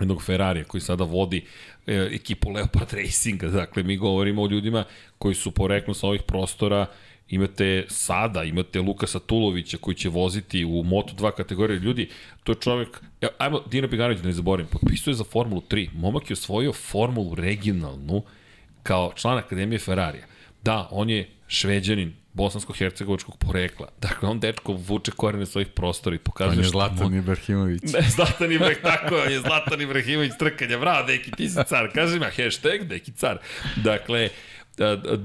jednog 0.00 0.22
Ferrarija 0.22 0.64
koji 0.64 0.80
sada 0.80 1.04
vodi 1.04 1.44
e, 1.86 2.08
ekipu 2.12 2.50
Leopard 2.50 2.92
Racinga. 2.92 3.48
Dakle, 3.48 3.82
mi 3.82 3.96
govorimo 3.96 4.42
o 4.42 4.46
ljudima 4.46 4.84
koji 5.18 5.34
su 5.34 5.50
poreknu 5.50 5.94
sa 5.94 6.06
ovih 6.06 6.22
prostora 6.22 6.86
imate 7.30 7.84
sada, 7.88 8.44
imate 8.44 8.80
Lukasa 8.80 9.18
Tulovića 9.18 9.76
koji 9.76 9.94
će 9.94 10.08
voziti 10.08 10.64
u 10.64 10.82
Moto2 10.82 11.32
kategorije 11.32 11.78
ljudi, 11.78 12.08
to 12.44 12.52
je 12.52 12.56
čovjek, 12.56 12.88
ja, 13.20 13.28
ajmo, 13.38 13.60
Dino 13.70 13.88
Beganović 13.88 14.18
da 14.20 14.26
ne 14.26 14.32
zaborim, 14.32 14.66
potpisuje 14.66 15.14
za 15.14 15.24
Formulu 15.24 15.62
3, 15.70 15.88
momak 15.94 16.30
je 16.30 16.34
osvojio 16.34 16.72
Formulu 16.72 17.34
regionalnu 17.34 18.22
kao 18.82 19.12
član 19.16 19.38
Akademije 19.38 19.78
Ferrarija. 19.78 20.24
Da, 20.62 20.88
on 20.90 21.10
je 21.10 21.28
šveđanin, 21.46 22.12
bosansko-hercegovačkog 22.32 23.36
porekla. 23.38 23.88
Dakle, 24.00 24.28
on 24.28 24.40
dečko 24.40 24.72
vuče 24.72 25.10
korene 25.10 25.46
svojih 25.46 25.68
prostora 25.68 26.16
i 26.16 26.18
pokazuje 26.18 26.58
on 26.58 26.64
je 26.64 26.70
Zlatan 26.70 27.14
Ibrahimović. 27.14 27.82
Ne, 27.82 28.02
Zlatan 28.16 28.52
Ibrahimović, 28.52 28.78
tako 28.82 29.16
je, 29.16 29.22
on 29.22 29.32
je 29.32 29.40
Zlatan 29.40 29.80
Ibrahimović 29.80 30.32
trkanja. 30.38 30.78
Bravo, 30.78 31.06
deki, 31.06 31.30
ti 31.30 31.48
si 31.48 31.58
car. 31.66 31.90
Kaži 31.94 32.18
mi, 32.18 32.24
hashtag, 32.24 32.82
deki 32.82 33.12
car. 33.12 33.38
Dakle, 33.76 34.28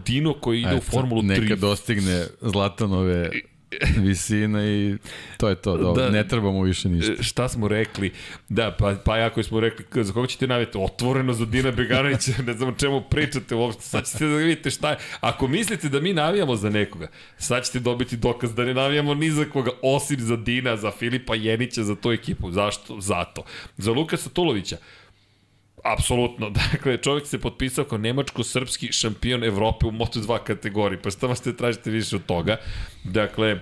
Dino 0.06 0.34
koji 0.34 0.60
ide 0.60 0.70
Eto, 0.70 0.78
u 0.78 0.82
Formulu 0.82 1.22
3. 1.22 1.42
Neka 1.42 1.56
dostigne 1.56 2.26
Zlatanove 2.42 3.30
visina 3.98 4.66
i 4.66 4.98
to 5.38 5.50
je 5.50 5.56
to, 5.56 5.78
dobro, 5.78 6.04
da, 6.04 6.10
ne 6.10 6.28
trebamo 6.28 6.62
više 6.62 6.90
ništa. 6.90 7.14
E, 7.20 7.24
šta 7.24 7.50
smo 7.50 7.68
rekli? 7.68 8.12
Da, 8.50 8.76
pa, 8.80 8.96
pa 9.06 9.18
jako 9.18 9.44
smo 9.44 9.60
rekli, 9.60 10.04
za 10.04 10.14
koga 10.14 10.28
ćete 10.28 10.48
navjeti? 10.48 10.78
Otvoreno 10.78 11.34
za 11.34 11.46
Dina 11.46 11.72
Beganovića, 11.72 12.32
ne 12.48 12.54
znam 12.54 12.76
čemu 12.76 13.02
pričate 13.02 13.56
uopšte, 13.56 13.82
sad 13.82 14.12
ćete 14.12 14.26
da 14.26 14.36
vidite 14.36 14.70
šta 14.70 14.90
je. 14.90 14.98
Ako 15.20 15.48
mislite 15.48 15.90
da 15.90 16.00
mi 16.00 16.14
navijamo 16.14 16.56
za 16.56 16.70
nekoga, 16.70 17.08
sad 17.38 17.66
ćete 17.66 17.80
dobiti 17.80 18.18
dokaz 18.18 18.56
da 18.56 18.66
ne 18.66 18.74
navijamo 18.74 19.14
ni 19.14 19.32
za 19.32 19.46
koga, 19.46 19.72
osim 19.82 20.20
za 20.20 20.36
Dina, 20.36 20.78
za 20.78 20.92
Filipa 20.92 21.36
Jenića, 21.36 21.84
za 21.84 21.96
tu 21.96 22.12
ekipu. 22.12 22.52
Zašto? 22.52 23.02
Zato. 23.02 23.44
Za 23.78 23.92
Lukasa 23.92 24.30
Tulovića, 24.30 24.78
Apsolutno. 25.86 26.50
Dakle, 26.72 26.98
čovjek 26.98 27.28
se 27.28 27.42
potpisao 27.42 27.86
kao 27.86 27.98
nemačko-srpski 27.98 28.92
šampion 28.92 29.44
Evrope 29.44 29.86
u 29.86 29.92
Moto2 29.92 30.44
kategoriji. 30.44 31.00
Pa 31.02 31.12
šta 31.12 31.28
vas 31.28 31.42
te 31.42 31.56
tražite 31.56 31.92
više 31.92 32.16
od 32.16 32.26
toga? 32.26 32.58
Dakle, 33.04 33.60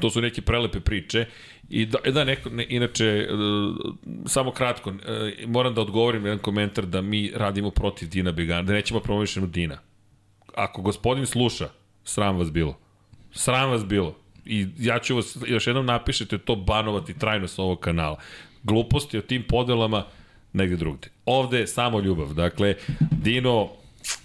to 0.00 0.10
su 0.10 0.20
neke 0.20 0.42
prelepe 0.42 0.80
priče. 0.80 1.26
I 1.68 1.86
da, 1.86 1.98
da 2.10 2.24
neko, 2.24 2.50
ne, 2.50 2.66
inače, 2.68 3.28
uh, 3.30 3.94
samo 4.26 4.50
kratko, 4.50 4.90
uh, 4.90 4.96
moram 5.46 5.74
da 5.74 5.80
odgovorim 5.80 6.24
jedan 6.24 6.38
komentar 6.38 6.86
da 6.86 7.00
mi 7.00 7.32
radimo 7.34 7.70
protiv 7.70 8.08
Dina 8.08 8.32
Begana, 8.32 8.62
da 8.62 8.72
nećemo 8.72 9.00
promovišemo 9.00 9.46
Dina. 9.46 9.78
Ako 10.54 10.82
gospodin 10.82 11.26
sluša, 11.26 11.68
sram 12.04 12.38
vas 12.38 12.52
bilo. 12.52 12.78
Sram 13.32 13.70
vas 13.70 13.84
bilo. 13.84 14.16
I 14.44 14.66
ja 14.78 14.98
ću 14.98 15.16
vas, 15.16 15.36
još 15.46 15.66
jednom 15.66 15.86
napišete 15.86 16.38
to 16.38 16.56
banovati 16.56 17.18
trajno 17.18 17.48
sa 17.48 17.62
ovog 17.62 17.80
kanala. 17.80 18.18
Gluposti 18.62 19.18
o 19.18 19.22
tim 19.22 19.44
podelama, 19.48 20.04
negde 20.52 20.76
drugde. 20.76 21.08
Ovde 21.26 21.58
je 21.58 21.66
samo 21.66 22.00
ljubav. 22.00 22.34
Dakle, 22.34 22.74
Dino, 23.10 23.68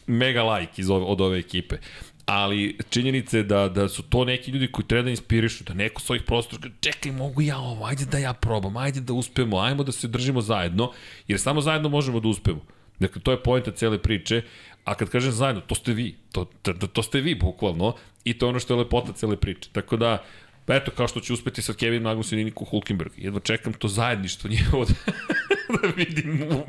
mega 0.08 0.44
like 0.44 0.82
iz 0.82 0.90
ove, 0.90 1.06
od 1.06 1.22
ove 1.22 1.40
ekipe. 1.40 1.78
Ali 2.26 2.78
činjenica 2.90 3.38
je 3.38 3.44
da, 3.44 3.70
da 3.70 3.90
su 3.90 4.04
to 4.04 4.26
neki 4.26 4.52
ljudi 4.52 4.72
koji 4.72 4.86
treba 4.86 5.04
da 5.04 5.10
inspirišu, 5.10 5.64
da 5.64 5.74
neko 5.74 6.02
svojih 6.02 6.24
prostora 6.24 6.62
kaže, 6.62 6.74
čekaj, 6.80 7.12
mogu 7.12 7.42
ja 7.42 7.58
ovo, 7.58 7.86
ajde 7.86 8.06
da 8.06 8.18
ja 8.18 8.34
probam, 8.34 8.78
ajde 8.78 9.02
da 9.02 9.14
uspemo, 9.14 9.60
ajmo 9.60 9.84
da 9.84 9.92
se 9.92 10.08
držimo 10.08 10.42
zajedno, 10.42 10.92
jer 11.28 11.40
samo 11.40 11.62
zajedno 11.62 11.90
možemo 11.90 12.20
da 12.20 12.28
uspemo. 12.28 12.62
Dakle, 13.00 13.22
to 13.22 13.32
je 13.32 13.44
pojenta 13.44 13.72
cele 13.72 13.98
priče, 13.98 14.42
a 14.84 14.96
kad 14.96 15.10
kažem 15.10 15.32
zajedno, 15.32 15.62
to 15.62 15.76
ste 15.76 15.94
vi, 15.94 16.16
to, 16.32 16.46
to, 16.62 16.74
to 16.74 17.04
ste 17.04 17.22
vi 17.22 17.36
bukvalno, 17.36 17.94
i 18.24 18.38
to 18.38 18.46
je 18.46 18.50
ono 18.50 18.60
što 18.60 18.74
je 18.74 18.78
lepota 18.78 19.14
cele 19.14 19.38
priče. 19.38 19.70
Tako 19.72 19.98
da, 19.98 20.24
eto, 20.68 20.92
kao 20.92 21.08
što 21.08 21.20
će 21.20 21.34
uspeti 21.34 21.62
sa 21.62 21.74
Kevin 21.74 22.02
Magnusom 22.02 22.40
i 22.40 22.44
Niku 22.44 22.66
Hulkenberg. 22.66 23.12
Jedno 23.18 23.40
čekam 23.40 23.74
to 23.74 23.88
zajedništvo 23.88 24.50
njihovo 24.50 24.86
da, 25.82 25.88
vidim 25.96 26.42
u, 26.42 26.64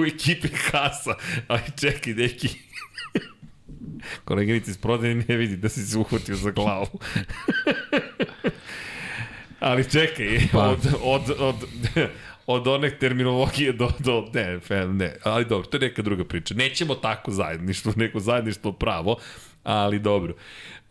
u 0.00 0.04
ekipi 0.04 0.48
Hasa. 0.48 1.14
Ali 1.48 1.62
čekaj, 1.80 2.14
neki... 2.14 2.48
Koleginici 4.24 4.70
iz 4.70 4.78
prodaje 4.78 5.14
ne 5.14 5.36
vidi 5.36 5.56
da 5.56 5.68
si 5.68 5.86
se 5.86 5.98
uhvatio 5.98 6.36
za 6.36 6.50
glavu. 6.50 7.00
Ali 9.60 9.90
čekaj, 9.90 10.38
pa. 10.52 10.68
od, 10.68 10.78
od, 11.02 11.30
od, 11.38 11.54
od 12.46 12.68
one 12.68 12.90
terminologije 12.98 13.72
do, 13.72 13.88
do 13.98 14.30
ne, 14.34 14.60
ne, 14.86 15.16
ali 15.24 15.44
dobro, 15.44 15.68
to 15.68 15.76
je 15.76 15.80
neka 15.80 16.02
druga 16.02 16.24
priča. 16.24 16.54
Nećemo 16.54 16.94
tako 16.94 17.30
zajedništvo, 17.30 17.92
neko 17.96 18.20
zajedništvo 18.20 18.72
pravo, 18.72 19.16
ali 19.62 19.98
dobro. 19.98 20.34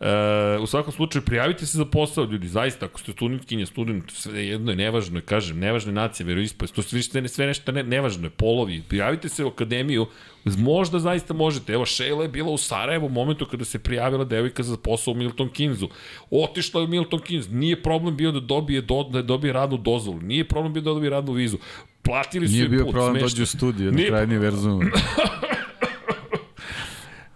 E, 0.00 0.58
u 0.58 0.66
svakom 0.66 0.92
slučaju, 0.92 1.24
prijavite 1.24 1.66
se 1.66 1.78
za 1.78 1.84
posao, 1.84 2.24
ljudi, 2.24 2.48
zaista, 2.48 2.86
ako 2.86 3.00
ste 3.00 3.12
studentkinje, 3.12 3.66
student, 3.66 4.10
sve 4.10 4.46
jedno 4.46 4.72
je 4.72 4.76
nevažno, 4.76 5.18
je, 5.18 5.22
kažem, 5.22 5.58
nevažne 5.58 5.92
nacije, 5.92 6.26
veroispovest, 6.26 6.74
to 6.74 6.82
sve, 6.82 7.02
sve, 7.02 7.28
sve 7.28 7.46
nešto 7.46 7.72
ne, 7.72 7.82
nevažno 7.82 8.26
je, 8.26 8.30
polovi, 8.30 8.82
prijavite 8.88 9.28
se 9.28 9.44
u 9.44 9.48
akademiju, 9.48 10.06
možda 10.44 10.98
zaista 10.98 11.34
možete. 11.34 11.72
Evo, 11.72 11.86
Sheila 11.86 12.22
je 12.22 12.28
bila 12.28 12.50
u 12.50 12.58
Sarajevu 12.58 13.06
u 13.06 13.08
momentu 13.08 13.46
kada 13.46 13.64
se 13.64 13.78
prijavila 13.78 14.24
devojka 14.24 14.62
za 14.62 14.76
posao 14.76 15.12
u 15.12 15.16
Milton 15.16 15.48
Kinzu. 15.48 15.88
Otišla 16.30 16.80
je 16.80 16.84
u 16.84 16.88
Milton 16.88 17.20
Keynes, 17.20 17.52
nije 17.52 17.82
problem 17.82 18.16
bio 18.16 18.32
da 18.32 18.40
dobije, 18.40 18.80
do, 18.80 19.02
da 19.02 19.22
dobije 19.22 19.52
radnu 19.52 19.76
dozvolu, 19.76 20.20
nije 20.20 20.48
problem 20.48 20.72
bio 20.72 20.82
da 20.82 20.90
dobije 20.90 21.10
radnu 21.10 21.32
vizu. 21.32 21.58
Platili 22.02 22.48
su 22.48 22.52
nije 22.52 22.64
put. 22.64 22.70
Nije 22.70 22.84
bio 22.84 22.92
problem 22.92 23.14
da 23.14 23.20
dođe 23.20 23.42
u 23.42 23.46
studiju, 23.46 23.92
na 23.92 24.02
krajnji 24.08 24.38
verzum. 24.38 24.80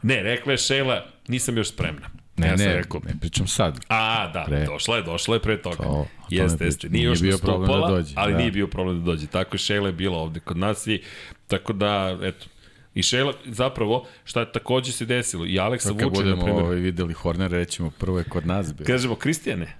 ne, 0.03 0.23
rekla 0.23 0.53
je 0.53 0.59
Sheila, 0.59 1.07
nisam 1.29 1.57
još 1.57 1.69
spremna. 1.69 2.24
Ne, 2.37 2.47
ja 2.47 2.57
ne, 2.57 2.75
rekao. 2.75 3.01
ne 3.05 3.15
pričam 3.21 3.47
sad. 3.47 3.81
A, 3.89 4.31
da, 4.33 4.45
pre. 4.47 4.65
došla 4.65 4.97
je, 4.97 5.03
došla 5.03 5.37
je 5.37 5.41
pre 5.41 5.63
toga. 5.63 5.77
To, 5.77 6.07
jeste, 6.31 6.65
jeste. 6.65 6.89
Nije, 6.89 7.01
nije 7.01 7.05
još 7.05 7.23
bio 7.23 7.39
problem 7.39 7.81
da 7.81 7.87
dođe. 7.87 8.15
Ali 8.17 8.33
da. 8.33 8.39
nije 8.39 8.51
bio 8.51 8.67
problem 8.67 8.99
da 8.99 9.05
dođe. 9.05 9.27
Tako 9.27 9.55
je 9.55 9.59
Šela 9.59 9.87
je 9.87 9.93
bila 9.93 10.19
ovde 10.19 10.41
kod 10.41 10.57
nas 10.57 10.87
i 10.87 11.03
tako 11.47 11.73
da, 11.73 12.19
eto, 12.23 12.47
I 12.95 13.03
Šela, 13.03 13.33
zapravo, 13.45 14.07
šta 14.25 14.41
je 14.41 14.53
takođe 14.53 14.93
se 14.93 15.05
desilo, 15.05 15.47
i 15.47 15.59
Aleksa 15.59 15.93
Vuče, 15.93 16.05
na 16.05 16.11
primjer... 16.11 16.35
Kad 16.35 16.41
budemo 16.41 16.67
ovaj 16.67 16.77
videli 16.77 17.15
Horner, 17.15 17.51
rećemo, 17.51 17.91
prvo 17.91 18.19
je 18.19 18.25
kod 18.25 18.47
nas 18.47 18.75
bio. 18.75 18.87
Kažemo, 18.87 19.15
Kristijane, 19.15 19.77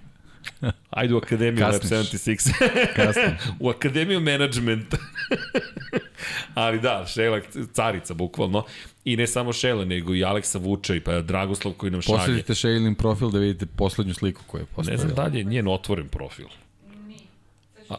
Ajde 0.89 1.13
u 1.13 1.17
Akademiju 1.17 1.65
Lab 1.65 1.81
76. 1.91 3.35
u 3.59 3.69
Akademiju 3.69 4.19
menadžmenta. 4.19 4.97
Ali 6.53 6.79
da, 6.79 7.05
Šela, 7.07 7.41
carica, 7.73 8.13
bukvalno. 8.13 8.63
I 9.05 9.17
ne 9.17 9.27
samo 9.27 9.53
Šele, 9.53 9.85
nego 9.85 10.15
i 10.15 10.23
Aleksa 10.23 10.59
Vuča 10.59 10.95
i 10.95 10.99
pa 10.99 11.21
Dragoslav 11.21 11.73
koji 11.73 11.91
nam 11.91 12.01
šalje. 12.01 12.17
Posledite 12.17 12.55
Šelin 12.55 12.95
profil 12.95 13.29
da 13.29 13.39
vidite 13.39 13.65
poslednju 13.65 14.13
sliku 14.13 14.41
koju 14.47 14.61
je 14.61 14.65
postavila. 14.65 14.91
Ne 14.91 14.97
znam 14.97 15.15
dalje, 15.15 15.43
njen 15.43 15.67
otvoren 15.67 16.07
profil. 16.07 16.47
A, 17.89 17.95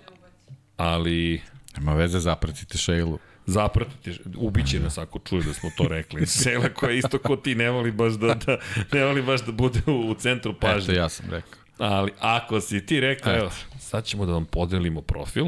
ali... 0.77 1.41
Nema 1.77 1.95
veze, 1.95 2.21
zapratite 2.21 2.79
Šejlu. 2.79 3.19
Zapratite, 3.47 4.13
ubiće 4.37 4.81
nas 4.81 4.99
ako 4.99 5.19
čuje 5.19 5.43
da 5.43 5.53
smo 5.55 5.71
to 5.77 5.89
rekli. 5.89 6.27
Šela 6.43 6.69
koja 6.69 6.93
isto 6.93 7.19
ko 7.19 7.37
ti 7.37 7.55
ne 7.55 7.71
voli 7.71 7.93
baš 7.93 8.13
da, 8.13 8.35
da, 8.47 8.59
ne 8.93 9.05
voli 9.05 9.23
baš 9.23 9.45
da 9.45 9.53
bude 9.53 9.81
u, 9.87 10.11
u 10.11 10.15
centru 10.15 10.55
pažnje. 10.61 10.93
Eto, 10.93 11.01
ja 11.03 11.09
sam 11.09 11.31
rekao. 11.31 11.59
Ali 11.79 12.13
ako 12.21 12.61
si 12.61 12.87
ti 12.87 13.01
rekao, 13.01 13.37
evo, 13.37 13.51
sad 13.79 14.05
ćemo 14.05 14.27
da 14.27 14.33
vam 14.33 14.45
podelimo 14.45 15.01
profil, 15.01 15.47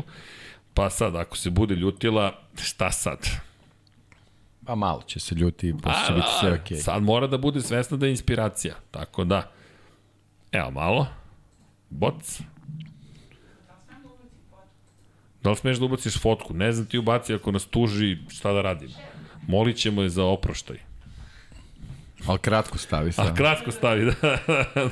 pa 0.78 0.90
sad 0.90 1.16
ako 1.16 1.36
se 1.36 1.50
bude 1.50 1.74
ljutila, 1.74 2.38
šta 2.54 2.90
sad? 2.90 3.18
Pa 4.66 4.74
malo 4.74 5.02
će 5.06 5.20
se 5.20 5.34
ljuti, 5.34 5.74
pa 5.82 5.92
će 6.06 6.12
biti 6.12 6.26
sve 6.40 6.52
okej. 6.52 6.76
Okay. 6.76 6.82
Sad 6.82 7.02
mora 7.02 7.26
da 7.26 7.38
bude 7.38 7.60
svesna 7.60 7.96
da 7.96 8.06
je 8.06 8.10
inspiracija, 8.10 8.74
tako 8.90 9.24
da. 9.24 9.50
Evo 10.52 10.70
malo. 10.70 11.06
Boc. 11.90 12.40
Da 15.42 15.50
li 15.50 15.56
smeš 15.56 15.78
da 15.78 15.84
ubaciš 15.84 16.20
fotku? 16.20 16.54
Ne 16.54 16.72
znam 16.72 16.86
ti 16.86 16.98
ubaci 16.98 17.34
ako 17.34 17.52
nas 17.52 17.66
tuži 17.66 18.18
šta 18.28 18.52
da 18.52 18.62
radim. 18.62 18.90
Molit 19.48 19.76
ćemo 19.76 20.02
je 20.02 20.08
za 20.08 20.24
oproštaj. 20.24 20.78
Ali 22.26 22.38
kratko 22.38 22.78
stavi 22.78 23.12
sad. 23.12 23.26
A 23.26 23.34
kratko 23.34 23.70
stavi, 23.70 24.04
da, 24.22 24.38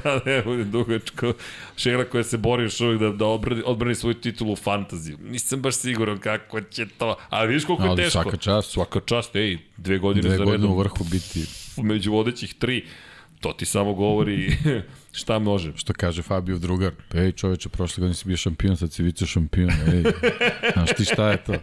da, 0.05 0.20
ne 0.27 0.43
bude 0.43 0.65
dugačko. 0.65 1.32
Šegla 1.77 2.05
koja 2.05 2.24
se 2.24 2.39
bori 2.39 2.62
još 2.62 2.81
uvijek 2.81 3.01
da, 3.01 3.11
da 3.11 3.27
odbrani, 3.27 3.62
odbrani 3.66 3.94
svoju 3.94 4.15
titulu 4.15 4.53
u 4.53 4.57
fantaziju. 4.57 5.19
Nisam 5.20 5.62
baš 5.62 5.74
siguran 5.74 6.19
kako 6.19 6.61
će 6.61 6.86
to, 6.98 7.16
ali 7.31 7.48
vidiš 7.48 7.65
koliko 7.65 7.85
je 7.85 7.97
teško. 7.97 8.11
Svaka 8.23 8.36
čast. 8.36 8.70
Svaka 8.70 9.01
čast, 9.01 9.36
ej, 9.36 9.59
dve 9.77 9.98
godine 9.98 10.23
dve 10.23 10.31
za 10.31 10.36
redom. 10.36 10.47
Dve 10.47 10.59
godine 10.59 10.74
u 10.74 10.78
vrhu 10.78 11.05
biti. 11.05 11.44
Među 11.77 12.12
vodećih 12.12 12.55
tri. 12.55 12.85
To 13.40 13.53
ti 13.53 13.65
samo 13.65 13.94
govori 13.94 14.57
šta 15.16 15.38
može. 15.38 15.72
Što 15.76 15.93
kaže 15.93 16.22
Fabio 16.22 16.59
drugar, 16.59 16.93
pa 17.09 17.18
ej 17.18 17.32
čoveče, 17.32 17.68
prošle 17.68 18.01
godine 18.01 18.14
si 18.14 18.28
bio 18.28 18.36
šampion, 18.36 18.76
sad 18.76 18.93
si 18.93 19.02
vice 19.02 19.26
šampion, 19.26 19.70
ej, 19.70 20.05
znaš 20.72 20.90
ti 20.97 21.05
šta 21.05 21.30
je 21.30 21.36
to? 21.36 21.55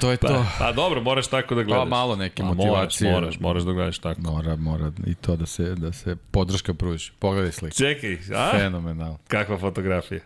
To 0.00 0.10
je 0.10 0.16
pa, 0.16 0.28
to. 0.28 0.46
Pa 0.58 0.72
dobro, 0.72 1.00
moraš 1.00 1.26
tako 1.26 1.54
da 1.54 1.62
gledaš. 1.62 1.82
Pa 1.82 1.88
malo 1.88 2.16
neke 2.16 2.42
pa, 2.42 2.48
motivacije. 2.48 3.12
Moraš, 3.12 3.24
moraš, 3.24 3.40
moraš 3.40 3.62
da 3.62 3.72
gledaš 3.72 3.98
tako. 3.98 4.20
Mora, 4.20 4.56
mora 4.56 4.92
i 5.06 5.14
to 5.14 5.36
da 5.36 5.46
se, 5.46 5.74
da 5.74 5.92
se 5.92 6.16
podrška 6.30 6.74
pruži. 6.74 7.10
Pogledaj 7.18 7.52
sliku. 7.52 7.76
Čekaj, 7.76 8.18
a? 8.34 8.50
Fenomenal. 8.50 9.16
Kakva 9.28 9.58
fotografija. 9.58 10.20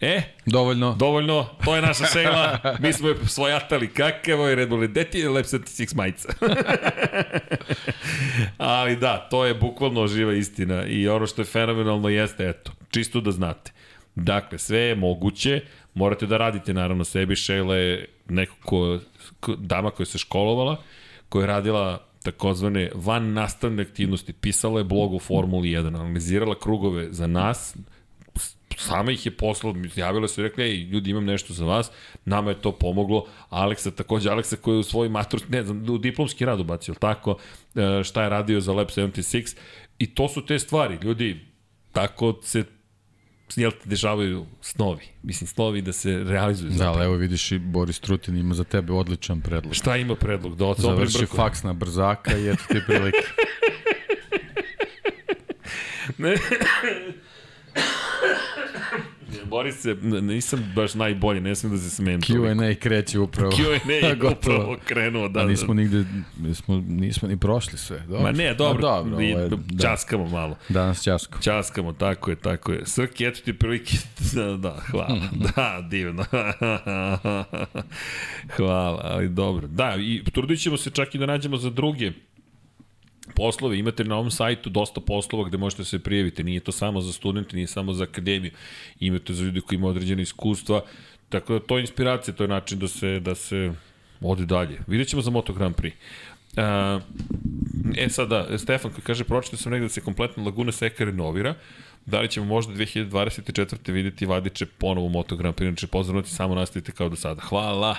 E, 0.00 0.22
dovoljno. 0.46 0.94
Dovoljno, 0.98 1.46
to 1.64 1.76
je 1.76 1.82
naša 1.82 2.04
šela, 2.06 2.58
mi 2.82 2.92
smo 2.92 3.08
je 3.08 3.16
svojatali 3.26 3.88
kakavo 3.88 4.48
je 4.48 4.54
Red 4.54 4.68
Bull, 4.68 4.82
je 4.82 5.28
Lab 5.28 5.44
76 5.44 5.96
majica? 5.96 6.28
Ali 8.58 8.96
da, 8.96 9.28
to 9.30 9.44
je 9.44 9.54
bukvalno 9.54 10.06
živa 10.06 10.32
istina. 10.32 10.86
I 10.86 11.08
ono 11.08 11.26
što 11.26 11.42
je 11.42 11.46
fenomenalno 11.46 12.08
jeste, 12.08 12.48
eto, 12.48 12.72
čisto 12.90 13.20
da 13.20 13.30
znate. 13.30 13.72
Dakle, 14.14 14.58
sve 14.58 14.78
je 14.78 14.94
moguće, 14.94 15.60
morate 15.94 16.26
da 16.26 16.36
radite 16.36 16.74
naravno 16.74 17.04
sebi, 17.04 17.36
Šela 17.36 17.76
je 17.76 18.08
neko 18.28 18.56
ko, 18.64 18.98
ko, 19.40 19.54
dama 19.56 19.90
koja 19.90 20.06
se 20.06 20.18
školovala, 20.18 20.82
koja 21.28 21.42
je 21.42 21.46
radila 21.46 22.06
takozvane 22.22 22.90
van 22.94 23.32
nastavne 23.32 23.82
aktivnosti, 23.82 24.32
pisala 24.32 24.80
je 24.80 24.84
blog 24.84 25.14
o 25.14 25.18
Formuli 25.18 25.68
1, 25.68 25.86
analizirala 25.86 26.58
krugove 26.58 27.12
za 27.12 27.26
nas, 27.26 27.76
sama 28.80 29.12
ih 29.12 29.26
je 29.26 29.36
poslala, 29.36 29.76
javila 29.96 30.28
su 30.28 30.40
i 30.40 30.44
rekli, 30.44 30.64
ej, 30.64 30.76
ljudi, 30.76 31.10
imam 31.10 31.24
nešto 31.24 31.52
za 31.54 31.64
vas, 31.64 31.90
nama 32.24 32.50
je 32.50 32.60
to 32.60 32.72
pomoglo, 32.72 33.26
Aleksa 33.48 33.90
takođe, 33.90 34.30
Aleksa 34.30 34.56
koji 34.56 34.74
je 34.74 34.78
u 34.78 34.82
svoj 34.82 35.08
matur, 35.08 35.42
ne 35.48 35.64
znam, 35.64 35.90
u 35.90 35.98
diplomski 35.98 36.44
rad 36.44 36.60
ubacio, 36.60 36.94
tako, 36.94 37.36
e, 37.74 38.04
šta 38.04 38.22
je 38.22 38.28
radio 38.28 38.60
za 38.60 38.72
Lab 38.72 38.88
76, 38.88 39.56
i 39.98 40.14
to 40.14 40.28
su 40.28 40.46
te 40.46 40.58
stvari, 40.58 40.98
ljudi, 41.02 41.40
tako 41.92 42.40
se 42.42 42.64
jel 43.56 43.70
te 43.70 43.88
dešavaju 43.88 44.46
snovi. 44.60 45.04
Mislim, 45.22 45.48
snovi 45.48 45.82
da 45.82 45.92
se 45.92 46.24
realizuju. 46.24 46.70
Da, 46.70 46.90
ali 46.90 47.04
evo 47.04 47.14
vidiš 47.14 47.52
i 47.52 47.58
Boris 47.58 48.00
Trutin 48.00 48.36
ima 48.36 48.54
za 48.54 48.64
tebe 48.64 48.92
odličan 48.92 49.40
predlog. 49.40 49.74
Šta 49.74 49.96
ima 49.96 50.14
predlog? 50.14 50.56
Da 50.56 50.74
Završi 50.78 51.26
faks 51.26 51.62
na 51.62 51.72
brzaka 51.72 52.38
i 52.38 52.48
eto 52.48 52.62
ti 52.68 52.80
prilike. 52.86 53.18
ne, 56.18 56.34
Boris, 59.44 59.84
nisam 60.22 60.72
baš 60.76 60.94
najbolji, 60.94 61.40
ne 61.40 61.54
smijem 61.54 61.76
da 61.76 61.82
se 61.82 61.90
smijem. 61.90 62.20
Q&A 62.20 62.74
kreće 62.74 63.18
upravo. 63.18 63.50
Q&A 63.50 63.92
je 64.06 64.32
upravo 64.32 64.76
krenuo, 64.84 65.28
da. 65.28 65.40
A 65.40 65.44
nismo 65.44 65.74
da. 65.74 65.80
nigde, 65.80 66.04
nismo, 66.40 66.84
nismo 66.88 67.28
ni 67.28 67.36
prošli 67.36 67.78
sve. 67.78 67.98
Dobro. 67.98 68.22
Ma 68.22 68.32
ne, 68.32 68.54
dobro, 68.54 68.88
A, 68.88 69.02
dobro 69.02 69.16
ovaj, 69.16 69.48
da. 69.48 69.82
časkamo 69.82 70.28
malo. 70.28 70.56
Danas 70.68 71.04
časkamo. 71.04 71.42
Časkamo, 71.42 71.92
tako 71.92 72.30
je, 72.30 72.36
tako 72.36 72.72
je. 72.72 72.86
Srki, 72.86 73.24
eto 73.24 73.40
ti 73.44 73.52
prilike, 73.52 73.96
da, 74.34 74.56
da, 74.56 74.80
hvala. 74.90 75.20
da, 75.56 75.86
divno. 75.90 76.24
hvala, 78.56 79.00
ali 79.04 79.28
dobro. 79.28 79.66
Da, 79.66 79.96
i 79.98 80.22
trudit 80.32 80.60
ćemo 80.60 80.76
se 80.76 80.90
čak 80.90 81.14
i 81.14 81.18
da 81.18 81.26
nađemo 81.26 81.56
za 81.56 81.70
druge 81.70 82.12
poslove, 83.40 83.78
imate 83.78 84.04
na 84.04 84.16
ovom 84.16 84.30
sajtu 84.30 84.70
dosta 84.70 85.00
poslova 85.00 85.48
gde 85.48 85.58
možete 85.58 85.84
se 85.84 85.98
prijaviti, 85.98 86.44
nije 86.44 86.60
to 86.60 86.72
samo 86.72 87.00
za 87.00 87.12
studente, 87.12 87.56
nije 87.56 87.66
samo 87.66 87.92
za 87.92 88.04
akademiju, 88.04 88.52
imate 89.00 89.32
za 89.34 89.44
ljudi 89.44 89.60
koji 89.60 89.76
imaju 89.76 89.90
određene 89.90 90.22
iskustva, 90.22 90.82
tako 91.28 91.52
da 91.52 91.60
to 91.60 91.78
je 91.78 91.80
inspiracija, 91.80 92.34
to 92.34 92.44
je 92.44 92.48
način 92.48 92.78
da 92.78 92.88
se, 92.88 93.20
da 93.20 93.34
se 93.34 93.72
ode 94.20 94.46
dalje. 94.46 94.78
Vidjet 94.86 95.08
ćemo 95.08 95.22
za 95.22 95.30
Moto 95.30 95.52
Grand 95.52 95.74
Prix. 95.74 95.92
E 97.96 98.08
sada, 98.08 98.58
Stefan 98.58 98.90
koji 98.90 99.04
kaže, 99.04 99.24
pročite 99.24 99.56
sam 99.56 99.72
negde 99.72 99.88
da 99.88 99.94
se 99.96 100.04
kompletno 100.04 100.44
Laguna 100.44 100.72
Seca 100.72 101.04
renovira, 101.04 101.54
da 102.06 102.20
li 102.20 102.28
ćemo 102.28 102.46
možda 102.46 102.74
2024. 102.74 103.92
videti 103.92 104.26
Vadiće 104.26 104.66
ponovo 104.66 105.06
u 105.06 105.10
Moto 105.10 105.36
Grand 105.36 105.54
Prix, 105.54 105.68
znači 105.70 105.86
pozdravljati 105.86 106.30
samo 106.30 106.54
nastavite 106.54 106.92
kao 106.92 107.08
do 107.08 107.16
sada. 107.16 107.40
Hvala! 107.40 107.96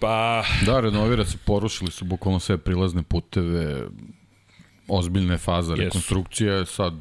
Pa... 0.00 0.44
Da, 0.66 0.80
renovira 0.80 1.24
se, 1.24 1.38
porušili 1.44 1.90
su 1.90 2.04
bukvalno 2.04 2.40
sve 2.40 2.58
prilazne 2.58 3.02
puteve, 3.02 3.88
ozbiljne 4.88 5.38
faza 5.38 5.74
rekonstrukcije, 5.74 6.66
sad 6.66 6.94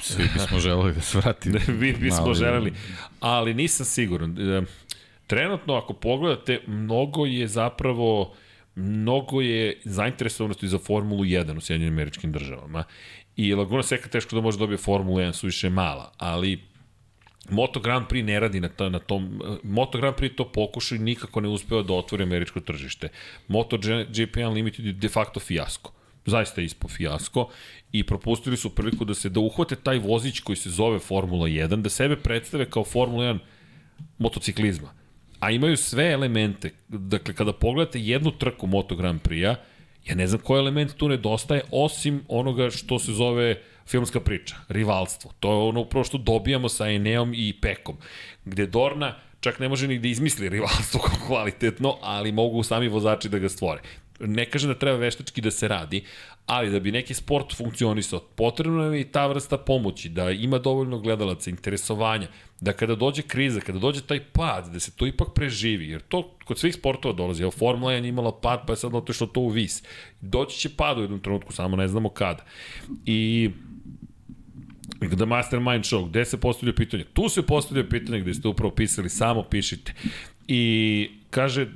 svi 0.00 0.24
bismo 0.34 0.58
želeli 0.58 0.92
da 0.94 1.00
se 1.00 1.18
vrati. 1.18 1.50
Vi 1.80 1.92
bismo 1.92 2.22
mali... 2.22 2.34
želeli, 2.34 2.72
ali 3.20 3.54
nisam 3.54 3.86
siguran. 3.86 4.38
E, 4.38 4.62
trenutno, 5.26 5.74
ako 5.74 5.92
pogledate, 5.92 6.60
mnogo 6.66 7.26
je 7.26 7.48
zapravo 7.48 8.34
mnogo 8.74 9.40
je 9.40 9.80
zainteresovanosti 9.84 10.68
za 10.68 10.78
Formulu 10.78 11.24
1 11.24 11.56
u 11.56 11.60
Sjedinjenim 11.60 11.94
američkim 11.94 12.32
državama. 12.32 12.84
I 13.36 13.54
Laguna 13.54 13.82
Seca 13.82 14.08
teško 14.08 14.36
da 14.36 14.42
može 14.42 14.58
dobije 14.58 14.78
Formulu 14.78 15.18
1, 15.18 15.32
su 15.32 15.46
više 15.46 15.70
mala, 15.70 16.12
ali 16.18 16.60
Moto 17.50 17.80
Grand 17.80 18.06
Prix 18.08 18.26
ne 18.26 18.40
radi 18.40 18.60
na, 18.60 18.68
to, 18.68 18.90
na 18.90 18.98
tom, 18.98 19.42
Moto 19.62 19.98
Grand 19.98 20.16
Prix 20.16 20.36
to 20.36 20.44
pokuša 20.52 20.94
i 20.94 20.98
nikako 20.98 21.40
ne 21.40 21.48
uspeva 21.48 21.82
da 21.82 21.94
otvori 21.94 22.22
američko 22.22 22.60
tržište. 22.60 23.08
Moto 23.48 23.78
GP 24.08 24.36
Unlimited 24.48 24.86
je 24.86 24.92
de 24.92 25.08
facto 25.08 25.40
fijasko. 25.40 25.92
Zaista 26.26 26.60
je 26.60 26.64
ispo 26.64 26.88
fijasko 26.88 27.48
i 27.92 28.04
propustili 28.06 28.56
su 28.56 28.74
priliku 28.74 29.04
da 29.04 29.14
se 29.14 29.28
da 29.28 29.40
uhvate 29.40 29.76
taj 29.76 29.98
vozić 29.98 30.40
koji 30.40 30.56
se 30.56 30.70
zove 30.70 30.98
Formula 30.98 31.48
1, 31.48 31.82
da 31.82 31.90
sebe 31.90 32.16
predstave 32.16 32.70
kao 32.70 32.84
Formula 32.84 33.24
1 33.24 33.38
motociklizma. 34.18 34.92
A 35.40 35.50
imaju 35.50 35.76
sve 35.76 36.12
elemente. 36.12 36.70
Dakle, 36.88 37.34
kada 37.34 37.52
pogledate 37.52 38.00
jednu 38.00 38.30
trku 38.30 38.66
Moto 38.66 38.96
Grand 38.96 39.20
Prix-a, 39.20 39.56
ja 40.06 40.14
ne 40.14 40.26
znam 40.26 40.40
koji 40.40 40.58
element 40.58 40.94
tu 40.96 41.08
nedostaje, 41.08 41.62
osim 41.70 42.22
onoga 42.28 42.70
što 42.70 42.98
se 42.98 43.12
zove 43.12 43.62
filmska 43.86 44.20
priča, 44.20 44.56
rivalstvo. 44.68 45.32
To 45.40 45.52
je 45.52 45.68
ono 45.68 45.80
upravo 45.80 46.04
što 46.04 46.18
dobijamo 46.18 46.68
sa 46.68 46.88
Eneom 46.90 47.32
i 47.34 47.60
Pekom, 47.60 47.96
gde 48.44 48.66
Dorna 48.66 49.14
čak 49.40 49.58
ne 49.58 49.68
može 49.68 49.88
ni 49.88 49.98
da 49.98 50.08
izmisli 50.08 50.48
rivalstvo 50.48 51.00
kvalitetno, 51.26 51.96
ali 52.00 52.32
mogu 52.32 52.62
sami 52.62 52.88
vozači 52.88 53.28
da 53.28 53.38
ga 53.38 53.48
stvore. 53.48 53.82
Ne 54.20 54.44
kažem 54.44 54.70
da 54.70 54.78
treba 54.78 54.98
veštački 54.98 55.40
da 55.40 55.50
se 55.50 55.68
radi, 55.68 56.04
ali 56.46 56.70
da 56.70 56.80
bi 56.80 56.92
neki 56.92 57.14
sport 57.14 57.56
funkcionisao, 57.56 58.20
potrebno 58.20 58.84
je 58.84 59.00
i 59.00 59.04
ta 59.04 59.26
vrsta 59.26 59.58
pomoći, 59.58 60.08
da 60.08 60.30
ima 60.30 60.58
dovoljno 60.58 60.98
gledalaca, 60.98 61.50
interesovanja, 61.50 62.28
da 62.60 62.72
kada 62.72 62.94
dođe 62.94 63.22
kriza, 63.22 63.60
kada 63.60 63.78
dođe 63.78 64.02
taj 64.02 64.20
pad, 64.32 64.68
da 64.72 64.80
se 64.80 64.90
to 64.96 65.06
ipak 65.06 65.28
preživi, 65.34 65.88
jer 65.88 66.00
to 66.00 66.36
kod 66.44 66.58
svih 66.58 66.74
sportova 66.74 67.14
dolazi. 67.14 67.42
Evo, 67.42 67.50
Formula 67.50 67.92
1 67.92 68.08
imala 68.08 68.32
pad, 68.40 68.62
pa 68.66 68.72
je 68.72 68.76
sad 68.76 68.94
otišlo 68.94 69.26
to 69.26 69.40
u 69.40 69.48
vis. 69.48 69.82
Doći 70.20 70.58
će 70.58 70.76
pad 70.76 70.98
u 70.98 71.02
jednom 71.02 71.20
trenutku, 71.20 71.52
samo 71.52 71.76
ne 71.76 71.88
znamo 71.88 72.08
kada. 72.08 72.44
I 73.06 73.50
The 75.08 75.26
Mastermind 75.26 75.84
Show, 75.84 76.08
gde 76.08 76.24
se 76.24 76.40
postavlja 76.40 76.74
pitanje? 76.74 77.04
Tu 77.04 77.28
se 77.28 77.42
postavlja 77.42 77.88
pitanje 77.88 78.20
gde 78.20 78.34
ste 78.34 78.48
upravo 78.48 78.74
pisali, 78.74 79.08
samo 79.10 79.42
pišite. 79.42 79.92
I 80.48 81.10
kaže, 81.30 81.66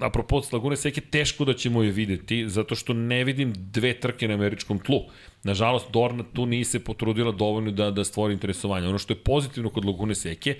apropo 0.00 0.42
Lagune 0.52 0.76
Seke, 0.76 1.00
teško 1.00 1.44
da 1.44 1.54
ćemo 1.54 1.82
je 1.82 1.90
videti, 1.90 2.48
zato 2.48 2.74
što 2.74 2.92
ne 2.92 3.24
vidim 3.24 3.52
dve 3.56 3.94
trke 4.00 4.28
na 4.28 4.34
američkom 4.34 4.78
tlu. 4.78 5.00
Nažalost, 5.42 5.90
Dorna 5.92 6.24
tu 6.32 6.46
nije 6.46 6.64
se 6.64 6.84
potrudila 6.84 7.32
dovoljno 7.32 7.70
da, 7.70 7.90
da 7.90 8.04
stvori 8.04 8.34
interesovanje. 8.34 8.88
Ono 8.88 8.98
što 8.98 9.12
je 9.12 9.16
pozitivno 9.16 9.70
kod 9.70 9.84
Lagune 9.84 10.14
Seke, 10.14 10.56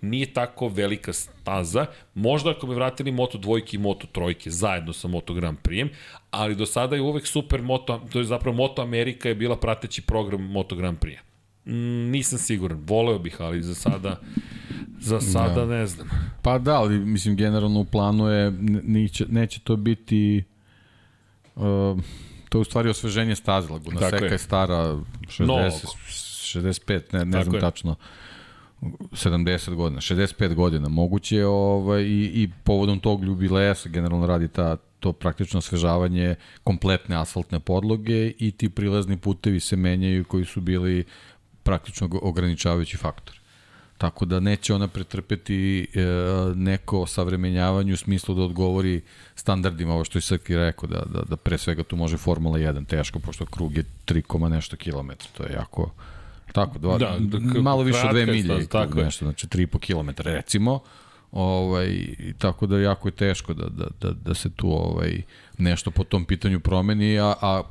nije 0.00 0.32
tako 0.32 0.68
velika 0.68 1.12
staza, 1.12 1.86
možda 2.14 2.50
ako 2.50 2.66
bi 2.66 2.74
vratili 2.74 3.12
Moto 3.12 3.38
dvojke 3.38 3.76
i 3.76 3.80
Moto 3.80 4.06
trojke 4.06 4.50
zajedno 4.50 4.92
sa 4.92 5.08
Moto 5.08 5.34
Grand 5.34 5.58
Prix, 5.62 5.88
ali 6.30 6.54
do 6.54 6.66
sada 6.66 6.96
je 6.96 7.02
uvek 7.02 7.26
super 7.26 7.62
Moto, 7.62 8.00
to 8.12 8.18
je 8.18 8.24
zapravo 8.24 8.56
Moto 8.56 8.82
Amerika 8.82 9.28
je 9.28 9.34
bila 9.34 9.56
prateći 9.56 10.02
program 10.02 10.42
Moto 10.42 10.76
Grand 10.76 10.98
Prix. 10.98 11.27
Mm, 11.68 12.10
nisam 12.10 12.38
siguran, 12.38 12.78
voleo 12.86 13.18
bih, 13.18 13.36
ali 13.40 13.62
za 13.62 13.74
sada 13.74 14.20
za 15.00 15.20
sada 15.20 15.64
da. 15.64 15.66
ne 15.66 15.86
znam. 15.86 16.08
Pa 16.42 16.58
da, 16.58 16.74
ali 16.74 16.98
mislim 16.98 17.36
generalno 17.36 17.80
u 17.80 17.84
planu 17.84 18.28
je 18.28 18.50
neće, 18.82 19.26
neće 19.28 19.60
to 19.60 19.76
biti 19.76 20.44
uh, 21.56 21.98
to 22.48 22.58
je 22.58 22.60
u 22.60 22.64
stvari 22.64 22.88
osveženje 22.88 23.36
staze 23.36 23.72
Laguna 23.72 24.10
Seka 24.10 24.24
je. 24.24 24.32
je 24.32 24.38
stara 24.38 24.96
60, 25.26 25.46
no. 25.46 25.54
65, 25.54 27.00
ne, 27.12 27.24
ne 27.24 27.42
znam 27.42 27.54
je. 27.54 27.60
tačno 27.60 27.96
70 28.80 29.74
godina, 29.74 30.00
65 30.00 30.54
godina. 30.54 30.88
Moguće 30.88 31.36
je 31.36 31.46
ovaj, 31.46 32.02
i, 32.02 32.30
i 32.34 32.50
povodom 32.64 33.00
tog 33.00 33.24
ljubileja 33.24 33.74
se 33.74 33.88
generalno 33.88 34.26
radi 34.26 34.48
ta, 34.48 34.76
to 35.00 35.12
praktično 35.12 35.58
osvežavanje 35.58 36.34
kompletne 36.64 37.16
asfaltne 37.16 37.60
podloge 37.60 38.32
i 38.38 38.50
ti 38.50 38.68
prilazni 38.68 39.16
putevi 39.16 39.60
se 39.60 39.76
menjaju 39.76 40.24
koji 40.24 40.44
su 40.44 40.60
bili 40.60 41.04
praktično 41.68 42.08
ograničavajući 42.22 42.96
faktor. 42.96 43.40
Tako 43.98 44.24
da 44.24 44.40
neće 44.40 44.74
ona 44.74 44.88
pretrpeti 44.88 45.80
e, 45.94 46.00
neko 46.54 47.06
savremenjavanje 47.06 47.92
u 47.92 47.96
smislu 47.96 48.34
da 48.34 48.42
odgovori 48.42 49.00
standardima, 49.34 49.94
ovo 49.94 50.04
što 50.04 50.18
je 50.18 50.22
Srki 50.22 50.56
rekao, 50.56 50.88
da, 50.88 51.02
da, 51.12 51.22
da 51.22 51.36
pre 51.36 51.58
svega 51.58 51.82
tu 51.82 51.96
može 51.96 52.16
Formula 52.16 52.58
1, 52.58 52.86
teško, 52.86 53.18
pošto 53.18 53.46
krug 53.46 53.76
je 53.76 53.84
3, 54.06 54.48
nešto 54.48 54.76
kilometra, 54.76 55.28
to 55.36 55.42
je 55.42 55.52
jako, 55.52 55.90
tako, 56.52 56.78
dva, 56.78 56.98
da, 56.98 57.16
da, 57.20 57.60
malo 57.60 57.82
više 57.82 58.06
od 58.06 58.16
2 58.16 58.26
milije, 58.26 58.66
tako 58.66 59.02
nešto, 59.02 59.24
znači 59.24 59.46
3,5 59.46 59.78
km 59.78 60.22
recimo, 60.22 60.80
ovaj, 61.32 62.16
tako 62.38 62.66
da 62.66 62.78
jako 62.78 63.08
je 63.08 63.12
teško 63.12 63.54
da, 63.54 63.68
da, 63.68 63.86
da, 64.00 64.12
da 64.12 64.34
se 64.34 64.50
tu 64.50 64.72
ovaj, 64.72 65.22
nešto 65.58 65.90
po 65.90 66.04
tom 66.04 66.24
pitanju 66.24 66.60
promeni, 66.60 67.18
a, 67.18 67.34
a 67.42 67.62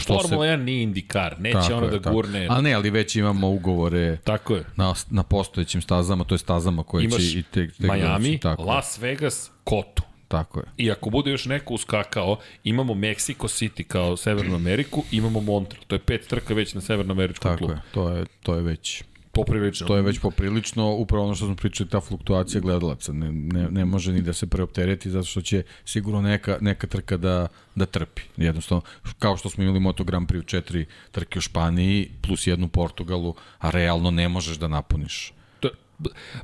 Što 0.00 0.18
Formula 0.22 0.46
1 0.46 0.56
nije 0.56 0.82
indikar, 0.82 1.40
neće 1.40 1.58
tako 1.58 1.74
ono 1.74 1.86
je, 1.86 1.98
da 1.98 2.10
gurne. 2.10 2.46
Ali 2.50 2.62
ne, 2.62 2.72
ali 2.72 2.90
već 2.90 3.16
imamo 3.16 3.48
ugovore 3.50 4.16
tako 4.24 4.54
je. 4.54 4.64
Na, 4.76 4.94
na 5.10 5.22
postojećim 5.22 5.82
stazama, 5.82 6.24
to 6.24 6.34
je 6.34 6.38
stazama 6.38 6.82
koje 6.82 7.04
Imaš 7.04 7.30
će 7.30 7.38
i 7.38 7.42
te, 7.42 7.68
te 7.68 7.86
Miami, 7.92 8.38
tako 8.38 8.62
Las 8.62 8.98
Vegas, 8.98 9.50
Kotu. 9.64 10.02
Tako 10.28 10.60
je. 10.60 10.66
I 10.76 10.90
ako 10.90 11.10
bude 11.10 11.30
još 11.30 11.44
neko 11.44 11.74
uskakao, 11.74 12.38
imamo 12.64 12.94
Mexico 12.94 13.44
City 13.44 13.82
kao 13.82 14.16
Severnu 14.16 14.54
Ameriku, 14.54 15.04
imamo 15.10 15.40
Montreal. 15.40 15.84
To 15.86 15.94
je 15.94 15.98
pet 15.98 16.26
trka 16.28 16.54
već 16.54 16.74
na 16.74 16.80
Severnoameričkom 16.80 17.56
klubu. 17.56 17.74
Tako 17.74 17.86
je, 17.86 17.92
to 17.92 18.16
je, 18.16 18.26
to 18.42 18.54
je 18.54 18.62
već 18.62 19.04
Poprilično. 19.32 19.86
To 19.86 19.96
je 19.96 20.02
već 20.02 20.20
poprilično, 20.20 20.94
upravo 20.94 21.24
ono 21.24 21.34
što 21.34 21.46
smo 21.46 21.56
pričali, 21.56 21.90
ta 21.90 22.00
fluktuacija 22.00 22.60
gledalaca. 22.60 23.12
Ne, 23.12 23.32
ne, 23.32 23.70
ne 23.70 23.84
može 23.84 24.12
ni 24.12 24.22
da 24.22 24.32
se 24.32 24.46
preoptereti, 24.46 25.10
zato 25.10 25.24
što 25.24 25.40
će 25.40 25.62
sigurno 25.84 26.22
neka, 26.22 26.58
neka 26.60 26.86
trka 26.86 27.16
da, 27.16 27.48
da 27.74 27.86
trpi. 27.86 28.22
Jednostavno, 28.36 28.82
kao 29.18 29.36
što 29.36 29.50
smo 29.50 29.64
imali 29.64 29.80
Moto 29.80 30.04
Grand 30.04 30.28
Prix 30.28 30.38
u 30.38 30.42
četiri 30.42 30.86
trke 31.10 31.38
u 31.38 31.42
Španiji, 31.42 32.10
plus 32.22 32.46
jednu 32.46 32.66
u 32.66 32.68
Portugalu, 32.68 33.34
a 33.58 33.70
realno 33.70 34.10
ne 34.10 34.28
možeš 34.28 34.56
da 34.56 34.68
napuniš 34.68 35.32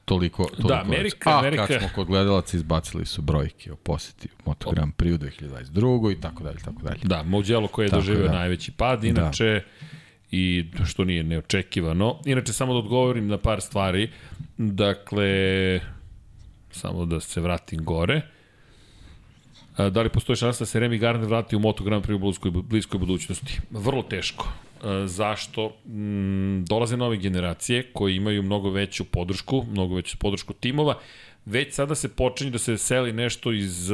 toliko, 0.05 0.45
toliko 0.45 0.69
da, 0.69 0.81
Amerika, 0.81 1.31
a, 1.31 1.39
Amerika... 1.39 1.67
kad 1.67 1.79
smo 1.79 1.89
kod 1.95 2.07
gledalaca 2.07 2.57
izbacili 2.57 3.07
su 3.07 3.23
brojke 3.23 3.73
o 3.73 3.77
poseti 3.77 4.29
Moto 4.45 4.71
Grand 4.71 4.93
Prix 4.95 5.15
u 5.15 5.19
2022. 5.19 6.13
i 6.13 6.21
tako 6.21 6.45
dalje, 6.45 6.59
tako 6.59 6.83
dalje. 6.83 7.01
Da, 7.03 7.23
Mugello 7.23 7.69
koji 7.69 7.87
je 7.87 7.91
doživio 7.91 8.27
da. 8.27 8.33
najveći 8.33 8.73
pad, 8.73 9.05
inače 9.05 9.45
da 9.45 9.98
i 10.31 10.65
što 10.87 11.05
nije 11.05 11.23
neočekivano. 11.23 12.21
Inače, 12.25 12.53
samo 12.53 12.73
da 12.73 12.79
odgovorim 12.79 13.29
na 13.29 13.39
par 13.39 13.61
stvari. 13.61 14.11
Dakle, 14.57 15.81
samo 16.71 17.07
da 17.07 17.21
se 17.21 17.41
vratim 17.41 17.85
gore. 17.85 18.23
Da 19.79 20.03
li 20.03 20.09
postoji 20.09 20.37
šansa 20.37 20.65
da 20.65 20.67
se 20.67 20.81
Remy 20.81 20.99
Gardner 20.99 21.29
vrati 21.29 21.57
u 21.57 21.59
Moto 21.59 21.85
Grand 21.85 22.05
Prix 22.05 22.15
u 22.15 22.19
bliskoj, 22.19 22.51
bliskoj 22.51 22.99
budućnosti? 22.99 23.61
Vrlo 23.71 24.03
teško. 24.03 24.49
Zašto? 25.05 25.77
Mm, 25.87 26.65
dolaze 26.65 26.97
nove 26.97 27.17
generacije 27.17 27.83
koji 27.93 28.17
imaju 28.17 28.43
mnogo 28.43 28.71
veću 28.71 29.05
podršku, 29.05 29.65
mnogo 29.71 29.95
veću 29.95 30.19
podršku 30.19 30.53
timova. 30.53 30.99
Već 31.47 31.75
sada 31.75 31.95
se 31.95 32.09
počinje 32.09 32.51
da 32.51 32.59
se 32.59 32.79
seli 32.79 33.13
nešto 33.13 33.53
iz, 33.53 33.91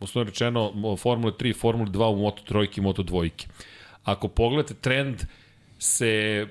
osnovno 0.00 0.30
rečeno, 0.30 0.96
Formule 0.98 1.32
3, 1.32 1.56
Formule 1.56 1.90
2 1.90 2.12
u 2.12 2.16
Moto 2.16 2.42
3 2.54 2.78
i 2.78 2.80
Moto 2.80 3.02
2. 3.02 3.30
Ako 4.04 4.28
pogledate 4.28 4.74
trend, 4.74 5.22
se 5.78 6.46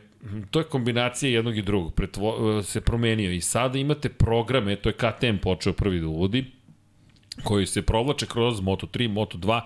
to 0.51 0.59
je 0.59 0.65
kombinacija 0.65 1.31
jednog 1.31 1.57
i 1.57 1.61
drugog, 1.61 1.93
pretvo, 1.93 2.63
se 2.63 2.81
promenio 2.81 3.31
i 3.31 3.41
sada 3.41 3.79
imate 3.79 4.09
programe, 4.09 4.75
to 4.75 4.89
je 4.89 4.93
KTM 4.93 5.37
počeo 5.41 5.73
prvi 5.73 5.99
da 5.99 6.07
uvodi, 6.07 6.45
koji 7.43 7.65
se 7.65 7.81
provlače 7.81 8.25
kroz 8.25 8.61
Moto3, 8.61 9.13
Moto2 9.13 9.61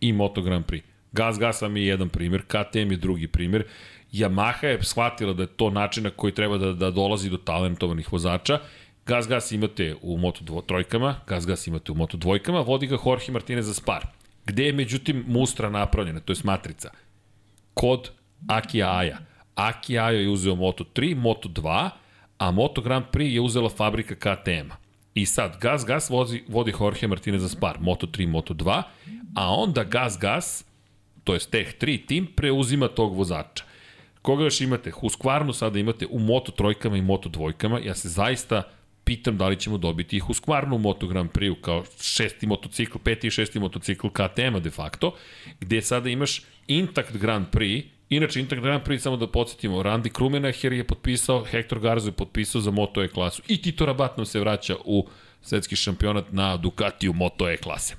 i 0.00 0.12
Moto 0.12 0.42
Grand 0.42 0.64
Prix. 0.64 0.82
Gas 1.12 1.38
Gas 1.38 1.62
vam 1.62 1.76
je 1.76 1.86
jedan 1.86 2.08
primjer, 2.08 2.42
KTM 2.42 2.90
je 2.90 2.96
drugi 2.96 3.28
primjer. 3.28 3.64
Yamaha 4.12 4.66
je 4.66 4.82
shvatila 4.82 5.32
da 5.32 5.42
je 5.42 5.46
to 5.56 5.70
način 5.70 6.04
na 6.04 6.10
koji 6.10 6.34
treba 6.34 6.58
da, 6.58 6.72
da 6.72 6.90
dolazi 6.90 7.30
do 7.30 7.36
talentovanih 7.36 8.12
vozača. 8.12 8.58
Gas 9.06 9.28
Gas 9.28 9.52
imate 9.52 9.94
u 10.02 10.16
Moto 10.18 10.44
dvo, 10.44 10.62
trojkama, 10.62 11.20
Gas 11.26 11.46
Gas 11.46 11.66
imate 11.66 11.92
u 11.92 11.94
Moto 11.94 12.16
dvojkama, 12.16 12.60
vodi 12.60 12.86
ga 12.86 12.98
Jorge 13.06 13.32
Martinez 13.32 13.66
za 13.66 13.74
Spar. 13.74 14.06
Gde 14.46 14.64
je 14.64 14.72
međutim 14.72 15.24
mustra 15.26 15.70
napravljena, 15.70 16.20
to 16.20 16.32
je 16.32 16.36
matrica. 16.44 16.90
Kod 17.74 18.10
Aki 18.48 18.82
Aja. 18.82 19.18
Aki 19.54 19.98
Aja 19.98 20.20
je 20.20 20.28
uzeo 20.28 20.54
Moto 20.54 20.84
3, 20.84 21.14
Moto 21.16 21.48
2, 21.48 21.90
a 22.38 22.50
Moto 22.50 22.80
Grand 22.80 23.04
Prix 23.12 23.34
je 23.34 23.40
uzela 23.40 23.68
fabrika 23.68 24.14
KTM-a. 24.14 24.76
I 25.14 25.26
sad, 25.26 25.60
Gas 25.60 25.84
Gas 25.84 26.10
vodi, 26.10 26.44
vodi 26.48 26.72
Jorge 26.80 27.06
Martinez 27.06 27.42
za 27.42 27.48
Spar, 27.48 27.80
Moto 27.80 28.06
3, 28.06 28.28
Moto 28.28 28.54
2, 28.54 28.82
a 29.34 29.54
onda 29.54 29.84
Gas 29.84 30.18
Gas, 30.20 30.64
to 31.24 31.34
je 31.34 31.40
Tech 31.40 31.74
3 31.80 32.06
tim, 32.06 32.26
preuzima 32.36 32.88
tog 32.88 33.16
vozača. 33.16 33.64
Koga 34.22 34.44
još 34.44 34.60
imate? 34.60 34.90
Husqvarnu 34.90 35.52
sada 35.52 35.78
imate 35.78 36.06
u 36.10 36.18
Moto 36.18 36.52
trojkama 36.52 36.96
i 36.96 37.02
Moto 37.02 37.28
dvojkama. 37.28 37.78
Ja 37.78 37.94
se 37.94 38.08
zaista 38.08 38.62
pitam 39.04 39.36
da 39.36 39.48
li 39.48 39.56
ćemo 39.56 39.78
dobiti 39.78 40.16
ih 40.16 40.30
u 40.30 40.78
Moto 40.78 41.06
Grand 41.06 41.30
Prix 41.30 41.60
kao 41.60 41.84
šesti 42.00 42.46
motocikl, 42.46 42.98
peti 42.98 43.26
i 43.26 43.30
šesti 43.30 43.58
motocikl 43.58 44.08
KTM-a 44.08 44.58
de 44.58 44.70
facto, 44.70 45.14
gde 45.60 45.82
sada 45.82 46.10
imaš 46.10 46.42
Intact 46.66 47.16
Grand 47.16 47.46
Prix, 47.52 47.84
Inače, 48.10 48.40
Intact 48.40 48.62
Grand 48.62 48.82
Prix, 48.82 49.02
samo 49.02 49.16
da 49.16 49.26
podsjetimo, 49.26 49.82
Randy 49.82 50.08
Krumenacher 50.08 50.72
je 50.72 50.84
potpisao, 50.84 51.44
Hector 51.44 51.80
Garzo 51.80 52.08
je 52.08 52.12
potpisao 52.12 52.60
za 52.60 52.70
Moto 52.70 53.02
E 53.02 53.08
klasu 53.08 53.42
i 53.48 53.62
Tito 53.62 53.86
Rabat 53.86 54.16
nam 54.16 54.26
se 54.26 54.40
vraća 54.40 54.76
u 54.84 55.06
svetski 55.42 55.76
šampionat 55.76 56.32
na 56.32 56.56
Ducatiju 56.56 57.12
Moto 57.12 57.48
E 57.48 57.56
klase. 57.56 57.94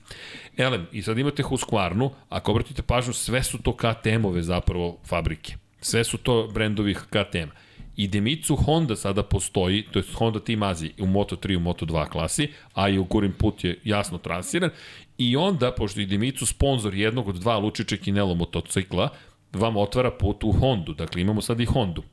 Elem, 0.58 0.88
i 0.92 1.02
sad 1.02 1.18
imate 1.18 1.44
Husqvarnu, 1.44 2.10
ako 2.30 2.52
obratite 2.52 2.82
pažnju, 2.82 3.14
sve 3.14 3.44
su 3.44 3.58
to 3.62 3.78
KTM-ove 3.78 4.42
zapravo 4.42 4.98
fabrike. 5.06 5.56
Sve 5.82 6.04
su 6.04 6.18
to 6.18 6.48
brendovi 6.54 6.96
KTM. 6.96 7.50
I 7.96 8.08
Demicu 8.08 8.56
Honda 8.56 8.96
sada 8.96 9.24
postoji, 9.24 9.84
to 9.92 10.00
je 10.00 10.04
Honda 10.14 10.40
Team 10.40 10.64
Azije 10.64 10.94
u 11.00 11.06
Moto3 11.06 11.58
u 11.58 11.60
Moto2 11.60 12.10
klasi, 12.10 12.48
a 12.74 12.90
i 12.90 12.98
u 12.98 13.06
Kurin 13.06 13.32
put 13.32 13.64
je 13.64 13.80
jasno 13.84 14.18
transiran. 14.18 14.70
I 15.18 15.36
onda, 15.36 15.72
pošto 15.72 16.02
i 16.02 16.06
Demicu 16.06 16.46
sponsor 16.46 16.96
jednog 16.96 17.28
od 17.28 17.36
dva 17.36 17.58
Lučiće 17.58 17.98
Kinelo 17.98 18.36
motocikla, 18.36 19.10
vam 19.54 19.78
otvara 19.78 20.12
put 20.12 20.44
u 20.44 20.52
Hondu. 20.52 20.94
Dakle, 20.94 21.22
imamo 21.22 21.42
sad 21.42 21.60
i 21.60 21.66
Hondu. 21.66 22.04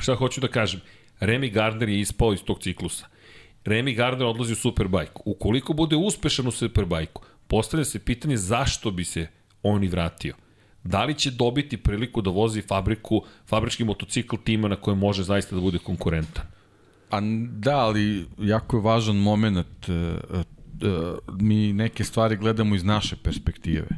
Šta 0.00 0.14
hoću 0.14 0.40
da 0.40 0.48
kažem? 0.48 0.80
Remy 1.20 1.52
Gardner 1.52 1.88
je 1.88 2.00
ispao 2.00 2.32
iz 2.32 2.42
tog 2.42 2.58
ciklusa. 2.58 3.06
Remy 3.64 3.96
Gardner 3.96 4.26
odlazi 4.26 4.52
u 4.52 4.56
Superbike. 4.56 5.12
Ukoliko 5.24 5.72
bude 5.72 5.96
uspešan 5.96 6.46
u 6.46 6.50
Superbike, 6.50 7.12
postavlja 7.46 7.84
se 7.84 7.98
pitanje 7.98 8.36
zašto 8.36 8.90
bi 8.90 9.04
se 9.04 9.26
on 9.62 9.84
i 9.84 9.88
vratio. 9.88 10.34
Da 10.84 11.04
li 11.04 11.14
će 11.14 11.30
dobiti 11.30 11.76
priliku 11.76 12.22
da 12.22 12.30
vozi 12.30 12.62
fabriku, 12.62 13.24
fabrički 13.46 13.84
motocikl 13.84 14.36
tima 14.44 14.68
na 14.68 14.76
kojem 14.76 14.98
može 14.98 15.22
zaista 15.22 15.56
da 15.56 15.60
bude 15.60 15.78
konkurentan? 15.78 16.44
A 17.10 17.20
da, 17.50 17.76
ali 17.76 18.26
jako 18.38 18.76
je 18.76 18.82
važan 18.82 19.16
moment. 19.16 19.88
Uh, 19.88 19.94
uh, 20.34 21.40
mi 21.40 21.72
neke 21.72 22.04
stvari 22.04 22.36
gledamo 22.36 22.74
iz 22.74 22.84
naše 22.84 23.16
perspektive. 23.16 23.88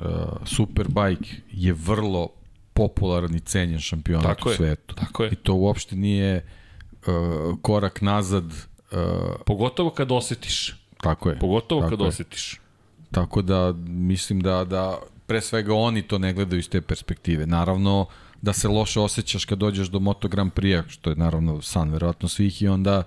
Uh, 0.00 0.06
Superbike 0.44 1.36
je 1.52 1.72
vrlo 1.72 2.28
popularan 2.72 3.34
i 3.34 3.40
cenjen 3.40 3.80
šampionat 3.80 4.26
tako 4.26 4.48
u 4.48 4.52
svetu. 4.52 4.94
Je, 4.94 5.04
tako 5.06 5.24
je. 5.24 5.30
I 5.32 5.34
to 5.34 5.54
uopšte 5.54 5.96
nije 5.96 6.46
uh, 7.06 7.58
korak 7.62 8.00
nazad. 8.00 8.44
Uh, 8.44 8.98
Pogotovo 9.46 9.90
kad 9.90 10.12
osetiš. 10.12 10.74
Tako 11.00 11.30
je. 11.30 11.38
Pogotovo 11.38 11.80
tako 11.80 11.90
kad 11.90 12.00
je. 12.00 12.06
osetiš. 12.06 12.60
Tako 13.10 13.42
da 13.42 13.72
mislim 13.86 14.40
da, 14.40 14.64
da 14.64 14.98
pre 15.26 15.40
svega 15.40 15.74
oni 15.74 16.02
to 16.02 16.18
ne 16.18 16.32
gledaju 16.32 16.60
iz 16.60 16.68
te 16.68 16.80
perspektive. 16.80 17.46
Naravno 17.46 18.06
da 18.42 18.52
se 18.52 18.68
loše 18.68 19.00
osjećaš 19.00 19.44
kad 19.44 19.58
dođeš 19.58 19.88
do 19.88 19.98
Moto 19.98 20.28
Grand 20.28 20.52
Prix, 20.52 20.88
što 20.88 21.10
je 21.10 21.16
naravno 21.16 21.62
san 21.62 21.90
verovatno 21.90 22.28
svih 22.28 22.62
i 22.62 22.68
onda 22.68 23.02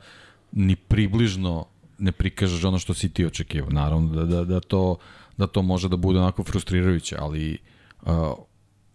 ni 0.52 0.76
približno 0.76 1.66
ne 1.98 2.12
prikažeš 2.12 2.64
ono 2.64 2.80
što 2.80 2.94
si 2.94 3.10
ti 3.10 3.26
očekivao. 3.26 3.70
Naravno 3.70 4.16
da, 4.16 4.26
da, 4.26 4.46
da, 4.46 4.60
to, 4.60 4.98
da 5.40 5.48
to 5.48 5.62
može 5.62 5.90
da 5.90 5.96
bude 5.96 6.20
onako 6.20 6.44
frustrirajuće, 6.44 7.16
ali 7.20 7.58
uh, 8.02 8.10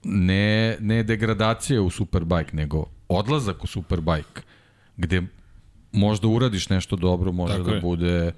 ne, 0.05 0.77
ne 0.81 1.03
degradacija 1.03 1.83
u 1.83 1.91
Superbike, 1.91 2.57
nego 2.57 2.85
odlazak 3.09 3.65
u 3.65 3.67
Superbike, 3.67 4.43
gde 4.97 5.23
možda 5.93 6.29
uradiš 6.29 6.69
nešto 6.69 6.97
dobro, 6.97 7.33
može 7.33 7.57
Tako 7.57 7.71
da 7.71 7.75
je. 7.75 7.81
bude 7.81 8.33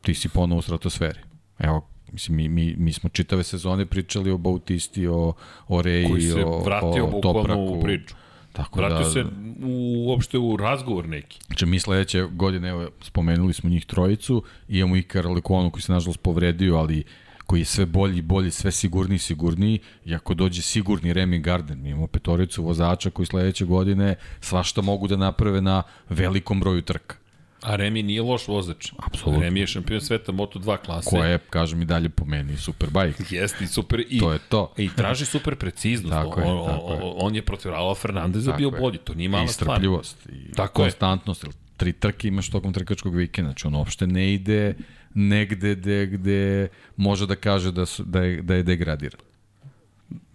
ti 0.00 0.14
si 0.14 0.28
ponovo 0.28 0.58
u 0.58 0.62
stratosferi. 0.62 1.18
Evo, 1.58 1.88
Mislim, 2.12 2.36
mi, 2.36 2.48
mi, 2.48 2.74
mi 2.78 2.92
smo 2.92 3.08
čitave 3.08 3.42
sezone 3.42 3.86
pričali 3.86 4.30
o 4.30 4.38
Bautisti, 4.38 5.06
o, 5.06 5.32
o 5.68 5.82
Reji, 5.82 6.08
Koji 6.10 6.22
se 6.22 6.44
o, 6.44 6.62
vratio 6.62 7.06
o 7.06 7.20
Topraku. 7.20 7.60
u 7.60 7.82
priču. 7.82 8.14
Tako 8.52 8.78
vratio 8.78 8.98
da, 8.98 9.10
se 9.10 9.24
u, 9.62 10.04
uopšte 10.08 10.38
u 10.38 10.56
razgovor 10.56 11.08
neki. 11.08 11.38
Znači, 11.46 11.66
mi 11.66 11.78
sledeće 11.80 12.22
godine, 12.22 12.68
evo, 12.68 12.88
spomenuli 13.00 13.52
smo 13.52 13.70
njih 13.70 13.86
trojicu, 13.86 14.42
imamo 14.68 14.96
i 14.96 15.02
Karlikonu 15.02 15.70
koji 15.70 15.82
se 15.82 15.92
nažalost 15.92 16.20
povredio, 16.20 16.76
ali 16.76 17.04
koji 17.46 17.60
je 17.60 17.64
sve 17.64 17.86
bolji 17.86 18.18
i 18.18 18.22
bolji, 18.22 18.50
sve 18.50 18.72
sigurniji 18.72 19.16
i 19.16 19.18
sigurniji, 19.18 19.78
i 20.04 20.14
ako 20.14 20.34
dođe 20.34 20.62
sigurni 20.62 21.14
Remy 21.14 21.40
Gardner, 21.40 21.76
mi 21.78 21.90
imamo 21.90 22.06
petoricu 22.06 22.62
vozača 22.64 23.10
koji 23.10 23.26
sledeće 23.26 23.64
godine 23.64 24.14
svašta 24.40 24.82
mogu 24.82 25.08
da 25.08 25.16
naprave 25.16 25.60
na 25.60 25.82
velikom 26.08 26.60
broju 26.60 26.82
trka. 26.82 27.16
A 27.62 27.76
Remi 27.76 28.02
nije 28.02 28.22
loš 28.22 28.48
vozač. 28.48 28.92
Apsolutno. 29.06 29.42
Remi 29.44 29.60
je 29.60 29.66
šampion 29.66 30.00
sveta 30.00 30.32
Moto2 30.32 30.76
klase. 30.84 31.10
Ko 31.10 31.24
je, 31.24 31.38
kažem 31.38 31.82
i 31.82 31.84
dalje 31.84 32.08
po 32.08 32.24
meni, 32.24 32.56
superbike. 32.56 33.24
Jeste 33.36 33.64
i 33.64 33.66
super. 33.66 34.04
I, 34.08 34.18
to 34.18 34.32
je 34.32 34.38
to. 34.48 34.72
I 34.76 34.88
traži 34.96 35.26
super 35.26 35.56
preciznost. 35.56 36.12
tako 36.12 36.40
je, 36.40 36.46
on, 36.46 36.66
tako 36.66 36.92
je. 36.92 36.98
on 37.02 37.34
je 37.34 37.42
protiv 37.42 37.70
Raula 37.70 37.94
Fernandeza 37.94 38.52
bio 38.52 38.70
bolji, 38.70 38.98
to 38.98 39.14
nije 39.14 39.28
mala 39.28 39.44
I 39.44 39.48
stvar. 39.48 39.76
strpljivost. 39.76 40.26
I 40.26 40.52
Tako 40.52 40.82
je. 40.82 40.84
konstantnost. 40.84 41.44
Jer 41.44 41.52
tri 41.76 41.92
trke 41.92 42.28
imaš 42.28 42.50
tokom 42.50 42.72
trkačkog 42.72 43.14
vikenda. 43.14 43.50
Znači 43.50 43.66
on 43.66 43.74
uopšte 43.74 44.06
ne 44.06 44.34
ide 44.34 44.74
negde 45.14 45.74
gde, 45.74 46.06
gde 46.06 46.68
može 46.96 47.26
da 47.26 47.36
kaže 47.36 47.72
da, 47.72 47.86
su, 47.86 48.04
da, 48.04 48.22
je, 48.22 48.42
da 48.42 48.54
je 48.54 48.62
degradiran. 48.62 49.20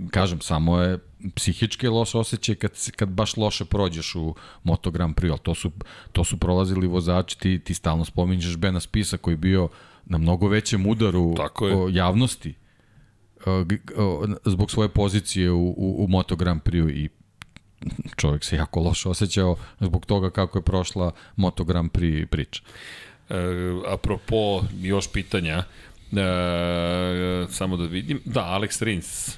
Kažem, 0.09 0.41
samo 0.41 0.81
je 0.81 0.99
psihički 1.35 1.87
loš 1.87 2.15
osjećaj 2.15 2.55
kad, 2.55 2.71
kad 2.95 3.09
baš 3.09 3.37
loše 3.37 3.65
prođeš 3.65 4.15
u 4.15 4.35
Moto 4.63 4.91
Grand 4.91 5.15
Prix, 5.15 5.29
ali 5.29 5.39
to 5.43 5.55
su, 5.55 5.71
to 6.11 6.23
su 6.23 6.37
prolazili 6.37 6.87
vozači, 6.87 7.39
ti, 7.39 7.59
ti 7.59 7.73
stalno 7.73 8.05
spominješ 8.05 8.57
Bena 8.57 8.79
Spisa 8.79 9.17
koji 9.17 9.33
je 9.33 9.37
bio 9.37 9.69
na 10.05 10.17
mnogo 10.17 10.47
većem 10.47 10.87
udaru 10.87 11.35
javnosti 11.91 12.53
o, 13.45 13.63
g- 13.63 13.79
o, 13.97 14.27
zbog 14.45 14.71
svoje 14.71 14.89
pozicije 14.89 15.51
u, 15.51 15.69
u, 15.69 16.03
u 16.03 16.07
Moto 16.07 16.35
Grand 16.35 16.61
Prix 16.61 16.91
i 16.91 17.09
čovjek 18.15 18.43
se 18.43 18.55
jako 18.55 18.79
loše 18.79 19.09
osjećao 19.09 19.55
zbog 19.79 20.05
toga 20.05 20.29
kako 20.29 20.57
je 20.57 20.61
prošla 20.61 21.11
Moto 21.35 21.63
Grand 21.63 21.91
Prix 21.91 22.25
priča. 22.25 22.61
E, 23.29 23.35
apropo 23.87 24.63
još 24.81 25.11
pitanja, 25.11 25.63
e, 26.11 26.17
samo 27.49 27.77
da 27.77 27.85
vidim. 27.85 28.21
Da, 28.25 28.41
Alex 28.41 28.83
Rins. 28.83 29.37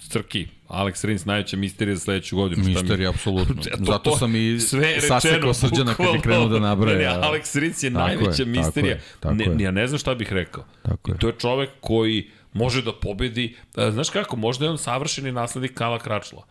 Crki, 0.00 0.48
Alex 0.68 1.04
Rins 1.04 1.24
najveća 1.24 1.56
misterija 1.56 1.94
za 1.94 2.00
sledeću 2.00 2.36
godinu. 2.36 2.64
Misterija, 2.64 3.10
apsolutno. 3.10 3.62
Eto, 3.74 3.84
Zato 3.84 4.10
to- 4.10 4.16
sam 4.16 4.36
i 4.36 4.60
sve 4.60 4.88
je 4.88 5.00
sasekao 5.00 5.54
srđana 5.54 5.94
kad 5.94 6.14
je 6.14 6.20
krenuo 6.20 6.48
da 6.48 6.58
nabraja. 6.58 6.98
Ne, 7.12 7.18
ne, 7.18 7.26
Alex 7.26 7.58
Rins 7.60 7.82
je 7.82 7.92
Tako 7.92 8.08
je, 8.08 8.16
najveća 8.16 8.36
tako 8.36 8.50
misterija. 8.50 8.94
je, 8.94 9.00
tako 9.20 9.34
ne, 9.34 9.44
je. 9.44 9.56
ja 9.58 9.70
ne 9.70 9.86
znam 9.86 9.98
šta 9.98 10.14
bih 10.14 10.32
rekao. 10.32 10.64
Tako 10.82 11.10
I 11.10 11.14
je. 11.14 11.18
to 11.18 11.26
je 11.26 11.34
čovek 11.38 11.70
koji 11.80 12.30
može 12.52 12.82
da 12.82 12.92
pobedi. 12.92 13.56
E, 13.76 13.90
Znaš 13.90 14.10
kako, 14.10 14.36
možda 14.36 14.64
je 14.64 14.70
on 14.70 14.78
savršeni 14.78 15.32
naslednik 15.32 15.74
Kala 15.74 15.98
Kračla. 15.98 16.46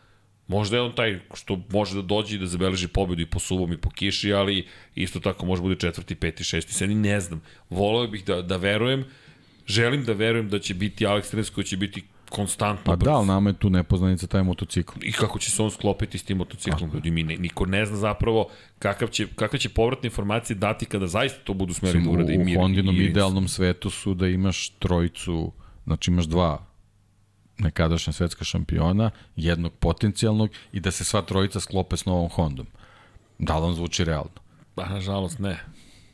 Možda 0.47 0.77
je 0.77 0.81
on 0.81 0.95
taj 0.95 1.19
što 1.33 1.61
može 1.71 1.95
da 1.95 2.01
dođe 2.01 2.35
i 2.35 2.39
da 2.39 2.45
zabeleži 2.45 2.87
pobedu 2.87 3.21
i 3.21 3.25
po 3.25 3.39
suvom 3.39 3.73
i 3.73 3.77
po 3.77 3.89
kiši, 3.89 4.33
ali 4.33 4.67
isto 4.95 5.19
tako 5.19 5.45
može 5.45 5.61
bude 5.61 5.75
četvrti, 5.75 6.15
peti, 6.15 6.43
šesti, 6.43 6.73
sedmi, 6.73 6.95
ne 6.95 7.19
znam. 7.19 7.41
Voleo 7.69 8.07
bih 8.07 8.25
da, 8.25 8.41
da 8.41 8.57
verujem, 8.57 9.05
želim 9.67 10.05
da 10.05 10.13
verujem 10.13 10.49
da 10.49 10.59
će 10.59 10.73
biti 10.73 11.05
Alex 11.05 11.35
Rins 11.35 11.49
koji 11.49 11.65
će 11.65 11.77
biti 11.77 12.03
konstantno 12.29 12.83
Pa 12.85 12.95
brz. 12.95 13.05
da, 13.05 13.11
ali 13.13 13.27
nama 13.27 13.49
je 13.49 13.53
tu 13.53 13.69
nepoznanica 13.69 14.27
taj 14.27 14.43
motocikl. 14.43 14.99
i 15.01 15.11
kako 15.11 15.39
će 15.39 15.51
se 15.51 15.63
on 15.63 15.71
sklopiti 15.71 16.17
s 16.17 16.23
tim 16.23 16.37
motociklom. 16.37 16.91
Ljudi, 16.93 17.11
mi 17.11 17.23
ne, 17.23 17.37
niko 17.37 17.65
ne 17.65 17.85
zna 17.85 17.97
zapravo 17.97 18.49
kakav 18.79 19.07
će, 19.07 19.27
kakve 19.35 19.59
će 19.59 19.69
povratne 19.69 20.07
informacije 20.07 20.55
dati 20.55 20.85
kada 20.85 21.07
zaista 21.07 21.39
to 21.43 21.53
budu 21.53 21.73
smeli 21.73 22.01
da 22.03 22.09
urade 22.09 22.33
i 22.33 22.37
u, 22.37 22.43
mir. 22.43 22.57
u 22.57 22.61
Hondinom 22.61 22.95
idealnom 22.95 23.47
svetu 23.47 23.89
su 23.89 24.13
da 24.13 24.27
imaš 24.27 24.69
trojicu, 24.69 25.51
znači 25.85 26.11
imaš 26.11 26.25
dva 26.25 26.65
nekadašnja 27.57 28.13
svetska 28.13 28.45
šampiona, 28.45 29.11
jednog 29.35 29.73
potencijalnog 29.73 30.49
i 30.73 30.79
da 30.79 30.91
se 30.91 31.03
sva 31.03 31.21
trojica 31.21 31.59
sklope 31.59 31.97
s 31.97 32.05
novom 32.05 32.29
Hondom. 32.29 32.67
Da 33.39 33.55
li 33.55 33.61
vam 33.61 33.73
zvuči 33.73 34.03
realno? 34.03 34.41
Pa, 34.75 34.85
nažalost, 34.89 35.39
ne. 35.39 35.59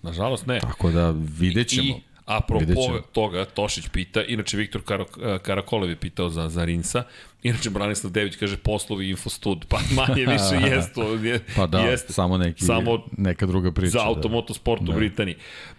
Nažalost, 0.01 0.45
ne. 0.45 0.59
Tako 0.59 0.91
da 0.91 1.09
vidjet 1.39 1.67
ćemo. 1.67 1.87
I, 1.87 2.01
Apropo 2.25 3.01
toga, 3.11 3.45
Tošić 3.45 3.87
pita, 3.87 4.23
inače 4.23 4.57
Viktor 4.57 4.81
Karo, 4.81 5.05
Karakolev 5.43 5.89
je 5.89 5.95
pitao 5.95 6.29
za, 6.29 6.49
za 6.49 6.65
Rinsa, 6.65 7.03
inače 7.43 7.69
Branislav 7.69 8.11
Dević 8.13 8.35
kaže 8.35 8.57
poslovi 8.57 9.09
Infostud, 9.09 9.65
pa 9.69 9.79
manje 9.95 10.25
više 10.25 10.61
jest 10.75 10.95
to. 10.95 11.13
Je, 11.13 11.39
pa 11.55 11.67
da, 11.67 11.79
jest, 11.79 12.11
samo, 12.11 12.37
neki, 12.37 12.65
samo 12.65 13.03
neka 13.17 13.45
druga 13.45 13.71
priča. 13.71 13.91
Za 13.91 13.99
da. 13.99 14.07
automotosport 14.07 14.81
da. 14.81 14.91
u 14.91 14.95
Britaniji. 14.95 15.35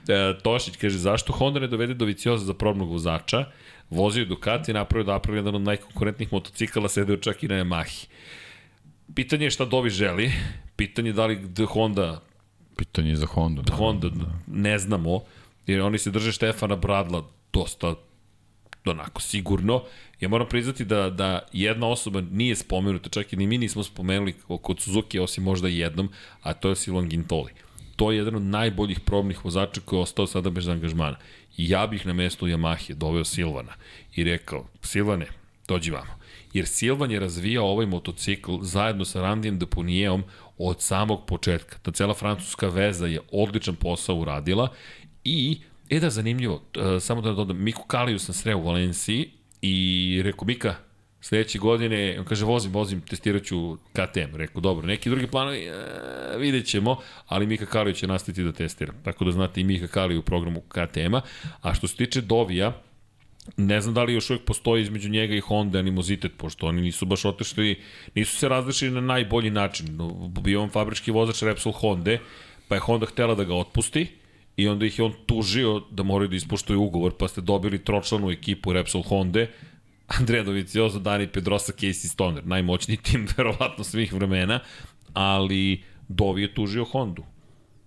E, 0.08 0.34
Tošić 0.42 0.76
kaže, 0.76 0.98
zašto 0.98 1.32
Honda 1.32 1.60
ne 1.60 1.66
dovede 1.66 1.94
do 1.94 2.04
Vicioza 2.04 2.44
za 2.44 2.54
probnog 2.54 2.90
vozača? 2.90 3.44
Vozio 3.92 4.24
Ducati, 4.24 4.72
napravio 4.72 5.04
da 5.04 5.12
napravio 5.12 5.38
jedan 5.38 5.54
od 5.54 5.62
najkonkurentnijih 5.62 6.32
motocikala, 6.32 6.88
sedeo 6.88 7.16
čak 7.16 7.42
i 7.42 7.48
na 7.48 7.54
Yamahi. 7.54 8.06
Pitanje 9.14 9.46
je 9.46 9.50
šta 9.50 9.64
Dovi 9.64 9.90
želi, 9.90 10.32
pitanje 10.76 11.08
je 11.08 11.12
da 11.12 11.26
li 11.26 11.38
Honda 11.68 12.20
Pitanje 12.76 13.16
za 13.16 13.26
Honda. 13.26 13.62
Da, 13.62 13.74
Honda, 13.74 14.08
da. 14.08 14.26
ne 14.46 14.78
znamo, 14.78 15.20
jer 15.66 15.80
oni 15.80 15.98
se 15.98 16.10
drže 16.10 16.32
Štefana 16.32 16.76
Bradla 16.76 17.24
dosta 17.52 17.94
onako 18.84 19.20
sigurno. 19.20 19.82
Ja 20.20 20.28
moram 20.28 20.48
priznati 20.48 20.84
da, 20.84 21.10
da 21.10 21.48
jedna 21.52 21.86
osoba 21.86 22.20
nije 22.20 22.56
spomenuta, 22.56 23.08
čak 23.08 23.32
i 23.32 23.36
ni 23.36 23.46
mi 23.46 23.58
nismo 23.58 23.82
spomenuli 23.82 24.34
kod 24.62 24.80
Suzuki, 24.80 25.18
osim 25.18 25.44
možda 25.44 25.68
jednom, 25.68 26.08
a 26.42 26.54
to 26.54 26.68
je 26.68 26.76
Silvan 26.76 27.08
Gintoli. 27.08 27.52
To 28.02 28.10
je 28.10 28.18
jedan 28.18 28.34
od 28.34 28.42
najboljih 28.42 29.00
probnih 29.00 29.44
vozača 29.44 29.80
koji 29.84 29.98
je 29.98 30.02
ostao 30.02 30.26
sada 30.26 30.50
bez 30.50 30.68
angažmana. 30.68 31.16
I 31.56 31.68
ja 31.70 31.86
bih 31.86 32.06
na 32.06 32.12
mestu 32.12 32.46
Yamahe 32.46 32.94
doveo 32.94 33.24
Silvana 33.24 33.74
i 34.14 34.24
rekao, 34.24 34.66
Silvane, 34.82 35.26
dođi 35.68 35.90
vamo. 35.90 36.18
Jer 36.52 36.66
Silvan 36.66 37.10
je 37.10 37.20
razvijao 37.20 37.66
ovaj 37.66 37.86
motocikl 37.86 38.58
zajedno 38.62 39.04
sa 39.04 39.20
Randijem 39.22 39.58
Depunijeom 39.58 40.24
od 40.58 40.80
samog 40.80 41.26
početka. 41.26 41.78
Ta 41.82 41.90
cela 41.90 42.14
francuska 42.14 42.68
veza 42.68 43.06
je 43.06 43.20
odličan 43.32 43.74
posao 43.74 44.16
uradila 44.16 44.68
i, 45.24 45.60
e 45.90 46.00
da, 46.00 46.10
zanimljivo, 46.10 46.62
e, 46.74 47.00
samo 47.00 47.20
da 47.20 47.32
dodam, 47.32 47.62
Miku 47.62 47.86
Kaliju 47.86 48.18
sam 48.18 48.34
sreo 48.34 48.58
u 48.58 48.66
Valenciji 48.66 49.30
i 49.60 50.20
rekao, 50.24 50.46
Mika, 50.46 50.74
sledeće 51.22 51.58
godine, 51.58 52.16
on 52.18 52.24
kaže, 52.24 52.44
vozim, 52.44 52.72
vozim, 52.72 53.00
testirat 53.00 53.44
ću 53.44 53.76
KTM. 53.92 54.36
Rekao, 54.36 54.60
dobro, 54.60 54.86
neki 54.86 55.10
drugi 55.10 55.26
planovi, 55.26 55.64
e, 55.64 55.72
vidjet 56.38 56.66
ćemo, 56.66 56.96
ali 57.26 57.46
Mika 57.46 57.66
Kaliju 57.66 57.94
će 57.94 58.06
nastaviti 58.06 58.44
da 58.44 58.52
testira. 58.52 58.92
Tako 59.04 59.24
da 59.24 59.32
znate 59.32 59.60
i 59.60 59.64
Mika 59.64 59.86
Kaliju 59.86 60.18
u 60.18 60.22
programu 60.22 60.60
KTM-a. 60.60 61.20
A 61.62 61.74
što 61.74 61.88
se 61.88 61.96
tiče 61.96 62.20
Dovija, 62.20 62.72
Ne 63.56 63.80
znam 63.80 63.94
da 63.94 64.04
li 64.04 64.14
još 64.14 64.30
uvijek 64.30 64.44
postoji 64.44 64.82
između 64.82 65.10
njega 65.10 65.34
i 65.34 65.40
Honda 65.40 65.78
animozitet, 65.78 66.32
pošto 66.36 66.66
oni 66.66 66.82
nisu 66.82 67.06
baš 67.06 67.24
otešli, 67.24 67.80
nisu 68.14 68.36
se 68.36 68.48
različili 68.48 68.90
na 68.90 69.00
najbolji 69.00 69.50
način. 69.50 69.98
Bio 70.40 70.62
on 70.62 70.70
fabrički 70.70 71.10
vozač 71.10 71.42
Repsol 71.42 71.72
Honda, 71.72 72.18
pa 72.68 72.74
je 72.74 72.80
Honda 72.80 73.06
htela 73.06 73.34
da 73.34 73.44
ga 73.44 73.54
otpusti 73.54 74.06
i 74.56 74.68
onda 74.68 74.86
ih 74.86 74.98
je 74.98 75.04
on 75.04 75.12
tužio 75.26 75.82
da 75.90 76.02
moraju 76.02 76.28
da 76.28 76.36
ispoštuju 76.36 76.82
ugovor, 76.82 77.12
pa 77.18 77.28
ste 77.28 77.40
dobili 77.40 77.84
tročlanu 77.84 78.30
ekipu 78.30 78.72
Repsol 78.72 79.02
Honda, 79.02 79.46
Andrea 80.18 80.42
Dovizioso, 80.42 80.98
Dani 80.98 81.26
Pedrosa, 81.26 81.72
Casey 81.72 82.08
Stoner, 82.08 82.46
najmoćniji 82.46 82.96
tim 82.96 83.26
verovatno 83.36 83.84
svih 83.84 84.12
vremena, 84.12 84.60
ali 85.12 85.82
Dovi 86.08 86.42
je 86.42 86.54
tužio 86.54 86.84
Hondu. 86.84 87.24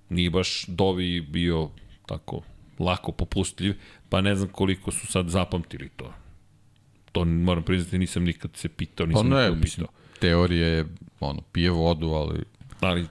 Nije 0.09 0.29
baš 0.29 0.65
Dovi 0.67 1.21
bio 1.21 1.69
tako 2.05 2.41
lako 2.79 3.11
popustljiv, 3.11 3.75
pa 4.09 4.21
ne 4.21 4.35
znam 4.35 4.49
koliko 4.49 4.91
su 4.91 5.07
sad 5.07 5.29
zapamtili 5.29 5.89
to. 5.95 6.13
To 7.11 7.25
moram 7.25 7.63
priznati, 7.63 7.97
nisam 7.97 8.23
nikad 8.23 8.51
se 8.55 8.69
pitao, 8.69 9.05
nisam 9.05 9.29
pa 9.29 9.35
ne, 9.35 9.43
nikad 9.43 9.61
mislim. 9.61 9.87
Teorija 10.19 10.67
je, 10.67 10.85
ono, 11.19 11.41
pije 11.41 11.69
vodu, 11.69 12.07
ali... 12.07 12.43
Ali 12.79 13.07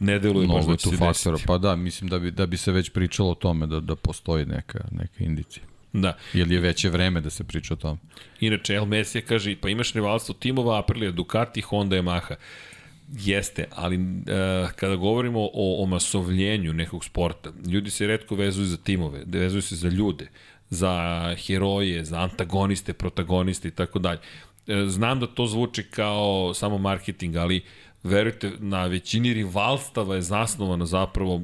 ne 0.00 0.18
deluje 0.18 0.46
mnogo 0.46 0.70
da 0.70 0.76
tu 0.76 0.90
faktora. 0.96 1.36
Pa 1.46 1.58
da, 1.58 1.76
mislim 1.76 2.10
da 2.10 2.18
bi, 2.18 2.30
da 2.30 2.46
bi 2.46 2.56
se 2.56 2.72
već 2.72 2.90
pričalo 2.90 3.30
o 3.30 3.34
tome 3.34 3.66
da, 3.66 3.80
da 3.80 3.96
postoji 3.96 4.46
neka, 4.46 4.84
neka 4.90 5.24
indicija. 5.24 5.64
Da. 5.94 6.16
Ili 6.34 6.54
je 6.54 6.60
veće 6.60 6.88
vreme 6.88 7.20
da 7.20 7.30
se 7.30 7.44
priča 7.44 7.74
o 7.74 7.76
tome. 7.76 7.98
Inače, 8.40 8.74
El 8.74 8.84
Mesija 8.84 9.22
kaže, 9.22 9.56
pa 9.60 9.68
imaš 9.68 9.92
rivalstvo 9.92 10.34
timova 10.34 10.78
Aprilia, 10.78 11.10
Ducati, 11.10 11.60
Honda, 11.60 11.96
Yamaha. 11.96 12.34
Jeste, 13.12 13.66
ali 13.74 13.96
uh, 13.96 14.70
kada 14.76 14.96
govorimo 14.96 15.40
o, 15.40 15.82
o 15.82 15.86
masovljenju 15.86 16.72
nekog 16.72 17.04
sporta, 17.04 17.52
ljudi 17.66 17.90
se 17.90 18.06
redko 18.06 18.34
vezuju 18.34 18.66
za 18.66 18.76
timove, 18.76 19.22
vezuju 19.26 19.62
se 19.62 19.76
za 19.76 19.88
ljude, 19.88 20.28
za 20.70 21.34
heroje, 21.46 22.04
za 22.04 22.20
antagoniste, 22.20 22.92
protagoniste 22.92 23.68
i 23.68 23.70
tako 23.70 23.98
dalje. 23.98 24.20
E, 24.66 24.84
znam 24.86 25.20
da 25.20 25.26
to 25.26 25.46
zvuči 25.46 25.82
kao 25.82 26.54
samo 26.54 26.78
marketing, 26.78 27.36
ali 27.36 27.62
verujte, 28.02 28.52
na 28.58 28.86
većini 28.86 29.34
rivalstava 29.34 30.14
je 30.14 30.22
zasnovano 30.22 30.86
zapravo 30.86 31.34
uh, 31.34 31.42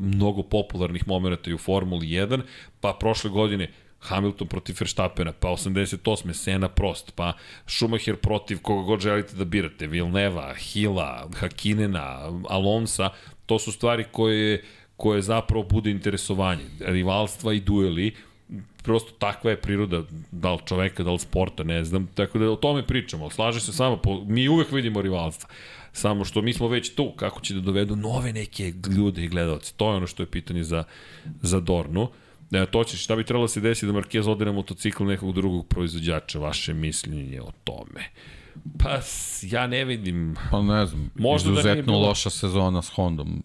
mnogo 0.00 0.42
popularnih 0.42 1.08
momenta 1.08 1.50
i 1.50 1.54
u 1.54 1.58
Formuli 1.58 2.06
1, 2.06 2.40
pa 2.80 2.96
prošle 3.00 3.30
godine 3.30 3.70
Hamilton 4.00 4.48
protiv 4.48 4.76
Verstappena, 4.80 5.32
pa 5.32 5.48
88. 5.48 6.32
Sena 6.32 6.68
Prost, 6.68 7.12
pa 7.14 7.32
Schumacher 7.66 8.16
protiv 8.16 8.62
koga 8.62 8.86
god 8.86 9.00
želite 9.00 9.36
da 9.36 9.44
birate, 9.44 9.86
Vilneva, 9.86 10.54
Hila, 10.54 11.28
Hakinena, 11.36 12.30
Alonsa, 12.48 13.10
to 13.46 13.58
su 13.58 13.72
stvari 13.72 14.04
koje, 14.12 14.64
koje 14.96 15.22
zapravo 15.22 15.64
bude 15.64 15.90
interesovanje. 15.90 16.64
Rivalstva 16.80 17.52
i 17.52 17.60
dueli, 17.60 18.14
prosto 18.82 19.12
takva 19.18 19.50
je 19.50 19.60
priroda, 19.60 20.02
da 20.30 20.52
li 20.52 20.58
čoveka, 20.66 21.02
da 21.02 21.12
li 21.12 21.18
sporta, 21.18 21.64
ne 21.64 21.84
znam, 21.84 22.06
tako 22.14 22.38
da 22.38 22.50
o 22.50 22.56
tome 22.56 22.86
pričamo, 22.86 23.30
slaže 23.30 23.60
se 23.60 23.72
samo, 23.72 24.00
mi 24.26 24.48
uvek 24.48 24.72
vidimo 24.72 25.02
rivalstva, 25.02 25.48
samo 25.92 26.24
što 26.24 26.42
mi 26.42 26.52
smo 26.52 26.68
već 26.68 26.94
tu, 26.94 27.12
kako 27.16 27.40
će 27.40 27.54
da 27.54 27.60
dovedu 27.60 27.96
nove 27.96 28.32
neke 28.32 28.72
ljude 28.96 29.24
i 29.24 29.28
gledalce, 29.28 29.72
to 29.76 29.90
je 29.90 29.96
ono 29.96 30.06
što 30.06 30.22
je 30.22 30.26
pitanje 30.26 30.64
za, 30.64 30.84
za 31.42 31.60
Dornu. 31.60 32.08
Ne, 32.50 32.66
to 32.66 32.84
će, 32.84 32.96
šta 32.96 33.16
bi 33.16 33.24
trebalo 33.24 33.44
da 33.44 33.48
se 33.48 33.60
desiti 33.60 33.86
da 33.86 33.92
Marquez 33.92 34.30
ode 34.30 34.44
na 34.44 34.52
motocikl 34.52 35.04
nekog 35.04 35.34
drugog 35.34 35.66
proizvođača, 35.66 36.38
vaše 36.38 36.74
mišljenje 36.74 37.40
o 37.40 37.52
tome? 37.64 38.04
Pa, 38.78 38.98
ja 39.42 39.66
ne 39.66 39.84
vidim. 39.84 40.36
Pa 40.50 40.62
ne 40.62 40.86
znam, 40.86 41.10
Možda 41.14 41.50
da 41.50 41.52
izuzetno 41.52 41.82
da 41.82 41.82
bilo... 41.82 42.08
loša 42.08 42.30
sezona 42.30 42.82
s 42.82 42.88
Hondom. 42.88 43.42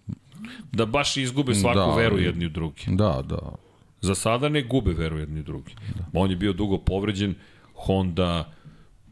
Da 0.72 0.86
baš 0.86 1.18
izgube 1.18 1.56
svaku 1.56 1.80
da, 1.80 1.96
veru 1.96 2.20
jedni 2.20 2.46
u 2.46 2.50
drugi. 2.50 2.84
Da, 2.88 3.22
da. 3.30 3.56
Za 4.02 4.16
sada 4.16 4.50
ne 4.50 4.62
gube 4.62 4.94
veru 4.94 5.18
jedni 5.18 5.40
u 5.40 5.44
drugi. 5.44 5.76
Da. 5.96 6.06
On 6.14 6.30
je 6.30 6.36
bio 6.36 6.54
dugo 6.54 6.78
povređen, 6.78 7.36
Honda 7.74 8.54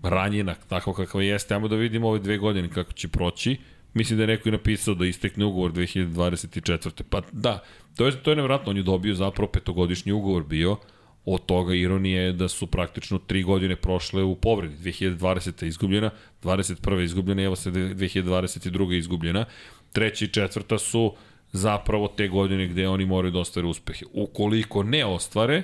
ranjena, 0.03 0.55
tako 0.67 0.93
kakav 0.93 1.21
jeste. 1.21 1.53
Ajmo 1.53 1.67
da 1.67 1.75
vidimo 1.75 2.07
ove 2.07 2.19
dve 2.19 2.37
godine 2.37 2.69
kako 2.69 2.93
će 2.93 3.07
proći. 3.07 3.57
Mislim 3.93 4.17
da 4.17 4.23
je 4.23 4.27
neko 4.27 4.49
i 4.49 4.51
napisao 4.51 4.93
da 4.93 5.05
istekne 5.05 5.45
ugovor 5.45 5.71
2024. 5.71 7.03
Pa 7.09 7.21
da, 7.31 7.63
to 7.95 8.05
je, 8.05 8.23
to 8.23 8.31
je 8.31 8.35
nevratno, 8.35 8.69
on 8.69 8.77
je 8.77 8.83
dobio 8.83 9.15
zapravo 9.15 9.51
petogodišnji 9.51 10.11
ugovor 10.11 10.43
bio, 10.43 10.77
od 11.25 11.45
toga 11.45 11.75
ironije 11.75 12.21
je 12.21 12.33
da 12.33 12.47
su 12.47 12.67
praktično 12.67 13.17
tri 13.17 13.43
godine 13.43 13.75
prošle 13.75 14.23
u 14.23 14.35
povredi. 14.35 14.75
2020. 14.91 15.65
izgubljena, 15.65 16.09
21. 16.43 17.03
izgubljena 17.03 17.41
evo 17.41 17.55
se 17.55 17.71
2022. 17.71 18.97
izgubljena. 18.97 19.45
Treća 19.91 20.25
i 20.25 20.27
četvrta 20.27 20.77
su 20.77 21.13
zapravo 21.51 22.07
te 22.07 22.27
godine 22.27 22.67
gde 22.67 22.87
oni 22.87 23.05
moraju 23.05 23.31
da 23.31 23.39
ostvare 23.39 23.67
uspehe. 23.67 24.05
Ukoliko 24.13 24.83
ne 24.83 25.05
ostvare, 25.05 25.63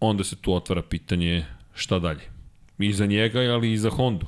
onda 0.00 0.24
se 0.24 0.36
tu 0.36 0.54
otvara 0.54 0.82
pitanje 0.82 1.44
šta 1.74 1.98
dalje. 1.98 2.22
I 2.78 2.92
za 2.92 3.06
njega, 3.06 3.40
ali 3.40 3.72
i 3.72 3.78
za 3.78 3.90
Hondu. 3.90 4.26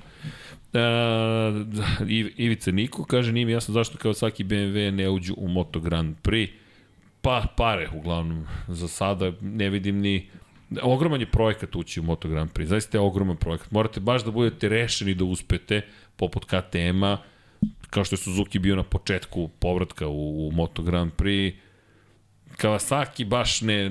Uh, 0.72 2.08
Ivica 2.36 2.70
Niko 2.70 3.04
kaže, 3.04 3.32
nije 3.32 3.46
mi 3.46 3.52
jasno 3.52 3.74
zašto 3.74 3.98
kao 3.98 4.14
svaki 4.14 4.44
BMW 4.44 4.90
ne 4.90 5.08
uđu 5.10 5.34
u 5.36 5.48
Moto 5.48 5.80
Grand 5.80 6.16
Prix. 6.22 6.50
Pa, 7.20 7.44
pare, 7.56 7.88
uglavnom, 7.94 8.46
za 8.68 8.88
sada 8.88 9.32
ne 9.40 9.70
vidim 9.70 9.98
ni... 9.98 10.28
Ogroman 10.82 11.20
je 11.20 11.26
projekat 11.26 11.76
ući 11.76 12.00
u 12.00 12.02
Moto 12.02 12.28
Grand 12.28 12.50
Prix, 12.52 12.64
zaista 12.64 12.98
je 12.98 13.02
ogroman 13.02 13.36
projekat. 13.36 13.70
Morate 13.70 14.00
baš 14.00 14.24
da 14.24 14.30
budete 14.30 14.68
rešeni 14.68 15.14
da 15.14 15.24
uspete, 15.24 15.80
poput 16.16 16.44
KTM-a, 16.44 17.18
kao 17.90 18.04
što 18.04 18.14
je 18.14 18.18
Suzuki 18.18 18.58
bio 18.58 18.76
na 18.76 18.82
početku 18.82 19.48
povratka 19.48 20.06
u, 20.08 20.48
u 20.48 20.52
Moto 20.52 20.82
Grand 20.82 21.12
Prix, 21.12 21.54
Kawasaki 22.58 23.24
baš 23.24 23.60
ne, 23.60 23.90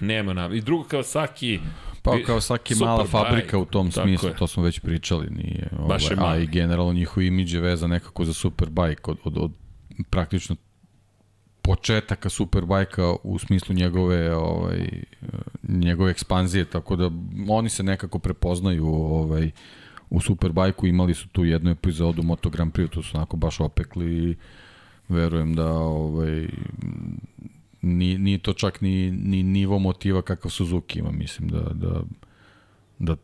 nema 0.00 0.32
nam. 0.32 0.54
I 0.54 0.60
drugo 0.60 0.84
Kawasaki 0.84 1.60
Pa 2.06 2.22
kao 2.26 2.40
svaki 2.40 2.74
mala 2.74 3.06
fabrika 3.06 3.58
u 3.58 3.64
tom 3.64 3.92
smislu, 3.92 4.30
to 4.38 4.46
smo 4.46 4.62
već 4.62 4.80
pričali, 4.80 5.30
nije, 5.30 5.68
ovaj, 5.78 5.98
a 6.18 6.38
i 6.38 6.46
generalno 6.46 6.92
njihov 6.92 7.22
imidž 7.22 7.54
je 7.54 7.60
veza 7.60 7.86
nekako 7.86 8.24
za 8.24 8.32
Superbike 8.32 9.02
od, 9.10 9.18
od, 9.24 9.38
od 9.38 9.52
praktično 10.10 10.56
početaka 11.62 12.28
Superbajka 12.28 13.14
u 13.22 13.38
smislu 13.38 13.74
njegove 13.74 14.34
ovaj 14.36 14.88
njegove 15.62 16.10
ekspanzije 16.10 16.64
tako 16.64 16.96
da 16.96 17.10
oni 17.48 17.68
se 17.68 17.82
nekako 17.82 18.18
prepoznaju 18.18 18.86
ovaj 18.94 19.50
u 20.10 20.20
Superbajku 20.20 20.86
imali 20.86 21.14
su 21.14 21.28
tu 21.28 21.44
jednu 21.44 21.70
epizodu 21.70 22.22
Moto 22.22 22.50
Grand 22.50 22.72
Prix 22.72 22.90
to 22.90 23.02
su 23.02 23.16
onako 23.16 23.36
baš 23.36 23.60
opekli 23.60 24.30
i 24.30 24.36
verujem 25.08 25.54
da 25.54 25.72
ovaj 25.72 26.48
ni, 27.86 28.18
ni 28.18 28.38
to 28.38 28.52
čak 28.52 28.80
ni, 28.80 29.10
ni 29.10 29.42
nivo 29.42 29.78
motiva 29.78 30.22
kakav 30.22 30.50
Suzuki 30.50 30.98
ima, 30.98 31.10
mislim 31.10 31.48
da, 31.48 31.60
da, 31.60 32.02
da 32.98 33.16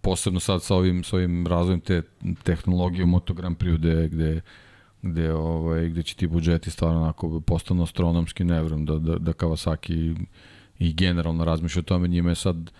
posebno 0.00 0.40
sad 0.40 0.62
sa 0.62 0.74
ovim, 0.74 1.04
sa 1.04 1.16
ovim 1.16 1.46
razvojem 1.46 1.80
te 1.80 2.02
tehnologije 2.42 3.04
u 3.04 3.06
Moto 3.06 3.34
Grand 3.34 3.56
Prix 3.56 3.78
gde, 3.78 4.08
gde, 4.08 4.40
gde, 5.02 5.32
ovaj, 5.32 5.88
gde 5.88 6.02
će 6.02 6.14
ti 6.16 6.26
budžeti 6.26 6.70
stvarno 6.70 7.02
onako 7.02 7.40
postanu 7.40 7.82
astronomski, 7.82 8.44
ne 8.44 8.62
vrem 8.62 8.84
da, 8.84 8.98
da, 8.98 9.18
da 9.18 9.32
Kawasaki 9.32 10.26
i 10.78 10.92
generalno 10.92 11.44
razmišlja 11.44 11.80
o 11.80 11.82
tome, 11.82 12.08
njima 12.08 12.28
je 12.28 12.34
sad 12.34 12.70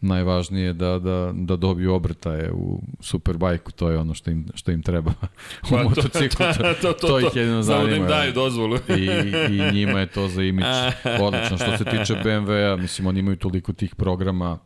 najvažnije 0.00 0.72
da, 0.72 0.98
da, 0.98 1.32
da 1.34 1.56
dobiju 1.56 1.94
obrtaje 1.94 2.52
u 2.52 2.80
Superbajku, 3.00 3.72
to 3.72 3.90
je 3.90 3.98
ono 3.98 4.14
što 4.14 4.30
im, 4.30 4.46
što 4.54 4.70
im 4.70 4.82
treba 4.82 5.10
u 5.64 5.70
Pa, 5.70 5.76
to- 5.78 5.82
motociklu, 5.84 6.46
to, 6.56 6.62
to- 6.62 6.74
to- 6.74 6.92
to, 6.92 7.06
to. 7.08 7.20
ih 7.20 7.36
jedino 7.36 7.62
Samo 7.62 7.78
zanima. 7.78 7.90
da 7.90 7.96
im 7.96 8.08
daju 8.08 8.32
dozvolu. 8.32 8.76
I, 8.88 9.04
I 9.50 9.72
njima 9.72 10.00
je 10.00 10.06
to 10.06 10.28
za 10.28 10.42
imidž 10.42 10.66
odlično. 11.22 11.56
Što 11.56 11.76
se 11.76 11.84
tiče 11.84 12.14
BMW-a, 12.14 12.76
mislim, 12.76 13.06
oni 13.06 13.20
imaju 13.20 13.36
toliko 13.36 13.72
tih 13.72 13.94
programa, 13.94 14.58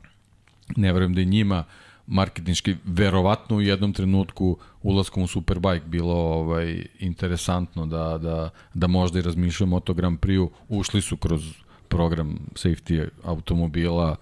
ne 0.76 0.92
verujem 0.92 1.14
da 1.14 1.20
je 1.20 1.24
njima 1.26 1.64
marketinški, 2.06 2.76
verovatno 2.84 3.56
u 3.56 3.60
jednom 3.60 3.92
trenutku 3.92 4.56
ulaskom 4.82 5.22
u 5.22 5.26
Superbike 5.26 5.86
bilo 5.86 6.14
ovaj 6.14 6.86
interesantno 6.98 7.86
da, 7.86 8.18
da, 8.18 8.50
da 8.74 8.86
možda 8.86 9.18
i 9.18 9.22
razmišljamo 9.22 9.76
o 9.76 9.80
to 9.80 9.94
Grand 9.94 10.18
Prix-u. 10.18 10.50
Ušli 10.68 11.00
su 11.02 11.16
kroz 11.16 11.52
program 11.88 12.38
safety 12.54 13.08
automobila, 13.24 14.16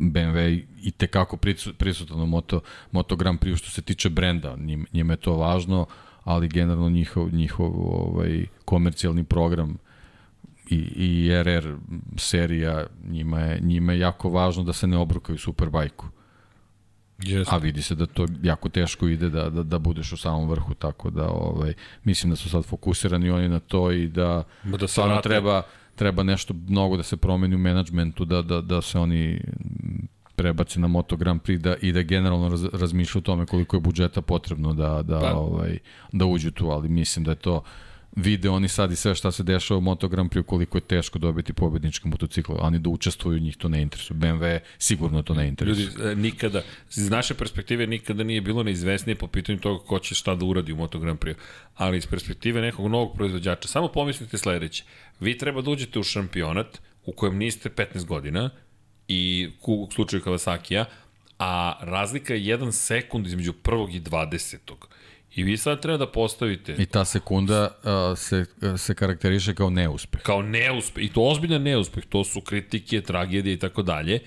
BMW 0.00 0.64
i 0.82 0.90
tekako 0.90 1.36
prisu- 1.36 1.72
prisutan 1.72 2.20
u 2.20 2.26
Moto, 2.26 2.60
Moto 2.92 3.16
Grand 3.16 3.38
Prix 3.40 3.56
što 3.58 3.70
se 3.70 3.82
tiče 3.82 4.08
brenda, 4.10 4.56
njim, 4.56 4.86
njima 4.92 5.12
je 5.12 5.16
to 5.16 5.36
važno, 5.36 5.86
ali 6.24 6.48
generalno 6.48 6.90
njihov, 6.90 7.34
njihov 7.34 7.72
ovaj, 7.76 8.46
komercijalni 8.64 9.24
program 9.24 9.76
i, 10.70 10.76
i 10.76 11.30
RR 11.42 11.76
serija, 12.16 12.86
njima 13.08 13.40
je, 13.40 13.60
njima 13.60 13.92
je 13.92 13.98
jako 13.98 14.28
važno 14.28 14.64
da 14.64 14.72
se 14.72 14.86
ne 14.86 14.96
obrukaju 14.96 15.38
Superbajku. 15.38 16.06
Jeste. 17.22 17.54
A 17.54 17.58
vidi 17.58 17.82
se 17.82 17.94
da 17.94 18.06
to 18.06 18.26
jako 18.42 18.68
teško 18.68 19.08
ide 19.08 19.30
da, 19.30 19.50
da, 19.50 19.62
da 19.62 19.78
budeš 19.78 20.12
u 20.12 20.16
samom 20.16 20.48
vrhu, 20.48 20.74
tako 20.74 21.10
da 21.10 21.28
ovaj, 21.28 21.74
mislim 22.04 22.30
da 22.30 22.36
su 22.36 22.50
sad 22.50 22.64
fokusirani 22.64 23.30
oni 23.30 23.48
na 23.48 23.58
to 23.58 23.92
i 23.92 24.08
da, 24.08 24.44
da 24.64 24.88
stvarno 24.88 25.20
treba, 25.20 25.62
treba 26.00 26.22
nešto 26.22 26.54
mnogo 26.68 26.96
da 26.96 27.02
se 27.02 27.16
promeni 27.16 27.54
u 27.54 27.58
menadžmentu, 27.58 28.24
da, 28.24 28.42
da, 28.42 28.60
da 28.60 28.82
se 28.82 28.98
oni 28.98 29.40
prebaci 30.36 30.80
na 30.80 30.88
Moto 30.88 31.16
Grand 31.16 31.42
Prix 31.42 31.60
da, 31.60 31.74
i 31.82 31.92
da 31.92 32.02
generalno 32.02 32.48
raz, 32.48 32.64
razmišlja 32.72 33.18
o 33.18 33.22
tome 33.22 33.46
koliko 33.46 33.76
je 33.76 33.80
budžeta 33.80 34.22
potrebno 34.22 34.72
da, 34.74 35.02
da, 35.02 35.20
Pa. 35.20 35.34
ovaj, 35.34 35.78
da 36.12 36.26
uđu 36.26 36.50
tu, 36.50 36.70
ali 36.70 36.88
mislim 36.88 37.24
da 37.24 37.30
je 37.30 37.36
to 37.36 37.62
vide 38.16 38.50
oni 38.50 38.68
sad 38.68 38.92
i 38.92 38.96
sve 38.96 39.14
šta 39.14 39.32
se 39.32 39.42
dešava 39.42 39.78
u 39.78 39.80
Moto 39.80 40.08
Grand 40.08 40.30
Prix 40.30 40.42
koliko 40.42 40.78
je 40.78 40.82
teško 40.82 41.18
dobiti 41.18 41.52
pobednički 41.52 42.08
motocikl, 42.08 42.52
oni 42.58 42.78
da 42.78 42.90
učestvuju 42.90 43.38
njih 43.40 43.56
to 43.56 43.68
ne 43.68 43.82
interesuje. 43.82 44.18
BMW 44.18 44.58
sigurno 44.78 45.22
to 45.22 45.34
ne 45.34 45.48
interesuje. 45.48 45.86
Ljudi, 45.86 46.10
e, 46.12 46.14
nikada, 46.14 46.62
iz 46.96 47.10
naše 47.10 47.34
perspektive 47.34 47.86
nikada 47.86 48.24
nije 48.24 48.40
bilo 48.40 48.62
neizvesnije 48.62 49.16
po 49.16 49.26
pitanju 49.26 49.58
toga 49.58 49.84
ko 49.84 49.98
će 49.98 50.14
šta 50.14 50.34
da 50.34 50.44
uradi 50.44 50.72
u 50.72 50.76
Moto 50.76 50.98
Grand 50.98 51.18
Prix. 51.18 51.34
Ali 51.74 51.96
iz 51.96 52.06
perspektive 52.06 52.60
nekog 52.60 52.88
novog 52.88 53.16
proizvođača, 53.16 53.68
samo 53.68 53.88
pomislite 53.88 54.38
sledeće. 54.38 54.84
Vi 55.20 55.38
treba 55.38 55.62
da 55.62 55.70
uđete 55.70 55.98
u 55.98 56.02
šampionat 56.02 56.80
u 57.04 57.12
kojem 57.12 57.36
niste 57.38 57.68
15 57.68 58.04
godina 58.06 58.50
i 59.08 59.50
u 59.66 59.88
slučaju 59.92 60.22
Kawasaki-a, 60.22 60.84
a 61.38 61.78
razlika 61.80 62.34
je 62.34 62.58
1 62.58 62.72
sekund 62.72 63.26
između 63.26 63.52
prvog 63.52 63.94
i 63.94 64.00
20. 64.00 64.56
I 65.34 65.42
vi 65.42 65.56
sad 65.56 65.82
treba 65.82 65.98
da 65.98 66.06
postavite 66.06 66.76
I 66.78 66.86
ta 66.86 67.04
sekunda 67.04 67.78
uh, 67.82 68.18
se, 68.18 68.46
se 68.76 68.94
karakteriše 68.94 69.54
kao 69.54 69.70
neuspeh. 69.70 70.22
kao 70.22 70.42
neuspeh, 70.42 71.04
i 71.04 71.08
to 71.08 71.22
ozbiljan 71.22 71.62
neuspeh, 71.62 72.04
to 72.08 72.24
su 72.24 72.40
kritike, 72.40 73.00
tragedije 73.00 73.54
i 73.54 73.58
tako 73.58 73.82
dalje. 73.82 74.20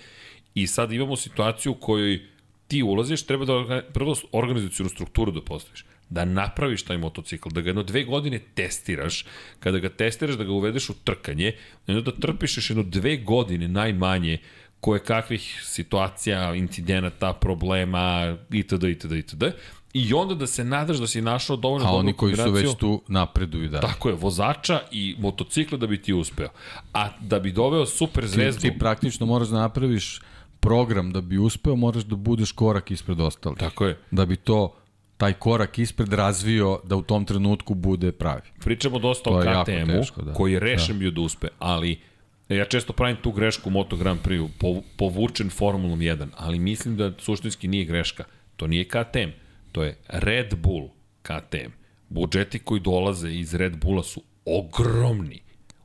I 0.56 0.68
sad 0.68 0.92
imamo 0.92 1.16
situaciju 1.16 1.72
u 1.72 1.76
kojoj 1.76 2.22
ti 2.68 2.84
ulaziš, 2.84 3.26
treba 3.26 3.46
da 3.46 3.82
prvo 3.94 4.16
organizacijonu 4.32 4.90
strukturu 4.90 5.32
da 5.32 5.42
postaviš, 5.42 5.86
da 6.10 6.26
napraviš 6.26 6.84
taj 6.84 6.98
motocikl, 6.98 7.50
da 7.50 7.62
ga 7.62 7.70
jedno 7.70 7.84
dve 7.84 8.04
godine 8.04 8.40
testiraš, 8.54 9.26
kada 9.60 9.80
ga 9.80 9.90
testiraš 9.90 10.36
da 10.36 10.44
ga 10.44 10.52
uvedeš 10.52 10.90
u 10.90 10.94
trkanje, 10.94 11.54
i 11.88 11.92
onda 11.92 12.12
da 12.12 12.20
trpiš 12.20 12.58
još 12.58 12.70
jedno 12.70 12.84
dve 12.84 13.18
godine 13.18 13.68
najmanje 13.68 14.38
koje 14.80 15.00
kakvih 15.00 15.62
situacija, 15.64 16.56
incidenata, 16.56 17.34
problema, 17.34 18.38
itd., 18.52 18.84
itd., 18.84 19.12
itd. 19.12 19.44
I 19.94 20.14
onda 20.14 20.36
da 20.36 20.48
se 20.48 20.64
nadaš 20.64 20.98
da 20.98 21.08
si 21.08 21.22
našao 21.22 21.56
dovoljno 21.58 21.86
A 21.86 21.88
dobru 21.88 22.00
oni 22.00 22.14
koji 22.14 22.36
su 22.36 22.42
kombinaciju- 22.42 22.54
već 22.62 22.76
tu 22.76 23.02
napreduju 23.08 23.70
da. 23.70 23.80
Tako 23.80 24.10
je, 24.10 24.16
vozača 24.16 24.82
i 24.92 25.16
motocikla 25.20 25.78
da 25.78 25.88
bi 25.88 26.02
ti 26.02 26.14
uspeo. 26.14 26.50
A 26.94 27.10
da 27.22 27.40
bi 27.40 27.52
doveo 27.52 27.86
super 27.86 28.24
Ti, 28.24 28.30
zvezdu, 28.30 28.62
ti 28.62 28.78
praktično 28.80 29.26
moraš 29.26 29.48
da 29.48 29.58
napraviš 29.58 30.22
program 30.60 31.12
da 31.12 31.22
bi 31.22 31.38
uspeo, 31.38 31.76
moraš 31.76 32.04
da 32.04 32.16
budeš 32.16 32.52
korak 32.52 32.92
ispred 32.92 33.20
ostalih. 33.20 33.58
tako 33.60 33.86
je, 33.86 33.98
Da 34.12 34.26
bi 34.26 34.36
to 34.36 34.76
taj 35.18 35.34
korak 35.34 35.80
ispred 35.80 36.14
razvio 36.14 36.80
da 36.84 36.96
u 36.96 37.02
tom 37.02 37.26
trenutku 37.26 37.74
bude 37.76 38.12
pravi. 38.14 38.42
pričamo 38.60 39.00
dosta 39.00 39.24
To 39.24 39.30
o 39.32 39.42
KTM-u, 39.42 40.24
da. 40.24 40.34
koji 40.34 40.54
je 40.54 40.60
rešen 40.60 41.00
bio 41.00 41.12
da 41.12 41.22
uspe, 41.22 41.48
ali 41.60 42.00
ja 42.50 42.66
često 42.66 42.94
pravim 42.94 43.18
tu 43.18 43.32
grešku 43.32 43.70
u 43.70 43.72
Moto 43.72 43.96
Grand 43.96 44.20
Prix, 44.22 44.50
po, 44.60 44.68
povučen 44.98 45.50
Formulom 45.50 46.00
1, 46.00 46.28
ali 46.36 46.60
mislim 46.60 46.98
da 46.98 47.12
suštinski 47.20 47.68
nije 47.68 47.86
greška. 47.86 48.24
To 48.56 48.68
nije 48.68 48.84
KTM, 48.86 49.30
to 49.74 49.84
je 49.84 49.98
Red 50.08 50.56
Bull 50.56 50.90
KTM. 51.22 51.72
Budžeti 52.10 52.60
koji 52.60 52.82
dolaze 52.82 53.32
iz 53.32 53.54
Red 53.54 53.78
Bulla 53.78 54.04
su 54.04 54.22
ogromni. 54.46 55.42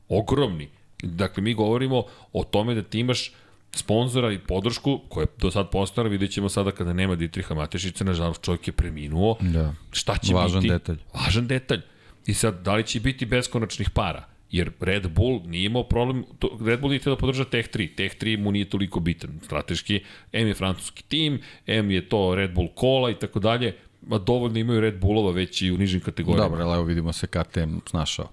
Ogromni. 0.09 0.69
Dakle, 1.03 1.43
mi 1.43 1.53
govorimo 1.53 2.03
o 2.33 2.43
tome 2.43 2.75
da 2.75 2.83
ti 2.83 2.99
imaš 2.99 3.31
sponzora 3.71 4.31
i 4.31 4.39
podršku 4.39 4.99
koja 5.09 5.23
je 5.23 5.27
do 5.37 5.51
sad 5.51 5.69
postala, 5.69 6.09
vidjet 6.09 6.31
ćemo 6.31 6.49
sada 6.49 6.71
kada 6.71 6.93
nema 6.93 7.15
Dietriha 7.15 7.55
Matešića, 7.55 8.03
nažalost 8.03 8.41
čovjek 8.41 8.67
je 8.67 8.73
preminuo. 8.73 9.37
Da. 9.41 9.73
Šta 9.91 10.17
će 10.17 10.33
Važan 10.33 10.61
biti? 10.61 10.73
detalj. 10.73 10.97
Važan 11.13 11.47
detalj. 11.47 11.81
I 12.25 12.33
sad, 12.33 12.61
da 12.61 12.75
li 12.75 12.83
će 12.83 12.99
biti 12.99 13.25
beskonačnih 13.25 13.89
para? 13.89 14.27
Jer 14.51 14.71
Red 14.79 15.07
Bull 15.07 15.41
nije 15.45 15.65
imao 15.65 15.83
problem, 15.83 16.25
to, 16.39 16.57
Red 16.65 16.79
Bull 16.79 16.89
nije 16.89 16.99
htio 16.99 17.15
da 17.15 17.19
podrža 17.19 17.45
Tech 17.45 17.69
3. 17.69 17.95
Tech 17.95 18.15
3 18.15 18.37
mu 18.39 18.51
nije 18.51 18.69
toliko 18.69 18.99
bitan. 18.99 19.39
Strateški, 19.43 20.03
M 20.31 20.47
je 20.47 20.53
francuski 20.53 21.03
tim, 21.03 21.41
M 21.67 21.91
je 21.91 22.09
to 22.09 22.35
Red 22.35 22.53
Bull 22.53 22.67
kola 22.75 23.11
i 23.11 23.19
tako 23.19 23.39
dalje. 23.39 23.75
Ma 24.01 24.17
dovoljno 24.17 24.59
imaju 24.59 24.81
Red 24.81 24.99
Bullova 24.99 25.31
već 25.31 25.61
i 25.61 25.71
u 25.71 25.77
nižim 25.77 25.99
kategorijama. 25.99 26.49
Dobro, 26.49 26.65
ali 26.65 26.75
evo 26.75 26.83
vidimo 26.83 27.13
se 27.13 27.27
KTM 27.27 27.77
snašao. 27.89 28.27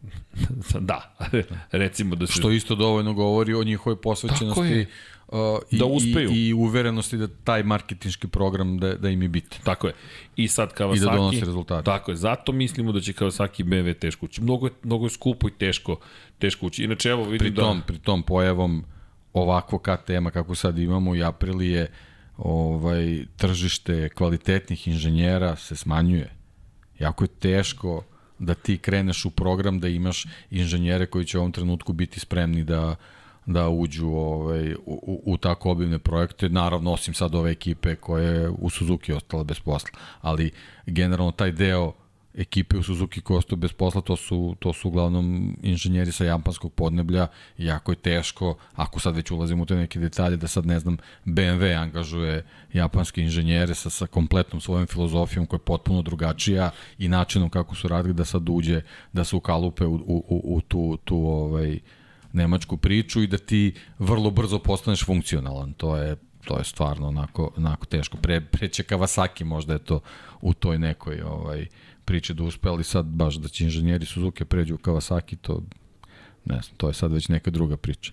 da, 0.80 1.16
recimo 1.72 2.16
da 2.16 2.26
se... 2.26 2.32
Što 2.32 2.50
isto 2.50 2.74
dovoljno 2.74 3.14
govori 3.14 3.54
o 3.54 3.64
njihovoj 3.64 3.96
Tako 3.96 4.02
posvećenosti 4.02 4.62
je. 4.62 4.86
I, 5.70 5.78
Da 5.78 5.84
uspeju. 5.84 6.30
i, 6.30 6.48
i 6.48 6.52
uverenosti 6.52 7.16
da 7.16 7.28
taj 7.28 7.62
marketinški 7.62 8.28
program 8.28 8.78
da, 8.78 8.94
da 8.94 9.08
im 9.10 9.22
je 9.22 9.28
bitan. 9.28 9.58
Tako 9.64 9.86
je. 9.86 9.94
I 10.36 10.48
sad 10.48 10.74
Kawasaki... 10.74 10.96
I 10.96 11.00
da 11.00 11.16
donosi 11.16 11.40
rezultate. 11.40 11.84
Tako 11.84 12.10
je. 12.10 12.16
Zato 12.16 12.52
mislimo 12.52 12.92
da 12.92 13.00
će 13.00 13.12
Kawasaki 13.12 13.64
BMW 13.64 13.98
teško 13.98 14.26
ući. 14.26 14.42
Mnogo 14.42 14.66
je, 14.66 14.72
mnogo 14.82 15.06
je 15.06 15.10
skupo 15.10 15.48
i 15.48 15.52
teško, 15.58 15.96
teško 16.38 16.66
ući. 16.66 16.84
Inače, 16.84 17.08
evo 17.08 17.24
vidim 17.24 17.38
Pri 17.38 17.54
tom, 17.54 17.78
da... 17.78 17.84
pri 17.84 17.98
tom 17.98 18.22
pojavom 18.22 18.84
ovakvo 19.32 19.78
KTM-a 19.78 20.30
kako 20.30 20.54
sad 20.54 20.78
imamo 20.78 21.14
i 21.14 21.24
Aprilije, 21.24 21.90
ovaj, 22.36 23.24
tržište 23.36 24.08
kvalitetnih 24.08 24.88
inženjera 24.88 25.56
se 25.56 25.76
smanjuje. 25.76 26.32
Jako 26.98 27.24
je 27.24 27.28
teško 27.28 28.02
da 28.38 28.54
ti 28.54 28.78
kreneš 28.78 29.24
u 29.24 29.30
program 29.30 29.80
da 29.80 29.88
imaš 29.88 30.26
inženjere 30.50 31.06
koji 31.06 31.24
će 31.24 31.38
u 31.38 31.40
ovom 31.40 31.52
trenutku 31.52 31.92
biti 31.92 32.20
spremni 32.20 32.64
da 32.64 32.96
da 33.46 33.68
uđu 33.68 34.08
ovaj, 34.08 34.74
u, 34.74 34.78
u, 34.86 35.22
u 35.26 35.36
tako 35.36 35.70
obimne 35.70 35.98
projekte, 35.98 36.48
naravno 36.48 36.92
osim 36.92 37.14
sad 37.14 37.34
ove 37.34 37.50
ekipe 37.50 37.94
koje 37.96 38.26
je 38.26 38.48
u 38.48 38.70
Suzuki 38.70 39.12
ostala 39.12 39.44
bez 39.44 39.60
posla, 39.60 39.90
ali 40.20 40.50
generalno 40.86 41.32
taj 41.32 41.52
deo 41.52 41.92
ekipe 42.34 42.78
u 42.78 42.82
Suzuki 42.82 43.20
koja 43.20 43.38
ostao 43.38 43.56
bez 43.56 43.72
posla, 43.72 44.00
to 44.00 44.16
su, 44.16 44.56
to 44.58 44.72
su 44.72 44.88
uglavnom 44.88 45.56
inženjeri 45.62 46.12
sa 46.12 46.24
japanskog 46.24 46.72
podneblja. 46.72 47.26
Jako 47.58 47.92
je 47.92 47.96
teško, 47.96 48.56
ako 48.74 49.00
sad 49.00 49.16
već 49.16 49.30
ulazimo 49.30 49.62
u 49.62 49.66
te 49.66 49.74
neke 49.74 49.98
detalje, 49.98 50.36
da 50.36 50.48
sad 50.48 50.66
ne 50.66 50.78
znam, 50.78 50.96
BMW 51.24 51.82
angažuje 51.82 52.44
japanske 52.72 53.22
inženjere 53.22 53.74
sa, 53.74 53.90
sa 53.90 54.06
kompletnom 54.06 54.60
svojom 54.60 54.86
filozofijom 54.86 55.46
koja 55.46 55.58
je 55.58 55.64
potpuno 55.64 56.02
drugačija 56.02 56.70
i 56.98 57.08
načinom 57.08 57.50
kako 57.50 57.74
su 57.74 57.88
radili 57.88 58.14
da 58.14 58.24
sad 58.24 58.48
uđe, 58.48 58.82
da 59.12 59.24
se 59.24 59.36
ukalupe 59.36 59.86
u, 59.86 59.94
u, 59.94 60.24
u, 60.28 60.56
u 60.56 60.60
tu, 60.60 60.98
tu 61.04 61.16
ovaj, 61.16 61.80
nemačku 62.32 62.76
priču 62.76 63.22
i 63.22 63.26
da 63.26 63.38
ti 63.38 63.74
vrlo 63.98 64.30
brzo 64.30 64.58
postaneš 64.58 65.04
funkcionalan. 65.04 65.72
To 65.72 65.96
je 65.96 66.16
to 66.44 66.58
je 66.58 66.64
stvarno 66.64 67.08
onako, 67.08 67.52
onako 67.56 67.86
teško. 67.86 68.16
Pre, 68.16 68.40
pre 68.40 68.68
će 68.68 68.82
Kawasaki 68.82 69.44
možda 69.44 69.72
je 69.72 69.78
to 69.78 70.00
u 70.40 70.54
toj 70.54 70.78
nekoj 70.78 71.20
ovaj, 71.20 71.66
priči 72.04 72.34
da 72.34 72.42
uspe, 72.42 72.68
ali 72.68 72.84
sad 72.84 73.06
baš 73.06 73.34
da 73.34 73.48
će 73.48 73.64
inženjeri 73.64 74.06
Suzuki 74.06 74.44
pređu 74.44 74.74
u 74.74 74.78
Kawasaki, 74.78 75.36
to 75.36 75.62
ne 76.44 76.60
znam, 76.62 76.76
to 76.76 76.88
je 76.88 76.94
sad 76.94 77.12
već 77.12 77.28
neka 77.28 77.50
druga 77.50 77.76
priča. 77.76 78.12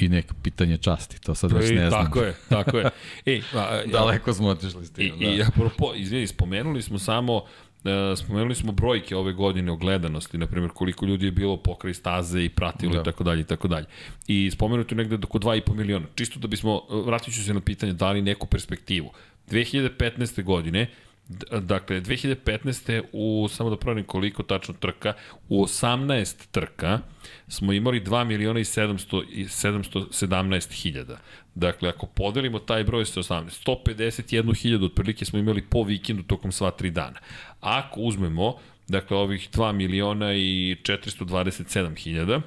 I 0.00 0.08
neko 0.08 0.34
pitanje 0.42 0.76
časti, 0.76 1.20
to 1.20 1.34
sad 1.34 1.52
već 1.52 1.70
I, 1.70 1.74
ne 1.74 1.90
znam. 1.90 2.04
tako 2.04 2.20
je, 2.20 2.34
tako 2.48 2.78
je. 2.78 2.90
E, 3.26 3.40
a, 3.54 3.80
Daleko 3.92 4.32
smo 4.32 4.48
otišli 4.48 4.86
s 4.86 4.90
I, 4.90 4.94
tim. 4.94 5.14
i 5.18 5.38
da. 5.38 5.44
apropo, 5.48 5.94
izvini, 5.94 6.26
spomenuli 6.26 6.82
smo 6.82 6.98
samo 6.98 7.42
Uh, 7.84 8.18
spomenuli 8.18 8.54
smo 8.54 8.72
brojke 8.72 9.16
ove 9.16 9.32
godine 9.32 9.72
o 9.72 9.76
gledanosti, 9.76 10.38
na 10.38 10.46
primjer 10.46 10.70
koliko 10.70 11.06
ljudi 11.06 11.26
je 11.26 11.32
bilo 11.32 11.56
pokraj 11.56 11.94
staze 11.94 12.44
i 12.44 12.48
pratilo 12.48 12.92
Da. 12.92 13.00
i 13.00 13.04
tako 13.04 13.24
dalje 13.24 13.40
i 13.40 13.44
tako 13.44 13.68
dalje. 13.68 13.86
I 14.26 14.50
spomenuto 14.50 14.94
je 14.94 14.96
negde 14.96 15.18
oko 15.24 15.38
2,5 15.38 15.74
miliona. 15.74 16.06
Čisto 16.14 16.38
da 16.38 16.48
bismo, 16.48 16.74
uh, 16.88 17.06
vratit 17.06 17.34
ću 17.34 17.44
se 17.44 17.54
na 17.54 17.60
pitanje, 17.60 17.92
dali 17.92 18.22
neku 18.22 18.46
perspektivu. 18.46 19.10
2015. 19.50 20.42
godine 20.42 20.86
Dakle, 21.60 22.00
2015. 22.00 23.02
u, 23.12 23.48
samo 23.48 23.70
da 23.70 23.76
proverim 23.76 24.04
koliko 24.04 24.42
tačno 24.42 24.74
trka, 24.74 25.12
u 25.48 25.64
18 25.64 26.46
trka 26.50 26.98
smo 27.48 27.72
imali 27.72 28.00
2 28.00 28.24
miliona 28.24 28.60
i 28.60 28.64
700, 28.64 29.24
i 29.32 29.44
717 29.44 30.82
hiljada. 30.82 31.18
Dakle, 31.54 31.88
ako 31.88 32.06
podelimo 32.06 32.58
taj 32.58 32.84
broj 32.84 33.04
sa 33.04 33.20
18, 33.20 33.66
151 33.66 34.62
hiljada 34.62 34.84
otprilike 34.84 35.24
smo 35.24 35.38
imali 35.38 35.62
po 35.62 35.82
vikendu 35.82 36.22
tokom 36.22 36.52
sva 36.52 36.70
tri 36.70 36.90
dana. 36.90 37.18
Ako 37.60 38.00
uzmemo, 38.00 38.54
dakle, 38.88 39.16
ovih 39.16 39.48
2 39.52 39.72
miliona 39.72 40.34
i 40.34 40.76
427 40.82 41.96
hiljada, 41.98 42.40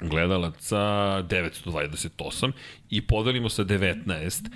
gledalaca 0.00 0.78
928 1.28 2.52
i 2.90 3.06
podelimo 3.06 3.48
sa 3.48 3.64
19, 3.64 4.50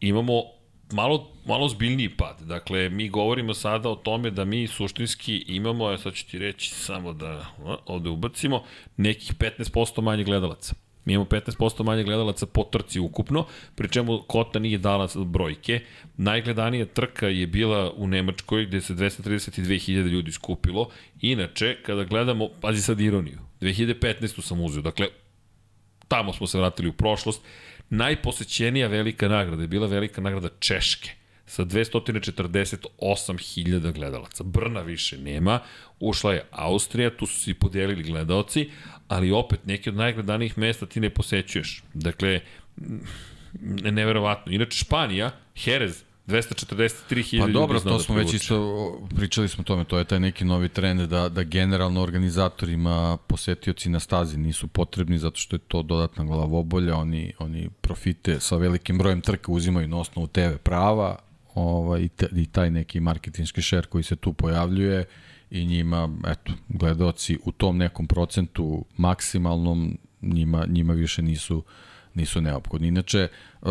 imamo 0.00 0.61
malo, 0.92 1.28
malo 1.44 1.68
zbiljniji 1.68 2.08
pad. 2.08 2.40
Dakle, 2.40 2.88
mi 2.88 3.08
govorimo 3.08 3.54
sada 3.54 3.88
o 3.88 3.96
tome 3.96 4.30
da 4.30 4.44
mi 4.44 4.66
suštinski 4.66 5.36
imamo, 5.36 5.90
ja 5.90 5.98
sad 5.98 6.14
ću 6.14 6.26
ti 6.30 6.38
reći 6.38 6.70
samo 6.70 7.12
da 7.12 7.46
ovde 7.86 8.08
ubacimo, 8.08 8.62
nekih 8.96 9.34
15% 9.34 10.00
manje 10.00 10.24
gledalaca. 10.24 10.74
Mi 11.04 11.12
imamo 11.12 11.28
15% 11.30 11.84
manje 11.84 12.04
gledalaca 12.04 12.46
po 12.46 12.64
trci 12.64 13.00
ukupno, 13.00 13.46
pri 13.74 13.88
čemu 13.88 14.22
Kota 14.26 14.58
nije 14.58 14.78
dala 14.78 15.08
brojke. 15.16 15.80
Najgledanija 16.16 16.86
trka 16.86 17.28
je 17.28 17.46
bila 17.46 17.92
u 17.96 18.06
Nemačkoj 18.06 18.66
gde 18.66 18.80
se 18.80 18.94
232.000 18.94 20.08
ljudi 20.08 20.32
skupilo. 20.32 20.88
Inače, 21.20 21.76
kada 21.82 22.04
gledamo, 22.04 22.48
pazi 22.60 22.82
sad 22.82 23.00
ironiju, 23.00 23.38
2015. 23.60 24.42
sam 24.42 24.60
uzeo, 24.60 24.82
dakle, 24.82 25.06
tamo 26.08 26.32
smo 26.32 26.46
se 26.46 26.58
vratili 26.58 26.88
u 26.88 26.92
prošlost, 26.92 27.42
najposećenija 27.92 28.88
velika 28.88 29.28
nagrada 29.28 29.62
je 29.62 29.68
bila 29.68 29.86
velika 29.86 30.20
nagrada 30.20 30.48
Češke 30.58 31.10
sa 31.46 31.64
248.000 31.64 33.92
gledalaca. 33.92 34.44
Brna 34.44 34.80
više 34.80 35.18
nema, 35.18 35.60
ušla 36.00 36.32
je 36.32 36.44
Austrija, 36.50 37.16
tu 37.16 37.26
su 37.26 37.40
se 37.40 37.54
podelili 37.54 38.02
gledalci, 38.02 38.70
ali 39.08 39.30
opet 39.30 39.66
neke 39.66 39.90
od 39.90 39.96
najgledanijih 39.96 40.58
mesta 40.58 40.86
ti 40.86 41.00
ne 41.00 41.10
posećuješ. 41.10 41.82
Dakle, 41.94 42.40
neverovatno. 43.90 44.52
Inače, 44.52 44.78
Španija, 44.78 45.30
Jerez, 45.64 46.04
243.000 46.26 47.40
Pa 47.40 47.46
dobro, 47.46 47.80
to 47.80 47.90
da 47.90 47.98
smo 47.98 48.14
već 48.14 48.34
isto, 48.34 49.08
pričali 49.16 49.48
smo 49.48 49.60
o 49.60 49.64
tome, 49.64 49.84
to 49.84 49.98
je 49.98 50.04
taj 50.04 50.20
neki 50.20 50.44
novi 50.44 50.68
trend 50.68 51.00
da, 51.00 51.28
da 51.28 51.42
generalno 51.42 52.02
organizatorima 52.02 53.16
posetioci 53.26 53.90
na 53.90 54.00
stazi 54.00 54.38
nisu 54.38 54.68
potrebni 54.68 55.18
zato 55.18 55.36
što 55.36 55.56
je 55.56 55.60
to 55.60 55.82
dodatna 55.82 56.24
glavobolja, 56.24 56.96
oni, 56.96 57.32
oni 57.38 57.68
profite 57.80 58.40
sa 58.40 58.56
velikim 58.56 58.98
brojem 58.98 59.20
trka 59.20 59.52
uzimaju 59.52 59.88
na 59.88 59.98
osnovu 59.98 60.26
TV 60.26 60.56
prava 60.62 61.16
ovaj, 61.54 62.00
i, 62.00 62.08
te, 62.08 62.28
i 62.36 62.46
taj 62.46 62.70
neki 62.70 63.00
marketinški 63.00 63.62
šer 63.62 63.86
koji 63.86 64.04
se 64.04 64.16
tu 64.16 64.32
pojavljuje 64.32 65.04
i 65.50 65.66
njima, 65.66 66.08
eto, 66.26 66.52
gledoci 66.68 67.38
u 67.44 67.52
tom 67.52 67.76
nekom 67.76 68.06
procentu 68.06 68.84
maksimalnom 68.96 69.98
njima, 70.22 70.66
njima 70.68 70.92
više 70.92 71.22
nisu 71.22 71.64
nisu 72.14 72.40
neophodni. 72.40 72.88
Inače, 72.88 73.28
uh, 73.62 73.68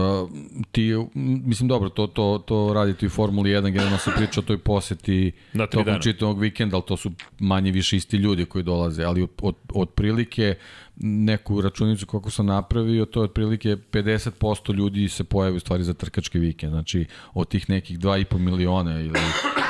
ti, 0.71 0.95
mislim, 1.15 1.69
dobro, 1.69 1.89
to, 1.89 2.07
to, 2.07 2.43
to 2.47 2.73
radite 2.73 3.05
i 3.05 3.07
u 3.07 3.09
Formuli 3.09 3.49
1, 3.49 3.61
generalno 3.71 3.97
se 3.97 4.11
priča 4.17 4.39
o 4.39 4.43
toj 4.43 4.57
poseti 4.57 5.31
tokom 5.71 6.01
čitavog 6.01 6.39
vikenda, 6.39 6.75
ali 6.75 6.83
to 6.87 6.97
su 6.97 7.11
manje 7.39 7.71
više 7.71 7.97
isti 7.97 8.17
ljudi 8.17 8.45
koji 8.45 8.63
dolaze, 8.63 9.03
ali 9.03 9.21
od, 9.21 9.29
od, 9.41 9.55
od 9.73 9.89
prilike 9.89 10.55
neku 11.03 11.61
računicu 11.61 12.05
kako 12.05 12.31
sam 12.31 12.45
napravio, 12.45 13.05
to 13.05 13.19
je 13.19 13.23
otprilike 13.23 13.75
50% 13.91 14.73
ljudi 14.73 15.09
se 15.09 15.23
pojavi 15.23 15.57
u 15.57 15.59
stvari 15.59 15.83
za 15.83 15.93
trkački 15.93 16.39
vikend. 16.39 16.71
Znači, 16.71 17.05
od 17.33 17.47
tih 17.47 17.69
nekih 17.69 17.99
2,5 17.99 18.37
miliona 18.37 18.99
ili, 18.99 19.19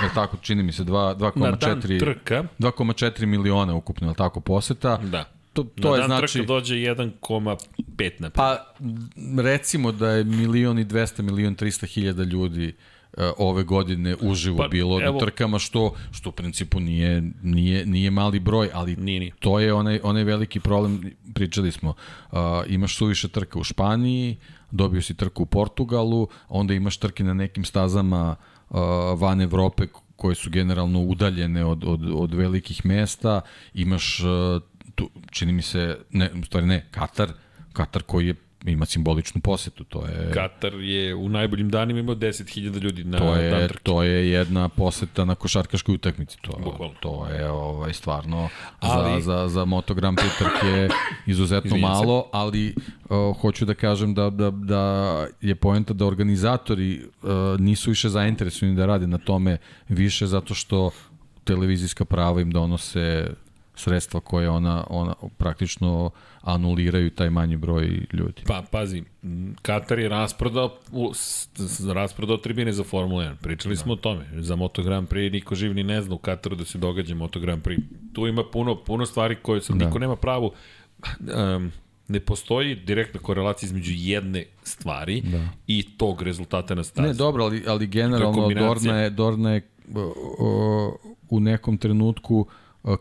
je 0.03 0.09
tako, 0.15 0.37
čini 0.41 0.63
mi 0.63 0.71
se, 0.71 0.83
2,4 0.83 2.45
2,4 2.59 3.25
miliona 3.25 3.75
ukupno, 3.75 4.09
je 4.09 4.15
tako, 4.15 4.39
poseta. 4.39 4.97
Da 4.97 5.40
to, 5.53 5.63
to 5.63 5.89
na 5.89 5.95
je 5.95 5.99
dan 5.99 6.07
znači... 6.07 6.33
trka 6.33 6.47
dođe 6.47 6.75
1,5 6.75 8.11
na 8.19 8.29
Pa, 8.29 8.73
recimo 9.43 9.91
da 9.91 10.09
je 10.09 10.23
milion 10.23 10.79
i 10.79 10.85
200, 10.85 11.21
milion 11.21 11.55
300 11.55 11.85
hiljada 11.85 12.23
ljudi 12.23 12.73
uh, 13.17 13.23
ove 13.37 13.63
godine 13.63 14.15
uživo 14.21 14.57
pa, 14.57 14.67
bilo 14.67 15.01
evo, 15.01 15.13
na 15.13 15.19
trkama, 15.19 15.59
što, 15.59 15.93
što 16.11 16.29
u 16.29 16.31
principu 16.31 16.79
nije, 16.79 17.23
nije, 17.43 17.85
nije 17.85 18.11
mali 18.11 18.39
broj, 18.39 18.69
ali 18.73 18.95
nije, 18.95 19.19
nije. 19.19 19.31
to 19.39 19.59
je 19.59 19.73
onaj, 19.73 19.99
onaj 20.03 20.23
veliki 20.23 20.59
problem, 20.59 21.11
pričali 21.33 21.71
smo, 21.71 21.93
uh, 22.31 22.37
imaš 22.67 22.95
suviše 22.95 23.27
trka 23.27 23.59
u 23.59 23.63
Španiji, 23.63 24.37
dobio 24.71 25.01
si 25.01 25.13
trku 25.13 25.43
u 25.43 25.45
Portugalu, 25.45 26.27
onda 26.49 26.73
imaš 26.73 26.97
trke 26.97 27.23
na 27.23 27.33
nekim 27.33 27.65
stazama 27.65 28.35
uh, 28.69 28.77
van 29.17 29.41
Evrope 29.41 29.87
koje 30.15 30.35
su 30.35 30.49
generalno 30.49 30.99
udaljene 30.99 31.65
od, 31.65 31.83
od, 31.83 32.01
od 32.13 32.33
velikih 32.33 32.85
mesta, 32.85 33.41
imaš 33.73 34.19
uh, 34.19 34.61
tu, 35.01 35.09
čini 35.31 35.51
mi 35.51 35.61
se, 35.61 35.97
ne, 36.11 36.29
u 36.41 36.45
stvari 36.45 36.67
ne, 36.67 36.85
Katar, 36.91 37.29
Katar 37.73 38.03
koji 38.03 38.27
je 38.27 38.35
ima 38.65 38.85
simboličnu 38.85 39.41
posetu, 39.41 39.83
to 39.83 40.05
je... 40.05 40.31
Katar 40.33 40.73
je 40.73 41.15
u 41.15 41.29
najboljim 41.29 41.69
danima 41.69 41.99
imao 41.99 42.15
10.000 42.15 42.81
ljudi 42.81 43.03
na 43.03 43.17
to 43.17 43.35
je, 43.35 43.49
dan 43.49 43.67
trke. 43.67 43.83
To 43.83 44.03
je 44.03 44.29
jedna 44.29 44.69
poseta 44.69 45.25
na 45.25 45.35
košarkaškoj 45.35 45.95
utakmici, 45.95 46.37
to, 46.41 46.59
Bukvalno. 46.63 46.95
to 46.99 47.27
je 47.27 47.49
ovaj, 47.51 47.93
stvarno 47.93 48.49
ali, 48.79 49.21
za, 49.21 49.37
za, 49.37 49.47
za 49.47 49.65
Moto 49.65 49.93
Grand 49.93 50.17
Prix 50.17 50.37
trke 50.37 50.93
izuzetno 51.25 51.67
Izvinjam 51.67 51.91
malo, 51.91 52.29
ali 52.31 52.75
uh, 53.09 53.37
hoću 53.41 53.65
da 53.65 53.73
kažem 53.73 54.13
da, 54.13 54.29
da, 54.29 54.49
da 54.51 55.27
je 55.41 55.55
poenta 55.55 55.93
da 55.93 56.05
organizatori 56.05 57.01
uh, 57.03 57.29
nisu 57.59 57.89
više 57.89 58.09
zainteresovani 58.09 58.77
da 58.77 58.85
rade 58.85 59.07
na 59.07 59.17
tome 59.17 59.57
više 59.89 60.27
zato 60.27 60.53
što 60.53 60.91
televizijska 61.43 62.05
prava 62.05 62.41
im 62.41 62.51
donose 62.51 63.27
sredstva 63.81 64.19
koje 64.19 64.49
ona, 64.49 64.83
ona 64.89 65.13
praktično 65.37 66.09
anuliraju 66.41 67.09
taj 67.09 67.29
manji 67.29 67.57
broj 67.57 68.05
ljudi. 68.13 68.41
Pa, 68.47 68.63
pazi, 68.71 69.03
Katar 69.61 69.99
je 69.99 70.09
rasprodao, 70.09 70.77
rasprodao 71.93 72.37
tribine 72.37 72.71
za 72.71 72.83
Formula 72.83 73.23
1. 73.23 73.35
Pričali 73.35 73.75
da. 73.75 73.81
smo 73.81 73.93
o 73.93 73.95
tome. 73.95 74.25
Za 74.41 74.55
Moto 74.55 74.83
Grand 74.83 75.09
Prix 75.09 75.31
niko 75.31 75.55
živ 75.55 75.73
ni 75.73 75.83
ne 75.83 76.01
zna 76.01 76.15
u 76.15 76.17
Kataru 76.17 76.55
da 76.55 76.65
se 76.65 76.77
događa 76.77 77.15
Moto 77.15 77.39
Grand 77.39 77.63
Prix. 77.63 77.79
Tu 78.13 78.27
ima 78.27 78.43
puno, 78.51 78.75
puno 78.75 79.05
stvari 79.05 79.35
koje 79.41 79.61
sam, 79.61 79.77
da. 79.77 79.85
niko 79.85 79.99
nema 79.99 80.15
pravu. 80.15 80.51
Um, 81.19 81.71
ne 82.07 82.19
postoji 82.19 82.75
direktna 82.75 83.19
korelacija 83.19 83.67
između 83.67 83.91
jedne 83.95 84.45
stvari 84.63 85.21
da. 85.21 85.47
i 85.67 85.83
tog 85.97 86.21
rezultata 86.21 86.75
na 86.75 86.83
stazi. 86.83 87.07
Ne, 87.07 87.13
dobro, 87.13 87.43
ali, 87.43 87.63
ali 87.67 87.87
generalno 87.87 88.49
Dorna 88.49 88.97
je, 88.97 89.09
Dorna 89.09 89.51
je 89.51 89.67
o, 89.95 90.13
o, 90.39 90.97
u 91.29 91.39
nekom 91.39 91.77
trenutku 91.77 92.39
uh, 92.39 92.47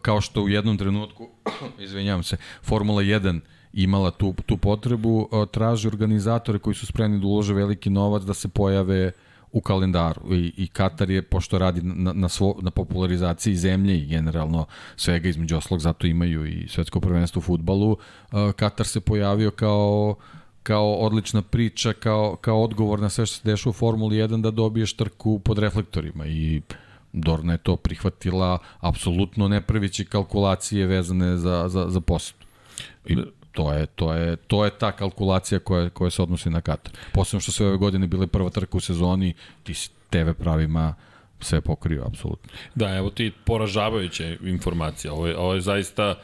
kao 0.03 0.21
što 0.21 0.43
u 0.43 0.49
jednom 0.49 0.79
trenutku, 0.79 1.29
izvinjavam 1.85 2.23
se, 2.23 2.37
Formula 2.63 3.03
1 3.03 3.41
imala 3.73 4.11
tu, 4.11 4.35
tu 4.47 4.57
potrebu, 4.57 5.29
traži 5.53 5.89
organizatore 5.89 6.59
koji 6.59 6.75
su 6.75 6.87
spremni 6.87 7.21
da 7.21 7.27
ulože 7.27 7.55
veliki 7.55 7.91
novac 7.91 8.23
da 8.23 8.35
se 8.35 8.49
pojave 8.49 9.13
u 9.53 9.61
kalendaru. 9.61 10.35
I, 10.35 10.53
i 10.57 10.69
Katar 10.69 11.11
je, 11.11 11.23
pošto 11.23 11.59
radi 11.59 11.83
na, 11.83 12.13
na, 12.13 12.29
svo, 12.29 12.57
na 12.63 12.71
popularizaciji 12.71 13.57
zemlje 13.57 13.99
i 13.99 14.07
generalno 14.07 14.67
svega 14.97 15.29
između 15.29 15.57
oslog, 15.57 15.81
zato 15.81 16.07
imaju 16.07 16.47
i 16.47 16.69
svetsko 16.69 17.01
prvenstvo 17.01 17.39
u 17.39 17.43
futbalu, 17.43 17.97
Katar 18.57 18.87
se 18.87 19.01
pojavio 19.01 19.51
kao 19.51 20.17
kao 20.63 20.95
odlična 20.95 21.43
priča, 21.43 21.93
kao, 21.93 22.37
kao 22.37 22.63
odgovor 22.63 23.01
na 23.01 23.09
sve 23.09 23.27
što 23.27 23.37
se 23.37 23.43
dešava 23.45 23.71
u 23.71 23.73
Formuli 23.73 24.17
1 24.17 24.43
da 24.43 24.51
dobiješ 24.51 24.97
trku 24.97 25.39
pod 25.39 25.59
reflektorima. 25.59 26.27
I 26.27 26.63
Dorna 27.13 27.53
je 27.53 27.59
to 27.59 27.77
prihvatila 27.77 28.59
apsolutno 28.81 29.49
ne 29.49 29.63
kalkulacije 30.09 30.87
vezane 30.87 31.37
za, 31.37 31.69
za, 31.69 31.87
za 31.89 32.01
posetu. 32.01 32.47
I 33.07 33.17
to 33.53 33.73
je, 33.73 33.87
to 33.87 34.15
je, 34.15 34.37
to 34.37 34.65
je 34.65 34.71
ta 34.79 34.93
kalkulacija 34.93 35.59
koja, 35.59 35.91
koja 35.91 36.11
se 36.11 36.23
odnosi 36.23 36.51
na 36.51 36.61
Katar. 36.61 36.93
Posledno 37.13 37.41
što 37.41 37.53
se 37.53 37.67
ove 37.67 37.77
godine 37.77 38.07
bile 38.07 38.27
prva 38.27 38.51
trka 38.51 38.77
u 38.77 38.81
sezoni, 38.81 39.35
ti 39.63 39.75
si 39.75 39.91
TV 40.11 40.31
pravima 40.39 40.95
sve 41.41 41.61
pokrio, 41.61 42.05
apsolutno. 42.07 42.53
Da, 42.75 42.97
evo 42.97 43.11
ti 43.11 43.33
poražavajuće 43.45 44.39
informacije. 44.43 45.11
Ovo 45.11 45.27
je, 45.27 45.37
ovo 45.37 45.55
je 45.55 45.61
zaista 45.61 46.15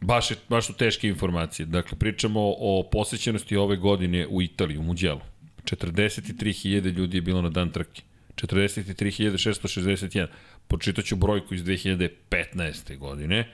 baš, 0.00 0.30
je, 0.30 0.36
baš 0.48 0.66
su 0.66 0.72
teške 0.72 1.08
informacije. 1.08 1.66
Dakle, 1.66 1.98
pričamo 1.98 2.40
o 2.58 2.88
posjećenosti 2.92 3.56
ove 3.56 3.76
godine 3.76 4.26
u 4.26 4.42
Italiji, 4.42 4.78
u 4.78 4.82
Muđelu. 4.82 5.20
43.000 5.64 6.92
ljudi 6.92 7.16
je 7.16 7.22
bilo 7.22 7.42
na 7.42 7.48
dan 7.50 7.70
trke. 7.70 8.02
43.661. 8.36 10.26
Počitaću 10.68 11.16
brojku 11.16 11.54
iz 11.54 11.64
2015. 11.64 12.98
godine. 12.98 13.48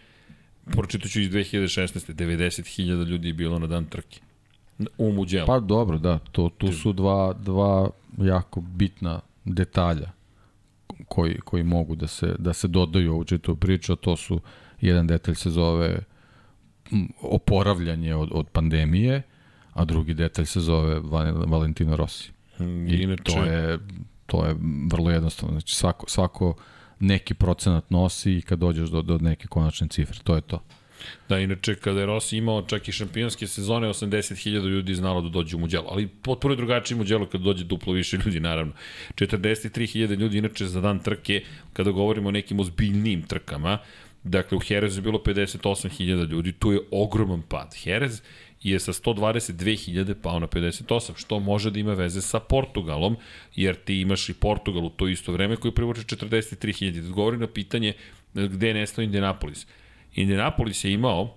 Pročitaću 0.64 1.20
iz 1.20 1.30
2016. 1.30 2.14
90.000 2.14 3.06
ljudi 3.06 3.28
je 3.28 3.34
bilo 3.34 3.58
na 3.58 3.66
dan 3.66 3.84
trke. 3.84 4.20
U 4.98 5.12
Muđelu. 5.12 5.46
Pa 5.46 5.60
dobro, 5.60 5.98
da. 5.98 6.18
To, 6.32 6.48
tu 6.48 6.72
su 6.72 6.92
dva, 6.92 7.32
dva 7.32 7.90
jako 8.18 8.60
bitna 8.60 9.20
detalja 9.44 10.10
koji, 11.08 11.38
koji 11.44 11.62
mogu 11.62 11.96
da 11.96 12.06
se, 12.06 12.34
da 12.38 12.52
se 12.52 12.68
dodaju 12.68 13.16
u 13.16 13.24
čitu 13.24 13.56
priču, 13.56 13.92
a 13.92 13.96
to 13.96 14.16
su 14.16 14.40
jedan 14.80 15.06
detalj 15.06 15.34
se 15.34 15.50
zove 15.50 15.98
oporavljanje 17.22 18.14
od, 18.14 18.28
od 18.32 18.48
pandemije, 18.48 19.22
a 19.72 19.84
drugi 19.84 20.14
detalj 20.14 20.46
se 20.46 20.60
zove 20.60 21.00
Valentino 21.46 21.96
Rossi. 21.96 22.30
I 22.60 23.02
Inače... 23.02 23.22
to 23.22 23.44
je 23.44 23.78
To 24.30 24.46
je 24.46 24.54
vrlo 24.92 25.10
jednostavno. 25.10 25.52
Znači 25.52 25.74
svako, 25.74 26.06
svako 26.08 26.54
neki 27.00 27.34
procenat 27.34 27.90
nosi 27.90 28.32
i 28.32 28.42
kad 28.42 28.58
dođeš 28.58 28.88
do, 28.88 29.02
do 29.02 29.18
neke 29.18 29.46
konačne 29.46 29.88
cifre, 29.88 30.18
to 30.24 30.34
je 30.34 30.40
to. 30.40 30.62
Da, 31.28 31.38
inače, 31.38 31.74
kada 31.74 32.00
je 32.00 32.06
Rossi 32.06 32.36
imao 32.36 32.62
čak 32.62 32.88
i 32.88 32.92
šampionske 32.92 33.46
sezone, 33.46 33.88
80.000 33.88 34.68
ljudi 34.68 34.94
znalo 34.94 35.20
da 35.20 35.28
dođe 35.28 35.56
u 35.56 35.58
Muđelo, 35.58 35.88
ali 35.90 36.06
potpuno 36.06 36.52
je 36.52 36.56
drugačije 36.56 36.98
Muđelo 36.98 37.26
kada 37.26 37.44
dođe 37.44 37.64
duplo 37.64 37.92
više 37.92 38.18
ljudi, 38.24 38.40
naravno. 38.40 38.72
43.000 39.14 40.18
ljudi, 40.18 40.38
inače, 40.38 40.66
za 40.66 40.80
dan 40.80 40.98
trke, 40.98 41.42
kada 41.72 41.90
govorimo 41.90 42.28
o 42.28 42.32
nekim 42.32 42.60
ozbiljnim 42.60 43.22
trkama, 43.22 43.78
dakle, 44.24 44.56
u 44.56 44.60
Herezu 44.60 44.98
je 44.98 45.02
bilo 45.02 45.18
58.000 45.18 46.28
ljudi, 46.28 46.52
tu 46.52 46.72
je 46.72 46.80
ogroman 46.90 47.42
pad. 47.42 47.74
Jerez 47.84 48.22
je 48.62 48.80
sa 48.80 48.92
122.000 48.92 50.14
pao 50.22 50.38
na 50.38 50.46
58, 50.46 51.12
što 51.16 51.40
može 51.40 51.70
da 51.70 51.78
ima 51.78 51.94
veze 51.94 52.22
sa 52.22 52.40
Portugalom, 52.40 53.16
jer 53.54 53.76
ti 53.76 54.00
imaš 54.00 54.28
i 54.28 54.34
Portugal 54.34 54.86
u 54.86 54.90
to 54.90 55.08
isto 55.08 55.32
vreme 55.32 55.56
koji 55.56 55.74
privuče 55.74 56.00
43.000. 56.00 57.00
Da 57.00 57.10
govori 57.10 57.38
na 57.38 57.46
pitanje 57.46 57.92
gde 58.34 58.68
je 58.68 58.74
nestao 58.74 59.02
Indianapolis. 59.02 59.66
Indianapolis 60.14 60.84
je 60.84 60.92
imao 60.92 61.36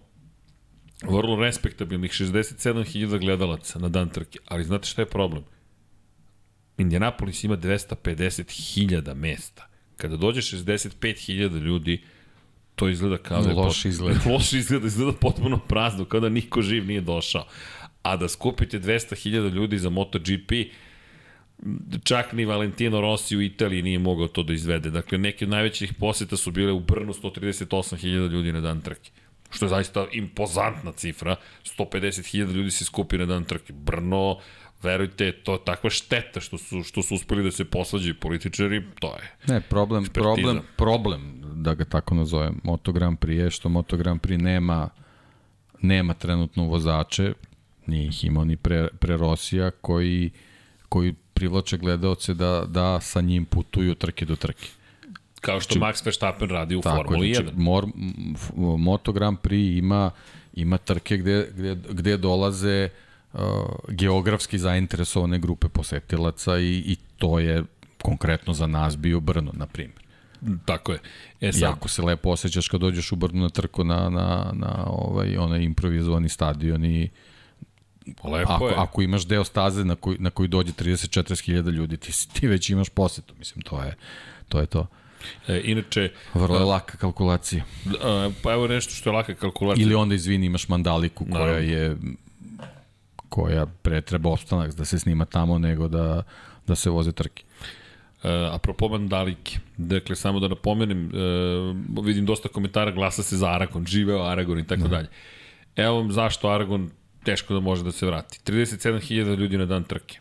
vrlo 1.04 1.36
respektabilnih 1.36 2.12
67.000 2.12 3.20
gledalaca 3.20 3.80
na 3.80 3.90
dan 3.90 4.10
trke, 4.10 4.40
ali 4.46 4.64
znate 4.64 4.88
šta 4.88 5.02
je 5.02 5.10
problem? 5.10 5.44
Indianapolis 6.78 7.44
ima 7.44 7.58
250.000 7.58 9.14
mesta. 9.14 9.70
Kada 9.98 10.18
dođe 10.18 10.42
65.000 10.42 11.60
ljudi, 11.60 12.04
to 12.76 12.90
izgleda 12.90 13.18
kao 13.18 13.42
da 13.42 13.50
je 13.50 13.56
loš 13.56 13.86
izgleda. 13.86 14.20
loš 14.34 14.54
izgleda, 14.54 14.88
izgleda 14.88 15.18
potpuno 15.18 15.60
prazno, 15.68 16.06
kao 16.06 16.20
da 16.20 16.30
niko 16.30 16.62
živ 16.62 16.88
nije 16.88 17.02
došao. 17.02 17.46
A 18.02 18.18
da 18.18 18.28
skupite 18.30 18.80
200.000 18.80 19.54
ljudi 19.54 19.78
za 19.78 19.90
MotoGP, 19.90 20.52
čak 22.04 22.34
ni 22.34 22.46
Valentino 22.46 23.02
Rossi 23.02 23.38
u 23.38 23.42
Italiji 23.42 23.82
nije 23.82 24.00
mogao 24.00 24.28
to 24.28 24.44
da 24.44 24.54
izvede. 24.54 24.90
Dakle, 24.90 25.18
neke 25.18 25.46
od 25.46 25.50
najvećih 25.50 25.94
poseta 25.94 26.38
su 26.38 26.52
bile 26.52 26.72
u 26.72 26.80
Brnu 26.80 27.14
138.000 27.14 28.30
ljudi 28.30 28.52
na 28.52 28.62
dan 28.62 28.82
trke. 28.82 29.12
Što 29.50 29.66
je 29.66 29.70
zaista 29.70 30.08
impozantna 30.12 30.92
cifra. 30.92 31.36
150.000 31.78 32.52
ljudi 32.52 32.72
se 32.72 32.86
skupi 32.86 33.18
na 33.18 33.26
dan 33.26 33.46
trke. 33.46 33.74
Brno, 33.74 34.40
verujte, 34.84 35.32
to 35.32 35.54
je 35.54 35.60
takva 35.66 35.90
šteta 35.90 36.40
što 36.40 36.58
su, 36.58 36.84
što 36.84 37.04
su 37.04 37.16
uspeli 37.16 37.44
da 37.44 37.52
se 37.52 37.66
poslađaju 37.66 38.16
političari, 38.20 38.84
to 39.00 39.08
je. 39.08 39.36
Ne, 39.48 39.62
problem, 39.62 40.04
ekspertiza. 40.04 40.34
problem, 40.34 40.62
problem, 40.76 41.42
da 41.56 41.74
ga 41.74 41.86
tako 41.86 42.16
nazovem, 42.16 42.60
Moto 42.64 42.92
Grand 42.92 43.20
Prix 43.20 43.44
je 43.44 43.52
što 43.52 43.70
Moto 43.70 43.98
Grand 43.98 44.22
Prix 44.22 44.42
nema, 44.42 44.90
nema 45.82 46.14
trenutno 46.14 46.64
vozače, 46.64 47.34
nije 47.86 48.08
ih 48.08 48.26
imao 48.26 48.46
ni 48.46 48.58
pre, 48.58 48.88
pre 49.00 49.18
Rosija, 49.18 49.72
koji, 49.72 50.32
koji 50.90 51.14
privlače 51.34 51.78
gledaoce 51.78 52.34
da, 52.34 52.66
da 52.68 53.02
sa 53.02 53.22
njim 53.22 53.46
putuju 53.46 53.96
trke 53.96 54.26
do 54.26 54.36
trke. 54.36 54.68
Kao 55.42 55.60
što 55.60 55.74
znači, 55.74 55.94
Max 55.94 56.06
Verstappen 56.06 56.50
radi 56.50 56.76
u 56.76 56.82
tako, 56.82 56.96
Formuli 56.96 57.28
1. 57.30 57.42
Znači, 57.42 57.58
mor, 57.58 57.86
Moto 58.78 59.12
Grand 59.12 59.38
Prix 59.38 59.78
ima, 59.78 60.12
ima 60.54 60.78
trke 60.78 61.18
gde, 61.18 61.48
gde, 61.56 61.76
gde 61.90 62.18
dolaze 62.18 62.90
uh, 62.92 63.13
geografski 63.88 64.58
zainteresovane 64.58 65.40
grupe 65.40 65.70
posetilaca 65.70 66.58
i, 66.60 66.84
i 66.86 66.96
to 67.18 67.40
je 67.40 67.64
konkretno 68.02 68.54
za 68.54 68.68
nas 68.68 68.98
bio 68.98 69.20
Brno, 69.20 69.52
na 69.56 69.68
primjer. 69.68 70.04
Tako 70.66 70.92
je. 70.92 71.00
E 71.42 71.52
sad... 71.52 71.62
Jako 71.62 71.88
se 71.88 72.02
lepo 72.02 72.30
osjećaš 72.30 72.68
kad 72.68 72.82
dođeš 72.82 73.12
u 73.12 73.16
Brno 73.16 73.42
na 73.42 73.50
trku 73.50 73.84
na, 73.84 74.10
na, 74.10 74.52
na 74.54 74.84
ovaj, 74.86 75.38
onaj 75.38 75.64
improvizovani 75.64 76.30
stadion 76.30 76.86
i 76.86 77.10
Lepo 78.24 78.52
ako, 78.52 78.68
je. 78.68 78.74
ako 78.78 79.02
imaš 79.02 79.26
deo 79.26 79.44
staze 79.44 79.86
na 79.86 79.96
koji, 79.96 80.18
na 80.20 80.30
koji 80.30 80.48
dođe 80.48 80.72
30-40 80.72 81.72
ljudi, 81.72 81.98
ti, 81.98 82.12
ti 82.34 82.48
već 82.48 82.70
imaš 82.70 82.90
posetu. 82.90 83.34
Mislim, 83.40 83.62
to 83.62 83.84
je 83.84 83.96
to. 84.50 84.60
Je 84.60 84.66
to. 84.66 84.88
E, 85.48 85.62
inače... 85.64 86.12
Vrlo 86.34 86.58
je 86.58 86.66
laka 86.66 86.98
kalkulacija. 86.98 87.64
A, 88.04 88.30
pa 88.44 88.54
evo 88.54 88.68
nešto 88.68 88.94
što 88.94 89.10
je 89.10 89.14
laka 89.14 89.36
kalkulacija. 89.36 89.84
Ili 89.84 89.96
onda, 89.96 90.16
izvini, 90.16 90.46
imaš 90.46 90.68
mandaliku 90.68 91.26
koja 91.26 91.46
Naravno. 91.46 91.70
je 91.70 91.98
koja 93.34 93.66
pre 93.66 94.02
treba 94.02 94.30
opstanak 94.30 94.76
da 94.76 94.86
se 94.86 95.00
snima 95.00 95.26
tamo 95.26 95.58
nego 95.60 95.88
da, 95.88 96.24
da 96.68 96.76
se 96.76 96.90
voze 96.90 97.12
trke. 97.12 97.44
Uh, 97.44 98.30
apropo 98.54 98.88
Mandalike, 98.90 99.58
dakle, 99.78 100.16
samo 100.16 100.40
da 100.40 100.48
napomenem, 100.48 101.08
uh, 101.98 102.06
vidim 102.06 102.26
dosta 102.26 102.50
komentara, 102.50 102.92
glasa 102.92 103.24
se 103.24 103.38
za 103.38 103.50
Aragon, 103.50 103.86
živeo 103.86 104.22
Aragon 104.24 104.60
i 104.60 104.68
tako 104.68 104.82
da. 104.82 104.88
dalje. 104.88 105.08
Evo 105.76 105.96
vam 105.96 106.12
zašto 106.12 106.50
Aragon 106.50 106.92
teško 107.24 107.54
da 107.54 107.60
može 107.60 107.84
da 107.84 107.92
se 107.92 108.06
vrati. 108.06 108.40
37.000 108.46 109.36
ljudi 109.36 109.58
na 109.58 109.66
dan 109.66 109.84
trke. 109.84 110.20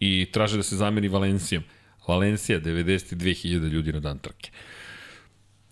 I 0.00 0.26
traže 0.32 0.56
da 0.56 0.62
se 0.62 0.76
zameni 0.76 1.08
Valencijom. 1.08 1.62
Valencija 2.08 2.60
92.000 2.60 3.68
ljudi 3.68 3.92
na 3.92 4.00
dan 4.00 4.18
trke. 4.18 4.50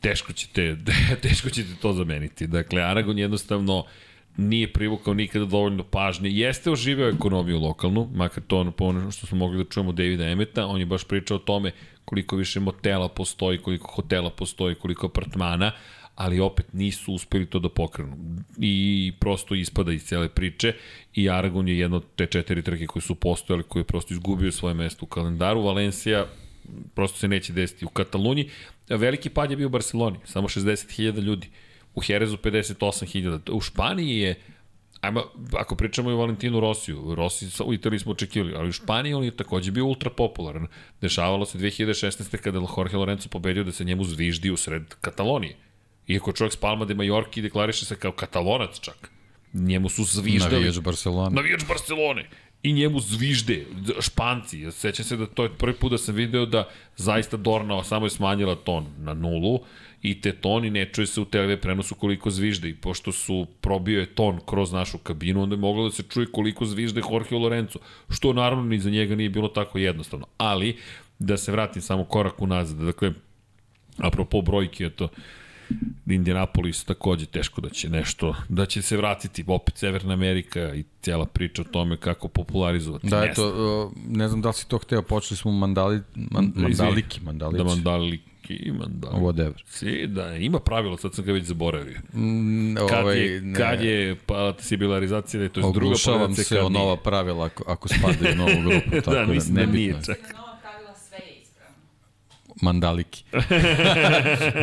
Teško 0.00 0.32
ćete, 0.32 0.76
teško 1.22 1.50
ćete 1.50 1.74
to 1.82 1.92
zameniti. 1.92 2.46
Dakle, 2.46 2.82
Aragon 2.82 3.18
jednostavno 3.18 3.84
nije 4.36 4.72
privukao 4.72 5.14
nikada 5.14 5.44
dovoljno 5.44 5.84
pažnje. 5.84 6.30
Jeste 6.30 6.70
oživeo 6.70 7.08
ekonomiju 7.08 7.60
lokalnu, 7.60 8.10
makar 8.14 8.42
to 8.46 8.58
ono, 8.58 8.72
ono 8.78 9.10
što 9.10 9.26
smo 9.26 9.38
mogli 9.38 9.64
da 9.64 9.70
čujemo 9.70 9.92
Davida 9.92 10.24
Emeta, 10.24 10.66
on 10.66 10.80
je 10.80 10.86
baš 10.86 11.04
pričao 11.04 11.36
o 11.36 11.40
tome 11.40 11.72
koliko 12.04 12.36
više 12.36 12.60
motela 12.60 13.08
postoji, 13.08 13.58
koliko 13.58 13.90
hotela 13.90 14.30
postoji, 14.30 14.74
koliko 14.74 15.06
apartmana, 15.06 15.72
ali 16.14 16.40
opet 16.40 16.72
nisu 16.72 17.12
uspeli 17.12 17.46
to 17.46 17.58
da 17.58 17.68
pokrenu. 17.68 18.16
I 18.58 19.12
prosto 19.20 19.54
ispada 19.54 19.92
iz 19.92 20.04
cele 20.04 20.28
priče 20.28 20.74
i 21.14 21.30
Aragon 21.30 21.68
je 21.68 21.78
jedno 21.78 21.96
od 21.96 22.04
te 22.16 22.26
četiri 22.26 22.62
trke 22.62 22.86
koje 22.86 23.02
su 23.02 23.14
postojale, 23.14 23.62
koje 23.62 23.80
je 23.80 23.84
prosto 23.84 24.14
izgubio 24.14 24.52
svoje 24.52 24.74
mesto 24.74 25.04
u 25.04 25.08
kalendaru. 25.08 25.62
Valencija 25.62 26.26
prosto 26.94 27.18
se 27.18 27.28
neće 27.28 27.52
desiti 27.52 27.84
u 27.84 27.88
Kataluniji. 27.88 28.50
Veliki 28.88 29.30
pad 29.30 29.50
je 29.50 29.56
bio 29.56 29.66
u 29.66 29.70
Barceloni, 29.70 30.18
samo 30.24 30.48
60.000 30.48 31.20
ljudi. 31.20 31.48
U 31.94 32.00
Herezu 32.00 32.36
58.000. 32.36 33.50
U 33.50 33.60
Španiji 33.60 34.18
je 34.18 34.40
Ajmo, 35.02 35.22
ako 35.58 35.76
pričamo 35.76 36.10
i 36.10 36.12
o 36.12 36.16
Valentinu 36.16 36.60
Rosiju, 36.60 37.14
Rossi 37.14 37.62
u 37.64 37.74
Italiji 37.74 37.98
smo 37.98 38.12
očekivali, 38.12 38.54
ali 38.56 38.68
u 38.68 38.72
Španiji 38.72 39.14
on 39.14 39.24
je 39.24 39.36
takođe 39.36 39.70
bio 39.70 39.84
ultra 39.84 40.10
popularan. 40.10 40.66
Dešavalo 41.00 41.46
se 41.46 41.58
2016. 41.58 42.36
kada 42.36 42.60
Jorge 42.76 42.96
Lorenzo 42.96 43.28
pobedio 43.28 43.64
da 43.64 43.72
se 43.72 43.84
njemu 43.84 44.04
zviždi 44.04 44.50
u 44.50 44.56
sred 44.56 44.82
Katalonije. 45.00 45.56
Iako 46.06 46.32
čovjek 46.32 46.52
s 46.52 46.56
Palma 46.56 46.84
de 46.84 46.94
Majorki 46.94 47.42
deklariše 47.42 47.84
se 47.84 47.96
kao 47.96 48.12
katalonac 48.12 48.80
čak. 48.80 49.10
Njemu 49.52 49.88
su 49.88 50.04
zviždali. 50.04 50.54
Navijač 50.54 50.78
Barcelona. 50.78 51.30
Navijač 51.30 51.64
Barcelone. 51.68 52.28
I 52.62 52.72
njemu 52.72 53.00
zvižde, 53.00 53.66
španci. 54.00 54.70
Sećam 54.70 55.04
se 55.04 55.16
da 55.16 55.26
to 55.26 55.42
je 55.42 55.50
prvi 55.58 55.74
put 55.74 55.90
da 55.90 55.98
sam 55.98 56.14
video 56.14 56.46
da 56.46 56.68
zaista 56.96 57.36
Dorna 57.36 57.84
samo 57.84 58.06
je 58.06 58.10
smanjila 58.10 58.54
ton 58.54 58.86
na 58.98 59.14
nulu 59.14 59.60
i 60.02 60.20
te 60.20 60.32
toni 60.32 60.70
ne 60.70 60.84
čuje 60.92 61.06
se 61.06 61.20
u 61.20 61.24
TV 61.24 61.54
prenosu 61.62 61.94
koliko 61.94 62.30
zvižde 62.30 62.68
i 62.68 62.74
pošto 62.74 63.12
su 63.12 63.46
probio 63.60 64.00
je 64.00 64.06
ton 64.06 64.40
kroz 64.46 64.72
našu 64.72 64.98
kabinu, 64.98 65.42
onda 65.42 65.54
je 65.54 65.60
moglo 65.60 65.84
da 65.84 65.90
se 65.90 66.02
čuje 66.02 66.26
koliko 66.32 66.64
zvižde 66.64 67.02
Jorge 67.10 67.36
Lorenzo, 67.36 67.78
što 68.10 68.32
naravno 68.32 68.64
ni 68.64 68.78
za 68.78 68.90
njega 68.90 69.14
nije 69.14 69.30
bilo 69.30 69.48
tako 69.48 69.78
jednostavno. 69.78 70.26
Ali, 70.36 70.76
da 71.18 71.36
se 71.36 71.52
vratim 71.52 71.82
samo 71.82 72.04
korak 72.04 72.42
unazad, 72.42 72.76
dakle, 72.76 73.12
apropo 73.98 74.40
brojke, 74.40 74.90
to, 74.90 75.08
Indianapolis 76.06 76.84
takođe 76.84 77.26
teško 77.26 77.60
da 77.60 77.68
će 77.68 77.88
nešto, 77.88 78.34
da 78.48 78.66
će 78.66 78.82
se 78.82 78.96
vratiti 78.96 79.44
opet 79.46 79.76
Severna 79.76 80.12
Amerika 80.12 80.74
i 80.74 80.84
cijela 81.02 81.26
priča 81.26 81.62
o 81.62 81.64
tome 81.64 81.96
kako 81.96 82.28
popularizovati. 82.28 83.06
Da, 83.06 83.24
eto, 83.24 83.92
ne 84.08 84.28
znam 84.28 84.42
da 84.42 84.48
li 84.48 84.54
si 84.54 84.68
to 84.68 84.78
hteo, 84.78 85.02
počeli 85.02 85.38
smo 85.38 85.52
mandali, 85.52 86.00
man, 86.14 86.52
mandaliki, 86.56 87.20
mandalici. 87.20 87.80
Da, 87.80 88.31
mandaliki, 88.48 88.72
mandaliki. 88.72 89.24
Whatever. 89.24 89.62
Si, 89.66 90.06
da, 90.06 90.36
ima 90.36 90.60
pravilo, 90.60 90.96
sad 90.96 91.14
sam 91.14 91.24
ga 91.24 91.32
već 91.32 91.44
zaboravio. 91.44 91.98
Mm, 92.14 92.74
kad, 92.74 93.04
ovaj, 93.04 93.18
je, 93.18 93.40
ne. 93.40 93.54
kad 93.54 93.80
je 93.80 94.16
sibilarizacija, 94.58 95.38
da 95.38 95.44
je 95.44 95.48
to 95.48 95.60
je 95.60 95.72
druga 95.72 95.96
polacija. 96.04 96.44
se 96.44 96.60
o 96.60 96.68
nova 96.68 96.96
pravila 96.96 97.46
ako, 97.46 97.64
ako 97.66 97.88
spadaju 97.88 98.32
u 98.32 98.36
novu 98.36 98.62
grupu. 98.62 98.90
Da, 98.94 99.00
tako 99.00 99.16
da, 99.16 99.26
mislim 99.26 99.54
da, 99.54 99.66
da 99.66 99.72
nije 99.72 99.94
čak 100.06 100.18
mandaliki. 102.62 103.24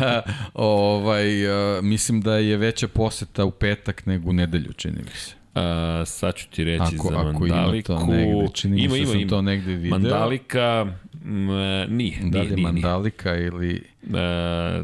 ovaj, 0.54 1.48
uh, 1.48 1.84
mislim 1.84 2.22
da 2.22 2.38
je 2.38 2.58
veća 2.58 2.88
poseta 2.88 3.46
u 3.46 3.52
petak 3.52 4.06
nego 4.06 4.30
u 4.30 4.34
nedelju, 4.34 4.74
čini 4.74 4.98
mi 4.98 5.12
se. 5.16 5.40
A, 5.56 6.04
sad 6.06 6.36
ću 6.36 6.50
ti 6.50 6.64
reći 6.64 6.96
ako, 6.96 7.08
za 7.10 7.20
ako 7.20 7.40
Mandaliku. 7.40 7.92
Ima 7.92 8.00
to 8.02 8.06
negde, 8.08 8.48
čini 8.54 8.84
ima, 8.84 8.94
mi 8.94 9.00
se 9.00 9.02
ima, 9.02 9.06
da 9.06 9.12
sam 9.12 9.22
ima. 9.22 9.30
to 9.30 9.42
negde 9.42 9.74
video. 9.74 9.90
Mandalika, 9.90 10.88
m, 11.24 11.48
nije, 11.90 12.18
da 12.22 12.40
li 12.40 12.46
nije, 12.46 12.56
nije. 12.56 12.64
Mandalika 12.64 13.36
ili... 13.36 13.84
E, 14.14 14.84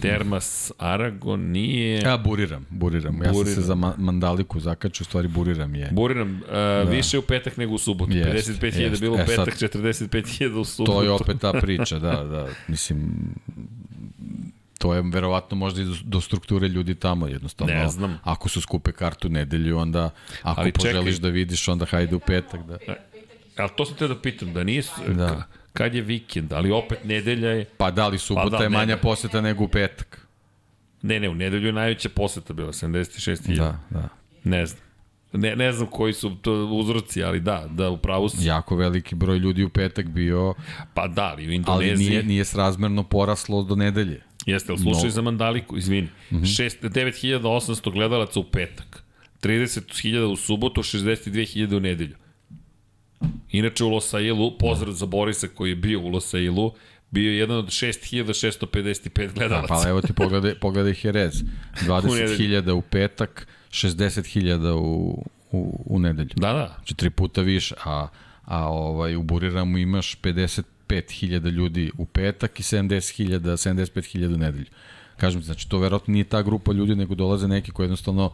Termas 0.00 0.72
Aragon 0.78 1.40
nije... 1.40 2.00
Ja 2.00 2.16
buriram, 2.16 2.66
buriram. 2.70 3.16
buriram. 3.16 3.36
Ja 3.36 3.44
sam 3.44 3.54
se 3.54 3.60
za 3.60 3.74
ma 3.74 3.94
Mandaliku 3.98 4.60
zakaču, 4.60 5.02
u 5.02 5.04
stvari 5.04 5.28
buriram 5.28 5.74
je. 5.74 5.88
Buriram, 5.92 6.34
uh, 6.34 6.50
da. 6.52 6.82
više 6.82 7.18
u 7.18 7.22
petak 7.22 7.56
nego 7.56 7.74
u 7.74 7.78
subotu. 7.78 8.12
55.000 8.12 9.00
bilo 9.00 9.16
u 9.16 9.18
e, 9.18 9.26
petak, 9.26 9.54
45.000 9.54 10.58
u 10.58 10.64
subotu. 10.64 10.92
To 10.92 11.02
je 11.02 11.10
opet 11.10 11.40
ta 11.40 11.52
priča, 11.62 11.98
da, 11.98 12.24
da. 12.24 12.48
Mislim, 12.68 13.12
to 14.78 14.94
je 14.94 15.02
verovatno 15.02 15.56
možda 15.56 15.82
i 15.82 15.84
do 16.04 16.20
strukture 16.20 16.68
ljudi 16.68 16.94
tamo 16.94 17.26
jednostavno. 17.26 17.74
Ne 17.74 17.88
znam. 17.88 18.18
Ako 18.22 18.48
su 18.48 18.60
skupe 18.60 18.92
kartu 18.92 19.28
nedelju, 19.28 19.78
onda 19.78 20.10
ako 20.42 20.60
Ali 20.60 20.72
poželiš 20.72 21.16
čekaj. 21.16 21.30
da 21.30 21.34
vidiš, 21.34 21.68
onda 21.68 21.84
hajde 21.84 22.16
u 22.16 22.20
petak. 22.20 22.66
Da. 22.66 22.78
Ali 23.58 23.70
to 23.76 23.84
sam 23.84 23.96
te 23.96 24.08
da 24.08 24.20
pitam, 24.20 24.52
da 24.52 24.64
nije... 24.64 24.82
Da. 25.08 25.42
kad 25.72 25.94
je 25.94 26.02
vikend, 26.02 26.52
ali 26.52 26.70
opet 26.70 27.04
nedelja 27.04 27.50
je... 27.50 27.64
Pa 27.64 27.90
da 27.90 28.08
li 28.08 28.18
subota 28.18 28.50
Pa 28.50 28.56
da, 28.56 28.62
je 28.62 28.68
manja 28.68 28.94
ne. 28.94 29.00
poseta 29.00 29.40
nego 29.40 29.64
u 29.64 29.68
petak? 29.68 30.26
Ne, 31.02 31.20
ne, 31.20 31.28
u 31.28 31.34
nedelju 31.34 31.66
je 31.66 31.72
najveća 31.72 32.08
poseta 32.08 32.52
bila, 32.52 32.72
76.000. 32.72 33.56
Da, 33.56 33.80
da. 33.90 34.08
Ne 34.44 34.66
znam. 34.66 34.82
Ne, 35.32 35.56
ne 35.56 35.72
znam 35.72 35.88
koji 35.90 36.12
su 36.12 36.36
to 36.42 36.52
uzroci, 36.52 37.22
ali 37.22 37.40
da, 37.40 37.66
da 37.70 37.90
upravo 37.90 38.28
si. 38.28 38.46
Jako 38.46 38.76
veliki 38.76 39.14
broj 39.14 39.38
ljudi 39.38 39.64
u 39.64 39.68
petak 39.68 40.06
bio, 40.06 40.54
Pa 40.94 41.08
da, 41.08 41.24
ali 41.24 41.42
u 41.42 41.46
ali 41.46 41.54
Indoneziji... 41.54 42.08
nije, 42.10 42.22
nije 42.22 42.44
srazmerno 42.44 43.02
poraslo 43.02 43.62
do 43.62 43.74
nedelje. 43.76 44.22
Jeste, 44.46 44.72
ali 44.72 44.80
slušaj 44.80 45.04
No. 45.04 45.10
za 45.10 45.22
Mandaliku, 45.22 45.76
izvini. 45.76 46.08
Mm. 46.30 46.36
-hmm. 46.36 47.40
9800 47.40 47.92
gledalaca 47.92 48.40
u 48.40 48.44
petak, 48.44 49.02
30.000 49.42 50.18
u 50.22 50.36
subotu, 50.36 50.82
62.000 50.82 51.76
u 51.76 51.80
nedelju. 51.80 52.16
Inače 53.50 53.84
u 53.84 53.88
Losailu, 53.88 54.58
pozdrav 54.58 54.92
za 54.92 55.06
Borisa 55.06 55.48
koji 55.48 55.70
je 55.70 55.76
bio 55.76 56.00
u 56.00 56.08
Losailu, 56.08 56.72
bio 57.10 57.30
je 57.30 57.38
jedan 57.38 57.56
od 57.56 57.66
6655 57.66 59.26
Da, 59.26 59.32
gledalaca. 59.34 59.74
pa 59.82 59.88
evo 59.88 60.00
ti 60.00 60.12
pogledaj, 60.12 60.54
pogledaj 60.54 60.94
Jerez. 61.02 61.34
20.000 61.86 62.70
u 62.72 62.82
petak, 62.82 63.46
60.000 63.70 64.72
u, 64.72 65.24
u, 65.52 65.84
u 65.86 65.98
nedelju. 65.98 66.30
Da, 66.36 66.52
da. 66.52 66.74
Znači 66.78 66.94
tri 66.94 67.10
puta 67.10 67.42
više, 67.42 67.74
a, 67.84 68.08
a 68.44 68.68
ovaj, 68.68 69.16
u 69.16 69.22
Buriramu 69.22 69.78
imaš 69.78 70.20
55.000 70.20 71.50
ljudi 71.50 71.90
u 71.98 72.04
petak 72.06 72.60
i 72.60 72.62
70.000, 72.62 73.38
75.000 73.40 74.34
u 74.34 74.38
nedelju. 74.38 74.66
Kažem 75.16 75.40
ti, 75.40 75.46
znači 75.46 75.68
to 75.68 75.78
verovatno 75.78 76.12
nije 76.12 76.24
ta 76.24 76.42
grupa 76.42 76.72
ljudi, 76.72 76.96
nego 76.96 77.14
dolaze 77.14 77.48
neki 77.48 77.70
koji 77.70 77.84
jednostavno 77.84 78.30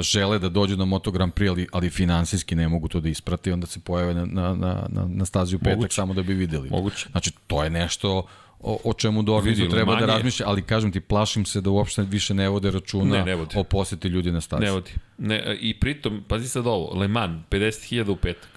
žele 0.00 0.38
da 0.38 0.48
dođu 0.48 0.76
na 0.76 0.84
Moto 0.84 1.10
Grand 1.10 1.32
Prix, 1.32 1.48
ali, 1.48 1.66
ali 1.72 1.90
finansijski 1.90 2.54
ne 2.54 2.68
mogu 2.68 2.88
to 2.88 3.00
da 3.00 3.08
isprate 3.08 3.52
onda 3.52 3.66
se 3.66 3.80
pojave 3.80 4.14
na, 4.14 4.24
na, 4.26 4.54
na, 4.54 5.06
na, 5.08 5.24
stazi 5.24 5.56
u 5.56 5.60
petak 5.60 5.76
Moguće. 5.76 5.94
samo 5.94 6.14
da 6.14 6.22
bi 6.22 6.34
videli. 6.34 6.70
Moguće. 6.70 7.08
Znači, 7.10 7.30
to 7.46 7.64
je 7.64 7.70
nešto 7.70 8.26
o, 8.60 8.78
o 8.84 8.92
čemu 8.92 9.22
Dornizu 9.22 9.62
Vidi, 9.62 9.70
treba 9.70 9.92
da 9.92 9.96
Mans 9.96 10.02
je- 10.02 10.06
razmišlja, 10.08 10.46
ali 10.48 10.62
kažem 10.62 10.92
ti, 10.92 11.00
plašim 11.00 11.44
se 11.44 11.60
da 11.60 11.70
uopšte 11.70 12.02
više 12.02 12.34
ne 12.34 12.48
vode 12.48 12.70
računa 12.70 13.18
Ne, 13.18 13.24
ne 13.24 13.34
vode. 13.34 13.58
o 13.58 13.64
poseti 13.64 14.08
ljudi 14.08 14.32
na 14.32 14.40
stazi. 14.40 14.62
Ne 14.62 14.70
vodi. 14.70 14.90
Ne, 15.18 15.56
I 15.60 15.74
pritom, 15.74 16.24
pazi 16.28 16.48
sad 16.48 16.66
ovo, 16.66 16.94
Le 16.94 17.08
Mans, 17.08 17.42
50.000 17.50 18.10
u 18.10 18.16
petak. 18.16 18.48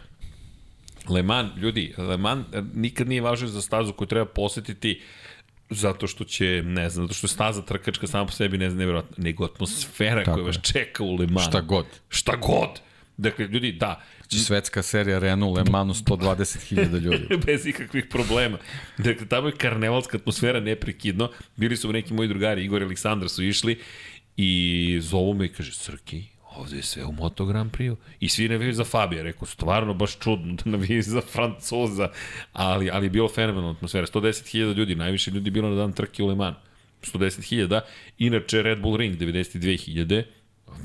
Le 1.10 1.24
Mans, 1.24 1.52
ljudi, 1.58 1.94
Le 1.98 2.18
Mans 2.18 2.46
nikad 2.74 3.08
nije 3.08 3.22
važan 3.22 3.48
za 3.48 3.62
stazu 3.62 3.94
koju 3.94 4.08
treba 4.08 4.26
posetiti 4.26 5.02
zato 5.70 6.08
što 6.08 6.24
će, 6.24 6.62
ne 6.66 6.90
znam, 6.90 7.06
zato 7.08 7.14
što 7.14 7.26
je 7.26 7.30
staza 7.30 7.62
trkačka 7.62 8.08
sama 8.08 8.26
po 8.26 8.32
sebi, 8.32 8.58
ne 8.58 8.70
znam, 8.70 8.80
nevjerojatno, 8.80 9.16
nego 9.18 9.46
atmosfera 9.46 10.24
Tako 10.24 10.36
koja 10.36 10.46
vas 10.46 10.56
je. 10.56 10.62
čeka 10.62 11.04
u 11.04 11.16
Le 11.16 11.28
Mans. 11.28 11.48
Šta 11.48 11.62
god. 11.62 11.86
Šta 12.10 12.36
god. 12.36 12.80
Dakle, 13.18 13.48
ljudi, 13.48 13.72
da, 13.72 14.02
Znači, 14.30 14.44
svetska 14.44 14.82
serija 14.82 15.20
Renault 15.20 15.58
Le 15.58 15.64
Manu 15.72 15.94
120.000 16.06 17.00
ljudi. 17.00 17.28
bez 17.46 17.66
ikakvih 17.66 18.06
problema. 18.10 18.58
Dakle, 18.98 19.28
tamo 19.28 19.48
je 19.48 19.56
karnevalska 19.56 20.18
atmosfera 20.18 20.60
neprekidno. 20.60 21.32
Bili 21.56 21.78
su 21.78 21.92
neki 21.94 22.14
moji 22.14 22.30
drugari, 22.30 22.64
Igor 22.66 22.82
i 22.82 22.86
Aleksandar 22.86 23.30
su 23.30 23.44
išli 23.44 23.80
i 24.38 24.98
zovu 25.02 25.34
me 25.34 25.46
i 25.46 25.50
kaže, 25.50 25.74
Srki, 25.74 26.24
ovde 26.58 26.76
je 26.78 26.84
sve 26.84 27.06
u 27.06 27.12
Moto 27.12 27.46
Grand 27.46 27.72
Prix-u. 27.72 27.98
I 28.20 28.30
svi 28.30 28.50
navijaju 28.50 28.74
za 28.74 28.84
Fabija. 28.84 29.24
Rekao, 29.24 29.48
stvarno 29.48 29.94
baš 29.94 30.20
čudno 30.20 30.54
da 30.54 30.72
navijaju 30.72 31.04
za 31.04 31.22
Francuza. 31.22 32.10
Ali, 32.54 32.90
ali 32.90 33.06
je 33.06 33.10
bilo 33.10 33.30
fenomenalna 33.30 33.72
atmosfera. 33.72 34.08
110.000 34.08 34.74
ljudi, 34.74 34.96
najviše 34.96 35.32
ljudi 35.32 35.50
bilo 35.50 35.70
na 35.70 35.76
dan 35.76 35.94
trke 35.94 36.24
u 36.24 36.28
Le 36.28 36.36
Mans. 36.36 36.58
110.000. 37.02 37.82
Inače, 38.18 38.62
Red 38.62 38.82
Bull 38.82 38.98
Ring 38.98 39.18
92.000 39.18 40.24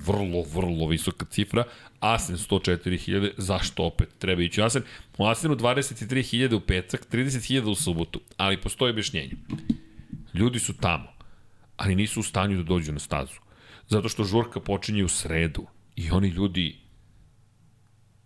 vrlo, 0.06 0.42
vrlo 0.54 0.86
visoka 0.88 1.24
cifra, 1.24 1.64
Asen 2.00 2.36
104.000, 2.36 3.30
zašto 3.36 3.84
opet 3.84 4.08
treba 4.18 4.42
ići 4.42 4.60
u 4.60 4.64
Asen? 4.64 4.82
U 5.18 5.26
Asenu 5.26 5.56
23.000 5.56 6.54
u 6.54 6.60
petak, 6.60 7.06
30.000 7.12 7.70
u 7.70 7.74
subotu, 7.74 8.20
ali 8.36 8.60
postoji 8.60 8.90
objašnjenje. 8.90 9.32
Ljudi 10.34 10.58
su 10.58 10.72
tamo, 10.76 11.12
ali 11.76 11.94
nisu 11.94 12.20
u 12.20 12.22
stanju 12.22 12.56
da 12.56 12.62
dođu 12.62 12.92
na 12.92 12.98
stazu. 12.98 13.34
Zato 13.88 14.08
što 14.08 14.24
žurka 14.24 14.60
počinje 14.60 15.04
u 15.04 15.08
sredu 15.08 15.66
i 15.96 16.10
oni 16.10 16.28
ljudi 16.28 16.78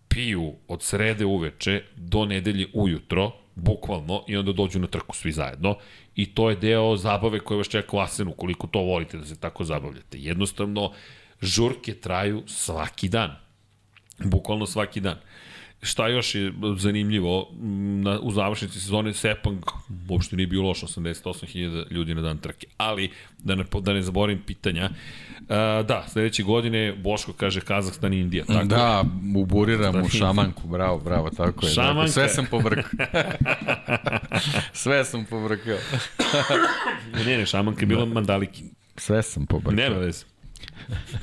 piju 0.08 0.54
od 0.68 0.82
srede 0.82 1.24
uveče 1.24 1.82
do 1.96 2.24
nedelje 2.24 2.66
ujutro, 2.72 3.32
bukvalno, 3.54 4.24
i 4.28 4.36
onda 4.36 4.52
dođu 4.52 4.78
na 4.78 4.86
trku 4.86 5.16
svi 5.16 5.32
zajedno. 5.32 5.76
I 6.14 6.26
to 6.34 6.50
je 6.50 6.56
deo 6.56 6.96
zabave 6.96 7.40
koje 7.40 7.58
vas 7.58 7.68
čeka 7.68 7.96
u 7.96 8.00
Asenu, 8.00 8.32
koliko 8.32 8.66
to 8.66 8.80
volite 8.80 9.18
da 9.18 9.24
se 9.24 9.40
tako 9.40 9.64
zabavljate. 9.64 10.18
Jednostavno, 10.18 10.92
žurke 11.42 11.94
traju 11.94 12.42
svaki 12.46 13.08
dan. 13.08 13.36
Bukvalno 14.24 14.66
svaki 14.66 15.00
dan. 15.00 15.16
Šta 15.82 16.08
još 16.08 16.34
je 16.34 16.52
zanimljivo, 16.78 17.48
na, 18.02 18.20
u 18.20 18.32
završnici 18.32 18.80
sezone 18.80 19.14
Sepang 19.14 19.64
uopšte 20.08 20.36
nije 20.36 20.46
bio 20.46 20.62
loš 20.62 20.80
88.000 20.80 21.84
ljudi 21.90 22.14
na 22.14 22.22
dan 22.22 22.38
trke. 22.38 22.66
Ali, 22.76 23.10
da 23.38 23.54
ne, 23.54 23.64
da 23.80 23.92
ne 23.92 24.02
zaboravim 24.02 24.42
pitanja, 24.46 24.90
a, 25.48 25.82
da, 25.88 26.04
sledeće 26.08 26.42
godine 26.42 26.94
Boško 26.96 27.32
kaže 27.32 27.60
Kazahstan 27.60 28.12
i 28.12 28.18
Indija. 28.18 28.44
Tako 28.44 28.58
je? 28.58 28.64
Da, 28.64 29.04
u 30.04 30.08
Šamanku, 30.08 30.68
bravo, 30.68 30.98
bravo, 30.98 31.30
tako 31.30 31.66
je. 31.66 31.72
Šamanka. 31.72 31.94
Dakle, 31.94 32.12
sve 32.12 32.28
sam 32.28 32.46
pobrkao. 32.46 33.06
sve 34.82 35.04
sam 35.04 35.24
pobrkao. 35.24 35.78
Ne, 37.26 37.38
ne, 37.38 37.46
šamanka 37.46 37.80
je 37.80 37.86
bila 37.86 38.04
da. 38.04 38.14
mandaliki. 38.14 38.64
Sve 38.96 39.22
sam 39.22 39.46
pobrkao. 39.46 39.74
Nema 39.74 39.96
veze. 39.96 40.24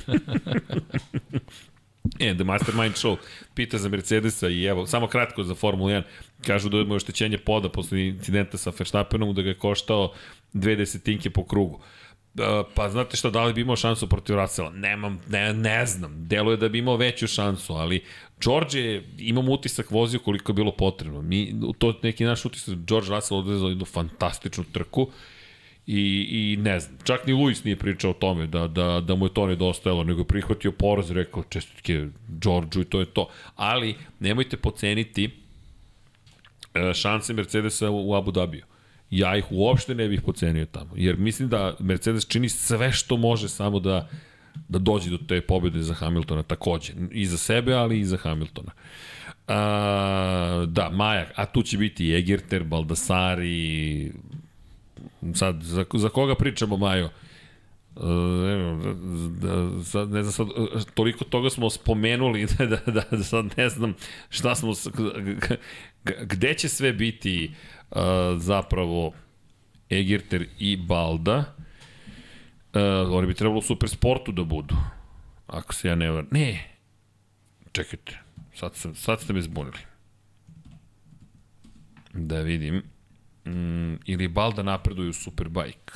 e, 2.18 2.34
The 2.34 2.44
Mastermind 2.44 2.94
Show 2.94 3.16
pita 3.54 3.78
za 3.78 3.88
Mercedesa 3.88 4.48
i 4.48 4.64
evo, 4.64 4.86
samo 4.86 5.06
kratko 5.06 5.42
za 5.42 5.54
Formulu 5.54 5.90
1. 5.90 6.02
Kažu 6.46 6.68
da 6.68 6.78
ima 6.78 6.94
oštećenje 6.94 7.38
poda 7.38 7.68
posle 7.68 8.06
incidenta 8.06 8.58
sa 8.58 8.72
Verstappenom, 8.78 9.34
da 9.34 9.42
ga 9.42 9.48
je 9.48 9.58
koštao 9.58 10.12
dve 10.52 10.76
desetinke 10.76 11.30
po 11.30 11.44
krugu. 11.44 11.80
Uh, 12.34 12.66
pa 12.74 12.88
znate 12.88 13.16
šta, 13.16 13.30
da 13.30 13.44
li 13.44 13.52
bi 13.52 13.60
imao 13.60 13.76
šansu 13.76 14.08
protiv 14.08 14.36
Russella? 14.36 14.70
Nemam, 14.70 15.20
ne, 15.28 15.52
ne 15.52 15.86
znam. 15.86 16.28
Deluje 16.28 16.56
da 16.56 16.68
bi 16.68 16.78
imao 16.78 16.96
veću 16.96 17.26
šansu, 17.26 17.72
ali 17.72 18.04
George 18.44 18.78
je, 18.78 19.04
imam 19.18 19.48
utisak, 19.48 19.90
vozio 19.90 20.20
koliko 20.20 20.52
je 20.52 20.54
bilo 20.54 20.72
potrebno. 20.72 21.22
Mi, 21.22 21.54
to 21.78 21.88
je 21.88 21.94
neki 22.02 22.24
naš 22.24 22.44
utisak, 22.44 22.74
George 22.74 23.08
Russell 23.10 23.40
odvezao 23.40 23.68
jednu 23.68 23.84
fantastičnu 23.84 24.64
trku 24.72 25.10
I, 25.86 26.26
I 26.30 26.56
ne 26.56 26.80
znam, 26.80 26.98
čak 27.04 27.26
ni 27.26 27.32
Luis 27.32 27.64
nije 27.64 27.76
pričao 27.76 28.10
o 28.10 28.14
tome 28.14 28.46
da, 28.46 28.68
da, 28.68 29.00
da 29.00 29.14
mu 29.14 29.26
je 29.26 29.34
to 29.34 29.46
nedostajalo, 29.46 30.04
nego 30.04 30.20
je 30.20 30.26
prihvatio 30.26 30.72
poraz 30.72 31.10
rekao 31.10 31.42
čestitke 31.42 32.06
Đorđu 32.28 32.80
i 32.80 32.84
to 32.84 33.00
je 33.00 33.06
to. 33.06 33.28
Ali 33.56 33.94
nemojte 34.20 34.56
poceniti 34.56 35.30
e, 36.74 36.94
šanse 36.94 37.32
Mercedesa 37.32 37.90
u, 37.90 38.14
Abu 38.14 38.30
Dhabiju. 38.30 38.64
Ja 39.10 39.36
ih 39.36 39.44
uopšte 39.50 39.94
ne 39.94 40.08
bih 40.08 40.22
pocenio 40.22 40.66
tamo, 40.66 40.90
jer 40.96 41.16
mislim 41.16 41.48
da 41.48 41.76
Mercedes 41.78 42.26
čini 42.28 42.48
sve 42.48 42.92
što 42.92 43.16
može 43.16 43.48
samo 43.48 43.80
da 43.80 44.08
da 44.68 44.78
dođe 44.78 45.10
do 45.10 45.18
te 45.18 45.40
pobjede 45.40 45.82
za 45.82 45.94
Hamiltona 45.94 46.42
takođe. 46.42 46.92
I 47.10 47.26
za 47.26 47.38
sebe, 47.38 47.74
ali 47.74 48.00
i 48.00 48.04
za 48.04 48.16
Hamiltona. 48.16 48.72
A, 49.48 50.64
da, 50.68 50.90
Maja, 50.90 51.26
a 51.34 51.46
tu 51.46 51.62
će 51.62 51.78
biti 51.78 52.14
Egerter, 52.14 52.64
Baldassari, 52.64 54.12
sad, 55.34 55.62
za, 55.62 55.84
za 55.94 56.08
koga 56.08 56.34
pričamo, 56.34 56.76
Majo? 56.76 57.10
Uh, 57.96 58.02
evo, 58.50 58.94
da, 59.28 59.84
sad, 59.84 60.10
ne 60.10 60.22
znam, 60.22 60.32
sad, 60.32 60.46
e, 60.48 60.84
toliko 60.94 61.24
toga 61.24 61.50
smo 61.50 61.70
spomenuli 61.70 62.46
da, 62.58 62.66
da, 62.66 62.80
da, 62.86 63.04
da 63.10 63.22
sad 63.22 63.46
ne 63.56 63.68
znam 63.68 63.94
šta 64.28 64.54
smo, 64.54 64.72
gde 66.22 66.54
će 66.54 66.68
sve 66.68 66.92
biti 66.92 67.54
uh, 67.90 67.98
zapravo 68.36 69.12
Egerter 69.90 70.46
i 70.58 70.76
Balda. 70.76 71.54
Uh, 72.74 72.80
oni 73.12 73.26
bi 73.26 73.34
trebalo 73.34 73.58
u 73.58 73.62
Supersportu 73.62 74.32
da 74.32 74.44
budu. 74.44 74.74
Ako 75.46 75.74
se 75.74 75.88
ja 75.88 75.94
ne 75.94 76.10
var... 76.10 76.24
Ne! 76.30 76.76
Čekajte, 77.72 78.18
sad, 78.54 78.74
sam, 78.74 78.94
sad 78.94 79.20
ste 79.20 79.32
me 79.32 79.42
zbunili. 79.42 79.78
Da 82.12 82.40
vidim 82.40 82.93
mm, 83.46 83.94
ili 84.06 84.28
Balda 84.28 84.62
napreduje 84.62 85.08
u 85.08 85.12
Superbike. 85.12 85.92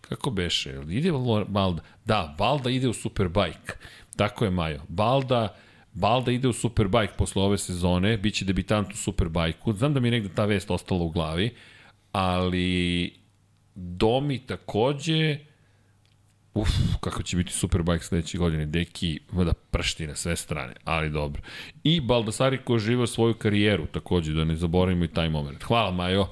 Kako 0.00 0.30
beše? 0.30 0.80
Ide 0.88 1.12
Balda? 1.48 1.82
Da, 2.04 2.34
Balda 2.38 2.70
ide 2.70 2.88
u 2.88 2.92
Superbike. 2.92 3.72
Tako 4.16 4.44
je, 4.44 4.50
Majo. 4.50 4.82
Balda, 4.88 5.56
Balda 5.92 6.32
ide 6.32 6.48
u 6.48 6.52
Superbike 6.52 7.12
posle 7.18 7.42
ove 7.42 7.58
sezone, 7.58 8.16
biće 8.16 8.44
debitant 8.44 8.92
u 8.92 8.96
Superbajku. 8.96 9.72
Znam 9.72 9.94
da 9.94 10.00
mi 10.00 10.08
je 10.08 10.12
negde 10.12 10.28
ta 10.34 10.44
vest 10.44 10.70
ostala 10.70 11.02
u 11.02 11.10
glavi, 11.10 11.54
ali 12.12 13.12
Domi 13.74 14.38
takođe 14.46 15.38
Uf, 16.54 16.68
kako 17.00 17.22
će 17.22 17.36
biti 17.36 17.52
Superbike 17.52 18.04
sledeće 18.04 18.38
godine. 18.38 18.66
Deki, 18.66 19.20
da 19.32 19.52
pršti 19.52 20.06
na 20.06 20.14
sve 20.14 20.36
strane, 20.36 20.74
ali 20.84 21.10
dobro. 21.10 21.42
I 21.84 22.00
Baldasari 22.00 22.58
ko 22.64 22.78
živa 22.78 23.06
svoju 23.06 23.34
karijeru, 23.34 23.86
takođe, 23.86 24.32
da 24.32 24.44
ne 24.44 24.56
zaboravimo 24.56 25.04
i 25.04 25.08
taj 25.08 25.28
moment. 25.28 25.62
Hvala, 25.62 25.90
Majo. 25.90 26.28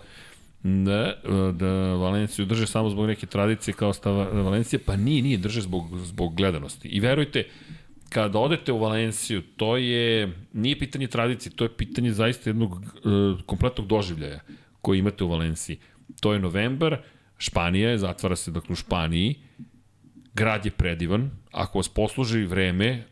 Da, 0.63 1.15
da 1.53 1.95
Valenciju 1.95 2.47
drže 2.47 2.67
samo 2.67 2.91
zbog 2.91 3.07
neke 3.07 3.27
tradicije 3.27 3.75
kao 3.75 3.93
stava 3.93 4.25
Valencija, 4.25 4.81
pa 4.87 4.97
nije, 4.97 5.23
nije, 5.23 5.39
drže 5.39 5.61
zbog, 5.61 5.99
zbog 5.99 6.35
gledanosti. 6.35 6.89
I 6.89 7.01
verujte, 7.01 7.45
kada 8.09 8.39
odete 8.39 8.73
u 8.73 8.79
Valenciju, 8.79 9.43
to 9.57 9.77
je, 9.77 10.33
nije 10.53 10.79
pitanje 10.79 11.07
tradicije, 11.07 11.53
to 11.57 11.65
je 11.65 11.77
pitanje 11.77 12.13
zaista 12.13 12.51
jednog 12.51 12.73
uh, 12.73 13.41
kompletnog 13.47 13.87
doživljaja. 13.87 14.41
koji 14.83 14.99
imate 14.99 15.25
u 15.25 15.29
Valenciji. 15.29 15.79
To 16.21 16.33
je 16.33 16.39
novembar, 16.39 16.99
Španija 17.39 17.91
je, 17.91 17.99
zatvara 17.99 18.37
se 18.37 18.51
dakle 18.51 18.73
u 18.73 18.77
Španiji, 18.77 19.35
grad 20.35 20.65
je 20.65 20.71
predivan, 20.71 21.31
ako 21.53 21.79
vas 21.79 21.89
posluži 21.89 22.45
vreme, 22.45 23.05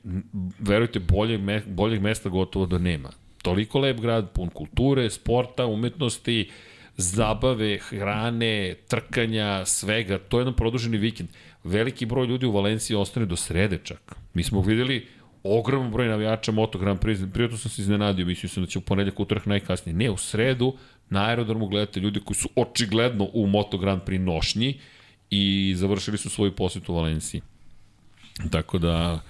verujte, 0.58 1.00
boljeg, 1.00 1.40
me, 1.40 1.62
boljeg 1.66 2.02
mesta 2.02 2.28
gotovo 2.28 2.66
da 2.66 2.78
nema. 2.78 3.10
Toliko 3.42 3.78
lep 3.78 4.00
grad, 4.00 4.32
pun 4.32 4.48
kulture, 4.48 5.10
sporta, 5.10 5.66
umetnosti, 5.66 6.50
zabave, 6.98 7.78
hrane, 7.78 8.74
trkanja, 8.88 9.64
svega. 9.66 10.18
To 10.18 10.38
je 10.38 10.40
jedan 10.40 10.54
produženi 10.54 10.98
vikend. 10.98 11.28
Veliki 11.64 12.06
broj 12.06 12.26
ljudi 12.26 12.46
u 12.46 12.52
Valenciji 12.52 12.96
ostane 12.96 13.26
do 13.26 13.36
srede 13.36 13.78
čak. 13.84 14.16
Mi 14.34 14.42
smo 14.42 14.60
videli 14.60 15.06
ogroman 15.42 15.90
broj 15.90 16.08
navijača 16.08 16.52
Moto 16.52 16.78
Grand 16.78 17.00
Prix. 17.00 17.32
Prijatno 17.32 17.58
sam 17.58 17.70
se 17.70 17.82
iznenadio, 17.82 18.26
mislio 18.26 18.50
sam 18.50 18.62
da 18.62 18.70
će 18.70 18.78
u 18.78 18.82
ponedljak 18.82 19.20
utorak 19.20 19.46
najkasnije. 19.46 19.96
Ne, 19.96 20.10
u 20.10 20.16
sredu 20.16 20.76
na 21.10 21.24
aerodromu 21.24 21.68
gledate 21.68 22.00
ljudi 22.00 22.20
koji 22.20 22.36
su 22.36 22.48
očigledno 22.56 23.28
u 23.32 23.46
Moto 23.46 23.78
Grand 23.78 24.02
Prix 24.02 24.18
nošnji 24.18 24.80
i 25.30 25.74
završili 25.76 26.18
su 26.18 26.30
svoju 26.30 26.56
posjetu 26.56 26.92
u 26.92 26.96
Valenciji. 26.96 27.40
Tako 28.50 28.78
da 28.78 29.20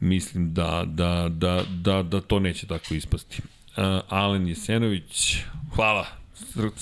mislim 0.00 0.54
da, 0.54 0.84
da, 0.86 1.28
da, 1.30 1.62
da, 1.70 2.02
da 2.02 2.20
to 2.20 2.40
neće 2.40 2.66
tako 2.66 2.94
ispasti. 2.94 3.42
Uh, 3.76 3.84
Alen 4.08 4.48
Jesenović, 4.48 5.36
hvala, 5.74 6.06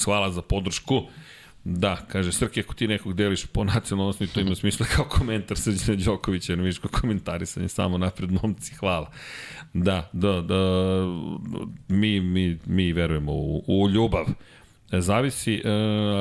hvala 0.05 0.31
za 0.31 0.43
podršku. 0.43 1.03
Da, 1.69 1.97
kaže 2.09 2.33
Srke, 2.33 2.61
ako 2.61 2.75
ti 2.75 2.89
nekog 2.89 3.15
deliš 3.15 3.47
po 3.47 3.65
nacionalnosti, 3.65 4.27
to 4.27 4.41
ima 4.41 4.55
smisla 4.55 4.87
kao 4.87 5.05
komentar 5.05 5.59
Srđana 5.59 5.99
Đokovića, 6.05 6.53
jer 6.53 6.61
vidiš 6.61 6.79
kao 6.79 6.91
komentarisanje 7.01 7.69
samo 7.69 7.99
napred 7.99 8.31
momci, 8.33 8.75
hvala. 8.75 9.11
Da, 9.75 10.11
da, 10.13 10.41
da, 10.41 10.57
mi, 11.89 12.21
mi, 12.21 12.59
mi 12.67 12.93
verujemo 12.93 13.33
u, 13.33 13.65
u 13.67 13.91
ljubav. 13.91 14.27
E, 14.93 15.01
zavisi, 15.01 15.55
e, 15.55 15.71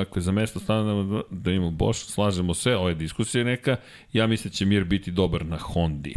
ako 0.01 0.19
je 0.19 0.23
za 0.23 0.31
mesto 0.31 0.59
stana 0.59 1.21
da 1.29 1.51
imamo 1.51 1.71
Bosch, 1.71 2.11
slažemo 2.11 2.53
se, 2.53 2.75
ove 2.75 2.93
diskusije 2.93 3.43
neka, 3.43 3.75
ja 4.13 4.27
mislim 4.27 4.51
da 4.51 4.55
će 4.55 4.65
Mir 4.65 4.83
biti 4.83 5.11
dobar 5.11 5.45
na 5.45 5.57
Hondi. 5.57 6.15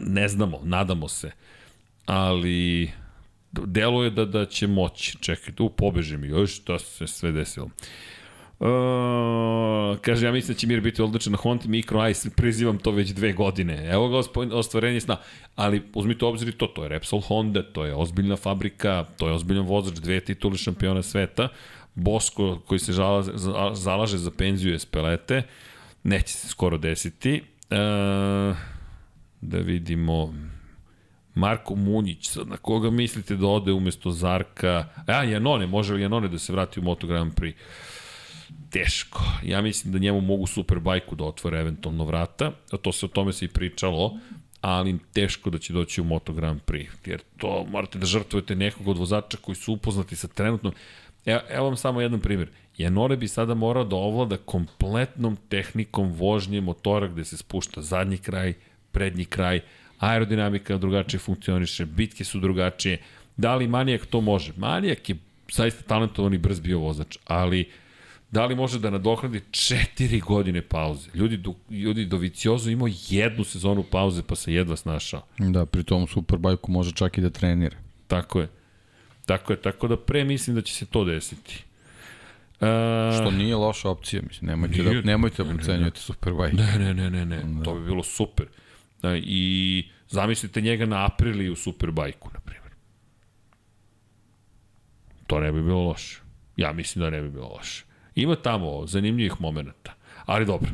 Ne 0.00 0.28
znamo, 0.28 0.60
nadamo 0.62 1.08
se. 1.08 1.30
Ali 2.06 2.90
deluje 3.52 4.10
da, 4.10 4.24
da 4.24 4.46
će 4.46 4.66
moći. 4.66 5.18
Čekaj, 5.20 5.54
tu 5.54 5.70
pobeže 5.70 6.16
mi, 6.16 6.26
još 6.26 6.56
što 6.56 6.78
se 6.78 7.06
sve 7.06 7.32
desilo. 7.32 7.70
Uh, 8.60 9.98
kaže, 10.00 10.26
ja 10.26 10.32
mislim 10.32 10.54
da 10.54 10.58
će 10.58 10.66
Mir 10.66 10.80
biti 10.80 11.02
odličan 11.02 11.32
na 11.32 11.38
Honda 11.38 11.64
Micro 11.68 12.08
Ice, 12.08 12.30
prizivam 12.30 12.78
to 12.78 12.90
već 12.90 13.10
dve 13.10 13.32
godine. 13.32 13.88
Evo 13.90 14.08
ga 14.08 14.18
ostvarenje 14.56 15.00
sna. 15.00 15.16
Ali 15.56 15.82
uzmite 15.94 16.24
obzir 16.24 16.56
to, 16.56 16.66
to 16.66 16.82
je 16.82 16.88
Repsol 16.88 17.20
Honda, 17.20 17.62
to 17.62 17.84
je 17.84 17.94
ozbiljna 17.94 18.36
fabrika, 18.36 19.04
to 19.16 19.28
je 19.28 19.34
ozbiljan 19.34 19.66
vozač, 19.66 19.94
dve 19.94 20.20
tituli 20.20 20.58
šampiona 20.58 21.02
sveta. 21.02 21.48
Bosko 21.94 22.60
koji 22.66 22.78
se 22.78 22.92
žala, 22.92 23.22
zalaže 23.74 24.18
za 24.18 24.30
penziju 24.30 24.74
Espelete, 24.74 25.42
neće 26.02 26.32
se 26.34 26.48
skoro 26.48 26.78
desiti. 26.78 27.42
Uh, 27.70 28.56
da 29.40 29.58
vidimo... 29.58 30.34
Marko 31.38 31.74
Munjić, 31.74 32.36
na 32.46 32.56
koga 32.56 32.90
mislite 32.90 33.36
da 33.36 33.46
ode 33.46 33.72
umesto 33.72 34.10
Zarka? 34.10 34.88
A, 35.06 35.24
Janone, 35.24 35.66
može 35.66 35.94
li 35.94 36.02
Janone 36.02 36.28
da 36.28 36.38
se 36.38 36.52
vrati 36.52 36.80
u 36.80 36.82
Moto 36.82 37.06
Grand 37.06 37.32
Prix? 37.34 37.54
teško. 38.70 39.22
Ja 39.42 39.62
mislim 39.62 39.92
da 39.92 39.98
njemu 39.98 40.20
mogu 40.20 40.46
Superbajku 40.46 41.14
da 41.14 41.24
otvore 41.24 41.60
eventualno 41.60 42.04
vrata, 42.04 42.52
a 42.72 42.76
to 42.76 42.92
se 42.92 43.06
o 43.06 43.08
tome 43.08 43.32
se 43.32 43.44
i 43.44 43.48
pričalo, 43.48 44.18
ali 44.60 44.98
teško 45.12 45.50
da 45.50 45.58
će 45.58 45.72
doći 45.72 46.00
u 46.00 46.04
Moto 46.04 46.32
Grand 46.32 46.60
Prix, 46.66 46.88
jer 47.04 47.20
to 47.36 47.66
morate 47.70 47.98
da 47.98 48.06
žrtvujete 48.06 48.56
nekog 48.56 48.88
od 48.88 48.98
vozača 48.98 49.36
koji 49.36 49.54
su 49.54 49.72
upoznati 49.72 50.16
sa 50.16 50.28
trenutnom 50.28 50.72
Evo, 51.26 51.40
evo 51.50 51.64
vam 51.64 51.76
samo 51.76 52.00
jedan 52.00 52.20
primjer. 52.20 52.48
Janore 52.78 53.16
bi 53.16 53.28
sada 53.28 53.54
morao 53.54 53.84
da 53.84 53.96
ovlada 53.96 54.36
kompletnom 54.36 55.36
tehnikom 55.48 56.12
vožnje 56.12 56.60
motora 56.60 57.06
gde 57.06 57.24
se 57.24 57.36
spušta 57.36 57.82
zadnji 57.82 58.18
kraj, 58.18 58.54
prednji 58.92 59.24
kraj, 59.24 59.60
aerodinamika 59.98 60.78
drugačije 60.78 61.20
funkcioniše, 61.20 61.86
bitke 61.86 62.24
su 62.24 62.40
drugačije. 62.40 62.98
Da 63.36 63.54
li 63.54 63.68
Manijak 63.68 64.06
to 64.06 64.20
može? 64.20 64.52
Manijak 64.56 65.08
je 65.08 65.16
zaista 65.52 65.82
talentovan 65.82 66.34
i 66.34 66.38
brz 66.38 66.60
bio 66.60 66.78
vozač, 66.78 67.16
ali 67.26 67.60
uh, 67.60 67.66
da 68.30 68.46
li 68.46 68.54
može 68.54 68.78
da 68.78 68.90
nadoknadi 68.90 69.40
četiri 69.50 70.20
godine 70.20 70.62
pauze. 70.62 71.10
Ljudi, 71.14 71.36
do, 71.36 71.54
ljudi 71.70 72.04
Doviciozo 72.04 72.70
imao 72.70 72.88
jednu 73.08 73.44
sezonu 73.44 73.82
pauze 73.82 74.22
pa 74.22 74.36
se 74.36 74.54
jedva 74.54 74.76
snašao. 74.76 75.22
Da, 75.38 75.66
pri 75.66 75.84
tom 75.84 76.06
Superbajku 76.06 76.72
može 76.72 76.92
čak 76.92 77.18
i 77.18 77.20
da 77.20 77.30
trenira. 77.30 77.76
Tako 78.06 78.40
je. 78.40 78.48
Tako 79.26 79.52
je, 79.52 79.62
tako 79.62 79.88
da 79.88 79.96
pre 79.96 80.24
mislim 80.24 80.56
da 80.56 80.62
će 80.62 80.74
se 80.74 80.86
to 80.86 81.04
desiti. 81.04 81.64
Uh, 82.60 82.66
Što 83.20 83.30
nije 83.30 83.56
loša 83.56 83.90
opcija, 83.90 84.22
mislim, 84.28 84.48
nemojte 84.50 84.82
nije, 84.82 85.02
da, 85.02 85.06
nemojte 85.06 85.44
da 85.44 85.54
procenjujete 85.54 86.00
Superbike. 86.08 86.56
Ne, 86.56 86.78
ne, 86.78 86.94
ne, 86.94 87.10
ne, 87.10 87.26
ne, 87.26 87.42
da. 87.42 87.62
to 87.62 87.74
bi 87.74 87.84
bilo 87.84 88.02
super. 88.02 88.46
Da, 88.46 88.52
I 89.22 89.84
zamislite 90.08 90.60
njega 90.60 90.86
na 90.86 91.06
Apriliju 91.06 91.56
Superbajku, 91.56 92.30
na 92.34 92.40
primjer. 92.40 92.72
To 95.26 95.40
ne 95.40 95.52
bi 95.52 95.62
bilo 95.62 95.82
loše. 95.82 96.20
Ja 96.56 96.72
mislim 96.72 97.04
da 97.04 97.10
ne 97.10 97.20
bi 97.20 97.30
bilo 97.30 97.48
loše. 97.48 97.84
Ima 98.14 98.36
tamo 98.36 98.86
zanimljivih 98.86 99.40
momenta. 99.40 99.94
Ali 100.26 100.46
dobro. 100.46 100.70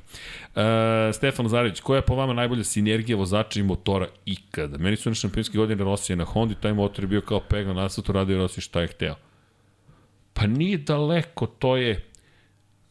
E, 0.56 1.12
Stefan 1.12 1.48
Zarević, 1.48 1.80
koja 1.80 1.96
je 1.96 2.06
po 2.06 2.14
vama 2.14 2.32
najbolja 2.32 2.64
sinergija 2.64 3.16
vozača 3.16 3.60
i 3.60 3.62
motora 3.62 4.08
ikada? 4.24 4.78
Meni 4.78 4.96
su 4.96 5.10
na 5.10 5.14
šampionski 5.14 5.58
godine 5.58 5.84
Rosije 5.84 6.16
na 6.16 6.24
Hondi, 6.24 6.54
taj 6.54 6.72
motor 6.72 7.04
je 7.04 7.08
bio 7.08 7.20
kao 7.20 7.40
pega 7.40 7.72
na 7.72 7.84
asfaltu, 7.84 8.12
radio 8.12 8.38
Rosije 8.38 8.62
šta 8.62 8.80
je 8.80 8.88
hteo. 8.88 9.14
Pa 10.32 10.46
nije 10.46 10.78
daleko, 10.78 11.46
to 11.46 11.76
je 11.76 12.04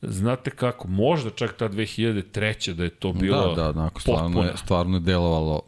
znate 0.08 0.52
kako, 0.52 0.88
možda 0.88 1.30
čak 1.30 1.58
ta 1.58 1.70
2003. 1.70 2.74
da 2.74 2.84
je 2.84 2.90
to 2.90 3.14
bilo 3.14 3.56
Da, 3.56 3.64
da, 3.64 3.70
onako, 3.70 4.02
stvarno 4.02 4.44
je, 4.44 4.52
stvarno 4.58 4.98
je 4.98 5.02
delovalo 5.02 5.62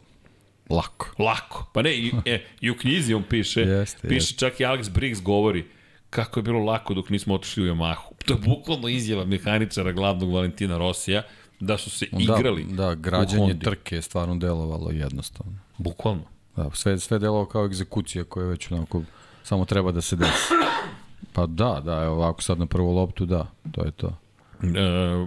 lako. 0.70 1.22
Lako. 1.22 1.70
Pa 1.72 1.82
ne, 1.82 1.96
i, 1.96 2.12
e, 2.24 2.44
i 2.60 2.70
u 2.70 2.76
knjizi 2.76 3.14
on 3.14 3.22
piše, 3.22 3.60
jeste, 3.78 4.08
piše 4.08 4.14
jeste. 4.14 4.38
čak 4.38 4.60
i 4.60 4.64
Alex 4.64 4.90
Briggs 4.90 5.22
govori, 5.22 5.64
kako 6.10 6.38
je 6.38 6.42
bilo 6.44 6.64
lako 6.64 6.94
dok 6.94 7.10
nismo 7.10 7.34
otišli 7.34 7.70
u 7.70 7.74
Yamahu. 7.74 8.24
To 8.26 8.34
je 8.34 8.40
bukvalno 8.40 8.88
izjava 8.88 9.24
mehaničara 9.24 9.92
glavnog 9.92 10.32
Valentina 10.32 10.78
Rosija 10.78 11.22
da 11.60 11.78
su 11.78 11.90
se 11.90 12.06
da, 12.12 12.18
igrali 12.18 12.64
Da, 12.64 12.94
građanje 12.94 13.58
trke 13.58 13.96
je 13.96 14.02
stvarno 14.02 14.36
delovalo 14.36 14.90
jednostavno. 14.90 15.52
Bukvalno. 15.78 16.22
Da, 16.56 16.70
sve, 16.72 16.98
sve 16.98 17.18
delovalo 17.18 17.46
kao 17.46 17.64
egzekucija 17.64 18.24
koja 18.24 18.44
je 18.44 18.50
već 18.50 18.70
onako 18.70 19.02
samo 19.42 19.64
treba 19.64 19.92
da 19.92 20.00
se 20.00 20.16
desi. 20.16 20.54
Pa 21.32 21.46
da, 21.46 21.80
da, 21.84 22.02
evo 22.02 22.14
ovako 22.14 22.42
sad 22.42 22.58
na 22.58 22.66
prvu 22.66 22.92
loptu, 22.92 23.26
da, 23.26 23.46
to 23.72 23.84
je 23.84 23.90
to. 23.90 24.18
E, 24.62 25.26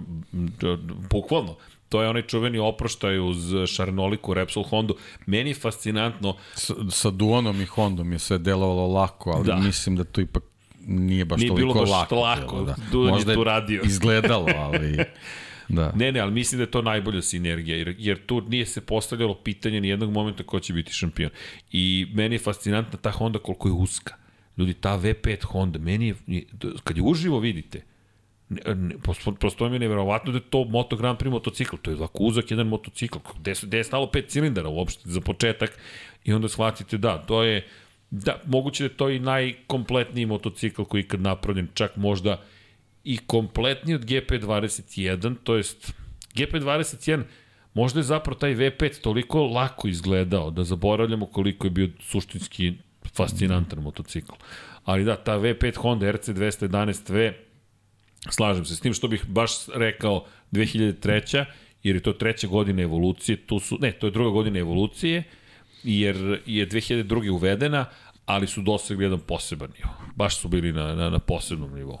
bukvalno. 1.10 1.56
To 1.88 2.02
je 2.02 2.08
onaj 2.08 2.22
čuveni 2.22 2.58
oproštaj 2.58 3.18
uz 3.18 3.36
Šarnoliku 3.66 4.34
Repsol 4.34 4.62
Hondu. 4.62 4.96
Meni 5.26 5.50
je 5.50 5.54
fascinantno... 5.54 6.36
Sa, 6.54 6.74
sa 6.90 7.10
Duonom 7.10 7.60
i 7.60 7.64
Hondom 7.64 8.12
je 8.12 8.18
sve 8.18 8.38
delovalo 8.38 8.86
lako, 8.86 9.30
ali 9.30 9.46
da. 9.46 9.56
mislim 9.56 9.96
da 9.96 10.04
to 10.04 10.20
ipak 10.20 10.42
nije 10.86 11.24
baš 11.24 11.40
nije 11.40 11.48
toliko 11.48 11.72
bilo 11.72 11.80
baš 11.80 11.90
lako. 11.90 12.14
lako, 12.14 12.62
da. 12.62 12.76
Dudan 12.92 13.14
Možda 13.14 13.32
je 13.32 13.36
tu 13.36 13.44
radio. 13.44 13.82
izgledalo, 13.84 14.48
ali... 14.56 14.98
Da. 15.72 15.92
Ne, 15.94 16.12
ne, 16.12 16.20
ali 16.20 16.32
mislim 16.32 16.58
da 16.58 16.62
je 16.62 16.70
to 16.70 16.82
najbolja 16.82 17.22
sinergija, 17.22 17.76
jer, 17.76 17.94
jer 17.98 18.26
tu 18.26 18.40
nije 18.40 18.66
se 18.66 18.80
postavljalo 18.80 19.34
pitanje 19.34 19.80
ni 19.80 19.88
jednog 19.88 20.12
momenta 20.12 20.42
ko 20.42 20.60
će 20.60 20.72
biti 20.72 20.92
šampion. 20.92 21.30
I 21.72 22.06
meni 22.14 22.34
je 22.34 22.38
fascinantna 22.38 22.98
ta 22.98 23.10
Honda 23.10 23.38
koliko 23.38 23.68
je 23.68 23.72
uska. 23.72 24.14
Ljudi, 24.56 24.74
ta 24.74 24.98
V5 24.98 25.44
Honda, 25.44 25.78
meni 25.78 26.14
je, 26.26 26.44
kad 26.84 26.96
je 26.96 27.02
uživo 27.02 27.38
vidite, 27.38 27.82
prosto 29.40 29.68
mi 29.68 29.74
je 29.74 29.78
neverovatno 29.78 30.32
da 30.32 30.38
je 30.38 30.50
to 30.50 30.64
Moto 30.64 30.96
Grand 30.96 31.18
Prix 31.18 31.30
motocikl, 31.30 31.76
to 31.82 31.90
je 31.90 31.96
ovako 31.96 32.24
uzak 32.24 32.50
jedan 32.50 32.66
motocikl, 32.66 33.18
gde, 33.40 33.54
gde 33.62 33.78
je 33.78 33.84
stalo 33.84 34.06
pet 34.06 34.28
cilindara 34.28 34.68
uopšte 34.68 35.10
za 35.10 35.20
početak 35.20 35.78
i 36.24 36.32
onda 36.32 36.48
shvatite 36.48 36.98
da, 36.98 37.18
to 37.18 37.42
je 37.42 37.66
Da, 38.10 38.40
moguće 38.46 38.82
da 38.82 38.88
je 38.90 38.96
to 38.96 39.06
i 39.10 39.18
najkompletniji 39.18 40.26
motocikl 40.26 40.82
koji 40.82 41.00
je 41.00 41.04
ikad 41.04 41.20
napravljen, 41.20 41.68
čak 41.74 41.96
možda 41.96 42.42
i 43.04 43.18
kompletniji 43.18 43.94
od 43.94 44.04
GP21, 44.04 45.34
to 45.44 45.56
jest 45.56 45.92
GP21 46.34 47.22
možda 47.74 48.00
je 48.00 48.04
zapravo 48.04 48.38
taj 48.38 48.54
V5 48.54 49.00
toliko 49.00 49.46
lako 49.46 49.88
izgledao 49.88 50.50
da 50.50 50.64
zaboravljamo 50.64 51.26
koliko 51.26 51.66
je 51.66 51.70
bio 51.70 51.88
suštinski 52.00 52.72
fascinantan 53.14 53.82
motocikl. 53.82 54.32
Ali 54.84 55.04
da, 55.04 55.16
ta 55.16 55.38
V5 55.38 55.76
Honda 55.76 56.06
RC211V, 56.06 57.32
slažem 58.28 58.64
se 58.64 58.76
s 58.76 58.80
tim 58.80 58.94
što 58.94 59.08
bih 59.08 59.24
baš 59.26 59.50
rekao 59.74 60.24
2003. 60.52 61.44
jer 61.82 61.96
je 61.96 62.02
to 62.02 62.12
treća 62.12 62.46
godina 62.46 62.82
evolucije, 62.82 63.36
tu 63.36 63.58
su, 63.58 63.78
ne, 63.80 63.92
to 63.92 64.06
je 64.06 64.10
druga 64.10 64.30
godina 64.30 64.58
evolucije, 64.58 65.22
jer 65.82 66.40
je 66.46 66.68
2002. 66.68 67.30
uvedena, 67.30 67.86
ali 68.26 68.46
su 68.46 68.62
dosegli 68.62 69.04
jedan 69.04 69.20
poseban 69.20 69.70
nivo. 69.78 69.90
Baš 70.16 70.36
su 70.36 70.48
bili 70.48 70.72
na, 70.72 70.94
na, 70.94 71.10
na 71.10 71.18
posebnom 71.18 71.74
nivou. 71.74 71.98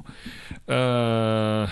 E, 0.68 1.66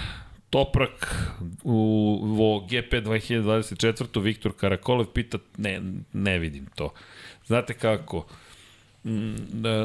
Toprak 0.50 1.14
u, 1.62 2.18
u 2.22 2.66
GP 2.66 2.92
2024. 2.92 4.22
Viktor 4.22 4.52
Karakolev 4.56 5.06
pita, 5.06 5.38
ne, 5.56 5.82
ne 6.12 6.38
vidim 6.38 6.66
to. 6.74 6.92
Znate 7.46 7.74
kako, 7.74 8.26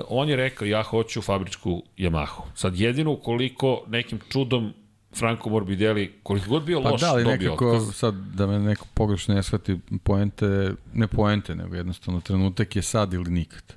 on 0.07 0.29
je 0.29 0.35
rekao 0.35 0.65
ja 0.65 0.83
hoću 0.83 1.21
fabričku 1.21 1.83
Yamahu. 1.97 2.41
Sad 2.55 2.79
jedino 2.79 3.11
ukoliko 3.11 3.83
nekim 3.87 4.19
čudom 4.29 4.73
Franco 5.15 5.49
Morbidelli, 5.49 6.13
koliko 6.23 6.49
god 6.49 6.63
bio 6.63 6.81
pa 6.81 6.89
loš, 6.89 7.01
da, 7.01 7.11
ali 7.11 7.23
nekako, 7.23 7.71
otkaz. 7.71 7.95
sad 7.95 8.15
da 8.15 8.47
me 8.47 8.59
neko 8.59 8.85
pogrešno 8.93 9.35
ne 9.35 9.43
shvati, 9.43 9.79
poente, 10.03 10.73
ne 10.93 11.07
poente, 11.07 11.55
nego 11.55 11.75
jednostavno 11.75 12.21
trenutak 12.21 12.75
je 12.75 12.81
sad 12.81 13.13
ili 13.13 13.31
nikad. 13.31 13.73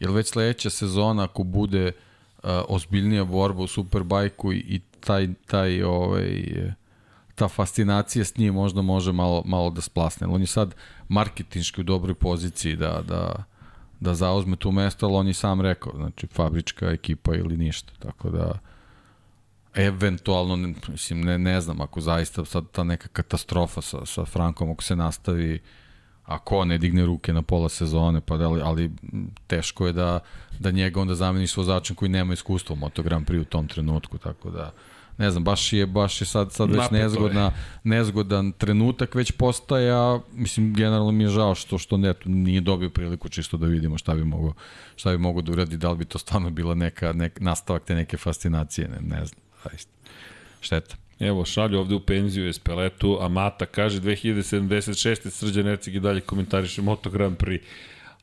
Jer 0.00 0.10
već 0.10 0.28
sledeća 0.28 0.70
sezona, 0.70 1.24
ako 1.24 1.42
bude 1.42 1.86
uh, 1.86 2.50
ozbiljnija 2.68 3.24
borba 3.24 3.62
u 3.62 3.66
Superbajku 3.66 4.52
i, 4.52 4.56
i 4.56 4.80
taj, 5.00 5.28
taj 5.46 5.82
ovaj, 5.82 6.44
ta 7.34 7.48
fascinacija 7.48 8.24
s 8.24 8.36
njim 8.36 8.54
možda 8.54 8.82
može 8.82 9.12
malo, 9.12 9.42
malo 9.46 9.70
da 9.70 9.80
splasne. 9.80 10.26
On 10.26 10.40
je 10.40 10.46
sad 10.46 10.74
marketinški 11.08 11.80
u 11.80 11.84
dobroj 11.84 12.14
poziciji 12.14 12.76
da, 12.76 13.02
da, 13.08 13.44
da 14.00 14.14
zauzme 14.14 14.56
tu 14.56 14.72
mesto, 14.72 15.06
ali 15.06 15.16
on 15.16 15.26
je 15.26 15.34
sam 15.34 15.60
rekao, 15.60 15.92
znači 15.96 16.26
fabrička 16.26 16.90
ekipa 16.90 17.34
ili 17.34 17.56
ništa. 17.56 17.92
Tako 17.98 18.30
da 18.30 18.58
eventualno, 19.74 20.74
mislim, 20.88 21.20
ne, 21.20 21.38
ne 21.38 21.60
znam, 21.60 21.80
ako 21.80 22.00
zaista 22.00 22.44
sad 22.44 22.64
ta 22.72 22.84
neka 22.84 23.08
katastrofa 23.08 23.80
sa, 23.80 24.06
sa 24.06 24.24
Frankom, 24.24 24.70
ako 24.70 24.82
se 24.82 24.96
nastavi, 24.96 25.62
ako 26.24 26.64
ne 26.64 26.78
digne 26.78 27.06
ruke 27.06 27.32
na 27.32 27.42
pola 27.42 27.68
sezone, 27.68 28.20
pa 28.20 28.36
da 28.36 28.48
li, 28.48 28.60
ali 28.64 28.90
teško 29.46 29.86
je 29.86 29.92
da, 29.92 30.20
da 30.58 30.70
njega 30.70 31.00
onda 31.00 31.14
zameniš 31.14 31.56
vozačem 31.56 31.96
koji 31.96 32.08
nema 32.08 32.32
iskustva 32.32 32.72
u 32.72 32.76
Moto 32.76 33.02
Grand 33.02 33.26
Prix 33.26 33.40
u 33.40 33.44
tom 33.44 33.68
trenutku, 33.68 34.18
tako 34.18 34.50
da 34.50 34.72
ne 35.18 35.30
znam, 35.30 35.44
baš 35.44 35.72
je, 35.72 35.86
baš 35.86 36.20
je 36.20 36.26
sad, 36.26 36.52
sad 36.52 36.70
već 36.70 36.82
je. 36.92 36.98
nezgodna, 36.98 37.52
nezgodan 37.84 38.52
trenutak 38.52 39.14
već 39.14 39.32
postaje, 39.32 39.92
a 39.92 40.20
mislim, 40.32 40.74
generalno 40.74 41.12
mi 41.12 41.24
je 41.24 41.28
žao 41.28 41.54
što, 41.54 41.78
što 41.78 41.96
ne, 41.96 42.14
nije 42.24 42.60
dobio 42.60 42.90
priliku 42.90 43.28
čisto 43.28 43.56
da 43.56 43.66
vidimo 43.66 43.98
šta 43.98 44.14
bi 44.14 44.24
mogo, 44.24 44.52
šta 44.96 45.10
bi 45.10 45.18
mogo 45.18 45.42
da 45.42 45.52
uradi, 45.52 45.76
da 45.76 45.90
li 45.90 45.98
bi 45.98 46.04
to 46.04 46.18
stvarno 46.18 46.50
bila 46.50 46.74
neka, 46.74 47.12
nek, 47.12 47.40
nastavak 47.40 47.84
te 47.84 47.94
neke 47.94 48.16
fascinacije, 48.16 48.88
ne, 48.88 49.00
ne 49.00 49.26
znam, 49.26 49.40
zaista. 49.64 49.92
Šteta. 50.60 50.96
Evo, 51.20 51.44
šalju 51.44 51.78
ovde 51.78 51.94
u 51.94 52.00
penziju 52.00 52.48
Espeletu, 52.48 53.18
a 53.20 53.28
Mata 53.28 53.66
kaže 53.66 54.00
2076. 54.00 55.30
Srđan 55.30 55.66
Ercik 55.66 55.94
i 55.94 56.00
dalje 56.00 56.20
komentariše 56.20 56.82
Moto 56.82 57.10
Grand 57.10 57.36
Prix. 57.36 57.60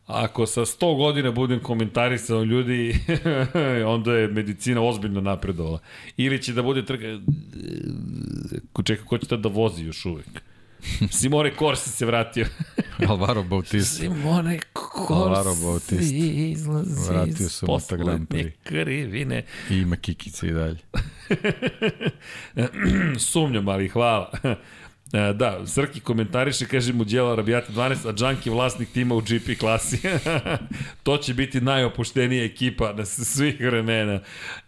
Ako 0.08 0.46
sa 0.46 0.62
100 0.62 0.98
godina 0.98 1.32
budem 1.32 1.60
komentarisao 1.60 2.44
ljudi, 2.44 3.00
onda 3.96 4.14
je 4.14 4.28
medicina 4.28 4.82
ozbiljno 4.82 5.22
napredovala. 5.22 5.80
Ili 6.18 6.42
će 6.44 6.54
da 6.54 6.62
bude 6.62 6.86
trka... 6.86 7.20
Čekaj, 8.84 9.06
ko 9.06 9.18
će 9.18 9.38
da 9.38 9.50
vozi 9.50 9.84
još 9.84 10.06
uvek? 10.06 10.44
Simone 11.20 11.52
Corsi 11.60 11.90
se 11.90 12.06
vratio. 12.06 12.46
Alvaro 13.10 13.44
Bautista. 13.44 14.02
Simone 14.02 14.60
Alvaro 15.10 15.44
Corsi 15.44 15.66
Bautista. 15.66 16.16
izlazi 16.16 17.12
Vratio 17.12 17.46
iz 17.46 17.52
se 17.52 17.66
Grand 17.66 18.28
poslednje 18.28 18.52
krivine. 18.64 19.46
I 19.70 19.78
ima 19.78 19.96
kikice 19.96 20.48
i 20.48 20.52
dalje. 20.52 20.80
Sumnjam, 23.20 23.68
ali 23.68 23.88
hvala. 23.88 24.32
E, 25.14 25.34
Da, 25.34 25.68
Srki 25.68 26.00
komentariše, 26.00 26.66
kaže 26.66 26.94
mu 26.94 27.04
Đela 27.04 27.36
Rabijata 27.36 27.74
12, 27.74 28.10
a 28.10 28.14
Džanki 28.14 28.50
vlasnik 28.50 28.90
tima 28.90 29.16
u 29.16 29.22
GP 29.22 29.60
klasi. 29.60 30.00
to 31.04 31.18
će 31.18 31.34
biti 31.34 31.62
najopuštenija 31.62 32.44
ekipa 32.44 32.94
na 32.94 33.06
svih 33.06 33.60
vremena 33.60 34.20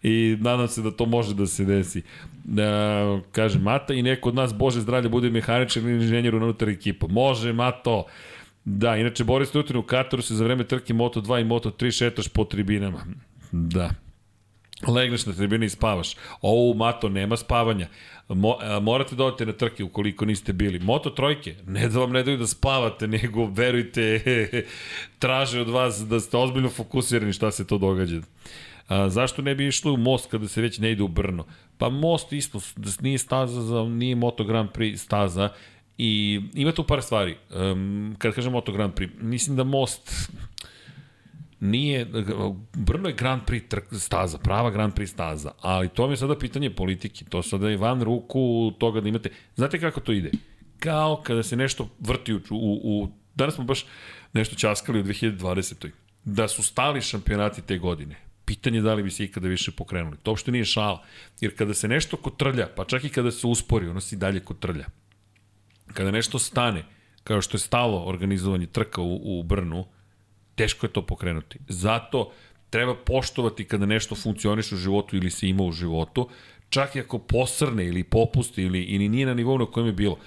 i 0.03 0.38
nadam 0.39 0.67
se 0.67 0.81
da 0.81 0.91
to 0.91 1.05
može 1.05 1.34
da 1.34 1.47
se 1.47 1.65
desi. 1.65 1.99
E, 1.99 2.03
kaže 3.31 3.59
Mata 3.59 3.93
i 3.93 4.01
neko 4.01 4.30
od 4.30 4.35
nas, 4.35 4.53
Bože 4.53 4.81
zdravlje, 4.81 5.09
bude 5.09 5.30
mehaničar 5.30 5.84
ili 5.84 5.91
inženjer 5.91 6.35
unutar 6.35 6.69
ekipa. 6.69 7.07
Može, 7.07 7.53
Mato. 7.53 8.05
Da, 8.65 8.95
inače 8.95 9.23
Boris 9.23 9.51
Tutin 9.51 9.77
u 9.77 9.84
Kataru 9.84 10.22
se 10.22 10.35
za 10.35 10.43
vreme 10.43 10.63
trke 10.63 10.93
Moto2 10.93 11.41
i 11.41 11.45
Moto3 11.45 11.97
šetaš 11.97 12.27
po 12.27 12.43
tribinama. 12.43 13.05
Da, 13.51 13.89
Legneš 14.88 15.26
na 15.26 15.34
tribini 15.34 15.65
i 15.65 15.69
spavaš. 15.69 16.15
Ovo, 16.41 16.73
Mato, 16.73 17.09
nema 17.09 17.38
spavanja. 17.38 17.88
Mo, 18.30 18.57
a, 18.61 18.80
morate 18.80 19.15
da 19.15 19.26
odete 19.26 19.45
na 19.45 19.53
trke 19.53 19.84
ukoliko 19.84 20.26
niste 20.26 20.53
bili. 20.53 20.80
Moto 20.80 21.10
trojke, 21.10 21.56
ne 21.68 21.89
da 21.89 21.99
vam 21.99 22.11
ne 22.11 22.23
daju 22.23 22.38
da 22.38 22.47
spavate, 22.47 23.07
nego 23.07 23.45
verujte, 23.45 24.22
traže 25.19 25.61
od 25.61 25.69
vas 25.69 25.99
da 26.07 26.19
ste 26.19 26.38
ozbiljno 26.38 26.69
fokusirani 26.69 27.34
šta 27.34 27.52
se 27.52 27.68
to 27.68 27.77
događa. 27.77 28.22
A, 28.88 29.10
zašto 29.10 29.41
ne 29.41 29.56
bi 29.56 29.68
išli 29.68 29.91
u 29.91 29.97
most 29.97 30.31
kada 30.31 30.47
se 30.47 30.61
već 30.61 30.80
ne 30.80 30.91
ide 30.91 31.03
u 31.03 31.07
Brno? 31.07 31.45
Pa 31.77 31.89
most 31.89 32.34
isto, 32.34 32.60
da 32.76 32.89
nije 33.02 33.18
staza 33.18 33.61
za, 33.61 33.84
nije 33.84 34.15
Moto 34.15 34.43
Grand 34.43 34.69
Prix 34.69 34.97
staza, 34.97 35.49
I 35.97 36.41
ima 36.53 36.72
tu 36.72 36.84
par 36.84 37.02
stvari. 37.02 37.38
Um, 37.56 38.15
kad 38.18 38.35
kažem 38.35 38.52
Moto 38.52 38.72
Grand 38.72 38.93
Prix, 38.93 39.10
mislim 39.22 39.56
da 39.56 39.64
most 39.64 40.30
nije, 41.60 42.06
Brno 42.73 43.10
je 43.10 43.15
Grand 43.15 43.41
Prix 43.48 43.68
trk, 43.68 43.84
staza, 43.91 44.38
prava 44.38 44.69
Grand 44.69 44.94
Prix 44.94 45.07
staza, 45.07 45.52
ali 45.61 45.90
to 45.90 46.07
mi 46.07 46.14
je 46.14 46.18
sada 46.18 46.38
pitanje 46.38 46.69
politike, 46.69 47.26
to 47.30 47.44
sada 47.44 47.69
je 47.69 47.77
van 47.77 48.02
ruku 48.03 48.72
toga 48.80 49.02
da 49.02 49.10
imate, 49.10 49.30
znate 49.56 49.80
kako 49.80 49.99
to 49.99 50.11
ide? 50.11 50.32
Kao 50.80 51.22
kada 51.23 51.44
se 51.44 51.56
nešto 51.56 51.90
vrti 51.99 52.34
u, 52.34 52.40
u, 52.52 52.80
u 52.84 53.11
danas 53.36 53.56
smo 53.56 53.64
baš 53.64 53.86
nešto 54.34 54.56
časkali 54.56 54.99
u 54.99 55.03
2020. 55.03 55.90
Da 56.23 56.48
su 56.48 56.64
stali 56.64 57.02
šampionati 57.02 57.61
te 57.61 57.77
godine. 57.77 58.15
Pitanje 58.45 58.77
je 58.77 58.82
da 58.82 58.94
li 58.94 59.03
bi 59.03 59.11
se 59.11 59.23
ikada 59.23 59.48
više 59.48 59.72
pokrenuli. 59.72 60.18
To 60.23 60.32
uopšte 60.32 60.52
nije 60.52 60.65
šala. 60.65 61.03
Jer 61.41 61.57
kada 61.57 61.73
se 61.73 61.88
nešto 61.88 62.18
kotrlja, 62.18 62.68
pa 62.76 62.86
čak 62.86 63.03
i 63.03 63.10
kada 63.10 63.32
se 63.32 63.48
uspori, 63.48 63.88
ono 63.88 64.02
se 64.02 64.15
i 64.15 64.19
dalje 64.19 64.40
kotrlja. 64.40 64.86
Kada 65.94 66.11
nešto 66.11 66.40
stane, 66.40 66.86
kao 67.23 67.41
što 67.41 67.56
je 67.56 67.60
stalo 67.60 68.03
organizovanje 68.06 68.65
trka 68.65 69.02
u, 69.02 69.40
u 69.40 69.44
Brnu, 69.44 69.86
teško 70.56 70.86
je 70.86 70.94
to 70.94 71.06
pokrenuti. 71.06 71.60
Zato 71.68 72.32
treba 72.69 72.95
poštovati 72.95 73.65
kada 73.65 73.86
nešto 73.86 74.15
funkcioniše 74.15 74.76
u 74.76 74.77
životu 74.77 75.15
ili 75.15 75.30
se 75.30 75.48
ima 75.48 75.64
u 75.64 75.72
životu, 75.72 76.30
čak 76.69 76.95
i 76.95 76.99
ako 76.99 77.19
posrne 77.19 77.86
ili 77.86 78.03
popusti 78.03 78.64
ili, 78.64 78.82
ili 78.82 79.10
nije 79.10 79.26
na 79.26 79.34
nivou 79.34 79.57
na 79.57 79.65
kojem 79.65 79.88
je 79.88 79.94
bilo. 79.94 80.18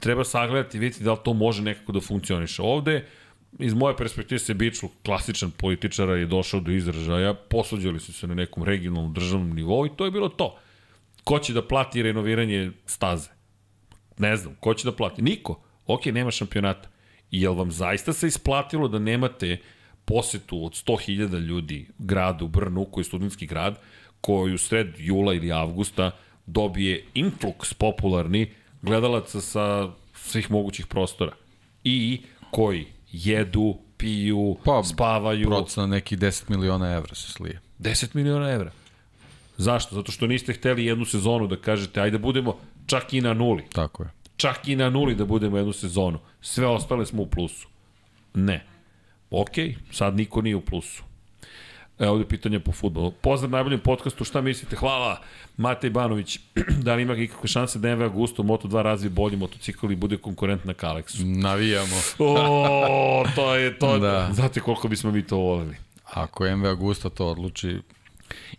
Treba 0.00 0.24
sagledati 0.24 0.76
i 0.76 0.80
vidjeti 0.80 1.04
da 1.04 1.12
li 1.12 1.18
to 1.24 1.32
može 1.32 1.62
nekako 1.62 1.92
da 1.92 2.00
funkcioniše. 2.00 2.62
Ovde, 2.62 3.04
iz 3.58 3.74
moje 3.74 3.96
perspektive 3.96 4.38
se 4.38 4.54
Bičlu, 4.54 4.88
klasičan 5.04 5.50
političara, 5.50 6.16
je 6.16 6.26
došao 6.26 6.60
do 6.60 6.72
izražaja, 6.72 7.34
posuđali 7.34 8.00
su 8.00 8.12
se 8.12 8.26
na 8.26 8.34
nekom 8.34 8.64
regionalnom 8.64 9.14
državnom 9.14 9.56
nivou 9.56 9.86
i 9.86 9.90
to 9.96 10.04
je 10.04 10.10
bilo 10.10 10.28
to. 10.28 10.56
Ko 11.24 11.38
će 11.38 11.52
da 11.52 11.66
plati 11.66 12.02
renoviranje 12.02 12.70
staze? 12.86 13.28
Ne 14.18 14.36
znam, 14.36 14.54
ko 14.60 14.74
će 14.74 14.88
da 14.88 14.96
plati? 14.96 15.22
Niko. 15.22 15.60
Ok, 15.86 16.06
nema 16.06 16.30
šampionata. 16.30 16.88
Jel 17.30 17.54
vam 17.54 17.70
zaista 17.70 18.12
se 18.12 18.26
isplatilo 18.26 18.88
da 18.88 18.98
nemate 18.98 19.58
posetu 20.04 20.64
od 20.64 20.72
100.000 20.72 21.38
ljudi 21.38 21.86
gradu 21.98 22.48
Brnu, 22.48 22.84
koji 22.84 23.02
je 23.02 23.06
studentski 23.06 23.46
grad, 23.46 23.78
koji 24.20 24.54
u 24.54 24.58
sred 24.58 24.94
jula 24.98 25.34
ili 25.34 25.52
avgusta 25.52 26.10
dobije 26.46 27.04
influx 27.14 27.74
popularni 27.74 28.50
gledalaca 28.82 29.40
sa 29.40 29.88
svih 30.14 30.50
mogućih 30.50 30.86
prostora. 30.86 31.32
I 31.84 32.20
koji 32.50 32.86
jedu, 33.12 33.78
piju, 33.96 34.56
Pa, 34.64 34.82
spavaju. 34.84 35.46
Procena 35.46 35.86
neki 35.86 36.16
10 36.16 36.50
miliona 36.50 36.92
evra 36.92 37.14
se 37.14 37.32
slije. 37.32 37.60
10 37.78 38.14
miliona 38.14 38.50
evra. 38.50 38.70
Zašto? 39.56 39.94
Zato 39.94 40.12
što 40.12 40.26
niste 40.26 40.52
hteli 40.52 40.84
jednu 40.84 41.04
sezonu 41.04 41.46
da 41.46 41.56
kažete, 41.56 42.00
ajde 42.00 42.18
budemo 42.18 42.56
čak 42.86 43.14
i 43.14 43.20
na 43.20 43.34
nuli. 43.34 43.64
Tako 43.72 44.02
je. 44.02 44.10
Čak 44.40 44.68
i 44.68 44.76
na 44.76 44.90
nuli 44.90 45.14
da 45.14 45.24
budemo 45.24 45.56
jednu 45.56 45.72
sezonu. 45.72 46.18
Sve 46.40 46.66
ostale 46.66 47.06
smo 47.06 47.22
u 47.22 47.26
plusu. 47.26 47.68
Ne. 48.34 48.64
Ok, 49.30 49.50
sad 49.92 50.16
niko 50.16 50.42
nije 50.42 50.56
u 50.56 50.60
plusu. 50.60 51.02
E, 51.98 52.08
ovde 52.08 52.22
je 52.22 52.28
pitanje 52.28 52.60
po 52.60 52.72
futbolu. 52.72 53.10
Pozdrav 53.10 53.50
najboljem 53.50 53.80
podcastu, 53.80 54.24
šta 54.24 54.40
mislite? 54.40 54.76
Hvala, 54.76 55.20
Matej 55.56 55.90
Banović. 55.90 56.38
da 56.84 56.94
li 56.94 57.02
ima 57.02 57.16
ikakve 57.16 57.48
šanse 57.48 57.78
da 57.78 57.96
MV 57.96 58.02
Augusto 58.02 58.42
Moto2 58.42 58.82
razvije 58.82 59.10
bolji 59.10 59.36
motocikl 59.36 59.92
i 59.92 59.96
bude 59.96 60.16
konkurent 60.16 60.64
na 60.64 60.74
Kalexu? 60.74 61.24
Navijamo. 61.24 61.96
O, 62.18 63.24
to 63.34 63.54
je 63.54 63.78
to. 63.78 63.98
Da. 63.98 64.28
Znate 64.32 64.60
koliko 64.60 64.88
bismo 64.88 65.10
mi 65.10 65.26
to 65.26 65.36
voleli. 65.36 65.76
Ako 66.04 66.56
MV 66.56 66.66
Augusta 66.66 67.10
to 67.10 67.26
odluči, 67.26 67.78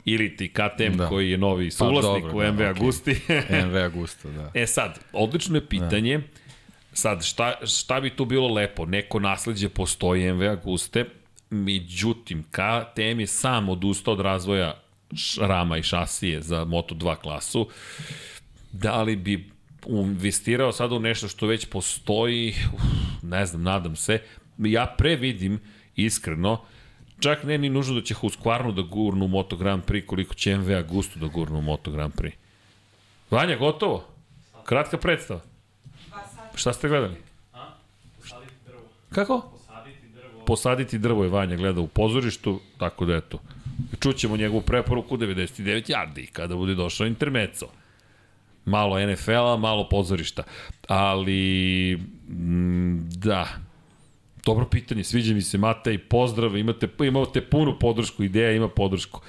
Ili 0.05 0.37
ti 0.37 0.53
KTM 0.53 0.91
Da. 0.91 1.03
da. 1.03 1.07
koji 1.07 1.31
je 1.31 1.37
novi 1.37 1.71
suvlasnik 1.71 2.23
dobro, 2.23 2.37
u 2.37 2.41
da, 2.41 2.51
MV 2.51 2.55
okej. 2.55 2.67
Augusti. 2.67 3.15
MV 3.67 3.75
Augusta, 3.77 4.29
da. 4.29 4.51
E 4.53 4.67
sad, 4.67 4.99
odlično 5.13 5.57
je 5.57 5.67
pitanje. 5.67 6.17
Da. 6.17 6.23
Sad, 6.93 7.25
šta, 7.25 7.53
šta 7.65 8.01
bi 8.01 8.09
tu 8.09 8.25
bilo 8.25 8.47
lepo? 8.47 8.85
Neko 8.85 9.19
nasledđe 9.19 9.69
postoji 9.69 10.33
MV 10.33 10.49
Auguste, 10.49 11.05
međutim, 11.49 12.43
KTM 12.43 13.19
je 13.19 13.27
sam 13.27 13.69
odustao 13.69 14.13
od 14.13 14.19
razvoja 14.19 14.81
rama 15.39 15.77
i 15.77 15.83
šasije 15.83 16.41
za 16.41 16.65
Moto2 16.65 17.15
klasu. 17.15 17.69
Da 18.71 19.01
li 19.01 19.15
bi 19.15 19.51
investirao 19.87 20.71
sada 20.71 20.95
u 20.95 20.99
nešto 20.99 21.27
što 21.27 21.47
već 21.47 21.65
postoji, 21.65 22.55
uf, 22.73 22.81
ne 23.23 23.45
znam, 23.45 23.63
nadam 23.63 23.95
se. 23.95 24.21
Ja 24.57 24.95
previdim, 24.97 25.59
iskreno, 25.95 26.61
čak 27.21 27.43
ne 27.43 27.57
ni 27.57 27.69
nužno 27.69 27.95
da 27.95 28.01
će 28.01 28.13
Husqvarnu 28.13 28.71
da 28.71 28.81
gurnu 28.81 29.27
Moto 29.27 29.55
Grand 29.55 29.83
Prix, 29.83 30.05
koliko 30.05 30.35
će 30.35 30.57
MV 30.57 30.77
Agustu 30.77 31.19
da 31.19 31.27
gurnu 31.27 31.61
Moto 31.61 31.91
Grand 31.91 32.13
Prix. 32.13 32.33
Vanja, 33.31 33.57
gotovo? 33.57 34.03
Kratka 34.65 34.97
predstava. 34.97 35.41
Šta 36.55 36.73
ste 36.73 36.87
gledali? 36.87 37.15
Kako? 39.09 39.61
posaditi 40.51 40.97
drvo 40.97 41.23
je 41.23 41.29
Vanja 41.29 41.55
gleda 41.55 41.81
u 41.81 41.87
pozorištu, 41.87 42.59
tako 42.77 43.05
da 43.05 43.15
eto. 43.15 43.39
Čućemo 43.99 44.37
njegovu 44.37 44.61
preporuku 44.61 45.17
99 45.17 45.91
yardi 45.91 46.31
kada 46.31 46.55
bude 46.55 46.75
došao 46.75 47.07
intermeco. 47.07 47.67
Malo 48.65 48.99
NFL-a, 49.07 49.57
malo 49.57 49.87
pozorišta. 49.89 50.43
Ali, 50.87 51.99
da, 53.15 53.47
Dobro 54.45 54.65
pitanje, 54.65 55.03
sviđa 55.03 55.33
mi 55.33 55.41
se 55.41 55.57
Matej, 55.57 55.97
pozdrav, 55.97 56.57
imate, 56.57 56.87
imate 56.99 57.41
punu 57.41 57.79
podršku, 57.79 58.23
ideja 58.23 58.51
ima 58.51 58.67
podršku. 58.67 59.21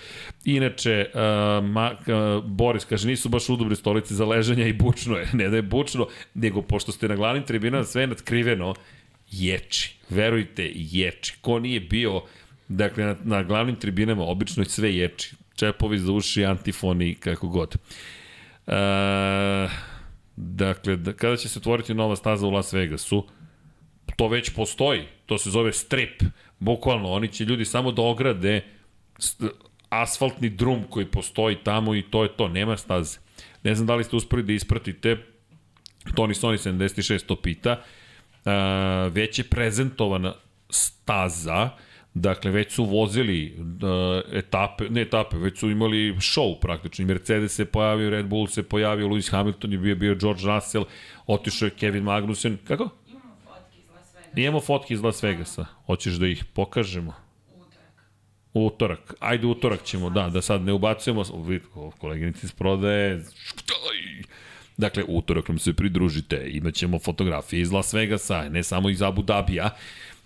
Inače, 0.44 1.06
uh, 1.14 1.20
ma, 1.64 1.90
uh, 1.92 2.44
Boris 2.44 2.84
kaže, 2.84 3.08
nisu 3.08 3.28
baš 3.28 3.48
udobre 3.48 3.76
stolice 3.76 4.14
za 4.14 4.24
ležanje 4.24 4.68
i 4.68 4.72
bučno 4.72 5.16
je. 5.16 5.28
Ne 5.42 5.48
da 5.48 5.56
je 5.56 5.62
bučno, 5.62 6.06
nego 6.34 6.62
pošto 6.62 6.92
ste 6.92 7.08
na 7.08 7.16
glavnim 7.16 7.42
tribinama 7.42 7.84
sve 7.84 8.06
nadkriveno, 8.06 8.74
ječi. 9.30 9.96
Verujte, 10.08 10.70
ječi. 10.74 11.36
Ko 11.40 11.58
nije 11.58 11.80
bio, 11.80 12.22
dakle, 12.68 13.04
na, 13.04 13.16
na 13.24 13.42
glavnim 13.42 13.76
tribinama 13.76 14.24
obično 14.24 14.62
je 14.62 14.68
sve 14.68 14.96
ječi. 14.96 15.34
Čepovi 15.56 15.98
za 15.98 16.12
uši, 16.12 16.44
antifoni, 16.44 17.14
kako 17.14 17.48
god. 17.48 17.76
Uh, 18.66 18.72
dakle, 20.36 20.96
da, 20.96 21.12
kada 21.12 21.36
će 21.36 21.48
se 21.48 21.58
otvoriti 21.58 21.94
nova 21.94 22.16
staza 22.16 22.46
u 22.46 22.50
Las 22.50 22.72
Vegasu? 22.72 23.26
To 24.16 24.28
već 24.28 24.50
postoji, 24.50 25.02
to 25.26 25.38
se 25.38 25.50
zove 25.50 25.72
strip, 25.72 26.22
bukvalno, 26.58 27.12
oni 27.12 27.28
će 27.28 27.44
ljudi 27.44 27.64
samo 27.64 27.92
da 27.92 28.02
ograde 28.02 28.60
asfaltni 29.88 30.48
drum 30.48 30.84
koji 30.90 31.06
postoji 31.06 31.56
tamo 31.64 31.94
i 31.94 32.02
to 32.02 32.22
je 32.22 32.36
to, 32.36 32.48
nema 32.48 32.76
staze. 32.76 33.18
Ne 33.62 33.74
znam 33.74 33.86
da 33.86 33.94
li 33.94 34.04
ste 34.04 34.16
uspeli 34.16 34.42
da 34.42 34.52
ispratite, 34.52 35.16
Tony 36.04 36.34
Sony 36.34 36.70
76 36.70 37.26
to 37.26 37.36
pita, 37.36 37.72
uh, 37.72 38.52
već 39.12 39.38
je 39.38 39.44
prezentovana 39.44 40.34
staza, 40.70 41.70
Dakle, 42.14 42.50
već 42.50 42.72
su 42.72 42.84
vozili 42.84 43.56
etape, 44.32 44.88
ne 44.90 45.02
etape, 45.02 45.36
već 45.36 45.58
su 45.58 45.70
imali 45.70 46.14
show 46.14 46.60
praktično. 46.60 47.06
Mercedes 47.06 47.54
se 47.54 47.64
pojavio, 47.64 48.10
Red 48.10 48.26
Bull 48.26 48.46
se 48.46 48.62
pojavio, 48.62 49.08
Lewis 49.08 49.30
Hamilton 49.30 49.72
je 49.72 49.78
bio, 49.78 49.96
bio 49.96 50.14
George 50.14 50.42
Russell, 50.44 50.84
otišao 51.26 51.66
je 51.66 51.70
Kevin 51.70 52.04
Magnussen. 52.04 52.58
Kako? 52.64 52.88
Imamo 54.36 54.60
fotke 54.60 54.94
iz 54.94 55.02
Las 55.02 55.22
Vegasa. 55.22 55.66
Hoćeš 55.86 56.14
da 56.14 56.26
ih 56.26 56.44
pokažemo? 56.44 57.14
Utorak. 58.54 59.14
Ajde 59.20 59.46
utorak 59.46 59.82
ćemo, 59.82 60.10
da, 60.10 60.28
da 60.28 60.42
sad 60.42 60.62
ne 60.62 60.72
ubacujemo. 60.72 61.22
Koleginici 61.98 62.46
iz 62.46 62.52
prodaje. 62.52 63.24
Dakle, 64.76 65.04
utorak 65.08 65.48
nam 65.48 65.58
se 65.58 65.72
pridružite. 65.72 66.50
Imaćemo 66.50 66.98
fotografije 66.98 67.60
iz 67.60 67.72
Las 67.72 67.94
Vegasa, 67.94 68.48
ne 68.48 68.62
samo 68.62 68.90
iz 68.90 69.02
Abu 69.02 69.22
Dabija. 69.22 69.70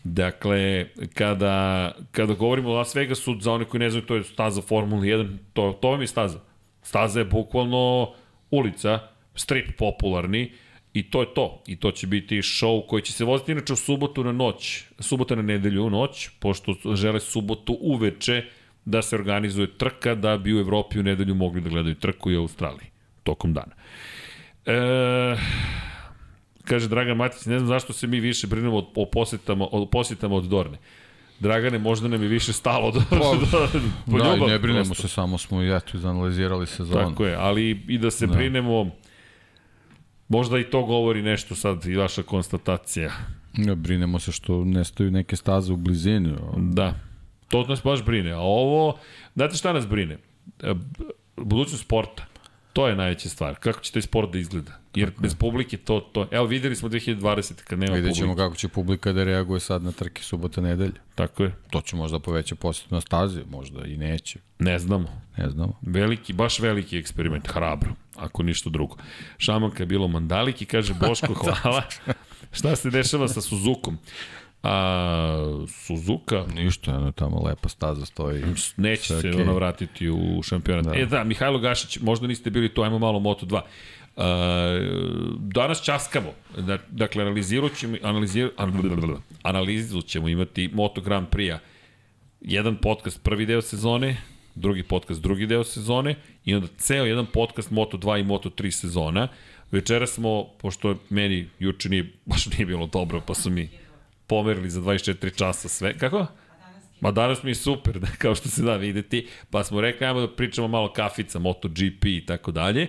Dakle, 0.05 0.87
kada, 1.15 1.93
kada 2.11 2.35
govorimo 2.35 2.71
o 2.71 2.75
Las 2.75 2.95
Vegasu, 2.95 3.41
za 3.41 3.53
one 3.53 3.65
koji 3.65 3.79
ne 3.81 3.91
znaju, 3.91 4.07
to 4.07 4.17
je 4.17 4.25
staza 4.25 4.63
Formula 4.63 5.03
1, 5.03 5.37
to, 5.53 5.79
to 5.81 5.91
vam 5.91 6.01
je 6.01 6.07
staza. 6.07 6.39
Staza 6.83 7.19
je 7.19 7.25
bukvalno 7.25 8.13
ulica, 8.51 8.99
strip 9.35 9.77
popularni, 9.79 10.53
I 10.97 11.03
to 11.03 11.21
je 11.21 11.35
to. 11.35 11.63
I 11.67 11.77
to 11.77 11.91
će 11.91 12.07
biti 12.07 12.37
show 12.37 12.87
koji 12.87 13.03
će 13.03 13.13
se 13.13 13.25
voziti 13.25 13.53
inače 13.53 13.73
u 13.73 13.77
subotu 13.77 14.25
na 14.25 14.33
noć, 14.33 14.85
subota 14.99 15.35
na 15.35 15.43
nedelju 15.43 15.85
u 15.87 15.91
noć, 15.91 16.29
pošto 16.39 16.75
žele 16.95 17.21
subotu 17.21 17.77
uveče 17.81 18.45
da 18.85 19.03
se 19.03 19.17
organizuje 19.17 19.67
trka 19.79 20.15
da 20.15 20.39
bi 20.39 20.55
u 20.55 20.61
Evropi 20.61 21.01
u 21.01 21.03
nedelju 21.03 21.35
mogli 21.35 21.61
da 21.61 21.69
gledaju 21.69 21.95
trku 21.95 22.31
i 22.31 22.37
u 22.37 22.41
Australiji 22.41 22.89
tokom 23.23 23.53
dana. 23.53 23.75
E, 24.67 25.37
kaže 26.65 26.89
Dragan 26.89 27.17
Matić, 27.17 27.45
ne 27.47 27.59
znam 27.59 27.69
zašto 27.69 27.93
se 27.93 28.07
mi 28.07 28.21
više 28.21 28.47
brinemo 28.47 28.87
o 28.95 29.07
posetama, 29.13 29.67
o 29.71 29.87
posetama 29.87 30.37
od 30.37 30.45
Dorne. 30.45 30.79
Dragane, 31.41 31.79
možda 31.79 32.09
nam 32.09 32.23
je 32.23 32.29
više 32.29 32.53
stalo 32.53 32.91
do, 32.91 33.03
pa, 33.11 33.17
do, 33.53 33.69
do 34.07 34.19
da, 34.19 34.35
ljubav, 34.35 34.49
ne 34.49 34.59
brinemo 34.59 34.85
prosto. 34.85 35.09
se, 35.09 35.15
samo 35.15 35.39
smo 35.39 35.63
i 35.63 35.77
eto 35.77 35.97
izanalizirali 35.97 36.67
sezonu. 36.67 37.11
Tako 37.11 37.27
je, 37.27 37.35
ali 37.35 37.83
i 37.89 37.99
da 37.99 38.11
se 38.11 38.27
da. 38.27 38.35
brinemo 38.35 38.91
Možda 40.29 40.59
i 40.59 40.71
to 40.71 40.83
govori 40.83 41.23
nešto 41.23 41.55
sad 41.55 41.87
i 41.87 41.97
vaša 41.97 42.23
konstatacija. 42.23 43.11
Ja, 43.57 43.75
brinemo 43.75 44.19
se 44.19 44.33
što 44.33 44.65
nestaju 44.65 45.11
neke 45.11 45.37
staze 45.37 45.73
u 45.73 45.77
blizini. 45.77 46.35
Da, 46.57 46.95
to 47.49 47.67
nas 47.67 47.83
baš 47.83 48.05
brine. 48.05 48.31
A 48.31 48.41
ovo, 48.41 48.99
znate 49.35 49.57
šta 49.57 49.73
nas 49.73 49.87
brine? 49.87 50.19
E, 50.63 50.75
budućnost 51.37 51.85
sporta. 51.85 52.27
To 52.73 52.89
je 52.89 52.97
najveća 52.97 53.29
stvar. 53.29 53.55
Kako 53.55 53.81
će 53.81 53.93
taj 53.93 54.03
sport 54.03 54.33
da 54.33 54.39
izgleda? 54.39 54.73
Jer 54.97 55.11
Tako 55.11 55.23
bez 55.23 55.33
je. 55.33 55.37
publike 55.37 55.77
to, 55.77 56.01
to... 56.01 56.29
Evo, 56.31 56.47
videli 56.47 56.77
smo 56.77 56.89
2020. 56.89 57.55
kad 57.65 57.79
nema 57.79 57.95
Vidjet 57.95 58.15
ćemo 58.15 58.27
publike. 58.27 58.47
kako 58.47 58.57
će 58.57 58.69
publika 58.69 59.13
da 59.13 59.25
reaguje 59.25 59.61
sad 59.61 59.83
na 59.83 59.93
trke 59.93 60.23
subota 60.23 60.61
nedelje. 60.61 60.93
Tako 61.15 61.43
je. 61.43 61.55
To 61.71 61.81
će 61.81 61.97
možda 61.97 62.19
poveća 62.19 62.55
posjet 62.55 62.91
na 62.91 63.01
stazi, 63.01 63.41
možda 63.51 63.85
i 63.85 63.97
neće. 63.97 64.39
Ne 64.59 64.79
znamo. 64.79 65.23
Ne 65.37 65.51
znamo. 65.51 65.73
Veliki, 65.83 66.33
baš 66.33 66.59
veliki 66.59 66.99
eksperiment, 66.99 67.49
hrabro, 67.49 67.91
ako 68.17 68.43
ništa 68.43 68.71
drugo. 68.71 68.97
Šamanka 69.39 69.83
je 69.83 69.87
bilo 69.87 70.09
mandaliki, 70.09 70.65
kaže 70.67 70.95
Boško, 71.09 71.35
hvala. 71.35 71.83
Šta 72.53 72.77
se 72.77 72.91
dešava 72.91 73.29
sa 73.29 73.41
Suzukom? 73.41 73.99
A, 74.63 75.65
Suzuka... 75.69 76.45
Ništa, 76.55 76.97
ono 76.97 77.13
tamo 77.13 77.43
lepa 77.47 77.69
staza 77.69 78.07
stoji. 78.07 78.45
Neće 78.77 79.03
se 79.03 79.29
okay. 79.29 79.43
ona 79.43 79.53
vratiti 79.53 80.11
u 80.11 80.43
šampionat. 80.43 80.85
Da. 80.85 81.01
E 81.01 81.07
da, 81.07 81.25
Mihajlo 81.25 81.59
Gašić, 81.59 81.99
možda 82.01 82.27
niste 82.27 82.51
bili 82.51 82.75
tu, 82.75 82.83
ajmo 82.83 82.99
malo 82.99 83.21
Moto2. 83.21 83.61
Uh, 84.17 84.23
danas 85.39 85.85
časkamo. 85.85 86.33
Da, 86.59 86.79
dakle, 86.91 87.23
analizirat 87.23 87.77
ćemo, 87.77 87.97
analizir, 88.03 88.51
analizu 89.43 90.03
ćemo 90.03 90.29
imati 90.29 90.71
Moto 90.73 91.01
Grand 91.01 91.27
Prix-a. 91.29 91.59
Jedan 92.41 92.77
podcast 92.77 93.23
prvi 93.23 93.47
deo 93.47 93.63
sezone, 93.63 94.17
drugi 94.55 94.83
podcast 94.83 95.23
drugi 95.23 95.47
deo 95.47 95.65
sezone 95.65 96.15
i 96.45 96.55
onda 96.55 96.69
ceo 96.79 97.05
jedan 97.05 97.27
podcast 97.27 97.71
Moto 97.71 97.97
2 97.97 98.21
i 98.21 98.25
Moto 98.25 98.51
3 98.51 98.71
sezona. 98.71 99.29
Večera 99.71 100.07
smo, 100.07 100.45
pošto 100.59 100.97
meni 101.11 101.49
juče 101.59 101.89
nije, 101.89 102.13
baš 102.27 102.47
nije 102.47 102.67
bilo 102.67 102.87
dobro, 102.87 103.21
pa 103.27 103.35
su 103.35 103.51
mi 103.51 103.69
pomerili 104.27 104.71
za 104.71 104.81
24 104.81 105.39
časa 105.39 105.69
sve. 105.69 105.99
Kako? 105.99 106.27
Ma 107.01 107.11
danas 107.11 107.43
mi 107.43 107.51
je 107.51 107.55
super, 107.55 107.99
da, 108.01 108.07
kao 108.19 108.35
što 108.35 108.49
se 108.49 108.63
da 108.63 108.77
videti, 108.77 109.29
pa 109.51 109.65
smo 109.65 109.81
rekli, 109.81 110.07
ajmo 110.07 110.21
da 110.21 110.29
pričamo 110.29 110.69
malo 110.69 110.93
kafica, 110.93 111.39
MotoGP 111.39 112.05
i 112.05 112.27
tako 112.27 112.53
dalje, 112.53 112.87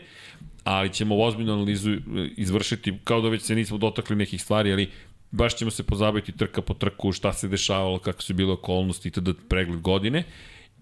ali 0.68 0.94
ćemo 0.94 1.18
ozbiljnu 1.18 1.54
analizu 1.54 1.92
e, 1.92 2.00
izvršiti, 2.38 2.94
kao 3.04 3.22
da 3.22 3.30
već 3.30 3.42
se 3.42 3.56
nismo 3.56 3.78
dotakli 3.78 4.16
nekih 4.16 4.42
stvari, 4.42 4.72
ali 4.72 4.90
baš 5.32 5.56
ćemo 5.56 5.72
se 5.72 5.84
pozabaviti 5.84 6.32
trka 6.32 6.62
po 6.62 6.74
trku, 6.74 7.12
šta 7.12 7.34
se 7.34 7.48
dešavalo, 7.48 8.00
kako 8.00 8.22
su 8.22 8.34
bile 8.34 8.54
okolnosti, 8.54 9.12
da 9.16 9.34
pregled 9.50 9.82
godine. 9.82 10.24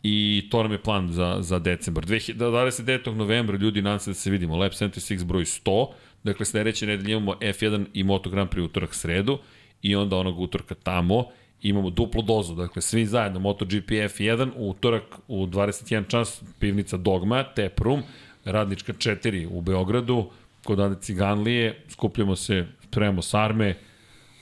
I 0.03 0.47
to 0.51 0.63
nam 0.63 0.71
je 0.71 0.81
plan 0.81 1.11
za, 1.11 1.37
za 1.39 1.59
decembar. 1.59 2.05
29. 2.05 3.13
novembra, 3.13 3.57
ljudi, 3.57 3.81
nadam 3.81 3.99
se 3.99 4.09
da 4.09 4.13
se 4.13 4.31
vidimo, 4.31 4.57
Lab 4.57 4.71
76 4.71 5.23
broj 5.23 5.43
100, 5.43 5.87
dakle 6.23 6.45
sledeće 6.45 6.85
nedelje 6.87 7.11
imamo 7.11 7.33
F1 7.33 7.85
i 7.93 8.03
Moto 8.03 8.29
Grand 8.29 8.49
Prix 8.49 8.65
utorak 8.65 8.95
sredu, 8.95 9.37
i 9.81 9.95
onda 9.95 10.17
onog 10.17 10.39
utorka 10.39 10.75
tamo 10.75 11.25
imamo 11.61 11.89
duplu 11.89 12.21
dozu, 12.21 12.55
dakle 12.55 12.81
svi 12.81 13.05
zajedno 13.05 13.39
MotoGP 13.39 13.89
F1, 13.89 14.51
utorak 14.55 15.03
u 15.27 15.45
21 15.45 16.07
čas 16.07 16.43
pivnica 16.59 16.97
Dogma, 16.97 17.43
Tap 17.43 17.79
Room, 17.79 18.03
radnička 18.45 18.93
4 18.93 19.47
u 19.51 19.61
Beogradu, 19.61 20.29
kod 20.63 20.79
Ade 20.79 20.95
Ciganlije, 21.01 21.81
skupljamo 21.89 22.35
se, 22.35 22.65
spremamo 22.83 23.21
sarme, 23.21 23.75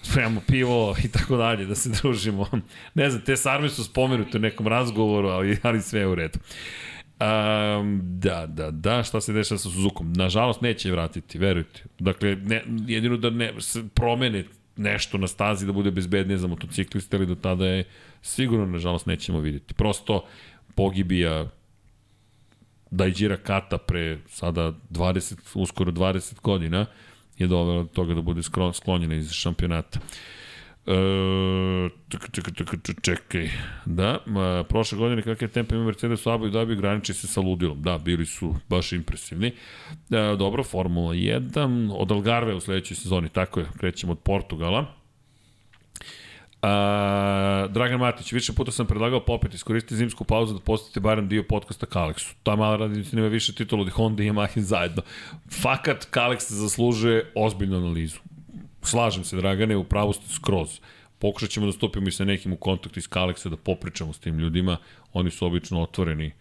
spremamo 0.02 0.42
pivo 0.48 0.96
i 1.04 1.08
tako 1.08 1.38
dalje, 1.38 1.66
da 1.66 1.76
se 1.76 1.90
družimo. 1.90 2.48
ne 2.94 3.10
znam, 3.10 3.22
te 3.22 3.38
sarme 3.38 3.70
su 3.70 3.84
spomenute 3.84 4.38
u 4.38 4.42
nekom 4.42 4.68
razgovoru, 4.68 5.28
ali, 5.28 5.58
ali 5.62 5.82
sve 5.82 6.00
je 6.00 6.08
u 6.08 6.16
redu. 6.16 6.40
Um, 7.20 8.02
da, 8.04 8.46
da, 8.46 8.72
da, 8.72 9.04
šta 9.04 9.22
se 9.22 9.34
dešava 9.34 9.58
sa 9.58 9.70
Suzukom? 9.70 10.14
Nažalost, 10.14 10.62
neće 10.62 10.92
vratiti, 10.92 11.38
verujte. 11.38 11.84
Dakle, 12.00 12.36
ne, 12.36 12.64
jedino 12.88 13.18
da 13.18 13.30
ne 13.30 13.54
promene 13.94 14.44
nešto 14.78 15.18
na 15.18 15.28
stazi 15.28 15.66
da 15.66 15.72
bude 15.72 15.92
bezbednije 15.92 16.38
za 16.38 16.48
motocikliste, 16.48 17.18
ali 17.18 17.26
do 17.26 17.36
tada 17.36 17.66
je 17.66 17.84
sigurno, 18.22 18.66
nažalost, 18.66 19.06
nećemo 19.06 19.40
videti. 19.40 19.74
Prosto 19.74 20.26
pogibija 20.76 21.50
Dajđira 22.94 23.38
Kata 23.38 23.78
pre 23.78 24.18
sada 24.28 24.74
20, 24.90 25.36
uskoro 25.56 25.92
20 25.92 26.42
godina 26.42 26.86
je 27.38 27.48
dovela 27.48 27.84
do 27.84 27.90
toga 27.90 28.14
da 28.14 28.22
bude 28.22 28.42
sklonjena 28.74 29.16
iz 29.16 29.32
šampionata. 29.32 30.00
E, 30.86 31.90
čekaj, 32.10 32.30
čekaj, 32.54 32.80
čekaj, 33.02 33.50
da, 33.86 34.18
ma, 34.26 34.64
prošle 34.70 34.98
godine 34.98 35.22
kakve 35.22 35.48
tempo 35.48 35.76
ima 35.76 35.86
Mercedes 35.86 36.26
u 36.26 36.30
Abu 36.30 36.50
Dhabi 36.50 36.76
graniči 36.76 37.14
se 37.14 37.28
sa 37.28 37.42
ludilom, 37.42 37.82
da, 37.82 37.98
bili 37.98 38.26
su 38.26 38.56
baš 38.70 38.92
impresivni. 38.94 39.48
E, 39.48 39.54
dobro, 40.38 40.64
Formula 40.64 41.14
1, 41.14 41.92
od 41.96 42.12
Algarve 42.12 42.56
u 42.56 42.60
sledećoj 42.60 42.96
sezoni, 42.96 43.30
tako 43.30 43.60
je, 43.60 43.66
krećemo 43.78 44.12
od 44.12 44.20
Portugala. 44.20 45.03
A, 46.64 47.68
Dragan 47.70 48.00
Matić, 48.00 48.32
više 48.32 48.54
puta 48.54 48.72
sam 48.72 48.88
predlagao 48.88 49.26
popet, 49.26 49.54
iskoristite 49.54 49.96
zimsku 49.96 50.24
pauzu 50.24 50.54
da 50.54 50.60
postite 50.60 51.00
barem 51.00 51.28
dio 51.28 51.44
podcasta 51.44 51.86
Kalexu. 51.86 52.34
Ta 52.44 52.56
mala 52.56 52.76
radnica 52.76 53.16
nema 53.16 53.28
više 53.28 53.56
titula 53.56 53.82
od 53.82 53.90
Honda 53.90 54.24
i 54.24 54.30
Yamaha 54.30 54.60
zajedno. 54.60 55.02
Fakat 55.62 56.08
Kalex 56.12 56.52
zaslužuje 56.52 57.32
ozbiljnu 57.36 57.78
analizu. 57.78 58.20
Slažem 58.82 59.24
se, 59.24 59.36
Dragane, 59.36 59.76
u 59.76 59.84
pravu 59.84 60.14
ste 60.14 60.34
skroz. 60.34 60.80
Pokušat 61.20 61.50
ćemo 61.50 61.66
da 61.66 61.72
stupimo 61.72 62.08
i 62.08 62.12
sa 62.12 62.26
nekim 62.26 62.54
u 62.54 62.58
kontakt 62.58 62.98
iz 62.98 63.08
Kaleksa 63.08 63.50
da 63.50 63.58
popričamo 63.58 64.14
s 64.14 64.20
tim 64.20 64.40
ljudima. 64.40 64.78
Oni 65.14 65.32
su 65.32 65.46
obično 65.46 65.82
otvoreni 65.82 66.32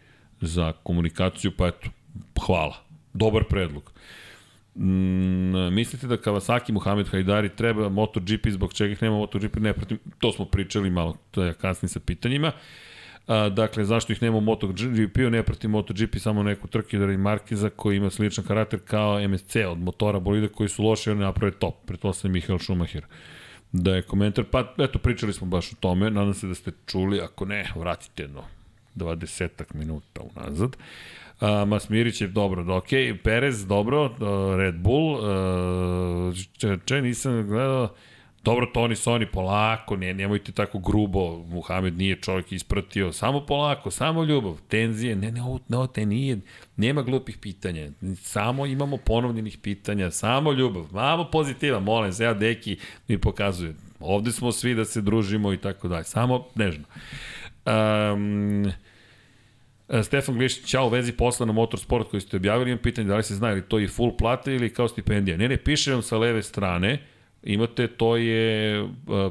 za 0.41 0.73
komunikaciju, 0.73 1.53
pa 1.57 1.67
eto, 1.67 1.91
hvala. 2.47 2.77
Dobar 3.13 3.45
predlog. 3.45 3.93
Mm, 4.75 5.75
mislite 5.75 6.07
da 6.07 6.17
Kawasaki 6.17 6.73
Muhammed 6.73 7.09
Hajdari 7.09 7.49
treba 7.49 7.89
MotoGP 7.89 8.49
zbog 8.49 8.75
čega 8.75 8.93
ih 8.93 9.03
nema 9.03 9.17
MotoGP? 9.17 9.57
Ne, 9.57 9.73
protiv, 9.73 9.99
to 10.19 10.33
smo 10.33 10.45
pričali 10.45 10.91
malo, 10.91 11.17
to 11.31 11.43
je 11.43 11.55
kasnije 11.55 11.89
sa 11.89 12.01
pitanjima. 12.01 12.53
A, 13.27 13.49
dakle, 13.49 13.85
zašto 13.85 14.13
ih 14.13 14.23
nema 14.23 14.37
u 14.37 14.41
MotoGP-u, 14.41 15.31
ne 15.31 15.43
protiv 15.43 15.71
MotoGP, 15.71 16.19
samo 16.19 16.43
neku 16.43 16.69
trkidara 16.69 17.13
i 17.13 17.17
Markiza 17.17 17.71
koji 17.71 17.97
ima 17.97 18.11
sličan 18.11 18.45
karakter 18.45 18.81
kao 18.85 19.29
MSC 19.29 19.57
od 19.69 19.79
motora 19.79 20.21
bolida 20.21 20.49
koji 20.49 20.69
su 20.69 20.83
loši, 20.83 21.11
oni 21.11 21.21
naprave 21.21 21.53
top. 21.53 21.75
Pretpostavljam 21.87 22.33
Mihael 22.33 22.59
Schumacher. 22.59 23.05
Da 23.73 23.95
je 23.95 24.03
komentar, 24.03 24.45
pa 24.51 24.75
eto, 24.79 24.99
pričali 24.99 25.33
smo 25.33 25.47
baš 25.47 25.73
o 25.73 25.77
tome, 25.81 26.11
nadam 26.11 26.35
se 26.35 26.47
da 26.47 26.55
ste 26.55 26.73
čuli, 26.87 27.21
ako 27.21 27.45
ne, 27.45 27.73
vratite 27.77 28.23
jedno 28.23 28.45
20 28.95 29.49
minuta 29.75 30.21
unazad. 30.35 30.77
Uh, 30.77 30.83
Uh, 31.43 31.69
Masmirić 31.69 32.21
je 32.21 32.29
dobro, 32.29 32.65
da, 32.65 32.75
ok, 32.75 32.89
Perez 33.25 33.67
dobro, 33.67 34.05
uh, 34.05 34.57
Red 34.57 34.75
Bull, 34.75 35.15
uh, 35.15 36.37
če, 36.59 36.79
če 36.85 37.01
nisam 37.03 37.47
gledao, 37.47 37.89
dobro, 38.45 38.67
Toni 38.75 38.97
Soni, 38.97 39.27
polako, 39.27 39.97
ne, 39.97 40.15
nemojte 40.15 40.53
tako 40.53 40.79
grubo, 40.79 41.45
Muhamed 41.49 41.99
nije 41.99 42.21
čovjek 42.21 42.53
ispratio, 42.53 43.13
samo 43.13 43.41
polako, 43.47 43.91
samo 43.91 44.25
ljubav, 44.25 44.57
tenzije, 44.69 45.17
ne, 45.17 45.33
ne, 45.33 45.43
ovo, 45.43 45.59
ne, 45.69 45.87
te 45.95 46.07
nije, 46.07 46.39
nema 46.77 47.03
glupih 47.03 47.39
pitanja, 47.39 47.91
samo 48.21 48.67
imamo 48.67 48.97
ponovljenih 48.97 49.59
pitanja, 49.59 50.11
samo 50.11 50.53
ljubav, 50.53 50.87
malo 50.93 51.31
pozitiva, 51.31 51.81
molim 51.81 52.13
se, 52.13 52.25
ja 52.25 52.35
deki 52.35 52.79
mi 53.09 53.19
pokazuje, 53.19 53.75
ovde 54.01 54.33
smo 54.33 54.53
svi 54.53 54.75
da 54.75 54.85
se 54.85 55.01
družimo 55.01 55.53
i 55.53 55.59
tako 55.59 55.89
dalje, 55.89 56.05
samo 56.05 56.47
nežno. 56.55 56.85
Um, 57.67 58.73
E, 59.93 60.03
Stefan 60.03 60.39
Glišić, 60.39 60.71
čao, 60.71 60.87
u 60.87 60.89
vezi 60.89 61.13
posla 61.13 61.47
na 61.47 61.53
Motorsport 61.53 62.09
koji 62.11 62.21
ste 62.21 62.37
objavili, 62.37 62.71
imam 62.71 62.83
pitanje 62.83 63.09
da 63.09 63.17
li 63.17 63.23
se 63.23 63.35
zna 63.35 63.51
ili 63.53 63.63
to 63.63 63.79
je 63.79 63.89
full 63.89 64.17
plata 64.17 64.53
ili 64.53 64.75
kao 64.75 64.89
stipendija. 64.89 65.37
Ne, 65.37 65.49
ne, 65.49 65.57
piše 65.57 65.93
vam 65.93 66.03
sa 66.03 66.19
leve 66.19 66.43
strane, 66.43 67.03
imate, 67.43 67.87
to 67.87 68.17
je 68.17 68.83
uh, 68.83 68.89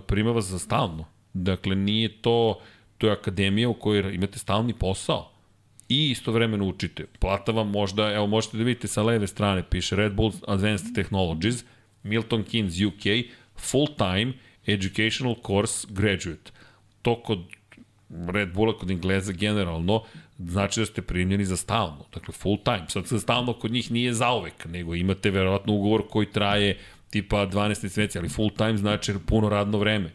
primava 0.07 0.41
za 0.41 0.59
stalno. 0.59 1.05
Dakle, 1.33 1.75
nije 1.75 2.21
to, 2.21 2.59
to 2.97 3.07
je 3.07 3.13
akademija 3.13 3.69
u 3.69 3.73
kojoj 3.73 4.13
imate 4.15 4.39
stalni 4.39 4.73
posao 4.73 5.31
i 5.89 6.11
istovremeno 6.11 6.65
učite. 6.65 7.05
Plata 7.19 7.51
vam 7.51 7.69
možda, 7.69 8.13
evo 8.13 8.27
možete 8.27 8.57
da 8.57 8.63
vidite 8.63 8.87
sa 8.87 9.03
leve 9.03 9.27
strane, 9.27 9.63
piše 9.69 9.95
Red 9.95 10.13
Bull 10.13 10.31
Advanced 10.47 10.95
Technologies, 10.95 11.63
Milton 12.03 12.43
Keynes 12.43 12.87
UK, 12.87 13.31
full 13.55 13.87
time 13.97 14.33
educational 14.67 15.35
course 15.47 15.87
graduate. 15.89 16.51
To 17.01 17.23
kod 17.23 17.39
Red 18.27 18.53
Bulla 18.53 18.77
kod 18.77 18.91
Engleza 18.91 19.31
generalno 19.31 20.03
znači 20.39 20.79
da 20.79 20.85
ste 20.85 21.01
primljeni 21.01 21.45
za 21.45 21.57
stalno, 21.57 22.05
dakle 22.13 22.33
full 22.33 22.57
time. 22.63 22.85
Sad 22.87 23.05
za 23.05 23.19
stalno 23.19 23.53
kod 23.53 23.71
njih 23.71 23.91
nije 23.91 24.13
zaovek, 24.13 24.65
nego 24.65 24.95
imate 24.95 25.31
verovatno 25.31 25.73
ugovor 25.73 26.03
koji 26.09 26.31
traje 26.31 26.77
tipa 27.09 27.47
12 27.47 27.83
meseci, 27.83 28.17
ali 28.17 28.29
full 28.29 28.49
time 28.49 28.77
znači 28.77 29.13
puno 29.25 29.49
radno 29.49 29.77
vreme. 29.77 30.11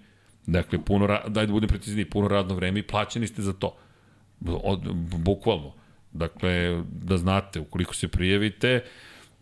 Dakle, 0.47 0.85
puno, 0.85 1.07
daj 1.29 1.47
da 1.47 1.53
budem 1.53 1.69
precizni, 1.69 2.05
puno 2.05 2.29
radno 2.29 2.55
vreme 2.55 2.81
i 2.81 2.83
plaćeni 2.83 3.27
ste 3.27 3.43
za 3.43 3.53
to. 3.53 3.77
Od, 4.47 4.81
bukvalno. 5.19 5.73
Dakle, 6.13 6.83
da 7.03 7.17
znate, 7.17 7.61
ukoliko 7.61 7.95
se 7.95 8.09
prijavite, 8.09 8.85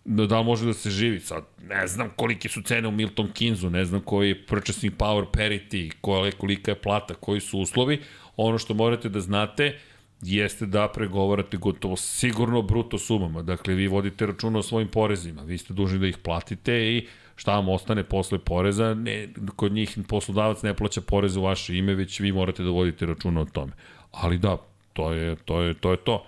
da, 0.04 0.26
da 0.26 0.38
li 0.38 0.44
može 0.44 0.66
da 0.66 0.72
se 0.72 0.90
živi. 0.90 1.20
Sad, 1.20 1.44
ne 1.68 1.86
znam 1.86 2.10
kolike 2.16 2.48
su 2.48 2.62
cene 2.62 2.88
u 2.88 2.90
Milton 2.90 3.30
Kinzu, 3.32 3.70
ne 3.70 3.84
znam 3.84 4.00
koji 4.00 4.28
je 4.28 4.46
purchasing 4.46 4.92
power 4.98 5.24
parity, 5.32 5.92
kolika 6.36 6.70
je 6.70 6.80
plata, 6.80 7.14
koji 7.14 7.40
su 7.40 7.58
uslovi. 7.58 8.00
Ono 8.36 8.58
što 8.58 8.74
morate 8.74 9.08
da 9.08 9.20
znate, 9.20 9.78
jeste 10.22 10.66
da 10.66 10.88
pregovarate 10.88 11.56
gotovo 11.56 11.96
sigurno 11.96 12.62
bruto 12.62 12.98
sumama. 12.98 13.42
Dakle, 13.42 13.74
vi 13.74 13.86
vodite 13.86 14.26
računa 14.26 14.58
o 14.58 14.62
svojim 14.62 14.88
porezima, 14.88 15.42
vi 15.42 15.58
ste 15.58 15.74
dužni 15.74 15.98
da 15.98 16.06
ih 16.06 16.18
platite 16.18 16.72
i 16.72 17.06
šta 17.36 17.54
vam 17.54 17.68
ostane 17.68 18.04
posle 18.04 18.38
poreza, 18.38 18.94
ne, 18.94 19.28
kod 19.56 19.72
njih 19.72 19.98
poslodavac 20.08 20.62
ne 20.62 20.74
plaća 20.74 21.00
porez 21.00 21.36
u 21.36 21.42
vaše 21.42 21.76
ime, 21.76 21.94
već 21.94 22.20
vi 22.20 22.32
morate 22.32 22.62
da 22.62 22.70
vodite 22.70 23.06
računa 23.06 23.40
o 23.40 23.44
tome. 23.44 23.72
Ali 24.12 24.38
da, 24.38 24.56
to 24.92 25.12
je 25.12 25.36
to. 25.36 25.60
Je, 25.60 25.74
to, 25.74 25.90
je 25.90 25.96
to. 25.96 26.26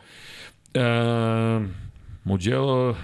E, 0.75 0.81
Muđelo, 2.25 2.97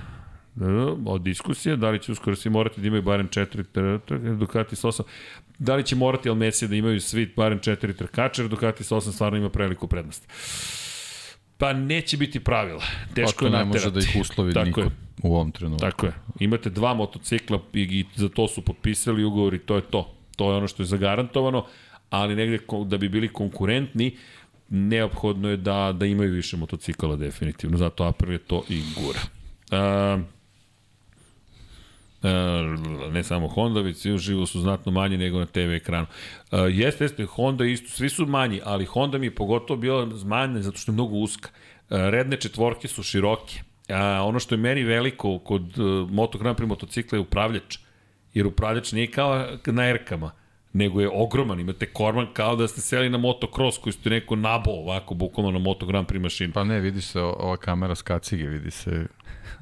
od 1.07 1.23
diskusije, 1.23 1.77
da 1.77 1.91
li 1.91 1.99
će 1.99 2.13
uskoro 2.13 2.37
svi 2.37 2.51
morati 2.51 2.81
da 2.81 2.87
imaju 2.87 3.03
barem 3.03 3.29
četiri 3.29 3.65
Ducati 4.39 4.77
s 4.77 4.85
8. 4.85 5.03
Da 5.59 5.77
li 5.77 5.85
će 5.85 5.97
morati 5.97 6.29
Almesija 6.29 6.69
da 6.69 6.75
imaju 6.77 7.01
svi 7.01 7.33
barem 7.37 7.59
četiri 7.59 7.97
trkača, 7.97 8.43
jer 8.43 8.51
Ducati 8.51 8.85
s 8.85 8.91
8 8.91 9.13
stvarno 9.13 9.39
ima 9.39 9.49
preliku 9.49 9.87
prednost. 9.87 10.29
Pa 11.59 11.73
neće 11.73 12.17
biti 12.17 12.41
pravila. 12.41 12.83
Teško 13.15 13.39
pa 13.39 13.45
je 13.45 13.51
naterati. 13.51 13.69
ne 13.69 13.75
može 13.75 13.91
da 13.91 14.01
ih 14.01 14.17
uslovi 14.21 14.53
Tako 14.53 14.67
niko 14.67 14.81
je. 14.81 14.91
u 15.23 15.35
ovom 15.35 15.53
trenutku. 15.53 15.81
Tako 15.81 16.07
je. 16.07 16.13
Imate 16.41 16.71
dva 16.71 16.95
motocikla 16.95 17.61
i, 17.73 17.81
i 17.81 18.05
za 18.17 18.29
to 18.29 18.49
su 18.49 18.63
potpisali 18.63 19.25
ugovor 19.25 19.55
i 19.55 19.59
to 19.59 19.77
je 19.77 19.83
to. 19.83 20.15
To 20.37 20.51
je 20.51 20.57
ono 20.57 20.69
što 20.69 20.83
je 20.83 20.87
zagarantovano, 20.87 21.67
ali 22.11 22.37
negde 22.37 22.59
da 22.85 22.99
bi 22.99 23.09
bili 23.09 23.29
konkurentni, 23.29 24.17
neophodno 24.69 25.49
je 25.49 25.57
da, 25.57 25.93
da 25.99 26.07
imaju 26.07 26.33
više 26.33 26.57
motocikala 26.57 27.17
definitivno. 27.17 27.79
Zato 27.79 28.05
Aprilia 28.05 28.39
to 28.47 28.63
i 28.69 28.83
gura. 28.97 29.21
Uh, 29.73 30.23
ne 33.11 33.23
samo 33.23 33.49
Honda, 33.49 33.81
već 33.81 33.97
svi 33.97 34.13
uživo 34.13 34.47
su 34.47 34.61
znatno 34.61 34.93
manji 34.93 35.17
nego 35.17 35.39
na 35.39 35.47
TV 35.47 35.59
ekranu. 35.59 36.07
Jeste, 36.71 37.05
jeste, 37.05 37.25
Honda 37.25 37.65
isto, 37.65 37.89
svi 37.89 38.09
su 38.09 38.27
manji, 38.27 38.61
ali 38.65 38.85
Honda 38.85 39.19
mi 39.19 39.27
je 39.27 39.35
pogotovo 39.35 39.81
bila 39.81 40.09
manja 40.25 40.63
zato 40.63 40.79
što 40.79 40.93
je 40.93 40.95
mnogo 40.95 41.17
uska. 41.17 41.49
Redne 41.91 42.37
četvorke 42.37 42.89
su 42.89 43.03
široke. 43.03 43.61
A 43.89 44.25
ono 44.25 44.39
što 44.39 44.55
je 44.55 44.59
meni 44.59 44.83
veliko 44.83 45.39
kod 45.39 45.79
uh, 45.79 46.11
Moto 46.11 46.39
Grand 46.39 46.57
Prix 46.57 46.67
motocikla 46.67 47.19
je 47.19 47.23
upravljač. 47.23 47.79
Jer 48.35 48.47
upravljač 48.47 48.93
nije 48.93 49.07
kao 49.07 49.47
na 49.67 49.89
erkama 49.89 50.31
nego 50.73 51.01
je 51.01 51.11
ogroman, 51.13 51.61
imate 51.61 51.87
korman 51.87 52.27
kao 52.33 52.57
da 52.57 52.69
ste 52.69 52.81
seli 52.81 53.11
na 53.11 53.19
motocross 53.19 53.79
koji 53.79 53.93
ste 53.93 54.11
neko 54.11 54.37
nabo 54.37 54.71
ovako, 54.71 55.15
bukvalno 55.15 55.51
na 55.51 55.59
Moto 55.59 55.87
Grand 55.87 56.07
Prix 56.07 56.21
mašinu. 56.21 56.53
Pa 56.53 56.65
ne, 56.65 56.81
vidi 56.81 57.01
se 57.01 57.21
ova 57.21 57.57
kamera 57.57 57.95
s 57.95 58.03
kacige, 58.03 58.47
vidi 58.47 58.71
se 58.71 59.07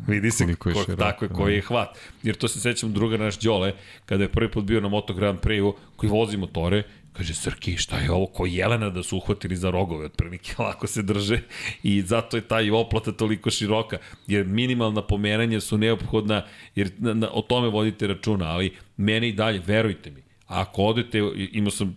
Vidi 0.07 0.31
se 0.31 0.55
ko, 0.55 0.70
širok, 0.70 0.99
tako 0.99 1.25
je, 1.25 1.28
koji 1.28 1.55
je 1.55 1.60
hvat. 1.62 1.99
Jer 2.23 2.36
to 2.36 2.49
se 2.49 2.60
sećam 2.60 2.93
druga 2.93 3.17
naš 3.17 3.39
Đole, 3.39 3.73
kada 4.07 4.25
je 4.25 4.28
prvi 4.28 4.51
put 4.51 4.65
bio 4.65 4.81
na 4.81 4.89
Moto 4.89 5.15
Grand 5.15 5.41
Prix-u, 5.41 5.75
koji 5.97 6.10
vozi 6.10 6.36
motore, 6.36 6.83
kaže, 7.12 7.35
Srki, 7.35 7.77
šta 7.77 7.99
je 7.99 8.10
ovo, 8.10 8.27
ko 8.27 8.47
Jelena 8.47 8.91
da 8.91 9.02
su 9.02 9.17
uhvatili 9.17 9.57
za 9.57 9.70
rogove, 9.70 10.07
otprilike 10.07 10.55
lako 10.62 10.86
se 10.86 11.02
drže 11.02 11.41
i 11.83 12.02
zato 12.02 12.36
je 12.36 12.43
taj 12.43 12.70
oplata 12.70 13.12
toliko 13.12 13.51
široka, 13.51 13.99
jer 14.27 14.47
minimalna 14.47 15.02
pomeranja 15.02 15.60
su 15.60 15.78
neophodna, 15.78 16.44
jer 16.75 16.91
na, 16.99 17.15
na, 17.15 17.31
o 17.33 17.43
tome 17.43 17.69
vodite 17.69 18.07
računa, 18.07 18.47
ali 18.47 18.77
mene 18.97 19.28
i 19.28 19.33
dalje, 19.33 19.62
verujte 19.67 20.10
mi, 20.10 20.23
ako 20.47 20.83
odete, 20.83 21.19
imao 21.52 21.70
sam 21.70 21.97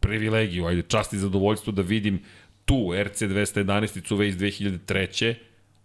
privilegiju, 0.00 0.66
ajde, 0.66 0.82
čast 0.82 1.12
i 1.12 1.18
zadovoljstvo 1.18 1.72
da 1.72 1.82
vidim 1.82 2.22
tu 2.64 2.92
RC 3.04 3.22
211 3.22 4.06
cuve 4.06 4.28
iz 4.28 4.36
2003. 4.36 5.34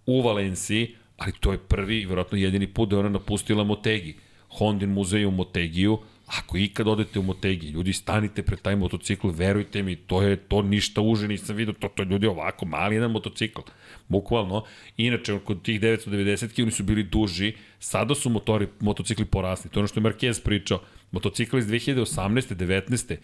u 0.05 0.21
Valenciji, 0.21 0.95
ali 1.17 1.31
to 1.39 1.51
je 1.51 1.57
prvi 1.57 2.01
i 2.01 2.05
verovatno 2.05 2.37
jedini 2.37 2.67
put 2.67 2.89
da 2.89 2.95
je 2.95 2.99
ona 2.99 3.09
napustila 3.09 3.63
Motegi. 3.63 4.15
Hondin 4.49 4.89
muzej 4.89 5.25
u 5.25 5.31
Motegiju, 5.31 5.99
ako 6.25 6.57
ikad 6.57 6.87
odete 6.87 7.19
u 7.19 7.23
Motegi, 7.23 7.67
ljudi 7.67 7.93
stanite 7.93 8.43
pred 8.43 8.61
taj 8.61 8.75
motocikl, 8.75 9.29
verujte 9.29 9.83
mi, 9.83 9.95
to 9.95 10.21
je 10.21 10.35
to 10.35 10.61
ništa 10.61 11.01
uže 11.01 11.27
nisam 11.27 11.55
vidio, 11.55 11.73
to, 11.73 11.87
to 11.87 12.03
je 12.03 12.05
ljudi 12.05 12.27
ovako, 12.27 12.65
mali 12.65 12.95
jedan 12.95 13.11
motocikl, 13.11 13.61
bukvalno. 14.07 14.63
Inače, 14.97 15.39
kod 15.39 15.61
tih 15.61 15.81
990 15.81 16.61
oni 16.61 16.71
su 16.71 16.83
bili 16.83 17.03
duži, 17.03 17.53
sada 17.79 18.15
su 18.15 18.29
motori, 18.29 18.67
motocikli 18.79 19.25
porasli, 19.25 19.69
to 19.69 19.79
je 19.79 19.81
ono 19.81 19.87
što 19.87 19.99
je 19.99 20.03
Marquez 20.03 20.43
pričao, 20.43 20.81
motocikl 21.11 21.57
iz 21.57 21.67
2018. 21.67 22.55
19 22.55 23.15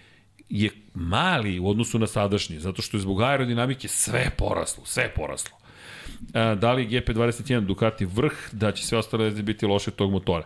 je 0.49 0.69
mali 0.93 1.59
u 1.59 1.69
odnosu 1.69 1.99
na 1.99 2.07
sadašnji, 2.07 2.59
zato 2.59 2.81
što 2.81 2.97
je 2.97 3.01
zbog 3.01 3.21
aerodinamike 3.21 3.87
sve 3.87 4.29
poraslo, 4.37 4.85
sve 4.85 5.13
poraslo. 5.15 5.60
A, 6.33 6.55
da 6.55 6.73
li 6.73 6.87
GP21 6.87 7.65
Ducati 7.65 8.05
vrh, 8.05 8.33
da 8.51 8.71
će 8.71 8.85
sve 8.85 8.97
ostale 8.97 9.23
veze 9.23 9.43
biti 9.43 9.65
loše 9.65 9.91
tog 9.91 10.11
motora. 10.11 10.43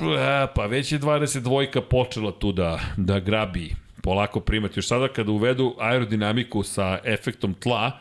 A, 0.00 0.46
pa 0.54 0.66
već 0.66 0.92
je 0.92 1.00
22 1.00 1.80
počela 1.80 2.32
tu 2.32 2.52
da, 2.52 2.80
da 2.96 3.20
grabi 3.20 3.74
polako 4.02 4.40
primati. 4.40 4.78
Još 4.78 4.86
sada 4.86 5.08
kada 5.08 5.32
uvedu 5.32 5.74
aerodinamiku 5.78 6.62
sa 6.62 6.98
efektom 7.04 7.54
tla, 7.54 7.98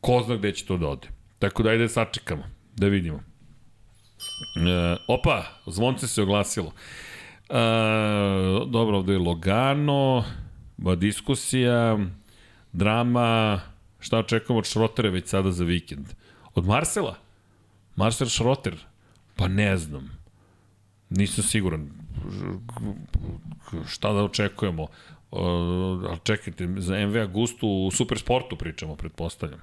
ko 0.00 0.22
zna 0.26 0.36
gde 0.36 0.52
će 0.52 0.66
to 0.66 0.76
da 0.76 0.88
ode. 0.88 1.08
Tako 1.38 1.62
da 1.62 1.70
ajde 1.70 1.82
da 1.82 1.88
sačekamo, 1.88 2.42
da 2.76 2.86
vidimo. 2.86 3.18
E, 4.56 4.96
opa, 5.08 5.44
zvonce 5.66 6.08
se 6.08 6.22
oglasilo. 6.22 6.72
E, 7.48 7.54
dobro, 8.66 8.98
ovde 8.98 9.12
je 9.12 9.18
Logano, 9.18 10.24
diskusija, 10.96 11.98
drama, 12.72 13.60
Šta 14.02 14.18
očekujemo 14.18 14.58
od 14.58 14.66
Šrotera 14.66 15.08
već 15.08 15.28
sada 15.28 15.52
za 15.52 15.64
vikend? 15.64 16.06
Od 16.54 16.66
Marsela? 16.66 17.14
Marcel 17.96 18.28
Šroter? 18.28 18.76
Pa 19.36 19.48
ne 19.48 19.76
znam. 19.76 20.10
Nisam 21.10 21.44
siguran. 21.44 21.90
šta 23.86 24.12
da 24.12 24.22
očekujemo? 24.24 24.82
Uh, 24.82 25.40
ali 26.08 26.18
čekajte, 26.24 26.68
za 26.76 27.06
MV 27.06 27.16
Agustu 27.16 27.68
u 27.68 27.90
Supersportu 27.90 28.56
pričamo, 28.56 28.96
pretpostavljam. 28.96 29.60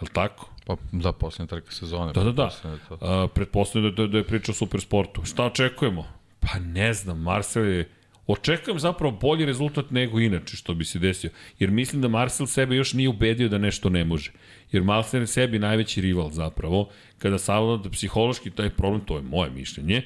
Je 0.00 0.02
li 0.02 0.08
tako? 0.12 0.50
Pa 0.66 0.76
da, 0.92 1.12
posljednja 1.12 1.46
trka 1.46 1.72
sezone. 1.72 2.12
Da, 2.12 2.24
da, 2.24 2.32
da. 2.32 2.50
pretpostavljam. 2.62 3.24
Uh, 3.24 3.30
pretpostavljam 3.34 3.94
da, 3.94 4.02
da, 4.02 4.08
da 4.08 4.18
je 4.18 4.24
priča 4.24 4.52
o 4.52 4.54
Supersportu. 4.54 5.24
Šta 5.24 5.44
očekujemo? 5.44 6.04
Pa 6.40 6.58
ne 6.58 6.94
znam, 6.94 7.20
Marcel 7.20 7.64
je... 7.64 7.90
Očekujem 8.26 8.78
zapravo 8.78 9.18
bolji 9.20 9.46
rezultat 9.46 9.90
nego 9.90 10.20
inače 10.20 10.56
što 10.56 10.74
bi 10.74 10.84
se 10.84 10.98
desio. 10.98 11.30
Jer 11.58 11.70
mislim 11.70 12.02
da 12.02 12.08
Marcel 12.08 12.46
sebe 12.46 12.76
još 12.76 12.92
nije 12.92 13.08
ubedio 13.08 13.48
da 13.48 13.58
nešto 13.58 13.90
ne 13.90 14.04
može. 14.04 14.32
Jer 14.72 14.82
Marcel 14.82 15.20
je 15.20 15.26
sebi 15.26 15.58
najveći 15.58 16.00
rival 16.00 16.30
zapravo. 16.30 16.88
Kada 17.18 17.38
savlada 17.38 17.90
psihološki 17.90 18.50
taj 18.50 18.70
problem, 18.70 19.00
to 19.00 19.16
je 19.16 19.22
moje 19.22 19.50
mišljenje, 19.50 20.02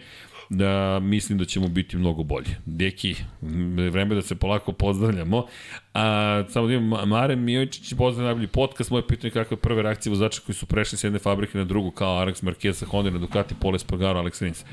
da 0.50 1.00
mislim 1.02 1.38
da 1.38 1.44
ćemo 1.44 1.68
biti 1.68 1.96
mnogo 1.96 2.22
bolji. 2.22 2.46
Deki, 2.66 3.14
vreme 3.90 4.14
da 4.14 4.22
se 4.22 4.34
polako 4.34 4.72
pozdravljamo. 4.72 5.46
A, 5.94 6.44
samo 6.48 6.66
da 6.66 6.74
imam, 6.74 7.08
Mare 7.08 7.36
Mijovičić, 7.36 7.94
pozdrav 7.94 8.26
najbolji 8.26 8.46
podcast, 8.46 8.90
moje 8.90 9.06
pitanje 9.06 9.30
kakve 9.30 9.56
prve 9.56 9.82
reakcije 9.82 10.10
vozača 10.10 10.40
koji 10.46 10.56
su 10.56 10.66
prešli 10.66 10.98
s 10.98 11.04
jedne 11.04 11.18
fabrike 11.18 11.58
na 11.58 11.64
drugu, 11.64 11.90
kao 11.90 12.26
Alex 12.26 12.42
Marquez 12.44 12.84
Honda 12.86 13.10
Ducati, 13.10 13.54
Pole 13.60 13.78
Spargaro, 13.78 14.20
Alex 14.20 14.42
Rins. 14.42 14.64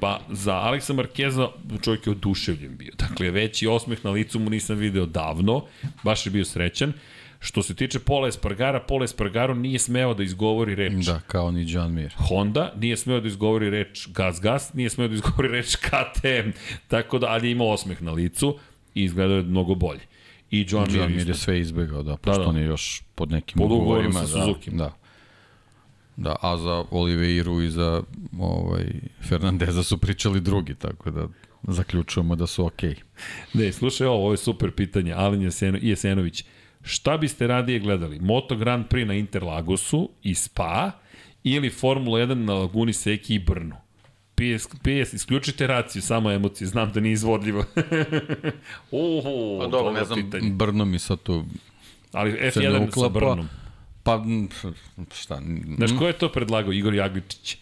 Pa 0.00 0.20
za 0.30 0.54
Aleksa 0.54 0.92
Markeza 0.92 1.48
čovjek 1.82 2.06
je 2.06 2.10
oduševljen 2.10 2.76
bio. 2.76 2.92
Dakle, 2.98 3.30
veći 3.30 3.66
osmeh 3.66 4.04
na 4.04 4.10
licu 4.10 4.38
mu 4.38 4.50
nisam 4.50 4.76
video 4.76 5.06
davno, 5.06 5.64
baš 6.02 6.26
je 6.26 6.32
bio 6.32 6.44
srećan. 6.44 6.92
Što 7.40 7.62
se 7.62 7.74
tiče 7.74 7.98
Pola 7.98 8.28
Espargara, 8.28 8.80
Pola 8.80 9.04
Espargaro 9.04 9.54
nije 9.54 9.78
smeo 9.78 10.14
da 10.14 10.22
izgovori 10.22 10.74
reč 10.74 10.92
Da, 11.06 11.20
kao 11.20 11.50
ni 11.50 11.72
John 11.72 11.92
Mir. 11.92 12.12
Honda, 12.18 12.72
nije 12.76 12.96
smeo 12.96 13.20
da 13.20 13.28
izgovori 13.28 13.70
reč 13.70 14.08
Gas 14.08 14.40
Gas, 14.40 14.74
nije 14.74 14.90
smeo 14.90 15.08
da 15.08 15.14
izgovori 15.14 15.48
reč 15.48 15.76
KTM, 15.76 16.50
tako 16.88 17.18
da, 17.18 17.26
ali 17.26 17.48
je 17.48 17.52
imao 17.52 17.68
osmeh 17.68 18.02
na 18.02 18.12
licu 18.12 18.58
i 18.94 19.02
izgledao 19.04 19.36
je 19.36 19.42
mnogo 19.42 19.74
bolje. 19.74 20.00
I 20.50 20.66
John, 20.68 20.86
John 20.90 21.08
Mir 21.08 21.16
Mir 21.16 21.28
je 21.28 21.34
sve 21.34 21.60
izbegao, 21.60 22.02
da, 22.02 22.16
pošto 22.16 22.42
da. 22.42 22.48
on 22.48 22.56
je 22.56 22.64
još 22.64 23.02
pod 23.14 23.30
nekim 23.30 23.58
Pod 23.58 23.70
ugovorom 23.72 24.06
ugovorima. 24.06 24.26
sa. 24.26 24.46
Da, 24.70 24.76
da. 24.84 24.96
Da, 26.16 26.36
a 26.40 26.56
za 26.56 26.84
Oliveiru 26.90 27.62
i 27.62 27.70
za 27.70 28.02
ovaj, 28.38 28.86
Fernandeza 29.28 29.82
su 29.82 29.98
pričali 29.98 30.40
drugi, 30.40 30.74
tako 30.74 31.10
da 31.10 31.28
zaključujemo 31.62 32.36
da 32.36 32.46
su 32.46 32.66
okej. 32.66 32.90
Okay. 32.90 33.02
Ne, 33.54 33.72
slušaj 33.72 34.06
ovo, 34.06 34.16
ovo 34.16 34.32
je 34.32 34.36
super 34.36 34.70
pitanje. 34.70 35.12
Alen 35.12 35.42
Jeseno, 35.42 35.78
Jesenović, 35.82 36.44
šta 36.82 37.16
biste 37.16 37.46
radije 37.46 37.78
gledali? 37.78 38.18
Moto 38.20 38.56
Grand 38.56 38.86
Prix 38.86 39.06
na 39.06 39.14
Interlagosu 39.14 40.10
i 40.22 40.34
Spa 40.34 40.90
ili 41.44 41.70
Formula 41.70 42.18
1 42.18 42.34
na 42.34 42.54
Laguni 42.54 42.92
Seki 42.92 43.34
i 43.34 43.38
Brnu? 43.38 43.76
PS, 44.34 44.66
PS, 44.66 45.12
isključite 45.12 45.66
raciju, 45.66 46.02
samo 46.02 46.30
emocije, 46.30 46.68
znam 46.68 46.92
da 46.92 47.00
nije 47.00 47.12
izvodljivo. 47.12 47.64
Uhu, 48.90 49.58
Pa 49.60 49.66
dobro, 49.66 49.92
ne 49.92 50.04
znam, 50.04 50.22
pitanje. 50.22 50.50
Brno 50.50 50.84
mi 50.84 50.98
sad 50.98 51.22
tu... 51.22 51.44
Ali 52.12 52.50
se 52.52 52.60
ne 52.60 52.66
F1 52.70 52.78
sa 52.78 52.84
uklapa. 52.84 53.18
Brnom. 53.18 53.48
Pa, 54.04 54.24
šta, 55.14 55.40
Znaš, 55.76 55.90
ko 55.98 56.06
je 56.06 56.12
to 56.12 56.28
predlagao? 56.28 56.72
Igor 56.72 56.94
Jagličić. 56.94 57.56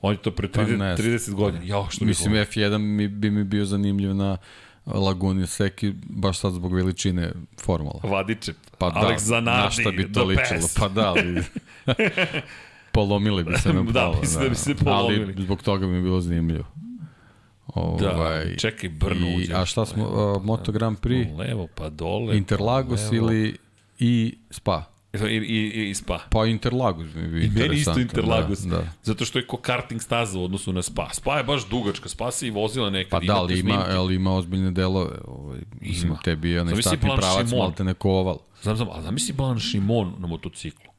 On 0.00 0.12
je 0.12 0.18
to 0.18 0.30
pre 0.30 0.48
Pa 0.48 0.60
30, 0.60 0.76
ne 0.76 0.96
znam. 0.96 1.08
30 1.08 1.34
godina. 1.34 1.64
Ja, 1.64 1.86
što 1.90 2.04
Mislim, 2.04 2.32
bi 2.32 2.38
F1 2.38 2.78
mi, 2.78 3.08
bi 3.08 3.30
mi 3.30 3.44
bio 3.44 3.64
zanimljiv 3.64 4.14
na 4.14 4.36
Laguni 4.86 5.46
Seki, 5.46 5.92
baš 6.04 6.38
sad 6.38 6.52
zbog 6.52 6.74
veličine 6.74 7.32
formula. 7.60 8.00
Vadiče. 8.02 8.52
Pa 8.78 8.86
Alex 8.90 9.12
da, 9.12 9.18
Zanardi, 9.18 9.64
na 9.64 9.70
šta 9.70 9.90
bi 9.90 10.12
to 10.12 10.24
ličilo? 10.24 10.60
best. 10.60 10.78
Pa 10.80 10.88
da, 10.88 11.08
ali... 11.08 11.42
polomili 12.92 13.44
bi 13.44 13.58
se 13.58 13.72
na 13.72 13.82
Da, 13.82 14.00
pola. 14.00 14.20
mislim 14.20 14.42
da 14.42 14.48
bi 14.48 14.54
se 14.54 14.74
polomili. 14.74 15.32
Ali 15.34 15.42
zbog 15.42 15.62
toga 15.62 15.86
mi 15.86 15.96
je 15.96 16.02
bilo 16.02 16.20
zanimljivo. 16.20 16.64
Ovaj, 17.66 18.44
Da, 18.44 18.56
čekaj, 18.56 18.90
Brno 18.90 19.26
uđe. 19.36 19.54
A 19.54 19.66
šta 19.66 19.86
smo, 19.86 20.08
uh, 20.08 20.44
Moto 20.44 20.72
Grand 20.72 20.98
Prix, 20.98 21.38
Levo 21.38 21.68
pa 21.74 21.88
dole. 21.88 22.36
Interlagos 22.36 23.12
levo. 23.12 23.14
ili 23.14 23.56
i 23.98 24.34
Spa? 24.50 24.91
I, 25.14 25.36
i, 25.36 25.90
i 25.90 25.94
Spa. 25.94 26.18
Pa 26.30 26.46
Interlagos 26.46 27.06
mi 27.14 27.22
bi 27.22 27.38
I 27.38 27.48
meni 27.48 27.48
isto 27.48 27.60
interesantno, 27.90 28.00
Interlagos. 28.02 28.58
Da, 28.60 28.76
da. 28.76 28.84
Zato 29.02 29.24
što 29.24 29.38
je 29.38 29.46
ko 29.46 29.56
karting 29.56 30.00
staza 30.00 30.38
u 30.38 30.44
odnosu 30.44 30.72
na 30.72 30.82
Spa. 30.82 31.08
Spa 31.12 31.38
je 31.38 31.44
baš 31.44 31.68
dugačka. 31.68 32.08
Spa 32.08 32.30
se 32.30 32.46
i 32.46 32.50
vozila 32.50 32.90
nekad. 32.90 33.10
Pa 33.10 33.20
da, 33.20 33.36
ali 33.36 33.58
ima, 33.60 33.84
ali 33.88 34.14
ima 34.14 34.34
ozbiljne 34.34 34.70
delove. 34.70 35.18
Ovaj, 35.24 35.58
mislim, 35.80 36.08
Ima. 36.08 36.20
tebi 36.24 36.50
je 36.50 36.60
onaj 36.60 36.74
Blanche 36.74 37.00
pravac 37.00 37.48
Simon. 37.48 37.58
malte 37.58 37.84
neko 37.84 38.10
oval. 38.10 38.38
Znam, 38.62 38.76
znam, 38.76 38.88
ali 38.90 39.02
zamisli 39.02 39.34
Blanche 39.34 39.60
Simon 39.62 40.14
na 40.18 40.26
motociklu. 40.26 40.92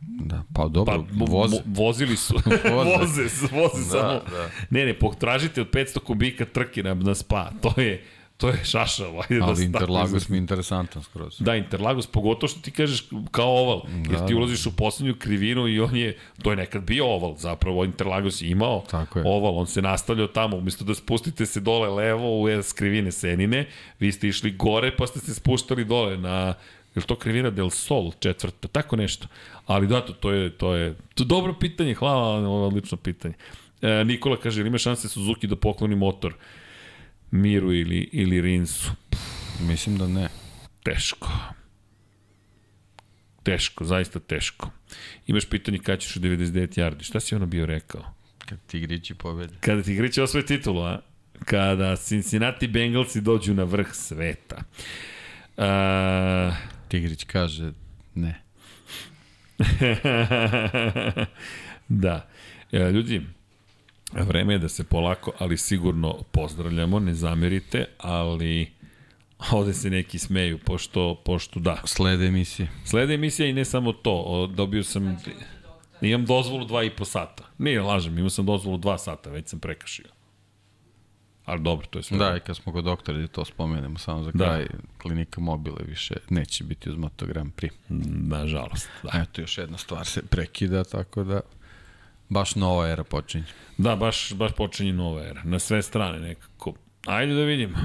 Da, 0.00 0.42
pa 0.54 0.68
dobro, 0.68 1.04
Pa, 1.08 1.14
mo, 1.14 1.24
voze. 1.26 1.56
mo, 1.56 1.62
vozili 1.66 2.16
su. 2.16 2.34
Voze. 2.74 2.90
voze, 2.98 3.22
voze 3.52 3.84
Da, 3.84 3.90
samo. 3.90 4.12
da. 4.30 4.50
Ne, 4.70 4.84
ne, 4.86 4.94
potražite 4.94 5.60
od 5.60 5.70
500 5.70 5.98
kubika 5.98 6.44
trke 6.44 6.82
na, 6.82 6.94
na 6.94 7.14
Spa. 7.14 7.50
To 7.62 7.80
je, 7.80 8.04
to 8.38 8.48
je 8.48 8.64
šašavo. 8.64 9.20
Ajde 9.20 9.38
da 9.38 9.44
ali 9.44 9.54
tako 9.56 9.62
Interlagos 9.62 10.28
mi 10.28 10.36
je 10.36 10.38
interesantan 10.38 11.02
skroz. 11.02 11.36
Da, 11.38 11.56
Interlagos, 11.56 12.06
pogotovo 12.06 12.48
što 12.48 12.60
ti 12.60 12.70
kažeš 12.70 13.04
kao 13.30 13.46
oval, 13.48 13.82
jer 14.10 14.20
Da, 14.20 14.26
ti 14.26 14.32
da. 14.32 14.38
ulaziš 14.38 14.66
u 14.66 14.76
poslednju 14.76 15.14
krivinu 15.18 15.68
i 15.68 15.80
on 15.80 15.96
je, 15.96 16.16
to 16.42 16.50
je 16.50 16.56
nekad 16.56 16.82
bio 16.82 17.06
oval, 17.06 17.36
zapravo 17.38 17.84
Interlagos 17.84 18.42
je 18.42 18.50
imao 18.50 18.84
Tako 18.90 19.18
je. 19.18 19.24
oval, 19.26 19.58
on 19.58 19.66
se 19.66 19.82
nastavljao 19.82 20.26
tamo, 20.26 20.56
umesto 20.56 20.84
da 20.84 20.94
spustite 20.94 21.46
se 21.46 21.60
dole 21.60 21.88
levo 21.88 22.40
u 22.42 22.62
skrivine 22.62 23.12
Senine, 23.12 23.66
vi 24.00 24.12
ste 24.12 24.28
išli 24.28 24.50
gore 24.50 24.96
pa 24.96 25.06
ste 25.06 25.20
se 25.20 25.34
spuštali 25.34 25.84
dole 25.84 26.16
na 26.16 26.54
je 26.94 27.02
to 27.06 27.16
krivina 27.16 27.50
del 27.50 27.70
Sol 27.70 28.12
četvrta, 28.20 28.68
tako 28.68 28.96
nešto. 28.96 29.26
Ali 29.66 29.86
da, 29.86 30.00
to, 30.00 30.12
to 30.12 30.30
je, 30.30 30.50
to 30.50 30.74
je, 30.74 30.94
to 31.14 31.24
dobro 31.24 31.54
pitanje, 31.60 31.94
hvala 31.94 32.48
odlično 32.48 32.98
pitanje. 32.98 33.34
E, 33.82 34.04
Nikola 34.04 34.36
kaže, 34.36 34.60
ili 34.60 34.68
ima 34.68 34.78
šanse 34.78 35.08
Suzuki 35.08 35.46
da 35.46 35.56
pokloni 35.56 35.96
motor 35.96 36.34
Miru 37.30 37.72
ili, 37.74 38.08
ili 38.12 38.40
Rinsu? 38.40 38.90
Mislim 39.60 39.98
da 39.98 40.06
ne. 40.06 40.28
Teško. 40.82 41.28
Teško, 43.42 43.84
zaista 43.84 44.18
teško. 44.20 44.70
Imaš 45.26 45.44
pitanje 45.46 45.78
kada 45.78 45.98
ćeš 45.98 46.16
u 46.16 46.20
99 46.20 46.78
yardi. 46.78 47.02
Šta 47.02 47.20
si 47.20 47.34
ono 47.34 47.46
bio 47.46 47.66
rekao? 47.66 48.14
Kad 48.48 48.58
Tigrići 48.66 49.14
pobede. 49.14 49.54
Kada 49.60 49.82
ti 49.82 49.92
igriće 49.92 50.22
osvoje 50.22 50.46
titulu, 50.46 50.82
a? 50.82 51.00
Kada 51.44 51.96
Cincinnati 51.96 52.68
Bengalsi 52.68 53.20
dođu 53.20 53.54
na 53.54 53.64
vrh 53.64 53.88
sveta. 53.92 54.62
A, 55.56 56.52
Tigrić 56.88 57.24
kaže 57.24 57.72
ne. 58.14 58.42
da. 61.88 62.28
E, 62.72 62.90
ljudi, 62.90 63.22
vreme 64.12 64.52
je 64.54 64.58
da 64.58 64.68
se 64.68 64.84
polako, 64.84 65.32
ali 65.38 65.56
sigurno 65.56 66.22
pozdravljamo, 66.32 66.98
ne 66.98 67.14
zamerite, 67.14 67.84
ali 67.98 68.70
ovde 69.50 69.74
se 69.74 69.90
neki 69.90 70.18
smeju, 70.18 70.58
pošto, 70.58 71.14
pošto 71.24 71.60
da. 71.60 71.82
Slede 71.84 72.26
emisije. 72.26 72.68
Slede 72.84 73.14
emisija 73.14 73.48
i 73.48 73.52
ne 73.52 73.64
samo 73.64 73.92
to, 73.92 74.48
dobio 74.54 74.84
sam, 74.84 75.18
imam 76.00 76.24
dozvolu 76.24 76.64
dva 76.64 76.84
i 76.84 76.90
po 76.90 77.04
sata. 77.04 77.44
Nije, 77.58 77.80
lažem, 77.80 78.18
imao 78.18 78.30
sam 78.30 78.46
dozvolu 78.46 78.78
dva 78.78 78.98
sata, 78.98 79.30
već 79.30 79.48
sam 79.48 79.58
prekašio. 79.58 80.06
Ali 81.44 81.62
dobro, 81.62 81.86
to 81.86 81.98
je 81.98 82.02
sve. 82.02 82.18
Da, 82.18 82.36
i 82.36 82.40
kad 82.40 82.56
smo 82.56 82.72
kod 82.72 82.84
doktora, 82.84 83.18
da 83.18 83.26
to 83.26 83.44
spomenemo 83.44 83.98
samo 83.98 84.22
za 84.22 84.30
Da. 84.32 84.44
kraj, 84.44 84.66
klinika 85.02 85.40
mobile 85.40 85.82
više 85.86 86.14
neće 86.30 86.64
biti 86.64 86.90
uz 86.90 86.96
Moto 86.96 87.26
Grand 87.26 87.52
Prix. 87.54 87.70
Nažalost, 88.28 88.88
da. 89.02 89.10
Eto, 89.22 89.40
još 89.40 89.58
jedna 89.58 89.78
stvar 89.78 90.06
se 90.06 90.22
prekida, 90.22 90.84
tako 90.84 91.24
da 91.24 91.40
baš 92.28 92.54
nova 92.54 92.88
era 92.88 93.04
počinje. 93.04 93.44
Da, 93.78 93.96
baš, 93.96 94.32
baš 94.34 94.52
počinje 94.52 94.92
nova 94.92 95.24
era. 95.26 95.42
Na 95.44 95.58
sve 95.58 95.82
strane 95.82 96.20
nekako. 96.20 96.72
Ajde 97.06 97.34
da 97.34 97.42
vidimo. 97.42 97.78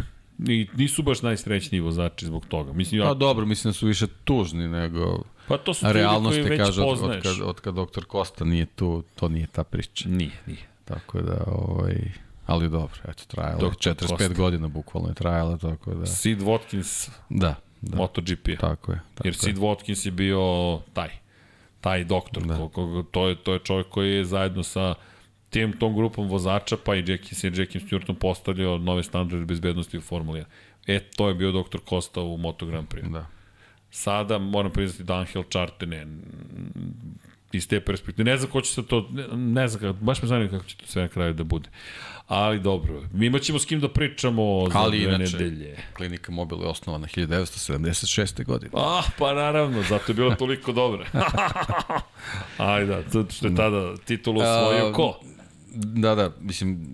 I 0.47 0.67
nisu 0.75 1.03
baš 1.03 1.22
najsrećniji 1.22 1.81
vozači 1.81 2.25
zbog 2.25 2.45
toga. 2.45 2.73
Mislim, 2.73 3.01
ja, 3.01 3.07
Pa 3.07 3.13
dobro, 3.13 3.45
mislim 3.45 3.69
da 3.69 3.73
su 3.73 3.88
više 3.88 4.07
tužni 4.23 4.67
nego 4.67 5.23
pa 5.47 5.57
to 5.57 5.73
su 5.73 5.85
realnost 5.93 6.35
koji 6.35 6.43
je, 6.43 6.49
već 6.49 6.59
kaže, 6.59 6.81
od, 6.81 6.88
od, 6.88 6.99
poznaješ. 6.99 7.23
kad, 7.23 7.41
od 7.41 7.59
kad 7.61 7.75
doktor 7.75 8.05
Kosta 8.05 8.45
nije 8.45 8.65
tu, 8.65 9.03
to 9.15 9.30
nije 9.30 9.47
ta 9.47 9.63
priča. 9.63 10.09
Nije, 10.09 10.31
nije. 10.45 10.67
Tako 10.85 11.22
da, 11.22 11.43
ovaj, 11.47 12.11
ali 12.45 12.69
dobro, 12.69 12.99
eto, 13.07 13.23
trajalo 13.27 13.65
je 13.65 13.69
Dr. 13.69 13.89
45 13.89 14.07
Costa. 14.07 14.27
godina 14.27 14.67
bukvalno 14.67 15.09
je 15.09 15.15
trajalo, 15.15 15.57
tako 15.57 15.93
da, 15.93 16.05
Sid 16.05 16.41
Watkins, 16.41 17.09
da, 17.30 17.55
da, 17.81 17.97
MotoGP. 17.97 18.59
tako 18.59 18.91
je. 18.91 18.99
Tako 19.15 19.27
Jer 19.27 19.33
je. 19.33 19.39
Sid 19.39 19.57
Watkins 19.57 20.05
je 20.05 20.11
bio 20.11 20.80
taj, 20.93 21.09
taj 21.83 22.03
doktor. 22.03 22.43
Da. 22.43 22.69
Ko, 22.73 23.03
to, 23.11 23.27
je, 23.27 23.35
to 23.35 23.53
je 23.53 23.59
čovjek 23.59 23.87
koji 23.89 24.13
je 24.13 24.25
zajedno 24.25 24.63
sa 24.63 24.95
tim, 25.49 25.73
tom 25.79 25.95
grupom 25.95 26.27
vozača, 26.27 26.77
pa 26.85 26.95
i 26.95 27.03
Jackie, 27.07 27.35
sa 27.35 27.47
Jackie 27.47 27.81
Stewartom 27.81 28.15
postavljao 28.15 28.77
nove 28.77 29.03
standarde 29.03 29.45
bezbednosti 29.45 29.97
u 29.97 30.01
Formuli 30.01 30.39
1. 30.39 30.45
E, 30.87 30.99
to 30.99 31.27
je 31.27 31.35
bio 31.35 31.51
doktor 31.51 31.81
Costa 31.89 32.21
u 32.21 32.37
Moto 32.37 32.65
Grand 32.65 32.87
Prix. 32.87 33.11
Da. 33.11 33.25
Sada 33.91 34.37
moram 34.37 34.71
priznati 34.71 35.03
da 35.03 35.15
Angel 35.15 35.43
Charte 35.51 35.85
ne, 35.85 36.07
iz 37.51 37.67
te 37.67 37.79
perspektive. 37.79 38.31
Ne 38.31 38.37
znam 38.37 38.51
ko 38.51 38.61
će 38.61 38.73
se 38.73 38.87
to, 38.87 39.09
ne, 39.11 39.27
ne 39.37 39.67
znam, 39.67 39.97
baš 40.01 40.21
me 40.21 40.27
zanima 40.27 40.49
kako 40.49 40.65
će 40.65 40.77
to 40.77 40.85
sve 40.87 41.01
na 41.01 41.07
kraju 41.07 41.33
da 41.33 41.43
bude. 41.43 41.69
Ali 42.33 42.59
dobro, 42.59 43.01
mi 43.11 43.25
imat 43.25 43.41
ćemo 43.41 43.59
s 43.59 43.65
kim 43.65 43.79
da 43.79 43.89
pričamo 43.89 44.69
za 44.71 44.79
Ali 44.79 44.99
dve 44.99 45.15
inače, 45.15 45.37
nedelje. 45.37 45.77
klinika 45.97 46.31
Mobil 46.31 46.61
je 46.61 46.67
osnovana 46.67 47.07
1976. 47.07 48.45
godine. 48.45 48.71
Ah, 48.77 49.03
pa 49.17 49.33
naravno, 49.33 49.83
zato 49.89 50.11
je 50.11 50.13
bilo 50.13 50.35
toliko 50.35 50.71
dobro. 50.71 51.05
Ajde, 52.57 53.03
da, 53.13 53.25
što 53.29 53.47
je 53.47 53.55
tada 53.55 53.97
titulu 53.97 54.41
osvojio 54.41 54.93
ko? 54.93 55.19
Da, 55.75 56.15
da, 56.15 56.31
mislim, 56.39 56.87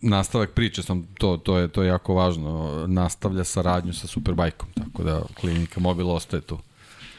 nastavak 0.00 0.50
priče, 0.50 0.82
sam, 0.82 1.06
to, 1.18 1.36
to, 1.36 1.58
je, 1.58 1.68
to 1.68 1.82
je 1.82 1.88
jako 1.88 2.14
važno, 2.14 2.84
nastavlja 2.88 3.44
saradnju 3.44 3.92
sa 3.92 4.06
Superbajkom, 4.06 4.68
tako 4.74 5.02
da 5.02 5.22
klinika 5.40 5.80
mobil 5.80 6.10
ostaje 6.10 6.40
tu. 6.40 6.58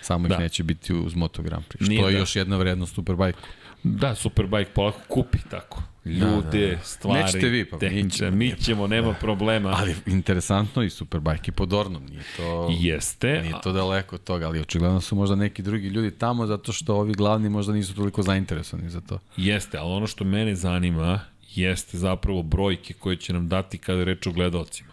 Samo 0.01 0.27
ih 0.27 0.29
da. 0.29 0.38
neće 0.38 0.63
biti 0.63 0.93
uz 0.93 1.15
Moto 1.15 1.41
Grand 1.41 1.63
Prix, 1.69 1.83
što 1.83 1.89
Nije, 1.89 2.01
je 2.05 2.11
da. 2.11 2.17
još 2.17 2.35
jedna 2.35 2.57
vrednost 2.57 2.95
Superbajku. 2.95 3.39
Da, 3.83 4.15
Superbike 4.15 4.71
polako 4.71 4.99
kupi 5.07 5.38
tako. 5.49 5.83
Ljude, 6.09 6.61
da, 6.61 6.67
da, 6.67 6.75
da. 6.75 6.83
stvari, 6.83 7.23
Nećete 7.23 7.49
vi, 7.49 7.65
pa 7.65 7.77
mi 7.81 8.09
ćemo. 8.09 8.31
Mi 8.31 8.55
ćemo, 8.63 8.88
nema 8.88 9.13
problema. 9.13 9.69
Ali 9.77 9.95
interesantno 10.05 10.83
i 10.83 10.89
Superbike 10.89 11.51
pod 11.51 11.73
Ornom, 11.73 12.05
nije 12.05 12.23
to... 12.38 12.67
Jeste. 12.79 13.41
Nije 13.41 13.55
to 13.63 13.71
daleko 13.71 14.15
od 14.15 14.23
toga, 14.23 14.47
ali 14.47 14.59
očigledno 14.59 15.01
su 15.01 15.15
možda 15.15 15.35
neki 15.35 15.61
drugi 15.61 15.88
ljudi 15.88 16.11
tamo 16.11 16.45
zato 16.45 16.71
što 16.71 16.95
ovi 16.95 17.13
glavni 17.13 17.49
možda 17.49 17.73
nisu 17.73 17.95
toliko 17.95 18.21
zainteresovani 18.21 18.89
za 18.89 19.01
to. 19.01 19.19
Jeste, 19.38 19.77
ali 19.77 19.91
ono 19.91 20.07
što 20.07 20.23
mene 20.23 20.55
zanima 20.55 21.19
jeste 21.55 21.97
zapravo 21.97 22.43
brojke 22.43 22.93
koje 22.93 23.15
će 23.15 23.33
nam 23.33 23.47
dati 23.47 23.77
kada 23.77 24.03
reč 24.03 24.27
o 24.27 24.31
gledalcima. 24.31 24.89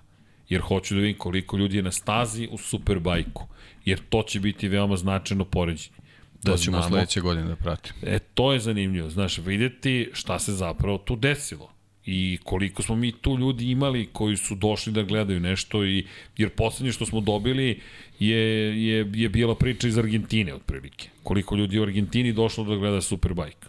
Jer 0.49 0.61
hoću 0.61 0.95
da 0.95 1.01
vidim 1.01 1.19
koliko 1.19 1.57
ljudi 1.57 1.77
je 1.77 1.83
na 1.83 1.93
stazi 1.93 2.49
u 2.53 2.59
Superbajku. 2.59 3.47
Jer 3.85 4.01
to 4.09 4.23
će 4.23 4.41
biti 4.41 4.69
veoma 4.69 4.97
značajno 4.97 5.45
poređenje. 5.45 5.97
Da 6.43 6.53
to 6.53 6.59
ćemo 6.59 6.77
znamo, 6.77 6.89
sledeće 6.89 7.21
godine 7.21 7.49
da 7.49 7.57
pratimo. 7.57 7.99
E, 8.03 8.19
to 8.19 8.53
je 8.53 8.61
zanimljivo. 8.61 9.11
Znaš, 9.11 9.39
videti 9.39 10.11
šta 10.13 10.39
se 10.39 10.53
zapravo 10.53 10.99
tu 10.99 11.17
desilo 11.17 11.77
i 12.07 12.39
koliko 12.45 12.83
smo 12.83 12.97
mi 12.97 13.13
tu 13.13 13.39
ljudi 13.39 13.71
imali 13.71 14.09
koji 14.13 14.37
su 14.37 14.55
došli 14.55 14.93
da 14.93 15.03
gledaju 15.03 15.41
nešto 15.41 15.85
i 15.85 16.07
jer 16.37 16.51
poslednje 16.51 16.93
što 16.93 17.07
smo 17.07 17.21
dobili 17.21 17.81
je, 18.19 18.39
je, 18.87 19.13
je 19.15 19.29
bila 19.29 19.55
priča 19.55 19.89
iz 19.89 19.99
Argentine 19.99 20.55
otprilike. 20.55 21.09
Koliko 21.23 21.57
ljudi 21.57 21.79
u 21.79 21.83
Argentini 21.83 22.33
došlo 22.33 22.65
da 22.65 22.77
gleda 22.77 23.01
Superbike. 23.01 23.67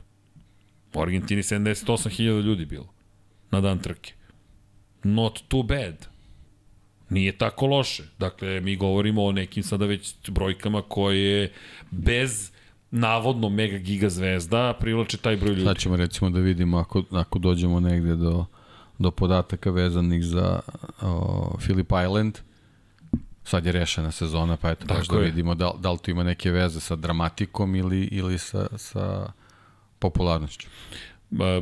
U 0.94 1.02
Argentini 1.02 1.42
78.000 1.42 2.42
ljudi 2.42 2.66
bilo 2.66 2.94
na 3.52 3.62
dan 3.62 3.80
trke. 3.80 4.14
Not 5.04 5.44
too 5.48 5.64
bad. 5.64 6.08
Nije 7.10 7.38
tako 7.38 7.68
loše. 7.68 8.04
Dakle, 8.20 8.62
mi 8.62 8.76
govorimo 8.76 9.26
o 9.26 9.32
nekim 9.32 9.64
sada 9.64 9.86
već 9.86 10.16
brojkama 10.28 10.82
koje 10.82 11.52
bez 11.92 12.52
navodno 12.98 13.50
mega 13.50 13.78
giga 13.78 14.10
zvezda 14.10 14.74
privlače 14.80 15.18
taj 15.18 15.38
broj 15.38 15.50
ljudi. 15.50 15.64
Sad 15.64 15.78
ćemo 15.78 15.96
recimo 15.96 16.30
da 16.30 16.40
vidimo 16.40 16.78
ako, 16.78 17.04
ako 17.12 17.40
dođemo 17.40 17.80
negde 17.80 18.16
do, 18.16 18.46
do 19.00 19.12
podataka 19.12 19.72
vezanih 19.72 20.24
za 20.24 20.60
o, 21.02 21.58
Philip 21.60 21.92
Island, 22.06 22.38
sad 23.44 23.66
je 23.66 23.72
rešena 23.72 24.12
sezona, 24.12 24.58
pa 24.58 24.72
eto, 24.72 24.86
baš 24.86 25.08
da 25.08 25.18
vidimo 25.18 25.56
da, 25.56 25.72
da 25.80 25.92
li 25.92 25.98
tu 25.98 26.12
ima 26.12 26.24
neke 26.24 26.52
veze 26.52 26.80
sa 26.80 26.96
dramatikom 26.96 27.76
ili, 27.76 28.02
ili 28.02 28.38
sa, 28.38 28.68
sa 28.78 29.32
popularnošću. 30.00 30.68
Ba, 31.30 31.62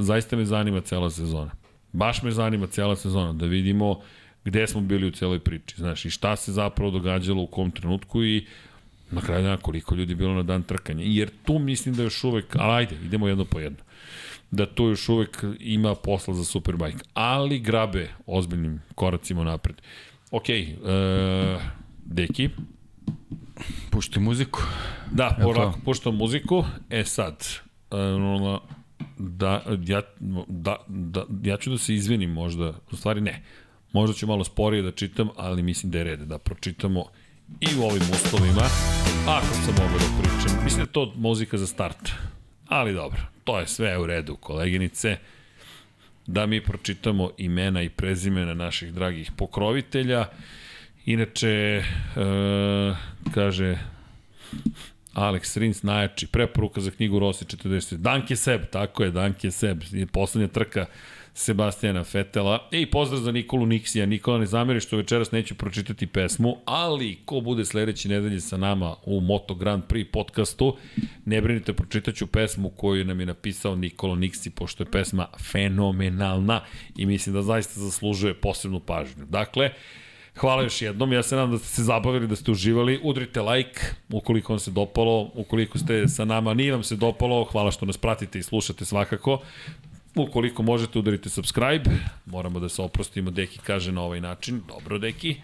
zaista 0.00 0.36
me 0.36 0.44
zanima 0.44 0.80
cela 0.80 1.10
sezona. 1.10 1.50
Baš 1.92 2.22
me 2.22 2.30
zanima 2.30 2.66
cela 2.66 2.96
sezona, 2.96 3.32
da 3.32 3.46
vidimo 3.46 4.00
gde 4.44 4.66
smo 4.66 4.80
bili 4.80 5.06
u 5.06 5.10
celoj 5.10 5.38
priči, 5.38 5.74
znaš, 5.76 6.04
i 6.04 6.10
šta 6.10 6.36
se 6.36 6.52
zapravo 6.52 6.90
događalo 6.90 7.42
u 7.42 7.46
kom 7.46 7.70
trenutku 7.70 8.24
i 8.24 8.46
na 9.14 9.20
kraju 9.20 9.42
dana 9.42 9.56
koliko 9.56 9.94
ljudi 9.94 10.14
bilo 10.14 10.34
na 10.34 10.42
dan 10.42 10.62
trkanja. 10.62 11.04
Jer 11.06 11.30
tu 11.44 11.58
mislim 11.58 11.94
da 11.94 12.02
još 12.02 12.24
uvek, 12.24 12.56
ali 12.58 12.72
ajde, 12.72 12.96
idemo 13.04 13.28
jedno 13.28 13.44
po 13.44 13.60
jedno 13.60 13.78
da 14.54 14.66
tu 14.66 14.84
još 14.84 15.08
uvek 15.08 15.44
ima 15.60 15.94
posla 15.94 16.34
za 16.34 16.44
Superbike, 16.44 16.98
ali 17.14 17.58
grabe 17.58 18.10
ozbiljnim 18.26 18.82
koracima 18.94 19.44
napred. 19.44 19.76
Ok, 20.30 20.48
e, 20.48 20.74
Deki. 22.04 22.48
Pušti 23.90 24.20
muziku. 24.20 24.60
Da, 25.10 25.38
porako, 25.42 25.78
puštam 25.84 26.16
muziku. 26.16 26.64
E 26.90 27.04
sad, 27.04 27.46
e, 27.90 27.96
da, 29.18 29.62
ja, 29.86 30.02
da, 30.48 30.76
da, 30.88 31.24
ja 31.42 31.56
ću 31.56 31.70
da 31.70 31.78
se 31.78 31.94
izvinim 31.94 32.30
možda, 32.30 32.72
u 32.92 32.96
stvari 32.96 33.20
ne. 33.20 33.42
Možda 33.92 34.14
ću 34.14 34.26
malo 34.26 34.44
sporije 34.44 34.82
da 34.82 34.90
čitam, 34.90 35.28
ali 35.36 35.62
mislim 35.62 35.92
da 35.92 35.98
je 35.98 36.04
red 36.04 36.20
da 36.20 36.38
pročitamo 36.38 37.04
i 37.60 37.78
u 37.78 37.82
ovim 37.82 38.02
uslovima, 38.12 38.62
ako 39.26 39.46
sam 39.46 39.74
mogu 39.78 39.98
da 39.98 40.22
pričam. 40.22 40.64
Mislim 40.64 40.84
da 40.84 40.92
to 40.92 41.12
muzika 41.16 41.58
za 41.58 41.66
start. 41.66 42.10
Ali 42.68 42.92
dobro, 42.92 43.20
to 43.44 43.60
je 43.60 43.66
sve 43.66 43.98
u 43.98 44.06
redu, 44.06 44.36
koleginice. 44.36 45.16
Da 46.26 46.46
mi 46.46 46.64
pročitamo 46.64 47.30
imena 47.38 47.82
i 47.82 47.88
prezimena 47.88 48.54
naših 48.54 48.94
dragih 48.94 49.30
pokrovitelja. 49.36 50.26
Inače, 51.06 51.48
e, 51.48 51.82
kaže 53.34 53.78
Alex 55.14 55.56
Rins 55.56 55.82
najjači, 55.82 56.26
preporuka 56.26 56.80
za 56.80 56.90
knjigu 56.90 57.18
Rossi 57.18 57.44
40. 57.44 57.96
Danke 57.96 58.36
Seb, 58.36 58.62
tako 58.70 59.04
je, 59.04 59.10
Danke 59.10 59.50
Seb. 59.50 59.82
Poslednja 60.12 60.48
trka 60.48 60.86
Sebastijana 61.34 62.04
Fetela. 62.04 62.68
I 62.70 62.86
pozdrav 62.90 63.20
za 63.20 63.32
Nikolu 63.32 63.66
Niksija. 63.66 64.06
Nikola 64.06 64.38
ne 64.38 64.46
zameri 64.46 64.80
što 64.80 64.96
večeras 64.96 65.32
neću 65.32 65.54
pročitati 65.54 66.06
pesmu, 66.06 66.56
ali 66.64 67.18
ko 67.24 67.40
bude 67.40 67.64
sledeće 67.64 68.08
nedelje 68.08 68.40
sa 68.40 68.56
nama 68.56 68.96
u 69.06 69.20
Moto 69.20 69.54
Grand 69.54 69.82
Prix 69.88 70.10
podcastu, 70.10 70.76
ne 71.24 71.40
brinite, 71.40 71.72
pročitaću 71.72 72.26
pesmu 72.26 72.70
koju 72.70 73.04
nam 73.04 73.20
je 73.20 73.26
napisao 73.26 73.76
Nikola 73.76 74.16
Niksi, 74.16 74.50
pošto 74.50 74.82
je 74.82 74.90
pesma 74.90 75.26
fenomenalna 75.52 76.60
i 76.96 77.06
mislim 77.06 77.34
da 77.34 77.42
zaista 77.42 77.80
zaslužuje 77.80 78.34
posebnu 78.34 78.80
pažnju. 78.80 79.24
Dakle, 79.24 79.70
Hvala 80.36 80.62
još 80.62 80.82
jednom, 80.82 81.12
ja 81.12 81.22
se 81.22 81.36
nadam 81.36 81.50
da 81.50 81.58
ste 81.58 81.68
se 81.68 81.82
zabavili, 81.82 82.26
da 82.26 82.36
ste 82.36 82.50
uživali. 82.50 83.00
Udrite 83.02 83.40
like 83.40 83.80
ukoliko 84.12 84.52
vam 84.52 84.60
se 84.60 84.70
dopalo, 84.70 85.30
ukoliko 85.34 85.78
ste 85.78 86.08
sa 86.08 86.24
nama, 86.24 86.54
nije 86.54 86.72
vam 86.72 86.82
se 86.82 86.96
dopalo, 86.96 87.44
hvala 87.44 87.70
što 87.70 87.86
nas 87.86 87.98
pratite 87.98 88.38
i 88.38 88.42
slušate 88.42 88.84
svakako. 88.84 89.40
Ukoliko 90.14 90.62
možete 90.62 90.98
udarite 90.98 91.28
subscribe, 91.28 91.90
moramo 92.26 92.60
da 92.60 92.68
se 92.68 92.82
oprostimo, 92.82 93.30
Deki 93.30 93.58
kaže 93.58 93.92
na 93.92 94.02
ovaj 94.02 94.20
način, 94.20 94.62
dobro 94.68 94.98
Deki. 94.98 95.36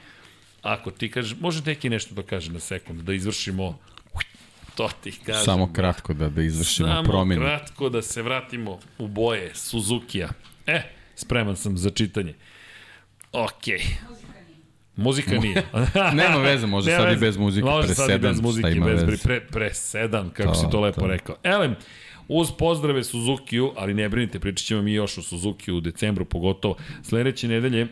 Ako 0.62 0.90
ti 0.90 1.10
kaže, 1.10 1.36
može 1.40 1.62
Deki 1.62 1.90
nešto 1.90 2.14
da 2.14 2.22
kaže 2.22 2.52
na 2.52 2.60
sekund, 2.60 3.00
da 3.00 3.12
izvršimo 3.12 3.78
to 4.74 4.90
ti 5.02 5.12
kažem. 5.26 5.44
Samo 5.44 5.72
kratko 5.72 6.14
da, 6.14 6.28
da 6.28 6.42
izvršimo 6.42 6.88
Samo 6.88 7.02
promjenu. 7.02 7.42
Samo 7.42 7.56
kratko 7.56 7.88
da 7.88 8.02
se 8.02 8.22
vratimo 8.22 8.78
u 8.98 9.08
boje 9.08 9.50
Suzuki-a. 9.54 10.28
E, 10.66 10.82
spreman 11.14 11.56
sam 11.56 11.78
za 11.78 11.90
čitanje. 11.90 12.34
Okej. 13.32 13.78
Okay. 13.78 14.20
Muzika 14.96 15.38
nije. 15.38 15.62
Nema 16.22 16.36
veze, 16.36 16.66
može 16.66 16.90
sad 16.90 17.04
veze. 17.04 17.16
i 17.16 17.20
bez 17.20 17.36
muzike. 17.36 17.64
Može 17.64 17.94
sad 17.94 18.10
i 18.10 18.18
bez 18.18 18.40
muzike, 18.40 18.80
bez, 18.84 19.02
veze. 19.02 19.22
pre, 19.22 19.40
presedan, 19.40 20.30
kako 20.30 20.52
to, 20.52 20.54
si 20.54 20.66
to 20.70 20.80
lepo 20.80 21.00
to. 21.00 21.06
rekao. 21.06 21.36
Elem, 21.42 21.76
Uz 22.32 22.50
pozdrave 22.58 23.04
Suzuki-u, 23.04 23.72
ali 23.76 23.94
ne 23.94 24.08
brinite, 24.08 24.40
pričat 24.40 24.66
ćemo 24.66 24.82
mi 24.82 24.92
još 24.92 25.18
o 25.18 25.22
Suzuki 25.22 25.72
u 25.72 25.80
decembru, 25.80 26.24
pogotovo 26.24 26.76
sledeće 27.02 27.48
nedelje 27.48 27.88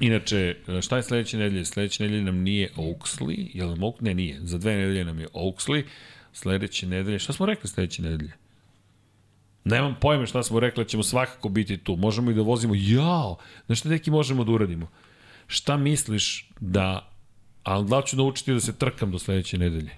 Inače, 0.00 0.56
šta 0.80 0.96
je 0.96 1.02
sledeće 1.02 1.38
nedelje? 1.38 1.64
Sledeće 1.64 2.02
nedelje 2.02 2.22
nam 2.22 2.36
nije 2.36 2.70
Oaksley, 2.76 3.50
je 3.54 3.64
li 3.64 3.78
mogu? 3.78 3.98
Ne, 4.00 4.14
nije. 4.14 4.40
Za 4.42 4.58
dve 4.58 4.76
nedelje 4.76 5.04
nam 5.04 5.18
je 5.18 5.28
Oaksley. 5.32 5.84
Sledeće 6.32 6.86
nedelje, 6.86 7.18
šta 7.18 7.32
smo 7.32 7.46
rekli 7.46 7.70
sledeće 7.70 8.02
nedelje? 8.02 8.32
Nemam 9.64 9.96
pojme 10.00 10.26
šta 10.26 10.42
smo 10.42 10.60
rekli, 10.60 10.88
ćemo 10.88 11.02
svakako 11.02 11.48
biti 11.48 11.78
tu. 11.78 11.96
Možemo 11.96 12.30
i 12.30 12.34
da 12.34 12.42
vozimo, 12.42 12.74
jao, 12.76 13.36
znaš 13.66 13.80
šta 13.80 13.88
neki 13.88 14.10
možemo 14.10 14.44
da 14.44 14.52
uradimo? 14.52 14.90
Šta 15.46 15.76
misliš 15.76 16.50
da, 16.60 17.10
ali 17.62 17.88
da 17.88 18.02
ću 18.02 18.16
naučiti 18.16 18.52
da 18.52 18.60
se 18.60 18.78
trkam 18.78 19.10
do 19.10 19.18
sledeće 19.18 19.58
nedelje? 19.58 19.90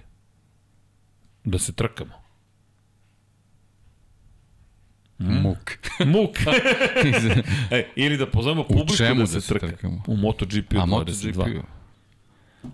Da 1.43 1.59
se 1.59 1.73
trkamo. 1.73 2.24
Hmm? 5.17 5.41
Muk. 5.41 5.71
Muk. 6.13 6.37
e, 7.71 7.87
ili 7.95 8.17
da 8.17 8.25
pozovemo 8.25 8.63
publiku 8.63 9.03
da, 9.03 9.13
da 9.13 9.27
se, 9.27 9.41
se 9.41 9.47
trka. 9.47 9.67
Trkamo? 9.67 10.03
U 10.07 10.15
MotoGP-u 10.17 10.77
22. 10.77 11.61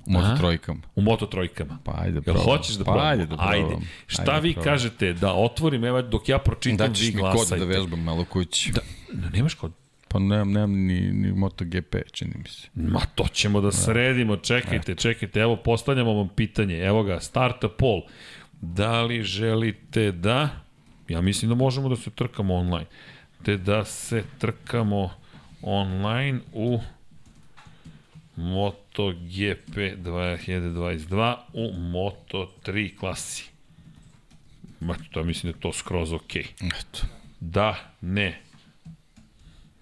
U 0.05 0.11
Moto 0.11 0.37
trojkama. 0.37 0.81
U 0.95 1.01
Moto 1.01 1.25
trojkama. 1.25 1.77
Pa 1.83 1.93
ajde 1.97 2.21
Jel 2.25 2.35
hoćeš 2.35 2.75
da 2.75 2.83
probam? 2.83 3.01
Pa 3.01 3.07
ajde 3.07 3.25
da 3.25 3.35
probam. 3.35 3.53
Ajde. 3.53 3.85
Šta 4.07 4.31
ajde 4.31 4.47
vi 4.47 4.53
da 4.53 4.61
kažete 4.61 5.13
da 5.13 5.33
otvorim, 5.33 5.83
evo 5.83 6.01
dok 6.01 6.29
ja 6.29 6.37
pročitam, 6.37 6.93
vi 6.99 7.11
glasajte. 7.11 7.21
Daćeš 7.21 7.51
mi 7.51 7.59
kod 7.59 7.59
da 7.59 7.65
vežbam 7.65 7.99
malo 7.99 8.25
kući. 8.25 8.71
Da, 8.71 8.81
da 9.13 9.29
nemaš 9.29 9.53
kod? 9.53 9.71
Pa 10.07 10.19
nemam, 10.19 10.51
nemam 10.51 10.71
ni, 10.71 11.11
ni 11.11 11.31
MotoGP, 11.31 11.95
čini 12.11 12.33
mi 12.37 12.49
se. 12.49 12.67
Ma 12.73 12.99
to 13.15 13.27
ćemo 13.33 13.61
da, 13.61 13.65
da. 13.65 13.71
sredimo, 13.71 14.37
čekajte, 14.37 14.95
čekajte, 14.95 15.39
evo 15.39 15.55
postavljamo 15.55 16.13
vam 16.13 16.29
pitanje, 16.35 16.77
evo 16.77 17.03
ga, 17.03 17.19
starta 17.19 17.69
pol. 17.69 18.01
Da 18.61 19.01
li 19.01 19.23
želite 19.23 20.11
da 20.11 20.49
Ja 21.11 21.21
mislim 21.21 21.49
da 21.49 21.55
možemo 21.55 21.89
da 21.89 21.95
se 21.95 22.09
trkamo 22.09 22.55
online. 22.55 22.85
Te 23.43 23.57
da 23.57 23.85
se 23.85 24.23
trkamo 24.39 25.09
online 25.61 26.39
u 26.53 26.79
MotoGP 28.35 29.75
2022 29.75 31.35
u 31.53 31.73
Moto3 31.73 32.97
klasi. 32.99 33.49
Ma, 34.79 34.95
to 35.11 35.23
mislim 35.23 35.51
da 35.51 35.57
je 35.57 35.61
to 35.61 35.73
skroz 35.73 36.13
ok. 36.13 36.35
Eto. 36.35 37.05
Da, 37.39 37.75
ne. 38.01 38.41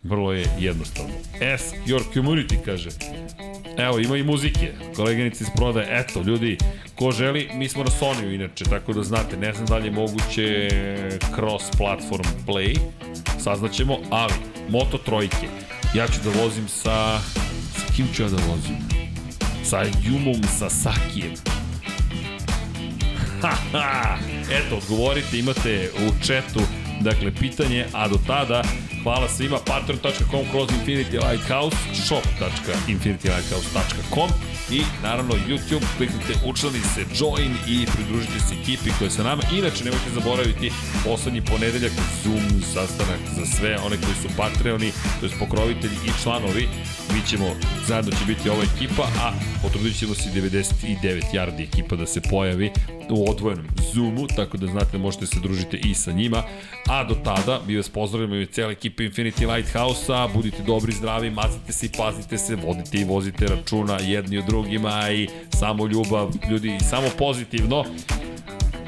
Vrlo 0.04 0.34
je 0.34 0.46
jednostavno. 0.60 1.14
Ask 1.54 1.76
your 1.86 2.04
community, 2.14 2.56
kaže. 2.66 2.90
Evo, 3.78 4.00
ima 4.00 4.18
i 4.18 4.24
muzike. 4.24 4.72
Koleginici 4.96 5.44
iz 5.44 5.50
prodaje. 5.56 5.88
Eto, 5.90 6.22
ljudi, 6.22 6.58
ko 6.96 7.12
želi, 7.12 7.50
mi 7.54 7.70
smo 7.70 7.84
na 7.84 7.90
Sony-u 7.90 8.32
inače, 8.32 8.66
tako 8.66 8.94
da 8.94 9.04
znate, 9.04 9.38
ne 9.38 9.54
znam 9.54 9.66
da 9.66 9.78
li 9.78 9.88
je 9.88 9.92
moguće 9.92 10.70
cross-platform 11.36 12.28
play, 12.48 12.78
saznaćemo, 13.40 13.98
ali 14.10 14.34
Moto 14.70 14.98
trojke. 14.98 15.48
Ja 15.96 16.08
ću 16.08 16.20
da 16.24 16.42
vozim 16.42 16.68
sa... 16.68 17.20
Sa 17.76 17.94
kim 17.96 18.08
ću 18.14 18.24
ja 18.24 18.30
da 18.30 18.36
vozim? 18.36 18.78
Sa 19.64 19.84
Jumom 20.04 20.44
Sasakijem. 20.60 21.34
Ha, 23.42 23.56
ha. 23.72 24.18
Eto, 24.52 24.76
odgovorite, 24.76 25.40
imate 25.40 25.92
u 25.98 26.26
četu 26.26 26.60
dakle, 27.00 27.32
pitanje, 27.32 27.86
a 27.94 28.08
do 28.08 28.18
tada 28.28 28.64
hvala 29.04 29.30
svima, 29.30 29.58
patreon.com 29.66 30.46
kroz 30.52 30.70
Infinity 30.72 31.20
Lighthouse, 31.20 31.76
shop.infinitylighthouse.com 31.94 34.59
i 34.72 34.82
naravno 35.04 35.34
YouTube, 35.48 35.86
kliknite 35.98 36.34
učlani 36.46 36.80
se, 36.80 37.02
join 37.20 37.52
i 37.68 37.86
pridružite 37.96 38.40
se 38.40 38.56
ekipi 38.62 38.90
koja 39.00 39.10
sa 39.10 39.24
nama. 39.24 39.44
Inače, 39.58 39.84
nemojte 39.84 40.10
zaboraviti 40.14 40.72
poslednji 41.06 41.42
ponedeljak 41.42 41.92
Zoom 42.24 42.62
sastanak 42.74 43.20
za 43.36 43.46
sve 43.46 43.78
one 43.86 43.98
koji 44.04 44.16
su 44.22 44.38
Patreoni, 44.38 44.92
to 45.20 45.26
je 45.26 45.32
pokrovitelji 45.40 45.98
i 46.06 46.22
članovi. 46.24 46.68
Mi 47.14 47.22
ćemo, 47.30 47.46
zajedno 47.88 48.12
će 48.12 48.26
biti 48.28 48.50
ova 48.50 48.64
ekipa, 48.76 49.04
a 49.04 49.34
potrudit 49.62 50.00
ćemo 50.00 50.14
se 50.16 50.30
99 50.30 51.22
yardi 51.34 51.64
ekipa 51.64 51.96
da 51.96 52.06
se 52.06 52.22
pojavi 52.22 52.72
u 53.10 53.32
odvojenom 53.32 53.66
Zoomu, 53.94 54.28
tako 54.28 54.58
da 54.58 54.68
znate 54.68 54.92
da 54.92 54.98
možete 54.98 55.26
se 55.26 55.40
družiti 55.40 55.78
i 55.78 55.94
sa 55.94 56.12
njima. 56.12 56.44
A 56.88 57.04
do 57.04 57.16
tada, 57.16 57.62
mi 57.68 57.78
vas 57.78 57.90
pozdravljamo 57.90 58.36
i 58.36 58.46
cijela 58.46 58.72
ekipa 58.72 59.04
Infinity 59.04 59.56
Lighthouse-a, 59.56 60.28
budite 60.34 60.64
dobri, 60.64 60.92
zdravi, 60.92 61.30
mazite 61.30 61.74
se 61.74 61.86
i 61.86 61.90
pazite 61.98 62.38
se, 62.38 62.56
vodite 62.56 62.98
i 62.98 63.04
vozite 63.04 63.46
računa 63.46 64.00
jedni 64.00 64.38
od 64.38 64.50
drugima 64.62 65.12
i 65.12 65.28
samo 65.60 65.88
ljubav, 65.88 66.30
ljudi, 66.50 66.78
samo 66.90 67.08
pozitivno 67.18 67.86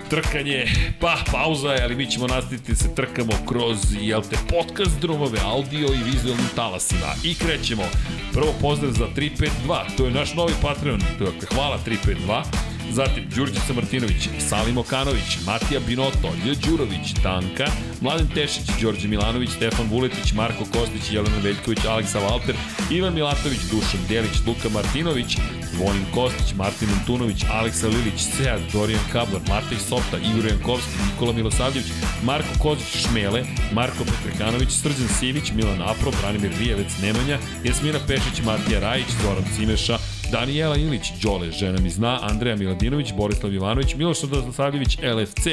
trkanje, 0.10 0.66
pa 1.00 1.18
pauza 1.32 1.72
je, 1.74 1.84
ali 1.84 1.96
mi 1.96 2.12
ćemo 2.12 2.28
nastaviti 2.28 2.72
da 2.72 2.76
se 2.76 2.96
trkamo 2.96 3.34
kroz, 3.48 3.78
jel 4.02 4.22
te, 4.22 4.36
podcast 4.50 5.00
drumove, 5.02 5.40
audio 5.44 5.88
i 5.88 6.04
vizualnim 6.12 6.50
talasima. 6.56 7.08
I 7.24 7.36
krećemo. 7.36 7.84
Prvo 8.34 8.54
pozdrav 8.62 8.92
za 8.92 9.08
352, 9.16 9.52
to 9.98 10.06
je 10.06 10.12
naš 10.12 10.34
novi 10.34 10.54
Patreon, 10.62 11.00
dakle, 11.20 11.48
hvala 11.56 11.80
352. 11.86 12.71
Zatim 12.92 13.24
Đurđica 13.36 13.74
Martinović, 13.76 14.30
Salim 14.50 14.78
Okanović, 14.78 15.38
Matija 15.46 15.80
Binoto, 15.88 16.30
Lj. 16.46 16.56
Đurović, 16.68 17.14
Tanka, 17.24 17.68
Mladen 18.02 18.28
Tešić, 18.28 18.66
Đorđe 18.82 19.08
Milanović, 19.08 19.50
Stefan 19.50 19.88
Vuletić, 19.90 20.34
Marko 20.34 20.66
Kostić, 20.74 21.12
Jelena 21.12 21.38
Veljković, 21.44 21.80
Aleksa 21.86 22.20
Valter, 22.20 22.56
Ivan 22.92 23.14
Milatović, 23.14 23.60
Dušan 23.72 24.00
Delić, 24.10 24.36
Luka 24.48 24.70
Martinović, 24.70 25.38
Vonin 25.80 26.06
Kostić, 26.14 26.56
Martin 26.56 26.90
Antunović, 27.00 27.46
Aleksa 27.52 27.88
Lilić, 27.88 28.20
Sead, 28.38 28.62
Dorijan 28.74 29.04
Kablar, 29.12 29.42
Matej 29.50 29.80
Sopta, 29.90 30.18
Igor 30.18 30.46
Jankovski, 30.46 30.92
Nikola 31.12 31.34
Milosavljević, 31.34 31.92
Marko 32.24 32.54
Kozić 32.60 32.88
Šmele, 33.04 33.44
Marko 33.74 34.04
Petrekanović, 34.04 34.70
Srđan 34.72 35.08
Sivić, 35.20 35.52
Milan 35.52 35.82
Apro, 35.82 36.12
Branimir 36.22 36.52
Rijevec, 36.60 36.92
Nemanja, 37.02 37.38
Jasmina 37.64 38.00
Pešić, 38.08 38.46
Matija 38.46 38.80
Rajić, 38.80 39.08
Zoran 39.24 39.46
Cimeša, 39.56 39.98
Danijela 40.32 40.78
Ilić, 40.78 41.12
Đole, 41.24 41.52
žena 41.52 41.80
mi 41.80 41.90
zna, 41.90 42.20
Andreja 42.22 42.56
Miladinović, 42.56 43.14
Borislav 43.18 43.54
Ivanović, 43.54 43.96
Miloš 43.96 44.22
Radosavljević, 44.22 44.98
LFC, 44.98 45.48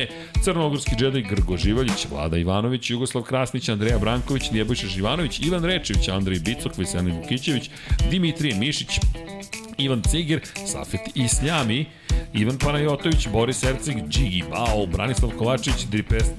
Crnogorski 0.44 0.96
džedaj, 0.96 1.22
Grgo 1.22 1.56
Živaljić, 1.56 2.06
Vlada 2.10 2.36
Ivanović, 2.36 2.90
Jugoslav 2.90 3.24
Krasnić, 3.24 3.68
Andreja 3.68 3.98
Branković, 3.98 4.50
Njebojša 4.50 4.86
Živanović, 4.86 5.40
Ivan 5.40 5.64
Rečević, 5.64 6.08
Andrej 6.08 6.38
Bicok, 6.38 6.78
Veselin 6.78 7.16
Vukićević, 7.16 7.70
Dimitrije 8.10 8.54
Mišić, 8.54 9.00
Ivan 9.78 10.02
Ciger, 10.10 10.40
Safet 10.66 11.00
Isljami, 11.14 11.86
Ivan 12.32 12.58
Panajotović, 12.58 13.28
Boris 13.32 13.62
Erceg, 13.64 13.96
Džigi 14.08 14.44
Bao, 14.50 14.86
Branislav 14.86 15.30
Kovačić, 15.38 15.86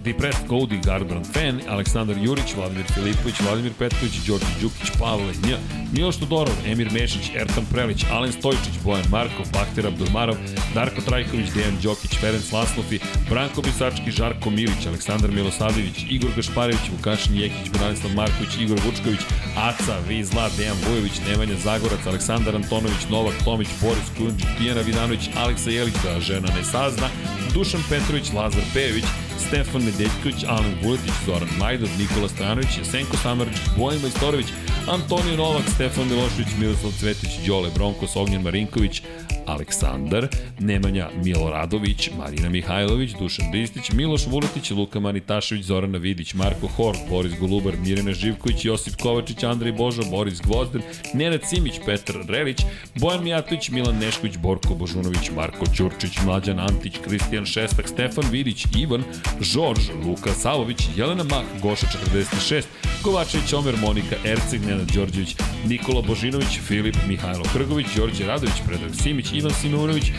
Depressed 0.04 0.48
Cody, 0.48 0.86
Garbrandt 0.86 1.28
Fan, 1.34 1.62
Aleksandar 1.70 2.18
Jurić, 2.18 2.56
Vladimir 2.56 2.86
Filipović, 2.94 3.36
Vladimir 3.42 3.74
Petković, 3.80 4.14
Đorđe 4.28 4.46
Đukić, 4.62 4.92
Pavle 5.00 5.34
Nj, 5.44 5.54
Miloš 5.94 6.18
Todorov, 6.18 6.54
Emir 6.66 6.92
Mešić, 6.92 7.32
Ertan 7.36 7.66
Prelić, 7.72 8.06
Alen 8.12 8.32
Stojčić, 8.32 8.76
Bojan 8.84 9.06
Markov, 9.12 9.46
Bakter 9.54 9.88
Abdulmarov, 9.88 10.36
Darko 10.74 11.02
Trajković, 11.02 11.50
Dejan 11.56 11.78
Đokić, 11.84 12.20
Ferenc 12.22 12.52
Laslofi, 12.52 13.00
Branko 13.30 13.62
Bisački, 13.62 14.12
Žarko 14.12 14.50
Milić, 14.50 14.86
Aleksandar 14.88 15.32
Milosavljević, 15.32 16.06
Igor 16.10 16.32
Gašparević, 16.36 16.90
Vukašin 16.98 17.36
Jekić, 17.36 17.72
Branislav 17.74 18.14
Marković, 18.14 18.58
Igor 18.62 18.80
Vučković, 18.86 19.20
Aca, 19.58 19.98
Vizla, 20.08 20.50
Dejan 20.58 20.78
Vujović, 20.88 21.22
Nemanja 21.30 21.56
Zagorac, 21.56 22.08
Aleksandar 22.08 22.56
Antonović, 22.56 23.10
Novak 23.10 23.36
Tomić, 23.46 23.68
Boris 23.82 24.10
Kujundžić, 24.18 24.48
Tijana 24.58 24.82
Vidanović, 24.82 25.30
Aleksa 25.36 25.72
Jelić, 25.80 25.96
da 26.04 26.20
žena 26.20 26.48
ne 26.58 26.64
sazna, 26.64 27.10
Dušan 27.54 27.82
Petrović, 27.90 28.32
Lazar 28.34 28.62
Pejević, 28.74 29.06
Stefan 29.48 29.82
Nedeljković, 29.82 30.44
Alen 30.48 30.76
Vuletić, 30.84 31.14
Zoran 31.26 31.50
Majdov, 31.60 31.90
Nikola 32.00 32.30
Stranović, 32.30 32.78
Jesenko 32.78 33.18
Samarđić, 33.18 33.62
Bojan 33.78 34.02
Majstorović, 34.02 34.48
Antonio 34.88 35.38
Novak, 35.38 35.64
Stefan 35.76 36.08
Milošević, 36.08 36.48
Miroslav 36.60 36.92
Cvetić, 37.00 37.32
Đole 37.48 37.70
Bronkos, 37.76 38.16
Ognjen 38.16 38.42
Marinković, 38.42 39.02
Aleksandar, 39.50 40.28
Nemanja 40.60 41.10
Miloradović, 41.24 42.10
Marina 42.18 42.50
Mihajlović, 42.50 43.12
Dušan 43.20 43.54
Ristić, 43.54 43.92
Miloš 43.92 44.28
Vuletić, 44.28 44.72
Luka 44.72 45.00
Manitašević, 45.00 45.66
Zorana 45.66 45.98
Vidić, 45.98 46.34
Marko 46.34 46.68
Hor, 46.68 46.96
Boris 47.10 47.34
Golubar, 47.40 47.78
Mirjana 47.78 48.14
Živković, 48.14 48.66
Josip 48.66 48.96
Kovačić, 49.02 49.44
Andrej 49.44 49.72
Božo, 49.72 50.02
Boris 50.12 50.42
Gvozden, 50.42 50.82
Nenad 51.14 51.42
Simić, 51.50 51.74
Petar 51.86 52.16
Relić, 52.28 52.62
Bojan 52.96 53.24
Mijatović, 53.24 53.70
Milan 53.70 53.98
Nešković, 53.98 54.38
Borko 54.38 54.76
Božunović, 54.76 55.32
Marko 55.36 55.66
Ćurčić, 55.76 56.20
Mlađan 56.26 56.60
Antić, 56.60 56.94
Kristijan 57.04 57.46
Šestak, 57.46 57.88
Stefan 57.88 58.26
Vidić, 58.32 58.66
Ivan, 58.78 59.04
Žorž, 59.42 59.80
Luka 60.06 60.34
Savović, 60.34 60.88
Jelena 60.96 61.24
Mak, 61.24 61.46
Goša 61.62 61.88
46, 62.14 62.64
Kovačević, 63.04 63.54
Omer 63.54 63.76
Monika, 63.82 64.16
Erceg, 64.26 64.62
Nenad 64.66 64.92
Đorđević, 64.92 65.36
Nikola 65.66 66.02
Božinović, 66.02 66.60
Filip, 66.68 66.96
Mihajlo 67.08 67.44
Krgović, 67.54 67.88
Đorđe 67.96 68.26
Radović, 68.26 68.56
Predrag 68.68 68.96
Simić, 69.04 69.32
Ivan 69.34 69.52
Simeunović, 69.62 70.12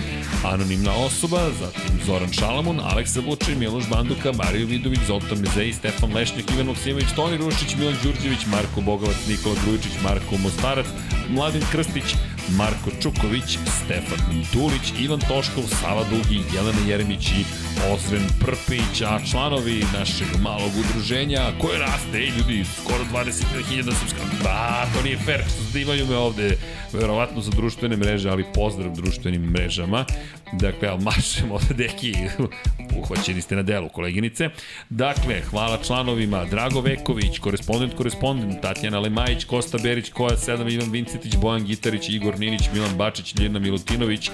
anonimna 0.45 0.95
osoba, 0.95 1.51
zatim 1.61 2.01
Zoran 2.07 2.33
Šalamun, 2.33 2.81
Aleksa 2.81 3.21
Vučaj, 3.21 3.55
Miloš 3.55 3.89
Banduka, 3.91 4.33
Mario 4.33 4.67
Vidović, 4.67 5.01
Zoltan 5.07 5.39
Mezej, 5.39 5.73
Stefan 5.73 6.15
Lešnjak, 6.15 6.51
Ivan 6.55 6.67
Maksimović, 6.67 7.07
Toni 7.17 7.37
Rušić, 7.37 7.77
Milan 7.77 7.97
Đurđević, 8.03 8.47
Marko 8.47 8.81
Bogovac, 8.81 9.17
Nikola 9.29 9.55
Grujičić, 9.65 9.93
Marko 10.03 10.37
Mostarac, 10.43 10.87
Mladen 11.29 11.63
Krstić, 11.73 12.05
Marko 12.57 12.91
Čuković, 13.03 13.59
Stefan 13.85 14.45
Dulić, 14.53 14.93
Ivan 15.01 15.21
Toškov, 15.21 15.65
Sava 15.81 16.05
Dugi, 16.11 16.43
Jelena 16.55 16.89
Jeremić 16.89 17.29
i 17.31 17.45
Ozren 17.93 18.27
Prpić, 18.41 19.03
a 19.05 19.21
članovi 19.31 19.85
našeg 19.99 20.29
malog 20.43 20.71
udruženja 20.81 21.53
koje 21.61 21.79
raste, 21.79 22.19
ej 22.19 22.31
ljudi, 22.39 22.65
skoro 22.65 23.05
20.000 23.13 23.93
subscribe. 24.01 24.43
Da, 24.43 24.87
to 24.95 25.03
nije 25.03 25.19
fair 25.19 25.41
zdivaju 25.71 26.07
me 26.07 26.17
ovde, 26.17 26.57
verovatno 26.93 27.41
za 27.41 27.51
društvene 27.51 27.97
mreže, 27.97 28.31
ali 28.31 28.45
pozdrav 28.55 28.95
društvenim 28.95 29.43
mrežama. 29.43 30.05
Dakle, 30.53 30.89
ali 30.89 31.05
mašemo 31.05 31.55
ovde, 31.55 31.75
deki, 31.75 32.15
uhvaćeni 32.99 33.43
ste 33.43 33.57
na 33.57 33.63
delu, 33.63 33.89
koleginice. 33.89 34.49
Dakle, 34.89 35.41
hvala 35.51 35.79
članovima 35.87 36.45
Drago 36.45 36.81
Veković, 36.81 37.39
korespondent, 37.39 37.95
korespondent, 37.95 38.63
Tatjana 38.63 39.01
Lemajić, 39.01 39.45
Kosta 39.45 39.79
Berić, 39.79 40.11
Koja 40.11 40.37
7, 40.37 40.73
Ivan 40.73 40.91
Vincetić, 40.91 41.37
Bojan 41.37 41.65
Gitarić, 41.65 42.09
Igor 42.09 42.30
Ninić, 42.39 42.71
Milan 42.75 42.97
Bačić, 42.97 43.35
Ljena 43.35 43.59
Milutinović, 43.59 44.31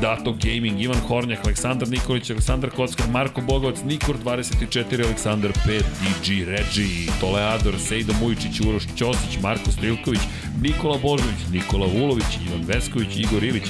Dato 0.00 0.32
Gaming, 0.32 0.80
Ivan 0.80 1.00
Hornjak, 1.00 1.44
Aleksandar 1.44 1.88
Nikolić, 1.88 2.30
Aleksandar 2.30 2.70
Kockar, 2.70 3.06
Marko 3.10 3.40
Bogovac, 3.40 3.82
Nikor 3.84 4.16
24, 4.24 5.04
Aleksandar 5.04 5.52
5, 5.66 5.84
DG 6.00 6.44
Regi, 6.48 7.10
Toleador, 7.20 7.74
Sejdo 7.78 8.12
Mujičić, 8.20 8.60
Uroš 8.60 8.82
Ćosić, 8.96 9.38
Marko 9.42 9.72
Strilković, 9.72 10.20
Nikola 10.62 10.98
Božović, 10.98 11.40
Nikola 11.52 11.86
Vulović, 11.86 12.38
Ivan 12.46 12.64
Vesković, 12.66 13.16
Igor 13.16 13.44
Ilić, 13.44 13.64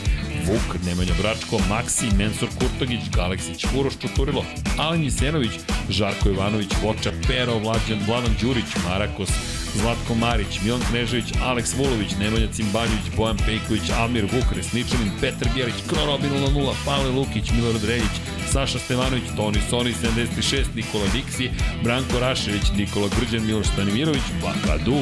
Vuk, 0.46 0.76
Nemanja 0.86 1.14
Bračko, 1.22 1.58
Maksi, 1.68 2.06
Mensur 2.16 2.48
Kurtogić, 2.58 3.00
Galeksić, 3.16 3.66
Uroš 3.78 3.98
Čuturilo, 3.98 4.44
Alen 4.78 5.02
Jisenović, 5.02 5.52
Žarko 5.88 6.28
Ivanović, 6.28 6.70
Voča, 6.82 7.12
Pero, 7.26 7.58
Vlađan, 7.58 7.98
Vladan 8.06 8.34
Đurić, 8.40 8.70
Marakos, 8.88 9.30
Zlatko 9.74 10.14
Marić, 10.14 10.60
Milan 10.64 10.80
Knežević, 10.90 11.24
Aleks 11.42 11.74
Vulović, 11.76 12.10
Nemanja 12.20 12.46
Cimbaljević, 12.52 13.06
Bojan 13.16 13.36
Pejković, 13.46 13.90
Amir 13.90 14.24
Vuk, 14.24 14.52
Resničanin, 14.56 15.10
Petar 15.20 15.48
Bjelić, 15.54 15.74
Krorobin 16.20 16.54
0, 16.54 16.74
Pavle 16.84 17.10
Lukić, 17.10 17.50
Milorad 17.50 17.84
Reljić, 17.84 18.14
Saša 18.52 18.78
Stevanović, 18.78 19.24
Toni 19.36 19.58
Soni 19.70 19.92
76, 19.92 20.64
Nikola 20.74 21.04
Diksi, 21.12 21.50
Branko 21.84 22.18
Rašević, 22.20 22.62
Nikola 22.76 23.08
Grđan, 23.18 23.46
Miloš 23.46 23.66
Stanimirović, 23.66 24.22
Bakadu, 24.42 24.96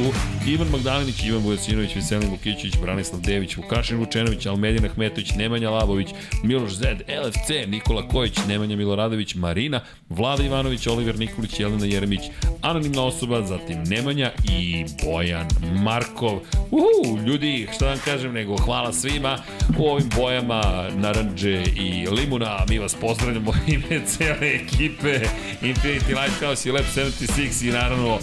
Ivan 0.46 0.68
Magdalinić, 0.68 1.24
Ivan 1.24 1.42
Vujasinović, 1.42 1.96
Veselin 1.96 2.30
Vukićić, 2.30 2.74
Branislav 2.82 3.20
Dević, 3.20 3.56
Vukašin 3.56 3.98
Vučenović, 3.98 4.46
Almedin 4.46 4.84
Ahmetović, 4.84 5.30
Nemanja 5.36 5.70
Lavović, 5.70 6.08
Miloš 6.44 6.72
Zed, 6.72 7.02
LFC, 7.24 7.66
Nikola 7.66 8.08
Kojić, 8.08 8.38
Nemanja 8.48 8.76
Miloradović, 8.76 9.34
Marina, 9.34 9.80
Vlada 10.08 10.42
Ivanović, 10.42 10.86
Oliver 10.86 11.18
Nikolić, 11.18 11.60
Jelena 11.60 11.86
Jeremić, 11.86 12.20
anonimna 12.62 13.04
osoba, 13.04 13.42
zatim 13.42 13.82
Nemanja 13.82 14.30
i 14.50 14.84
Bojan 15.04 15.48
Markov. 15.82 16.40
Uhu, 16.70 17.18
ljudi, 17.26 17.68
šta 17.74 17.84
da 17.84 17.90
vam 17.90 18.00
kažem, 18.04 18.32
nego 18.32 18.56
hvala 18.56 18.92
svima 18.92 19.38
u 19.78 19.88
ovim 19.88 20.08
bojama 20.16 20.88
naranđe 21.08 21.62
i 21.76 22.06
limuna. 22.10 22.64
Mi 22.68 22.78
vas 22.78 22.94
pozdravljamo 22.94 23.52
ime 23.66 24.06
cele 24.06 24.54
ekipe 24.54 25.20
Infinity 25.62 26.22
Lighthouse 26.22 26.68
i 26.68 26.72
Lab 26.72 26.84
76 26.96 27.68
i 27.68 27.72
naravno 27.72 28.18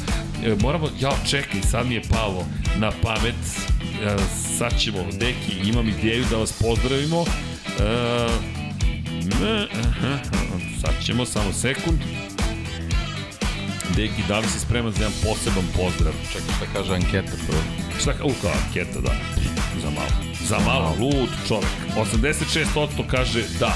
e, 0.46 0.56
moramo, 0.62 0.90
ja 1.00 1.12
čekaj, 1.30 1.62
sad 1.62 1.88
mi 1.88 1.96
je 1.96 2.02
palo 2.10 2.46
na 2.78 2.92
pamet, 3.02 3.36
e, 4.04 4.16
sad 4.58 4.80
ćemo, 4.80 5.06
deki, 5.12 5.70
imam 5.70 5.90
ideju 5.90 6.26
da 6.30 6.38
vas 6.38 6.52
pozdravimo, 6.52 7.26
e, 7.80 8.26
aha, 9.84 10.18
sad 10.82 10.94
ćemo, 11.06 11.26
samo 11.26 11.54
sekund, 11.54 12.00
Deki, 13.96 14.24
da 14.28 14.40
li 14.40 14.48
si 14.48 14.60
spreman 14.60 14.92
za 14.92 15.04
jedan 15.04 15.14
poseban 15.24 15.64
pozdrav? 15.76 16.14
Čekaj, 16.34 16.56
šta 16.58 16.66
kaže 16.74 16.94
anketa 16.94 17.32
prvo? 17.48 17.62
Šta 18.02 18.12
u, 18.24 18.32
kao 18.42 18.52
anketa, 18.66 19.00
da. 19.00 19.16
Za 19.82 19.90
malo. 19.90 20.35
Za 20.46 20.60
malo, 20.60 20.96
lud 21.00 21.30
čovek. 21.48 21.70
86% 21.98 23.08
kaže 23.12 23.44
da. 23.60 23.74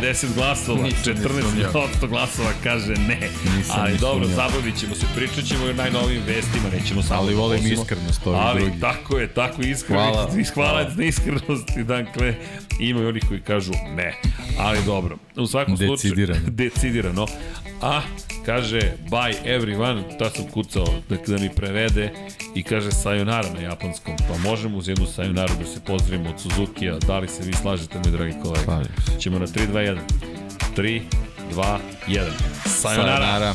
50 0.00 0.34
glasova, 0.34 0.82
Nisam 0.82 1.14
ni 1.14 1.20
14% 1.20 2.08
glasova 2.08 2.50
kaže 2.62 2.92
ne. 2.92 3.18
Nisam 3.56 3.76
Ali 3.80 3.92
ni 3.92 3.98
dobro, 3.98 4.24
sumnjao. 4.28 4.48
zabavit 4.48 4.80
ćemo 4.80 4.94
se, 4.94 5.06
pričat 5.14 5.44
ćemo 5.44 5.64
o 5.64 5.72
najnovijim 5.72 6.22
vestima, 6.26 6.68
nećemo 6.72 7.02
samo 7.02 7.20
Ali 7.20 7.34
da 7.34 7.40
volim 7.40 7.72
iskrenost 7.72 8.26
ovih 8.26 8.40
Ali 8.42 8.60
drugih. 8.60 8.80
tako 8.80 9.18
je, 9.18 9.28
tako 9.28 9.62
iskreno. 9.62 10.02
Hvala. 10.02 10.30
Hvala, 10.54 10.70
Hvala. 10.70 10.94
na 10.96 11.04
iskrenosti, 11.04 11.84
dakle, 11.84 12.34
ima 12.80 13.00
i 13.00 13.06
onih 13.06 13.22
koji 13.28 13.40
kažu 13.40 13.72
ne. 13.96 14.14
Ali 14.58 14.78
dobro, 14.86 15.16
u 15.36 15.46
svakom 15.46 15.76
slučaju... 15.76 15.96
Decidirano. 15.96 16.40
Decidirano. 16.62 17.26
A, 17.82 18.00
kaže, 18.46 18.80
bye 19.10 19.34
everyone, 19.44 20.18
ta 20.18 20.30
sam 20.30 20.44
kucao 20.44 20.86
da, 21.08 21.16
da 21.26 21.42
mi 21.42 21.50
prevede 21.50 22.12
i 22.54 22.62
kaže 22.62 22.90
sayonara 22.92 23.52
na 23.54 23.60
japanskom. 23.60 24.14
Pa 24.28 24.48
možemo 24.48 24.78
uz 24.78 24.88
jednu 24.88 25.06
sayonara 25.06 25.54
da 25.54 25.64
se 25.66 25.80
pozdravimo 25.86 26.30
od 26.30 26.40
Suzuki-a. 26.40 26.98
Da 26.98 27.18
li 27.18 27.28
se 27.28 27.42
vi 27.42 27.52
slažete, 27.52 27.98
mi 28.04 28.10
dragi 28.10 28.34
kolega? 28.42 28.64
Slažem 28.64 28.92
se. 29.06 29.20
Ćemo 29.20 29.38
na 29.38 29.46
3, 29.46 29.72
1. 29.84 30.00
3, 30.74 31.08
2, 31.50 31.56
1. 31.56 31.80
Sayonara. 32.66 33.54